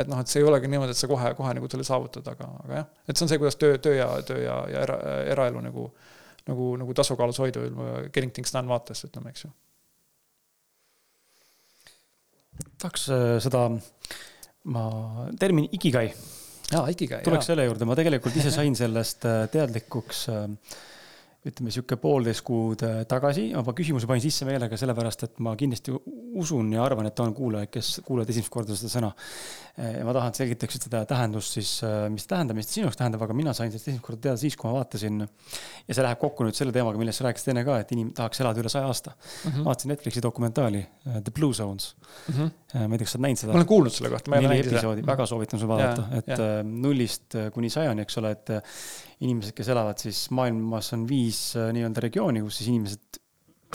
et 0.00 0.08
noh, 0.08 0.22
et 0.24 0.32
see 0.32 0.40
ei 0.40 0.48
olegi 0.48 0.72
niimoodi, 0.72 0.96
et 0.96 1.02
sa 1.02 1.10
kohe, 1.12 1.34
kohe 1.36 1.52
nagu 1.58 1.68
selle 1.72 1.84
saavutad, 1.88 2.32
aga, 2.32 2.48
aga 2.64 2.80
jah, 2.80 2.88
et 3.04 3.12
see 3.12 3.28
on 3.28 3.34
see, 3.34 3.42
kuidas 3.44 3.60
töö, 3.60 3.76
töö 3.82 4.00
ja, 4.00 4.08
töö 4.26 4.40
ja, 4.40 4.56
ja 4.72 4.86
era, 4.88 4.98
eraelu 5.36 5.60
nagu, 5.68 5.90
nagu, 6.48 6.72
nagu 6.80 6.96
tasakaalus 6.96 7.42
hoida, 7.44 7.68
getting 8.08 8.32
things 8.32 8.56
done 8.56 8.72
vaates, 8.72 9.04
ütleme, 9.10 9.34
eks 9.34 9.44
ju. 9.44 9.52
tahaks 12.80 13.10
äh, 13.12 13.36
seda 13.44 13.66
ma, 14.72 14.84
termin 15.38 15.68
ikigai. 15.72 16.08
aa, 16.74 16.86
ikigai. 16.92 17.22
tuleks 17.26 17.50
selle 17.52 17.66
juurde, 17.68 17.88
ma 17.88 17.96
tegelikult 17.98 18.36
ise 18.40 18.52
sain 18.54 18.76
sellest 18.78 19.26
äh, 19.28 19.44
teadlikuks 19.52 20.26
äh, 20.32 20.46
ütleme 21.46 21.72
sihuke 21.72 21.98
poolteist 22.00 22.42
kuud 22.46 22.82
äh, 22.86 23.02
tagasi, 23.08 23.48
ma 23.54 23.74
küsimuse 23.76 24.08
panin 24.08 24.22
sisse 24.24 24.46
meelega 24.48 24.78
sellepärast, 24.80 25.26
et 25.26 25.38
ma 25.44 25.52
kindlasti 25.58 25.94
usun 26.36 26.72
ja 26.74 26.82
arvan, 26.84 27.08
et 27.08 27.22
on 27.22 27.34
kuulajaid, 27.36 27.70
kes 27.72 27.90
kuulevad 28.06 28.32
esimest 28.32 28.52
korda 28.52 28.76
seda 28.76 28.90
sõna. 28.92 29.10
ja 29.76 30.04
ma 30.08 30.14
tahan, 30.16 30.32
et 30.32 30.40
selgitaksid 30.40 30.86
seda 30.86 31.02
tähendust 31.08 31.56
siis, 31.58 31.70
äh, 31.86 32.06
mis 32.12 32.26
tähendab, 32.28 32.56
mis 32.58 32.68
ta 32.68 32.76
sinu 32.76 32.88
jaoks 32.88 32.98
tähendab, 33.00 33.22
aga 33.26 33.36
mina 33.36 33.54
sain 33.56 33.70
sellest 33.70 33.90
esimest 33.90 34.04
korda 34.06 34.22
teada 34.28 34.40
siis, 34.40 34.56
kui 34.56 34.70
ma 34.70 34.78
vaatasin. 34.78 35.22
ja 35.22 35.96
see 35.98 36.06
läheb 36.06 36.20
kokku 36.22 36.46
nüüd 36.46 36.58
selle 36.58 36.74
teemaga, 36.74 37.00
millest 37.00 37.22
sa 37.22 37.28
rääkisid 37.28 37.52
enne 37.54 37.64
ka, 37.68 37.78
et 37.84 37.92
inimene 37.94 38.16
tahaks 38.16 38.42
elada 38.42 38.62
üle 38.62 38.72
saja 38.72 38.90
aasta 38.90 39.12
mm. 39.12 39.50
-hmm. 39.50 39.64
vaatasin 39.68 39.92
Netflixi 39.94 40.22
dokumentaali 40.24 40.86
The 41.12 41.34
Blue 41.34 41.54
Zones 41.54 41.94
mm. 42.28 42.34
-hmm. 42.34 42.88
ma 42.88 42.94
ei 42.94 42.98
tea, 42.98 43.04
kas 43.06 43.12
sa 43.12 43.18
oled 43.18 43.26
näinud 43.28 43.42
seda? 43.42 43.52
ma 43.52 43.58
olen 43.60 43.72
kuulnud 43.74 43.92
selle 43.98 44.10
kohta, 44.10 44.30
ma 44.30 44.36
ei 44.36 44.46
ole 44.46 44.54
näinud 44.54 44.80
seda. 44.80 45.06
väga 45.12 45.26
soovitan 45.26 45.60
sul 45.60 45.68
vaadata, 45.68 46.08
et 46.18 46.32
ja. 46.34 46.38
nullist 46.64 47.36
kuni 47.52 47.70
sajani, 47.70 48.02
eks 48.02 48.18
ole, 48.18 48.30
et 48.30 48.56
inimesed, 49.24 49.54
kes 49.56 49.70
elavad 49.72 50.00
siis 50.00 50.26
maailmas 50.36 50.92
on 50.96 51.06
viis 51.08 51.40
äh, 51.56 51.70
nii-öelda 51.76 52.04
regiooni, 52.04 52.42
kus 52.44 52.60
siis 52.60 52.72
inimesed 52.72 53.22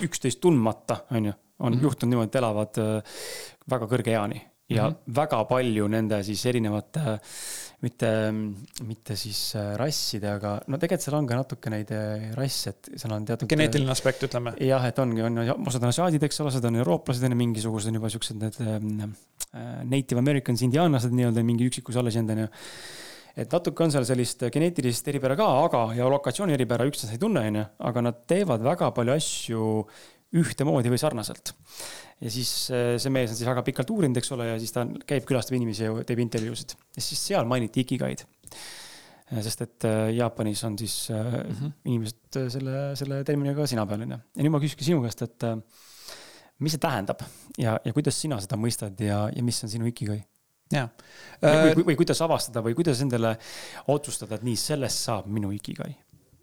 üksteist 0.05 0.41
tundmata, 0.43 1.01
on 1.11 1.31
ju, 1.31 1.33
on 1.59 1.73
mm 1.73 1.77
-hmm. 1.77 1.83
juhtunud 1.87 2.13
niimoodi, 2.13 2.29
et 2.29 2.39
elavad 2.41 2.81
äh, 2.81 3.17
väga 3.69 3.89
kõrge 3.89 4.13
eani 4.13 4.41
ja 4.69 4.87
mm 4.87 4.93
-hmm. 4.93 5.15
väga 5.15 5.43
palju 5.45 5.87
nende 5.87 6.23
siis 6.23 6.45
erinevate, 6.45 7.17
mitte, 7.81 8.31
mitte 8.87 9.15
siis 9.15 9.55
äh, 9.55 9.73
rasside, 9.77 10.29
aga 10.29 10.61
no 10.67 10.77
tegelikult 10.77 11.05
seal 11.05 11.17
on 11.17 11.27
ka 11.27 11.35
natuke 11.35 11.69
neid 11.69 11.91
rasse, 12.37 12.69
et 12.69 12.91
seal 12.95 13.13
on 13.13 13.25
teatud. 13.25 13.49
geneetiline 13.49 13.91
aspekt, 13.91 14.23
ütleme. 14.23 14.53
jah, 14.59 14.85
et 14.85 14.99
ongi, 14.99 15.21
on, 15.21 15.37
osad 15.67 15.83
on 15.83 15.89
asiaadid, 15.89 16.23
eks 16.23 16.39
ole, 16.39 16.47
osad 16.47 16.65
on 16.65 16.75
eurooplased, 16.75 17.23
on 17.23 17.31
ju, 17.31 17.37
mingisugused 17.37 17.87
on 17.87 17.95
juba 17.95 18.09
siuksed 18.09 18.37
need 18.37 18.61
äh, 18.61 19.09
native 19.83 20.19
americans, 20.19 20.61
indiaanlased 20.61 21.11
nii-öelda 21.11 21.43
mingi 21.43 21.67
üksikus 21.67 21.97
alles 21.97 22.15
jäänud, 22.15 22.37
on 22.37 22.45
ju 22.45 22.47
et 23.37 23.53
natuke 23.53 23.85
on 23.85 23.93
seal 23.93 24.05
sellist 24.07 24.43
geneetilist 24.53 25.07
eripära 25.11 25.37
ka, 25.39 25.47
aga, 25.65 25.83
ja 25.97 26.09
lokatsiooni 26.11 26.55
eripära 26.57 26.87
üksteist 26.89 27.15
ei 27.15 27.21
tunne, 27.21 27.45
onju, 27.51 27.67
aga 27.89 28.03
nad 28.07 28.25
teevad 28.29 28.63
väga 28.65 28.91
palju 28.95 29.15
asju 29.15 29.69
ühtemoodi 30.41 30.91
või 30.91 30.99
sarnaselt. 30.99 31.53
ja 32.21 32.31
siis 32.31 32.51
eh, 32.71 32.93
see 33.01 33.11
mees 33.11 33.33
on 33.33 33.39
siis 33.39 33.49
väga 33.49 33.63
pikalt 33.67 33.89
uurinud, 33.91 34.19
eks 34.21 34.31
ole, 34.35 34.47
ja 34.53 34.59
siis 34.61 34.71
ta 34.75 34.85
käib, 35.07 35.25
külastab 35.27 35.57
inimesi 35.57 35.87
ja 35.87 35.95
teeb 36.07 36.23
intervjuusid. 36.23 36.77
ja 36.95 37.03
siis 37.03 37.25
seal 37.31 37.47
mainiti 37.49 37.83
ikigaid. 37.85 38.23
sest 39.31 39.61
et 39.67 39.87
eh, 39.87 40.13
Jaapanis 40.17 40.63
on 40.67 40.77
siis 40.79 41.09
mm 41.09 41.55
-hmm. 41.55 41.71
inimesed 41.85 42.41
selle, 42.49 42.95
selle 42.95 43.23
terminiga 43.23 43.67
sina 43.67 43.85
peal, 43.85 44.01
onju. 44.07 44.19
ja 44.35 44.43
nüüd 44.43 44.51
ma 44.51 44.59
küsikski 44.63 44.87
sinu 44.87 45.01
käest, 45.03 45.21
et 45.21 45.43
mis 46.59 46.71
see 46.71 46.79
tähendab 46.79 47.23
ja, 47.57 47.79
ja 47.83 47.93
kuidas 47.93 48.19
sina 48.21 48.39
seda 48.41 48.57
mõistad 48.59 48.99
ja, 49.01 49.25
ja 49.35 49.43
mis 49.43 49.63
on 49.63 49.69
sinu 49.69 49.89
ikigai? 49.89 50.21
Jaa. 50.71 50.87
Või, 51.41 51.73
või, 51.75 51.85
või 51.91 51.97
kuidas 52.03 52.21
avastada 52.21 52.61
või 52.61 52.75
kuidas 52.77 53.01
endale 53.01 53.33
otsustada, 53.89 54.37
et 54.37 54.45
nii, 54.45 54.57
sellest 54.59 55.07
saab 55.07 55.29
minu 55.31 55.49
ikigai? 55.55 55.91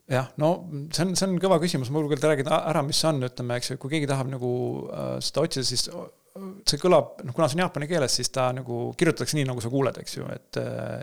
jah, 0.08 0.30
no 0.40 0.52
see 0.94 1.04
on, 1.04 1.12
see 1.18 1.26
on 1.28 1.36
kõva 1.42 1.58
küsimus, 1.62 1.90
ma 1.92 2.00
julgen 2.00 2.22
rääkida 2.22 2.62
ära, 2.70 2.82
mis 2.86 3.00
see 3.02 3.10
on, 3.10 3.20
ütleme, 3.28 3.58
eks 3.60 3.74
ju, 3.74 3.76
kui 3.82 3.92
keegi 3.92 4.08
tahab 4.08 4.30
nagu 4.32 4.50
äh, 4.88 5.10
seda 5.24 5.44
otsida, 5.44 5.68
siis 5.68 5.84
see 5.88 6.80
kõlab, 6.80 7.18
noh, 7.26 7.34
kuna 7.36 7.48
see 7.48 7.58
on 7.58 7.64
jaapani 7.66 7.88
keeles, 7.90 8.16
siis 8.20 8.32
ta 8.32 8.48
nagu 8.56 8.88
kirjutatakse 8.98 9.36
nii, 9.38 9.46
nagu 9.50 9.64
sa 9.64 9.72
kuuled, 9.72 10.00
eks 10.00 10.18
ju, 10.18 10.28
et 10.32 10.60
äh, 10.62 11.00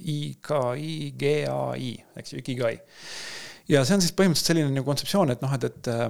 I-K-I-G-A-I, 0.00 1.92
eks 2.22 2.34
ju, 2.34 2.40
ikigai. 2.40 2.74
ja 3.68 3.84
see 3.84 3.98
on 3.98 4.04
siis 4.04 4.16
põhimõtteliselt 4.16 4.54
selline 4.54 4.72
nagu 4.72 4.88
kontseptsioon, 4.88 5.34
et 5.34 5.44
noh, 5.44 5.52
et, 5.58 5.68
et 5.68 5.90
äh, 5.92 6.06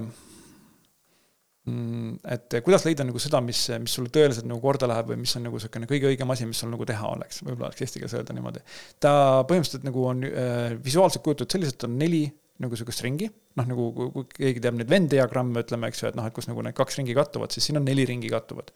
et 1.61 2.55
kuidas 2.65 2.87
leida 2.87 3.05
nagu 3.05 3.19
seda, 3.21 3.37
mis, 3.45 3.59
mis 3.83 3.93
sulle 3.93 4.09
tõeliselt 4.09 4.47
nagu 4.49 4.57
korda 4.63 4.87
läheb 4.89 5.11
või 5.11 5.19
mis 5.21 5.35
on 5.37 5.43
nagu 5.45 5.59
niisugune 5.59 5.85
kõige 5.89 6.09
õigem 6.09 6.33
asi, 6.33 6.47
mis 6.49 6.57
sul 6.63 6.71
nagu 6.73 6.87
teha 6.89 7.11
oleks, 7.13 7.43
võib-olla 7.45 7.67
oleks 7.69 7.83
eesti 7.85 8.01
keeles 8.01 8.15
öelda 8.17 8.33
niimoodi. 8.33 8.63
ta 8.97 9.11
põhimõtteliselt 9.49 9.85
nagu 9.85 10.05
on 10.09 10.23
äh, 10.25 10.73
visuaalselt 10.81 11.21
kujutatud 11.21 11.53
selliselt, 11.53 11.85
on 11.85 11.99
neli 11.99 12.23
nagu 12.61 12.77
sihukest 12.77 13.03
ringi, 13.05 13.27
noh 13.57 13.67
nagu 13.69 13.87
kui 13.97 14.25
keegi 14.33 14.63
teab 14.63 14.79
neid 14.79 14.89
Venn 14.89 15.09
diagramme, 15.11 15.61
ütleme, 15.61 15.89
eks 15.91 16.01
ju, 16.01 16.09
et 16.09 16.17
noh, 16.17 16.25
et 16.25 16.33
kus 16.33 16.49
nagu 16.49 16.63
need 16.65 16.77
kaks 16.77 16.97
ringi 16.97 17.15
kattuvad, 17.17 17.53
siis 17.53 17.67
siin 17.69 17.77
on 17.77 17.85
neli 17.85 18.05
ringi 18.09 18.29
kattuvad. 18.31 18.73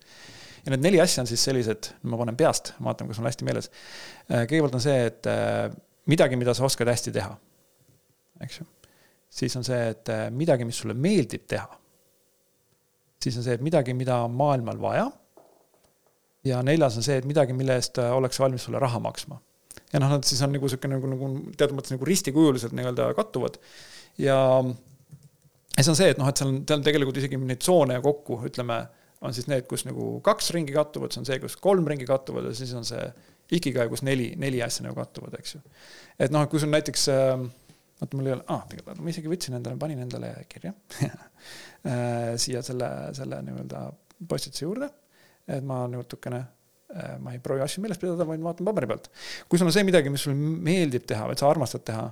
ja 0.66 0.74
need 0.74 0.86
neli 0.86 1.02
asja 1.02 1.22
on 1.24 1.30
siis 1.30 1.41
sellised, 1.45 1.91
ma 2.10 2.18
panen 2.22 2.38
peast, 2.38 2.74
vaatan, 2.86 3.10
kas 3.10 3.22
mul 3.22 3.30
hästi 3.30 3.45
meeles. 3.45 3.70
Äh, 4.30 4.45
kõigepealt 4.49 4.78
on 4.78 4.86
see, 4.86 4.99
et 5.10 5.30
äh, 5.30 5.74
midagi, 6.10 6.38
mida 6.41 6.53
sa 6.57 6.66
oskad 6.66 6.90
hästi 6.90 7.14
teha, 7.18 7.34
eks 8.45 8.62
ju. 8.62 8.70
siis 9.41 9.57
on 9.57 9.66
see, 9.68 9.82
et 9.94 10.14
äh, 10.14 10.28
midagi, 10.34 10.70
mis 10.70 10.82
sulle 10.82 10.98
meeldib 10.98 11.49
teha. 11.49 11.70
Siis 13.23 13.37
on 13.39 13.45
see, 13.45 13.55
et 13.57 13.63
midagi, 13.65 13.93
mida 13.97 14.21
on 14.25 14.33
maailmal 14.37 14.81
vaja. 14.81 15.09
ja 16.45 16.61
neljas 16.63 16.97
on 16.97 17.05
see, 17.05 17.17
et 17.17 17.25
midagi, 17.25 17.53
mille 17.57 17.75
eest 17.79 17.97
oleks 17.97 18.39
valmis 18.39 18.67
sulle 18.67 18.79
raha 18.79 18.99
maksma 19.01 19.39
ja 19.93 20.01
noh, 20.01 20.11
nad 20.11 20.27
siis 20.27 20.41
on 20.45 20.53
nagu 20.55 20.69
sihuke 20.71 20.89
nagu, 20.91 21.09
nagu 21.09 21.29
teatud 21.57 21.77
mõttes 21.77 21.93
nagu 21.93 22.07
ristikujuliselt 22.07 22.75
nii-öelda 22.77 23.09
kattuvad. 23.17 23.59
ja, 24.21 24.37
ja 25.75 25.83
see 25.83 25.93
on 25.93 25.99
see, 25.99 26.11
et 26.13 26.21
noh, 26.21 26.29
et 26.31 26.41
seal 26.41 26.51
on, 26.51 26.61
seal 26.67 26.81
on 26.81 26.85
tegelikult 26.85 27.19
isegi 27.21 27.39
neid 27.41 27.63
tsoone 27.63 27.99
kokku, 28.03 28.41
ütleme, 28.49 28.81
on 29.25 29.35
siis 29.35 29.47
need, 29.51 29.65
kus 29.69 29.85
nagu 29.87 30.17
kaks 30.25 30.51
ringi 30.55 30.75
kattuvad, 30.75 31.13
see 31.13 31.23
on 31.23 31.29
see, 31.29 31.39
kus 31.43 31.57
kolm 31.61 31.87
ringi 31.89 32.07
kattuvad 32.09 32.49
ja 32.49 32.55
siis 32.57 32.73
on 32.77 32.85
see 32.87 33.03
ikigai, 33.55 33.87
kus 33.91 34.03
neli, 34.05 34.31
neli 34.41 34.61
asja 34.65 34.87
nagu 34.87 34.97
kattuvad, 34.99 35.37
eks 35.39 35.57
ju. 35.57 35.61
et 36.19 36.33
noh, 36.33 36.47
kui 36.51 36.61
sul 36.61 36.73
näiteks 36.73 37.07
äh, 37.13 37.45
vaata, 38.01 38.17
mul 38.17 38.30
ei 38.30 38.35
ole, 38.35 38.45
ah, 38.51 38.65
tegelikult 38.69 39.03
ma 39.03 39.13
isegi 39.13 39.31
võtsin 39.31 39.57
endale, 39.59 39.80
panin 39.81 40.03
endale 40.03 40.34
kirja 40.51 40.73
äh, 41.05 42.35
siia 42.41 42.63
selle, 42.65 42.91
selle 43.17 43.41
nii-öelda 43.47 43.88
postituse 44.27 44.65
juurde. 44.65 44.89
et 45.47 45.63
ma 45.63 45.84
natukene 45.91 46.43
Äh, 46.95 47.15
ma 47.19 47.34
ei 47.34 47.39
proovi 47.41 47.63
asju 47.65 47.81
meeles 47.81 47.97
pidada, 47.97 48.23
vaid 48.30 48.43
vaatan 48.45 48.67
paberi 48.67 48.88
pealt. 48.88 49.07
kui 49.49 49.59
sul 49.59 49.67
on 49.67 49.73
see 49.73 49.84
midagi, 49.88 50.11
mis 50.13 50.22
sulle 50.23 50.38
meeldib 50.38 51.07
teha, 51.09 51.26
et 51.34 51.41
sa 51.41 51.47
armastad 51.49 51.81
teha 51.88 52.03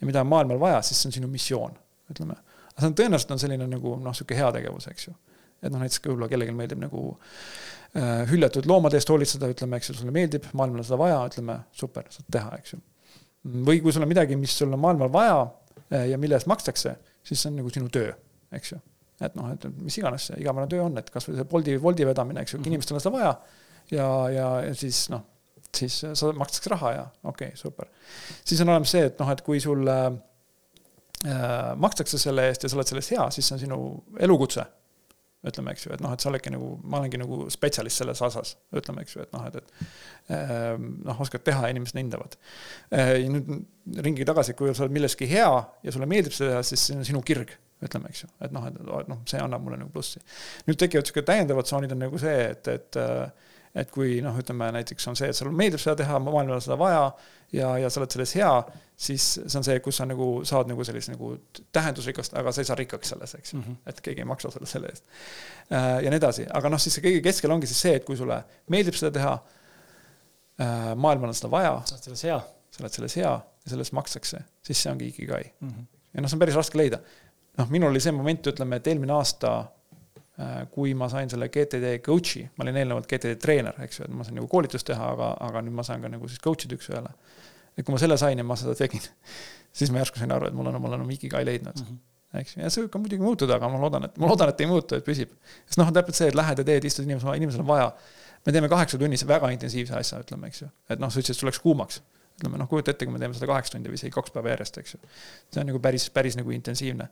ja 0.00 0.06
mida 0.06 0.22
on 0.22 0.30
maailmal 0.30 0.60
vaja, 0.62 0.78
siis 0.86 1.00
see 1.02 1.10
on 1.10 1.16
sinu 1.16 1.30
missioon, 1.32 1.74
ütleme. 2.14 2.36
aga 2.70 2.76
see 2.78 2.88
on 2.88 2.94
tõenäoliselt 3.00 3.34
on 3.34 3.42
selline 3.42 3.66
nagu 3.68 3.96
noh, 4.00 4.14
sihuke 4.16 4.38
heategevus, 4.38 4.86
eks 4.92 5.08
ju. 5.08 5.16
et 5.58 5.74
noh, 5.74 5.82
näiteks 5.82 6.04
võib-olla 6.06 6.30
kellelgi 6.30 6.54
meeldib 6.56 6.80
nagu 6.84 7.02
äh, 7.18 8.22
hüljatud 8.30 8.70
loomade 8.70 9.00
eest 9.00 9.10
hoolitseda, 9.12 9.50
ütleme, 9.50 9.82
eks 9.82 9.90
ju, 9.90 9.98
sulle 9.98 10.14
meeldib, 10.14 10.46
maailmal 10.54 10.84
on 10.84 10.88
seda 10.88 11.00
vaja, 11.02 11.18
ütleme, 11.32 11.58
super, 11.82 12.08
saad 12.14 12.30
teha, 12.38 12.54
eks 12.62 12.76
ju. 12.76 12.80
Või 13.44 13.80
kui 13.82 13.92
sul 13.94 14.04
on 14.04 14.10
midagi, 14.10 14.36
mis 14.36 14.54
sul 14.58 14.72
on 14.72 14.82
maailmal 14.82 15.12
vaja 15.12 15.40
äh, 15.92 16.08
ja 16.12 16.18
mille 16.20 16.36
eest 16.38 16.48
makstakse, 16.50 16.96
siis 17.24 17.42
see 17.42 17.50
on 17.52 17.60
nagu 17.60 17.72
sinu 17.72 17.90
töö, 17.92 18.12
eks 18.56 18.74
ju. 18.74 18.80
et 19.20 19.34
noh, 19.36 19.50
et 19.52 19.66
mis 19.80 19.98
iganes 20.00 20.30
see 20.30 20.38
igapäevane 20.40 20.70
töö 20.72 20.84
on, 20.86 20.96
et 21.00 21.10
kasvõi 21.12 21.38
see 21.38 21.48
Bolti, 21.48 21.76
Bolti 21.82 22.06
vedamine, 22.08 22.44
eks 22.44 22.54
ju, 22.54 22.60
mhm. 22.60 22.72
inimestel 22.72 22.98
on 22.98 23.04
seda 23.04 23.14
vaja 23.16 23.34
ja, 23.90 24.08
ja, 24.32 24.48
ja 24.68 24.74
siis 24.76 25.06
noh, 25.12 25.24
siis 25.76 26.00
sa 26.02 26.32
makstakse 26.36 26.72
raha 26.72 26.92
ja 26.96 27.06
okei 27.22 27.52
okay,, 27.52 27.56
super. 27.56 27.88
siis 28.44 28.60
on 28.60 28.72
olemas 28.74 28.92
see, 28.96 29.06
et 29.10 29.22
noh, 29.22 29.30
et 29.32 29.42
kui 29.46 29.60
sul 29.62 29.88
äh, 29.88 30.10
makstakse 31.76 32.18
selle 32.18 32.48
eest 32.48 32.64
ja 32.64 32.72
sa 32.72 32.78
oled 32.78 32.92
selles 32.92 33.10
hea, 33.14 33.26
siis 33.34 33.48
see 33.48 33.56
on 33.56 33.64
sinu 33.64 33.80
elukutse. 34.20 34.64
Ütleme, 35.46 35.72
eks 35.72 35.86
ju, 35.86 35.92
et 35.94 36.02
noh, 36.04 36.12
et 36.12 36.20
sa 36.20 36.28
oledki 36.28 36.52
nagu, 36.52 36.74
ma 36.84 36.98
olengi 37.00 37.20
nagu 37.20 37.46
spetsialist 37.52 38.02
selles 38.02 38.20
asas, 38.26 38.54
ütleme, 38.76 39.04
eks 39.06 39.16
ju, 39.16 39.24
et 39.24 39.32
noh, 39.32 39.46
et, 39.48 39.56
et 39.56 40.34
äh, 40.36 40.74
noh, 40.76 41.22
oskad 41.24 41.44
teha 41.46 41.64
ja 41.64 41.72
inimesed 41.72 41.96
hindavad 41.96 42.36
äh,. 42.92 43.16
ja 43.22 43.32
nüüd 43.32 43.48
ringi 44.04 44.26
tagasi, 44.28 44.54
kui 44.58 44.74
sa 44.74 44.84
oled 44.84 44.94
milleski 44.94 45.28
hea 45.30 45.48
ja 45.84 45.94
sulle 45.94 46.08
meeldib 46.10 46.36
seda 46.36 46.56
teha, 46.56 46.64
siis 46.68 46.84
see 46.90 46.98
on 46.98 47.06
sinu 47.08 47.24
kirg 47.26 47.54
ütleme, 47.80 48.12
eks 48.12 48.26
ju, 48.26 48.32
et 48.44 48.52
noh, 48.52 48.66
et 48.68 49.08
noh, 49.08 49.22
see 49.28 49.40
annab 49.40 49.64
mulle 49.64 49.80
nagu 49.80 49.92
plussi. 49.94 50.20
nüüd 50.68 50.80
tekivad 50.80 51.08
sihuke 51.08 51.24
täiendavad 51.24 51.68
tsoonid 51.68 51.96
on 51.96 52.04
nagu 52.04 52.20
see, 52.20 52.36
et, 52.52 52.68
et 52.68 53.00
äh, 53.00 53.48
et 53.80 53.90
kui 53.94 54.18
noh, 54.24 54.34
ütleme 54.38 54.66
näiteks 54.74 55.04
on 55.10 55.18
see, 55.18 55.30
et 55.30 55.38
sulle 55.38 55.54
meeldib 55.54 55.78
seda 55.78 55.94
teha, 56.00 56.18
maailmal 56.18 56.56
on 56.56 56.64
seda 56.64 56.76
vaja 56.80 57.04
ja, 57.54 57.68
ja 57.78 57.90
sa 57.90 58.00
oled 58.02 58.16
selles 58.16 58.34
hea, 58.38 58.50
siis 59.00 59.26
see 59.40 59.58
on 59.58 59.64
see, 59.64 59.78
kus 59.80 60.00
sa 60.00 60.06
nagu 60.08 60.26
saad 60.48 60.68
nagu 60.68 60.84
sellist 60.84 61.12
nagu 61.12 61.32
tähendusrikast, 61.72 62.34
aga 62.36 62.52
sa 62.52 62.60
ei 62.60 62.68
saa 62.68 62.76
rikkaks 62.80 63.14
selles, 63.14 63.34
eks 63.38 63.54
ju 63.54 63.58
mm, 63.58 63.64
-hmm. 63.64 63.78
et 63.92 64.00
keegi 64.04 64.20
ei 64.20 64.28
maksa 64.28 64.50
sulle 64.52 64.68
selle 64.68 64.90
eest. 64.92 65.04
Äh, 65.72 66.02
ja 66.04 66.12
nii 66.12 66.20
edasi, 66.20 66.46
aga 66.60 66.72
noh, 66.72 66.80
siis 66.80 66.98
see 66.98 67.06
kõige 67.06 67.22
keskel 67.24 67.54
ongi 67.54 67.70
siis 67.70 67.80
see, 67.86 67.94
et 67.96 68.04
kui 68.04 68.16
sulle 68.16 68.42
meeldib 68.68 68.98
seda 68.98 69.12
teha, 69.16 69.32
äh, 70.60 70.92
maailmal 70.96 71.32
on 71.32 71.38
seda 71.38 71.50
vaja. 71.50 71.80
sa 71.84 71.96
oled 71.96 72.04
selles 72.04 72.24
hea. 72.28 72.40
sa 72.70 72.84
oled 72.84 72.98
selles 72.98 73.16
hea 73.16 73.32
ja 73.32 73.72
selle 73.72 73.86
eest 73.86 73.96
makstakse, 73.96 74.44
siis 74.62 74.82
see 74.82 74.92
ongi 74.92 75.08
ikigai 75.08 75.42
mm. 75.60 75.68
-hmm. 75.68 75.90
ja 76.14 76.20
noh, 76.20 76.30
see 76.30 76.36
on 76.36 76.44
päris 76.44 76.60
raske 76.60 76.78
leida. 76.78 77.00
noh, 77.58 77.70
minul 77.70 77.90
oli 77.90 78.00
see 78.00 78.12
moment, 78.12 78.46
ütleme, 78.46 78.76
et 78.76 78.86
eelmine 78.86 79.12
aasta 79.12 79.54
Äh, 80.40 80.66
kui 80.72 80.94
ma 80.96 81.08
sain 81.10 81.28
selle 81.28 81.50
GTD 81.52 81.98
coach'i, 82.04 82.46
ma 82.56 82.64
olin 82.64 82.78
eelnevalt 82.80 83.08
GTD 83.10 83.34
treener, 83.42 83.76
eks 83.84 83.98
ju, 83.98 84.06
et 84.06 84.12
ma 84.14 84.24
sain 84.24 84.38
nagu 84.38 84.46
koolitust 84.48 84.86
teha, 84.88 85.10
aga, 85.12 85.34
aga 85.44 85.60
nüüd 85.66 85.74
ma 85.76 85.84
saan 85.84 86.00
ka 86.00 86.08
nagu 86.08 86.28
siis 86.30 86.40
coach 86.40 86.64
ida 86.64 86.78
üks-ühele. 86.78 87.10
Et 87.80 87.86
kui 87.88 87.96
ma 87.96 88.00
selle 88.02 88.20
sain 88.20 88.38
ja 88.38 88.46
ma 88.46 88.56
seda 88.60 88.76
tegin, 88.78 89.02
siis 89.80 89.92
ma 89.92 90.04
järsku 90.04 90.22
sain 90.22 90.32
aru, 90.36 90.50
et 90.50 90.56
mul 90.56 90.70
on, 90.70 90.80
mul 90.82 90.96
on 90.98 91.04
oma 91.06 91.16
ikigai 91.16 91.44
leidnud 91.48 91.76
mm. 91.76 91.90
-hmm 91.90 92.06
eks 92.38 92.54
ju, 92.54 92.62
ja 92.62 92.70
see 92.70 92.84
võib 92.84 92.92
ka 92.94 93.00
muidugi 93.02 93.24
muutuda, 93.24 93.56
aga 93.58 93.68
ma 93.72 93.80
loodan, 93.82 94.06
et, 94.06 94.18
ma 94.22 94.30
loodan, 94.30 94.52
et 94.52 94.62
ei 94.62 94.68
muutu, 94.70 94.98
et 94.98 95.06
püsib. 95.06 95.32
sest 95.66 95.80
noh, 95.80 95.90
täpselt 95.94 96.18
see, 96.18 96.30
et 96.30 96.38
lähed 96.38 96.62
ja 96.62 96.66
teed, 96.66 96.86
istud 96.86 97.08
inimesel, 97.08 97.32
inimesel 97.40 97.64
on 97.64 97.70
vaja. 97.70 97.90
me 98.46 98.54
teeme 98.54 98.68
kaheksa 98.72 98.98
tunnise 98.98 99.26
väga 99.28 99.50
intensiivse 99.50 99.96
asja, 99.98 100.20
ütleme, 100.22 100.50
eks 100.50 100.62
ju. 100.62 100.68
et 100.90 101.02
noh, 101.02 101.10
sa 101.10 101.18
ütlesid, 101.18 101.34
et 101.34 101.42
sul 101.42 101.50
läks 101.50 101.62
kuumaks. 101.64 102.02
ütleme 102.38 102.60
noh, 102.60 102.68
kujuta 102.70 102.94
ette, 102.94 103.06
kui 103.08 103.16
me 103.16 103.22
teeme 103.22 103.34
seda 103.34 103.50
kaheksa 103.50 103.74
tundi 103.74 103.90
või 103.90 103.98
isegi 103.98 104.14
kaks 104.14 104.34
päeva 104.36 104.54
järjest, 104.54 104.78
eks 104.78 104.94
ju. 104.94 105.02
see 105.50 105.64
on 105.64 105.70
nagu 105.72 105.82
päris, 105.82 106.06
päris 106.14 106.38
nagu 106.38 106.54
intensiivne. 106.54 107.10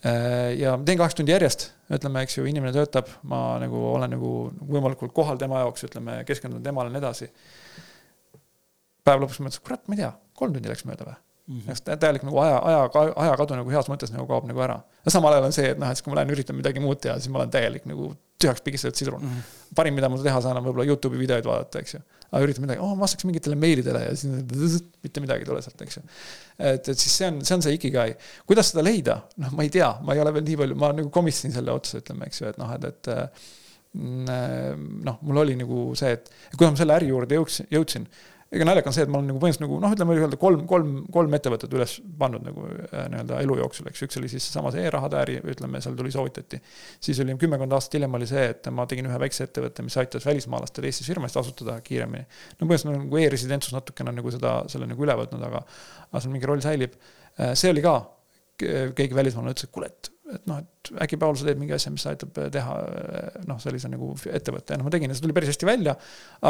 Äh, 0.00 0.58
ja 0.58 0.74
teen 0.84 0.98
kaks 0.98 1.16
tundi 1.20 1.32
järjest, 1.32 1.70
ütleme, 1.92 2.26
eks 2.26 2.38
ju, 2.40 2.46
inimene 2.50 2.74
töötab, 2.74 3.08
ma 3.30 3.60
nagu 3.62 3.86
olen 3.94 4.16
nagu 4.16 4.34
võimalikult 4.66 5.14
kohal 5.16 5.38
tema 5.40 5.62
jaoks, 5.62 5.86
ütleme, 5.86 6.22
keskendun 6.28 6.64
temale 6.64 6.90
ja 6.90 6.96
nii 6.96 7.04
edasi. 7.04 7.30
Päeva 9.04 9.24
lõpuks 9.24 9.42
mõtlesin, 9.42 9.64
kurat, 9.66 9.82
ma 9.88 9.96
ei 9.96 10.02
tea, 10.04 10.12
kolm 10.38 10.56
tundi 10.56 10.72
läks 10.72 10.86
mööda 10.88 11.08
või 11.08 11.18
mm 11.50 11.60
-hmm.. 11.66 11.98
täielik 12.04 12.24
nagu 12.26 12.38
aja, 12.44 12.58
aja, 12.70 13.12
ajakadu 13.26 13.58
nagu 13.60 13.74
heas 13.74 13.90
mõttes 13.92 14.12
nagu 14.14 14.26
kaob 14.30 14.48
nagu 14.48 14.60
ära. 14.66 14.80
ja 15.04 15.14
samal 15.16 15.36
ajal 15.36 15.50
on 15.50 15.56
see, 15.56 15.70
et 15.74 15.78
noh, 15.78 15.90
et 15.90 15.98
siis 15.98 16.06
kui 16.06 16.14
ma 16.14 16.20
lähen 16.20 16.34
üritan 16.36 16.56
midagi 16.56 16.80
muud 16.80 17.00
teha, 17.00 17.18
siis 17.18 17.32
ma 17.32 17.42
olen 17.42 17.50
täielik 17.50 17.86
nagu 17.90 18.14
tühjaks 18.40 18.64
pigistatud 18.64 18.96
sidrun 18.96 19.22
mm. 19.22 19.28
-hmm. 19.28 19.74
parim, 19.74 19.94
mida 19.94 20.08
ma 20.08 20.22
teha 20.22 20.40
saan, 20.40 20.56
on 20.56 20.64
võib-olla 20.64 20.88
Youtube'i 20.88 21.18
videoid 21.18 21.44
vaadata, 21.44 21.84
eks 21.84 21.94
ju 21.94 22.00
aga 22.30 22.46
üritan 22.46 22.64
midagi, 22.64 22.82
oh 22.82 22.92
ma 22.94 23.04
vastaks 23.04 23.26
mingitele 23.26 23.56
meilidele 23.58 24.02
ja 24.04 24.16
siis 24.18 24.80
mitte 25.04 25.22
midagi 25.22 25.44
ei 25.44 25.48
tule 25.48 25.62
sealt, 25.64 25.80
eks 25.82 25.98
ju. 25.98 26.02
et, 26.58 26.90
et 26.92 26.98
siis 26.98 27.14
see 27.14 27.30
on, 27.30 27.40
see 27.46 27.56
on 27.56 27.64
see 27.66 27.76
ikigai. 27.78 28.12
kuidas 28.46 28.70
seda 28.72 28.84
leida, 28.86 29.20
noh, 29.42 29.54
ma 29.58 29.66
ei 29.66 29.72
tea, 29.74 29.90
ma 30.06 30.14
ei 30.14 30.22
ole 30.22 30.34
veel 30.36 30.46
nii 30.46 30.60
palju, 30.62 30.78
ma 30.78 30.92
nagu 30.94 31.10
komistasin 31.14 31.56
selle 31.56 31.74
otsa, 31.74 32.02
ütleme, 32.02 32.30
eks 32.30 32.42
ju, 32.42 32.52
et 32.52 32.60
noh, 32.60 32.70
et, 32.76 32.86
et 32.92 33.10
mm, 33.98 34.84
noh, 35.08 35.18
mul 35.26 35.42
oli 35.42 35.58
nagu 35.58 35.88
see, 35.98 36.14
et 36.18 36.30
kuidas 36.54 36.76
ma 36.76 36.82
selle 36.84 36.98
äri 37.00 37.10
juurde 37.10 37.40
jõudsin, 37.40 37.70
jõudsin 37.74 38.06
ega 38.50 38.66
naljakas 38.66 38.90
on 38.90 38.96
see, 38.96 39.04
et 39.06 39.10
ma 39.12 39.18
olen 39.20 39.28
nagu 39.30 39.40
põhimõtteliselt 39.42 39.64
nagu 39.68 39.78
noh, 39.84 39.92
ütleme 39.94 40.14
öelda 40.16 40.38
kolm, 40.40 40.62
kolm, 40.70 40.94
kolm 41.14 41.36
ettevõtet 41.38 41.74
üles 41.76 41.92
pannud 42.18 42.42
nagu 42.46 42.64
äh, 42.66 43.06
nii-öelda 43.12 43.38
elu 43.44 43.58
jooksul, 43.60 43.90
eks 43.90 44.02
üks 44.06 44.18
oli 44.18 44.30
siis 44.32 44.48
seesama 44.48 44.72
see 44.74 44.82
e-rahade 44.88 45.18
äri, 45.20 45.36
ütleme, 45.52 45.82
seal 45.84 45.94
tuli, 45.98 46.10
soovitati. 46.14 46.58
siis 47.06 47.20
oli 47.22 47.36
kümmekond 47.38 47.76
aastat 47.76 47.98
hiljem 47.98 48.18
oli 48.18 48.26
see, 48.30 48.48
et 48.54 48.70
ma 48.74 48.88
tegin 48.90 49.06
ühe 49.06 49.18
väikse 49.22 49.46
ettevõtte, 49.46 49.86
mis 49.86 49.98
aitas 50.02 50.26
välismaalastel 50.26 50.88
Eestis 50.90 51.10
firmasid 51.12 51.42
asutada 51.44 51.78
kiiremini. 51.86 52.26
no 52.26 52.66
põhimõtteliselt 52.66 53.04
nagu 53.04 53.22
e-residentsus 53.22 53.76
natukene 53.76 54.16
nagu 54.18 54.34
seda, 54.34 54.56
selle 54.72 54.90
nagu 54.90 55.06
üle 55.06 55.18
võtnud, 55.22 55.46
aga, 55.46 55.62
aga 56.10 56.24
seal 56.24 56.34
mingi 56.34 56.50
roll 56.50 56.64
säilib. 56.64 56.98
Äh, 57.38 57.54
see 57.54 57.70
oli 57.70 57.86
ka, 57.86 58.00
keegi 58.60 59.14
välismaalane 59.16 59.54
ütles, 59.54 59.70
et 59.70 59.74
kuule, 59.74 59.94
et 59.94 60.10
et 60.34 60.46
noh, 60.50 60.60
et 60.62 60.90
äkki 61.04 61.18
Paul, 61.20 61.36
sa 61.38 61.46
teed 61.46 61.60
mingi 61.60 61.74
asja, 61.76 61.92
mis 61.92 62.04
aitab 62.08 62.38
teha 62.54 62.76
noh, 63.48 63.60
sellise 63.62 63.90
nagu 63.92 64.12
ettevõtte 64.30 64.74
ja 64.74 64.80
noh, 64.80 64.86
ma 64.88 64.92
tegin 64.94 65.12
ja 65.12 65.16
see 65.18 65.26
tuli 65.26 65.36
päris 65.36 65.52
hästi 65.52 65.68
välja. 65.68 65.94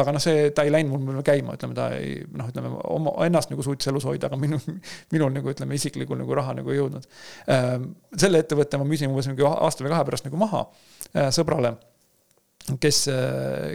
aga 0.01 0.15
noh, 0.17 0.23
see, 0.23 0.49
ta 0.57 0.65
ei 0.67 0.73
läinud 0.75 1.05
mul 1.05 1.21
käima, 1.27 1.57
ütleme, 1.59 1.77
ta 1.77 1.91
ei 1.97 2.21
noh, 2.29 2.51
ütleme 2.53 2.73
oma, 2.95 3.15
ennast 3.27 3.53
nagu 3.53 3.65
suutis 3.67 3.91
elus 3.93 4.07
hoida, 4.09 4.31
aga 4.31 4.41
minul, 4.41 4.63
minul 5.15 5.35
nagu 5.35 5.53
ütleme, 5.53 5.79
isiklikul 5.79 6.21
nagu 6.21 6.39
raha 6.39 6.57
nagu 6.61 6.75
ei 6.75 6.81
jõudnud. 6.81 7.09
Ehm, 7.51 7.93
selle 8.17 8.43
ettevõtte 8.45 8.81
ma 8.81 8.89
müüsin 8.89 9.13
umbes 9.13 9.31
mingi 9.31 9.47
aasta 9.47 9.87
või 9.87 9.95
kahe 9.95 10.09
pärast 10.09 10.29
nagu 10.29 10.41
maha 10.41 10.67
äh, 11.15 11.31
sõbrale 11.35 11.77
kes, 12.81 12.99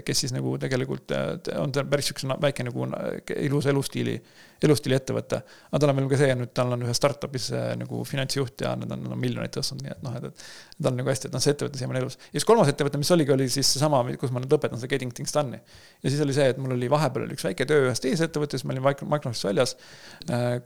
kes 0.06 0.19
siis 0.23 0.34
nagu 0.36 0.56
tegelikult 0.61 1.11
on 1.60 1.73
ta 1.73 1.84
päris 1.90 2.11
siukene 2.11 2.38
väike 2.41 2.64
nagu 2.68 2.88
ilus 3.41 3.68
elustiili, 3.72 4.15
elustiili 4.64 4.95
ettevõte. 4.98 5.41
aga 5.72 5.82
tal 5.82 5.91
on 5.91 5.99
veel 5.99 6.10
ka 6.11 6.19
see, 6.19 6.36
nüüd 6.40 6.52
tal 6.56 6.73
on 6.76 6.86
ühe 6.86 6.94
startup'is 6.95 7.49
nagu 7.80 8.03
finantsjuht 8.07 8.64
ja 8.65 8.76
nad 8.80 8.91
on, 8.95 9.03
nad 9.06 9.15
on 9.15 9.22
miljoneid 9.22 9.53
tõstnud, 9.56 9.84
nii 9.84 9.94
et 9.95 10.06
noh, 10.06 10.15
et, 10.19 10.30
et 10.30 10.80
tal 10.80 10.94
on 10.94 11.02
nagu 11.02 11.11
hästi, 11.11 11.30
et 11.32 11.36
noh, 11.36 11.44
see 11.44 11.56
ettevõte 11.56 11.82
siiamaani 11.82 12.03
elus. 12.03 12.19
ja 12.30 12.38
siis 12.38 12.48
kolmas 12.48 12.72
ettevõte, 12.72 13.02
mis 13.02 13.11
oligi, 13.15 13.36
oli 13.36 13.49
siis 13.52 13.73
seesama, 13.76 14.03
kus 14.22 14.34
ma 14.36 14.44
nüüd 14.44 14.56
lõpetan, 14.56 14.80
see 14.82 14.91
Getting 14.91 15.14
Things 15.15 15.36
Done'i. 15.36 15.60
ja 16.03 16.14
siis 16.14 16.23
oli 16.23 16.38
see, 16.38 16.48
et 16.53 16.61
mul 16.61 16.77
oli 16.77 16.90
vahepeal 16.91 17.27
oli 17.27 17.38
üks 17.38 17.48
väike 17.48 17.68
töö 17.69 17.90
ühes 17.90 18.03
teises 18.03 18.30
ettevõttes, 18.30 18.64
ma 18.65 18.76
olin 18.76 18.86
Microsoftist 18.86 19.49
väljas, 19.49 19.76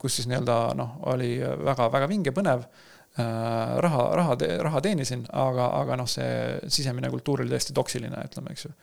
kus 0.01 0.19
siis 0.19 0.29
nii-öelda 0.29 0.61
noh, 0.79 0.99
oli 1.13 1.35
väga-väga 1.41 2.09
vinge, 2.11 2.35
põnev 2.35 2.67
Äh, 2.69 2.88
raha, 3.17 4.15
raha, 4.15 4.35
raha 4.63 4.81
teenisin, 4.81 5.25
aga, 5.33 5.69
aga 5.81 5.97
noh, 5.99 6.07
see 6.09 6.59
sisemine 6.71 7.09
kultuur 7.11 7.43
oli 7.43 7.51
täiesti 7.51 7.75
toksiline, 7.75 8.21
ütleme, 8.29 8.53
eks 8.53 8.65
ju. 8.67 8.73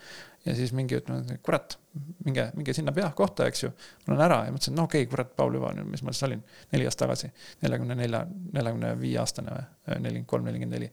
ja 0.46 0.54
siis 0.58 0.72
mingi 0.76 0.98
ütleme, 0.98 1.38
kurat, 1.46 1.78
minge, 2.26 2.48
minge 2.58 2.74
sinna 2.76 2.92
pea 2.96 3.08
kohta, 3.16 3.46
eks 3.48 3.64
ju. 3.64 3.70
ma 4.06 4.14
olen 4.14 4.24
ära 4.26 4.40
ja 4.48 4.54
mõtlesin, 4.54 4.76
no 4.76 4.88
okei 4.90 5.04
okay,, 5.06 5.12
kurat, 5.12 5.30
Paul 5.38 5.56
juba, 5.58 5.72
mis 5.78 6.02
ma 6.04 6.14
siis 6.14 6.26
olin, 6.28 6.42
neli 6.74 6.88
aastat 6.88 7.06
tagasi. 7.06 7.30
neljakümne 7.62 7.98
nelja, 7.98 8.24
neljakümne 8.58 8.96
viie 9.00 9.20
aastane 9.22 9.54
või, 9.54 9.68
nelikümmend 9.86 10.32
kolm, 10.34 10.50
nelikümmend 10.50 10.78
neli. 10.78 10.90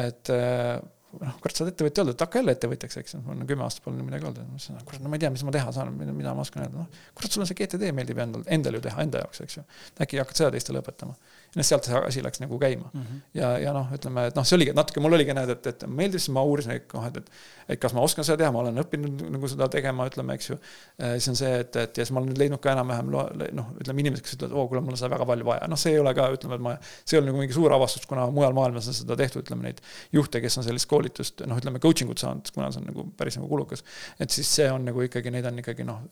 et 0.00 0.32
äh, 0.34 0.80
noh, 1.20 1.36
kurat, 1.42 1.54
sa 1.54 1.66
oled 1.66 1.74
ettevõtja 1.74 2.04
olnud, 2.04 2.16
et 2.16 2.24
hakka 2.24 2.40
jälle 2.40 2.54
ettevõtjaks, 2.56 2.98
eks, 3.02 3.18
mul 3.26 3.36
on 3.36 3.46
kümme 3.50 3.66
aastat 3.66 3.84
polnud 3.84 4.06
midagi 4.06 4.26
olnud, 4.26 4.40
ma 4.46 4.56
mõtlesin, 4.56 4.80
kurat, 4.88 5.04
no 5.04 5.12
ma 5.12 5.18
ei 5.18 5.24
tea, 5.24 5.30
mis 5.34 5.44
ma 5.46 5.54
teha 5.54 5.72
saan, 5.74 5.92
mida 5.98 6.34
ma 6.34 6.44
oskan 6.46 6.64
öelda, 6.64 6.84
noh. 6.84 7.06
kurat, 7.18 7.34
sulle 7.34 7.46
see 7.50 7.58
GTD 7.58 7.90
meeldib 7.96 8.20
endal, 8.22 8.44
endal 8.58 8.78
ju 8.78 8.82
teha, 8.86 9.06
enda 9.06 9.24
jaoks, 9.24 9.42
eks 9.46 9.58
ju. 9.58 9.64
äkki 10.06 10.22
hakkad 10.22 10.42
seda 10.42 10.52
teistele 10.54 10.82
õpetama 10.84 11.16
noh, 11.56 11.66
sealt 11.66 11.86
see 11.88 11.98
asi 11.98 12.22
läks 12.22 12.40
nagu 12.42 12.58
käima 12.62 12.90
mm. 12.92 13.00
-hmm. 13.00 13.22
ja, 13.34 13.50
ja 13.58 13.72
noh, 13.74 13.88
ütleme, 13.94 14.26
et 14.30 14.36
noh, 14.38 14.46
see 14.46 14.56
oligi 14.58 14.74
natuke, 14.76 15.02
mul 15.02 15.16
oligi 15.16 15.34
näed, 15.34 15.50
et, 15.56 15.66
et 15.66 15.86
meeldis, 15.88 16.28
ma 16.30 16.44
uurisin, 16.46 16.76
et 16.78 16.94
noh, 16.94 17.06
et, 17.08 17.16
et, 17.16 17.30
et 17.74 17.80
kas 17.82 17.94
ma 17.96 18.04
oskan 18.06 18.26
seda 18.26 18.38
teha, 18.42 18.52
ma 18.54 18.62
olen 18.62 18.78
õppinud 18.84 19.24
nagu 19.34 19.50
seda 19.50 19.68
tegema, 19.72 20.06
ütleme, 20.10 20.36
eks 20.38 20.50
ju. 20.50 20.58
siis 21.00 21.28
on 21.32 21.38
see, 21.40 21.50
et, 21.64 21.76
et 21.76 21.98
ja 21.98 22.06
siis 22.06 22.14
ma 22.14 22.22
olen 22.22 22.30
nüüd 22.32 22.42
leidnud 22.44 22.62
ka 22.62 22.74
enam-vähem 22.76 23.10
noh, 23.10 23.72
ütleme 23.82 24.04
inimesed, 24.04 24.24
kes 24.26 24.38
ütlevad, 24.38 24.54
oo, 24.54 24.66
kuule, 24.70 24.84
mul 24.84 24.94
on 24.94 25.00
seda 25.00 25.10
väga 25.14 25.26
palju 25.30 25.48
vaja, 25.48 25.66
noh, 25.70 25.80
see 25.80 25.94
ei 25.96 26.02
ole 26.02 26.14
ka, 26.16 26.28
ütleme, 26.36 26.58
et 26.60 26.64
ma, 26.66 26.76
see 27.02 27.16
ei 27.16 27.22
ole 27.22 27.30
nagu 27.30 27.42
mingi 27.42 27.56
suur 27.56 27.74
avastus, 27.74 28.06
kuna 28.10 28.28
mujal 28.34 28.54
maailmas 28.56 28.90
on 28.90 28.98
seda 29.00 29.18
tehtud, 29.18 29.46
ütleme 29.46 29.66
neid 29.68 29.82
juhte, 30.14 30.42
kes 30.44 30.60
on 30.60 30.66
sellist 30.66 30.90
koolitust, 30.90 31.44
noh, 31.50 31.58
ütleme 31.58 31.82
coaching 31.82 32.10
ut 32.14 32.22
saanud, 32.22 32.50
kuna 32.54 32.70
see 32.70 32.82
on 32.82 32.90
nagu 32.92 33.06
päris 33.18 33.38
nagu 33.40 33.50
kulukas. 33.50 33.84
et 34.20 34.30
siis 34.30 34.50
see 34.60 34.70
on 34.70 34.86
nagu 34.86 35.02
ikkagi, 35.06 35.34
neid 35.34 35.46
on 35.50 35.58
ikkagi 35.62 35.86
noh, 35.88 36.02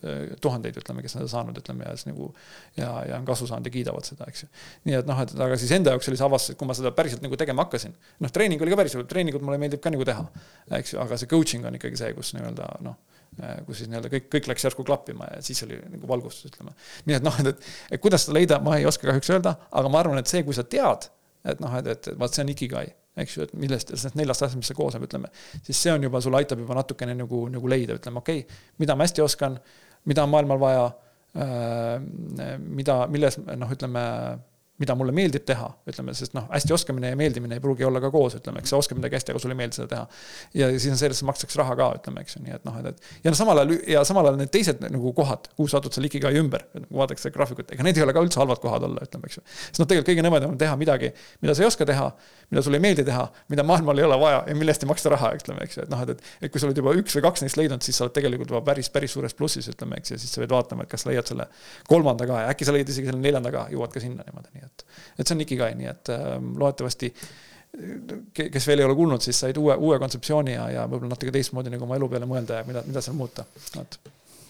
tuhandeid, 0.42 0.78
ütleme, 0.82 1.04
kes 1.04 1.16
on 1.16 1.22
seda 1.22 1.32
saanud, 1.36 1.58
ütleme 1.62 1.86
ja 1.86 1.94
siis 1.96 2.10
nagu 2.10 2.32
ja, 2.76 2.90
ja 3.08 3.18
on 3.18 3.26
kasu 3.28 3.46
saanud 3.50 3.66
ja 3.66 3.74
kiidavad 3.74 4.08
seda, 4.08 4.28
eks 4.30 4.44
ju. 4.44 4.50
nii 4.88 4.98
et 5.00 5.08
noh, 5.08 5.20
et 5.34 5.44
aga 5.48 5.58
siis 5.60 5.74
enda 5.76 5.94
jaoks 5.94 6.10
oli 6.10 6.20
see 6.20 6.26
avastus, 6.26 6.54
et 6.54 6.60
kui 6.60 6.68
ma 6.68 6.76
seda 6.76 6.92
päriselt 6.96 7.22
nagu 7.24 7.36
tegema 7.40 7.66
hakkasin. 7.66 7.94
noh, 8.24 8.32
treening 8.34 8.62
oli 8.64 8.74
ka 8.74 8.80
päris 8.82 8.96
treeningut 9.10 9.44
mulle 9.44 9.60
meeldib 9.60 9.82
ka 9.84 9.92
nagu 9.94 10.06
teha, 10.08 10.24
eks 10.80 10.94
ju, 10.94 11.02
aga 11.04 11.20
see 11.20 11.30
coaching 11.30 11.68
on 11.68 11.78
ikkagi 11.78 12.00
see, 12.00 12.12
kus 12.16 12.34
nii-öelda 12.36 12.72
noh 12.86 12.98
kus 13.66 13.82
siis 13.82 13.90
nii-öelda 13.90 14.10
kõik, 14.12 14.28
kõik 14.32 14.48
läks 14.50 14.64
järsku 14.66 14.84
klappima 14.86 15.28
ja 15.30 15.42
siis 15.44 15.60
oli 15.66 15.78
nagu 15.92 16.08
valgustus, 16.10 16.50
ütleme. 16.50 16.72
nii 17.06 17.18
et 17.18 17.26
noh, 17.26 17.34
et, 17.42 17.50
et, 17.52 17.68
et 17.94 18.02
kuidas 18.02 18.24
seda 18.26 18.34
leida, 18.38 18.58
ma 18.64 18.78
ei 18.78 18.86
oska 18.88 19.06
kahjuks 19.06 19.30
öelda, 19.34 19.54
aga 19.78 19.92
ma 19.92 20.00
arvan, 20.02 20.18
et 20.18 20.30
see, 20.30 20.42
kui 20.46 20.56
sa 20.56 20.64
tead, 20.66 21.06
et 21.48 21.60
noh, 21.62 21.76
et, 21.78 21.90
et 21.94 22.08
vaat 22.18 22.34
see 22.34 22.44
on 22.44 22.52
ikigai, 22.54 22.86
eks 23.22 23.36
ju, 23.36 23.46
et 23.46 23.54
millest, 23.58 23.92
sellest 23.94 24.18
neljast 24.18 24.46
asjast, 24.46 24.58
mis 24.58 24.70
see 24.70 24.78
koosneb, 24.78 25.06
ütleme. 25.06 25.30
siis 25.66 25.78
see 25.84 25.94
on 25.94 26.08
juba, 26.08 26.22
sulle 26.24 26.40
aitab 26.40 26.62
juba 26.64 26.78
natukene 26.78 27.14
nagu, 27.18 27.44
nagu 27.52 27.70
leida, 27.70 27.98
ütleme, 28.00 28.22
okei 28.24 28.42
okay,, 28.42 28.62
mida 28.82 28.96
ma 28.98 29.06
hästi 29.06 29.24
oskan, 29.24 29.58
mida 30.08 30.24
on 30.26 30.34
maailmal 30.34 30.62
vaja 30.62 30.84
äh,. 31.38 32.58
mida, 32.64 33.00
milles 33.12 33.38
noh, 33.46 33.74
ütleme 33.74 34.04
mida 34.78 34.94
mulle 34.98 35.12
meeldib 35.14 35.42
teha, 35.48 35.66
ütleme, 35.90 36.12
sest 36.14 36.34
noh, 36.36 36.46
hästi 36.52 36.74
oskamine 36.76 37.10
ja 37.10 37.18
meeldimine 37.18 37.58
ei 37.58 37.62
pruugi 37.62 37.86
olla 37.86 38.00
ka 38.02 38.10
koos, 38.14 38.36
ütleme, 38.38 38.62
eks 38.62 38.70
sa 38.72 38.78
oskad 38.78 38.98
midagi 39.00 39.18
hästi, 39.18 39.34
aga 39.34 39.42
sulle 39.42 39.56
ei 39.56 39.58
meeldi 39.58 39.78
seda 39.80 39.88
teha. 39.90 40.04
ja 40.60 40.68
siis 40.76 40.92
on 40.94 41.00
see, 41.00 41.10
et 41.10 41.22
makstakse 41.26 41.58
raha 41.58 41.74
ka, 41.78 41.88
ütleme, 41.98 42.22
eks 42.22 42.36
ju, 42.36 42.42
nii 42.44 42.54
et 42.54 42.68
noh, 42.68 42.78
et, 42.78 42.92
et 42.92 43.26
ja 43.26 43.34
no 43.34 43.38
samal 43.40 43.62
ajal 43.62 43.74
ja 43.90 44.04
samal 44.06 44.30
ajal 44.30 44.38
need 44.38 44.52
teised 44.54 44.82
nagu 44.84 45.12
kohad, 45.16 45.50
kuhu 45.58 45.66
satud 45.72 45.94
seal 45.94 46.06
ikigai 46.06 46.34
ümber, 46.38 46.68
kui 46.70 46.86
vaadatakse 47.00 47.26
seda 47.26 47.34
graafikut, 47.34 47.74
ega 47.74 47.86
need 47.86 47.98
ei 47.98 48.06
ole 48.06 48.14
ka 48.14 48.22
üldse 48.22 48.42
halvad 48.42 48.62
kohad 48.62 48.86
olla, 48.86 49.02
ütleme, 49.08 49.26
eks 49.26 49.40
ju. 49.40 49.44
sest 49.56 49.82
noh, 49.82 49.90
tegelikult 49.90 50.12
kõige 50.12 50.26
nõmedam 50.28 50.54
on 50.54 50.60
teha 50.62 50.78
midagi, 50.78 51.10
mida 51.42 51.58
sa 51.58 51.66
ei 51.66 51.70
oska 51.72 51.88
teha, 51.88 52.12
mida 52.50 52.62
sulle 52.64 52.78
ei 52.80 52.84
meeldi 52.84 53.04
teha, 53.04 53.24
mida 53.52 53.64
maailmal 53.66 53.98
ei 54.00 54.06
ole 54.06 54.18
vaja 54.20 54.38
ja 54.48 54.54
mille 54.56 54.72
eest 54.72 54.84
ei 54.84 54.90
maksta 54.90 55.12
raha, 55.12 55.32
ütleme, 55.36 55.64
eks 55.66 55.78
ju, 55.78 55.84
et 55.84 55.92
noh, 55.92 56.04
et, 56.04 56.14
et, 56.14 56.30
et 56.46 56.52
kui 56.52 56.62
sa 56.62 56.68
oled 56.68 56.80
juba 56.80 56.94
üks 56.96 57.16
või 57.18 57.24
kaks 57.26 57.44
neist 57.44 57.58
leidnud, 57.60 57.84
siis 57.84 57.98
sa 57.98 58.06
oled 58.06 58.14
tegelikult 58.16 58.54
juba 58.54 58.62
päris, 58.70 58.88
päris 58.94 59.12
suures 59.16 59.36
plussis, 59.36 59.68
ütleme, 59.72 59.98
eks 60.00 60.14
ju, 60.14 60.20
siis 60.22 60.32
sa 60.32 60.42
pead 60.42 60.54
vaatama, 60.54 60.86
et 60.86 60.92
kas 60.92 61.04
leiad 61.08 61.28
selle 61.28 61.48
kolmanda 61.90 62.28
ka 62.30 62.44
ja 62.44 62.54
äkki 62.54 62.68
sa 62.68 62.76
leiad 62.76 62.88
isegi 62.94 63.10
selle 63.10 63.20
neljanda 63.20 63.52
ka, 63.54 63.66
jõuad 63.74 63.92
ka 63.92 64.02
sinna 64.04 64.24
niimoodi, 64.24 64.54
nii 64.56 64.64
et, 64.64 64.86
et 65.18 65.24
see 65.26 65.36
on 65.36 65.44
ikigai, 65.44 65.74
nii 65.78 65.92
et 65.92 66.12
äh, 66.14 66.26
loodetavasti 66.64 67.12
kes 68.32 68.66
veel 68.66 68.80
ei 68.80 68.86
ole 68.88 68.96
kuulnud, 68.96 69.22
siis 69.22 69.38
said 69.44 69.58
uue, 69.60 69.76
uue 69.76 69.98
kontseptsiooni 70.00 70.54
ja, 70.54 70.64
ja 70.72 70.86
võib-olla 70.88 71.12
natuke 71.12 71.34
teistmoodi 71.34 71.72
nagu 71.74 71.84
oma 71.84 71.98
elu 71.98 72.08
peale 72.08 72.28
mõelda 72.30 72.62
ja 72.62 72.66
mida, 72.66 72.82
mida 72.88 73.02
seal 73.04 73.16
muuta, 73.18 73.44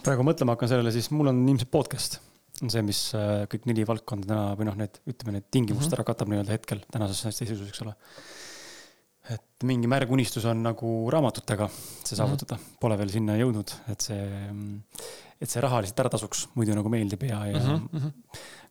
praegu 0.06 0.24
mõtlema 0.26 0.54
hakkan 0.54 0.70
sellele, 0.70 0.94
siis 0.94 1.10
mul 1.10 1.32
on 1.32 1.42
ilmselt 1.42 1.72
podcast 1.74 2.20
on 2.64 2.72
see, 2.72 2.82
mis 2.86 3.00
äh, 3.18 3.44
kõik 3.52 3.68
neli 3.70 3.86
valdkonda 3.88 4.28
täna 4.32 4.56
või 4.58 4.68
noh, 4.68 4.76
need, 4.78 5.00
ütleme, 5.08 5.38
need 5.38 5.48
tingimust 5.50 5.86
mm 5.86 5.90
-hmm. 5.90 5.98
ära 5.98 6.08
katab 6.10 6.32
nii-öelda 6.32 6.56
hetkel 6.56 6.84
tänases 6.90 7.36
seisus, 7.36 7.64
eks 7.68 7.82
ole. 7.86 7.94
et 9.28 9.64
mingi 9.68 9.88
märg 9.90 10.10
unistus 10.10 10.44
on 10.48 10.62
nagu 10.64 10.90
raamatutega 11.12 11.66
see 11.68 12.14
mhm. 12.14 12.20
saavutada 12.20 12.56
mm, 12.56 12.62
-hmm. 12.62 12.78
pole 12.80 12.98
veel 12.98 13.10
sinna 13.10 13.36
jõudnud, 13.36 13.74
et 13.92 14.00
see, 14.00 14.24
et 15.40 15.50
see 15.50 15.60
rahaliselt 15.60 16.00
ära 16.00 16.08
tasuks, 16.08 16.48
muidu 16.54 16.74
nagu 16.74 16.88
meeldib 16.88 17.22
ja, 17.22 17.44
ja 17.46 17.58
mm 17.58 17.88
-hmm 17.92 18.12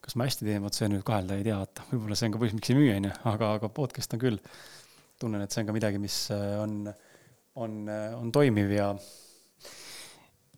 kas 0.07 0.15
ma 0.15 0.27
hästi 0.27 0.47
teen, 0.47 0.63
vot 0.63 0.77
see 0.77 0.87
nüüd 0.87 1.03
kahelda 1.07 1.35
ei 1.35 1.43
tea, 1.43 1.57
vaata, 1.59 1.83
võib-olla 1.91 2.15
see 2.15 2.29
on 2.29 2.35
ka 2.35 2.39
põhjus, 2.39 2.55
miks 2.55 2.71
ei 2.71 2.77
müü, 2.77 2.91
on 2.95 3.07
ju, 3.09 3.13
aga, 3.33 3.49
aga 3.57 3.69
podcast 3.75 4.13
on 4.15 4.21
küll. 4.21 4.39
tunnen, 5.19 5.41
et 5.41 5.51
see 5.51 5.63
on 5.63 5.67
ka 5.67 5.73
midagi, 5.73 5.99
mis 5.99 6.15
äh, 6.31 6.59
on, 6.61 6.75
on, 7.57 7.77
äh, 7.89 8.11
on 8.15 8.29
toimiv 8.31 8.69
ja. 8.71 8.91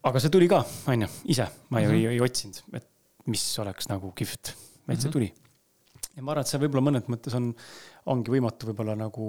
aga 0.05 0.21
see 0.21 0.33
tuli 0.33 0.49
ka, 0.51 0.59
on 0.91 1.05
ju, 1.05 1.09
ise, 1.33 1.47
ma 1.71 1.81
ju 1.81 1.89
mm 1.89 1.95
-hmm. 1.95 2.09
ei, 2.09 2.17
ei 2.17 2.21
otsinud, 2.21 2.61
et 2.77 2.87
mis 3.31 3.45
oleks 3.63 3.89
nagu 3.91 4.11
kihvt, 4.15 4.53
-hmm. 4.53 4.95
see 4.95 5.07
mhm. 5.09 5.13
tuli. 5.15 5.33
ja 6.15 6.25
ma 6.25 6.33
arvan, 6.33 6.45
et 6.45 6.51
see 6.51 6.61
võib-olla 6.61 6.85
mõnes 6.89 7.09
mõttes 7.11 7.35
on, 7.37 7.53
ongi 8.13 8.33
võimatu 8.33 8.71
võib-olla 8.71 8.95
nagu 8.99 9.27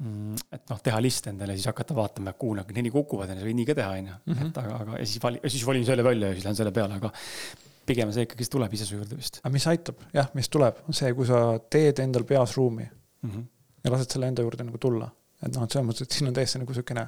mm, 0.00 0.46
et 0.56 0.72
noh, 0.72 0.82
teha 0.84 1.00
list 1.00 1.30
endale, 1.30 1.56
siis 1.56 1.70
hakata 1.70 1.96
vaatama, 1.96 2.34
kuhu 2.38 2.58
nagu 2.60 2.76
neli 2.76 2.92
kukuvad 2.92 3.32
ja 3.32 3.40
võid 3.40 3.58
nii 3.60 3.68
ka 3.70 3.78
teha, 3.78 3.90
on 3.98 4.12
ju. 4.12 4.20
Mhm. 4.34 4.50
et 4.50 4.62
aga, 4.64 4.78
aga 4.84 5.00
ja 5.02 5.06
siis 5.06 5.22
vali, 5.22 5.42
siis 5.46 5.66
valin 5.66 5.86
selle 5.88 6.06
välja 6.06 6.30
ja 6.30 6.38
siis 6.38 6.48
lähen 6.48 6.62
selle 6.62 6.74
peale, 6.76 7.00
aga 7.00 7.12
pigem 7.90 8.12
see 8.14 8.26
ikkagist 8.26 8.52
tuleb 8.54 8.74
ise 8.76 8.88
su 8.88 8.98
juurde 8.98 9.16
vist. 9.18 9.40
aga 9.42 9.52
mis 9.54 9.66
aitab, 9.70 10.02
jah, 10.16 10.28
mis 10.38 10.50
tuleb, 10.52 10.82
on 10.86 10.96
see, 10.96 11.14
kui 11.16 11.28
sa 11.28 11.40
teed 11.72 12.02
endal 12.04 12.26
peas 12.28 12.56
ruumi 12.58 12.84
mm. 12.86 13.30
-hmm. 13.30 13.48
ja 13.84 13.94
lased 13.94 14.16
selle 14.16 14.30
enda 14.30 14.44
juurde 14.46 14.66
nagu 14.66 14.78
tulla. 14.78 15.10
et 15.40 15.54
noh, 15.54 15.64
et 15.64 15.72
selles 15.72 15.86
mõttes, 15.88 16.04
et 16.04 16.18
siin 16.18 16.28
on 16.28 16.36
täiesti 16.36 16.60
nagu 16.60 16.74
sihukene 16.76 17.06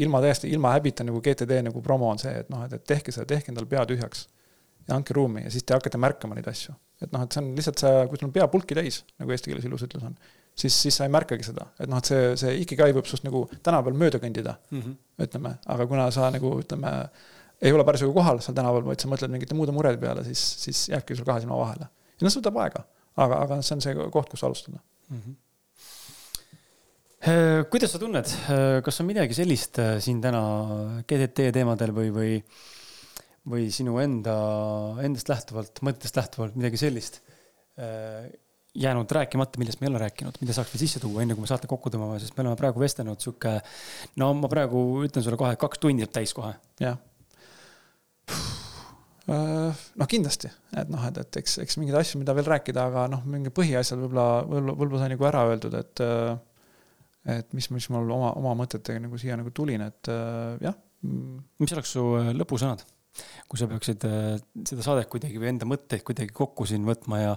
ilma 0.00 0.22
täiesti, 0.24 0.48
ilma 0.48 0.72
häbita 0.72 1.04
nagu 1.04 1.20
GTD 1.20 1.60
nagu 1.66 1.82
promo 1.82 2.08
on 2.10 2.18
see, 2.18 2.32
et 2.40 2.48
noh, 2.48 2.64
et, 2.64 2.72
et 2.72 2.84
tehke 2.84 3.12
seda, 3.12 3.26
tehke 3.34 3.52
endal 3.52 3.66
pea 3.68 3.84
tühjaks. 3.84 4.28
Ja 4.86 4.96
andke 4.96 5.14
ruumi 5.16 5.44
ja 5.44 5.52
siis 5.52 5.66
te 5.66 5.76
hakkate 5.76 6.00
märkama 6.00 6.36
neid 6.38 6.48
asju. 6.50 6.74
et 7.02 7.12
noh, 7.12 7.22
et 7.26 7.32
see 7.32 7.42
on 7.42 7.52
lihtsalt 7.58 7.82
sa, 7.82 7.92
kui 8.08 8.18
sul 8.20 8.28
on 8.28 8.34
pea 8.34 8.48
pulki 8.50 8.76
täis, 8.78 9.02
nagu 9.20 9.34
eesti 9.34 9.52
keeles 9.52 9.66
ilus 9.68 9.84
ütlus 9.86 10.04
on, 10.08 10.14
siis, 10.56 10.74
siis 10.74 10.96
sa 10.96 11.06
ei 11.06 11.12
märkagi 11.12 11.44
seda, 11.44 11.68
et 11.80 11.90
noh, 11.92 12.00
et 12.00 12.10
see, 12.10 12.28
see 12.40 12.54
ikigai 12.62 12.92
võib 12.96 13.08
sinust 13.08 13.26
nagu 13.26 13.44
tänapäeval 13.56 13.98
mööda 14.04 14.20
kõndida 14.22 14.56
mm, 14.70 14.82
-hmm. 14.82 14.98
ütleme, 15.26 15.56
aga 15.74 15.88
kuna 15.90 16.10
sa 16.14 16.30
nagu 16.34 16.52
ütleme 16.62 16.92
ei 17.60 17.72
ole 17.72 17.84
parasjagu 17.88 18.12
kohal 18.16 18.40
seal 18.44 18.56
tänaval, 18.56 18.84
vaid 18.84 19.00
sa 19.00 19.08
mõtled 19.08 19.32
mingite 19.32 19.56
muude 19.56 19.72
murede 19.72 20.00
peale, 20.00 20.24
siis, 20.24 20.42
siis 20.64 20.86
jääbki 20.92 21.16
sul 21.16 21.28
kahe 21.28 21.40
silma 21.44 21.58
vahele. 21.60 21.88
ja 21.88 22.26
noh, 22.26 22.32
see 22.32 22.40
võtab 22.40 22.62
aega, 22.64 22.84
aga, 23.16 23.42
aga 23.46 23.60
see 23.62 23.76
on 23.76 23.84
see 23.84 24.08
koht, 24.12 24.30
kus 24.32 24.44
alustada 24.44 24.78
mm. 24.78 25.18
-hmm 25.18 25.42
kuidas 27.70 27.90
sa 27.90 27.98
tunned, 27.98 28.28
äh, 28.52 28.80
kas 28.86 29.00
on 29.02 29.08
midagi 29.08 29.34
sellist 29.34 29.80
äh, 29.82 29.96
siin 30.04 30.20
täna 30.22 30.42
GDT 31.08 31.48
teemadel 31.56 31.90
või, 31.96 32.12
või, 32.14 32.34
või 33.46 33.68
sinu 33.74 34.00
enda, 34.02 34.34
endast 35.06 35.30
lähtuvalt, 35.30 35.82
mõtetest 35.86 36.18
lähtuvalt 36.18 36.58
midagi 36.58 36.80
sellist 36.80 37.22
jäänud 38.76 39.10
rääkimata, 39.12 39.60
millest 39.60 39.82
me 39.82 39.86
ei 39.86 39.90
ole 39.92 40.00
rääkinud, 40.00 40.38
mida 40.40 40.54
saaks 40.56 40.72
veel 40.72 40.80
sisse 40.80 41.00
tuua, 41.02 41.20
enne 41.22 41.36
kui 41.36 41.44
me 41.44 41.50
saate 41.50 41.68
kokku 41.68 41.92
tõmbame, 41.92 42.16
sest 42.20 42.32
me 42.36 42.44
oleme 42.44 42.56
praegu 42.56 42.80
vestelnud 42.80 43.20
sihuke. 43.20 43.58
no 44.20 44.30
ma 44.36 44.48
praegu 44.52 44.80
ütlen 45.04 45.24
sulle 45.24 45.36
kohe, 45.40 45.58
kaks 45.60 45.82
tundi 45.82 46.04
saab 46.04 46.14
täis 46.16 46.32
kohe. 46.36 46.54
jah 46.80 46.96
Äh, 49.26 49.74
noh, 49.98 50.06
kindlasti, 50.06 50.46
et 50.78 50.90
noh, 50.92 51.02
et, 51.08 51.16
et 51.18 51.38
eks, 51.40 51.56
eks 51.64 51.80
mingeid 51.80 51.96
asju, 51.98 52.20
mida 52.20 52.34
veel 52.36 52.46
rääkida, 52.46 52.84
aga 52.92 53.06
noh, 53.10 53.24
mingi 53.26 53.50
põhiasjad 53.54 53.98
võib-olla, 53.98 54.26
võib-olla, 54.46 54.74
võib-olla 54.78 55.00
sai 55.00 55.14
nagu 55.14 55.26
ära 55.30 55.46
öeldud, 55.50 55.80
et. 55.80 56.04
Äh, 56.04 56.36
et 57.26 57.48
mis, 57.58 57.66
mis 57.74 57.88
mul 57.90 58.06
oma, 58.14 58.28
oma 58.38 58.52
mõtetega 58.54 59.00
nagu 59.02 59.18
siia 59.18 59.34
nagu 59.34 59.50
tulin, 59.50 59.82
et 59.82 60.10
äh, 60.14 60.60
jah. 60.62 60.76
mis 61.02 61.72
oleks 61.74 61.90
su 61.96 62.04
lõpusõnad, 62.38 62.84
kui 63.46 63.60
sa 63.60 63.68
peaksid 63.70 64.04
seda 64.66 64.84
saadet 64.84 65.10
kuidagi 65.12 65.40
või 65.42 65.52
enda 65.52 65.68
mõtteid 65.68 66.04
kuidagi 66.06 66.34
kokku 66.34 66.66
siin 66.68 66.86
võtma 66.88 67.22
ja. 67.22 67.36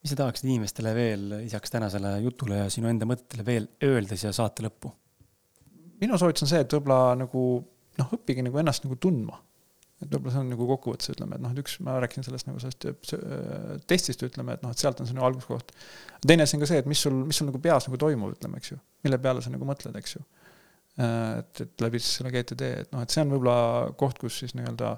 mis 0.00 0.14
sa 0.14 0.22
tahaksid 0.22 0.48
inimestele 0.48 0.94
veel 0.96 1.28
lisaks 1.42 1.74
tänasele 1.74 2.16
jutule 2.24 2.62
ja 2.62 2.72
sinu 2.72 2.90
enda 2.92 3.08
mõtetele 3.08 3.46
veel 3.46 3.68
öelda 3.84 4.18
siia 4.18 4.32
saate 4.36 4.64
lõppu? 4.66 4.92
minu 6.02 6.18
soovitus 6.18 6.46
on 6.46 6.50
see, 6.50 6.64
et 6.64 6.74
võib-olla 6.74 7.14
nagu 7.20 7.46
noh, 8.00 8.14
õppige 8.16 8.44
nagu 8.44 8.62
ennast 8.62 8.86
nagu 8.86 8.98
tundma 9.00 9.38
et 10.02 10.10
võib-olla 10.10 10.34
see 10.34 10.42
on 10.42 10.50
nagu 10.50 10.66
kokkuvõttes 10.72 11.12
ütleme, 11.14 11.36
et 11.38 11.44
noh, 11.44 11.52
et 11.54 11.60
üks, 11.62 11.76
ma 11.86 11.96
rääkisin 12.02 12.26
sellest 12.26 12.48
nagu 12.48 12.60
sellest 12.62 12.86
äh, 12.88 13.74
testist, 13.90 14.22
ütleme, 14.26 14.56
et 14.56 14.64
noh, 14.64 14.72
et 14.74 14.82
sealt 14.82 15.00
on 15.02 15.08
see 15.08 15.16
nagu 15.16 15.28
alguskoht. 15.28 15.72
teine 16.26 16.46
asi 16.46 16.56
on 16.58 16.64
ka 16.64 16.70
see, 16.70 16.80
et 16.82 16.88
mis 16.90 17.02
sul, 17.06 17.20
mis 17.28 17.38
sul 17.38 17.48
nagu 17.50 17.60
peas 17.62 17.86
nagu 17.88 18.00
toimub, 18.00 18.34
ütleme, 18.34 18.58
eks 18.58 18.72
ju, 18.74 18.78
mille 19.06 19.18
peale 19.22 19.44
sa 19.44 19.52
nagu 19.54 19.68
mõtled, 19.68 19.94
eks 20.00 20.16
ju. 20.16 20.24
Et, 20.98 21.62
et 21.64 21.84
läbi 21.84 22.00
siis 22.02 22.18
selle 22.18 22.32
GTD, 22.34 22.72
et 22.84 22.92
noh, 22.92 23.04
et 23.04 23.14
see 23.14 23.22
on 23.24 23.32
võib-olla 23.32 23.92
koht, 24.00 24.18
kus 24.20 24.42
siis 24.42 24.56
nii-öelda 24.58 24.92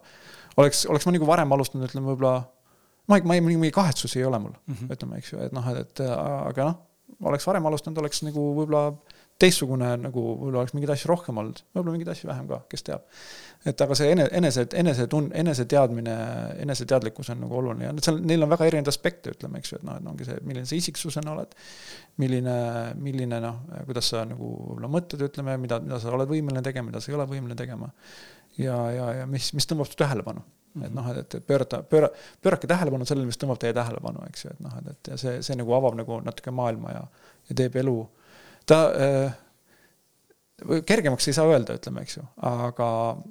oleks, 0.61 0.85
oleks 0.91 1.07
ma 1.07 1.15
nagu 1.15 1.29
varem 1.29 1.55
alustanud, 1.57 1.87
ütleme 1.87 2.11
võib-olla 2.13 2.35
ma 3.11 3.19
ei, 3.19 3.27
ma 3.27 3.37
ei, 3.37 3.45
mingi 3.45 3.75
kahetsusi 3.75 4.21
ei 4.21 4.27
ole 4.29 4.41
mul 4.43 4.55
mm, 4.55 4.75
-hmm. 4.75 4.97
ütleme, 4.97 5.21
eks 5.21 5.33
ju, 5.33 5.41
et 5.45 5.55
noh, 5.55 5.69
et 5.79 6.05
aga 6.09 6.71
noh, 6.71 6.81
oleks 7.31 7.47
varem 7.47 7.67
alustanud, 7.71 8.01
oleks 8.03 8.25
nagu 8.27 8.49
võib-olla 8.59 8.89
teistsugune 9.41 9.89
nagu 9.99 10.23
võib-olla 10.23 10.63
oleks 10.63 10.75
mingeid 10.77 10.93
asju 10.95 11.11
rohkem 11.11 11.39
olnud, 11.43 11.61
võib-olla 11.75 11.95
mingeid 11.97 12.11
asju 12.13 12.29
vähem 12.29 12.47
ka, 12.51 12.61
kes 12.71 12.87
teab. 12.87 13.07
et 13.67 13.81
aga 13.83 13.97
see 13.99 14.13
ene, 14.15 14.29
enese, 14.39 14.65
enesetun-, 14.79 15.31
eneseteadmine, 15.41 16.15
eneseteadlikkus 16.63 17.33
on 17.35 17.43
nagu 17.43 17.59
oluline 17.59 17.89
ja 17.89 17.95
seal, 18.07 18.21
neil 18.23 18.47
on 18.47 18.53
väga 18.53 18.69
erinevaid 18.71 18.93
aspekte, 18.93 19.35
ütleme, 19.35 19.59
eks 19.59 19.75
ju, 19.75 19.81
et 19.81 19.87
noh, 19.89 19.99
et 19.99 20.09
ongi 20.13 20.29
see, 20.29 20.39
milline 20.47 20.71
sa 20.71 20.79
isiksusena 20.79 21.35
oled. 21.35 21.59
milline, 22.23 22.57
milline 23.03 23.41
noh, 23.43 23.63
kuidas 23.89 24.13
sa 24.15 24.23
nagu 24.29 24.53
võib-olla 24.55 24.93
mõtled, 24.95 25.27
ütleme, 25.27 25.59
mida, 25.59 25.81
mida 25.83 25.99
sa 25.99 26.15
oled 26.15 26.31
võimeline 26.31 26.63
tegema, 26.63 26.93
mida 26.93 27.03
sa 27.03 27.11
ei 27.11 27.19
ole 27.19 27.27
võimeline 27.31 27.59
tegema. 27.59 27.91
ja, 28.59 28.77
ja, 28.95 29.13
ja 29.21 29.27
mis, 29.27 29.51
mis 29.59 29.67
tõmbab 29.67 29.91
su 29.91 29.99
tähelepanu 29.99 30.47
et 30.83 30.91
noh, 30.95 31.07
et, 31.11 31.35
et 31.39 31.45
pöörata, 31.47 31.85
pööra, 31.87 32.09
pöörake 32.43 32.67
tähelepanu 32.71 33.07
sellele, 33.07 33.29
mis 33.31 33.39
tõmbab 33.39 33.61
teie 33.63 33.75
tähelepanu, 33.75 34.25
eks 34.27 34.45
ju, 34.45 34.55
et 34.55 34.63
noh, 34.63 34.75
et, 34.81 34.89
et 34.91 35.11
ja 35.13 35.19
see, 35.19 35.37
see 35.47 35.55
nagu 35.59 35.75
avab 35.75 35.95
nagu 35.99 36.19
natuke 36.23 36.51
maailma 36.55 36.95
ja, 36.97 37.03
ja 37.51 37.57
teeb 37.61 37.79
elu 37.79 37.95
äh, 38.03 38.24
ta 38.67 38.79
äh, 38.93 39.35
kergemaks 40.87 41.29
ei 41.29 41.37
saa 41.37 41.49
öelda, 41.51 41.77
ütleme, 41.79 42.05
eks 42.05 42.19
ju, 42.19 42.23
aga 42.49 42.89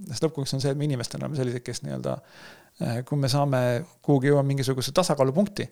sest 0.10 0.26
lõppkokkuvõttes 0.26 0.58
on 0.58 0.64
see, 0.64 0.74
et 0.74 0.80
me 0.80 0.88
inimestena 0.88 1.26
oleme 1.26 1.40
sellised, 1.40 1.64
kes 1.66 1.82
nii-öelda 1.86 2.18
äh, 2.18 3.00
kui 3.08 3.20
me 3.20 3.32
saame 3.32 3.64
kuhugi 4.06 4.32
jõuame 4.32 4.54
mingisuguse 4.54 4.94
tasakaalupunkti, 4.96 5.68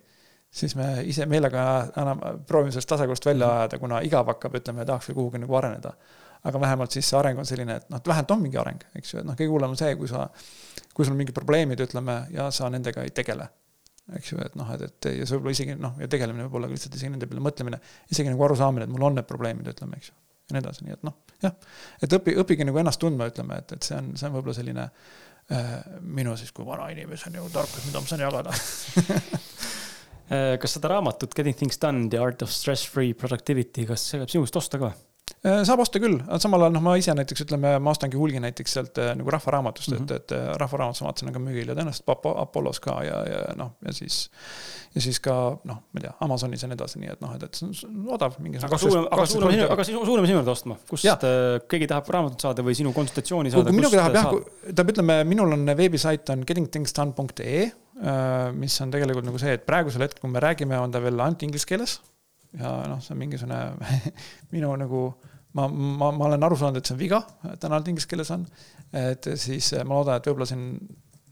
siis 0.52 0.76
me 0.80 0.90
ise 1.08 1.28
meelega 1.30 1.66
enam 2.02 2.24
proovime 2.48 2.74
sellest 2.74 2.90
tasakaalust 2.96 3.30
välja 3.30 3.52
ajada, 3.60 3.80
kuna 3.80 4.02
igav 4.08 4.34
hakkab, 4.34 4.58
ütleme, 4.62 4.86
tahaks 4.88 5.12
veel 5.12 5.20
kuhugi 5.22 5.44
nagu 5.44 5.62
areneda. 5.62 5.96
aga 6.44 6.60
vähemalt 6.60 6.92
siis 6.92 7.06
see 7.10 7.18
areng 7.20 7.38
on 7.38 7.46
selline, 7.46 7.76
et 7.78 7.90
noh, 7.94 8.00
et 8.02 8.08
vähemalt 8.08 8.32
on 8.34 8.40
mingi 8.42 8.58
areng, 8.58 8.80
eks 8.98 9.14
ju, 9.14 9.20
et 9.22 9.26
noh, 9.28 9.36
kõige 9.38 9.54
hullem 9.54 9.76
on 9.76 9.78
see, 9.78 9.94
kui 9.96 10.08
sa, 10.10 10.24
kui 10.94 11.06
sul 11.06 11.14
on 11.14 11.20
mingid 11.20 11.36
probleemid, 11.38 11.84
ütleme, 11.86 12.16
ja 12.34 12.48
sa 12.52 12.70
nendega 12.74 13.04
ei 13.06 13.14
tegele 13.14 13.46
eks 14.18 14.34
ju, 14.34 14.40
et 14.44 14.58
noh, 14.60 14.68
et, 14.76 14.84
et 14.88 15.10
ja 15.20 15.28
see 15.28 15.38
võib-olla 15.38 15.56
isegi 15.56 15.76
noh, 15.80 15.96
ja 16.02 16.10
tegelemine 16.12 16.48
võib 16.48 16.60
olla 16.60 16.70
ka 16.70 16.76
lihtsalt 16.76 16.98
isegi 16.98 17.14
nende 17.14 17.30
peale 17.30 17.44
mõtlemine, 17.46 17.80
isegi 18.12 18.32
nagu 18.32 18.46
arusaamine, 18.48 18.88
et 18.88 18.94
mul 18.94 19.08
on 19.08 19.18
need 19.20 19.28
probleemid, 19.30 19.70
ütleme, 19.74 20.00
eks 20.00 20.12
ju. 20.12 20.16
ja 20.50 20.56
nii 20.56 20.64
edasi, 20.64 20.86
nii 20.88 20.96
et 20.98 21.06
noh, 21.08 21.18
jah, 21.46 21.56
et 22.04 22.16
õpi, 22.20 22.36
õpige 22.44 22.68
nagu 22.68 22.82
ennast 22.82 23.02
tundma, 23.02 23.30
ütleme, 23.32 23.62
et, 23.64 23.76
et 23.78 23.88
see 23.88 24.00
on, 24.00 24.12
see 24.20 24.28
on 24.30 24.36
võib-olla 24.38 24.58
selline 24.58 24.88
äh, 24.88 25.70
minu 26.20 26.36
siis 26.40 26.52
kui 26.56 26.68
vana 26.68 26.90
inimese 26.94 27.32
nagu 27.34 27.52
tarkus, 27.54 27.86
mida 27.88 28.04
ma 28.04 28.12
saan 28.12 28.26
jagada 28.26 28.56
äh, 30.34 30.58
kas 30.62 30.78
seda 30.78 30.92
raamatut 30.96 31.38
Getting 31.38 31.58
things 31.58 31.80
done, 31.82 32.10
the 32.12 32.20
art 32.22 32.44
of 32.46 32.52
stress 32.52 32.88
free 32.88 33.16
productivity, 33.16 33.88
kas 33.90 34.10
see 34.12 34.24
võib 34.24 34.36
sinust 34.36 34.60
osta 34.60 34.82
ka? 34.82 34.92
Äh, 34.96 35.11
saab 35.42 35.82
osta 35.82 35.98
küll, 35.98 36.20
samal 36.42 36.68
ajal 36.68 36.74
noh, 36.76 36.84
ma 36.86 36.92
ise 37.00 37.14
näiteks 37.18 37.42
ütleme, 37.48 37.72
ma 37.82 37.94
ostangi 37.96 38.18
hulgi 38.20 38.38
näiteks 38.44 38.76
sealt 38.78 39.00
äh, 39.02 39.16
nagu 39.18 39.32
Rahva 39.34 39.56
Raamatust 39.56 39.90
mm, 39.90 40.04
-hmm. 40.04 40.20
et, 40.20 40.32
et 40.32 40.34
äh, 40.38 40.50
Rahva 40.62 40.78
Raamatus 40.78 41.02
ma 41.02 41.08
vaatasin, 41.10 41.32
on 41.32 41.34
ka 41.34 41.42
müügil 41.42 41.72
ja 41.72 41.76
tõenäoliselt 41.80 42.12
Apollos 42.44 42.80
ka 42.84 43.00
ja, 43.08 43.24
ja 43.26 43.40
noh, 43.58 43.72
ja 43.86 43.94
siis. 43.98 44.30
ja 44.94 45.02
siis 45.02 45.18
ka 45.20 45.34
noh, 45.66 45.80
ma 45.82 46.02
ei 46.02 46.06
tea, 46.06 46.14
Amazonis 46.22 46.62
ja 46.62 46.70
nii 46.70 46.78
edasi, 46.78 47.02
nii 47.02 47.14
et 47.16 47.24
noh, 47.26 47.34
et, 47.34 47.48
et 47.48 47.58
see 47.58 47.72
on 47.88 48.12
odav 48.18 48.38
aga 48.38 48.80
suuname, 48.84 49.08
aga 49.10 49.26
suuname, 49.34 49.66
aga 49.78 49.88
suuname 49.88 50.30
sinu 50.30 50.38
juurde 50.38 50.54
ostma, 50.54 50.78
kust 50.90 51.10
ja. 51.10 51.18
keegi 51.74 51.90
tahab 51.90 52.14
raamatut 52.14 52.46
saada 52.46 52.62
või 52.62 52.78
sinu 52.78 52.94
konsultatsiooni 52.94 53.56
saada. 53.56 53.74
kui 53.74 53.82
minugi 53.82 53.98
tahab 53.98 54.20
jah, 54.20 54.30
tähendab, 54.62 54.94
ütleme, 54.94 55.18
minul 55.26 55.58
on 55.58 55.74
veebisait 55.74 56.30
on 56.36 56.46
gettingthingsdone.ee 56.46 57.66
mis 58.58 58.78
on 58.82 58.94
tegelikult 58.94 59.26
nagu 59.26 59.42
see, 59.42 59.58
et 59.58 59.66
praegusel 59.66 60.06
hetkel, 60.06 60.22
kui 60.22 60.30
me 60.30 60.42
räägime, 60.42 60.78
on 60.78 60.94
ta 60.94 61.02
veel 61.02 61.18
ainult 61.18 61.44
inglise 61.46 61.66
keeles. 61.70 62.00
ja 62.58 62.72
noh, 62.90 63.02
see 63.02 63.14
on 63.16 63.20
mingisugune 63.22 63.60
minu 64.54 64.74
nagu 64.78 65.04
ma, 65.58 65.68
ma, 65.68 66.12
ma 66.12 66.28
olen 66.30 66.48
aru 66.48 66.58
saanud, 66.60 66.80
et 66.80 66.90
see 66.90 66.98
on 66.98 67.02
viga, 67.02 67.22
täna 67.60 67.82
inglise 67.86 68.10
keeles 68.10 68.32
on. 68.34 68.46
et 68.92 69.32
siis 69.36 69.74
eh, 69.74 69.86
ma 69.88 70.00
loodan, 70.00 70.20
et 70.20 70.30
võib-olla 70.30 70.50
siin 70.50 70.68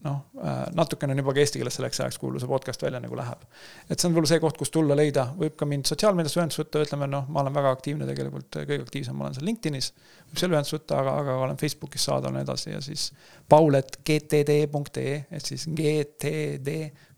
noh, 0.04 0.20
äh, 0.40 0.60
natukene 0.76 1.12
on 1.12 1.20
juba 1.20 1.34
ka 1.36 1.42
eesti 1.42 1.60
keeles 1.60 1.76
selleks 1.76 2.00
ajaks, 2.00 2.18
kuulu 2.20 2.40
see 2.40 2.48
podcast 2.48 2.82
välja 2.82 3.00
nagu 3.02 3.16
läheb. 3.18 3.42
et 3.88 3.98
see 3.98 4.08
on 4.08 4.14
võib-olla 4.14 4.30
see 4.32 4.42
koht, 4.42 4.56
kus 4.60 4.72
tulla 4.72 4.96
leida, 4.96 5.26
võib 5.40 5.56
ka 5.60 5.68
mind 5.68 5.88
sotsiaalmeedias 5.90 6.36
ühendust 6.38 6.62
võtta, 6.62 6.84
ütleme 6.86 7.08
noh, 7.10 7.26
ma 7.28 7.42
olen 7.44 7.56
väga 7.56 7.72
aktiivne 7.76 8.08
tegelikult, 8.08 8.48
kõige 8.56 8.80
aktiivsem 8.86 9.18
ma 9.18 9.26
olen 9.26 9.36
seal 9.36 9.48
LinkedInis. 9.50 9.92
võib 10.30 10.42
seal 10.42 10.56
ühendust 10.56 10.76
võtta, 10.76 11.02
aga, 11.04 11.16
aga 11.24 11.36
olen 11.44 11.60
Facebookis 11.60 12.08
saadaval 12.08 12.32
ja 12.32 12.38
nii 12.38 12.48
edasi 12.48 12.72
ja 12.72 12.80
siis 12.84 13.10
pauletgtd.ee 13.52 15.14
ehk 15.20 15.46
siis 15.52 15.68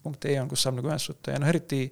gtd.ee 0.03 0.39
on, 0.43 0.51
kus 0.51 0.65
saab 0.67 0.79
nagu 0.79 0.91
ühendust 0.91 1.13
võtta 1.13 1.35
ja 1.35 1.43
noh, 1.43 1.51
eriti 1.51 1.83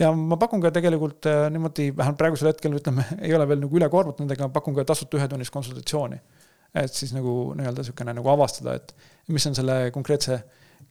ja 0.00 0.12
ma 0.16 0.38
pakun 0.40 0.62
ka 0.64 0.72
tegelikult 0.74 1.28
äh, 1.30 1.46
niimoodi, 1.52 1.90
vähemalt 1.96 2.20
praegusel 2.20 2.52
hetkel 2.52 2.76
ütleme, 2.78 3.06
ei 3.26 3.34
ole 3.36 3.48
veel 3.48 3.64
nagu 3.64 3.80
üle 3.80 3.88
koormatud 3.92 4.24
nendega, 4.24 4.50
pakun 4.52 4.76
ka 4.76 4.86
tasuta 4.88 5.20
ühetunnist 5.20 5.54
konsultatsiooni 5.54 6.20
et 6.76 6.92
siis 6.92 7.12
nagu 7.16 7.54
nii-öelda 7.56 7.82
niisugune 7.82 8.14
nagu 8.16 8.30
avastada, 8.32 8.76
et 8.76 8.92
mis 9.32 9.46
on 9.48 9.56
selle 9.56 9.76
konkreetse 9.94 10.40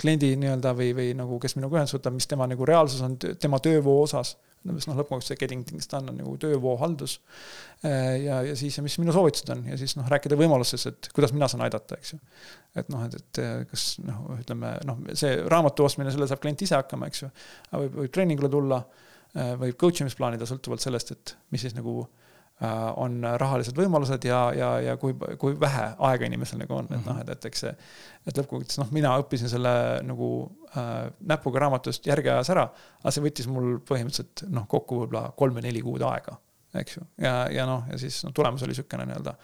kliendi 0.01 0.33
nii-öelda 0.39 0.73
või, 0.77 0.91
või 0.97 1.11
nagu, 1.17 1.37
kes 1.41 1.55
minuga 1.59 1.79
ühendust 1.79 1.97
võtab, 1.99 2.15
mis 2.17 2.27
tema 2.29 2.47
nagu 2.49 2.67
reaalsus 2.67 3.03
on 3.05 3.17
tema 3.19 3.59
töövoo 3.63 4.01
osas. 4.03 4.35
Sest 4.73 4.89
noh, 4.89 4.97
lõppkokkuvõttes 4.99 5.31
see 5.31 5.39
getting 5.39 5.65
things 5.67 5.89
done 5.91 6.11
on 6.11 6.19
nagu 6.19 6.33
töövoo 6.41 6.75
haldus. 6.81 7.19
Äh, 7.85 8.17
ja, 8.23 8.41
ja 8.49 8.57
siis, 8.59 8.77
mis 8.85 8.97
minu 9.01 9.13
soovitused 9.15 9.51
on 9.53 9.63
ja 9.69 9.77
siis 9.79 9.95
noh, 9.99 10.09
rääkida 10.11 10.37
võimalustest, 10.39 10.91
et 10.91 11.09
kuidas 11.15 11.35
mina 11.35 11.49
saan 11.51 11.65
aidata, 11.67 11.99
eks 11.99 12.15
ju. 12.15 12.19
et 12.81 12.91
noh, 12.93 13.05
et, 13.07 13.17
et 13.21 13.71
kas 13.71 13.87
noh, 14.03 14.27
ütleme 14.39 14.75
noh, 14.89 15.01
see 15.13 15.37
raamatu 15.51 15.87
ostmine, 15.87 16.13
selle 16.13 16.29
saab 16.31 16.43
klient 16.43 16.65
ise 16.65 16.77
hakkama, 16.79 17.11
eks 17.11 17.25
ju. 17.25 17.31
võib, 17.75 17.97
võib 18.01 18.13
treeningule 18.17 18.51
tulla, 18.51 18.83
äh, 19.37 19.55
võib 19.61 19.79
coach 19.81 20.03
imisplaanida 20.03 20.49
sõltuvalt 20.49 20.83
sellest, 20.83 21.15
et 21.15 21.37
mis 21.53 21.67
siis 21.67 21.77
nagu 21.77 22.01
Äh, 22.03 22.24
on 22.63 23.17
rahalised 23.35 23.75
võimalused 23.75 24.23
ja, 24.29 24.39
ja, 24.55 24.69
ja 24.79 24.93
kui, 24.97 25.11
kui 25.41 25.57
vähe 25.59 25.89
aega 26.07 26.27
inimesel 26.29 26.61
nagu 26.61 26.77
on, 26.77 26.87
et 26.87 27.03
noh, 27.03 27.17
et, 27.19 27.33
et 27.33 27.47
eks 27.49 27.65
see. 27.65 27.73
et 28.23 28.37
lõppkokkuvõttes 28.37 28.79
noh, 28.79 28.93
mina 28.95 29.11
õppisin 29.19 29.51
selle 29.51 29.73
nagu 30.07 30.29
äh, 30.71 31.09
näpuga 31.27 31.65
raamatust 31.65 32.07
järgi 32.07 32.31
ajas 32.31 32.53
ära, 32.55 32.69
aga 33.01 33.11
see 33.11 33.25
võttis 33.25 33.51
mul 33.51 33.75
põhimõtteliselt 33.83 34.45
noh, 34.55 34.69
kokku 34.71 35.01
võib-olla 35.03 35.27
kolm 35.35 35.59
või 35.59 35.67
neli 35.67 35.83
kuud 35.83 36.05
aega 36.07 36.39
eks 36.79 36.97
ju, 36.97 37.03
ja, 37.21 37.33
ja 37.51 37.65
noh, 37.67 37.85
ja 37.91 37.99
siis 37.99 38.21
noh, 38.25 38.33
tulemus 38.35 38.63
oli 38.63 38.73
niisugune 38.75 39.07
nii-öelda 39.09 39.35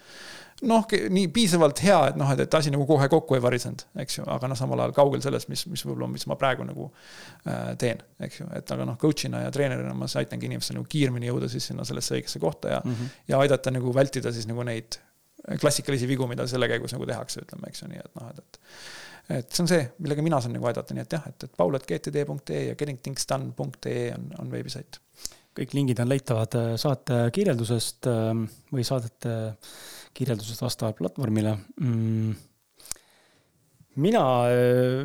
noh, 0.68 0.86
nii 1.16 1.28
piisavalt 1.34 1.82
hea, 1.84 1.98
et 2.12 2.18
noh, 2.20 2.30
et, 2.34 2.42
et 2.44 2.56
asi 2.58 2.72
nagu 2.72 2.86
kohe 2.88 3.08
kokku 3.10 3.36
ei 3.36 3.42
varisenud, 3.42 3.84
eks 4.04 4.18
ju, 4.18 4.26
aga 4.30 4.50
noh, 4.50 4.58
samal 4.58 4.84
ajal 4.84 4.94
kaugel 4.96 5.22
sellest, 5.24 5.50
mis, 5.52 5.64
mis 5.70 5.84
võib-olla, 5.86 6.08
mis 6.12 6.26
ma 6.30 6.36
praegu 6.40 6.66
nagu 6.66 6.88
äh, 6.88 7.72
teen, 7.80 8.02
eks 8.22 8.42
ju, 8.42 8.48
et 8.58 8.74
aga 8.76 8.86
noh, 8.88 8.98
coach'ina 9.00 9.44
ja 9.46 9.52
treenerina 9.54 9.94
ma 9.98 10.08
siis 10.10 10.22
aitangi 10.22 10.50
inimestel 10.50 10.78
nagu 10.78 10.88
kiiremini 10.90 11.30
jõuda 11.30 11.50
siis 11.52 11.70
sinna 11.70 11.86
sellesse 11.88 12.18
õigesse 12.18 12.42
kohta 12.42 12.76
ja 12.76 12.82
mm, 12.84 12.98
-hmm. 12.98 13.14
ja 13.32 13.42
aidata 13.42 13.74
nagu 13.74 13.94
vältida 13.94 14.32
siis 14.32 14.48
nagu 14.50 14.66
neid 14.66 15.00
klassikalisi 15.60 16.06
vigu, 16.06 16.26
mida 16.30 16.46
selle 16.46 16.68
käigus 16.70 16.94
nagu 16.94 17.06
tehakse, 17.08 17.42
ütleme, 17.42 17.70
eks 17.70 17.82
ju, 17.82 17.90
nii 17.90 18.04
et 18.04 18.20
noh, 18.20 18.30
et, 18.30 18.42
et 18.42 18.60
et 19.32 19.54
see 19.54 19.62
on 19.62 19.68
see, 19.70 19.82
millega 20.02 20.22
mina 20.22 20.40
saan 20.42 20.52
nagu 20.56 20.66
aidata, 20.66 20.94
nii 20.94 21.02
et 21.04 21.14
jah, 21.14 21.22
et, 21.30 21.44
et 21.46 21.52
paul.gtd.ee 21.56 22.64
ja 22.66 22.74
gettingthingsdone.ee 22.78 24.10
on, 24.16 24.26
on 24.42 24.50
veebisait 24.50 24.98
kõik 25.56 25.74
lingid 25.76 26.00
on 26.02 26.10
leitavad 26.10 26.56
äh, 26.58 26.68
saate 26.80 27.26
kirjeldusest 27.34 28.08
ähm, 28.10 28.46
või 28.72 28.84
saadete 28.88 29.34
kirjeldusest 30.14 30.64
vastavalt 30.64 30.98
platvormile 31.00 31.58
mm 31.80 32.48
mina 34.00 34.20
äh, 34.48 35.02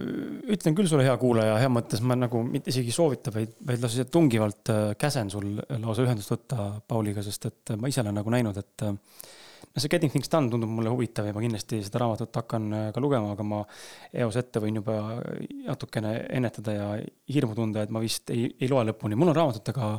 ütlen 0.54 0.76
küll 0.76 0.88
sulle, 0.88 1.04
hea 1.04 1.16
kuulaja, 1.20 1.58
hea 1.60 1.72
mõttes 1.72 2.00
ma 2.08 2.16
nagu 2.16 2.40
mitte 2.48 2.72
isegi 2.72 2.94
soovita, 2.96 3.34
vaid, 3.36 3.58
vaid 3.68 3.84
lausa 3.84 4.06
tungivalt 4.12 4.72
äh, 4.72 4.84
käsen 5.00 5.32
sul 5.34 5.58
lausa 5.58 6.06
ühendust 6.06 6.32
võtta 6.32 6.70
Pauliga, 6.88 7.24
sest 7.26 7.50
et 7.50 7.74
ma 7.76 7.92
ise 7.92 8.00
olen 8.04 8.16
nagu 8.16 8.32
näinud, 8.32 8.60
et 8.62 8.86
no 8.88 9.84
see 9.84 9.92
Getting 9.92 10.14
Things 10.14 10.32
Done 10.32 10.50
tundub 10.52 10.72
mulle 10.72 10.92
huvitav 10.94 11.28
ja 11.28 11.36
ma 11.36 11.44
kindlasti 11.44 11.82
seda 11.86 12.02
raamatut 12.02 12.40
hakkan 12.40 12.68
äh, 12.74 12.88
ka 12.96 13.04
lugema, 13.04 13.34
aga 13.36 13.46
ma 13.46 13.62
eos 14.24 14.40
ette 14.40 14.62
võin 14.64 14.80
juba 14.80 14.98
natukene 15.68 16.14
ennetada 16.40 16.78
ja 16.78 16.90
hirmu 17.34 17.58
tunda, 17.58 17.84
et 17.86 17.94
ma 17.94 18.02
vist 18.04 18.32
ei, 18.34 18.50
ei 18.56 18.72
loe 18.72 18.88
lõpuni. 18.88 19.20
mul 19.20 19.34
on 19.34 19.40
raamatutega, 19.42 19.92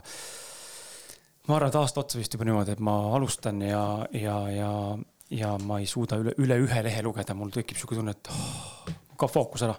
ma 1.49 1.57
arvan, 1.57 1.73
et 1.73 1.79
aasta 1.81 2.03
otsa 2.05 2.21
vist 2.21 2.35
juba 2.37 2.47
niimoodi, 2.49 2.77
et 2.77 2.85
ma 2.85 2.97
alustan 3.17 3.61
ja, 3.65 3.83
ja, 4.13 4.39
ja, 4.53 4.71
ja 5.35 5.53
ma 5.65 5.81
ei 5.83 5.89
suuda 5.91 6.21
üle, 6.23 6.37
üle 6.45 6.61
ühe 6.65 6.83
lehe 6.87 7.05
lugeda, 7.05 7.37
mul 7.37 7.53
tekib 7.55 7.81
sihuke 7.81 7.99
tunne, 7.99 8.17
et 8.17 8.33
oh, 8.33 8.97
kaob 9.17 9.33
fookus 9.33 9.67
ära 9.67 9.77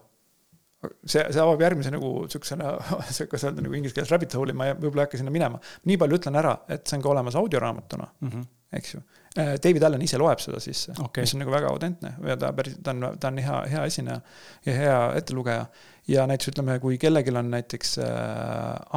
see, 0.79 1.23
see 1.23 1.41
avab 1.41 1.61
järgmise 1.63 1.91
nagu 1.93 2.11
sihukesena, 2.31 2.73
kuidas 3.29 3.45
öelda 3.47 3.65
nagu 3.65 3.77
inglise 3.77 3.95
keeles 3.97 4.11
rabbit 4.13 4.35
hole'i, 4.39 4.55
ma 4.55 4.71
võib-olla 4.71 5.03
ei 5.03 5.09
hakka 5.09 5.19
sinna 5.21 5.33
minema. 5.33 5.59
nii 5.89 5.99
palju 5.99 6.19
ütlen 6.19 6.39
ära, 6.39 6.55
et 6.71 6.87
see 6.87 6.99
on 6.99 7.05
ka 7.05 7.11
olemas 7.13 7.37
audioraamatuna 7.39 8.07
mm, 8.07 8.29
-hmm. 8.29 8.49
eks 8.79 8.93
ju. 8.95 9.01
Äh, 9.37 9.53
David 9.63 9.83
Allan 9.83 10.01
ise 10.01 10.17
loeb 10.17 10.39
seda 10.41 10.59
sisse 10.63 10.95
okay., 11.03 11.25
mis 11.25 11.35
on 11.35 11.43
nagu 11.43 11.53
väga 11.53 11.69
autentne 11.73 12.13
ja 12.27 12.37
ta 12.39 12.53
päris, 12.55 12.79
ta 12.83 12.95
on, 12.95 13.07
ta 13.19 13.31
on 13.31 13.37
hea, 13.43 13.61
hea 13.73 13.85
esineja 13.91 14.21
ja 14.65 14.77
hea 14.83 14.99
ettelugeja. 15.19 15.65
Ja 16.09 16.25
näiteks 16.29 16.53
ütleme, 16.53 16.79
kui 16.83 16.97
kellelgi 17.01 17.33
on 17.35 17.51
näiteks 17.53 17.97
äh, 18.03 18.07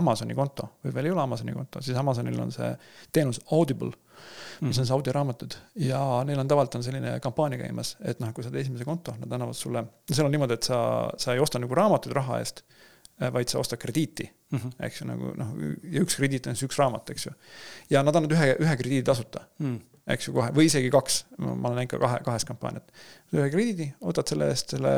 Amazoni 0.01 0.37
konto 0.39 0.75
või 0.85 0.95
veel 0.97 1.11
ei 1.11 1.15
ole 1.17 1.25
Amazoni 1.25 1.55
konto, 1.57 1.83
siis 1.85 1.99
Amazonil 1.99 2.41
on 2.41 2.55
see 2.55 2.73
teenus 3.13 3.43
Audible 3.53 3.93
mis 4.63 4.79
on 4.79 4.87
siis 4.87 4.93
audioraamatud 4.95 5.57
ja 5.83 5.99
neil 6.27 6.39
on 6.39 6.49
tavaliselt 6.49 6.79
on 6.79 6.85
selline 6.87 7.17
kampaania 7.21 7.59
käimas, 7.65 7.97
et 8.07 8.21
noh, 8.23 8.31
kui 8.35 8.45
sa 8.45 8.51
teed 8.53 8.63
esimese 8.63 8.87
konto, 8.87 9.15
nad 9.19 9.33
annavad 9.35 9.59
sulle, 9.59 9.83
seal 10.11 10.29
on 10.29 10.35
niimoodi, 10.35 10.59
et 10.59 10.69
sa, 10.69 10.79
sa 11.19 11.35
ei 11.35 11.43
osta 11.43 11.59
nagu 11.63 11.75
raamatuid 11.75 12.15
raha 12.15 12.39
eest, 12.43 12.63
vaid 13.35 13.51
sa 13.51 13.59
ostad 13.59 13.79
krediiti 13.83 14.25
mm, 14.27 14.59
-hmm. 14.59 14.85
eks 14.87 15.01
ju, 15.01 15.07
nagu 15.07 15.33
noh, 15.39 15.55
ja 15.83 16.03
üks 16.03 16.19
krediit 16.19 16.47
on 16.47 16.57
siis 16.57 16.69
üks 16.71 16.79
raamat, 16.79 17.11
eks 17.11 17.27
ju. 17.27 17.33
ja 17.91 18.03
nad 18.03 18.17
annavad 18.17 18.37
ühe, 18.39 18.55
ühe 18.67 18.77
krediidi 18.77 19.07
tasuta 19.07 19.47
mm 19.59 19.81
eks 20.13 20.27
ju, 20.27 20.33
kohe, 20.35 20.51
või 20.51 20.67
isegi 20.67 20.89
kaks, 20.91 21.25
ma 21.39 21.69
olen 21.69 21.77
näinud 21.79 21.93
ka 21.93 21.99
kahe, 22.03 22.17
kahest 22.27 22.47
kampaaniat. 22.49 22.89
ühe 23.33 23.51
krediidi, 23.51 23.93
võtad 24.03 24.27
selle 24.27 24.49
eest 24.51 24.75
selle 24.75 24.95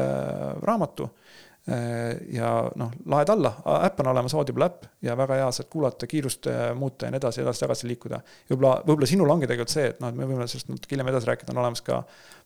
raamatu 0.64 1.04
äh, 1.04 1.34
ja 1.64 2.48
noh, 2.76 2.90
laed 3.08 3.30
alla, 3.32 3.54
äpp 3.86 4.00
on 4.02 4.10
olemas, 4.12 4.34
Audible 4.36 4.66
äpp 4.66 4.84
ja 5.06 5.14
väga 5.16 5.38
hea 5.38 5.46
saad 5.56 5.70
kuulata, 5.72 6.06
kiirust 6.06 6.48
äh, 6.52 6.66
muuta 6.76 7.06
ja 7.06 7.14
nii 7.14 7.20
edasi, 7.22 7.40
edasi-tagasi 7.40 7.88
liikuda. 7.88 8.18
võib-olla, 8.50 8.74
võib-olla 8.84 9.08
sinul 9.08 9.32
ongi 9.32 9.48
tegelikult 9.48 9.72
see, 9.72 9.86
et 9.94 10.02
noh, 10.02 10.12
et 10.12 10.18
me 10.18 10.28
võime 10.28 10.44
sellest 10.44 10.68
natuke 10.68 10.92
hiljem 10.92 11.08
edasi 11.14 11.30
rääkida, 11.30 11.54
on 11.54 11.62
olemas 11.62 11.80
ka 11.86 12.02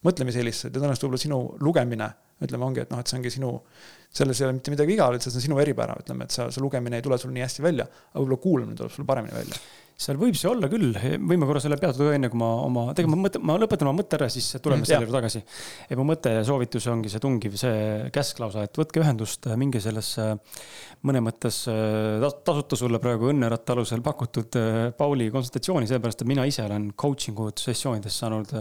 mõtlemiseelistused 0.06 0.70
ja 0.70 0.78
tõenäoliselt 0.78 1.08
võib-olla 1.08 1.22
sinu 1.24 1.40
lugemine, 1.66 2.08
ütleme, 2.46 2.68
ongi, 2.68 2.84
et 2.84 2.94
noh, 2.94 3.02
et 3.02 3.10
see 3.10 3.18
ongi 3.18 3.34
sinu, 3.34 3.50
selles 4.14 4.40
ei 4.40 4.48
ole 4.48 4.56
mitte 4.56 4.72
midagi 4.72 4.94
viga, 4.94 5.10
lihtsalt 5.12 5.35
see 5.35 5.43
on 5.43 5.47
sinu 5.51 5.60
eripära, 5.62 5.98
ütleme, 6.01 6.28
et 6.28 6.35
sa, 6.35 6.48
see 6.55 6.64
lugemine 6.64 6.98
ei 6.98 7.05
tule 7.05 7.18
sul 7.20 7.35
nii 7.35 7.44
hästi 7.44 7.64
välja, 7.64 7.89
aga 7.89 8.22
võib-olla 8.22 8.40
kuulamine 8.43 8.80
tuleb 8.80 8.94
sul 8.94 9.09
paremini 9.09 9.36
välja 9.36 9.60
seal 9.98 10.18
võib 10.18 10.36
see 10.39 10.47
olla 10.47 10.68
küll, 10.70 10.93
võime 11.26 11.47
korra 11.48 11.60
selle 11.62 11.76
peatuda 11.80 12.12
enne, 12.14 12.28
kui 12.30 12.39
ma 12.39 12.48
oma, 12.62 12.85
tegelikult 12.94 13.18
ma 13.18 13.24
mõtlen, 13.24 13.44
ma 13.51 13.56
lõpetan 13.59 13.89
oma 13.90 13.98
mõtte 13.98 14.14
ära, 14.14 14.28
siis 14.30 14.47
tuleme 14.62 14.85
mm, 14.85 14.86
selle 14.86 15.06
juurde 15.09 15.16
tagasi. 15.16 15.40
ja 15.90 15.98
mu 15.98 16.05
mõte 16.06 16.35
ja 16.36 16.44
soovitus 16.47 16.86
ongi 16.93 17.10
see 17.10 17.22
tungiv, 17.24 17.56
see 17.59 17.80
käsk 18.14 18.39
lausa, 18.39 18.62
et 18.68 18.78
võtke 18.78 19.02
ühendust, 19.02 19.48
minge 19.59 19.82
sellesse 19.82 20.28
mõne 21.09 21.24
mõttes 21.26 21.64
tasuta 22.47 22.78
sulle 22.78 23.02
praegu 23.02 23.32
õnneratta 23.32 23.74
alusel 23.74 24.05
pakutud 24.06 24.60
Pauli 24.98 25.32
konsultatsiooni, 25.35 25.90
sellepärast 25.90 26.22
et 26.22 26.30
mina 26.30 26.47
ise 26.47 26.62
olen 26.68 26.93
coaching'u 26.94 27.51
sessioonides 27.59 28.22
saanud 28.22 28.55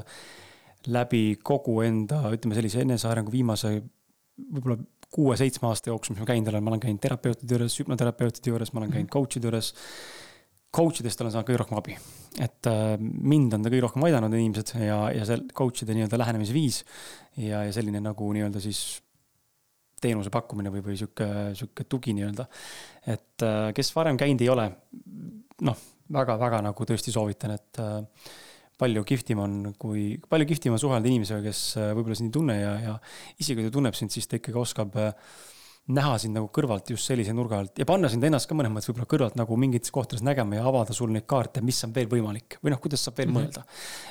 läbi 0.89 1.23
kogu 1.45 1.83
enda, 1.85 2.23
ütleme 2.33 2.57
sellise 2.57 2.81
enesearengu 2.81 3.29
viimase 3.29 3.75
võib-olla 3.77 4.81
kuue-seitsme 5.13 5.69
aasta 5.69 5.91
jooksul, 5.91 6.15
mis 6.15 6.23
ma 6.23 6.29
käinud 6.29 6.51
olen, 6.51 6.63
ma 6.63 6.73
olen 6.73 6.83
käinud 6.83 7.01
terapeutide 7.03 7.55
juures, 7.55 7.79
hüpnoterapeutide 7.81 8.51
juures, 8.51 8.73
ma 8.73 8.83
olen 8.83 8.95
käinud 8.95 9.11
coach'ide 9.13 9.49
juures 9.49 9.73
coach 10.77 11.01
idest 11.01 11.21
olen 11.23 11.33
saanud 11.33 11.47
kõige 11.47 11.61
rohkem 11.61 11.79
abi. 11.79 11.97
et 12.43 12.69
äh, 12.69 12.93
mind 12.99 13.55
on 13.55 13.63
ta 13.63 13.71
kõige 13.71 13.85
rohkem 13.87 14.05
aidanud 14.07 14.35
inimesed 14.35 14.73
ja, 14.83 14.99
ja 15.15 15.25
see 15.27 15.39
coach'ide 15.57 15.95
nii-öelda 15.95 16.19
lähenemisviis 16.19 16.81
ja, 17.41 17.63
ja 17.65 17.73
selline 17.73 18.01
nagu 18.03 18.31
nii-öelda 18.35 18.61
siis 18.63 19.01
teenuse 20.01 20.29
pakkumine 20.33 20.69
või, 20.73 20.83
või 20.85 20.97
sihuke, 20.99 21.27
sihuke 21.57 21.87
tugi 21.89 22.13
nii-öelda. 22.17 22.45
et 23.13 23.45
äh, 23.47 23.69
kes 23.77 23.93
varem 23.95 24.19
käinud 24.19 24.43
ei 24.43 24.51
ole, 24.53 24.67
noh, 25.65 25.85
väga-väga 26.13 26.61
nagu 26.67 26.87
tõesti 26.87 27.13
soovitan, 27.15 27.55
et 27.57 27.81
äh, 27.81 28.03
palju 28.77 29.03
kihvtim 29.09 29.39
on, 29.41 29.59
kui, 29.79 30.07
palju 30.29 30.47
kihvtim 30.49 30.75
on 30.75 30.81
suhelda 30.81 31.09
inimesega, 31.09 31.41
kes 31.45 31.61
võib-olla 31.97 32.17
sind 32.19 32.29
ei 32.29 32.37
tunne 32.39 32.57
ja, 32.59 32.73
ja 32.83 32.97
isegi 33.37 33.61
kui 33.61 33.69
ta 33.69 33.73
tunneb 33.73 33.97
sind, 33.97 34.13
siis 34.13 34.29
ta 34.29 34.37
ikkagi 34.37 34.59
oskab 34.61 34.97
äh, 35.01 35.13
näha 35.93 36.17
sind 36.19 36.35
nagu 36.35 36.49
kõrvalt 36.51 36.89
just 36.91 37.07
sellise 37.07 37.31
nurga 37.35 37.61
alt 37.61 37.79
ja 37.79 37.85
panna 37.87 38.09
sind 38.11 38.25
ennast 38.27 38.49
ka 38.49 38.55
mõnes 38.57 38.73
mõttes 38.73 38.89
võib-olla 38.89 39.07
kõrvalt 39.13 39.37
nagu 39.39 39.57
mingites 39.59 39.93
kohtades 39.95 40.23
nägema 40.25 40.57
ja 40.57 40.65
avada 40.67 40.95
sul 40.95 41.13
neid 41.13 41.23
kaarte, 41.29 41.63
mis 41.63 41.79
on 41.87 41.93
veel 41.95 42.09
võimalik 42.11 42.57
või 42.59 42.73
noh, 42.73 42.81
kuidas 42.83 43.05
saab 43.07 43.21
veel 43.21 43.29
mm 43.29 43.37
-hmm. 43.37 43.45
mõelda. 43.47 43.63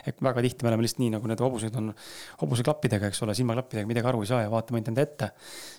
et 0.09 0.23
väga 0.25 0.45
tihti 0.47 0.65
me 0.65 0.73
oleme 0.73 0.87
lihtsalt 0.87 1.03
nii, 1.05 1.11
nagu 1.19 1.29
need 1.29 1.43
hobused 1.45 1.77
on 1.77 1.93
hobuseklappidega, 2.41 3.13
eks 3.13 3.23
ole, 3.27 3.35
silmaklappidega 3.37 3.91
midagi 3.93 4.09
aru 4.09 4.25
ei 4.25 4.33
saa 4.33 4.41
ja 4.43 4.51
vaatame 4.51 4.81
ainult 4.81 4.89
enda 4.89 5.03
ette. 5.03 5.31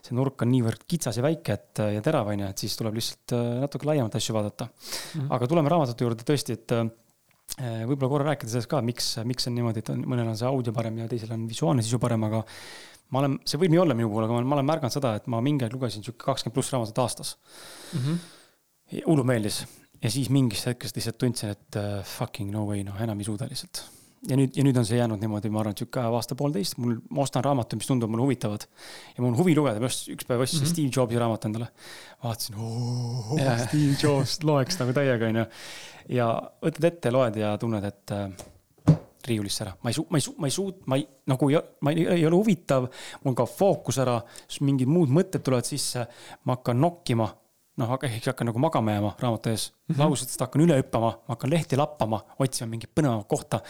see 0.03 0.15
nurk 0.15 0.41
on 0.41 0.51
niivõrd 0.51 0.85
kitsas 0.87 1.17
ja 1.17 1.23
väike, 1.23 1.53
et 1.53 1.83
ja 1.95 2.01
terav 2.01 2.27
on 2.27 2.39
ju, 2.39 2.47
et 2.47 2.57
siis 2.57 2.77
tuleb 2.77 2.93
lihtsalt 2.93 3.33
äh, 3.33 3.59
natuke 3.65 3.89
laiemalt 3.89 4.15
asju 4.15 4.37
vaadata 4.37 4.65
mm. 4.65 5.21
-hmm. 5.21 5.27
aga 5.33 5.47
tuleme 5.47 5.69
raamatute 5.69 6.03
juurde 6.03 6.23
tõesti, 6.23 6.53
et 6.53 6.71
äh, 6.71 6.85
võib-olla 7.57 8.11
korra 8.11 8.29
rääkida 8.31 8.51
sellest 8.51 8.69
ka, 8.69 8.81
miks, 8.85 9.13
miks 9.25 9.47
on 9.49 9.55
niimoodi, 9.57 9.81
et 9.81 9.89
on, 9.93 10.03
mõnel 10.09 10.27
on 10.29 10.37
see 10.37 10.49
audio 10.49 10.73
parem 10.75 10.99
ja 11.01 11.07
teisel 11.09 11.31
on 11.33 11.47
visuaalne 11.49 11.85
sisu 11.85 11.99
parem, 12.01 12.27
aga 12.27 12.43
ma 13.15 13.23
olen, 13.23 13.37
see 13.47 13.61
võib 13.61 13.73
nii 13.73 13.81
olla 13.81 13.97
minu 13.97 14.11
puhul, 14.11 14.27
aga 14.27 14.39
ma 14.43 14.57
olen 14.59 14.67
märganud 14.67 14.93
seda, 14.93 15.15
et 15.17 15.29
ma 15.31 15.39
mingi 15.41 15.65
aeg 15.65 15.73
lugesin 15.73 16.05
sihuke 16.05 16.25
kakskümmend 16.25 16.57
pluss 16.57 16.73
raamatut 16.75 17.03
aastas 17.05 17.37
mm. 17.93 17.99
-hmm. 17.99 19.03
hullult 19.07 19.29
meeldis 19.31 19.61
ja 20.03 20.11
siis 20.11 20.29
mingist 20.33 20.69
hetkest 20.69 20.97
lihtsalt 20.99 21.17
tundsin, 21.17 21.55
et 21.55 21.79
uh, 21.79 22.03
fucking 22.05 22.51
no 22.53 22.67
way, 22.69 22.83
noh, 22.85 22.99
enam 23.01 23.19
ei 23.19 23.29
suuda 23.29 23.47
lihtsalt. 23.49 23.83
Ja 24.25 24.37
nüüd, 24.39 24.55
ja 24.57 24.65
nüüd 24.65 24.77
on 24.79 24.87
see 24.87 24.97
jäänud 24.97 25.21
niimoodi, 25.21 25.51
ma 25.53 25.61
arvan, 25.61 25.75
sihuke 25.77 26.01
aasta-poolteist, 26.01 26.79
mul, 26.81 26.97
ma 27.13 27.23
ostan 27.23 27.45
raamatuid, 27.45 27.81
mis 27.81 27.89
tunduvad 27.89 28.13
mulle 28.13 28.25
huvitavad. 28.25 28.65
ja 29.13 29.21
mul 29.21 29.31
on 29.31 29.37
huvi 29.37 29.55
lugeda, 29.55 29.81
ma 29.83 29.91
just 29.91 30.09
üks 30.13 30.27
päev 30.27 30.43
ostsin 30.45 30.61
mm 30.61 30.65
-hmm. 30.65 30.73
Steve 30.73 30.91
Jobsi 30.95 31.19
raamatu 31.19 31.47
endale. 31.47 31.67
vaatasin, 32.23 32.55
Steve 33.67 33.95
Jobs 34.03 34.43
loeks 34.43 34.79
nagu 34.79 34.93
täiega, 34.93 35.25
onju. 35.25 35.45
ja 36.09 36.27
võtad 36.65 36.91
ette, 36.91 37.11
loed 37.11 37.35
ja 37.35 37.57
tunned, 37.57 37.83
et 37.83 38.11
uh, 38.11 38.97
riiulisse 39.27 39.63
ära, 39.63 39.75
ma 39.83 39.89
ei 39.89 39.93
suu-, 39.93 40.07
ma 40.09 40.17
ei 40.17 40.21
suu-, 40.21 40.35
ma 40.37 40.47
ei 40.47 40.51
suut-, 40.51 40.85
ma 40.85 40.95
ei, 40.95 41.07
nagu 41.27 41.49
ei, 41.49 41.59
ma 41.81 41.91
ei, 41.91 42.07
ei 42.07 42.25
ole 42.25 42.35
huvitav, 42.35 42.87
mul 43.23 43.35
kaob 43.35 43.49
fookus 43.49 43.97
ära, 43.97 44.21
siis 44.47 44.61
mingid 44.61 44.87
muud 44.87 45.09
mõtted 45.09 45.43
tulevad 45.43 45.65
sisse, 45.65 46.07
ma 46.43 46.57
hakkan 46.57 46.79
nokkima, 46.81 47.27
noh, 47.77 47.93
ehk 48.07 48.25
hakkan 48.31 48.49
nagu 48.49 48.61
magama 48.61 48.95
jääma 48.95 49.11
raamatu 49.21 49.51
ees 49.51 49.67
mm 49.69 49.93
-hmm. 49.93 49.99
lausetest 50.01 50.41
hakkan 50.41 50.63
üle 50.65 50.77
hüppama, 50.79 51.11
ma 51.27 51.35
hakkan 51.35 51.49
lehti 51.53 51.77
lappama, 51.77 52.19
otsima 52.39 52.69
mingit 52.69 52.91
põnevamat 52.95 53.27
kohta. 53.27 53.61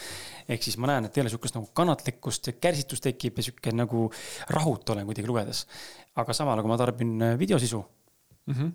ehk 0.50 0.64
siis 0.64 0.78
ma 0.78 0.88
näen, 0.88 1.06
et 1.06 1.18
ei 1.18 1.22
ole 1.22 1.30
sihukest 1.30 1.56
nagu 1.56 1.68
kannatlikkust 1.74 2.48
ja 2.48 2.54
kärsitust 2.54 3.04
tekib 3.04 3.38
ja 3.38 3.44
sihuke 3.44 3.72
nagu 3.72 4.12
rahut 4.50 4.90
olen 4.90 5.06
kuidagi 5.06 5.28
lugedes. 5.28 5.68
aga 6.16 6.34
samal 6.34 6.54
ajal, 6.54 6.64
kui 6.64 6.72
ma 6.72 6.78
tarbin 6.78 7.22
äh, 7.22 7.40
videosisu 7.40 7.86
mm, 8.46 8.54
-hmm. 8.54 8.72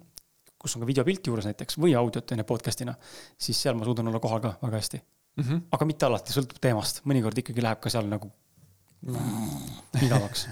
kus 0.59 0.76
on 0.76 0.82
ka 0.82 0.86
videopilt 0.86 1.26
juures 1.26 1.44
näiteks 1.44 1.78
või 1.78 1.96
audiot 1.96 2.32
on 2.32 2.38
ju 2.38 2.44
podcast'ina, 2.44 2.94
siis 3.38 3.62
seal 3.62 3.74
ma 3.74 3.84
suudan 3.84 4.09
olla 4.09 4.20
kohal 4.20 4.40
ka 4.40 4.54
väga 4.62 4.76
hästi 4.76 5.02
mm. 5.36 5.44
-hmm. 5.44 5.60
aga 5.72 5.84
mitte 5.84 6.06
alati, 6.06 6.32
sõltub 6.32 6.60
teemast, 6.60 7.04
mõnikord 7.04 7.38
ikkagi 7.38 7.62
läheb 7.62 7.80
ka 7.80 7.90
seal 7.90 8.06
nagu 8.06 8.30
igavaks 10.06 10.46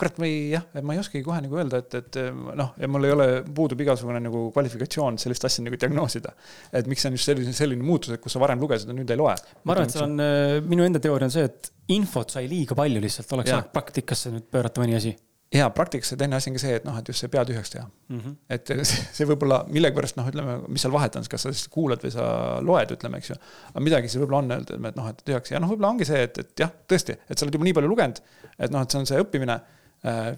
kurat, 0.00 0.18
ma 0.20 0.28
ei, 0.28 0.50
jah, 0.54 0.66
ma 0.82 0.96
ei 0.96 1.02
oskagi 1.02 1.22
kohe 1.26 1.40
nagu 1.44 1.60
öelda, 1.60 1.82
et, 1.84 1.98
et 2.00 2.20
noh, 2.58 2.74
ja 2.80 2.90
mul 2.90 3.08
ei 3.08 3.14
ole, 3.14 3.28
puudub 3.56 3.80
igasugune 3.84 4.20
nagu 4.22 4.46
kvalifikatsioon 4.54 5.18
sellist 5.22 5.48
asja 5.48 5.64
nagu 5.66 5.78
diagnoosida. 5.80 6.34
et 6.80 6.90
miks 6.90 7.06
on 7.08 7.16
just 7.18 7.30
selline, 7.30 7.54
selline 7.56 7.86
muutus, 7.86 8.14
et 8.14 8.22
kus 8.22 8.36
sa 8.36 8.42
varem 8.42 8.60
lugesid 8.62 8.90
ja 8.90 8.96
nüüd 8.96 9.10
ei 9.10 9.20
loe. 9.20 9.34
ma 9.64 9.76
arvan, 9.76 9.88
et 9.88 9.96
see 9.96 10.04
on, 10.06 10.20
äh, 10.24 10.58
minu 10.66 10.86
enda 10.86 11.02
teooria 11.02 11.30
on 11.30 11.34
see, 11.34 11.48
et 11.48 11.72
infot 11.96 12.36
sai 12.36 12.46
liiga 12.50 12.76
palju 12.78 13.02
lihtsalt, 13.02 13.36
oleks 13.38 13.56
aeg 13.56 13.74
praktikasse 13.74 14.32
nüüd 14.34 14.46
pöörata 14.52 14.82
mõni 14.82 14.98
asi 14.98 15.16
ja 15.54 15.70
praktikas 15.74 16.14
teine 16.18 16.36
asi 16.36 16.50
on 16.50 16.56
ka 16.56 16.62
see, 16.62 16.76
et 16.78 16.84
noh, 16.86 16.96
et 17.00 17.08
just 17.10 17.24
see 17.24 17.30
pea 17.30 17.42
tühjaks 17.46 17.72
teha 17.72 17.82
mm. 17.86 18.20
-hmm. 18.20 18.36
et 18.54 18.70
see, 18.90 19.06
see 19.16 19.26
võib-olla 19.26 19.64
millegipärast 19.68 20.18
noh, 20.18 20.28
ütleme, 20.30 20.56
mis 20.68 20.84
seal 20.84 20.94
vahet 20.94 21.18
on, 21.18 21.26
kas 21.30 21.46
sa 21.46 21.52
siis 21.54 21.66
kuulad 21.72 22.04
või 22.04 22.14
sa 22.14 22.28
loed, 22.66 22.94
ütleme, 22.94 23.18
eks 23.18 23.32
ju. 23.32 23.38
aga 23.72 23.84
midagi 23.86 24.12
siis 24.12 24.22
võib-olla 24.22 24.44
on 24.44 24.56
öelda, 24.56 24.78
et 24.92 25.02
noh, 25.02 25.10
et 25.10 25.26
tühjaks 25.26 25.54
ja 25.54 25.62
noh, 25.62 25.72
võib-olla 25.72 25.90
ongi 25.96 26.06
see, 26.06 26.22
et, 26.28 26.38
et 26.44 26.64
jah, 26.64 26.72
tõesti, 26.92 27.18
et 27.26 27.34
sa 27.34 27.46
oled 27.46 27.58
juba 27.58 27.68
nii 27.68 27.76
palju 27.80 27.92
lugenud, 27.94 28.22
et 28.58 28.70
noh, 28.70 28.86
et 28.86 28.94
see 28.94 29.02
on 29.02 29.10
see 29.10 29.26
õppimine 29.26 29.58
äh,, 30.06 30.32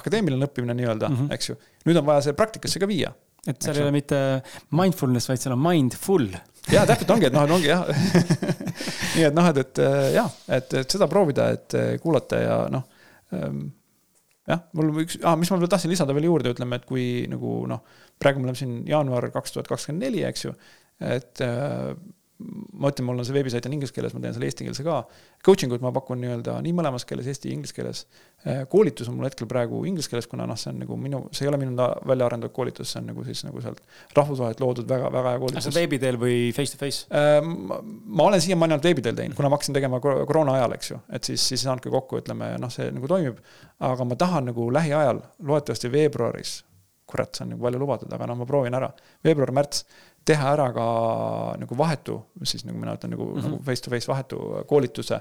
akadeemiline 0.00 0.48
õppimine 0.48 0.80
nii-öelda 0.80 1.12
mm, 1.12 1.22
-hmm. 1.22 1.36
eks 1.36 1.52
ju. 1.52 1.60
nüüd 1.84 2.00
on 2.00 2.08
vaja 2.08 2.24
see 2.24 2.36
praktikasse 2.36 2.80
ka 2.80 2.88
viia. 2.88 3.12
et 3.46 3.62
seal 3.62 3.76
ei 3.76 3.84
ole 3.84 3.92
mitte 3.92 4.18
mindfulness, 4.72 5.28
vaid 5.28 5.42
seal 5.42 5.52
on 5.52 5.60
mindful. 5.68 6.30
ja 6.72 6.88
täpselt 6.88 7.12
ongi, 7.12 7.28
et 7.28 7.36
noh, 7.36 7.44
ongi 7.44 7.68
jah 7.68 7.84
nii 9.16 9.28
et 9.28 9.36
noh, 9.36 9.52
et, 9.52 9.66
et 9.66 9.88
jah, 10.16 10.32
et, 10.48 10.78
seda 10.88 11.08
proovida, 11.12 11.50
et 11.52 11.82
kuulata 12.00 12.40
ja 12.40 12.62
noh 12.72 12.88
ähm, 13.36 13.66
jah, 14.50 14.66
mul 14.78 14.92
üks 15.04 15.18
ah,, 15.22 15.36
mis 15.38 15.50
ma 15.52 15.58
veel 15.60 15.72
tahtsin 15.72 15.92
lisada 15.92 16.14
veel 16.16 16.28
juurde, 16.28 16.52
ütleme, 16.54 16.78
et 16.80 16.86
kui 16.88 17.06
nagu 17.30 17.58
noh, 17.70 17.82
praegu 18.22 18.40
me 18.42 18.48
oleme 18.48 18.60
siin 18.60 18.78
jaanuar 18.88 19.28
kaks 19.34 19.56
tuhat 19.56 19.70
kakskümmend 19.70 20.06
neli, 20.06 20.22
eks 20.28 20.46
ju, 20.46 20.54
et 21.06 21.42
äh, 21.44 21.92
ma 22.36 22.90
ütlen, 22.92 23.06
mul 23.08 23.20
on 23.22 23.24
see 23.24 23.32
veebisait 23.32 23.64
on 23.68 23.74
inglise 23.76 23.94
keeles, 23.96 24.12
ma 24.12 24.20
teen 24.20 24.34
selle 24.36 24.48
eestikeelse 24.50 24.84
ka. 24.84 24.98
Coaching 25.46 25.72
ut 25.72 25.84
ma 25.84 25.92
pakun 25.94 26.20
nii-öelda 26.20 26.58
nii 26.64 26.74
mõlemas 26.76 27.06
keeles, 27.08 27.28
eesti 27.32 27.48
ja 27.48 27.56
inglise 27.56 27.76
keeles. 27.76 28.02
Äh, 28.44 28.64
koolitus 28.72 29.08
on 29.08 29.16
mul 29.16 29.28
hetkel 29.28 29.48
praegu 29.48 29.80
inglise 29.88 30.12
keeles, 30.12 30.28
kuna 30.28 30.44
noh, 30.48 30.58
see 30.60 30.68
on 30.74 30.82
nagu 30.82 30.98
minu, 31.00 31.22
see 31.36 31.46
ei 31.46 31.52
ole 31.52 31.60
minu 31.62 31.72
välja 31.76 32.28
arendatud 32.28 32.52
koolitus, 32.58 32.92
see 32.92 33.00
on 33.00 33.08
nagu 33.12 33.24
siis 33.24 33.40
nagu 33.46 33.64
sealt 33.64 33.80
rahvusvaheliselt 34.18 34.62
loodud 34.66 34.92
väga, 34.92 35.08
väga 35.16 35.32
hea 35.32 35.42
koolitus. 35.46 35.64
see 35.64 35.72
on 35.72 35.78
veebi 35.80 36.02
teel 36.02 36.20
või 36.20 36.36
face 36.56 36.76
to 36.76 36.82
face? 36.82 37.08
Ma 37.08 38.28
olen 38.28 38.44
siiamaani 38.44 38.76
ainult 38.76 38.90
veebi 38.90 39.06
teel 39.06 39.16
teinud, 39.16 39.38
kuna 39.38 39.48
ma 39.48 39.56
hakkasin 39.56 39.80
tegema 39.80 40.02
koroona 40.04 40.58
ajal, 40.60 40.76
eks 40.76 40.92
ju, 40.92 41.00
et 41.16 41.32
siis, 41.32 41.40
siis 41.40 41.62
ei 41.62 41.70
saanudki 41.70 41.92
kokku, 41.94 42.20
ütleme 42.20 42.52
noh, 42.60 42.72
see 42.72 42.92
nagu 42.92 43.08
toimib. 43.10 43.40
aga 43.86 44.04
ma 44.04 44.20
tahan 44.20 44.50
nagu 44.52 44.68
lähiajal, 44.76 45.24
loodetavasti 45.48 45.92
veebruaris 45.92 46.58
kurat, 47.06 47.30
see 47.34 47.44
on 47.46 47.54
nagu 47.54 47.62
palju 47.62 47.80
lubatud, 47.80 48.12
aga 48.12 48.26
noh, 48.26 48.38
ma 48.40 48.46
proovin 48.48 48.74
ära. 48.74 48.90
veebruar-märts 49.24 49.84
teha 50.26 50.54
ära 50.56 50.70
ka 50.74 50.86
nagu 51.60 51.78
vahetu, 51.78 52.20
siis 52.44 52.64
nagu 52.66 52.78
mina 52.78 52.96
ütlen 52.98 53.14
nagu 53.14 53.28
mm, 53.28 53.36
-hmm. 53.36 53.50
nagu 53.50 53.62
face 53.66 53.84
to 53.84 53.90
face 53.90 54.10
vahetu 54.10 54.40
koolituse 54.66 55.20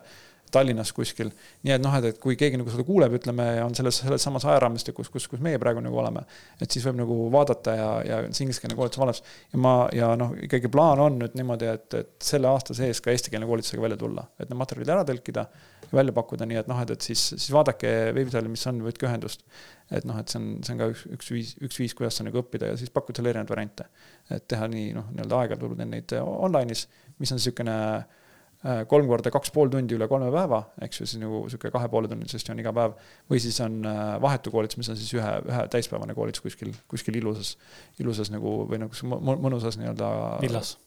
Tallinnas 0.52 0.92
kuskil. 0.94 1.32
nii 1.66 1.74
et 1.76 1.82
noh, 1.84 1.94
et, 1.98 2.06
et 2.12 2.20
kui 2.22 2.38
keegi 2.40 2.60
nagu 2.60 2.72
seda 2.72 2.86
kuuleb, 2.88 3.16
ütleme, 3.18 3.46
ja 3.58 3.66
on 3.66 3.74
selles, 3.76 3.98
selles 4.04 4.24
samas 4.24 4.46
ajaraamistikus, 4.48 5.10
kus, 5.12 5.28
kus 5.28 5.42
meie 5.44 5.60
praegu 5.62 5.82
nagu 5.84 6.00
oleme. 6.00 6.24
et 6.62 6.72
siis 6.72 6.86
võib 6.86 7.00
nagu 7.02 7.18
vaadata 7.34 7.76
ja, 7.76 7.90
ja 8.06 8.20
see 8.30 8.46
ingliskeelne 8.46 8.78
koolitus 8.78 9.02
olemas. 9.02 9.24
ja 9.54 9.62
ma, 9.62 9.74
ja 9.96 10.12
noh, 10.20 10.36
ikkagi 10.48 10.72
plaan 10.72 11.02
on 11.08 11.20
nüüd 11.24 11.36
niimoodi, 11.36 11.70
et, 11.74 11.98
et 12.00 12.30
selle 12.30 12.52
aasta 12.52 12.78
sees 12.78 13.02
ka 13.02 13.12
eestikeelne 13.12 13.50
koolitusega 13.50 13.84
välja 13.88 14.00
tulla, 14.00 14.28
et 14.40 14.48
need 14.48 14.62
materjalid 14.62 14.94
ära 14.96 15.08
tõlkida 15.10 15.48
välja 15.96 16.16
pakkuda, 16.16 16.48
nii 16.50 16.60
et 16.62 16.68
noh, 16.72 16.82
et, 16.84 16.92
et 16.96 17.06
siis, 17.06 17.22
siis 17.36 17.48
vaadake 17.54 17.92
veebisaali, 18.16 18.52
mis 18.52 18.66
on, 18.72 18.82
võtke 18.86 19.08
ühendust. 19.10 19.46
et 19.94 20.06
noh, 20.08 20.18
et 20.22 20.32
see 20.32 20.42
on, 20.42 20.52
see 20.66 20.76
on 20.76 20.82
ka 20.82 20.90
üks, 20.94 21.06
üks 21.18 21.32
viis, 21.34 21.56
üks 21.68 21.80
viis, 21.82 21.96
kuidas 21.98 22.20
sa 22.20 22.26
nagu 22.26 22.42
õppida 22.42 22.72
ja 22.72 22.78
siis 22.80 22.94
pakkuda 22.94 23.22
seal 23.22 23.32
erinevaid 23.32 23.54
variante. 23.54 23.88
et 24.34 24.46
teha 24.52 24.70
nii 24.72 24.94
noh, 24.98 25.10
nii-öelda 25.14 25.42
aeg-ajalt 25.42 25.66
võib-olla 25.66 25.82
teen 25.84 25.94
neid 25.96 26.16
online'is, 26.22 26.86
mis 27.22 27.34
on 27.34 27.42
niisugune 27.42 27.76
äh, 27.82 28.82
kolm 28.92 29.10
korda 29.12 29.34
kaks 29.34 29.54
pool 29.56 29.74
tundi 29.74 29.98
üle 29.98 30.08
kolme 30.12 30.32
päeva, 30.34 30.62
eks 30.86 31.02
ju, 31.02 31.10
siis 31.10 31.22
nagu 31.22 31.44
sihuke 31.52 31.74
kahe 31.74 31.92
poole 31.92 32.10
tunnine 32.12 32.32
sessioon 32.32 32.64
iga 32.64 32.74
päev. 32.76 32.98
või 33.32 33.44
siis 33.44 33.60
on 33.66 33.82
äh, 33.90 34.16
vahetu 34.22 34.54
koolitus, 34.54 34.80
mis 34.82 34.90
on 34.94 35.00
siis 35.02 35.14
ühe, 35.18 35.36
ühe 35.50 35.68
täispäevane 35.74 36.18
koolitus 36.18 36.46
kuskil, 36.46 36.74
kuskil 36.92 37.22
ilusas, 37.22 37.56
ilusas 38.02 38.34
nagu 38.34 38.64
või 38.72 38.82
nagu 38.86 39.14
mõnusas 39.22 39.80
nii-öelda. 39.82 40.12
villas 40.46 40.78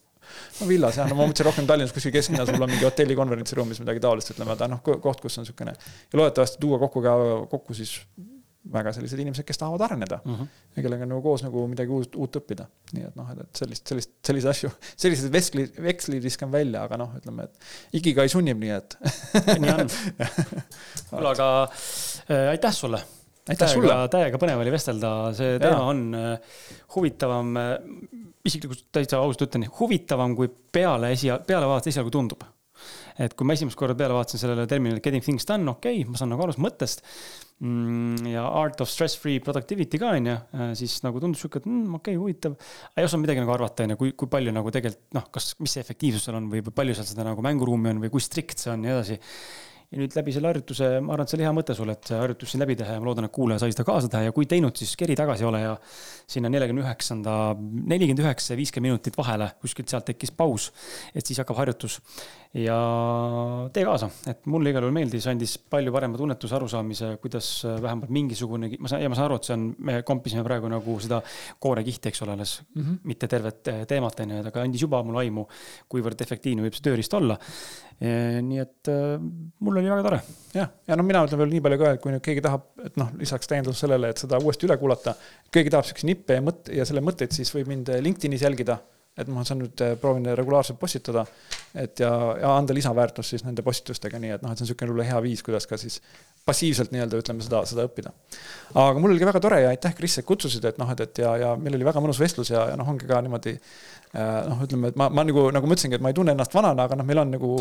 no 0.61 0.71
villas 0.71 0.99
jah, 1.01 1.11
no 1.11 1.19
ma 1.19 1.27
mõtlesin 1.27 1.51
rohkem 1.51 1.69
Tallinnas 1.69 1.95
kuskil 1.97 2.15
kesklinnas, 2.15 2.51
võib-olla 2.51 2.71
mingi 2.73 2.89
hotelli 2.89 3.19
konverentsiruumis 3.19 3.83
midagi 3.85 4.03
taolist, 4.05 4.33
ütleme, 4.35 4.57
aga 4.57 4.71
noh, 4.75 4.83
koht, 4.87 5.23
kus 5.23 5.39
on 5.39 5.47
niisugune. 5.47 5.77
ja 6.13 6.21
loodetavasti 6.21 6.61
tuua 6.63 6.81
kokku 6.83 7.05
ka, 7.05 7.15
kokku 7.53 7.77
siis 7.79 7.99
väga 8.73 8.93
sellised 8.93 9.21
inimesed, 9.23 9.47
kes 9.49 9.61
tahavad 9.61 9.85
areneda 9.87 10.19
mm. 10.25 10.35
-hmm. 10.35 10.49
ja 10.77 10.83
kellega 10.83 11.07
nagu 11.07 11.23
koos 11.23 11.43
nagu 11.43 11.67
midagi 11.71 11.95
uut, 11.95 12.17
uut 12.17 12.37
õppida. 12.41 12.67
nii 12.93 13.07
et 13.09 13.17
noh, 13.17 13.31
et 13.33 13.61
sellist, 13.63 13.87
sellist, 13.89 14.13
selliseid 14.27 14.51
asju, 14.51 14.71
sellised 14.97 15.33
veksli, 15.33 15.67
vekslid 15.83 16.25
viskan 16.25 16.53
välja, 16.53 16.83
aga 16.85 16.99
noh, 17.01 17.15
ütleme, 17.21 17.49
et 17.49 18.01
ikigai 18.01 18.29
sunnib, 18.29 18.59
nii 18.61 18.75
et 18.77 18.99
nii 19.63 19.75
on. 19.75 19.95
kuule, 21.11 21.31
aga 21.31 21.49
äh, 21.63 22.51
aitäh 22.57 22.75
sulle 22.75 23.03
aitäh 23.53 23.73
sulle. 23.73 23.97
täiega 24.13 24.41
põnev 24.41 24.63
oli 24.63 24.75
vestelda, 24.75 25.15
see 25.37 25.55
ja. 25.55 25.63
teema 25.63 25.89
on 25.93 26.05
äh, 26.19 26.61
huvitavam, 26.95 27.57
äh, 27.61 27.75
isiklikult 28.49 28.87
täitsa 28.95 29.23
ausalt 29.23 29.49
ütlen, 29.49 29.67
huvitavam 29.81 30.37
kui 30.39 30.51
peale 30.51 31.13
esia-, 31.17 31.41
pealevaates 31.47 31.95
esialgu 31.95 32.15
tundub. 32.15 32.47
et 33.19 33.33
kui 33.35 33.47
ma 33.49 33.57
esimest 33.57 33.75
korda 33.75 33.97
peale 33.99 34.15
vaatasin 34.15 34.39
sellele 34.39 34.69
terminile 34.71 35.03
getting 35.03 35.25
things 35.25 35.47
done, 35.47 35.67
okei 35.71 36.01
okay,, 36.01 36.11
ma 36.11 36.21
saan 36.21 36.31
nagu 36.31 36.45
aru 36.45 36.55
mõttest 36.63 37.03
mm,. 37.59 38.29
ja 38.31 38.45
art 38.61 38.81
of 38.85 38.91
stress 38.91 39.19
free 39.19 39.41
productivity 39.43 39.99
ka 39.99 40.13
on 40.15 40.29
ju, 40.31 40.37
äh, 40.55 40.71
siis 40.79 40.99
nagu 41.03 41.19
tundus 41.23 41.43
sihuke, 41.43 41.63
et 41.63 41.67
mm, 41.67 41.97
okei 41.99 42.15
okay,, 42.15 42.21
huvitav. 42.21 42.55
ei 42.95 43.09
osanud 43.09 43.27
midagi 43.27 43.43
nagu 43.43 43.55
arvata, 43.57 43.87
on 43.87 43.97
ju, 43.97 44.01
kui, 44.05 44.13
kui 44.19 44.31
palju 44.31 44.55
nagu 44.55 44.75
tegelikult 44.75 45.19
noh, 45.19 45.27
kas, 45.35 45.51
mis 45.63 45.75
see 45.75 45.83
efektiivsus 45.83 46.29
seal 46.29 46.39
on 46.39 46.47
või 46.53 46.63
palju 46.69 46.99
seal 46.99 47.11
seda 47.11 47.27
nagu 47.27 47.45
mänguruumi 47.45 47.95
on 47.95 48.05
või 48.05 48.13
kui 48.15 48.23
strikt 48.25 48.63
see 48.63 48.71
on 48.75 48.87
ja 48.87 48.93
nii 48.93 48.97
edasi 48.99 49.19
ja 49.89 50.01
nüüd 50.03 50.13
läbi 50.19 50.35
selle 50.35 50.51
harjutuse, 50.51 50.89
ma 51.01 51.15
arvan, 51.15 51.25
et 51.25 51.33
see 51.33 51.39
oli 51.39 51.47
hea 51.47 51.53
mõte 51.57 51.77
sul, 51.77 51.93
et 51.93 52.11
see 52.11 52.19
harjutus 52.21 52.53
siin 52.53 52.63
läbi 52.63 52.77
teha 52.77 52.97
ja 52.97 53.01
ma 53.01 53.09
loodan, 53.09 53.29
et 53.29 53.35
kuulaja 53.35 53.63
sai 53.63 53.73
seda 53.73 53.87
kaasa 53.89 54.11
teha. 54.13 54.27
Ja 54.29 54.35
kui 54.37 54.49
teinud, 54.51 54.77
siis 54.77 54.93
keri 55.01 55.17
tagasi 55.17 55.47
ole 55.49 55.63
ja 55.63 55.77
sinna 56.29 56.51
neljakümne 56.53 56.83
üheksanda, 56.85 57.35
nelikümmend 57.59 58.21
üheksa 58.21 58.53
ja 58.53 58.59
viiskümmend 58.61 58.93
minutit 58.93 59.17
vahele, 59.17 59.49
kuskilt 59.63 59.89
sealt 59.89 60.05
tekkis 60.11 60.33
paus. 60.37 60.71
et 61.15 61.25
siis 61.27 61.39
hakkab 61.41 61.57
harjutus 61.57 61.99
ja 62.57 62.77
tee 63.73 63.85
kaasa, 63.85 64.11
et 64.29 64.47
mulle 64.49 64.73
igal 64.73 64.85
juhul 64.85 64.95
meeldis, 64.97 65.27
andis 65.31 65.57
palju 65.59 65.93
parema 65.93 66.21
tunnetuse, 66.21 66.57
arusaamise, 66.57 67.11
kuidas 67.23 67.49
vähemalt 67.83 68.13
mingisugunegi, 68.13 68.79
ma 68.81 68.93
saan, 68.93 69.03
ja 69.05 69.13
ma 69.13 69.19
saan 69.19 69.29
aru, 69.29 69.41
et 69.41 69.49
see 69.49 69.57
on, 69.57 69.67
me 69.89 69.99
kompisime 70.09 70.45
praegu 70.47 70.71
nagu 70.73 70.97
seda 71.05 71.21
koorekihti, 71.65 72.13
eks 72.13 72.25
ole, 72.25 72.37
alles 72.37 72.55
mm, 72.63 72.83
-hmm. 72.83 73.03
mitte 73.09 73.29
tervet 73.29 73.75
teemat, 73.89 74.21
on 74.21 74.37
ju, 74.37 74.47
aga 74.53 74.65
andis 74.65 74.85
juba 74.85 75.03
mulle 75.03 75.25
aimu, 75.25 75.49
kuivõrd 75.89 76.25
efektiivne 76.25 76.65
võib 76.65 76.77
see 76.77 76.89
tööriist 76.89 77.15
olla 77.21 77.37
nii 77.99 78.61
et 78.63 78.89
äh, 78.93 79.19
mul 79.59 79.81
oli 79.81 79.91
väga 79.91 80.03
tore. 80.07 80.21
jah, 80.55 80.69
ja 80.87 80.97
no 80.97 81.03
mina 81.03 81.25
ütlen 81.27 81.41
veel 81.41 81.51
nii 81.51 81.63
palju 81.65 81.79
ka, 81.81 81.91
et 81.97 82.03
kui 82.03 82.13
nüüd 82.15 82.23
keegi 82.23 82.45
tahab, 82.45 82.69
et 82.87 82.95
noh, 83.01 83.11
lisaks 83.19 83.51
täiendavalt 83.51 83.79
sellele, 83.79 84.13
et 84.13 84.23
seda 84.23 84.39
uuesti 84.39 84.69
üle 84.69 84.77
kuulata, 84.79 85.17
keegi 85.51 85.73
tahab 85.75 85.89
siukseid 85.89 86.13
nippe 86.19 86.39
ja 86.39 86.45
mõtte 86.45 86.77
ja 86.77 86.87
selle 86.89 87.03
mõtteid, 87.05 87.35
siis 87.35 87.51
võib 87.55 87.71
mind 87.71 87.93
LinkedInis 88.05 88.47
jälgida. 88.47 88.81
et 89.19 89.27
ma 89.35 89.43
saan 89.43 89.59
nüüd, 89.59 89.81
äh, 89.83 89.97
proovin 89.99 90.29
regulaarselt 90.39 90.79
postitada, 90.79 91.25
et 91.75 91.99
ja, 91.99 92.11
ja 92.39 92.53
anda 92.55 92.75
lisaväärtust 92.77 93.33
siis 93.35 93.43
nende 93.43 93.65
postitustega, 93.67 94.19
nii 94.23 94.37
et 94.37 94.45
noh, 94.45 94.53
et 94.53 94.61
see 94.61 94.63
on 94.63 94.69
niisugune 94.69 94.93
võib-olla 94.93 95.07
hea 95.09 95.23
viis, 95.25 95.43
kuidas 95.43 95.67
ka 95.67 95.75
siis 95.81 95.97
passiivselt 96.47 96.93
nii-öelda 96.95 97.19
ütleme 97.19 97.43
seda, 97.43 97.65
seda 97.67 97.89
õppida. 97.89 98.13
aga 98.75 99.03
mul 99.03 99.17
oli 99.17 99.27
väga 99.27 99.43
tore 99.43 99.59
ja 99.65 99.73
aitäh, 99.75 99.97
Kris, 99.99 100.21
et 100.21 100.29
kutsusid, 100.29 100.69
et 100.71 100.79
noh, 100.79 100.93
et, 100.95 101.03
et 101.03 101.19
ja, 101.25 101.35
ja 101.43 101.51
meil 101.59 101.75
oli 101.75 101.89
väga 101.89 102.05
mõnus 102.05 102.21
vestlus 102.23 102.53
ja, 102.55 102.69
ja 102.71 102.79
noh, 102.79 102.93
ongi 102.95 103.11
ka 103.11 103.19
niimoodi 103.27 103.57
äh, 103.59 104.47
noh, 104.53 104.63
ütleme, 104.69 104.93
et 104.93 105.03
ma, 105.03 105.11
ma 105.11 105.27
nagu, 105.27 105.49
nagu 105.57 105.67
ma 105.67 105.75
ütlesingi, 105.75 105.99
et 105.99 106.07
ma 106.07 106.15
ei 106.15 106.21
tunne 106.21 106.37
ennast 106.39 106.55
vanana, 106.55 106.87
aga 106.87 107.01
noh, 107.01 107.11
meil 107.11 107.25
on 107.25 107.35
nagu 107.35 107.53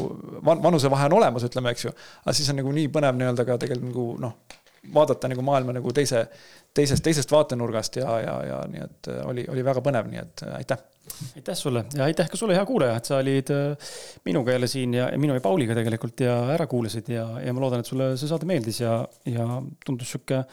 van, 0.46 0.62
vanusevahe 0.62 1.10
on 1.10 1.18
olemas, 1.24 1.50
ütleme, 1.50 1.74
eks 1.74 1.90
ju. 1.90 1.96
aga 2.22 2.38
siis 2.38 2.54
on 2.54 2.62
nagu 2.62 2.78
nii 2.78 2.94
põnev 2.94 3.18
nii-öelda 3.18 3.50
ka 3.50 3.58
tegelikult 3.66 3.90
nagu 3.90 4.08
noh, 4.28 4.62
vaadata 4.94 5.30
nagu 5.32 5.44
maailma 5.46 5.76
nagu 5.78 5.94
teise, 5.96 6.26
teisest, 6.76 7.04
teisest 7.06 7.32
vaatenurgast 7.32 8.00
ja, 8.02 8.20
ja, 8.24 8.36
ja 8.52 8.60
nii 8.72 8.84
et 8.86 9.10
äh, 9.14 9.24
oli, 9.28 9.48
oli 9.52 9.66
väga 9.66 9.84
põnev, 9.86 10.10
nii 10.12 10.24
et 10.24 10.46
äh, 10.48 10.62
aitäh! 10.62 10.86
Aitäh 11.40 11.56
sulle 11.56 11.86
ja 11.96 12.04
aitäh 12.04 12.28
ka 12.28 12.36
sulle, 12.36 12.56
hea 12.58 12.66
kuulaja, 12.68 12.98
et 13.00 13.08
sa 13.08 13.22
olid 13.22 13.52
äh, 13.56 13.94
minuga 14.28 14.52
jälle 14.52 14.68
siin 14.68 14.98
ja 14.98 15.08
minu 15.16 15.38
ja 15.38 15.44
Pauliga 15.44 15.76
tegelikult 15.78 16.20
ja 16.26 16.36
ära 16.56 16.68
kuulasid 16.68 17.08
ja, 17.14 17.30
ja 17.44 17.54
ma 17.56 17.64
loodan, 17.64 17.84
et 17.84 17.90
sulle 17.90 18.10
see 18.20 18.28
saade 18.28 18.50
meeldis 18.50 18.82
ja, 18.84 19.00
ja 19.32 19.48
tundus 19.86 20.12
sihuke, 20.12 20.44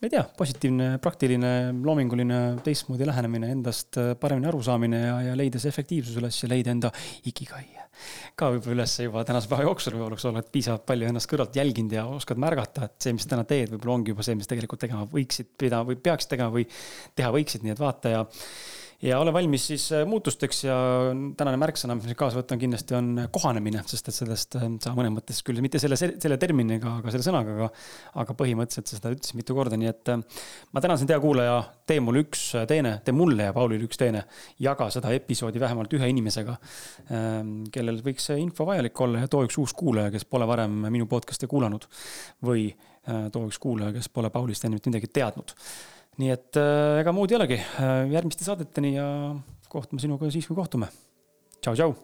ma 0.00 0.08
ei 0.08 0.12
tea, 0.12 0.24
positiivne, 0.36 0.88
praktiline, 1.02 1.52
loominguline, 1.84 2.40
teistmoodi 2.66 3.06
lähenemine, 3.08 3.52
endast 3.54 3.98
äh, 4.00 4.12
paremini 4.20 4.50
arusaamine 4.50 5.00
ja, 5.00 5.14
ja 5.30 5.38
leida 5.38 5.62
see 5.62 5.70
efektiivsus 5.72 6.18
üles 6.20 6.40
ja 6.42 6.50
leida 6.50 6.74
enda 6.74 6.90
ikigai. 7.30 7.64
Ka 8.34 8.48
võib-olla 8.50 8.80
üles 8.80 8.96
juba 9.04 9.22
tänase 9.26 9.48
päeva 9.48 9.68
jooksul 9.68 9.94
võib-olla, 9.94 10.18
kui 10.18 10.24
sa 10.24 10.32
oled 10.32 10.48
piisavalt 10.52 10.84
palju 10.88 11.08
ennast 11.08 11.30
kõrvalt 11.30 11.54
jälginud 11.56 11.94
ja 11.94 12.08
oskad 12.10 12.40
märgata, 12.42 12.88
et 12.88 13.06
see, 13.06 13.14
mis 13.14 13.28
täna 13.30 13.46
teed, 13.48 13.70
võib-olla 13.70 14.00
ongi 14.00 14.10
juba 14.10 14.26
see, 14.26 14.34
mis 14.38 14.50
tegelikult 14.50 14.82
tegema 14.82 15.06
võiksid, 15.12 15.52
mida 15.62 15.84
või 15.86 16.00
peaksid 16.02 16.34
tegema 16.34 16.50
või 16.56 16.66
teha 17.14 17.30
võiksid, 17.38 17.62
nii 17.64 17.76
et 17.76 17.84
vaata 17.84 18.16
ja 18.16 18.24
ja 19.04 19.18
ole 19.20 19.32
valmis 19.32 19.66
siis 19.68 19.84
äh, 19.92 20.04
muutusteks 20.08 20.62
ja 20.64 20.76
tänane 21.36 21.58
märksõna, 21.60 21.96
mis 21.98 22.16
kaasa 22.18 22.38
võtta, 22.38 22.56
on 22.56 22.62
kindlasti 22.62 22.96
on 22.96 23.10
kohanemine, 23.34 23.82
sest 23.90 24.08
et 24.10 24.16
sellest 24.16 24.56
äh, 24.58 24.66
sa 24.82 24.94
mõnes 24.96 25.12
mõttes 25.14 25.40
küll 25.44 25.60
mitte 25.64 25.80
selle, 25.82 25.98
selle 25.98 26.38
terminiga, 26.40 26.96
aga 27.00 27.12
selle 27.12 27.26
sõnaga, 27.26 27.56
aga, 27.58 27.68
aga 28.22 28.36
põhimõtteliselt 28.38 28.88
sa 28.90 28.98
seda 28.98 29.12
ütlesid 29.14 29.38
mitu 29.40 29.56
korda, 29.56 29.78
nii 29.80 29.90
et 29.90 30.12
äh, 30.14 30.44
ma 30.72 30.84
tänan 30.84 31.00
sind, 31.00 31.12
hea 31.12 31.20
kuulaja, 31.22 31.58
tee 31.88 32.00
mulle 32.04 32.24
üks 32.24 32.46
teene, 32.70 32.96
tee 33.04 33.16
mulle 33.16 33.50
ja 33.50 33.56
Paulile 33.56 33.84
üks 33.88 34.00
teene. 34.00 34.24
jaga 34.62 34.88
seda 34.94 35.12
episoodi 35.16 35.60
vähemalt 35.60 35.92
ühe 35.98 36.08
inimesega, 36.14 36.56
ähm, 37.12 37.56
kellel 37.74 38.00
võiks 38.04 38.30
see 38.30 38.40
info 38.40 38.66
vajalik 38.68 39.00
olla 39.04 39.24
ja 39.24 39.30
too 39.30 39.44
üks 39.44 39.58
uus 39.60 39.76
kuulaja, 39.76 40.12
kes 40.14 40.24
pole 40.24 40.48
varem 40.48 40.86
minu 40.88 41.08
podcast'e 41.10 41.50
kuulanud. 41.50 41.88
või 42.44 42.70
too 43.04 43.48
üks 43.50 43.58
kuulaja, 43.60 43.92
kes 43.92 44.08
pole 44.08 44.30
Paulist 44.32 44.64
enne 44.64 44.78
mitte 44.78 44.88
midagi 44.88 45.10
teadnud 45.12 45.52
nii 46.20 46.32
et 46.34 46.58
äh, 46.60 47.00
ega 47.02 47.14
muud 47.14 47.32
ei 47.32 47.38
olegi, 47.38 47.58
äh, 47.58 47.94
järgmiste 48.14 48.46
saadeteni 48.46 48.94
ja 48.96 49.06
kohtume 49.72 50.02
sinuga 50.02 50.30
siis, 50.30 50.46
kui 50.46 50.58
kohtume. 50.58 50.90
tšau, 51.74 51.94